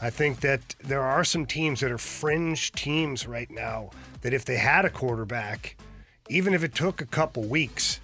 I 0.00 0.10
think 0.10 0.40
that 0.40 0.76
there 0.84 1.02
are 1.02 1.24
some 1.24 1.44
teams 1.46 1.80
that 1.80 1.90
are 1.90 1.98
fringe 1.98 2.70
teams 2.72 3.26
right 3.26 3.50
now 3.50 3.90
that 4.20 4.32
if 4.32 4.44
they 4.44 4.56
had 4.56 4.84
a 4.84 4.90
quarterback, 4.90 5.76
even 6.28 6.54
if 6.54 6.62
it 6.62 6.74
took 6.74 7.00
a 7.00 7.06
couple 7.06 7.42
weeks, 7.44 8.00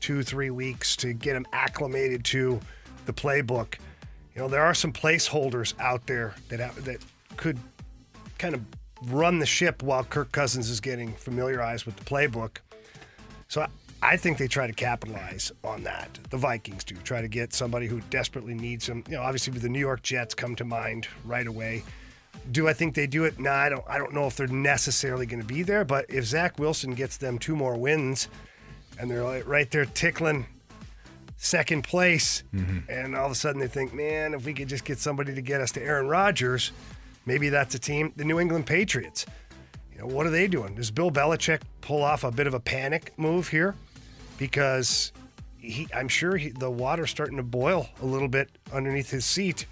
two, 0.00 0.22
three 0.22 0.50
weeks 0.50 0.96
to 0.96 1.12
get 1.12 1.36
him 1.36 1.46
acclimated 1.52 2.24
to 2.26 2.60
the 3.06 3.12
playbook, 3.12 3.74
you 4.34 4.42
know, 4.42 4.48
there 4.48 4.62
are 4.62 4.74
some 4.74 4.92
placeholders 4.92 5.78
out 5.78 6.06
there 6.06 6.34
that 6.48 6.60
ha- 6.60 6.80
that 6.80 6.98
could 7.36 7.58
kind 8.38 8.54
of 8.54 8.62
run 9.06 9.38
the 9.38 9.46
ship 9.46 9.82
while 9.82 10.04
Kirk 10.04 10.32
Cousins 10.32 10.68
is 10.68 10.80
getting 10.80 11.12
familiarized 11.14 11.86
with 11.86 11.96
the 11.96 12.04
playbook. 12.04 12.58
So 13.48 13.62
I, 13.62 13.68
I 14.02 14.16
think 14.16 14.38
they 14.38 14.48
try 14.48 14.66
to 14.66 14.72
capitalize 14.72 15.52
on 15.64 15.82
that. 15.84 16.18
The 16.30 16.36
Vikings 16.36 16.84
do 16.84 16.94
try 16.96 17.20
to 17.20 17.28
get 17.28 17.52
somebody 17.52 17.86
who 17.86 18.00
desperately 18.10 18.54
needs 18.54 18.88
him. 18.88 19.04
You 19.08 19.16
know, 19.16 19.22
obviously 19.22 19.52
the 19.58 19.68
New 19.68 19.80
York 19.80 20.02
Jets 20.02 20.34
come 20.34 20.54
to 20.56 20.64
mind 20.64 21.08
right 21.24 21.46
away. 21.46 21.82
Do 22.50 22.68
I 22.68 22.72
think 22.72 22.94
they 22.94 23.06
do 23.06 23.24
it? 23.24 23.38
No, 23.38 23.50
I 23.50 23.68
don't. 23.68 23.84
I 23.88 23.98
don't 23.98 24.12
know 24.12 24.26
if 24.26 24.36
they're 24.36 24.46
necessarily 24.46 25.26
going 25.26 25.40
to 25.40 25.46
be 25.46 25.62
there. 25.62 25.84
But 25.84 26.06
if 26.08 26.24
Zach 26.24 26.58
Wilson 26.58 26.94
gets 26.94 27.16
them 27.16 27.38
two 27.38 27.56
more 27.56 27.76
wins, 27.76 28.28
and 28.98 29.10
they're 29.10 29.24
like 29.24 29.46
right 29.46 29.70
there 29.70 29.84
tickling 29.84 30.46
second 31.36 31.84
place, 31.84 32.42
mm-hmm. 32.54 32.90
and 32.90 33.16
all 33.16 33.26
of 33.26 33.32
a 33.32 33.34
sudden 33.34 33.60
they 33.60 33.66
think, 33.66 33.94
man, 33.94 34.34
if 34.34 34.44
we 34.44 34.52
could 34.52 34.68
just 34.68 34.84
get 34.84 34.98
somebody 34.98 35.34
to 35.34 35.40
get 35.40 35.60
us 35.60 35.72
to 35.72 35.82
Aaron 35.82 36.08
Rodgers, 36.08 36.72
maybe 37.24 37.48
that's 37.48 37.74
a 37.74 37.78
team. 37.78 38.12
The 38.16 38.24
New 38.24 38.38
England 38.40 38.66
Patriots. 38.66 39.26
You 39.92 40.00
know, 40.00 40.06
what 40.06 40.26
are 40.26 40.30
they 40.30 40.48
doing? 40.48 40.74
Does 40.74 40.90
Bill 40.90 41.10
Belichick 41.10 41.62
pull 41.80 42.02
off 42.02 42.24
a 42.24 42.30
bit 42.30 42.46
of 42.46 42.54
a 42.54 42.60
panic 42.60 43.12
move 43.16 43.48
here? 43.48 43.74
Because 44.38 45.12
he, 45.58 45.88
I'm 45.94 46.08
sure 46.08 46.36
he, 46.36 46.50
the 46.50 46.70
water's 46.70 47.10
starting 47.10 47.36
to 47.36 47.42
boil 47.42 47.88
a 48.02 48.06
little 48.06 48.28
bit 48.28 48.50
underneath 48.72 49.10
his 49.10 49.24
seat, 49.24 49.66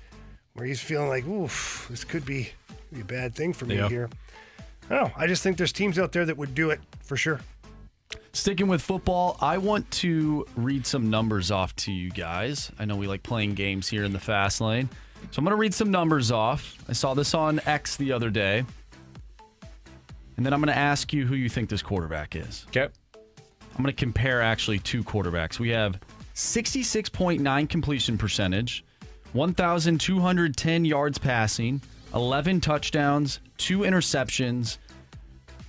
where 0.54 0.66
he's 0.66 0.80
feeling 0.80 1.08
like, 1.08 1.26
oof, 1.26 1.86
this 1.90 2.04
could 2.04 2.24
be, 2.24 2.50
be 2.92 3.00
a 3.00 3.04
bad 3.04 3.34
thing 3.34 3.52
for 3.52 3.64
me 3.66 3.76
Yeah. 3.76 3.88
here. 3.88 4.08
I 4.90 4.94
don't 4.94 5.04
know. 5.08 5.12
I 5.16 5.26
just 5.26 5.42
think 5.42 5.56
there's 5.58 5.72
teams 5.72 5.98
out 5.98 6.12
there 6.12 6.24
that 6.24 6.36
would 6.36 6.54
do 6.54 6.70
it 6.70 6.80
for 7.02 7.16
sure. 7.16 7.40
Sticking 8.32 8.68
with 8.68 8.80
football, 8.80 9.36
I 9.40 9.58
want 9.58 9.90
to 9.92 10.46
read 10.56 10.86
some 10.86 11.10
numbers 11.10 11.50
off 11.50 11.74
to 11.76 11.92
you 11.92 12.10
guys. 12.10 12.70
I 12.78 12.84
know 12.86 12.96
we 12.96 13.06
like 13.06 13.22
playing 13.22 13.54
games 13.54 13.88
here 13.88 14.04
in 14.04 14.12
the 14.12 14.18
fast 14.20 14.60
lane. 14.60 14.88
So 15.30 15.40
I'm 15.40 15.44
going 15.44 15.50
to 15.56 15.60
read 15.60 15.74
some 15.74 15.90
numbers 15.90 16.30
off. 16.30 16.76
I 16.88 16.92
saw 16.92 17.12
this 17.12 17.34
on 17.34 17.60
X 17.66 17.96
the 17.96 18.12
other 18.12 18.30
day. 18.30 18.64
And 20.36 20.46
then 20.46 20.52
I'm 20.52 20.60
going 20.60 20.72
to 20.72 20.78
ask 20.78 21.12
you 21.12 21.26
who 21.26 21.34
you 21.34 21.48
think 21.48 21.68
this 21.68 21.82
quarterback 21.82 22.36
is. 22.36 22.64
Okay. 22.68 22.88
I'm 23.14 23.82
going 23.84 23.86
to 23.86 23.92
compare 23.92 24.40
actually 24.40 24.78
two 24.78 25.02
quarterbacks. 25.04 25.58
We 25.58 25.70
have 25.70 25.98
66.9 26.34 27.68
completion 27.68 28.16
percentage, 28.16 28.84
1,210 29.32 30.84
yards 30.84 31.18
passing, 31.18 31.80
11 32.14 32.60
touchdowns, 32.60 33.40
two 33.56 33.80
interceptions, 33.80 34.78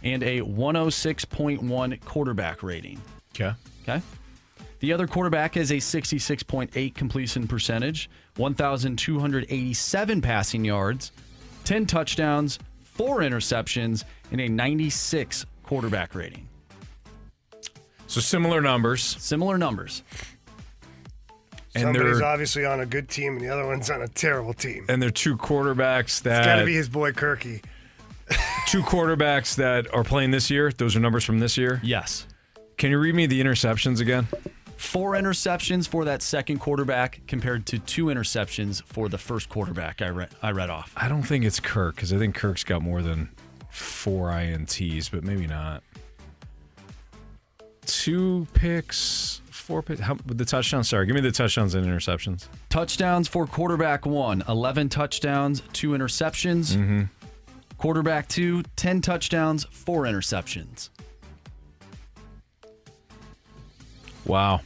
and 0.03 0.23
a 0.23 0.39
106.1 0.41 2.01
quarterback 2.05 2.63
rating. 2.63 3.01
Okay. 3.35 3.51
Okay. 3.83 4.01
The 4.79 4.93
other 4.93 5.07
quarterback 5.07 5.55
has 5.55 5.71
a 5.71 5.77
66.8 5.77 6.95
completion 6.95 7.47
percentage, 7.47 8.09
1,287 8.37 10.21
passing 10.21 10.63
yards, 10.63 11.11
10 11.65 11.85
touchdowns, 11.85 12.59
four 12.81 13.19
interceptions, 13.19 14.05
and 14.31 14.39
a 14.39 14.47
96 14.47 15.45
quarterback 15.63 16.15
rating. 16.15 16.47
So 18.07 18.21
similar 18.21 18.61
numbers. 18.61 19.03
Similar 19.03 19.57
numbers. 19.57 20.03
And 21.75 21.83
Somebody's 21.83 22.21
obviously 22.21 22.65
on 22.65 22.79
a 22.79 22.85
good 22.85 23.09
team, 23.09 23.33
and 23.33 23.41
the 23.41 23.49
other 23.49 23.65
one's 23.67 23.89
on 23.89 24.01
a 24.01 24.07
terrible 24.07 24.53
team. 24.53 24.85
and 24.89 25.01
they're 25.01 25.11
two 25.11 25.37
quarterbacks 25.37 26.21
that 26.23 26.39
It's 26.39 26.47
got 26.47 26.55
to 26.57 26.65
be 26.65 26.73
his 26.73 26.89
boy 26.89 27.11
Kirky. 27.11 27.63
two 28.67 28.81
quarterbacks 28.81 29.55
that 29.55 29.93
are 29.93 30.03
playing 30.03 30.31
this 30.31 30.49
year. 30.49 30.71
Those 30.71 30.95
are 30.95 30.99
numbers 30.99 31.23
from 31.23 31.39
this 31.39 31.57
year. 31.57 31.79
Yes. 31.83 32.25
Can 32.77 32.89
you 32.91 32.97
read 32.99 33.13
me 33.15 33.25
the 33.27 33.39
interceptions 33.41 33.99
again? 34.01 34.27
Four 34.77 35.11
interceptions 35.13 35.87
for 35.87 36.05
that 36.05 36.21
second 36.21 36.59
quarterback 36.59 37.19
compared 37.27 37.65
to 37.67 37.79
two 37.79 38.05
interceptions 38.05 38.81
for 38.83 39.09
the 39.09 39.17
first 39.17 39.49
quarterback 39.49 40.01
I 40.01 40.09
read, 40.09 40.29
I 40.41 40.51
read 40.51 40.69
off. 40.69 40.93
I 40.95 41.09
don't 41.09 41.23
think 41.23 41.43
it's 41.43 41.59
Kirk 41.59 41.95
because 41.95 42.13
I 42.13 42.17
think 42.17 42.33
Kirk's 42.35 42.63
got 42.63 42.81
more 42.81 43.01
than 43.01 43.29
four 43.69 44.29
ints, 44.29 45.11
but 45.11 45.23
maybe 45.23 45.47
not. 45.47 45.83
Two 47.85 48.47
picks, 48.53 49.41
four 49.69 49.83
picks. 49.83 49.99
How, 50.01 50.17
the 50.25 50.43
touchdowns. 50.45 50.89
Sorry, 50.89 51.05
give 51.05 51.13
me 51.15 51.21
the 51.21 51.31
touchdowns 51.31 51.75
and 51.75 51.85
interceptions. 51.85 52.47
Touchdowns 52.69 53.27
for 53.27 53.45
quarterback 53.45 54.05
one 54.05 54.43
11 54.49 54.89
touchdowns, 54.89 55.61
two 55.73 55.91
interceptions. 55.91 56.75
Mm-hmm. 56.75 57.03
Quarterback 57.77 58.27
two 58.27 58.63
10 58.75 58.99
touchdowns, 59.01 59.63
four 59.65 60.03
interceptions. 60.03 60.89
Wow. 64.25 64.61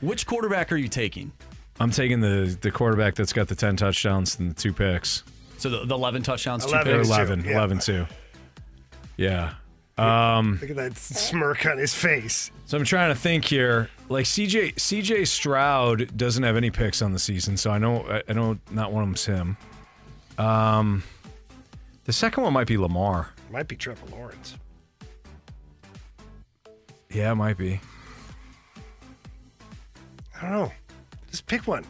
Which 0.00 0.26
quarterback 0.26 0.70
are 0.70 0.76
you 0.76 0.88
taking? 0.88 1.32
I'm 1.80 1.90
taking 1.90 2.20
the 2.20 2.56
the 2.60 2.70
quarterback 2.70 3.14
that's 3.16 3.32
got 3.32 3.48
the 3.48 3.54
ten 3.56 3.76
touchdowns 3.76 4.38
and 4.38 4.50
the 4.50 4.54
two 4.54 4.72
picks. 4.72 5.24
So 5.58 5.68
the, 5.70 5.84
the 5.86 5.94
11 5.94 6.22
touchdowns, 6.22 6.64
two 6.66 6.72
11 6.72 6.92
Or 6.92 6.98
picks. 6.98 7.08
11, 7.08 7.44
Yeah. 7.44 7.50
11 7.52 7.78
too. 7.78 8.06
Yeah. 9.16 9.54
Um, 9.96 10.58
Look 10.60 10.70
at 10.70 10.76
that 10.76 10.96
smirk 10.96 11.66
on 11.66 11.78
his 11.78 11.94
face. 11.94 12.50
so 12.66 12.76
I'm 12.76 12.84
trying 12.84 13.14
to 13.14 13.20
think 13.20 13.44
here. 13.44 13.90
Like 14.08 14.24
CJ 14.26 14.74
CJ 14.74 15.26
Stroud 15.28 16.16
doesn't 16.16 16.42
have 16.42 16.56
any 16.56 16.70
picks 16.70 17.00
on 17.00 17.12
the 17.12 17.18
season, 17.18 17.56
so 17.56 17.70
I 17.70 17.78
know 17.78 18.04
I, 18.08 18.22
I 18.28 18.32
know 18.32 18.58
not 18.70 18.92
one 18.92 19.02
of 19.04 19.08
them's 19.08 19.24
him. 19.24 19.56
Um, 20.36 21.02
the 22.04 22.12
second 22.12 22.42
one 22.42 22.52
might 22.52 22.66
be 22.66 22.76
Lamar. 22.76 23.30
Might 23.52 23.68
be 23.68 23.76
Trevor 23.76 24.04
Lawrence. 24.10 24.56
Yeah, 27.10 27.30
it 27.32 27.36
might 27.36 27.56
be. 27.56 27.80
I 30.36 30.42
don't 30.42 30.50
know. 30.52 30.72
Just 31.30 31.46
pick 31.46 31.66
one. 31.68 31.84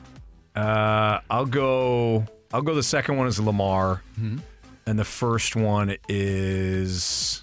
Uh, 0.54 1.20
I'll 1.30 1.46
go. 1.46 2.26
I'll 2.52 2.62
go. 2.62 2.74
The 2.74 2.82
second 2.82 3.16
one 3.16 3.26
is 3.26 3.40
Lamar, 3.40 4.02
Mm-hmm. 4.20 4.38
and 4.86 4.98
the 4.98 5.04
first 5.04 5.56
one 5.56 5.96
is. 6.08 7.40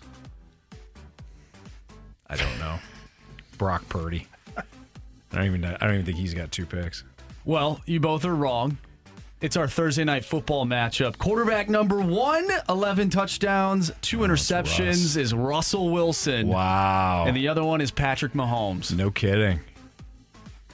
I 2.31 2.35
don't 2.37 2.59
know. 2.59 2.79
Brock 3.57 3.87
Purdy. 3.89 4.25
I 4.57 4.63
don't 5.33 5.45
even. 5.45 5.63
I 5.65 5.77
don't 5.77 5.93
even 5.93 6.05
think 6.05 6.17
he's 6.17 6.33
got 6.33 6.51
two 6.51 6.65
picks. 6.65 7.03
Well, 7.45 7.81
you 7.85 7.99
both 7.99 8.25
are 8.25 8.33
wrong. 8.35 8.77
It's 9.41 9.57
our 9.57 9.67
Thursday 9.67 10.03
night 10.03 10.23
football 10.23 10.65
matchup. 10.65 11.17
Quarterback 11.17 11.67
number 11.67 11.99
one, 11.99 12.47
11 12.69 13.09
touchdowns, 13.09 13.91
two 14.01 14.23
oh, 14.23 14.27
interceptions, 14.27 15.17
is 15.17 15.33
Russell 15.33 15.89
Wilson. 15.89 16.47
Wow. 16.47 17.25
And 17.25 17.35
the 17.35 17.47
other 17.47 17.63
one 17.63 17.81
is 17.81 17.89
Patrick 17.89 18.33
Mahomes. 18.33 18.95
No 18.95 19.09
kidding. 19.09 19.59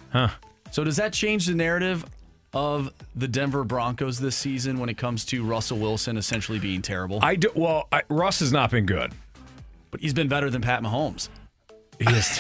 Huh. 0.10 0.30
So, 0.72 0.84
does 0.84 0.98
that 0.98 1.14
change 1.14 1.46
the 1.46 1.56
narrative 1.56 2.06
of 2.54 2.92
the 3.16 3.28
Denver 3.28 3.64
Broncos 3.64 4.20
this 4.20 4.36
season 4.36 4.80
when 4.80 4.90
it 4.90 4.98
comes 4.98 5.24
to 5.26 5.44
Russell 5.46 5.78
Wilson 5.78 6.18
essentially 6.18 6.60
being 6.60 6.82
terrible? 6.82 7.20
I 7.22 7.36
do. 7.36 7.50
Well, 7.56 7.88
I, 7.92 8.04
Russ 8.10 8.40
has 8.42 8.52
not 8.52 8.70
been 8.70 8.86
good. 8.86 9.14
but 9.92 10.02
he's 10.02 10.14
been 10.14 10.28
better 10.28 10.50
than 10.50 10.62
Pat 10.62 10.84
Mahomes. 10.84 11.30
He 12.00 12.06
is. 12.14 12.40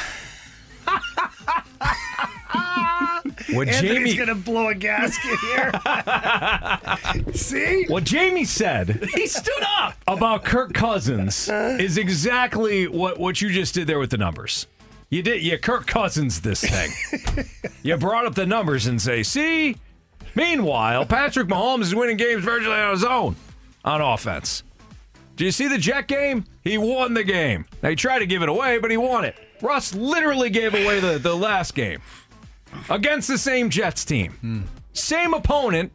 what 3.51 3.67
Anthony's 3.67 4.13
Jamie? 4.13 4.15
gonna 4.15 4.35
blow 4.35 4.67
a 4.69 4.75
gasket 4.75 5.39
here. 5.39 5.71
See? 7.33 7.85
What 7.87 8.03
Jamie 8.03 8.45
said 8.45 9.03
He 9.13 9.27
stood 9.27 9.63
up. 9.79 9.95
about 10.07 10.43
Kirk 10.43 10.73
Cousins 10.73 11.49
uh-huh. 11.49 11.77
is 11.79 11.97
exactly 11.97 12.87
what, 12.87 13.19
what 13.19 13.41
you 13.41 13.49
just 13.49 13.73
did 13.73 13.87
there 13.87 13.99
with 13.99 14.11
the 14.11 14.17
numbers. 14.17 14.67
You 15.09 15.23
did 15.23 15.41
you 15.41 15.57
Kirk 15.57 15.87
Cousins 15.87 16.41
this 16.41 16.61
thing. 16.61 17.45
you 17.83 17.95
brought 17.97 18.25
up 18.25 18.35
the 18.35 18.45
numbers 18.45 18.87
and 18.87 19.01
say, 19.01 19.23
see? 19.23 19.77
Meanwhile, 20.35 21.05
Patrick 21.05 21.47
Mahomes 21.47 21.83
is 21.83 21.95
winning 21.95 22.17
games 22.17 22.43
virtually 22.43 22.75
on 22.75 22.91
his 22.91 23.03
own 23.03 23.35
on 23.85 24.01
offense. 24.01 24.63
Do 25.37 25.45
you 25.45 25.51
see 25.51 25.67
the 25.67 25.77
Jet 25.77 26.07
game? 26.07 26.45
He 26.63 26.79
won 26.79 27.13
the 27.13 27.23
game. 27.23 27.65
Now 27.83 27.89
he 27.89 27.95
tried 27.95 28.19
to 28.19 28.25
give 28.25 28.41
it 28.41 28.49
away, 28.49 28.79
but 28.79 28.89
he 28.89 28.97
won 28.97 29.23
it. 29.23 29.35
Russ 29.61 29.93
literally 29.93 30.49
gave 30.49 30.73
away 30.73 30.99
the, 30.99 31.19
the 31.19 31.35
last 31.35 31.75
game 31.75 32.01
against 32.89 33.27
the 33.27 33.37
same 33.37 33.69
Jets 33.69 34.03
team. 34.03 34.67
Same 34.93 35.35
opponent, 35.35 35.91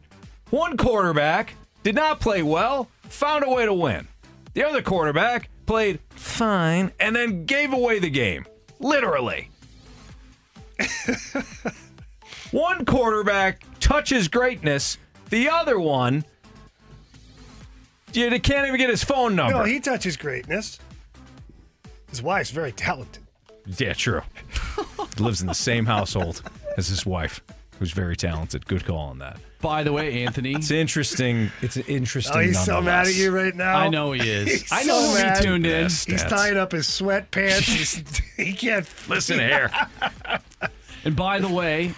one 0.50 0.76
quarterback, 0.76 1.54
did 1.82 1.96
not 1.96 2.20
play 2.20 2.42
well, 2.42 2.88
found 3.02 3.44
a 3.44 3.50
way 3.50 3.66
to 3.66 3.74
win. 3.74 4.06
The 4.54 4.64
other 4.64 4.80
quarterback 4.80 5.48
played 5.66 5.98
fine 6.10 6.92
and 7.00 7.16
then 7.16 7.44
gave 7.44 7.72
away 7.72 7.98
the 7.98 8.10
game. 8.10 8.46
Literally. 8.78 9.50
one 12.52 12.84
quarterback 12.84 13.64
touches 13.80 14.28
greatness, 14.28 14.98
the 15.30 15.48
other 15.48 15.80
one 15.80 16.24
you 18.14 18.40
can't 18.40 18.66
even 18.66 18.78
get 18.78 18.90
his 18.90 19.04
phone 19.04 19.34
number. 19.36 19.58
No, 19.58 19.64
he 19.64 19.80
touches 19.80 20.16
greatness. 20.16 20.78
His 22.10 22.22
wife's 22.22 22.50
very 22.50 22.72
talented. 22.72 23.22
Yeah, 23.78 23.92
true. 23.94 24.22
Lives 25.18 25.40
in 25.40 25.46
the 25.46 25.54
same 25.54 25.86
household 25.86 26.42
as 26.76 26.88
his 26.88 27.06
wife. 27.06 27.40
who's 27.78 27.92
very 27.92 28.16
talented. 28.16 28.66
Good 28.66 28.84
call 28.84 28.98
on 29.08 29.18
that. 29.18 29.38
By 29.60 29.82
the 29.82 29.92
way, 29.92 30.24
Anthony. 30.24 30.54
It's 30.54 30.70
interesting. 30.70 31.50
It's 31.62 31.76
interesting. 31.76 32.36
Oh, 32.36 32.40
he's 32.40 32.64
so 32.64 32.80
mad 32.80 33.06
at 33.06 33.14
you 33.14 33.30
right 33.30 33.54
now. 33.54 33.76
I 33.76 33.88
know 33.88 34.12
he 34.12 34.28
is. 34.28 34.48
He's 34.62 34.72
I 34.72 34.82
know 34.82 35.00
so 35.00 35.06
he'll 35.08 35.16
be 35.16 35.22
mad. 35.22 35.42
tuned 35.42 35.66
in. 35.66 35.82
He's 35.84 36.24
tying 36.24 36.56
up 36.56 36.72
his 36.72 36.86
sweatpants. 36.88 38.20
He 38.36 38.52
can't 38.52 38.86
Listen 39.08 39.38
here. 39.48 39.70
And 41.04 41.16
by 41.16 41.38
the 41.40 41.48
way, 41.48 41.94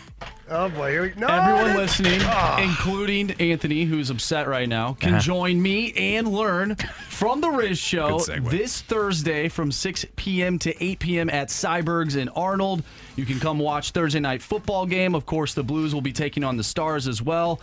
Oh 0.51 0.69
boy, 0.69 0.91
here 0.91 1.03
we, 1.03 1.13
no, 1.17 1.27
everyone 1.27 1.75
listening, 1.75 2.21
Oh. 2.23 2.59
including 2.63 3.31
Anthony, 3.41 3.85
who's 3.85 4.11
upset 4.11 4.47
right 4.47 4.69
now, 4.69 4.93
can 4.93 5.15
Uh-huh. 5.15 5.23
join 5.23 5.61
me 5.63 5.93
and 5.97 6.29
learn 6.29 6.77
from 7.09 7.41
the 7.41 7.49
Riz 7.49 7.79
Show 7.79 8.21
this 8.43 8.83
Thursday 8.83 9.49
from 9.49 9.73
6 9.73 10.05
p.m. 10.17 10.59
to 10.59 10.85
8 10.85 10.99
p.m. 10.99 11.31
at 11.31 11.49
Sybergs 11.49 12.15
in 12.17 12.29
Arnold. 12.31 12.83
You 13.17 13.25
can 13.25 13.41
come 13.41 13.59
watch 13.59 13.93
Thursday 13.93 14.21
night 14.21 14.43
football 14.43 14.85
game. 14.85 15.15
Of 15.15 15.25
course, 15.25 15.55
the 15.55 15.63
Blues 15.65 15.95
will 15.95 16.03
be 16.03 16.13
taking 16.13 16.45
on 16.45 16.59
the 16.59 16.65
Stars 16.65 17.09
as 17.09 17.23
well. 17.23 17.59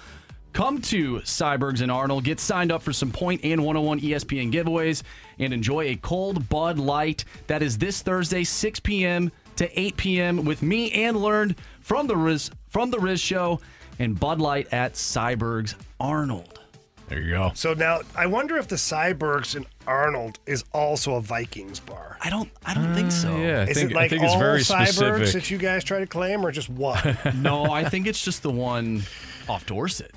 Come 0.53 0.81
to 0.81 1.19
Sybergs 1.19 1.81
in 1.83 1.89
Arnold, 1.91 2.23
get 2.23 2.39
signed 2.39 2.71
up 2.71 2.81
for 2.81 2.91
some 2.91 3.11
Point 3.11 3.41
and 3.43 3.63
101 3.63 3.99
ESPN 4.01 4.51
giveaways, 4.51 5.03
and 5.39 5.53
enjoy 5.53 5.81
a 5.89 5.95
cold 5.97 6.49
Bud 6.49 6.79
Light. 6.79 7.25
That 7.47 7.61
is 7.61 7.77
this 7.77 8.01
Thursday, 8.01 8.43
6 8.43 8.79
p.m. 8.81 9.31
to 9.61 9.79
8 9.79 9.95
p.m. 9.97 10.43
with 10.43 10.63
me 10.63 10.91
and 10.91 11.15
learned 11.17 11.55
from 11.81 12.07
the 12.07 12.17
Riz 12.17 12.49
from 12.69 12.89
the 12.89 12.99
Riz 12.99 13.21
Show 13.21 13.61
and 13.99 14.19
Bud 14.19 14.41
Light 14.41 14.67
at 14.73 14.93
Sybergs 14.93 15.75
Arnold. 15.99 16.59
There 17.07 17.21
you 17.21 17.29
go. 17.29 17.51
So 17.53 17.75
now 17.75 17.99
I 18.15 18.25
wonder 18.25 18.57
if 18.57 18.67
the 18.67 18.75
Sybergs 18.75 19.55
in 19.55 19.67
Arnold 19.85 20.39
is 20.47 20.63
also 20.73 21.15
a 21.15 21.21
Vikings 21.21 21.79
bar. 21.79 22.17
I 22.21 22.31
don't 22.31 22.49
I 22.65 22.73
don't 22.73 22.95
think 22.95 23.07
uh, 23.07 23.11
so. 23.11 23.37
Yeah, 23.37 23.59
I 23.59 23.63
is 23.65 23.77
think, 23.77 23.91
it 23.91 23.95
like 23.95 24.05
I 24.05 24.09
think 24.09 24.23
it's 24.23 24.33
all 24.33 24.39
very 24.39 24.61
Sybergs 24.61 24.87
specific. 24.87 25.33
that 25.33 25.51
you 25.51 25.59
guys 25.59 25.83
try 25.83 25.99
to 25.99 26.07
claim, 26.07 26.43
or 26.43 26.51
just 26.51 26.69
one? 26.69 27.17
No, 27.35 27.65
I 27.65 27.87
think 27.87 28.07
it's 28.07 28.23
just 28.23 28.41
the 28.41 28.51
one 28.51 29.03
off 29.47 29.67
Dorsett. 29.67 30.15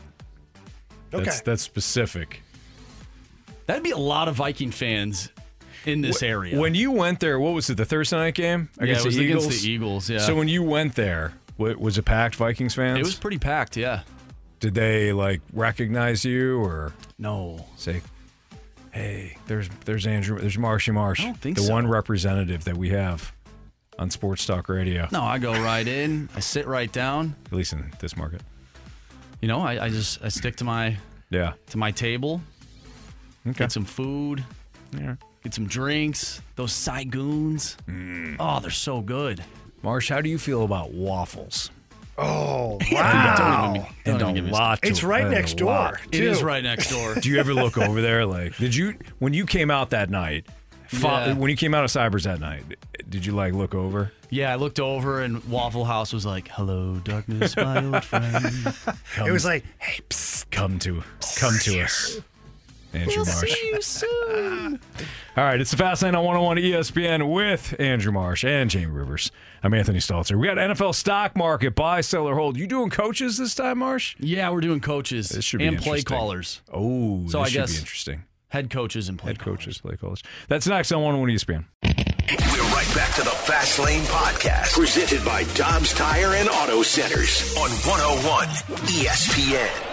Okay. 1.13 1.25
That's 1.25 1.43
that's 1.43 1.63
specific. 1.63 2.41
That'd 3.67 3.83
be 3.83 3.91
a 3.91 3.99
lot 3.99 4.29
of 4.29 4.37
Viking 4.37 4.71
fans 4.71 5.31
in 5.87 6.01
this 6.01 6.23
area. 6.23 6.59
When 6.59 6.75
you 6.75 6.91
went 6.91 7.21
there, 7.21 7.39
what 7.39 7.53
was 7.55 7.69
it? 7.71 7.77
The 7.77 7.85
Thursday 7.85 8.17
night 8.17 8.35
game 8.35 8.69
Yeah, 8.79 8.85
against 8.85 9.05
it 9.05 9.09
was 9.09 9.17
the 9.17 9.25
against 9.25 9.47
Eagles. 9.47 9.63
the 9.63 9.71
Eagles, 9.71 10.11
yeah. 10.11 10.19
So 10.19 10.35
when 10.35 10.49
you 10.49 10.63
went 10.63 10.95
there, 10.95 11.33
wa- 11.59 11.75
was 11.79 11.99
it 11.99 12.05
packed 12.05 12.37
Vikings 12.37 12.75
fans? 12.75 12.99
it 12.99 13.05
was 13.05 13.15
pretty 13.17 13.39
packed, 13.39 13.77
yeah. 13.77 14.01
Did 14.61 14.75
they 14.75 15.13
like 15.13 15.41
recognize 15.53 16.25
you 16.25 16.59
or 16.61 16.93
No. 17.19 17.67
say, 17.77 18.01
"Hey, 18.93 19.37
there's 19.47 19.69
there's 19.85 20.07
Andrew, 20.07 20.39
there's 20.39 20.57
Marshy 20.59 20.91
Marsh, 20.93 21.21
I 21.21 21.25
don't 21.25 21.39
think 21.41 21.57
the 21.59 21.65
so. 21.65 21.73
one 21.73 21.87
representative 21.87 22.65
that 22.65 22.77
we 22.77 22.89
have 22.91 23.33
on 23.99 24.11
Sports 24.11 24.47
Talk 24.47 24.69
Radio, 24.69 25.07
No, 25.13 25.23
I 25.23 25.39
go 25.39 25.53
right 25.53 25.87
in, 25.87 26.29
I 26.35 26.41
sit 26.41 26.67
right 26.67 26.91
down. 26.91 27.37
at 27.47 27.53
least 27.53 27.73
in 27.73 27.93
this 28.01 28.17
market." 28.17 28.41
You 29.43 29.49
know, 29.49 29.61
I, 29.61 29.85
I 29.85 29.89
just 29.91 30.23
I 30.25 30.29
stick 30.29 30.57
to 30.57 30.65
my 30.65 30.97
Yeah. 31.29 31.53
to 31.71 31.77
my 31.77 31.91
table, 31.91 32.41
Okay. 33.47 33.59
get 33.59 33.73
some 33.73 33.85
food, 33.85 34.43
Yeah. 34.99 35.17
Get 35.45 35.55
some 35.55 35.67
drinks. 35.67 36.41
Those 36.57 36.73
Saigoons. 36.73 37.77
Mm. 37.89 38.37
Oh, 38.41 38.59
they're 38.61 38.71
so 38.71 39.01
good. 39.01 39.45
Marsh, 39.83 40.09
how 40.09 40.21
do 40.21 40.29
you 40.29 40.39
feel 40.39 40.65
about 40.65 40.93
waffles? 40.93 41.71
oh 42.17 42.79
Don't 42.91 42.93
wow! 42.93 43.71
even, 43.75 43.83
don't 43.83 43.87
and 44.07 44.15
even 44.23 44.29
a 44.29 44.33
give 44.35 44.45
me 44.45 44.51
lot. 44.53 44.79
It's 44.85 45.03
right 45.03 45.25
and 45.25 45.33
a 45.35 45.37
next 45.37 45.61
lot. 45.61 45.95
door. 45.95 46.01
It 46.13 46.23
is 46.23 46.39
too. 46.39 46.45
right 46.47 46.63
next 46.63 46.89
door. 46.91 47.15
Do 47.21 47.29
you 47.29 47.39
ever 47.41 47.53
look 47.53 47.77
over 47.77 48.01
there? 48.01 48.25
Like, 48.25 48.57
did 48.57 48.73
you 48.75 48.95
when 49.19 49.35
you 49.35 49.45
came 49.47 49.69
out 49.71 49.91
that 49.91 50.11
night? 50.11 50.47
fo- 50.87 51.09
Yeah. 51.09 51.33
When 51.35 51.51
you 51.51 51.57
came 51.57 51.75
out 51.75 51.83
of 51.83 51.91
Cybers 51.91 52.23
that 52.23 52.39
night, 52.39 52.63
did 53.09 53.27
you 53.27 53.33
like 53.33 53.53
look 53.55 53.75
over? 53.75 54.13
Yeah, 54.31 54.53
I 54.53 54.55
looked 54.57 54.79
over 54.79 55.23
and 55.23 55.43
Waffle 55.47 55.85
House 55.85 56.13
was 56.13 56.25
like, 56.25 56.47
"Hello, 56.49 56.95
darkness, 57.03 57.57
my 57.57 57.85
old 57.85 58.05
friend." 58.05 58.39
It 59.27 59.33
was 59.33 59.45
like, 59.45 59.65
hey, 59.79 60.01
psst. 60.09 60.49
come 60.53 60.79
to 60.81 61.03
come 61.37 61.55
to 61.63 61.81
us, 61.83 62.21
Andrew 62.95 63.13
We'll 63.17 63.25
Marsh. 63.27 63.53
see 63.53 63.67
you 63.73 63.83
soon. 63.83 64.81
All 65.37 65.45
right, 65.45 65.61
it's 65.61 65.71
the 65.73 65.77
Fast 65.77 66.03
Lane 66.03 66.15
on 66.15 66.25
101 66.25 66.57
ESPN 66.59 67.33
with 67.33 67.75
Andrew 67.81 68.13
Marsh 68.13 68.45
and 68.45 68.71
Jamie 68.71 68.87
Rivers. 68.87 69.33
I'm 69.63 69.75
Anthony 69.75 69.99
Stalter. 69.99 70.39
We 70.39 70.47
got 70.47 70.57
NFL 70.59 70.95
stock 70.95 71.37
market 71.37 71.75
buy, 71.75 72.01
sell, 72.03 72.29
or 72.29 72.37
hold. 72.37 72.57
You 72.57 72.67
doing 72.67 72.91
coaches 72.91 73.37
this 73.39 73.55
time, 73.55 73.79
Marsh? 73.79 74.15
Yeah, 74.19 74.51
we're 74.51 74.61
doing 74.61 74.81
coaches 74.81 75.31
This 75.31 75.45
should 75.45 75.59
be 75.59 75.67
and 75.67 75.79
play 75.79 76.03
callers, 76.03 76.63
Oh, 76.73 77.27
So 77.29 77.39
this 77.39 77.47
I 77.47 77.49
should 77.51 77.59
guess- 77.61 77.73
be 77.73 77.79
interesting. 77.79 78.25
head 78.49 78.71
coaches 78.71 79.09
and 79.09 79.19
play 79.19 79.31
Head 79.31 79.39
callers. 79.41 79.59
coaches, 79.59 79.79
play 79.79 79.97
callers. 79.97 80.23
That's 80.49 80.67
next 80.69 80.93
on 80.93 81.03
101 81.03 81.31
ESPN. 81.31 81.65
We're 81.83 82.63
right 82.75 82.95
back 82.95 83.13
to 83.17 83.23
the 83.23 83.31
Fast 83.31 83.79
Lane 83.81 84.03
Podcast, 84.05 84.75
presented 84.75 85.25
by 85.25 85.43
Dobbs 85.55 85.93
Tire 85.95 86.35
and 86.35 86.49
Auto 86.49 86.83
Centers 86.83 87.55
on 87.57 87.71
101 87.71 88.49
ESPN. 88.87 89.91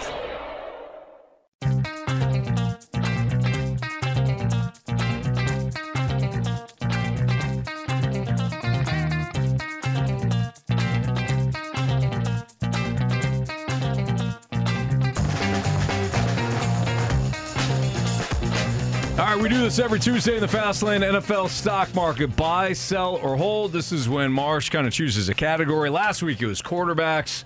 We 19.42 19.48
do 19.48 19.58
this 19.60 19.78
every 19.80 19.98
Tuesday 19.98 20.36
in 20.36 20.40
the 20.40 20.46
Fast 20.48 20.82
Lane 20.84 21.00
NFL 21.00 21.48
stock 21.48 21.92
market. 21.96 22.34
Buy, 22.36 22.72
sell, 22.72 23.16
or 23.16 23.36
hold. 23.36 23.72
This 23.72 23.90
is 23.90 24.08
when 24.08 24.30
Marsh 24.30 24.68
kind 24.70 24.86
of 24.86 24.92
chooses 24.92 25.28
a 25.28 25.34
category. 25.34 25.90
Last 25.90 26.22
week 26.22 26.40
it 26.40 26.46
was 26.46 26.62
quarterbacks. 26.62 27.42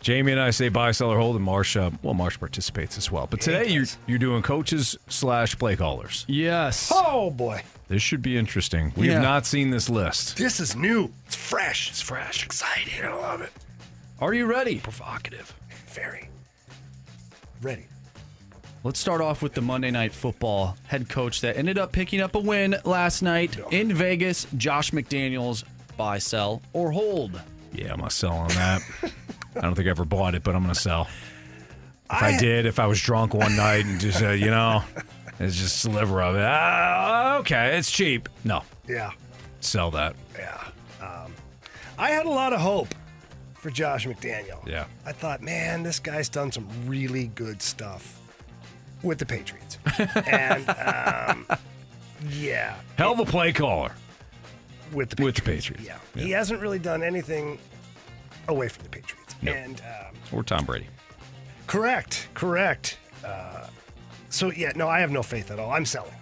Jamie 0.00 0.32
and 0.32 0.40
I 0.40 0.50
say 0.50 0.68
buy, 0.70 0.92
sell, 0.92 1.10
or 1.10 1.18
hold, 1.18 1.36
and 1.36 1.44
Marsh, 1.44 1.76
uh, 1.76 1.90
well, 2.02 2.14
Marsh 2.14 2.38
participates 2.38 2.96
as 2.96 3.10
well. 3.10 3.26
But 3.26 3.40
today 3.42 3.68
you're, 3.68 3.84
you're 4.06 4.18
doing 4.18 4.42
coaches 4.42 4.96
slash 5.08 5.58
play 5.58 5.76
callers. 5.76 6.24
Yes. 6.28 6.90
Oh 6.94 7.30
boy, 7.30 7.62
This 7.88 8.02
should 8.02 8.22
be 8.22 8.36
interesting. 8.38 8.92
We 8.96 9.08
Yeah. 9.08 9.14
have 9.14 9.22
not 9.22 9.44
seen 9.46 9.70
this 9.70 9.88
list. 9.90 10.36
this 10.38 10.60
is 10.60 10.74
new. 10.74 11.10
It's 11.26 11.36
fresh. 11.36 11.90
It's 11.90 12.00
fresh. 12.02 12.44
Exciting. 12.44 13.04
I 13.04 13.12
love 13.14 13.40
it. 13.42 13.52
Are 14.20 14.32
you 14.32 14.46
ready? 14.46 14.78
Provocative. 14.78 15.54
Very 15.88 16.28
ready. 17.60 17.86
Let's 18.84 19.00
start 19.00 19.22
off 19.22 19.40
with 19.40 19.54
the 19.54 19.62
Monday 19.62 19.90
Night 19.90 20.12
Football 20.12 20.76
head 20.86 21.08
coach 21.08 21.40
that 21.40 21.56
ended 21.56 21.78
up 21.78 21.90
picking 21.90 22.20
up 22.20 22.34
a 22.34 22.38
win 22.38 22.76
last 22.84 23.22
night 23.22 23.58
in 23.72 23.92
Vegas. 23.94 24.46
Josh 24.58 24.90
McDaniels, 24.90 25.64
buy, 25.96 26.18
sell, 26.18 26.60
or 26.74 26.92
hold. 26.92 27.40
Yeah, 27.72 27.92
I'm 27.92 27.98
going 27.98 28.10
to 28.10 28.14
sell 28.14 28.32
on 28.32 28.48
that. 28.48 28.82
I 29.56 29.60
don't 29.62 29.74
think 29.74 29.86
I 29.88 29.90
ever 29.90 30.04
bought 30.04 30.34
it, 30.34 30.42
but 30.42 30.54
I'm 30.54 30.62
going 30.62 30.74
to 30.74 30.80
sell. 30.80 31.08
If 32.10 32.22
I, 32.22 32.28
I- 32.34 32.38
did, 32.38 32.66
if 32.66 32.78
I 32.78 32.86
was 32.86 33.00
drunk 33.00 33.32
one 33.32 33.56
night 33.56 33.86
and 33.86 33.98
just, 33.98 34.22
uh, 34.22 34.30
you 34.30 34.50
know, 34.50 34.82
it's 35.40 35.56
just 35.56 35.76
a 35.76 35.90
sliver 35.90 36.20
of 36.22 36.34
it. 36.36 36.44
Ah, 36.44 37.38
okay, 37.38 37.78
it's 37.78 37.90
cheap. 37.90 38.28
No, 38.44 38.62
Yeah, 38.86 39.12
sell 39.60 39.90
that. 39.92 40.14
yeah. 40.38 40.62
Um, 41.00 41.32
I 41.98 42.10
had 42.10 42.26
a 42.26 42.30
lot 42.30 42.52
of 42.52 42.60
hope 42.60 42.94
for 43.54 43.70
Josh 43.70 44.06
McDaniel. 44.06 44.64
Yeah. 44.68 44.84
I 45.06 45.12
thought, 45.12 45.40
man, 45.40 45.82
this 45.82 45.98
guy's 45.98 46.28
done 46.28 46.52
some 46.52 46.68
really 46.86 47.28
good 47.28 47.62
stuff 47.62 48.20
with 49.04 49.18
the 49.18 49.26
Patriots, 49.26 49.78
and 50.26 50.68
um, 50.70 51.46
yeah, 52.30 52.74
Hell 52.96 53.12
of 53.12 53.20
a 53.20 53.24
play 53.24 53.52
caller 53.52 53.92
with 54.92 55.10
the 55.10 55.22
with 55.22 55.36
the 55.36 55.42
Patriots. 55.42 55.82
Patriots. 55.84 56.00
Yeah. 56.14 56.22
he 56.22 56.30
hasn't 56.30 56.60
really 56.60 56.78
done 56.78 57.02
anything 57.02 57.58
away 58.48 58.68
from 58.68 58.82
the 58.84 58.88
Patriots. 58.90 59.34
No. 59.42 59.52
And 59.52 59.80
um, 59.82 60.14
Or 60.32 60.42
Tom 60.42 60.64
Brady. 60.64 60.86
correct, 61.66 62.28
correct. 62.34 62.98
Uh, 63.24 63.66
so 64.30 64.50
yeah, 64.52 64.72
no, 64.74 64.88
I 64.88 65.00
have 65.00 65.10
no 65.10 65.22
faith 65.22 65.50
at 65.50 65.58
all. 65.58 65.70
I'm 65.70 65.84
selling. 65.84 66.12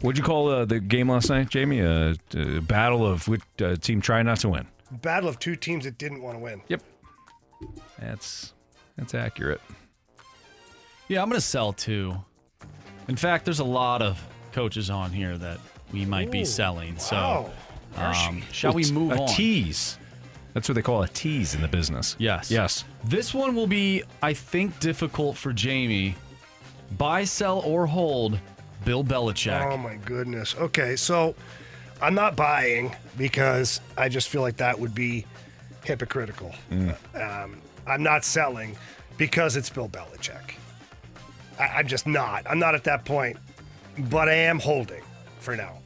What'd 0.00 0.16
you 0.16 0.24
call 0.24 0.48
uh, 0.48 0.64
the 0.64 0.80
game 0.80 1.10
last 1.10 1.28
night, 1.28 1.50
Jamie? 1.50 1.80
A 1.80 2.10
uh, 2.10 2.14
uh, 2.34 2.60
battle 2.60 3.04
of 3.06 3.28
which 3.28 3.42
uh, 3.62 3.76
team 3.76 4.00
trying 4.00 4.24
not 4.26 4.38
to 4.40 4.48
win. 4.48 4.66
Battle 4.90 5.28
of 5.28 5.38
two 5.38 5.54
teams 5.56 5.84
that 5.84 5.98
didn't 5.98 6.22
want 6.22 6.36
to 6.36 6.42
win. 6.42 6.62
Yep. 6.68 6.82
That's 7.98 8.52
that's 8.96 9.14
accurate. 9.14 9.60
Yeah, 11.08 11.22
I'm 11.22 11.28
going 11.28 11.40
to 11.40 11.46
sell 11.46 11.72
too. 11.72 12.14
In 13.08 13.16
fact, 13.16 13.44
there's 13.44 13.60
a 13.60 13.64
lot 13.64 14.02
of 14.02 14.22
coaches 14.52 14.90
on 14.90 15.12
here 15.12 15.38
that 15.38 15.58
we 15.92 16.04
might 16.04 16.30
be 16.30 16.40
Ooh, 16.42 16.44
selling. 16.46 16.94
wow. 17.12 17.50
So, 17.94 18.00
um, 18.02 18.42
shall 18.52 18.72
we 18.72 18.82
It's 18.82 18.90
move 18.90 19.12
a 19.12 19.20
on? 19.22 19.28
tease. 19.28 19.98
That's 20.54 20.68
what 20.68 20.74
they 20.74 20.82
call 20.82 21.02
a 21.02 21.08
tease 21.08 21.54
in 21.54 21.60
the 21.60 21.68
business. 21.68 22.16
Yes. 22.18 22.50
Yes. 22.50 22.84
This 23.04 23.32
one 23.34 23.54
will 23.54 23.66
be, 23.66 24.02
I 24.22 24.32
think, 24.32 24.78
difficult 24.80 25.36
for 25.36 25.52
Jamie. 25.52 26.14
Buy, 26.98 27.24
sell, 27.24 27.60
or 27.60 27.86
hold 27.86 28.38
Bill 28.84 29.04
Belichick. 29.04 29.70
Oh 29.70 29.76
my 29.76 29.96
goodness. 29.96 30.54
Okay, 30.56 30.96
so 30.96 31.34
I'm 32.00 32.14
not 32.14 32.36
buying 32.36 32.94
because 33.18 33.80
I 33.98 34.08
just 34.08 34.28
feel 34.28 34.40
like 34.42 34.56
that 34.56 34.78
would 34.78 34.94
be 34.94 35.26
hypocritical. 35.84 36.52
Um, 37.14 37.60
I'm 37.86 38.02
not 38.02 38.24
selling 38.24 38.76
because 39.18 39.56
it's 39.56 39.68
Bill 39.70 39.88
Belichick. 39.88 40.55
I, 41.58 41.64
I'm 41.66 41.86
just 41.86 42.06
not. 42.06 42.44
I'm 42.48 42.58
not 42.58 42.74
at 42.74 42.84
that 42.84 43.04
point, 43.04 43.36
but 44.10 44.28
I 44.28 44.34
am 44.34 44.58
holding 44.58 45.02
for 45.38 45.56
now. 45.56 45.78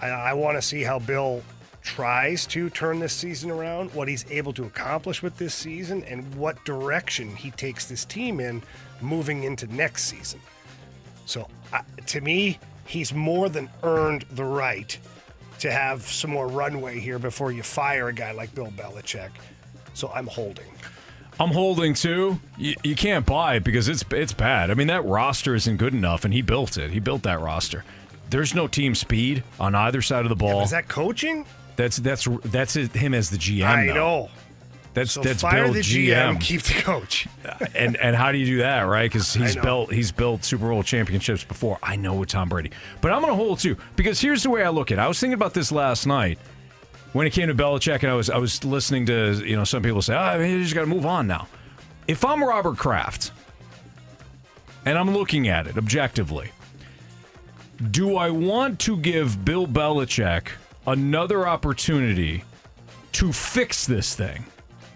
I, 0.00 0.08
I 0.08 0.32
want 0.34 0.56
to 0.56 0.62
see 0.62 0.82
how 0.82 0.98
Bill 0.98 1.42
tries 1.82 2.46
to 2.46 2.70
turn 2.70 3.00
this 3.00 3.12
season 3.12 3.50
around, 3.50 3.92
what 3.92 4.08
he's 4.08 4.24
able 4.30 4.52
to 4.52 4.64
accomplish 4.64 5.22
with 5.22 5.36
this 5.36 5.54
season, 5.54 6.04
and 6.04 6.32
what 6.36 6.64
direction 6.64 7.34
he 7.34 7.50
takes 7.50 7.86
this 7.86 8.04
team 8.04 8.40
in 8.40 8.62
moving 9.00 9.44
into 9.44 9.66
next 9.66 10.04
season. 10.04 10.40
So, 11.26 11.48
uh, 11.72 11.82
to 12.06 12.20
me, 12.20 12.58
he's 12.86 13.12
more 13.12 13.48
than 13.48 13.68
earned 13.82 14.24
the 14.30 14.44
right 14.44 14.96
to 15.58 15.70
have 15.70 16.02
some 16.02 16.30
more 16.30 16.48
runway 16.48 16.98
here 16.98 17.18
before 17.18 17.52
you 17.52 17.62
fire 17.62 18.08
a 18.08 18.12
guy 18.12 18.32
like 18.32 18.54
Bill 18.54 18.72
Belichick. 18.76 19.30
So, 19.94 20.10
I'm 20.14 20.26
holding. 20.26 20.66
I'm 21.42 21.50
holding 21.52 21.94
too. 21.94 22.38
You, 22.56 22.74
you 22.84 22.94
can't 22.94 23.26
buy 23.26 23.56
it 23.56 23.64
because 23.64 23.88
it's 23.88 24.04
it's 24.10 24.32
bad. 24.32 24.70
I 24.70 24.74
mean, 24.74 24.86
that 24.86 25.04
roster 25.04 25.54
isn't 25.54 25.76
good 25.76 25.94
enough, 25.94 26.24
and 26.24 26.32
he 26.32 26.42
built 26.42 26.76
it. 26.76 26.90
He 26.90 27.00
built 27.00 27.22
that 27.24 27.40
roster. 27.40 27.84
There's 28.30 28.54
no 28.54 28.66
team 28.66 28.94
speed 28.94 29.42
on 29.58 29.74
either 29.74 30.02
side 30.02 30.24
of 30.24 30.28
the 30.28 30.36
ball. 30.36 30.62
Is 30.62 30.70
that 30.70 30.88
coaching? 30.88 31.44
that's 31.76 31.96
that's 31.96 32.28
that's 32.44 32.74
him 32.74 33.14
as 33.14 33.30
the 33.30 33.38
GM. 33.38 33.64
I 33.64 33.86
though. 33.86 33.94
know. 33.94 34.30
That's 34.94 35.12
So 35.12 35.22
that's 35.22 35.40
fire 35.40 35.64
Bill 35.64 35.72
the 35.72 35.80
GM, 35.80 36.38
keep 36.38 36.62
the 36.62 36.74
coach. 36.74 37.26
and 37.74 37.96
and 37.96 38.14
how 38.14 38.30
do 38.30 38.38
you 38.38 38.44
do 38.44 38.58
that, 38.58 38.82
right? 38.82 39.10
Because 39.10 39.32
he's 39.32 39.56
built 39.56 39.90
he's 39.90 40.12
built 40.12 40.44
Super 40.44 40.68
Bowl 40.68 40.82
championships 40.82 41.44
before. 41.44 41.78
I 41.82 41.96
know 41.96 42.14
with 42.14 42.28
Tom 42.28 42.50
Brady, 42.50 42.72
but 43.00 43.10
I'm 43.10 43.22
to 43.22 43.34
hold 43.34 43.58
too 43.58 43.76
because 43.96 44.20
here's 44.20 44.42
the 44.42 44.50
way 44.50 44.62
I 44.62 44.68
look 44.68 44.92
at. 44.92 44.98
it. 44.98 45.00
I 45.00 45.08
was 45.08 45.18
thinking 45.18 45.34
about 45.34 45.54
this 45.54 45.72
last 45.72 46.06
night 46.06 46.38
when 47.12 47.26
it 47.26 47.30
came 47.30 47.48
to 47.48 47.54
Belichick, 47.54 48.02
and 48.02 48.10
I 48.10 48.14
was 48.14 48.30
I 48.30 48.38
was 48.38 48.64
listening 48.64 49.06
to 49.06 49.42
you 49.44 49.56
know 49.56 49.64
some 49.64 49.82
people 49.82 50.02
say, 50.02 50.14
"Oh, 50.14 50.38
you 50.40 50.62
just 50.62 50.74
got 50.74 50.82
to 50.82 50.86
move 50.86 51.06
on 51.06 51.26
now." 51.26 51.48
If 52.08 52.24
I'm 52.24 52.42
Robert 52.42 52.76
Kraft 52.76 53.30
and 54.84 54.98
I'm 54.98 55.12
looking 55.12 55.48
at 55.48 55.66
it 55.66 55.76
objectively, 55.76 56.50
do 57.90 58.16
I 58.16 58.30
want 58.30 58.78
to 58.80 58.96
give 58.96 59.44
Bill 59.44 59.66
Belichick 59.66 60.48
another 60.86 61.46
opportunity 61.46 62.44
to 63.12 63.32
fix 63.32 63.86
this 63.86 64.14
thing? 64.14 64.44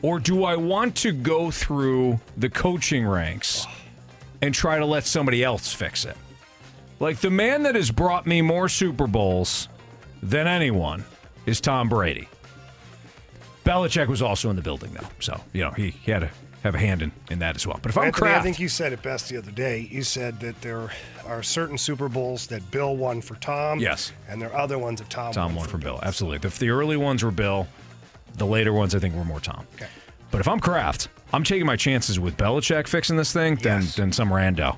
Or 0.03 0.19
do 0.19 0.45
I 0.45 0.57
want 0.57 0.95
to 0.97 1.13
go 1.13 1.51
through 1.51 2.21
the 2.37 2.49
coaching 2.51 3.07
ranks 3.07 3.67
and 4.43 4.55
try 4.55 4.79
to 4.79 4.85
let 4.85 5.07
somebody 5.07 5.43
else 5.43 5.73
fix 5.73 6.05
it? 6.05 6.17
Like 7.01 7.19
the 7.19 7.31
man 7.31 7.63
that 7.65 7.75
has 7.75 7.91
brought 7.91 8.27
me 8.27 8.43
more 8.43 8.69
Super 8.69 9.07
Bowls 9.07 9.69
than 10.23 10.47
anyone 10.47 11.05
is 11.47 11.61
Tom 11.61 11.89
Brady. 11.89 12.29
Belichick 13.65 14.09
was 14.09 14.23
also 14.23 14.51
in 14.51 14.57
the 14.57 14.63
building, 14.63 14.93
though. 14.93 15.09
So, 15.21 15.41
you 15.53 15.63
know, 15.63 15.71
he, 15.71 15.91
he 15.91 16.11
had 16.11 16.21
to 16.21 16.31
have 16.63 16.75
a 16.75 16.79
hand 16.79 17.03
in, 17.03 17.13
in 17.31 17.39
that 17.41 17.57
as 17.57 17.67
well. 17.67 17.79
But 17.83 17.91
if 17.91 17.99
I'm 17.99 18.05
Anthony, 18.07 18.31
I 18.33 18.41
think 18.41 18.61
you 18.61 18.69
said 18.69 18.93
it 18.93 19.03
best 19.03 19.29
the 19.29 19.39
other 19.39 19.51
day. 19.51 19.89
You 19.91 20.03
said 20.03 20.39
that 20.41 20.61
there 20.61 20.91
are 21.27 21.43
certain 21.43 21.79
Super 21.79 22.09
Bowls 22.09 22.47
that 22.49 22.69
Bill 22.71 22.97
won 22.97 23.21
for 23.21 23.35
Tom. 23.37 23.79
Yes. 23.79 24.13
And 24.29 24.41
there 24.41 24.53
are 24.53 24.61
other 24.61 24.79
ones 24.79 25.01
that 25.01 25.11
Tom, 25.11 25.33
Tom 25.33 25.51
won. 25.51 25.63
won 25.63 25.69
from 25.69 25.81
Bill. 25.81 25.99
Absolutely. 26.03 26.39
The, 26.39 26.57
the 26.59 26.71
early 26.71 26.97
ones 26.97 27.25
were 27.25 27.31
Bill. 27.31 27.67
The 28.35 28.47
later 28.47 28.73
ones, 28.73 28.95
I 28.95 28.99
think, 28.99 29.15
were 29.15 29.25
more 29.25 29.41
Tom. 29.41 29.67
Okay. 29.75 29.89
But 30.31 30.41
if 30.41 30.49
I'm 30.49 30.61
Kraft, 30.61 31.09
I'm 31.33 31.45
taking 31.45 31.67
my 31.67 31.77
chances 31.77 32.21
with 32.21 32.37
Belichick 32.37 32.87
fixing 32.87 33.17
this 33.17 33.33
thing 33.33 33.57
than 33.57 33.85
than 33.97 34.13
some 34.13 34.29
rando, 34.29 34.77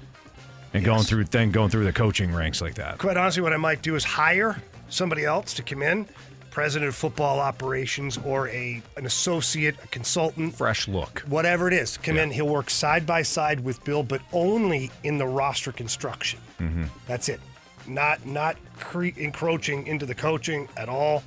and 0.73 0.85
going 0.85 1.03
through 1.03 1.25
then 1.25 1.51
going 1.51 1.71
through 1.71 1.85
the 1.85 1.93
coaching 1.93 2.33
ranks 2.33 2.61
like 2.61 2.75
that. 2.75 2.99
Quite 2.99 3.17
honestly, 3.17 3.43
what 3.43 3.53
I 3.53 3.57
might 3.57 3.83
do 3.83 3.97
is 3.97 4.05
hire 4.05 4.63
somebody 4.89 5.25
else 5.25 5.55
to 5.55 5.63
come 5.63 5.83
in, 5.83 6.07
president 6.51 6.89
of 6.89 6.95
football 6.95 7.39
operations 7.41 8.19
or 8.25 8.49
a 8.49 8.83
an 8.97 9.07
associate, 9.07 9.77
a 9.85 9.87
consultant, 9.89 10.55
fresh 10.55 10.89
look, 10.89 11.21
whatever 11.29 11.69
it 11.69 11.75
is. 11.75 11.97
Come 11.99 12.17
in, 12.19 12.31
he'll 12.31 12.49
work 12.49 12.71
side 12.71 13.07
by 13.07 13.23
side 13.23 13.61
with 13.61 13.83
Bill, 13.85 14.03
but 14.03 14.21
only 14.33 14.91
in 15.05 15.19
the 15.19 15.27
roster 15.27 15.73
construction. 15.73 16.41
Mm-hmm. 16.61 16.85
That's 17.07 17.29
it. 17.29 17.41
Not 17.87 18.25
not 18.27 18.57
cre- 18.79 19.17
encroaching 19.17 19.87
into 19.87 20.07
the 20.07 20.15
coaching 20.15 20.69
at 20.77 20.89
all. 20.89 21.23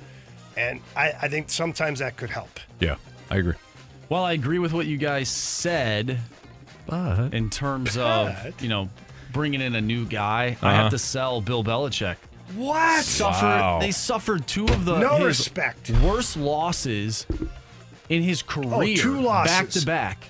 And 0.56 0.80
I, 0.96 1.12
I 1.22 1.28
think 1.28 1.48
sometimes 1.50 2.00
that 2.00 2.16
could 2.16 2.28
help. 2.30 2.60
Yeah, 2.78 2.96
I 3.30 3.36
agree. 3.38 3.54
Well, 4.10 4.22
I 4.24 4.32
agree 4.32 4.58
with 4.58 4.72
what 4.74 4.84
you 4.86 4.98
guys 4.98 5.28
said, 5.30 6.18
but 6.86 7.32
in 7.32 7.48
terms 7.48 7.96
But. 7.96 8.36
of 8.46 8.62
you 8.62 8.68
know 8.68 8.88
bringing 9.32 9.62
in 9.62 9.74
a 9.74 9.80
new 9.80 10.04
guy, 10.04 10.58
I 10.60 10.72
Uh-huh. 10.72 10.82
have 10.82 10.90
to 10.90 10.98
sell 10.98 11.40
Bill 11.40 11.64
Belichick. 11.64 12.16
What? 12.54 13.04
Suffered, 13.04 13.46
Wow. 13.46 13.78
They 13.80 13.90
suffered 13.92 14.46
two 14.46 14.64
of 14.66 14.84
the 14.84 14.98
No 14.98 15.24
respect. 15.24 15.90
worst 16.02 16.36
losses 16.36 17.26
in 18.08 18.22
his 18.22 18.42
career, 18.42 18.96
two 18.96 19.20
losses. 19.20 19.52
back 19.56 19.70
to 19.70 19.86
back. 19.86 20.24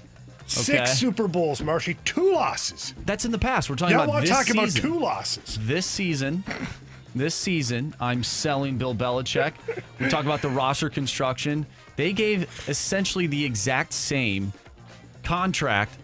Six 0.46 0.98
Super 0.98 1.28
Bowls, 1.28 1.62
Marshy, 1.62 1.96
two 2.04 2.32
losses. 2.34 2.94
That's 3.06 3.24
in 3.24 3.32
the 3.32 3.38
past. 3.38 3.70
We're 3.70 3.76
talking 3.76 3.94
Y'all 3.94 4.04
about 4.04 4.12
want 4.14 4.26
this 4.26 4.30
to 4.38 4.44
talk 4.44 4.50
about 4.54 4.70
season. 4.70 4.82
two 4.82 4.98
losses. 5.00 5.58
This 5.62 5.86
season, 5.86 6.44
this 7.14 7.34
season, 7.34 7.94
I'm 8.00 8.22
selling 8.22 8.76
Bill 8.76 8.94
Belichick. 8.94 9.54
We 9.98 10.08
talk 10.08 10.24
about 10.26 10.42
the 10.42 10.50
roster 10.50 10.90
construction. 10.90 11.64
They 11.96 12.12
gave 12.12 12.42
essentially 12.68 13.26
the 13.26 13.42
exact 13.44 13.94
same 13.94 14.52
contract 15.22 15.96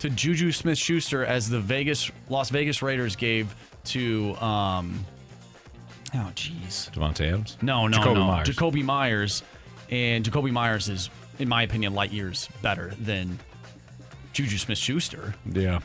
to 0.00 0.10
Juju 0.10 0.50
Smith-Schuster 0.52 1.24
as 1.24 1.48
the 1.48 1.60
Vegas 1.60 2.10
Las 2.28 2.50
Vegas 2.50 2.82
Raiders 2.82 3.16
gave 3.16 3.54
to 3.84 4.34
um 4.36 5.04
oh 6.14 6.30
jeez. 6.34 6.90
Davante 6.92 7.26
Adams. 7.26 7.56
No, 7.62 7.86
no, 7.88 7.98
Jakobi 7.98 8.14
no. 8.14 8.26
Meyers. 8.26 8.48
Jakobi 8.48 8.84
Meyers. 8.84 9.42
And 9.90 10.24
Jakobi 10.24 10.50
Meyers 10.52 10.88
is, 10.88 11.08
in 11.38 11.48
my 11.48 11.62
opinion, 11.62 11.94
light 11.94 12.12
years 12.12 12.48
better 12.60 12.92
than 13.00 13.38
Juju 14.34 14.58
Smith 14.58 14.78
Schuster. 14.78 15.34
Yeah. 15.50 15.80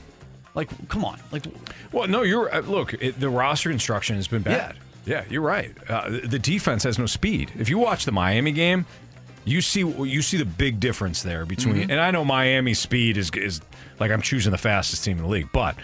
Like, 0.56 0.70
come 0.90 1.06
on. 1.06 1.20
Like, 1.32 1.46
Well, 1.92 2.08
no, 2.08 2.22
you're 2.24 2.54
uh, 2.54 2.60
look. 2.62 2.94
It, 2.96 3.20
the 3.20 3.30
roster 3.30 3.70
construction 3.70 4.16
has 4.18 4.28
been 4.28 4.42
bad. 4.42 4.76
Yeah, 5.06 5.24
you're 5.30 5.42
right. 5.42 5.72
Uh, 5.90 6.10
the- 6.26 6.40
defense 6.40 6.84
has 6.84 7.00
no 7.00 7.06
speed. 7.08 7.52
If 7.58 7.70
you 7.70 7.78
watch 7.78 8.06
the 8.06 8.12
Miami 8.12 8.52
game, 8.52 8.86
you 9.46 9.62
see 9.62 9.80
you 9.82 10.22
see 10.22 10.38
the 10.38 10.46
big 10.46 10.80
difference 10.80 11.24
there 11.24 11.46
between. 11.46 11.88
Mhm. 11.88 11.92
And 11.92 12.00
I 12.00 12.12
know 12.12 12.24
Miami's 12.24 12.80
speed 12.80 13.18
is 13.18 13.30
is 13.32 13.62
like 14.00 14.12
I'm 14.12 14.22
choosing 14.22 14.52
the 14.52 14.58
fastest 14.58 15.04
team 15.04 15.18
in 15.18 15.24
the 15.24 15.30
league, 15.30 15.50
but 15.52 15.76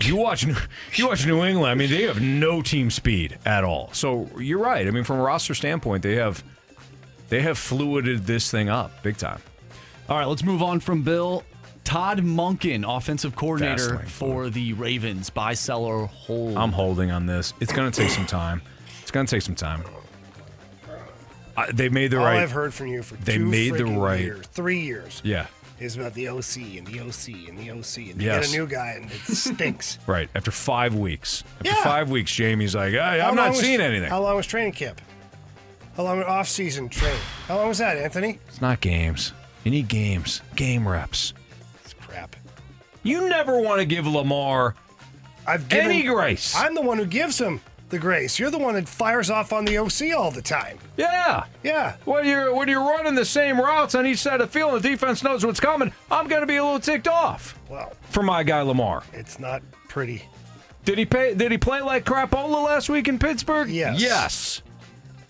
you 0.00 0.16
watch 0.16 0.46
New- 0.46 0.56
you 0.94 1.08
watch 1.08 1.26
New 1.26 1.44
England. 1.44 1.70
I 1.70 1.74
mean, 1.74 1.90
they 1.90 2.02
have 2.04 2.20
no 2.20 2.62
team 2.62 2.90
speed 2.90 3.38
at 3.44 3.64
all. 3.64 3.90
So 3.92 4.28
you're 4.38 4.58
right. 4.58 4.86
I 4.86 4.90
mean, 4.90 5.04
from 5.04 5.18
a 5.18 5.22
roster 5.22 5.54
standpoint, 5.54 6.02
they 6.02 6.14
have 6.16 6.42
they 7.28 7.40
have 7.42 7.58
fluided 7.58 8.26
this 8.26 8.50
thing 8.50 8.68
up 8.68 9.02
big 9.02 9.16
time. 9.16 9.40
All 10.08 10.18
right, 10.18 10.26
let's 10.26 10.42
move 10.44 10.62
on 10.62 10.80
from 10.80 11.02
Bill. 11.02 11.44
Todd 11.84 12.18
Monken, 12.20 12.84
offensive 12.86 13.34
coordinator 13.34 13.98
for 14.06 14.50
the 14.50 14.72
Ravens. 14.74 15.30
Buy, 15.30 15.54
sell, 15.54 15.84
or 15.84 16.06
hold. 16.06 16.56
I'm 16.56 16.70
holding 16.72 17.10
on 17.10 17.26
this. 17.26 17.54
It's 17.60 17.72
going 17.72 17.90
to 17.90 18.00
take 18.02 18.10
some 18.10 18.26
time. 18.26 18.62
It's 19.02 19.10
going 19.10 19.26
to 19.26 19.30
take 19.34 19.42
some 19.42 19.54
time. 19.56 19.82
Uh, 21.56 21.66
they 21.72 21.88
made 21.88 22.10
the 22.12 22.18
All 22.18 22.24
right. 22.24 22.38
I've 22.40 22.52
heard 22.52 22.72
from 22.72 22.86
you 22.86 23.02
for 23.02 23.14
They 23.16 23.36
two 23.36 23.46
made 23.46 23.74
the 23.74 23.84
right- 23.84 24.20
years, 24.20 24.46
three 24.48 24.80
years, 24.80 25.20
Yeah. 25.24 25.46
Is 25.82 25.96
about 25.96 26.14
the 26.14 26.28
OC 26.28 26.78
and 26.78 26.86
the 26.86 27.00
OC 27.00 27.48
and 27.48 27.58
the 27.58 27.70
OC 27.70 28.10
and 28.10 28.20
you 28.22 28.26
Yes. 28.28 28.46
get 28.46 28.54
a 28.54 28.58
new 28.58 28.66
guy 28.66 28.92
and 29.00 29.10
it 29.10 29.20
stinks. 29.34 29.98
Right. 30.06 30.28
After 30.34 30.50
five 30.50 30.94
weeks. 30.94 31.44
After 31.58 31.70
Yeah. 31.70 31.82
five 31.84 32.10
weeks, 32.10 32.32
Jamie's 32.34 32.74
like, 32.74 32.92
hey, 32.92 33.20
I'm 33.20 33.34
not 33.34 33.50
was- 33.50 33.60
seeing 33.60 33.80
anything. 33.80 34.08
How 34.08 34.20
long 34.20 34.36
was 34.36 34.46
training 34.46 34.72
camp? 34.72 35.00
How 35.96 36.04
long 36.04 36.18
was 36.18 36.26
off-season 36.26 36.88
training? 36.88 37.18
How 37.48 37.56
long 37.58 37.68
was 37.68 37.78
that, 37.78 37.98
Anthony? 37.98 38.38
It's 38.48 38.60
not 38.62 38.80
games. 38.80 39.32
You 39.64 39.70
need 39.70 39.88
games, 39.88 40.40
game 40.56 40.88
reps. 40.88 41.34
It's 41.84 41.92
crap. 41.94 42.34
You 43.02 43.28
never 43.28 43.60
want 43.60 43.80
to 43.80 43.84
give 43.84 44.06
Lamar 44.06 44.74
I've 45.46 45.68
given, 45.68 45.90
any 45.90 46.02
grace. 46.04 46.54
I'm 46.56 46.74
the 46.74 46.80
one 46.80 46.96
who 46.98 47.04
gives 47.04 47.38
him 47.38 47.60
the 47.92 47.98
grace. 48.00 48.38
You're 48.40 48.50
the 48.50 48.58
one 48.58 48.74
that 48.74 48.88
fires 48.88 49.30
off 49.30 49.52
on 49.52 49.64
the 49.64 49.78
OC 49.78 50.12
all 50.16 50.32
the 50.32 50.42
time. 50.42 50.78
yeah. 50.96 51.44
Yeah. 51.62 51.94
When 52.04 52.26
you're 52.26 52.52
when 52.52 52.66
you're 52.68 52.80
running 52.82 53.14
the 53.14 53.24
same 53.24 53.60
routes 53.60 53.94
on 53.94 54.04
each 54.06 54.18
side 54.18 54.40
of 54.40 54.48
the 54.50 54.52
field, 54.58 54.74
and 54.74 54.82
the 54.82 54.88
defense 54.88 55.22
knows 55.22 55.46
what's 55.46 55.60
coming. 55.60 55.92
I'm 56.10 56.26
to 56.28 56.46
be 56.46 56.56
a 56.56 56.64
little 56.64 56.80
ticked 56.80 57.06
off 57.06 57.56
Well, 57.68 57.92
for 58.10 58.24
my 58.24 58.42
guy 58.42 58.62
Lamar. 58.62 59.04
it's 59.12 59.38
not 59.38 59.62
pretty. 59.88 60.24
Did 60.84 60.98
he 60.98 61.04
pay? 61.06 61.34
Did 61.34 61.52
he 61.52 61.58
play 61.58 61.80
like 61.80 62.04
crapola 62.04 62.64
last 62.64 62.88
week 62.88 63.06
in 63.06 63.18
Pittsburgh? 63.20 63.68
Yes. 63.70 64.00
Yes. 64.00 64.62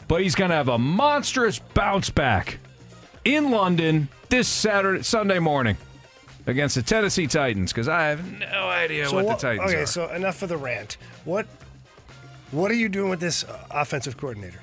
But 0.09 0.23
he's 0.23 0.35
to 0.51 0.57
have 0.57 0.69
a 0.69 0.79
monstrous 0.79 1.59
bounce 1.59 2.09
back 2.11 2.59
in 3.25 3.51
London 3.51 4.09
this 4.31 4.49
Saturday, 4.49 5.03
Sunday 5.03 5.39
morning 5.39 5.77
against 6.47 6.75
the 6.75 6.83
Tennessee 6.83 7.27
Titans 7.27 7.73
because 7.73 7.87
I 7.89 8.09
have 8.09 8.41
no 8.41 8.69
idea 8.69 9.11
what, 9.13 9.25
what- 9.27 9.39
the 9.39 9.47
Titans 9.49 9.69
okay, 9.71 9.79
are. 9.79 9.83
Okay, 9.83 9.87
so 9.87 10.09
enough 10.11 10.43
of 10.43 10.49
the 10.49 10.57
rant. 10.57 10.97
What 11.25 11.47
What 12.53 12.71
are 12.71 12.75
you 12.75 12.89
doing 12.89 13.11
with 13.11 13.21
this 13.21 13.45
uh, 13.45 13.59
offensive 13.71 14.17
coordinator? 14.17 14.61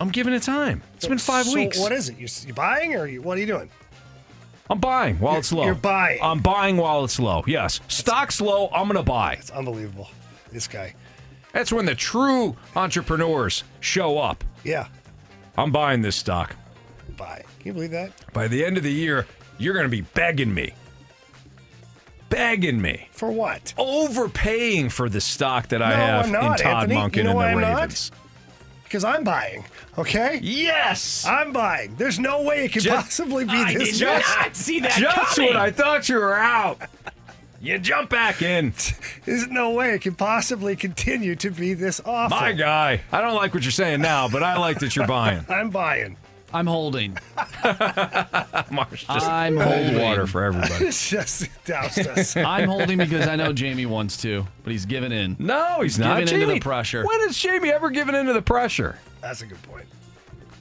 I'm 0.00 0.08
giving 0.10 0.32
it 0.34 0.42
time. 0.42 0.82
It's 0.96 1.06
been 1.06 1.18
five 1.18 1.46
So 1.46 1.54
weeks. 1.54 1.78
What 1.78 1.92
is 1.92 2.08
it? 2.08 2.18
You, 2.18 2.26
you 2.46 2.54
buying 2.54 2.94
or 2.96 3.06
you, 3.06 3.22
what 3.22 3.36
are 3.38 3.40
you 3.40 3.46
doing? 3.46 3.70
I'm 4.70 4.78
buying 4.80 5.18
while 5.20 5.32
You're- 5.34 5.38
it's 5.40 5.52
low. 5.52 5.64
you're 5.64 5.74
buying. 5.74 6.18
I'm 6.22 6.40
buying 6.40 6.76
while 6.76 7.04
it's 7.04 7.20
low. 7.20 7.44
Yes. 7.46 7.80
Stock's 7.88 8.40
low. 8.40 8.68
I'm 8.68 8.88
going 8.88 8.96
to 8.96 9.02
buy. 9.02 9.34
It's 9.34 9.50
unbelievable. 9.50 10.08
This 10.50 10.66
guy. 10.66 10.94
That's 11.52 11.72
when 11.72 11.84
the 11.84 11.94
true 11.94 12.56
entrepreneurs 12.74 13.62
show 13.80 14.18
up. 14.18 14.42
Yeah. 14.64 14.88
I'm 15.58 15.70
buying 15.70 16.00
this 16.00 16.16
stock. 16.16 16.56
Buy. 17.18 17.44
Can 17.58 17.66
you 17.66 17.72
believe 17.74 17.90
that? 17.90 18.12
By 18.32 18.48
the 18.48 18.64
end 18.64 18.78
of 18.78 18.82
the 18.82 18.92
year, 18.92 19.26
you're 19.58 19.74
going 19.74 19.84
to 19.84 19.90
be 19.90 20.00
begging 20.00 20.52
me. 20.52 20.72
Begging 22.32 22.80
me. 22.80 23.08
For 23.12 23.30
what? 23.30 23.74
Overpaying 23.78 24.88
for 24.88 25.08
the 25.08 25.20
stock 25.20 25.68
that 25.68 25.82
I 25.82 25.90
No, 25.90 25.96
have 25.96 26.24
I'm 26.26 26.32
not, 26.32 26.42
in 26.60 26.66
Todd 26.66 26.90
Anthony. 26.90 26.94
Monken 26.94 27.16
You 27.16 27.22
know 27.24 27.28
and 27.30 27.36
why 27.36 27.46
the 27.46 27.52
I'm 27.54 27.60
not? 27.60 27.76
Ravens. 27.80 28.10
because 28.84 29.04
I'm 29.04 29.22
buying. 29.24 29.64
Okay. 29.98 30.40
Yes. 30.42 31.24
I'm 31.26 31.52
buying. 31.52 31.94
There's 31.96 32.18
no 32.18 32.42
way 32.42 32.64
it 32.64 32.72
could 32.72 32.82
Just- 32.82 32.96
possibly 33.04 33.44
be 33.44 33.50
I 33.52 33.74
this. 33.74 33.98
did 33.98 34.06
not 34.08 34.22
see 34.56 34.80
that 34.80 34.92
Just 34.98 35.38
when 35.38 35.56
I 35.56 35.70
thought 35.70 36.08
you 36.08 36.16
were 36.16 36.34
out. 36.34 36.78
You 37.60 37.78
jump 37.78 38.10
back 38.10 38.42
in. 38.42 38.72
There's 39.24 39.46
no 39.46 39.70
way 39.70 39.94
it 39.94 40.00
can 40.02 40.14
possibly 40.16 40.74
continue 40.74 41.36
to 41.36 41.50
be 41.50 41.74
this 41.74 42.00
awful. 42.04 42.36
My 42.36 42.52
guy. 42.52 43.02
I 43.12 43.20
don't 43.20 43.36
like 43.36 43.54
what 43.54 43.62
you're 43.62 43.70
saying 43.70 44.00
now, 44.00 44.26
but 44.28 44.42
I 44.42 44.58
like 44.58 44.80
that 44.80 44.96
you're 44.96 45.06
buying. 45.06 45.44
I'm 45.48 45.70
buying. 45.70 46.16
I'm 46.54 46.66
holding. 46.66 47.16
Marsh 48.70 49.04
just 49.06 49.26
I'm 49.26 49.56
cold 49.56 49.68
holding. 49.68 50.00
water 50.00 50.26
for 50.26 50.42
everybody. 50.42 50.86
Just 50.90 51.48
doused 51.64 52.06
us. 52.06 52.36
I'm 52.36 52.68
holding 52.68 52.98
because 52.98 53.26
I 53.26 53.36
know 53.36 53.52
Jamie 53.52 53.86
wants 53.86 54.16
to, 54.18 54.46
but 54.62 54.72
he's 54.72 54.86
giving 54.86 55.12
in. 55.12 55.36
No, 55.38 55.80
he's 55.80 55.98
not. 55.98 56.16
giving 56.18 56.26
Jamie, 56.26 56.42
into 56.42 56.54
the 56.54 56.60
pressure. 56.60 57.06
When 57.06 57.20
has 57.20 57.38
Jamie 57.38 57.70
ever 57.70 57.90
given 57.90 58.14
into 58.14 58.32
the 58.32 58.42
pressure? 58.42 58.98
That's 59.20 59.42
a 59.42 59.46
good 59.46 59.62
point. 59.62 59.86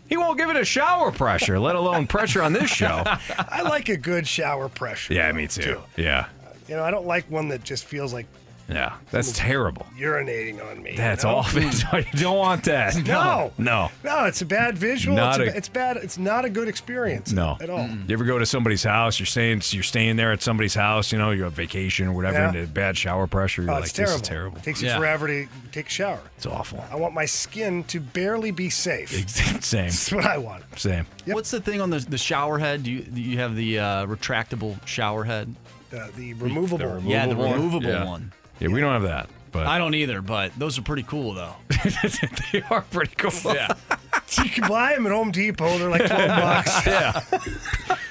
He 0.08 0.18
won't 0.18 0.38
give 0.38 0.50
it 0.50 0.58
a 0.58 0.66
shower 0.66 1.12
pressure, 1.12 1.58
let 1.58 1.76
alone 1.76 2.06
pressure 2.06 2.42
on 2.42 2.52
this 2.52 2.70
show. 2.70 3.04
I 3.06 3.62
like 3.62 3.88
a 3.88 3.96
good 3.96 4.28
shower 4.28 4.68
pressure. 4.68 5.14
Yeah, 5.14 5.32
me 5.32 5.48
too. 5.48 5.82
Yeah. 5.96 6.28
You 6.68 6.76
know, 6.76 6.84
I 6.84 6.92
don't 6.92 7.06
like 7.06 7.30
one 7.32 7.48
that 7.50 7.64
just 7.64 7.86
feels 7.86 8.14
like 8.14 8.26
Yeah. 8.72 8.96
That's 9.12 9.32
terrible. 9.34 9.86
urinating 9.98 10.64
on 10.66 10.82
me. 10.82 10.92
you 10.92 10.98
That's 10.98 11.24
know? 11.24 11.36
awful. 11.38 11.62
you 11.64 12.04
don't 12.14 12.38
want 12.38 12.64
that. 12.66 12.96
No. 13.06 13.52
No. 13.58 13.90
No, 14.04 14.26
it's 14.26 14.42
a 14.42 14.46
bad 14.46 14.78
visual. 14.78 15.16
Not 15.16 15.42
it's, 15.42 15.52
a- 15.52 15.54
a, 15.54 15.58
it's 15.58 15.70
bad. 15.70 15.98
It's 15.98 16.18
not 16.18 16.46
a 16.46 16.50
good 16.50 16.68
experience. 16.68 17.32
No. 17.32 17.58
At 17.60 17.70
all. 17.70 17.88
You 17.88 18.06
ever 18.14 18.24
go 18.26 18.40
to 18.40 18.46
somebody's 18.46 18.84
house? 18.84 19.20
You're 19.20 19.26
staying. 19.28 19.62
You're 19.72 19.84
staying 19.84 20.16
there 20.16 20.32
at 20.32 20.42
somebody's 20.42 20.74
house. 20.74 21.12
You 21.12 21.18
know, 21.18 21.32
you're 21.32 21.46
on 21.48 21.52
vacation 21.52 22.08
or 22.08 22.14
whatever, 22.14 22.38
Yeah. 22.38 22.48
and 22.50 22.58
a 22.58 22.68
bad 22.68 22.98
shower 22.98 23.28
pressure. 23.28 23.62
You're 23.64 23.72
Oh, 23.72 23.76
like, 23.76 23.84
it's 23.84 23.94
this 23.94 24.06
terrible. 24.08 24.22
is 24.24 24.28
terrible. 24.28 24.58
It 24.60 24.64
takes 24.64 24.82
you 24.82 24.90
forever 24.92 25.28
to 25.28 25.48
take 25.72 25.88
a 25.88 25.90
shower. 25.90 26.20
It's 26.38 26.46
awful. 26.46 26.84
I 26.92 26.96
want 26.96 27.14
my 27.14 27.26
skin 27.26 27.84
to 27.86 28.00
barely 28.00 28.52
be 28.52 28.70
safe. 28.70 29.10
Same. 29.30 29.84
That's 29.90 30.12
what 30.12 30.26
I 30.26 30.38
want. 30.38 30.64
Same. 30.80 31.06
What's 31.26 31.52
the 31.52 31.60
thing 31.62 31.82
on 31.82 31.90
the 31.90 32.00
the 32.00 32.18
shower 32.18 32.58
head? 32.58 32.84
Do 32.84 32.92
you 32.92 33.02
do 33.02 33.22
you 33.22 33.38
have 33.40 33.56
the 33.56 33.80
uh, 33.80 34.06
retractable 34.06 34.86
shower 34.88 35.24
head? 35.24 35.54
Uh, 35.94 36.08
the 36.16 36.34
removable. 36.36 37.02
yeah, 37.04 37.28
the 37.28 37.36
removable 37.36 37.84
Yeah. 37.90 38.06
one. 38.06 38.32
Yeah, 38.32 38.41
we 38.68 38.80
don't 38.80 38.94
have 38.94 39.04
that, 39.04 39.30
but 39.52 39.66
I 39.68 39.78
don't 39.78 39.96
either, 39.96 40.22
but 40.22 40.52
those 40.58 40.78
are 40.78 40.82
pretty 40.82 41.04
cool 41.04 41.34
though. 41.34 41.56
they 42.54 42.62
are 42.70 42.82
pretty 42.82 43.14
cool. 43.18 43.54
Yeah. 43.56 43.74
you 44.44 44.50
can 44.50 44.68
buy 44.68 44.94
them 44.94 45.06
at 45.08 45.12
Home 45.12 45.32
Depot. 45.32 45.78
They're 45.78 45.90
like 45.90 46.06
twelve 46.06 46.28
bucks. 46.28 46.86
yeah. 46.86 47.22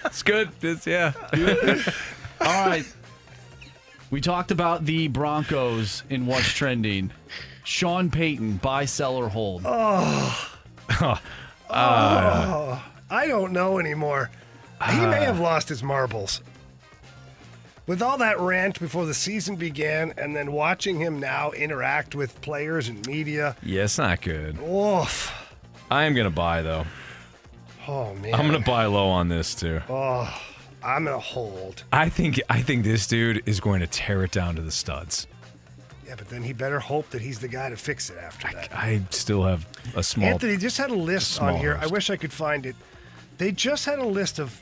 It's 0.04 0.22
good. 0.22 0.50
It's, 0.62 0.86
yeah. 0.86 1.12
All 2.40 2.66
right. 2.68 2.84
We 4.10 4.20
talked 4.20 4.50
about 4.50 4.84
the 4.84 5.06
Broncos 5.08 6.02
in 6.10 6.26
what's 6.26 6.48
trending. 6.52 7.12
Sean 7.62 8.10
Payton, 8.10 8.56
buy, 8.56 8.84
sell, 8.86 9.14
or 9.16 9.28
hold. 9.28 9.62
Oh, 9.64 10.50
Uh, 11.00 11.16
oh, 11.70 12.84
I 13.08 13.26
don't 13.28 13.52
know 13.52 13.78
anymore. 13.78 14.30
he 14.90 14.98
may 15.06 15.22
have 15.24 15.38
lost 15.38 15.68
his 15.68 15.82
marbles. 15.84 16.42
With 17.90 18.02
all 18.02 18.18
that 18.18 18.38
rant 18.38 18.78
before 18.78 19.04
the 19.04 19.14
season 19.14 19.56
began, 19.56 20.14
and 20.16 20.36
then 20.36 20.52
watching 20.52 21.00
him 21.00 21.18
now 21.18 21.50
interact 21.50 22.14
with 22.14 22.40
players 22.40 22.86
and 22.86 23.04
media, 23.04 23.56
yeah, 23.64 23.82
it's 23.82 23.98
not 23.98 24.20
good. 24.20 24.60
oof. 24.60 25.32
I 25.90 26.04
am 26.04 26.14
gonna 26.14 26.30
buy 26.30 26.62
though. 26.62 26.86
Oh 27.88 28.14
man. 28.14 28.32
I'm 28.32 28.46
gonna 28.46 28.60
buy 28.60 28.84
low 28.86 29.08
on 29.08 29.28
this 29.28 29.56
too. 29.56 29.80
Oh, 29.88 30.32
I'm 30.84 31.06
gonna 31.06 31.18
hold. 31.18 31.82
I 31.92 32.08
think 32.08 32.40
I 32.48 32.62
think 32.62 32.84
this 32.84 33.08
dude 33.08 33.42
is 33.44 33.58
going 33.58 33.80
to 33.80 33.88
tear 33.88 34.22
it 34.22 34.30
down 34.30 34.54
to 34.54 34.62
the 34.62 34.70
studs. 34.70 35.26
Yeah, 36.06 36.14
but 36.16 36.28
then 36.28 36.44
he 36.44 36.52
better 36.52 36.78
hope 36.78 37.10
that 37.10 37.20
he's 37.20 37.40
the 37.40 37.48
guy 37.48 37.70
to 37.70 37.76
fix 37.76 38.08
it 38.08 38.18
after 38.18 38.52
that. 38.52 38.72
I 38.72 39.02
still 39.10 39.42
have 39.42 39.66
a 39.96 40.04
small. 40.04 40.28
Anthony 40.28 40.56
just 40.58 40.78
had 40.78 40.90
a 40.90 40.94
list 40.94 41.32
small 41.32 41.54
on 41.54 41.56
here. 41.56 41.76
I 41.82 41.88
wish 41.88 42.08
I 42.08 42.14
could 42.14 42.32
find 42.32 42.66
it. 42.66 42.76
They 43.38 43.50
just 43.50 43.84
had 43.84 43.98
a 43.98 44.06
list 44.06 44.38
of 44.38 44.60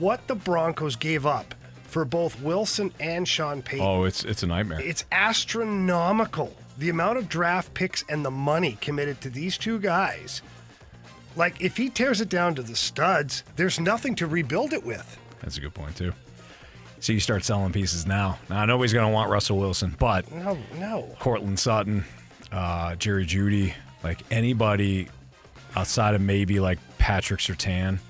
what 0.00 0.26
the 0.26 0.34
Broncos 0.34 0.96
gave 0.96 1.24
up 1.24 1.54
for 1.94 2.04
both 2.04 2.40
Wilson 2.40 2.92
and 2.98 3.26
Sean 3.26 3.62
Payton. 3.62 3.86
Oh, 3.86 4.02
it's 4.02 4.24
it's 4.24 4.42
a 4.42 4.48
nightmare. 4.48 4.80
It's 4.80 5.04
astronomical. 5.12 6.52
The 6.76 6.88
amount 6.88 7.18
of 7.18 7.28
draft 7.28 7.72
picks 7.72 8.04
and 8.08 8.24
the 8.24 8.32
money 8.32 8.76
committed 8.80 9.20
to 9.20 9.30
these 9.30 9.56
two 9.56 9.78
guys. 9.78 10.42
Like, 11.36 11.60
if 11.62 11.76
he 11.76 11.90
tears 11.90 12.20
it 12.20 12.28
down 12.28 12.56
to 12.56 12.62
the 12.64 12.74
studs, 12.74 13.44
there's 13.54 13.78
nothing 13.78 14.16
to 14.16 14.26
rebuild 14.26 14.72
it 14.72 14.84
with. 14.84 15.18
That's 15.40 15.56
a 15.56 15.60
good 15.60 15.72
point 15.72 15.94
too. 15.94 16.12
So 16.98 17.12
you 17.12 17.20
start 17.20 17.44
selling 17.44 17.72
pieces 17.72 18.08
now. 18.08 18.40
Now 18.50 18.64
nobody's 18.64 18.92
gonna 18.92 19.12
want 19.12 19.30
Russell 19.30 19.58
Wilson, 19.58 19.94
but 19.96 20.28
No, 20.32 20.58
no. 20.80 21.14
Courtland 21.20 21.60
Sutton, 21.60 22.04
uh, 22.50 22.96
Jerry 22.96 23.24
Jeudy, 23.24 23.72
like 24.02 24.18
anybody 24.32 25.06
outside 25.76 26.16
of 26.16 26.20
maybe 26.20 26.58
like 26.58 26.80
Patrick 26.98 27.38
Surtain, 27.38 28.00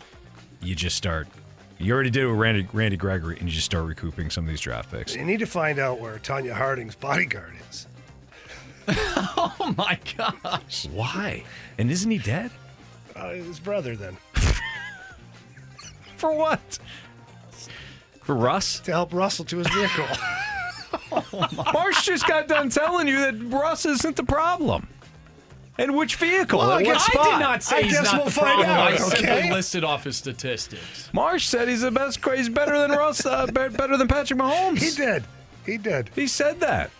you 0.62 0.74
just 0.74 0.96
start. 0.96 1.28
You 1.78 1.92
already 1.92 2.10
did 2.10 2.22
it 2.24 2.28
with 2.28 2.38
Randy 2.38 2.68
Randy 2.72 2.96
Gregory, 2.96 3.36
and 3.38 3.48
you 3.48 3.54
just 3.54 3.66
start 3.66 3.84
recouping 3.84 4.30
some 4.30 4.44
of 4.44 4.50
these 4.50 4.60
draft 4.60 4.90
picks. 4.90 5.14
You 5.14 5.24
need 5.24 5.40
to 5.40 5.46
find 5.46 5.78
out 5.78 6.00
where 6.00 6.18
Tonya 6.18 6.52
Harding's 6.54 6.94
bodyguard 6.94 7.52
is. 7.70 7.86
Oh 9.36 9.74
my 9.78 9.98
gosh. 10.16 10.86
Why? 10.92 11.42
And 11.78 11.90
isn't 11.90 12.10
he 12.10 12.18
dead? 12.18 12.50
Uh, 13.16 13.30
his 13.30 13.58
brother, 13.58 13.96
then. 13.96 14.16
For 16.16 16.36
what? 16.36 16.78
For 18.22 18.34
Russ? 18.34 18.80
To 18.80 18.90
help 18.92 19.14
Russell 19.14 19.44
to 19.46 19.58
his 19.58 19.68
vehicle. 19.68 20.06
Marsh 21.72 22.04
just 22.04 22.26
got 22.26 22.46
done 22.48 22.68
telling 22.68 23.08
you 23.08 23.20
that 23.20 23.34
Russ 23.54 23.86
isn't 23.86 24.16
the 24.16 24.24
problem. 24.24 24.86
And 25.76 25.96
which 25.96 26.16
vehicle? 26.16 26.60
Well, 26.60 26.70
I 26.70 26.74
what 26.76 26.84
guess- 26.84 27.04
spot? 27.06 27.26
I 27.26 27.30
did 27.32 27.38
not 27.40 27.62
say 27.62 27.76
I 27.78 27.82
he's 27.82 27.92
guess 27.92 28.04
not 28.04 28.14
we'll 28.16 28.24
the 28.26 28.30
find 28.30 28.46
problem. 28.64 28.70
out, 28.70 28.92
I 28.92 28.96
simply 28.96 29.28
okay? 29.28 29.52
listed 29.52 29.82
off 29.84 30.04
his 30.04 30.16
statistics. 30.16 31.10
Marsh 31.12 31.46
said 31.46 31.68
he's 31.68 31.80
the 31.80 31.90
best. 31.90 32.24
He's 32.24 32.48
better 32.48 32.78
than 32.78 32.92
Russ. 32.92 33.26
Uh, 33.26 33.46
better 33.46 33.96
than 33.96 34.06
Patrick 34.06 34.38
Mahomes. 34.38 34.78
he 34.78 34.90
did. 34.94 35.24
He 35.66 35.78
did. 35.78 36.10
He 36.14 36.26
said 36.28 36.60
that. 36.60 36.90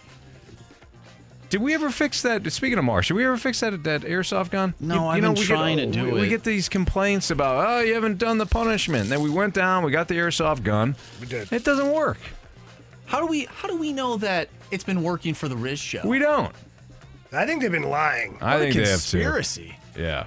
Did 1.51 1.61
we 1.62 1.73
ever 1.75 1.91
fix 1.91 2.23
that? 2.23 2.51
Speaking 2.53 2.78
of 2.78 2.85
Marsh, 2.85 3.09
did 3.09 3.15
we 3.15 3.25
ever 3.25 3.36
fix 3.36 3.61
that 3.61 3.85
that 3.85 4.01
airsoft 4.03 4.51
gun? 4.51 4.75
No, 4.81 5.09
I've 5.09 5.23
been 5.23 5.35
we 5.35 5.43
trying 5.43 5.77
get, 5.77 5.86
to 5.86 5.93
do 5.93 6.05
we, 6.07 6.23
We 6.23 6.28
get 6.28 6.43
these 6.43 6.69
complaints 6.69 7.31
about, 7.31 7.65
oh, 7.69 7.81
you 7.81 7.94
haven't 7.94 8.19
done 8.19 8.39
the 8.39 8.47
punishment. 8.47 9.09
Then 9.09 9.23
we 9.23 9.31
went 9.31 9.55
down, 9.55 9.85
we 9.85 9.93
got 9.93 10.09
the 10.09 10.17
airsoft 10.17 10.65
gun. 10.65 10.97
We 11.20 11.28
did. 11.28 11.53
It 11.53 11.62
doesn't 11.62 11.93
work. 11.93 12.19
How 13.07 13.20
do 13.20 13.27
we 13.27 13.44
how 13.44 13.69
do 13.69 13.77
we 13.77 13.93
know 13.93 14.17
that 14.17 14.49
it's 14.73 14.83
been 14.83 15.03
working 15.05 15.33
for 15.35 15.47
the 15.47 15.57
Riz 15.57 15.78
show? 15.78 16.01
We 16.05 16.19
don't. 16.19 16.53
I 17.37 17.47
think 17.47 17.63
they've 17.63 17.71
been 17.73 17.83
lying. 17.91 18.39
I 18.41 18.55
What 18.55 18.57
a 18.57 18.59
think 18.73 18.75
they 18.75 18.91
have 18.91 19.01
too. 19.05 19.19
conspiracy. 19.19 19.77
Yeah. 19.99 20.27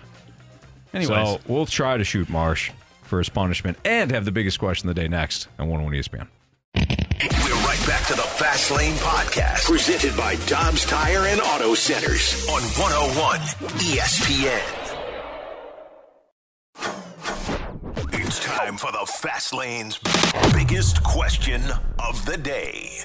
Anyways. 0.94 1.08
So 1.27 1.40
we'll 1.48 1.66
try 1.66 1.98
to 1.98 2.03
shoot 2.03 2.30
Marsh 2.30 2.72
for 3.03 3.19
his 3.19 3.30
punishment 3.30 3.77
and 3.86 4.11
have 4.11 4.26
the 4.26 4.32
biggest 4.32 4.60
question 4.60 4.90
of 4.90 4.95
the 4.95 5.02
day 5.02 5.08
next 5.08 5.48
on 5.60 5.68
101 5.69 5.94
ESPN. 6.02 6.27
We're 6.76 7.56
right 7.66 7.88
back 7.88 8.06
to 8.08 8.14
the 8.14 8.22
Fast 8.22 8.69
Lane 8.72 8.94
Podcast, 8.95 9.66
presented 9.66 10.16
by 10.16 10.36
Dobbs 10.45 10.86
Tire 10.86 11.26
and 11.27 11.42
Auto 11.42 11.74
Centers 11.74 12.48
on 12.50 12.61
101 12.61 13.40
ESPN. 13.80 14.84
It's 18.14 18.40
time 18.44 18.77
for 18.77 18.92
the 18.92 19.06
Fast 19.06 19.53
Lane's 19.53 20.00
biggest 20.53 21.02
question 21.03 21.61
of 22.00 22.24
the 22.26 22.38
day. 22.38 23.00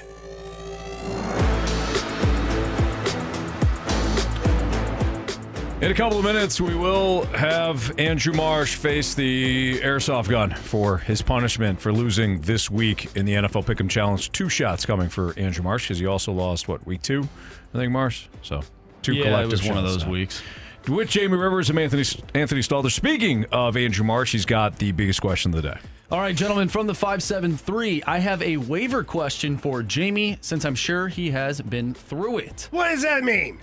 In 5.83 5.91
a 5.91 5.93
couple 5.93 6.17
of 6.17 6.23
minutes, 6.23 6.61
we 6.61 6.75
will 6.75 7.25
have 7.25 7.99
Andrew 7.99 8.31
Marsh 8.31 8.75
face 8.75 9.15
the 9.15 9.81
airsoft 9.81 10.29
gun 10.29 10.51
for 10.51 10.99
his 10.99 11.21
punishment 11.21 11.81
for 11.81 11.91
losing 11.91 12.39
this 12.39 12.71
week 12.71 13.13
in 13.17 13.25
the 13.25 13.33
NFL 13.33 13.65
Pick'em 13.65 13.89
Challenge. 13.89 14.31
Two 14.31 14.47
shots 14.47 14.85
coming 14.85 15.09
for 15.09 15.37
Andrew 15.37 15.61
Marsh 15.61 15.83
because 15.83 15.99
he 15.99 16.05
also 16.05 16.31
lost 16.31 16.69
what 16.69 16.87
week 16.87 17.01
two, 17.01 17.27
I 17.73 17.79
think 17.79 17.91
Marsh. 17.91 18.27
So 18.43 18.61
two 19.01 19.11
Yeah, 19.11 19.41
it 19.41 19.47
was 19.47 19.67
one 19.67 19.77
of 19.77 19.83
those 19.83 20.05
now. 20.05 20.11
weeks. 20.11 20.41
With 20.87 21.09
Jamie 21.09 21.35
Rivers 21.35 21.69
and 21.69 21.77
Anthony 21.77 22.05
Anthony 22.33 22.61
Stalter. 22.61 22.89
Speaking 22.89 23.43
of 23.51 23.75
Andrew 23.75 24.05
Marsh, 24.05 24.31
he's 24.31 24.45
got 24.45 24.77
the 24.79 24.93
biggest 24.93 25.19
question 25.19 25.53
of 25.53 25.61
the 25.61 25.73
day. 25.73 25.79
All 26.09 26.19
right, 26.19 26.33
gentlemen, 26.33 26.69
from 26.69 26.87
the 26.87 26.95
573, 26.95 28.03
I 28.03 28.19
have 28.19 28.41
a 28.41 28.55
waiver 28.55 29.03
question 29.03 29.57
for 29.57 29.83
Jamie 29.83 30.37
since 30.39 30.63
I'm 30.63 30.75
sure 30.75 31.09
he 31.09 31.31
has 31.31 31.59
been 31.59 31.93
through 31.93 32.37
it. 32.37 32.69
What 32.71 32.87
does 32.87 33.01
that 33.01 33.25
mean? 33.25 33.59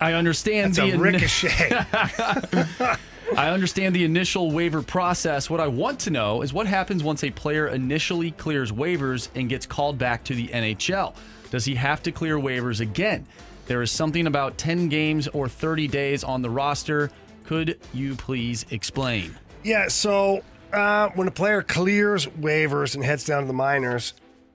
I 0.00 0.12
understand 0.12 0.74
That's 0.74 0.90
the 0.90 0.96
a 0.96 0.98
ricochet. 0.98 2.96
I 3.36 3.50
understand 3.50 3.94
the 3.94 4.04
initial 4.04 4.50
waiver 4.50 4.82
process. 4.82 5.50
What 5.50 5.60
I 5.60 5.66
want 5.66 6.00
to 6.00 6.10
know 6.10 6.42
is 6.42 6.52
what 6.52 6.66
happens 6.66 7.02
once 7.02 7.24
a 7.24 7.30
player 7.30 7.68
initially 7.68 8.30
clears 8.30 8.72
waivers 8.72 9.28
and 9.34 9.48
gets 9.48 9.66
called 9.66 9.98
back 9.98 10.24
to 10.24 10.34
the 10.34 10.48
NHL. 10.48 11.14
Does 11.50 11.64
he 11.64 11.74
have 11.74 12.02
to 12.04 12.12
clear 12.12 12.38
waivers 12.38 12.80
again? 12.80 13.26
There 13.66 13.82
is 13.82 13.90
something 13.90 14.26
about 14.26 14.56
10 14.56 14.88
games 14.88 15.28
or 15.28 15.48
30 15.48 15.88
days 15.88 16.24
on 16.24 16.40
the 16.42 16.48
roster. 16.48 17.10
Could 17.44 17.78
you 17.92 18.14
please 18.14 18.64
explain? 18.70 19.36
Yeah, 19.62 19.88
so 19.88 20.42
uh, 20.72 21.10
when 21.10 21.28
a 21.28 21.30
player 21.30 21.62
clears 21.62 22.26
waivers 22.26 22.94
and 22.94 23.04
heads 23.04 23.24
down 23.24 23.42
to 23.42 23.46
the 23.46 23.52
minors, 23.52 24.14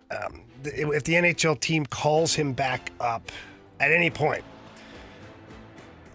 um, 0.09 0.41
if 0.63 1.03
the 1.03 1.13
NHL 1.13 1.59
team 1.59 1.85
calls 1.85 2.33
him 2.33 2.53
back 2.53 2.91
up 2.99 3.31
at 3.79 3.91
any 3.91 4.09
point, 4.09 4.43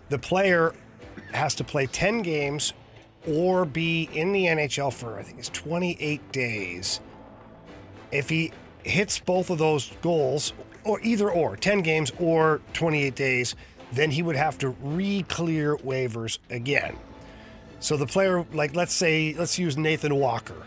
the 0.09 0.19
player 0.19 0.75
has 1.33 1.55
to 1.57 1.65
play 1.65 1.87
10 1.87 2.23
games 2.23 2.73
or 3.27 3.65
be 3.65 4.09
in 4.13 4.33
the 4.33 4.47
NHL 4.47 4.93
for, 4.93 5.19
I 5.19 5.23
think 5.23 5.39
it's 5.39 5.51
28 5.51 6.33
days. 6.33 7.01
If 8.11 8.29
he 8.29 8.53
hits 8.85 9.19
both 9.19 9.51
of 9.51 9.59
those 9.59 9.93
goals, 10.01 10.53
or 10.85 11.01
either 11.03 11.31
or, 11.31 11.57
10 11.57 11.83
games 11.83 12.13
or 12.19 12.61
28 12.73 13.15
days, 13.15 13.55
then 13.93 14.11
he 14.11 14.23
would 14.23 14.37
have 14.37 14.59
to 14.59 14.71
re 14.81 15.23
clear 15.29 15.77
waivers 15.77 16.39
again. 16.51 16.97
So 17.81 17.97
the 17.97 18.07
player, 18.07 18.45
like, 18.53 18.75
let's 18.75 18.95
say, 18.95 19.35
let's 19.39 19.59
use 19.59 19.77
Nathan 19.77 20.15
Walker. 20.15 20.63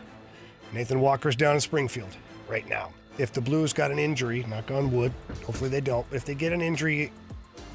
Nathan 0.71 1.01
Walker's 1.01 1.35
down 1.35 1.55
in 1.55 1.61
Springfield 1.61 2.15
right 2.47 2.67
now. 2.69 2.91
If 3.17 3.33
the 3.33 3.41
Blues 3.41 3.73
got 3.73 3.91
an 3.91 3.99
injury, 3.99 4.45
knock 4.47 4.71
on 4.71 4.91
wood, 4.91 5.11
hopefully 5.45 5.69
they 5.69 5.81
don't, 5.81 6.05
if 6.11 6.23
they 6.23 6.35
get 6.35 6.53
an 6.53 6.61
injury 6.61 7.11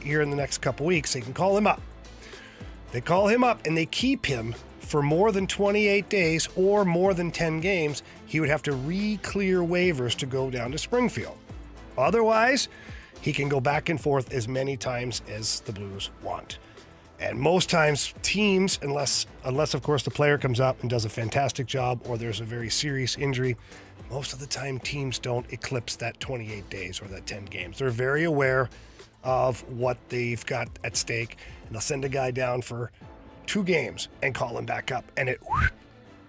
here 0.06 0.22
in 0.22 0.30
the 0.30 0.36
next 0.36 0.58
couple 0.58 0.86
weeks, 0.86 1.12
they 1.12 1.20
can 1.20 1.34
call 1.34 1.56
him 1.56 1.66
up. 1.66 1.82
They 2.92 3.00
call 3.00 3.28
him 3.28 3.44
up 3.44 3.66
and 3.66 3.76
they 3.76 3.86
keep 3.86 4.24
him 4.24 4.54
for 4.80 5.02
more 5.02 5.32
than 5.32 5.46
28 5.46 6.08
days 6.08 6.48
or 6.56 6.84
more 6.84 7.12
than 7.12 7.30
10 7.30 7.60
games. 7.60 8.02
He 8.24 8.40
would 8.40 8.48
have 8.48 8.62
to 8.62 8.72
re 8.72 9.18
clear 9.18 9.58
waivers 9.58 10.14
to 10.16 10.26
go 10.26 10.48
down 10.48 10.72
to 10.72 10.78
Springfield. 10.78 11.36
Otherwise, 11.98 12.68
he 13.20 13.32
can 13.32 13.48
go 13.48 13.60
back 13.60 13.88
and 13.88 14.00
forth 14.00 14.32
as 14.32 14.46
many 14.46 14.76
times 14.76 15.22
as 15.28 15.60
the 15.60 15.72
Blues 15.72 16.10
want. 16.22 16.58
And 17.18 17.38
most 17.38 17.70
times, 17.70 18.14
teams, 18.22 18.78
unless 18.82 19.26
unless 19.44 19.74
of 19.74 19.82
course 19.82 20.02
the 20.02 20.10
player 20.10 20.38
comes 20.38 20.60
up 20.60 20.80
and 20.82 20.90
does 20.90 21.04
a 21.04 21.08
fantastic 21.08 21.66
job 21.66 22.00
or 22.06 22.18
there's 22.18 22.40
a 22.40 22.44
very 22.44 22.68
serious 22.68 23.16
injury, 23.16 23.56
most 24.10 24.32
of 24.32 24.38
the 24.38 24.46
time 24.46 24.78
teams 24.78 25.18
don't 25.18 25.50
eclipse 25.52 25.96
that 25.96 26.20
28 26.20 26.68
days 26.70 27.00
or 27.00 27.06
that 27.06 27.26
10 27.26 27.46
games. 27.46 27.78
They're 27.78 27.90
very 27.90 28.24
aware 28.24 28.68
of 29.26 29.60
what 29.68 29.98
they've 30.08 30.46
got 30.46 30.68
at 30.84 30.96
stake, 30.96 31.36
and 31.66 31.74
they'll 31.74 31.80
send 31.82 32.04
a 32.04 32.08
guy 32.08 32.30
down 32.30 32.62
for 32.62 32.92
two 33.46 33.64
games 33.64 34.08
and 34.22 34.34
call 34.34 34.56
him 34.56 34.64
back 34.64 34.92
up, 34.92 35.04
and 35.16 35.28
it 35.28 35.40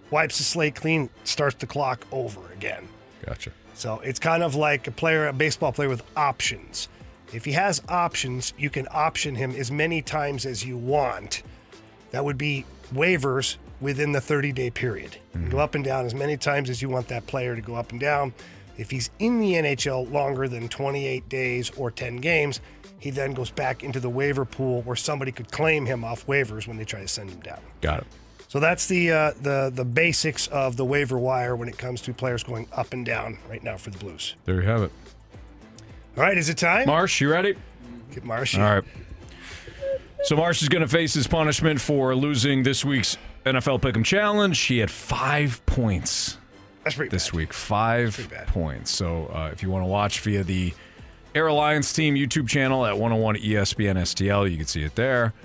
wipes 0.09 0.40
the 0.40 0.43
slate 0.43 0.76
clean, 0.76 1.09
starts 1.24 1.56
the 1.58 1.67
clock 1.67 2.06
over 2.11 2.42
again. 2.51 2.88
Gotcha. 3.26 3.51
So 3.76 4.00
it's 4.00 4.19
kind 4.19 4.42
of 4.42 4.56
like 4.56 4.88
a 4.88 4.92
player, 4.92 5.27
a 5.27 5.34
baseball 5.34 5.72
player 5.72 5.90
with 5.90 6.01
options. 6.17 6.90
If 7.32 7.45
he 7.45 7.51
has 7.51 7.82
options, 7.88 8.53
you 8.58 8.72
can 8.72 8.88
option 8.92 9.35
him 9.35 9.51
as 9.51 9.72
many 9.72 10.01
times 10.01 10.48
as 10.48 10.66
you 10.66 10.76
want. 10.76 11.43
That 12.11 12.26
would 12.26 12.38
be 12.38 12.66
waivers 12.93 13.58
within 13.80 14.11
the 14.11 14.22
30 14.22 14.53
day 14.53 14.72
period. 14.72 15.17
Can 15.34 15.43
Go 15.43 15.50
mm-hmm. 15.50 15.59
up 15.59 15.76
and 15.76 15.84
down 15.84 16.06
as 16.06 16.16
many 16.16 16.38
times 16.38 16.69
as 16.72 16.82
you 16.82 16.90
want 16.90 17.09
that 17.09 17.27
player 17.27 17.56
to 17.56 17.61
go 17.61 17.76
up 17.76 17.92
and 17.92 18.00
down. 18.00 18.34
If 18.77 18.92
he's 18.92 19.09
in 19.19 19.40
the 19.40 19.53
NHL 19.53 20.11
longer 20.11 20.48
than 20.48 20.69
28 20.69 21.27
days 21.30 21.69
or 21.72 21.92
10 21.92 22.17
games, 22.17 22.61
he 23.08 23.11
then 23.11 23.32
goes 23.32 23.50
back 23.50 23.86
into 23.86 24.02
the 24.02 24.10
waiver 24.10 24.44
pool 24.44 24.82
where 24.82 24.98
somebody 24.98 25.32
could 25.32 25.50
claim 25.50 25.86
him 25.86 26.03
off 26.03 26.27
waivers 26.27 26.68
when 26.68 26.76
they 26.76 26.84
try 26.84 27.00
to 27.00 27.08
send 27.08 27.30
him 27.30 27.40
down. 27.40 27.60
Got 27.80 28.02
it. 28.02 28.08
So 28.50 28.60
that's 28.60 28.86
the 28.88 29.11
uh, 29.11 29.32
the 29.42 29.72
the 29.74 29.86
basics 29.86 30.48
of 30.48 30.76
the 30.76 30.84
waiver 30.84 31.18
wire 31.18 31.56
when 31.56 31.69
it 31.69 31.77
comes 31.77 32.02
to 32.02 32.14
players 32.14 32.44
going 32.44 32.68
up 32.74 32.92
and 32.92 33.06
down 33.06 33.38
right 33.50 33.64
now 33.64 33.77
for 33.77 33.92
the 33.92 33.98
Blues. 33.98 34.36
There 34.44 34.56
you 34.56 34.68
have 34.68 34.82
it. 34.84 34.92
All 36.18 36.24
right, 36.24 36.38
is 36.38 36.50
it 36.50 36.58
time? 36.58 36.86
Marsh, 36.86 37.22
you 37.22 37.32
ready? 37.32 37.56
Get 38.14 38.26
Marsh. 38.26 38.58
All 38.58 38.64
right. 38.64 38.84
So 40.24 40.36
Marsh 40.36 40.61
is 40.61 40.68
going 40.68 40.82
to 40.82 40.88
face 40.90 41.14
his 41.14 41.27
punishment 41.27 41.80
for 41.80 42.14
losing 42.14 42.64
this 42.64 42.84
week's 42.84 43.18
NFL 43.45 43.80
Pick'em 43.80 44.03
Challenge. 44.03 44.60
He 44.60 44.80
had 44.80 44.92
five 44.92 45.66
points. 45.66 46.38
That's 46.84 46.95
pretty 46.98 47.10
this 47.10 47.32
week. 47.32 47.53
Five 47.53 48.30
points. 48.48 48.92
So 48.92 49.27
uh, 49.27 49.50
if 49.53 49.64
you 49.64 49.69
want 49.69 49.84
to 49.84 49.88
watch 49.88 50.19
via 50.19 50.44
the 50.44 50.74
Air 51.38 51.45
Alliance 51.48 51.93
Team 51.93 52.16
YouTube 52.16 52.48
channel 52.49 52.83
at 52.83 52.93
101 52.93 53.35
ESPN 53.35 53.95
STL, 53.98 54.49
you 54.49 54.57
can 54.57 54.66
see 54.66 54.82
it 54.82 54.95
there. 54.95 55.35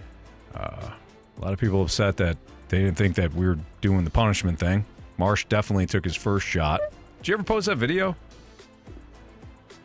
Uh, 0.55 0.91
a 1.37 1.41
lot 1.43 1.53
of 1.53 1.59
people 1.59 1.83
upset 1.83 2.17
that 2.17 2.39
they 2.71 2.79
didn't 2.79 2.97
think 2.97 3.15
that 3.17 3.35
we 3.35 3.45
were 3.47 3.59
doing 3.83 4.03
the 4.05 4.11
punishment 4.11 4.59
thing. 4.59 4.87
Marsh 5.19 5.45
definitely 5.51 5.85
took 5.85 6.03
his 6.05 6.17
first 6.17 6.47
shot. 6.47 6.81
Did 7.19 7.29
you 7.29 7.35
ever 7.35 7.43
post 7.43 7.67
that 7.67 7.77
video? 7.77 8.17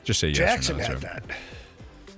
Just 0.05 0.21
say 0.21 0.29
yes 0.29 0.37
Jackson 0.37 0.75
or 0.77 0.79
no. 0.79 0.85
had 0.85 1.01
sir. 1.01 1.07
that. 1.09 1.23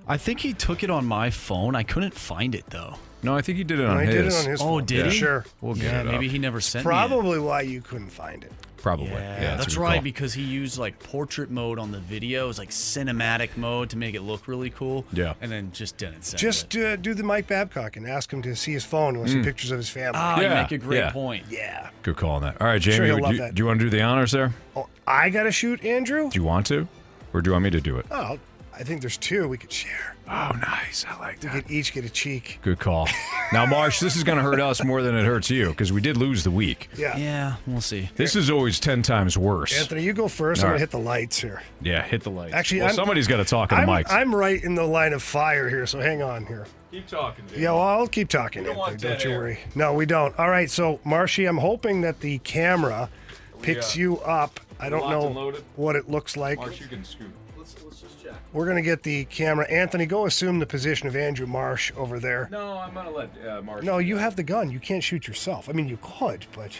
I 0.08 0.18
think 0.18 0.40
he 0.40 0.54
took 0.54 0.84
it 0.84 0.92
on 0.92 1.04
my 1.08 1.32
phone. 1.32 1.76
I 1.76 1.82
couldn't 1.82 2.14
find 2.14 2.54
it 2.54 2.66
though. 2.70 2.94
No, 3.24 3.36
I 3.36 3.42
think 3.42 3.58
he 3.58 3.64
did 3.64 3.80
it 3.80 3.84
No, 3.88 3.90
on 3.94 4.00
he 4.02 4.06
his. 4.06 4.16
did 4.16 4.26
it 4.26 4.34
on 4.46 4.52
his 4.52 4.62
Oh, 4.62 4.66
phone. 4.66 4.86
did 4.86 5.06
he? 5.08 5.12
Sure. 5.18 5.46
We'll 5.62 5.74
get 5.74 5.84
yeah, 5.86 6.02
it 6.02 6.06
maybe 6.06 6.28
up. 6.28 6.32
he 6.32 6.38
never 6.38 6.62
sent 6.62 6.86
me. 6.86 6.92
it. 6.92 6.94
Probably 6.94 7.40
why 7.40 7.62
you 7.62 7.82
couldn't 7.82 8.12
find 8.12 8.44
it. 8.44 8.52
Probably. 8.82 9.08
Yeah, 9.10 9.42
Yeah, 9.42 9.56
that's, 9.58 9.68
a 9.74 9.76
good 9.78 9.82
right 9.82 9.94
call. 9.96 10.04
because 10.04 10.34
he 10.34 10.42
used 10.44 10.78
like 10.78 10.98
portrait 11.00 11.50
mode 11.52 11.80
on 11.80 11.92
the 11.92 12.00
video. 12.00 12.46
It 12.46 12.48
was 12.48 12.60
like 12.60 12.70
cinematic 12.70 13.58
mode 13.58 13.90
to 13.92 13.98
make 13.98 14.16
it 14.16 14.22
look 14.22 14.48
really 14.48 14.70
cool. 14.70 15.06
Yeah. 15.14 15.34
and 15.42 15.52
then 15.52 15.72
just 15.72 15.98
didn't 15.98 16.24
send 16.24 16.40
it. 16.40 16.44
Just 16.46 16.76
uh, 16.78 16.96
do 16.96 17.14
the 17.14 17.24
Mike 17.24 17.48
Babcock 17.48 17.98
and 17.98 18.08
ask 18.08 18.32
him 18.32 18.42
to 18.44 18.56
see 18.56 18.74
his 18.74 18.86
phone 18.86 19.16
and 19.16 19.30
see 19.30 19.36
Mm. 19.38 19.44
pictures 19.44 19.72
of 19.72 19.78
his 19.78 19.90
family. 19.90 20.12
Ah, 20.16 20.40
Yeah, 20.40 20.50
you 20.56 20.62
make 20.64 20.72
a 20.72 20.78
great 20.78 20.98
yeah. 21.00 21.12
point. 21.12 21.46
Yeah. 21.50 21.90
Good 22.04 22.18
call 22.18 22.32
on 22.32 22.42
that. 22.44 22.62
All 22.62 22.68
right, 22.68 22.82
Sure 22.82 22.94
Jamie, 22.94 23.06
he'll 23.08 23.16
would 23.16 23.24
love 23.24 23.32
you, 23.34 23.38
that. 23.40 23.56
do 23.56 23.62
you 23.62 23.66
want 23.68 23.80
to 23.80 23.86
do 23.86 23.90
the 23.90 24.02
honors 24.02 24.32
there? 24.32 24.54
Oh, 24.76 24.88
I 25.08 25.30
got 25.30 25.44
to 25.44 25.52
shoot 25.52 25.84
Andrew? 25.84 26.30
Do 26.30 26.40
you 26.40 26.44
want 26.46 26.66
to? 26.68 26.88
Or 27.34 27.42
do 27.42 27.50
you 27.50 27.52
want 27.54 27.64
me 27.66 27.70
to 27.72 27.82
do 27.82 27.98
it? 27.98 28.06
Oh, 28.12 28.40
I 28.80 28.84
think 28.84 29.02
there's 29.02 29.18
two 29.18 29.46
we 29.50 29.58
could 29.58 29.72
share. 29.74 30.16
Oh, 30.30 30.52
nice. 30.62 31.06
I 31.06 31.20
like 31.20 31.44
We 31.44 31.50
could 31.50 31.70
each 31.70 31.92
get 31.92 32.06
a 32.06 32.10
cheek. 32.10 32.60
Good 32.62 32.80
call. 32.80 33.08
Now, 33.52 33.66
Marsh, 33.66 34.00
this 34.00 34.16
is 34.16 34.24
going 34.24 34.38
to 34.38 34.44
hurt 34.44 34.60
us 34.60 34.84
more 34.84 35.02
than 35.02 35.16
it 35.16 35.26
hurts 35.26 35.50
you 35.50 35.70
because 35.70 35.92
we 35.92 36.02
did 36.02 36.18
lose 36.18 36.44
the 36.44 36.52
week. 36.52 36.88
Yeah. 36.96 37.18
Yeah, 37.18 37.56
we'll 37.66 37.82
see. 37.82 38.08
This 38.16 38.36
is 38.36 38.52
always 38.52 38.80
10 38.80 39.02
times 39.02 39.40
worse. 39.40 39.76
Anthony, 39.80 40.04
you 40.04 40.14
go 40.14 40.28
first. 40.28 40.62
All 40.62 40.68
I'm 40.68 40.74
right. 40.74 40.78
going 40.78 40.88
to 40.92 40.98
hit 40.98 41.04
the 41.04 41.10
lights 41.10 41.40
here. 41.40 41.64
Yeah, 41.82 42.04
hit 42.04 42.22
the 42.22 42.30
lights. 42.30 42.54
Actually, 42.54 42.82
well, 42.82 42.88
I'm- 42.90 42.96
somebody's 42.96 43.28
got 43.28 43.38
to 43.38 43.46
talk 43.46 43.72
in 43.72 43.80
I'm, 43.80 43.88
the 43.88 43.92
mics. 43.92 44.12
I'm 44.12 44.36
right 44.36 44.64
in 44.64 44.76
the 44.76 44.84
line 44.84 45.14
of 45.14 45.24
fire 45.24 45.68
here, 45.68 45.88
so 45.88 46.00
hang 46.00 46.22
on 46.22 46.46
here. 46.46 46.68
Keep 46.92 47.08
talking, 47.08 47.46
dude. 47.48 47.58
Yeah, 47.58 47.72
well, 47.72 47.82
I'll 47.82 48.08
keep 48.08 48.30
talking, 48.30 48.64
don't 48.66 48.78
want 48.78 49.00
Don't 49.02 49.14
dead 49.14 49.24
you 49.24 49.32
air. 49.32 49.40
worry. 49.40 49.60
No, 49.74 49.96
we 49.96 50.06
don't. 50.06 50.38
All 50.38 50.50
right, 50.52 50.70
so 50.70 51.00
Marshy, 51.04 51.46
I'm 51.46 51.58
hoping 51.58 52.02
that 52.02 52.20
the 52.20 52.38
camera 52.40 53.10
picks 53.64 53.96
uh, 53.96 54.00
you 54.00 54.20
up. 54.20 54.60
I 54.80 54.90
don't 54.90 55.02
locked 55.02 55.14
and 55.26 55.36
know 55.36 55.42
loaded? 55.42 55.64
what 55.76 55.96
it 55.96 56.08
looks 56.08 56.38
like. 56.38 56.60
Marsh, 56.60 56.80
you 56.80 56.88
can 56.88 57.04
scoot. 57.04 57.32
We're 58.52 58.66
going 58.66 58.78
to 58.78 58.82
get 58.82 59.04
the 59.04 59.26
camera. 59.26 59.70
Anthony, 59.70 60.06
go 60.06 60.26
assume 60.26 60.60
the 60.60 60.66
position 60.66 61.08
of 61.08 61.16
Andrew 61.16 61.46
Marsh 61.46 61.92
over 61.96 62.20
there. 62.20 62.50
No, 62.52 62.80
I'm 62.80 62.94
going 62.94 63.06
to 63.06 63.12
let 63.12 63.30
uh, 63.48 63.62
Marsh. 63.62 63.84
No, 63.84 64.00
you 64.00 64.18
have 64.18 64.36
the 64.36 64.44
gun. 64.44 64.72
You 64.72 64.80
can't 64.80 65.04
shoot 65.04 65.28
yourself. 65.28 65.70
I 65.70 65.74
mean, 65.74 65.88
you 65.88 66.00
could, 66.02 66.46
but. 66.56 66.76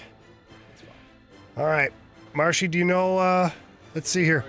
All 1.58 1.66
right. 1.66 1.92
Marshy, 2.34 2.68
do 2.68 2.78
you 2.78 2.86
know? 2.86 3.20
Uh, 3.20 3.52
let's 3.94 4.10
see 4.10 4.24
here. 4.24 4.46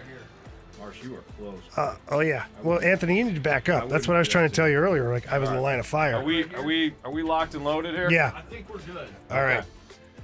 Marsh, 0.78 1.02
you 1.02 1.14
are 1.16 1.24
close. 1.36 1.60
Uh, 1.76 1.96
oh, 2.08 2.20
yeah. 2.20 2.46
Well, 2.62 2.80
Anthony, 2.80 3.18
you 3.18 3.24
need 3.24 3.34
to 3.34 3.40
back 3.40 3.68
up. 3.68 3.90
That's 3.90 4.08
what 4.08 4.16
I 4.16 4.18
was 4.18 4.28
trying 4.28 4.48
to 4.48 4.54
tell 4.54 4.68
you 4.68 4.76
earlier. 4.76 5.12
Like, 5.12 5.30
I 5.30 5.38
was 5.38 5.50
in 5.50 5.56
the 5.56 5.60
line 5.60 5.78
of 5.78 5.86
fire. 5.86 6.16
Are 6.16 6.24
we 6.24 6.44
are 6.54 6.62
we 6.62 6.94
are 7.04 7.10
we 7.10 7.22
locked 7.22 7.54
and 7.54 7.64
loaded 7.64 7.94
here? 7.94 8.10
Yeah. 8.10 8.32
I 8.34 8.40
think 8.42 8.68
we're 8.72 8.78
good. 8.78 9.08
All 9.30 9.42
right. 9.42 9.64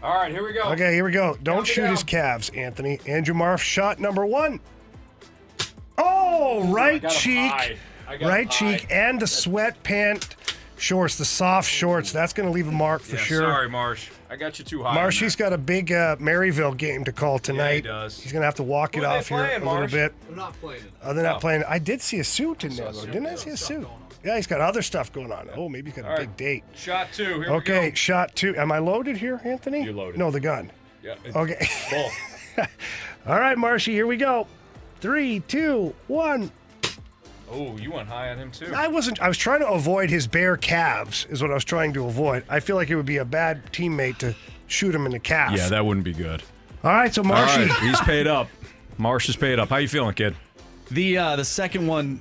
All 0.02 0.14
right, 0.14 0.30
here 0.30 0.44
we 0.44 0.52
go. 0.52 0.62
Okay, 0.72 0.94
here 0.94 1.04
we 1.04 1.10
go. 1.10 1.36
Don't 1.42 1.56
Count 1.56 1.66
shoot 1.66 1.90
his 1.90 2.02
calves, 2.02 2.50
Anthony. 2.50 3.00
Andrew 3.06 3.34
Marsh, 3.34 3.64
shot 3.64 3.98
number 3.98 4.24
one. 4.26 4.60
Oh, 5.98 6.72
right 6.72 7.00
got 7.02 7.10
cheek. 7.10 7.52
I 7.52 7.76
got 8.08 8.20
him 8.20 8.28
Right 8.28 8.46
high. 8.52 8.76
cheek 8.76 8.86
and 8.90 9.20
the 9.20 9.26
sweat 9.26 9.82
pant 9.82 10.36
shorts, 10.78 11.16
the 11.16 11.24
soft 11.24 11.68
shorts. 11.70 12.12
That's 12.12 12.32
going 12.32 12.48
to 12.48 12.52
leave 12.52 12.68
a 12.68 12.72
mark 12.72 13.02
for 13.02 13.16
Yeah, 13.16 13.22
sure. 13.22 13.40
Sorry, 13.40 13.68
Marsh. 13.68 14.10
I 14.28 14.36
got 14.36 14.58
you 14.58 14.64
too 14.64 14.82
high. 14.82 14.88
on 14.90 14.94
Marshy's 14.96 15.36
got 15.36 15.52
a 15.52 15.58
big 15.58 15.92
uh, 15.92 16.16
Maryville 16.16 16.76
game 16.76 17.04
to 17.04 17.12
call 17.12 17.38
tonight. 17.38 17.74
He 17.76 17.80
does. 17.82 18.18
He's 18.20 18.32
going 18.32 18.42
to 18.42 18.46
have 18.46 18.56
to 18.56 18.62
walk 18.62 18.94
Who 18.94 19.02
it 19.02 19.04
are 19.04 19.12
they 19.14 19.18
off 19.18 19.28
here 19.28 19.38
playing, 19.38 19.62
a 19.62 19.72
little 19.72 19.88
bit. 19.88 20.12
They're 20.26 20.36
not 20.36 20.52
playing. 20.54 20.82
Oh, 21.02 21.14
they're 21.14 21.22
not 21.24 21.36
Oh. 21.36 21.40
playing. 21.40 21.64
I 21.68 21.78
did 21.78 22.00
see 22.02 22.18
a 22.18 22.24
suit 22.24 22.64
in 22.64 22.74
there, 22.76 22.92
though. 22.92 23.06
Didn't 23.06 23.26
I 23.26 23.34
see 23.36 23.50
a 23.50 23.56
suit? 23.56 23.86
Yeah, 24.24 24.34
he's 24.36 24.46
got 24.48 24.60
other 24.60 24.82
stuff 24.82 25.12
going 25.12 25.30
on. 25.30 25.48
Oh, 25.54 25.68
maybe 25.68 25.90
he's 25.92 26.02
got 26.02 26.12
a 26.12 26.16
big 26.18 26.28
right. 26.28 26.36
date. 26.36 26.64
Shot 26.74 27.08
two. 27.12 27.40
Here 27.42 27.50
Okay, 27.52 27.80
we 27.84 27.88
go. 27.90 27.94
shot 27.94 28.34
two. 28.34 28.56
Am 28.56 28.72
I 28.72 28.78
loaded 28.78 29.16
here, 29.16 29.40
Anthony? 29.44 29.84
You're 29.84 29.92
loaded. 29.94 30.18
No, 30.18 30.32
the 30.32 30.40
gun. 30.40 30.72
Yeah. 31.02 31.14
Okay. 31.34 31.68
Both. 31.90 32.68
All 33.28 33.38
right, 33.38 33.56
Marshy, 33.56 33.92
here 33.92 34.06
we 34.08 34.16
go. 34.16 34.48
Three, 35.00 35.40
two, 35.40 35.94
one. 36.08 36.50
Oh, 37.50 37.76
you 37.76 37.92
went 37.92 38.08
high 38.08 38.30
on 38.30 38.38
him 38.38 38.50
too. 38.50 38.72
I 38.74 38.88
wasn't. 38.88 39.20
I 39.22 39.28
was 39.28 39.38
trying 39.38 39.60
to 39.60 39.68
avoid 39.68 40.10
his 40.10 40.26
bare 40.26 40.56
calves. 40.56 41.26
Is 41.30 41.40
what 41.42 41.50
I 41.50 41.54
was 41.54 41.64
trying 41.64 41.92
to 41.94 42.06
avoid. 42.06 42.44
I 42.48 42.60
feel 42.60 42.76
like 42.76 42.90
it 42.90 42.96
would 42.96 43.06
be 43.06 43.18
a 43.18 43.24
bad 43.24 43.72
teammate 43.72 44.18
to 44.18 44.34
shoot 44.66 44.94
him 44.94 45.06
in 45.06 45.12
the 45.12 45.18
calf. 45.20 45.52
Yeah, 45.56 45.68
that 45.68 45.84
wouldn't 45.86 46.04
be 46.04 46.12
good. 46.12 46.42
All 46.82 46.90
right, 46.92 47.14
so 47.14 47.22
Marshy. 47.22 47.62
All 47.62 47.66
right, 47.68 47.80
he's 47.82 48.00
paid 48.00 48.26
up. 48.26 48.48
Marsh 48.98 49.28
is 49.28 49.36
paid 49.36 49.58
up. 49.58 49.68
How 49.68 49.76
you 49.76 49.88
feeling, 49.88 50.14
kid? 50.14 50.34
The 50.90 51.18
uh, 51.18 51.36
the 51.36 51.44
second 51.44 51.86
one, 51.86 52.20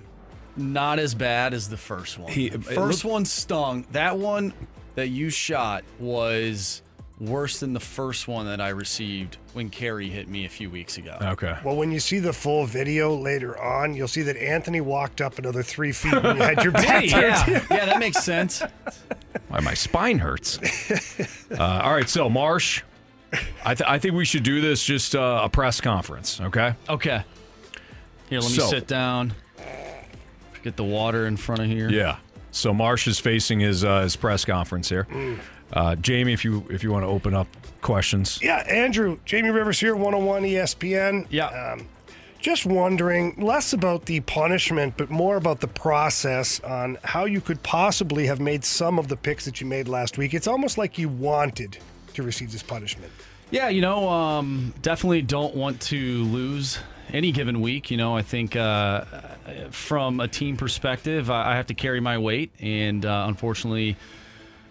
not 0.56 1.00
as 1.00 1.16
bad 1.16 1.54
as 1.56 1.70
the 1.70 1.78
first 1.78 2.20
one. 2.20 2.32
He- 2.32 2.50
The 2.50 2.60
first 2.60 3.04
looked- 3.04 3.14
one 3.14 3.26
stung. 3.26 3.86
That 3.94 4.18
one 4.18 4.54
that 4.96 5.08
you 5.10 5.30
shot 5.32 5.84
was 6.00 6.82
worse 7.20 7.60
than 7.62 7.72
the 7.74 7.80
first 7.80 8.28
one 8.28 8.46
that 8.46 8.60
I 8.60 8.70
received 8.70 9.38
when 9.54 9.70
Carrie 9.70 10.10
hit 10.10 10.28
me 10.28 10.46
a 10.46 10.50
few 10.50 10.70
weeks 10.70 10.98
ago. 10.98 11.18
Okay. 11.22 11.58
Well, 11.64 11.78
when 11.78 11.92
you 11.92 12.00
see 12.02 12.20
the 12.20 12.34
full 12.34 12.66
video 12.66 13.16
later 13.16 13.58
on, 13.62 13.94
you'll 13.96 14.10
see 14.10 14.22
that 14.24 14.36
Anthony 14.36 14.82
walked 14.82 15.22
up 15.22 15.40
another 15.40 15.64
three 15.64 15.94
feet 15.94 16.22
when 16.22 16.36
you 16.36 16.42
had 16.44 16.62
your 16.64 16.72
back 16.74 17.06
Hey, 17.06 17.08
yeah, 17.08 17.46
yeah, 17.72 17.86
that 17.86 18.00
makes 18.00 18.22
sense. 18.24 18.62
Why 19.48 19.62
my 19.62 19.74
spine 19.74 20.20
hurts. 20.20 20.60
uh, 21.52 21.82
all 21.84 21.94
right, 21.94 22.10
so 22.10 22.30
Marsh, 22.30 22.84
I, 23.64 23.76
th- 23.76 23.90
I 23.90 23.98
think 23.98 24.16
we 24.16 24.26
should 24.26 24.44
do 24.44 24.60
this 24.60 24.84
just 24.84 25.16
uh, 25.16 25.42
a 25.44 25.50
press 25.50 25.80
conference, 25.80 26.42
okay? 26.42 26.76
Okay. 26.90 27.24
Here, 28.30 28.40
let 28.42 28.50
me 28.52 28.58
So- 28.58 28.68
sit 28.68 28.88
down. 28.88 29.34
Get 30.64 30.76
the 30.78 30.84
water 30.84 31.28
in 31.28 31.38
front 31.38 31.62
of 31.62 31.68
here. 31.68 31.90
Yeah. 31.92 32.18
So 32.52 32.74
Marsh 32.74 33.08
is 33.08 33.20
facing 33.20 33.60
his 33.60 33.84
uh, 33.86 34.02
his 34.02 34.16
press 34.16 34.44
conference 34.46 34.90
here. 34.90 35.06
Mm. 35.12 35.38
Uh, 35.74 35.96
Jamie, 35.96 36.34
if 36.34 36.46
you 36.46 36.66
if 36.70 36.84
you 36.84 36.92
want 36.92 37.04
to 37.04 37.08
open 37.08 37.34
up 37.34 37.48
questions, 37.82 38.40
Yeah, 38.42 38.58
Andrew, 38.68 39.18
Jamie 39.26 39.50
Rivers 39.50 39.80
here, 39.80 39.96
101 39.96 40.44
ESPN. 40.44 41.28
Yeah. 41.30 41.48
Um, 41.48 41.88
just 42.40 42.66
wondering, 42.66 43.34
less 43.40 43.74
about 43.74 44.06
the 44.06 44.20
punishment, 44.20 44.94
but 44.98 45.10
more 45.10 45.36
about 45.36 45.62
the 45.62 45.68
process 45.68 46.60
on 46.60 46.98
how 47.04 47.26
you 47.26 47.42
could 47.42 47.64
possibly 47.64 48.28
have 48.28 48.40
made 48.40 48.64
some 48.64 49.00
of 49.00 49.08
the 49.08 49.18
picks 49.18 49.46
that 49.46 49.60
you 49.60 49.66
made 49.66 49.88
last 49.88 50.20
week. 50.20 50.34
It's 50.36 50.46
almost 50.48 50.78
like 50.78 51.00
you 51.00 51.10
wanted 51.10 51.80
to 52.14 52.22
receive 52.22 52.52
this 52.52 52.62
punishment. 52.62 53.12
Yeah, 53.50 53.70
you 53.70 53.82
know, 53.82 54.08
um, 54.10 54.74
definitely 54.84 55.24
don't 55.24 55.56
want 55.56 55.82
to 55.82 56.24
lose 56.26 56.78
any 57.12 57.32
given 57.32 57.62
week. 57.62 57.90
You 57.90 57.98
know, 57.98 58.16
I 58.16 58.22
think 58.22 58.56
uh, 58.56 59.06
from 59.72 60.20
a 60.20 60.28
team 60.28 60.56
perspective, 60.58 61.32
I 61.32 61.54
I 61.54 61.56
have 61.56 61.68
to 61.68 61.74
carry 61.74 62.00
my 62.00 62.18
weight, 62.18 62.52
and 62.60 63.06
uh, 63.06 63.26
unfortunately, 63.28 63.96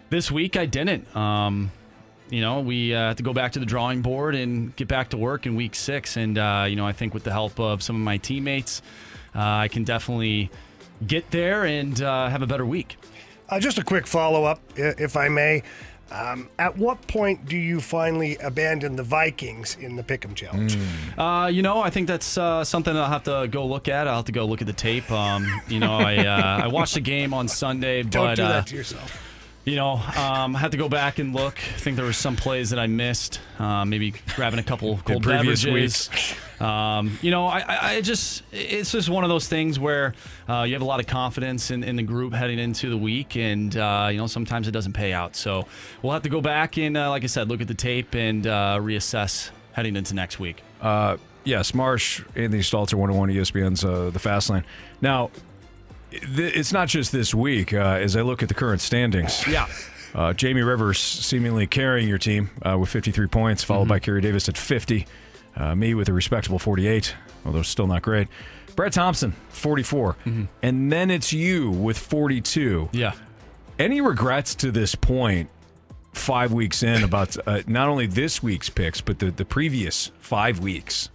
this 0.09 0.31
week 0.31 0.57
I 0.57 0.65
didn't. 0.65 1.13
Um, 1.15 1.71
you 2.29 2.41
know, 2.41 2.61
we 2.61 2.93
uh, 2.93 3.09
have 3.09 3.17
to 3.17 3.23
go 3.23 3.33
back 3.33 3.51
to 3.53 3.59
the 3.59 3.65
drawing 3.65 4.01
board 4.01 4.35
and 4.35 4.75
get 4.75 4.87
back 4.87 5.09
to 5.09 5.17
work 5.17 5.45
in 5.45 5.55
week 5.55 5.75
six. 5.75 6.17
And, 6.17 6.37
uh, 6.37 6.65
you 6.67 6.75
know, 6.75 6.85
I 6.85 6.91
think 6.91 7.13
with 7.13 7.23
the 7.23 7.31
help 7.31 7.59
of 7.59 7.83
some 7.83 7.95
of 7.95 8.01
my 8.01 8.17
teammates, 8.17 8.81
uh, 9.35 9.41
I 9.41 9.67
can 9.67 9.83
definitely 9.83 10.49
get 11.05 11.29
there 11.31 11.65
and 11.65 12.01
uh, 12.01 12.29
have 12.29 12.41
a 12.41 12.47
better 12.47 12.65
week. 12.65 12.97
Uh, 13.47 13.59
just 13.59 13.77
a 13.77 13.83
quick 13.83 14.07
follow 14.07 14.43
up, 14.43 14.59
if 14.75 15.15
I 15.15 15.29
may. 15.29 15.61
Um, 16.11 16.49
at 16.59 16.77
what 16.77 17.07
point 17.07 17.47
do 17.47 17.57
you 17.57 17.81
finally 17.81 18.37
abandon 18.37 18.95
the 18.95 19.03
Vikings 19.03 19.75
in 19.79 19.95
the 19.95 20.03
Pick'em 20.03 20.35
Challenge? 20.35 20.77
Uh, 21.17 21.49
you 21.51 21.61
know, 21.61 21.81
I 21.81 21.89
think 21.89 22.07
that's 22.07 22.37
uh, 22.37 22.63
something 22.63 22.95
I'll 22.95 23.09
have 23.09 23.23
to 23.23 23.47
go 23.49 23.65
look 23.65 23.87
at. 23.87 24.07
I'll 24.07 24.17
have 24.17 24.25
to 24.25 24.31
go 24.31 24.45
look 24.45 24.61
at 24.61 24.67
the 24.67 24.73
tape. 24.73 25.09
Um, 25.11 25.47
you 25.67 25.79
know, 25.79 25.93
I 25.93 26.17
uh, 26.17 26.63
I 26.65 26.67
watched 26.67 26.93
the 26.93 27.01
game 27.01 27.33
on 27.33 27.47
Sunday, 27.47 28.03
Don't 28.03 28.27
but 28.27 28.35
do 28.35 28.43
uh, 28.43 28.49
that 28.49 28.67
to 28.67 28.75
yourself. 28.75 29.19
You 29.65 29.75
know, 29.75 29.93
um, 29.93 30.55
I 30.55 30.59
had 30.59 30.71
to 30.71 30.77
go 30.77 30.87
back 30.87 31.19
and 31.19 31.33
look. 31.33 31.57
I 31.57 31.77
think 31.79 31.97
there 31.97 32.05
were 32.05 32.13
some 32.13 32.35
plays 32.35 32.69
that 32.69 32.79
I 32.79 32.87
missed. 32.87 33.41
Uh, 33.57 33.83
maybe 33.83 34.13
grabbing 34.35 34.59
a 34.59 34.63
couple 34.63 34.97
cold 35.05 35.23
previous 35.23 35.65
beverages. 35.65 36.09
Um, 36.59 37.17
you 37.21 37.31
know, 37.31 37.47
I, 37.47 37.59
I, 37.59 37.77
I 37.95 38.01
just 38.01 38.43
it's 38.51 38.91
just 38.91 39.09
one 39.09 39.23
of 39.23 39.29
those 39.29 39.47
things 39.47 39.77
where 39.79 40.13
uh, 40.47 40.63
you 40.63 40.73
have 40.73 40.81
a 40.81 40.85
lot 40.85 40.99
of 40.99 41.07
confidence 41.07 41.71
in, 41.71 41.83
in 41.83 41.95
the 41.95 42.03
group 42.03 42.33
heading 42.33 42.59
into 42.59 42.89
the 42.89 42.97
week, 42.97 43.35
and 43.35 43.75
uh, 43.75 44.09
you 44.11 44.17
know 44.17 44.27
sometimes 44.27 44.67
it 44.67 44.71
doesn't 44.71 44.93
pay 44.93 45.11
out. 45.13 45.35
So 45.35 45.65
we'll 46.01 46.13
have 46.13 46.23
to 46.23 46.29
go 46.29 46.41
back 46.41 46.77
and, 46.77 46.95
uh, 46.95 47.09
like 47.09 47.23
I 47.23 47.27
said, 47.27 47.49
look 47.49 47.61
at 47.61 47.67
the 47.67 47.73
tape 47.73 48.15
and 48.15 48.45
uh, 48.45 48.77
reassess 48.79 49.49
heading 49.73 49.95
into 49.95 50.13
next 50.13 50.39
week. 50.39 50.61
Uh, 50.81 51.17
yes, 51.43 51.73
Marsh, 51.73 52.21
Anthony 52.35 52.61
Stalter, 52.61 52.93
101 52.93 53.29
ESPN's 53.29 53.83
uh, 53.83 54.09
The 54.11 54.19
Fast 54.19 54.49
Lane. 54.49 54.63
Now, 55.01 55.27
th- 55.27 55.43
it's 56.21 56.71
not 56.73 56.87
just 56.87 57.11
this 57.11 57.33
week. 57.33 57.73
Uh, 57.73 57.77
as 58.01 58.15
I 58.15 58.21
look 58.21 58.41
at 58.43 58.49
the 58.49 58.55
current 58.55 58.81
standings, 58.81 59.45
Yeah. 59.47 59.67
uh, 60.13 60.33
Jamie 60.33 60.61
Rivers 60.61 60.99
seemingly 60.99 61.67
carrying 61.67 62.07
your 62.07 62.17
team 62.17 62.49
uh, 62.63 62.77
with 62.77 62.89
53 62.89 63.27
points, 63.27 63.63
followed 63.63 63.87
by 63.87 63.99
Kerry 63.99 64.21
Davis 64.21 64.47
at 64.49 64.57
50. 64.57 65.05
Uh, 65.55 65.73
me 65.75 65.93
with 65.93 66.09
a 66.09 66.13
respectable 66.13 66.59
48, 66.59 67.15
although 67.45 67.61
still 67.61 67.87
not 67.87 68.01
great. 68.01 68.27
Brett 68.75 68.91
Thompson, 68.93 69.31
44. 69.49 70.17
And 70.61 70.91
then 70.91 71.09
it's 71.09 71.31
you 71.31 71.71
with 71.71 71.97
42. 71.97 72.89
Yeah. 72.91 73.13
Any 73.79 74.01
regrets 74.01 74.53
to 74.55 74.71
this 74.71 74.95
point, 74.95 75.49
five 76.13 76.51
weeks 76.51 76.83
in, 76.83 77.03
about 77.03 77.37
uh, 77.47 77.61
not 77.67 77.87
only 77.89 78.05
this 78.07 78.43
week's 78.43 78.69
picks, 78.69 78.99
but 79.01 79.19
the, 79.19 79.31
the 79.31 79.45
previous 79.45 80.11
five 80.19 80.59
weeks? 80.59 81.09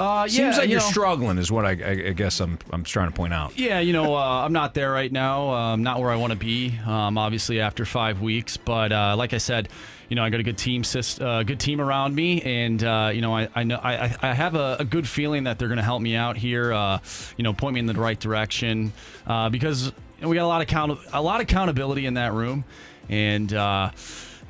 Uh, 0.00 0.26
Seems 0.26 0.38
yeah, 0.38 0.50
like 0.56 0.64
you 0.68 0.70
you're 0.72 0.80
know- 0.80 0.86
struggling, 0.86 1.36
is 1.36 1.52
what 1.52 1.66
I, 1.66 1.70
I, 1.72 1.90
I 2.08 2.12
guess 2.12 2.40
I'm, 2.40 2.58
I'm 2.72 2.84
trying 2.84 3.10
to 3.10 3.14
point 3.14 3.34
out. 3.34 3.58
Yeah, 3.58 3.80
you 3.80 3.92
know, 3.92 4.14
uh, 4.16 4.44
I'm 4.44 4.52
not 4.54 4.72
there 4.72 4.90
right 4.90 5.12
now. 5.12 5.50
Um, 5.50 5.82
not 5.82 6.00
where 6.00 6.10
I 6.10 6.16
want 6.16 6.32
to 6.32 6.38
be. 6.38 6.74
Um, 6.86 7.18
obviously, 7.18 7.60
after 7.60 7.84
five 7.84 8.22
weeks, 8.22 8.56
but 8.56 8.92
uh, 8.92 9.14
like 9.18 9.34
I 9.34 9.38
said, 9.38 9.68
you 10.08 10.16
know, 10.16 10.24
I 10.24 10.30
got 10.30 10.40
a 10.40 10.42
good 10.42 10.56
team, 10.58 10.82
uh, 11.20 11.42
good 11.42 11.60
team 11.60 11.80
around 11.82 12.14
me, 12.14 12.40
and 12.40 12.82
uh, 12.82 13.10
you 13.14 13.20
know, 13.20 13.36
I, 13.36 13.48
I 13.54 13.62
know 13.64 13.76
I, 13.76 14.16
I- 14.22 14.32
have 14.32 14.54
a, 14.54 14.78
a 14.80 14.84
good 14.86 15.06
feeling 15.06 15.44
that 15.44 15.58
they're 15.58 15.68
going 15.68 15.76
to 15.76 15.84
help 15.84 16.00
me 16.00 16.16
out 16.16 16.36
here. 16.38 16.72
Uh, 16.72 16.98
you 17.36 17.44
know, 17.44 17.52
point 17.52 17.74
me 17.74 17.80
in 17.80 17.86
the 17.86 17.92
right 17.94 18.18
direction 18.18 18.92
uh, 19.26 19.50
because 19.50 19.92
we 20.22 20.34
got 20.34 20.44
a 20.44 20.48
lot 20.48 20.62
of 20.62 20.66
count- 20.68 20.98
a 21.12 21.20
lot 21.22 21.36
of 21.36 21.42
accountability 21.42 22.06
in 22.06 22.14
that 22.14 22.32
room, 22.32 22.64
and. 23.10 23.52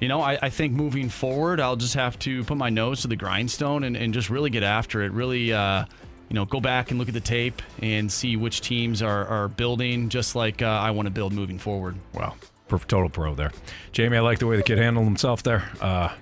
Uh, 0.01 0.05
you 0.05 0.09
know, 0.09 0.21
I, 0.21 0.39
I 0.43 0.49
think 0.51 0.73
moving 0.73 1.09
forward, 1.09 1.61
I'll 1.61 1.77
just 1.77 1.95
have 1.95 2.19
to 2.21 2.43
put 2.45 2.57
my 2.57 2.71
nose 2.71 3.03
to 3.03 3.09
the 3.09 3.17
grindstone 3.17 3.85
and, 3.85 3.97
and 3.97 4.15
just 4.15 4.31
really 4.31 4.51
get 4.51 4.63
after 4.63 5.03
it. 5.03 5.13
Really, 5.13 5.53
uh, 5.53 5.85
you 6.29 6.35
know, 6.35 6.45
go 6.45 6.61
back 6.61 6.91
and 6.91 6.99
look 6.99 7.09
at 7.09 7.15
the 7.15 7.21
tape 7.21 7.61
and 7.83 8.11
see 8.11 8.37
which 8.37 8.61
teams 8.61 9.03
are, 9.03 9.27
are 9.27 9.49
building 9.49 10.09
just 10.09 10.35
like 10.35 10.63
uh, 10.63 10.67
I 10.67 10.91
want 10.93 11.07
to 11.07 11.11
build 11.11 11.33
moving 11.33 11.59
forward. 11.59 11.97
Wow. 12.15 12.35
Total 12.69 13.09
pro 13.09 13.35
there. 13.35 13.51
Jamie, 13.91 14.17
I 14.17 14.21
like 14.21 14.39
the 14.39 14.47
way 14.47 14.57
the 14.57 14.63
kid 14.63 14.79
handled 14.79 15.05
himself 15.05 15.43
there 15.43 15.69
uh, 15.81 16.13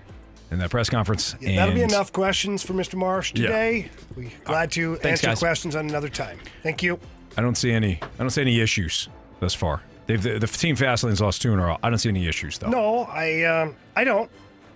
in 0.50 0.58
that 0.60 0.70
press 0.70 0.88
conference. 0.88 1.34
Yeah, 1.42 1.56
that'll 1.56 1.74
be 1.74 1.82
enough 1.82 2.10
questions 2.10 2.62
for 2.62 2.72
Mr. 2.72 2.94
Marsh 2.94 3.34
Yeah. 3.34 3.48
today. 3.48 3.90
We 4.16 4.32
glad 4.44 4.72
to 4.72 4.96
Thanks, 4.96 5.20
answer 5.22 5.26
guys. 5.26 5.38
questions 5.40 5.76
on 5.76 5.90
another 5.90 6.08
time. 6.08 6.38
Thank 6.62 6.82
you. 6.82 6.98
I 7.36 7.42
don't 7.42 7.56
see 7.56 7.70
any. 7.70 8.00
I 8.02 8.16
don't 8.18 8.30
see 8.30 8.40
any 8.40 8.60
issues 8.60 9.10
thus 9.40 9.54
far. 9.54 9.82
They've 10.08 10.22
the, 10.22 10.38
the 10.38 10.46
team 10.46 10.74
Fastlane's 10.74 11.20
lost 11.20 11.42
two 11.42 11.52
in 11.52 11.58
a 11.58 11.66
row. 11.66 11.76
I 11.82 11.90
don't 11.90 11.98
see 11.98 12.08
any 12.08 12.26
issues 12.26 12.58
though. 12.58 12.70
No, 12.70 13.00
I 13.02 13.44
um, 13.44 13.76
I 13.94 14.04
don't. 14.04 14.30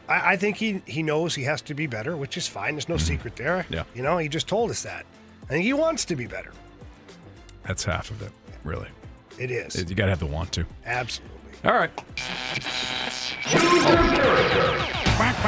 I, 0.06 0.32
I 0.32 0.36
think 0.36 0.58
he 0.58 0.82
he 0.86 1.02
knows 1.02 1.34
he 1.34 1.42
has 1.44 1.62
to 1.62 1.74
be 1.74 1.86
better, 1.86 2.16
which 2.16 2.36
is 2.36 2.46
fine. 2.46 2.74
There's 2.74 2.88
no 2.88 2.98
secret 2.98 3.34
there. 3.36 3.62
Mm-hmm. 3.62 3.74
Yeah. 3.74 3.84
You 3.94 4.02
know, 4.02 4.18
he 4.18 4.28
just 4.28 4.46
told 4.46 4.70
us 4.70 4.82
that. 4.82 5.06
I 5.44 5.46
think 5.46 5.64
he 5.64 5.72
wants 5.72 6.04
to 6.04 6.16
be 6.16 6.26
better. 6.26 6.52
That's 7.66 7.82
half 7.82 8.10
of 8.10 8.20
it, 8.20 8.30
really. 8.62 8.88
It 9.38 9.50
is. 9.50 9.74
You 9.88 9.94
got 9.94 10.04
to 10.04 10.10
have 10.10 10.20
the 10.20 10.26
want 10.26 10.52
to. 10.52 10.66
Absolutely. 10.84 11.38
All 11.64 11.72
right. 11.72 11.90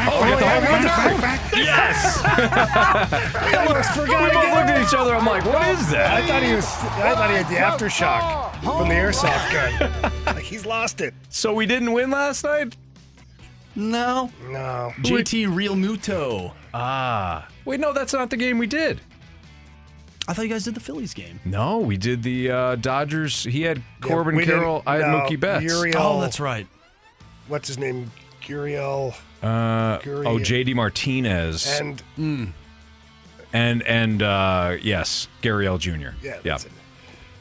Oh, 0.07 0.21
we 0.23 0.31
got 0.31 0.39
the 0.39 0.49
home 0.49 0.65
run? 0.65 1.39
Yes. 1.53 2.23
I 2.25 3.67
almost 3.67 3.91
forgot 3.91 4.23
We 4.23 4.31
both 4.31 4.45
looked 4.45 4.71
at 4.71 4.83
each 4.83 4.95
other. 4.95 5.15
I'm 5.15 5.27
like, 5.27 5.45
what 5.45 5.69
is 5.69 5.91
that? 5.91 6.23
I 6.23 6.27
thought 6.27 6.43
he 6.43 6.55
was. 6.55 6.65
I 6.65 7.15
thought 7.15 7.31
he 7.31 7.37
had 7.37 7.49
the 7.49 7.57
aftershock 7.57 8.44
from 8.65 8.89
the 8.89 8.95
airsoft 8.95 9.53
gun. 9.53 10.13
like 10.27 10.45
he's 10.45 10.65
lost 10.67 11.01
it. 11.01 11.15
So 11.29 11.53
we 11.55 11.67
didn't 11.67 11.93
win 11.93 12.11
last 12.11 12.45
night. 12.45 12.77
No. 13.77 14.31
No. 14.49 14.93
JT 15.01 15.49
Realmuto. 15.49 16.53
Ah. 16.73 17.49
Wait, 17.65 17.81
no, 17.81 17.93
that's 17.93 18.13
not 18.13 18.31
the 18.31 18.37
game 18.37 18.59
we 18.59 18.67
did. 18.67 19.01
I 20.27 20.33
thought 20.33 20.43
you 20.43 20.49
guys 20.49 20.65
did 20.65 20.75
the 20.75 20.81
Phillies 20.81 21.13
game. 21.13 21.39
No, 21.45 21.79
we 21.79 21.97
did 21.97 22.23
the 22.23 22.51
uh, 22.51 22.75
Dodgers. 22.77 23.45
He 23.45 23.63
had 23.63 23.83
Corbin 24.01 24.37
we 24.37 24.45
didn't- 24.47 24.61
Carroll. 24.61 24.83
I 24.87 24.97
had 24.97 25.01
no, 25.09 25.21
Mookie 25.21 25.39
Betts. 25.39 25.65
Uriel- 25.65 25.97
Oh, 25.99 26.21
that's 26.21 26.41
right. 26.41 26.67
What's 27.49 27.69
his 27.69 27.79
name? 27.79 28.11
Gurriel 28.43 29.15
Uh, 29.43 29.99
Gurriel. 29.99 30.27
oh, 30.27 30.39
JD 30.39 30.75
Martinez. 30.75 31.67
and 31.81 32.03
and 33.53 33.83
and 33.83 34.23
uh, 34.23 34.77
yes, 34.83 35.29
Gurriel 35.43 35.79
Jr. 35.79 36.15
Yeah, 36.23 36.39
that's 36.43 36.65
it. 36.67 36.73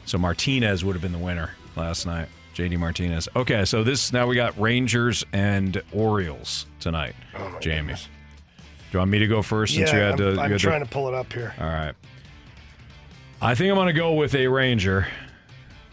So 0.06 0.18
Martinez 0.18 0.84
would 0.84 0.94
have 0.94 1.02
been 1.02 1.12
the 1.12 1.18
winner 1.18 1.50
last 1.76 2.06
night. 2.06 2.28
JD 2.54 2.78
Martinez. 2.78 3.28
Okay, 3.34 3.64
so 3.64 3.82
this 3.82 4.12
now 4.12 4.26
we 4.26 4.36
got 4.36 4.58
Rangers 4.60 5.24
and 5.32 5.82
Orioles 5.92 6.66
tonight. 6.78 7.14
Oh 7.36 7.58
Jamie, 7.60 7.94
do 7.94 8.00
you 8.92 8.98
want 9.00 9.10
me 9.10 9.18
to 9.18 9.26
go 9.26 9.42
first 9.42 9.74
since 9.74 9.90
yeah, 9.90 9.96
you 9.96 10.02
had 10.02 10.16
to? 10.18 10.28
I'm, 10.32 10.38
I'm 10.38 10.50
had 10.52 10.60
trying 10.60 10.80
to, 10.80 10.86
to 10.86 10.90
pull 10.92 11.08
it 11.08 11.14
up 11.14 11.32
here. 11.32 11.52
All 11.58 11.66
right. 11.66 11.94
I 13.42 13.54
think 13.54 13.70
I'm 13.70 13.76
going 13.76 13.88
to 13.88 13.92
go 13.92 14.14
with 14.14 14.34
a 14.34 14.46
Ranger. 14.46 15.08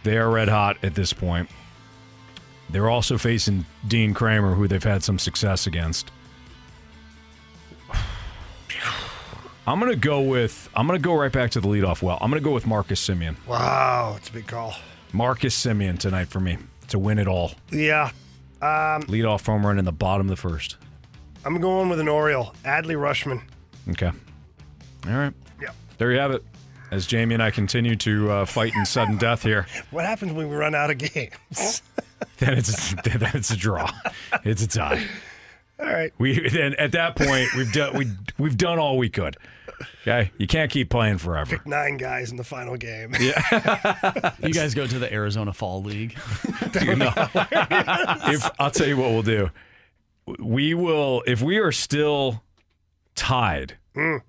They 0.04 0.18
are 0.18 0.30
red 0.30 0.50
hot 0.50 0.78
at 0.84 0.96
this 0.96 1.14
point. 1.14 1.50
They're 2.70 2.90
also 2.90 3.18
facing 3.18 3.66
Dean 3.88 4.14
Kremer, 4.14 4.54
who 4.54 4.68
they've 4.68 4.84
had 4.84 5.04
some 5.04 5.20
success 5.20 5.68
against. 5.68 6.12
I'm 9.68 9.80
going 9.80 9.92
to 9.92 9.98
go 9.98 10.22
with. 10.22 10.70
I'm 10.76 10.88
going 10.88 11.00
to 11.00 11.04
go 11.04 11.14
right 11.14 11.32
back 11.32 11.52
to 11.52 11.62
the 11.62 11.68
leadoff 11.68 12.02
well. 12.02 12.18
I'm 12.20 12.32
going 12.32 12.42
to 12.42 12.46
go 12.48 12.54
with 12.54 12.66
Marcus 12.66 13.06
Semien. 13.08 13.36
Wow, 13.48 14.16
it's 14.18 14.30
a 14.30 14.34
big 14.34 14.48
call. 14.48 14.74
Marcus 15.14 15.56
Semien 15.56 16.00
tonight 16.00 16.30
for 16.30 16.40
me 16.40 16.58
to 16.88 16.98
win 16.98 17.20
it 17.20 17.28
all. 17.28 17.52
Yeah. 17.72 18.12
Um, 18.62 19.04
Leadoff 19.04 19.46
home 19.46 19.66
run 19.66 19.78
in 19.78 19.86
the 19.86 19.92
bottom 19.92 20.28
of 20.28 20.30
the 20.30 20.36
first. 20.42 20.78
I'm 21.46 21.60
going 21.60 21.90
with 21.90 22.00
an 22.00 22.08
Oriole, 22.08 22.54
Adley 22.64 22.96
Rutschman. 22.96 23.42
Okay. 23.90 24.12
All 25.08 25.14
right. 25.14 25.34
Yeah. 25.62 25.70
There 25.98 26.12
you 26.12 26.20
have 26.20 26.32
it. 26.32 26.44
As 26.92 27.08
Jamie 27.08 27.34
and 27.36 27.42
I 27.42 27.52
continue 27.52 27.96
to 27.98 28.32
uh, 28.32 28.46
fight 28.46 28.76
in 28.76 28.86
sudden 28.86 29.18
death 29.18 29.44
here, 29.44 29.66
What 29.92 30.06
happens 30.06 30.34
when 30.34 30.50
we 30.50 30.56
run 30.56 30.76
out 30.76 30.92
of 30.92 30.98
games? 30.98 31.82
then 32.38 32.58
it's 32.58 32.94
then 33.04 33.22
it's 33.34 33.50
a 33.52 33.58
draw. 33.58 33.90
It's 34.44 34.64
a 34.64 34.68
tie. 34.68 35.08
All 35.82 35.88
right. 35.92 36.14
We 36.18 36.48
then 36.50 36.76
at 36.76 36.92
that 36.94 37.16
point 37.16 37.54
we've 37.56 37.72
done 37.74 37.98
we 37.98 38.08
we've 38.38 38.58
done 38.58 38.80
all 38.80 38.98
we 38.98 39.10
could. 39.10 39.38
Okay, 40.04 40.32
you 40.38 40.46
can't 40.46 40.70
keep 40.72 40.90
playing 40.92 41.18
forever. 41.18 41.58
Pick 41.58 41.66
nine 41.66 41.98
guys 41.98 42.30
in 42.30 42.38
the 42.38 42.44
final 42.44 42.78
game. 42.78 43.16
Yeah. 43.20 44.32
You 44.44 44.54
guys 44.54 44.74
go 44.76 44.86
to 44.86 45.00
the 45.00 45.12
Arizona 45.12 45.54
Fall 45.54 45.82
League. 45.84 46.18
You 46.82 46.96
know, 46.96 47.12
if 47.16 48.50
I'll 48.60 48.72
tell 48.72 48.88
you 48.88 48.98
what 48.98 49.10
we'll 49.12 49.24
do, 49.24 49.50
we 50.40 50.74
will 50.74 51.24
if 51.28 51.42
we 51.42 51.58
are 51.58 51.72
still 51.72 52.44
tied 53.16 53.78
Mm. 53.96 54.22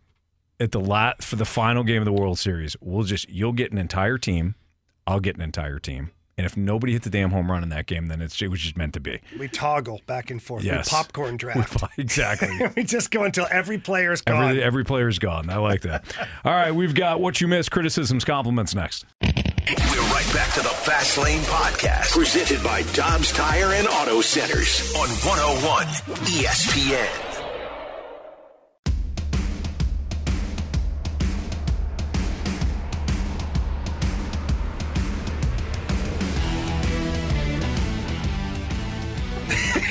at 0.59 0.73
the 0.73 0.81
lat 0.81 1.23
for 1.23 1.37
the 1.37 1.45
final 1.45 1.85
game 1.85 1.99
of 2.03 2.05
the 2.07 2.13
World 2.13 2.39
Series. 2.39 2.75
We'll 2.81 3.05
just 3.05 3.29
you'll 3.31 3.53
get 3.53 3.71
an 3.73 3.79
entire 3.79 4.19
team, 4.19 4.55
I'll 5.07 5.21
get 5.21 5.37
an 5.37 5.43
entire 5.43 5.79
team, 5.79 6.11
And 6.39 6.47
if 6.47 6.57
nobody 6.57 6.95
hit 6.95 7.03
the 7.03 7.11
damn 7.11 7.31
home 7.31 7.51
run 7.51 7.63
in 7.63 7.69
that 7.69 7.87
game, 7.87 8.07
then 8.07 8.23
it's, 8.23 8.41
it 8.41 8.49
was 8.49 8.61
just 8.61 8.77
meant 8.77 8.95
to 8.95 9.01
be. 9.01 9.21
We 9.39 9.49
toggle 9.49 10.01
back 10.07 10.31
and 10.31 10.43
forth. 10.43 10.65
Yes. 10.65 10.73
We 10.93 10.97
popcorn 10.97 11.37
draft. 11.37 11.85
exactly. 11.99 12.51
we 12.77 12.85
just 12.85 13.11
go 13.11 13.25
until 13.25 13.47
every 13.51 13.79
player's 13.79 14.21
gone. 14.23 14.51
Every, 14.51 14.63
every 14.63 14.85
player's 14.85 15.19
gone. 15.19 15.51
I 15.51 15.57
like 15.57 15.83
that. 15.83 16.05
All 16.45 16.53
right, 16.53 16.75
we've 16.75 16.95
got 16.95 17.21
what 17.21 17.41
you 17.41 17.49
missed, 17.49 17.71
criticisms, 17.71 18.25
compliments 18.25 18.75
next. 18.75 19.05
We're 19.23 19.29
right 19.29 20.29
back 20.33 20.53
to 20.55 20.61
the 20.61 20.69
Fast 20.69 21.19
Lane 21.19 21.41
Podcast, 21.43 22.13
presented 22.13 22.63
by 22.63 22.83
Dobbs 22.95 23.33
Tire 23.33 23.73
and 23.75 23.87
Auto 23.87 24.21
Centers 24.21 24.95
on 24.95 25.09
101 25.09 25.87
ESPN. 26.27 27.32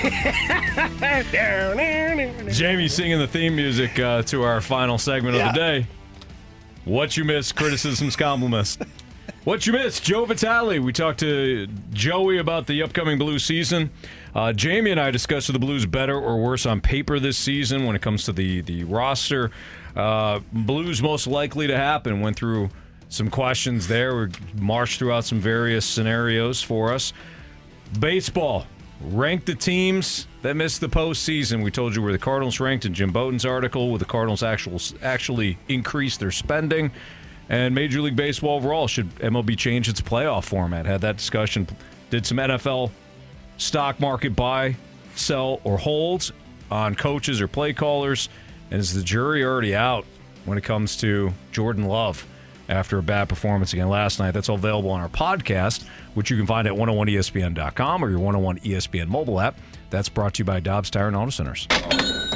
Jamie 2.52 2.88
singing 2.88 3.20
the 3.20 3.28
theme 3.30 3.56
music 3.56 4.00
uh, 4.00 4.22
to 4.24 4.44
our 4.44 4.62
final 4.62 4.98
segment 4.98 5.36
Yeah. 5.36 5.50
of 5.50 5.54
the 5.56 5.60
day. 5.60 5.88
What 6.86 7.16
you 7.16 7.24
missed, 7.24 7.56
criticisms, 7.56 8.16
compliments. 8.16 8.78
What 9.44 9.66
you 9.68 9.74
missed, 9.74 10.04
Joe 10.04 10.26
Vitale. 10.26 10.80
We 10.80 10.94
talked 10.94 11.20
to 11.22 11.68
Joey 11.92 12.38
about 12.40 12.68
the 12.68 12.82
upcoming 12.84 13.18
Blues 13.18 13.44
season. 13.44 13.90
Uh, 14.36 14.54
Jamie 14.54 14.92
and 14.92 15.00
I 15.00 15.12
discussed 15.12 15.52
the 15.52 15.60
Blues 15.60 15.86
better 15.86 16.18
or 16.20 16.42
worse 16.42 16.66
on 16.66 16.82
paper 16.82 17.20
this 17.20 17.38
season 17.38 17.86
when 17.86 17.96
it 17.96 18.02
comes 18.02 18.24
to 18.26 18.34
the 18.34 18.62
the 18.62 18.84
roster. 18.84 19.52
Uh, 19.96 20.40
Blues 20.54 21.02
most 21.02 21.28
likely 21.28 21.68
to 21.68 21.78
happen. 21.78 22.22
Went 22.22 22.36
through 22.38 22.70
some 23.10 23.30
questions 23.30 23.88
there. 23.88 24.16
We 24.16 24.28
marched 24.60 25.00
throughout 25.00 25.26
some 25.26 25.40
various 25.40 25.86
scenarios 25.86 26.62
for 26.64 26.94
us. 26.94 27.14
Baseball. 28.00 28.66
Rank 29.06 29.46
the 29.46 29.56
teams 29.56 30.28
that 30.42 30.56
missed 30.56 30.82
the 30.82 30.90
postseason. 30.90 31.64
We 31.64 31.72
told 31.72 31.96
you 31.96 32.02
where 32.02 32.12
the 32.12 32.20
Cardinals 32.20 32.60
ranked 32.60 32.86
in 32.86 32.94
Jim 32.94 33.12
Bowden's 33.12 33.46
article, 33.46 33.90
where 33.90 34.00
the 34.00 34.06
Cardinals 34.06 34.44
actual, 34.44 34.80
actually 35.02 35.58
increased 35.68 36.20
their 36.20 36.32
spending. 36.32 36.92
And 37.50 37.74
Major 37.74 38.02
League 38.02 38.16
Baseball 38.16 38.58
overall, 38.58 38.88
should 38.88 39.14
MLB 39.16 39.58
change 39.58 39.90
its 39.90 40.02
playoff 40.02 40.46
format? 40.46 40.86
Had 40.86 41.02
that 41.02 41.18
discussion. 41.18 41.68
Did 42.10 42.26
some 42.26 42.38
NFL 42.38 42.92
stock 43.58 44.00
market 44.00 44.36
buy, 44.36 44.76
sell, 45.16 45.62
or 45.64 45.78
holds 45.78 46.32
on 46.70 46.96
coaches 46.96 47.42
or 47.42 47.48
play 47.48 47.74
callers. 47.74 48.30
And 48.70 48.80
is 48.80 48.94
the 48.94 49.04
jury 49.04 49.44
already 49.44 49.76
out 49.76 50.06
when 50.46 50.58
it 50.58 50.64
comes 50.64 50.96
to 50.98 51.34
Jordan 51.52 51.86
Love 51.86 52.26
after 52.72 52.98
a 52.98 53.04
bad 53.04 53.30
performance 53.30 53.74
again 53.74 53.90
last 53.90 54.18
night? 54.18 54.32
That's 54.32 54.50
all 54.50 54.56
available 54.56 54.90
on 54.90 55.02
our 55.02 55.10
podcast, 55.10 55.84
which 56.14 56.32
you 56.32 56.38
can 56.38 56.48
find 56.48 56.68
at 56.68 56.74
101ESPN.com 56.74 58.04
or 58.04 58.10
your 58.10 58.20
101 58.20 58.60
ESPN 58.60 59.08
mobile 59.08 59.40
app. 59.40 59.58
That's 59.90 60.10
brought 60.10 60.36
to 60.36 60.40
you 60.40 60.46
by 60.46 60.62
Dobbs 60.62 60.90
Tire 60.90 61.08
and 61.08 61.16
Auto 61.16 61.32
Centers. 61.32 61.68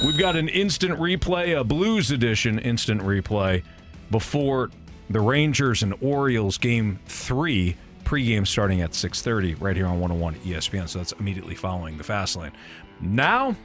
We've 0.06 0.18
got 0.18 0.36
an 0.36 0.50
instant 0.50 1.00
replay, 1.00 1.60
a 1.60 1.64
Blues 1.64 2.12
edition 2.12 2.60
instant 2.60 3.02
replay 3.02 3.64
before 4.12 4.70
the 5.10 5.22
Rangers 5.22 5.82
and 5.82 5.96
Orioles 6.02 6.58
game 6.58 7.00
three 7.06 7.78
pregame 8.04 8.46
starting 8.46 8.82
at 8.82 8.92
6.30 8.92 9.60
right 9.60 9.76
here 9.76 9.88
on 9.88 10.00
101 10.00 10.36
ESPN. 10.36 10.88
So 10.88 11.00
that's 11.00 11.14
immediately 11.14 11.56
following 11.56 11.98
the 11.98 12.04
fast 12.04 12.36
lane. 12.36 12.52
Now, 13.02 13.56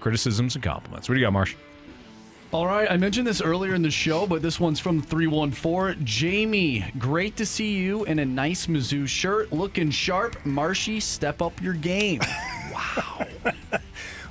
criticisms 0.00 0.54
and 0.54 0.62
compliments. 0.62 1.08
What 1.08 1.14
do 1.14 1.20
you 1.20 1.26
got, 1.26 1.32
Marsh? 1.32 1.56
All 2.50 2.66
right, 2.66 2.90
I 2.90 2.96
mentioned 2.96 3.26
this 3.26 3.42
earlier 3.42 3.74
in 3.74 3.82
the 3.82 3.90
show, 3.90 4.26
but 4.26 4.40
this 4.40 4.58
one's 4.58 4.80
from 4.80 5.02
314. 5.02 6.02
Jamie, 6.06 6.82
great 6.98 7.36
to 7.36 7.44
see 7.44 7.74
you 7.74 8.04
in 8.04 8.20
a 8.20 8.24
nice 8.24 8.66
Mizzou 8.68 9.06
shirt, 9.06 9.52
looking 9.52 9.90
sharp. 9.90 10.44
Marshy, 10.46 10.98
step 10.98 11.42
up 11.42 11.60
your 11.62 11.74
game. 11.74 12.20
Wow. 12.78 13.26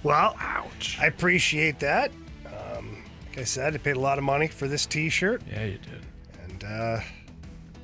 well, 0.03 0.35
Ouch. 0.39 0.97
I 1.01 1.07
appreciate 1.07 1.79
that. 1.79 2.11
Um, 2.45 3.03
like 3.27 3.39
I 3.39 3.43
said, 3.43 3.73
I 3.73 3.77
paid 3.77 3.97
a 3.97 3.99
lot 3.99 4.17
of 4.17 4.23
money 4.23 4.47
for 4.47 4.69
this 4.69 4.85
T-shirt, 4.85 5.41
Yeah, 5.51 5.65
you 5.65 5.77
did. 5.79 6.05
and 6.45 6.63
uh, 6.63 6.99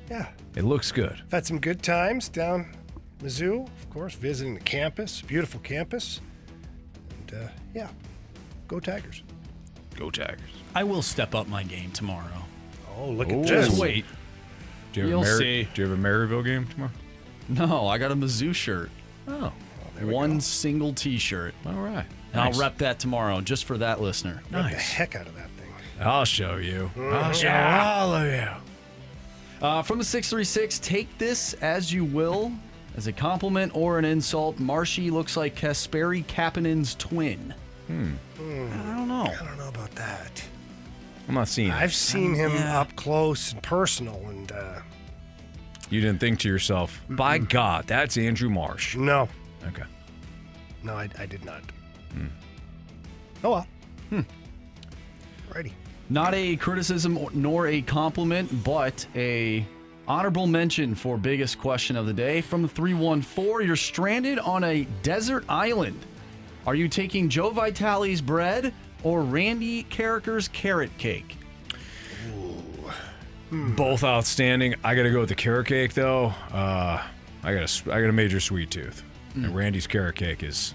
yeah, 0.08 0.28
It 0.56 0.62
looks 0.64 0.90
good. 0.90 1.20
I've 1.26 1.30
had 1.32 1.44
some 1.46 1.58
good 1.58 1.82
times 1.82 2.30
down 2.30 2.74
Mizzou. 3.22 3.66
Of 3.66 3.90
course, 3.90 4.14
visiting 4.14 4.54
the 4.54 4.60
campus, 4.60 5.20
beautiful 5.20 5.60
campus, 5.60 6.22
and 7.10 7.34
uh, 7.38 7.48
yeah, 7.74 7.88
go 8.66 8.80
Tigers. 8.80 9.22
Go 9.96 10.10
Tigers. 10.10 10.40
I 10.74 10.84
will 10.84 11.02
step 11.02 11.34
up 11.34 11.46
my 11.48 11.62
game 11.62 11.90
tomorrow. 11.92 12.44
Oh, 12.96 13.10
look 13.10 13.30
at 13.30 13.42
this! 13.42 13.68
Just 13.68 13.80
wait. 13.80 14.04
Do 14.92 15.00
you, 15.00 15.06
have 15.06 15.10
You'll 15.10 15.20
a 15.22 15.24
Mary- 15.24 15.38
see. 15.64 15.68
do 15.74 15.82
you 15.82 15.88
have 15.88 15.98
a 15.98 16.02
Maryville 16.02 16.44
game 16.44 16.66
tomorrow? 16.68 16.90
No, 17.48 17.86
I 17.88 17.98
got 17.98 18.10
a 18.12 18.16
Mizzou 18.16 18.54
shirt. 18.54 18.90
Oh, 19.28 19.52
One 20.00 20.40
single 20.40 20.92
T-shirt. 20.94 21.54
all 21.66 21.72
right. 21.74 22.06
And 22.32 22.42
Nice. 22.42 22.54
I'll 22.54 22.60
rep 22.60 22.78
that 22.78 22.98
tomorrow, 22.98 23.40
just 23.40 23.64
for 23.66 23.76
that 23.78 24.00
listener. 24.00 24.42
Rip 24.50 24.62
the 24.70 24.76
heck 24.76 25.14
out 25.14 25.26
of 25.26 25.34
that 25.36 25.50
thing. 25.50 25.68
I'll 26.00 26.24
show 26.24 26.56
you. 26.56 26.90
Mm-hmm. 26.96 27.14
I'll 27.14 27.32
show 27.32 27.50
all 27.52 28.14
of 28.14 28.32
you. 28.32 28.48
Uh, 29.66 29.82
from 29.82 29.98
the 29.98 30.04
636, 30.04 30.78
take 30.80 31.16
this 31.18 31.54
as 31.54 31.92
you 31.92 32.04
will, 32.04 32.52
as 32.96 33.06
a 33.06 33.12
compliment 33.12 33.72
or 33.74 33.98
an 33.98 34.04
insult. 34.04 34.58
Marshy 34.58 35.10
looks 35.10 35.36
like 35.36 35.54
Kasperi 35.54 36.24
Kapanen's 36.26 36.94
twin. 36.96 37.54
Hmm. 37.86 38.12
I 38.38 38.96
don't 38.96 39.08
know. 39.08 39.22
I 39.24 39.44
don't 39.44 39.58
know 39.58 39.68
about 39.68 39.90
that. 39.92 40.42
I'm 41.28 41.34
not 41.34 41.48
seeing 41.48 41.68
it. 41.68 41.74
I've 41.74 41.94
seen 41.94 42.34
him 42.34 42.52
yeah. 42.52 42.80
up 42.80 42.94
close 42.96 43.52
and 43.52 43.62
personal, 43.62 44.22
and 44.28 44.50
uh, 44.52 44.80
You 45.90 46.00
didn't 46.00 46.18
think 46.20 46.38
to 46.40 46.48
yourself, 46.48 47.00
by 47.08 47.38
God, 47.38 47.86
that's 47.86 48.16
Andrew 48.18 48.50
Marsh. 48.50 48.96
no, 48.96 49.28
Okay. 49.68 49.84
no, 50.82 50.94
I, 50.94 51.08
I 51.18 51.26
did 51.26 51.44
not. 51.44 51.62
Hmm. 52.12 52.26
Oh 53.42 53.50
well. 53.50 53.66
Hmm. 54.10 54.20
Righty. 55.54 55.72
Not 56.10 56.34
a 56.34 56.56
criticism 56.56 57.16
or- 57.16 57.30
nor 57.32 57.66
a 57.68 57.80
compliment, 57.82 58.62
but 58.64 59.06
a 59.14 59.66
honorable 60.06 60.46
mention 60.46 60.94
for 60.94 61.16
biggest 61.16 61.58
question 61.58 61.96
of 61.96 62.04
the 62.06 62.12
day 62.12 62.42
from 62.42 62.60
the 62.62 62.68
314. 62.68 63.66
You're 63.66 63.76
stranded 63.76 64.38
on 64.38 64.64
a 64.64 64.84
desert 65.02 65.44
island. 65.48 65.98
Are 66.66 66.74
you 66.74 66.88
taking 66.88 67.28
Joe 67.28 67.50
Vitale's 67.50 68.20
bread 68.20 68.72
or 69.02 69.22
Randy 69.22 69.84
Karraker's 69.84 70.48
carrot 70.48 70.96
cake? 70.98 71.36
Both 73.50 74.02
outstanding. 74.02 74.74
I 74.82 74.94
got 74.94 75.04
to 75.04 75.10
go 75.12 75.20
with 75.20 75.28
the 75.28 75.34
carrot 75.34 75.66
cake 75.68 75.94
though. 75.94 76.32
Uh, 76.52 77.00
I 77.42 77.52
got 77.52 77.60
a 77.60 77.64
s- 77.64 77.82
I 77.86 78.00
got 78.00 78.08
a 78.08 78.12
major 78.12 78.40
sweet 78.40 78.70
tooth, 78.70 79.02
and 79.34 79.54
Randy's 79.54 79.86
carrot 79.86 80.16
cake 80.16 80.42
is 80.42 80.74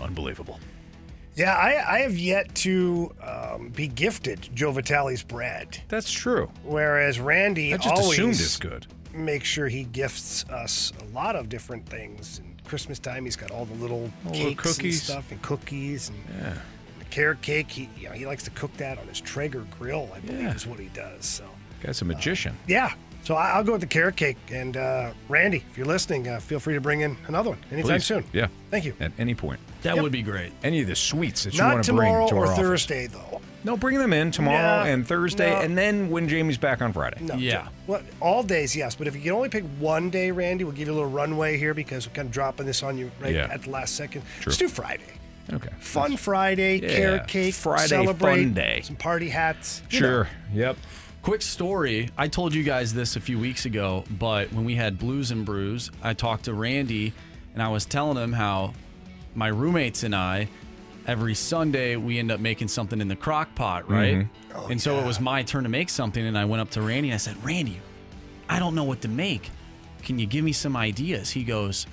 unbelievable. 0.00 0.58
Yeah, 1.36 1.54
I, 1.54 1.96
I 1.96 1.98
have 2.00 2.16
yet 2.18 2.54
to 2.56 3.12
um, 3.22 3.70
be 3.70 3.88
gifted 3.88 4.48
Joe 4.54 4.70
Vitale's 4.72 5.22
bread, 5.22 5.80
That's 5.88 6.12
true. 6.12 6.48
whereas 6.62 7.18
Randy 7.18 7.72
I 7.74 7.76
just 7.78 7.88
always 7.88 8.12
assumed 8.18 8.34
it's 8.34 8.56
good. 8.58 8.86
makes 9.12 9.48
sure 9.48 9.66
he 9.66 9.82
gifts 9.84 10.44
us 10.50 10.92
a 11.00 11.04
lot 11.14 11.34
of 11.36 11.48
different 11.48 11.88
things. 11.88 12.38
And 12.38 12.53
Christmas 12.64 12.98
time, 12.98 13.24
he's 13.24 13.36
got 13.36 13.50
all 13.50 13.64
the 13.64 13.74
little 13.74 14.10
All 14.26 14.32
the 14.32 14.38
cakes 14.38 14.62
cookies. 14.62 14.94
and 15.00 15.02
stuff, 15.10 15.30
and 15.30 15.40
cookies, 15.42 16.08
and 16.08 16.18
Yeah. 16.40 16.54
the 16.98 17.04
carrot 17.06 17.40
cake. 17.42 17.70
He 17.70 17.88
you 17.98 18.08
know, 18.08 18.14
he 18.14 18.26
likes 18.26 18.42
to 18.44 18.50
cook 18.50 18.74
that 18.78 18.98
on 18.98 19.06
his 19.08 19.20
Traeger 19.20 19.64
grill. 19.78 20.10
I 20.14 20.20
believe 20.20 20.42
Yeah. 20.42 20.54
is 20.54 20.66
what 20.66 20.78
he 20.78 20.88
does. 20.88 21.24
So 21.26 21.44
Guy's 21.82 22.00
a 22.02 22.04
magician. 22.04 22.56
yeah, 22.66 22.92
so 23.24 23.34
I, 23.34 23.50
I'll 23.50 23.64
go 23.64 23.72
with 23.72 23.80
the 23.82 23.86
carrot 23.86 24.16
cake. 24.16 24.36
And 24.50 24.76
uh, 24.76 25.12
Randy, 25.28 25.62
if 25.70 25.76
you're 25.76 25.86
listening, 25.86 26.26
uh, 26.28 26.40
feel 26.40 26.58
free 26.60 26.74
to 26.74 26.80
bring 26.80 27.02
in 27.02 27.16
another 27.28 27.50
one 27.50 27.58
anytime 27.70 27.98
Please. 27.98 28.04
soon. 28.06 28.24
Yeah. 28.32 28.48
Thank 28.70 28.84
you. 28.86 28.94
At 29.00 29.12
any 29.18 29.34
point. 29.34 29.60
That 29.82 29.96
Yep. 29.96 30.02
would 30.02 30.12
be 30.12 30.22
great. 30.22 30.52
Any 30.62 30.80
of 30.80 30.86
the 30.88 30.96
sweets 30.96 31.44
that 31.44 31.54
you 31.54 31.62
want 31.62 31.84
to 31.84 31.92
bring 31.92 32.06
tomorrow 32.08 32.28
to 32.28 32.34
or 32.36 32.46
our 32.46 32.52
office. 32.52 32.58
Thursday 32.64 33.06
though. 33.06 33.40
No, 33.64 33.76
bring 33.76 33.98
them 33.98 34.12
in 34.12 34.30
tomorrow 34.30 34.84
No, 34.84 34.90
and 34.90 35.06
Thursday, 35.06 35.50
no. 35.50 35.60
and 35.60 35.76
then 35.76 36.10
when 36.10 36.28
Jamie's 36.28 36.58
back 36.58 36.82
on 36.82 36.92
Friday. 36.92 37.18
No, 37.22 37.34
Yeah. 37.34 37.68
Well, 37.86 38.02
all 38.20 38.42
days, 38.42 38.76
yes. 38.76 38.94
But 38.94 39.06
if 39.06 39.16
you 39.16 39.22
can 39.22 39.32
only 39.32 39.48
pick 39.48 39.64
one 39.78 40.10
day, 40.10 40.30
Randy, 40.30 40.64
we'll 40.64 40.74
give 40.74 40.86
you 40.88 40.92
a 40.92 40.96
little 40.96 41.10
runway 41.10 41.56
here 41.56 41.72
because 41.74 42.06
we're 42.06 42.14
kind 42.14 42.26
of 42.26 42.32
dropping 42.32 42.66
this 42.66 42.82
on 42.82 42.98
you 42.98 43.10
right 43.20 43.34
Yeah. 43.34 43.48
at 43.50 43.62
the 43.62 43.70
last 43.70 43.96
second. 43.96 44.22
True. 44.40 44.50
Let's 44.50 44.58
do 44.58 44.68
Friday. 44.68 45.02
Okay. 45.52 45.70
Fun 45.80 46.16
Friday, 46.16 46.80
Yeah, 46.80 46.88
carrot 46.88 47.26
cake, 47.26 47.54
Friday 47.54 47.88
celebrate, 47.88 48.36
fun 48.44 48.54
day. 48.54 48.80
some 48.84 48.96
party 48.96 49.28
hats. 49.30 49.82
you 49.90 50.00
know. 50.00 50.06
Sure. 50.06 50.28
Yep. 50.54 50.76
Quick 51.22 51.40
story. 51.42 52.10
I 52.18 52.28
told 52.28 52.54
you 52.54 52.62
guys 52.64 52.92
this 52.92 53.16
a 53.16 53.20
few 53.20 53.38
weeks 53.38 53.64
ago, 53.64 54.04
but 54.18 54.52
when 54.52 54.64
we 54.66 54.74
had 54.74 54.98
Blues 54.98 55.30
and 55.30 55.44
Brews, 55.44 55.90
I 56.02 56.12
talked 56.12 56.44
to 56.46 56.52
Randy 56.54 57.14
and 57.54 57.62
I 57.62 57.68
was 57.68 57.86
telling 57.86 58.18
him 58.18 58.32
how 58.34 58.74
my 59.34 59.48
roommates 59.48 60.02
and 60.02 60.14
I, 60.14 60.48
every 61.06 61.34
Sunday, 61.34 61.96
we 61.96 62.18
end 62.18 62.30
up 62.30 62.40
making 62.40 62.68
something 62.68 63.00
in 63.00 63.08
the 63.08 63.16
crock 63.16 63.54
pot, 63.54 63.90
right? 63.90 64.16
Mm-hmm. 64.16 64.70
and 64.70 64.80
so 64.80 64.98
it 64.98 65.06
was 65.06 65.20
my 65.20 65.42
turn 65.42 65.64
to 65.64 65.68
make 65.68 65.88
something. 65.88 66.24
And 66.24 66.36
I 66.36 66.44
went 66.44 66.60
up 66.60 66.70
to 66.70 66.82
Randy 66.82 67.08
and 67.10 67.14
I 67.14 67.18
said, 67.18 67.42
Randy, 67.44 67.80
I 68.48 68.58
don't 68.58 68.74
know 68.74 68.84
what 68.84 69.00
to 69.02 69.08
make. 69.08 69.50
Can 70.02 70.18
you 70.18 70.26
give 70.26 70.44
me 70.44 70.52
some 70.52 70.76
ideas? 70.76 71.30
He 71.30 71.44
goes, 71.44 71.86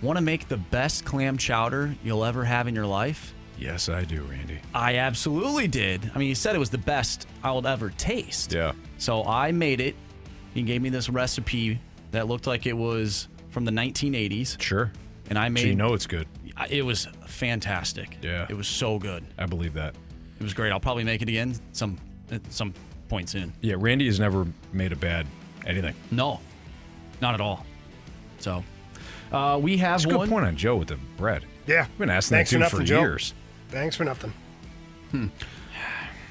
Want 0.00 0.16
to 0.16 0.22
make 0.22 0.46
the 0.46 0.56
best 0.56 1.04
clam 1.04 1.36
chowder 1.36 1.96
you'll 2.04 2.24
ever 2.24 2.44
have 2.44 2.68
in 2.68 2.74
your 2.74 2.86
life? 2.86 3.34
Yes, 3.58 3.88
I 3.88 4.04
do, 4.04 4.22
Randy. 4.22 4.60
I 4.72 4.98
absolutely 4.98 5.66
did. 5.66 6.08
I 6.14 6.18
mean, 6.18 6.28
he 6.28 6.34
said 6.34 6.54
it 6.54 6.60
was 6.60 6.70
the 6.70 6.78
best 6.78 7.26
I 7.42 7.50
would 7.50 7.66
ever 7.66 7.90
taste. 7.90 8.52
Yeah. 8.52 8.72
So 8.98 9.24
I 9.24 9.50
made 9.50 9.80
it. 9.80 9.96
He 10.54 10.62
gave 10.62 10.80
me 10.80 10.90
this 10.90 11.08
recipe 11.08 11.80
that 12.12 12.28
looked 12.28 12.46
like 12.46 12.66
it 12.66 12.76
was 12.76 13.26
from 13.50 13.64
the 13.64 13.72
1980s. 13.72 14.60
Sure. 14.60 14.92
And 15.28 15.36
I 15.36 15.48
made. 15.48 15.62
So 15.62 15.66
you 15.66 15.74
know 15.74 15.94
it's 15.94 16.06
good. 16.06 16.28
It 16.70 16.84
was 16.84 17.08
fantastic. 17.28 18.16
Yeah. 18.22 18.46
It 18.48 18.54
was 18.56 18.66
so 18.68 18.98
good. 18.98 19.24
I 19.38 19.46
believe 19.46 19.74
that. 19.74 19.94
It 20.38 20.42
was 20.42 20.54
great. 20.54 20.72
I'll 20.72 20.80
probably 20.80 21.04
make 21.04 21.22
it 21.22 21.28
again 21.28 21.54
some 21.72 21.98
at 22.30 22.40
some 22.52 22.74
point 23.08 23.28
soon. 23.28 23.52
Yeah, 23.60 23.74
Randy 23.78 24.06
has 24.06 24.18
never 24.20 24.46
made 24.72 24.92
a 24.92 24.96
bad 24.96 25.26
anything. 25.66 25.94
No, 26.10 26.40
not 27.20 27.34
at 27.34 27.40
all. 27.40 27.64
So 28.38 28.62
uh, 29.32 29.58
we 29.60 29.76
have 29.78 30.00
That's 30.00 30.04
a 30.04 30.08
good 30.08 30.16
one. 30.18 30.28
point 30.28 30.44
on 30.46 30.56
Joe 30.56 30.76
with 30.76 30.88
the 30.88 30.96
bread. 31.16 31.44
Yeah. 31.66 31.82
I've 31.82 31.98
been 31.98 32.10
asking 32.10 32.36
Thanks 32.36 32.50
that 32.50 32.56
for 32.56 32.60
dude 32.60 32.70
for, 32.70 32.76
nothing, 32.76 32.86
Joe. 32.86 33.00
years. 33.00 33.34
Thanks 33.70 33.96
for 33.96 34.04
nothing. 34.04 34.32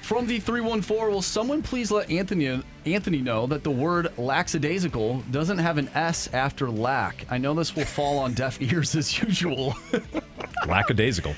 From 0.08 0.26
the 0.26 0.40
314, 0.40 1.12
will 1.12 1.22
someone 1.22 1.62
please 1.62 1.92
let 1.92 2.10
Anthony 2.10 2.64
Anthony 2.86 3.18
know 3.18 3.46
that 3.48 3.66
the 3.66 3.70
word 3.70 4.18
lackadaisical 4.18 5.22
doesn't 5.32 5.58
have 5.58 5.78
an 5.78 5.90
S 5.90 6.30
after 6.32 6.70
lack? 6.72 7.26
I 7.30 7.38
know 7.38 7.54
this 7.54 7.76
will 7.76 7.84
fall 7.84 8.18
on 8.20 8.32
deaf 8.34 8.62
ears 8.62 8.96
as 8.96 9.22
usual. 9.22 9.76
Lackadaisical. 10.66 11.36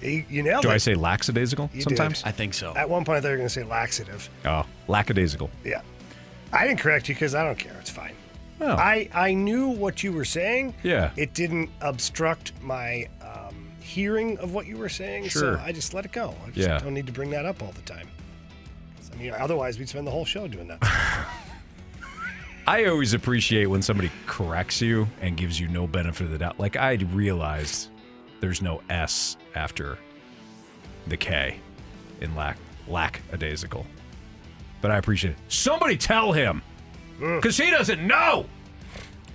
You, 0.00 0.24
you 0.30 0.44
nailed 0.44 0.62
Do 0.62 0.70
it. 0.70 0.74
I 0.74 0.76
say 0.76 0.94
lackadaisical 0.94 1.68
You 1.74 1.82
sometimes? 1.82 2.22
did. 2.22 2.28
I 2.28 2.30
think 2.30 2.54
so. 2.54 2.72
At 2.76 2.88
one 2.88 3.04
point, 3.04 3.18
I 3.18 3.20
thought 3.22 3.26
you 3.26 3.32
were 3.32 3.36
going 3.38 3.48
to 3.48 3.52
say 3.52 3.64
laxative. 3.64 4.30
Oh, 4.44 4.64
lackadaisical. 4.86 5.50
Yeah. 5.64 5.82
I 6.52 6.64
didn't 6.64 6.78
correct 6.78 7.08
you 7.08 7.16
because 7.16 7.34
I 7.34 7.42
don't 7.42 7.58
care. 7.58 7.76
It's 7.80 7.90
fine. 7.90 8.14
Oh. 8.60 8.68
I, 8.68 9.08
I 9.12 9.34
knew 9.34 9.66
what 9.66 10.04
you 10.04 10.12
were 10.12 10.24
saying. 10.24 10.76
Yeah. 10.84 11.10
It 11.16 11.34
didn't 11.34 11.70
obstruct 11.80 12.52
my 12.62 13.08
hearing 13.96 14.36
of 14.38 14.52
what 14.52 14.66
you 14.66 14.76
were 14.76 14.90
saying. 14.90 15.26
Sure. 15.28 15.56
So 15.56 15.62
I 15.64 15.72
just 15.72 15.94
let 15.94 16.04
it 16.04 16.12
go. 16.12 16.34
I 16.44 16.50
just 16.50 16.68
Yeah. 16.68 16.78
don't 16.78 16.92
need 16.92 17.06
to 17.06 17.12
bring 17.12 17.30
that 17.30 17.46
up 17.46 17.62
all 17.62 17.72
the 17.72 17.80
time. 17.82 18.06
I 19.10 19.16
mean, 19.16 19.32
otherwise, 19.32 19.78
we'd 19.78 19.88
spend 19.88 20.06
the 20.06 20.10
whole 20.10 20.26
show 20.26 20.46
doing 20.46 20.68
that. 20.68 20.78
I 22.66 22.84
always 22.84 23.14
appreciate 23.14 23.66
when 23.66 23.80
somebody 23.80 24.10
corrects 24.26 24.82
you 24.82 25.08
and 25.22 25.34
gives 25.34 25.58
you 25.58 25.66
no 25.68 25.86
benefit 25.86 26.24
of 26.24 26.30
the 26.32 26.36
doubt. 26.38 26.60
Like 26.60 26.76
I 26.76 26.92
realized 26.94 27.88
there's 28.40 28.60
no 28.60 28.82
S 28.90 29.38
after 29.54 29.96
the 31.06 31.16
K 31.16 31.58
in 32.20 32.34
lack 32.34 32.58
lackadaisical. 32.88 33.86
But 34.82 34.90
I 34.90 34.98
appreciate 34.98 35.30
it. 35.30 35.36
Somebody 35.48 35.96
tell 35.96 36.32
him. 36.32 36.60
Mm. 37.18 37.40
Because 37.40 37.56
he 37.56 37.70
doesn't 37.70 38.06
know. 38.06 38.44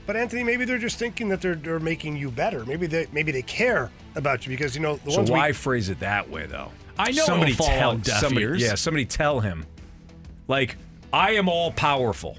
But 0.06 0.15
Anthony, 0.17 0.43
maybe 0.43 0.65
they're 0.65 0.77
just 0.77 0.99
thinking 0.99 1.30
that 1.30 1.41
they're, 1.41 1.56
they're 1.56 1.80
making 1.80 2.17
you 2.17 2.30
better. 2.30 2.64
Maybe 2.65 2.85
they 2.85 3.07
maybe 3.11 3.31
they 3.31 3.41
care 3.41 3.90
about 4.15 4.45
you 4.45 4.51
because 4.51 4.75
you 4.75 4.81
know 4.81 4.98
the 4.98 5.11
So 5.11 5.17
ones 5.17 5.31
why 5.31 5.48
we, 5.48 5.53
phrase 5.53 5.90
it 5.90 5.99
that 5.99 6.30
way 6.30 6.45
though? 6.45 6.72
I 6.98 7.11
know 7.11 7.23
somebody 7.25 7.53
fall 7.53 7.67
tell 7.67 7.98
deaf 7.98 8.19
somebody, 8.19 8.45
ears. 8.45 8.61
Yeah, 8.61 8.75
somebody 8.75 9.06
tell 9.06 9.40
him. 9.40 9.65
Like, 10.48 10.75
I 11.14 11.31
am 11.31 11.49
all 11.49 11.72
powerful. 11.72 12.38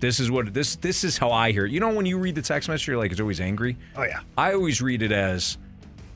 This 0.00 0.20
is 0.20 0.30
what 0.30 0.52
this 0.52 0.76
this 0.76 1.04
is 1.04 1.16
how 1.16 1.30
I 1.30 1.52
hear 1.52 1.66
it. 1.66 1.72
You 1.72 1.80
know 1.80 1.90
when 1.90 2.06
you 2.06 2.18
read 2.18 2.34
the 2.34 2.42
text 2.42 2.68
message, 2.68 2.86
you're 2.86 2.98
like 2.98 3.10
it's 3.10 3.20
always 3.20 3.40
angry. 3.40 3.76
Oh 3.96 4.02
yeah. 4.02 4.20
I 4.36 4.52
always 4.52 4.82
read 4.82 5.02
it 5.02 5.12
as 5.12 5.56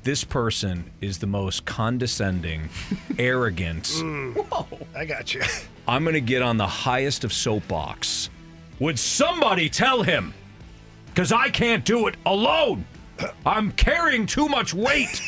this 0.02 0.24
person 0.24 0.90
is 1.00 1.18
the 1.18 1.26
most 1.26 1.64
condescending, 1.64 2.68
arrogant. 3.18 3.84
Mm. 3.84 4.86
I 4.94 5.04
got 5.04 5.34
you. 5.34 5.42
I'm 5.88 6.04
gonna 6.04 6.20
get 6.20 6.42
on 6.42 6.56
the 6.56 6.66
highest 6.66 7.24
of 7.24 7.32
soapbox. 7.32 8.30
Would 8.78 8.98
somebody 8.98 9.68
tell 9.68 10.02
him? 10.02 10.34
Because 11.06 11.32
I 11.32 11.48
can't 11.48 11.84
do 11.84 12.06
it 12.06 12.16
alone. 12.26 12.84
I'm 13.46 13.72
carrying 13.72 14.26
too 14.26 14.48
much 14.48 14.74
weight 14.74 15.20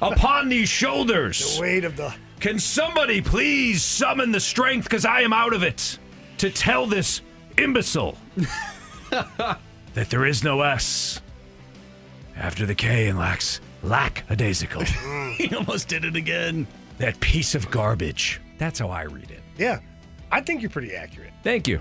upon 0.00 0.48
these 0.48 0.68
shoulders. 0.68 1.56
The 1.56 1.60
weight 1.60 1.84
of 1.84 1.96
the 1.96 2.14
Can 2.40 2.58
somebody 2.58 3.20
please 3.20 3.82
summon 3.82 4.30
the 4.32 4.40
strength, 4.40 4.84
because 4.84 5.04
I 5.04 5.20
am 5.22 5.32
out 5.32 5.52
of 5.52 5.62
it, 5.62 5.98
to 6.38 6.50
tell 6.50 6.86
this 6.86 7.20
imbecile 7.56 8.16
that 9.10 9.58
there 10.10 10.24
is 10.24 10.44
no 10.44 10.62
S 10.62 11.20
after 12.36 12.66
the 12.66 12.74
K 12.74 13.08
in 13.08 13.16
lax 13.18 13.60
lackadaisical. 13.82 14.82
he 15.36 15.54
almost 15.54 15.88
did 15.88 16.04
it 16.04 16.16
again. 16.16 16.66
that 16.98 17.18
piece 17.20 17.54
of 17.54 17.70
garbage. 17.70 18.40
That's 18.58 18.78
how 18.78 18.90
I 18.90 19.02
read 19.02 19.30
it. 19.30 19.42
yeah. 19.56 19.80
I 20.30 20.42
think 20.42 20.60
you're 20.60 20.68
pretty 20.70 20.94
accurate. 20.94 21.32
Thank 21.42 21.66
you. 21.66 21.80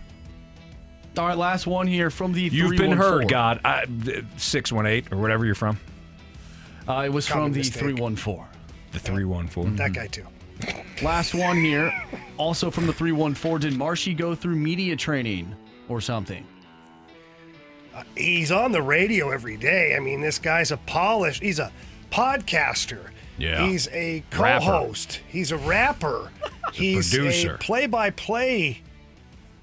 All 1.18 1.28
right, 1.28 1.38
last 1.38 1.68
one 1.68 1.88
here 1.88 2.10
from 2.10 2.34
the. 2.34 2.44
You've 2.44 2.78
been 2.78 2.92
heard, 2.92 3.28
God. 3.28 3.60
I, 3.66 3.86
618 4.38 5.14
or 5.14 5.22
whatever 5.22 5.46
you're 5.46 5.56
from. 5.56 5.80
Uh, 6.88 7.04
it 7.06 7.10
was 7.12 7.28
Common 7.28 7.48
from 7.48 7.54
the 7.54 7.60
mistake. 7.60 7.82
314. 7.82 8.46
The 8.92 9.00
314. 9.00 9.76
That 9.76 9.94
guy 9.94 10.08
too. 10.08 10.26
Last 11.04 11.36
one 11.36 11.58
here, 11.58 11.94
also 12.38 12.72
from 12.72 12.88
the 12.88 12.94
314. 12.94 13.70
Did 13.70 13.78
Marshy 13.78 14.14
go 14.14 14.34
through 14.34 14.56
media 14.56 14.96
training 14.96 15.54
or 15.90 16.02
something? 16.02 16.46
He's 18.16 18.52
on 18.52 18.72
the 18.72 18.82
radio 18.82 19.32
every 19.32 19.58
day. 19.58 19.96
I 19.96 20.00
mean, 20.00 20.22
this 20.22 20.40
guy's 20.40 20.72
a 20.72 20.78
polished. 20.78 21.42
He's 21.42 21.60
a 21.60 21.72
podcaster. 22.12 23.10
Yeah. 23.38 23.68
He's 23.68 23.88
a 23.90 24.24
co-host. 24.32 25.22
He's 25.28 25.52
a 25.52 25.58
rapper. 25.58 26.32
He's 26.74 27.12
producer. 27.12 27.56
a 27.56 27.58
play-by-play 27.58 28.82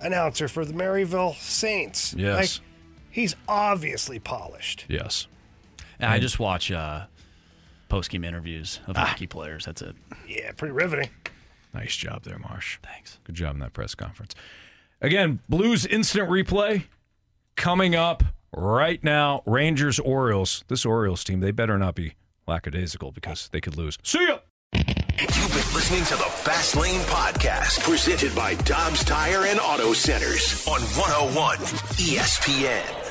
announcer 0.04 0.48
for 0.48 0.64
the 0.64 0.72
Maryville 0.72 1.34
Saints. 1.36 2.14
Yes. 2.16 2.58
Like, 2.60 2.66
he's 3.10 3.34
obviously 3.48 4.18
polished. 4.18 4.84
Yes. 4.88 5.26
And 5.98 6.10
I 6.10 6.18
just 6.18 6.38
watch 6.38 6.70
uh, 6.70 7.06
post 7.88 8.10
game 8.10 8.24
interviews 8.24 8.80
of 8.86 8.96
hockey 8.96 9.26
players. 9.26 9.64
That's 9.64 9.82
it. 9.82 9.94
Yeah, 10.28 10.52
pretty 10.52 10.72
riveting. 10.72 11.10
Nice 11.72 11.96
job 11.96 12.22
there, 12.22 12.38
Marsh. 12.38 12.78
Thanks. 12.82 13.18
Good 13.24 13.34
job 13.34 13.54
in 13.54 13.60
that 13.60 13.72
press 13.72 13.94
conference. 13.94 14.34
Again, 15.00 15.40
Blues 15.48 15.84
instant 15.84 16.28
replay 16.28 16.84
coming 17.56 17.94
up 17.94 18.22
right 18.52 19.02
now. 19.02 19.42
Rangers, 19.44 19.98
Orioles. 19.98 20.64
This 20.68 20.86
Orioles 20.86 21.24
team, 21.24 21.40
they 21.40 21.50
better 21.50 21.76
not 21.78 21.94
be 21.94 22.14
lackadaisical 22.46 23.10
because 23.12 23.48
they 23.52 23.60
could 23.60 23.76
lose. 23.76 23.98
See 24.02 24.26
ya. 24.26 24.38
You've 25.20 25.28
been 25.30 25.74
listening 25.74 26.04
to 26.06 26.16
the 26.16 26.24
Fast 26.24 26.74
Lane 26.74 27.00
Podcast, 27.02 27.80
presented 27.80 28.34
by 28.34 28.54
Dobbs 28.56 29.04
Tire 29.04 29.46
and 29.46 29.60
Auto 29.60 29.92
Centers 29.92 30.66
on 30.66 30.80
101 30.80 31.58
ESPN. 31.58 33.03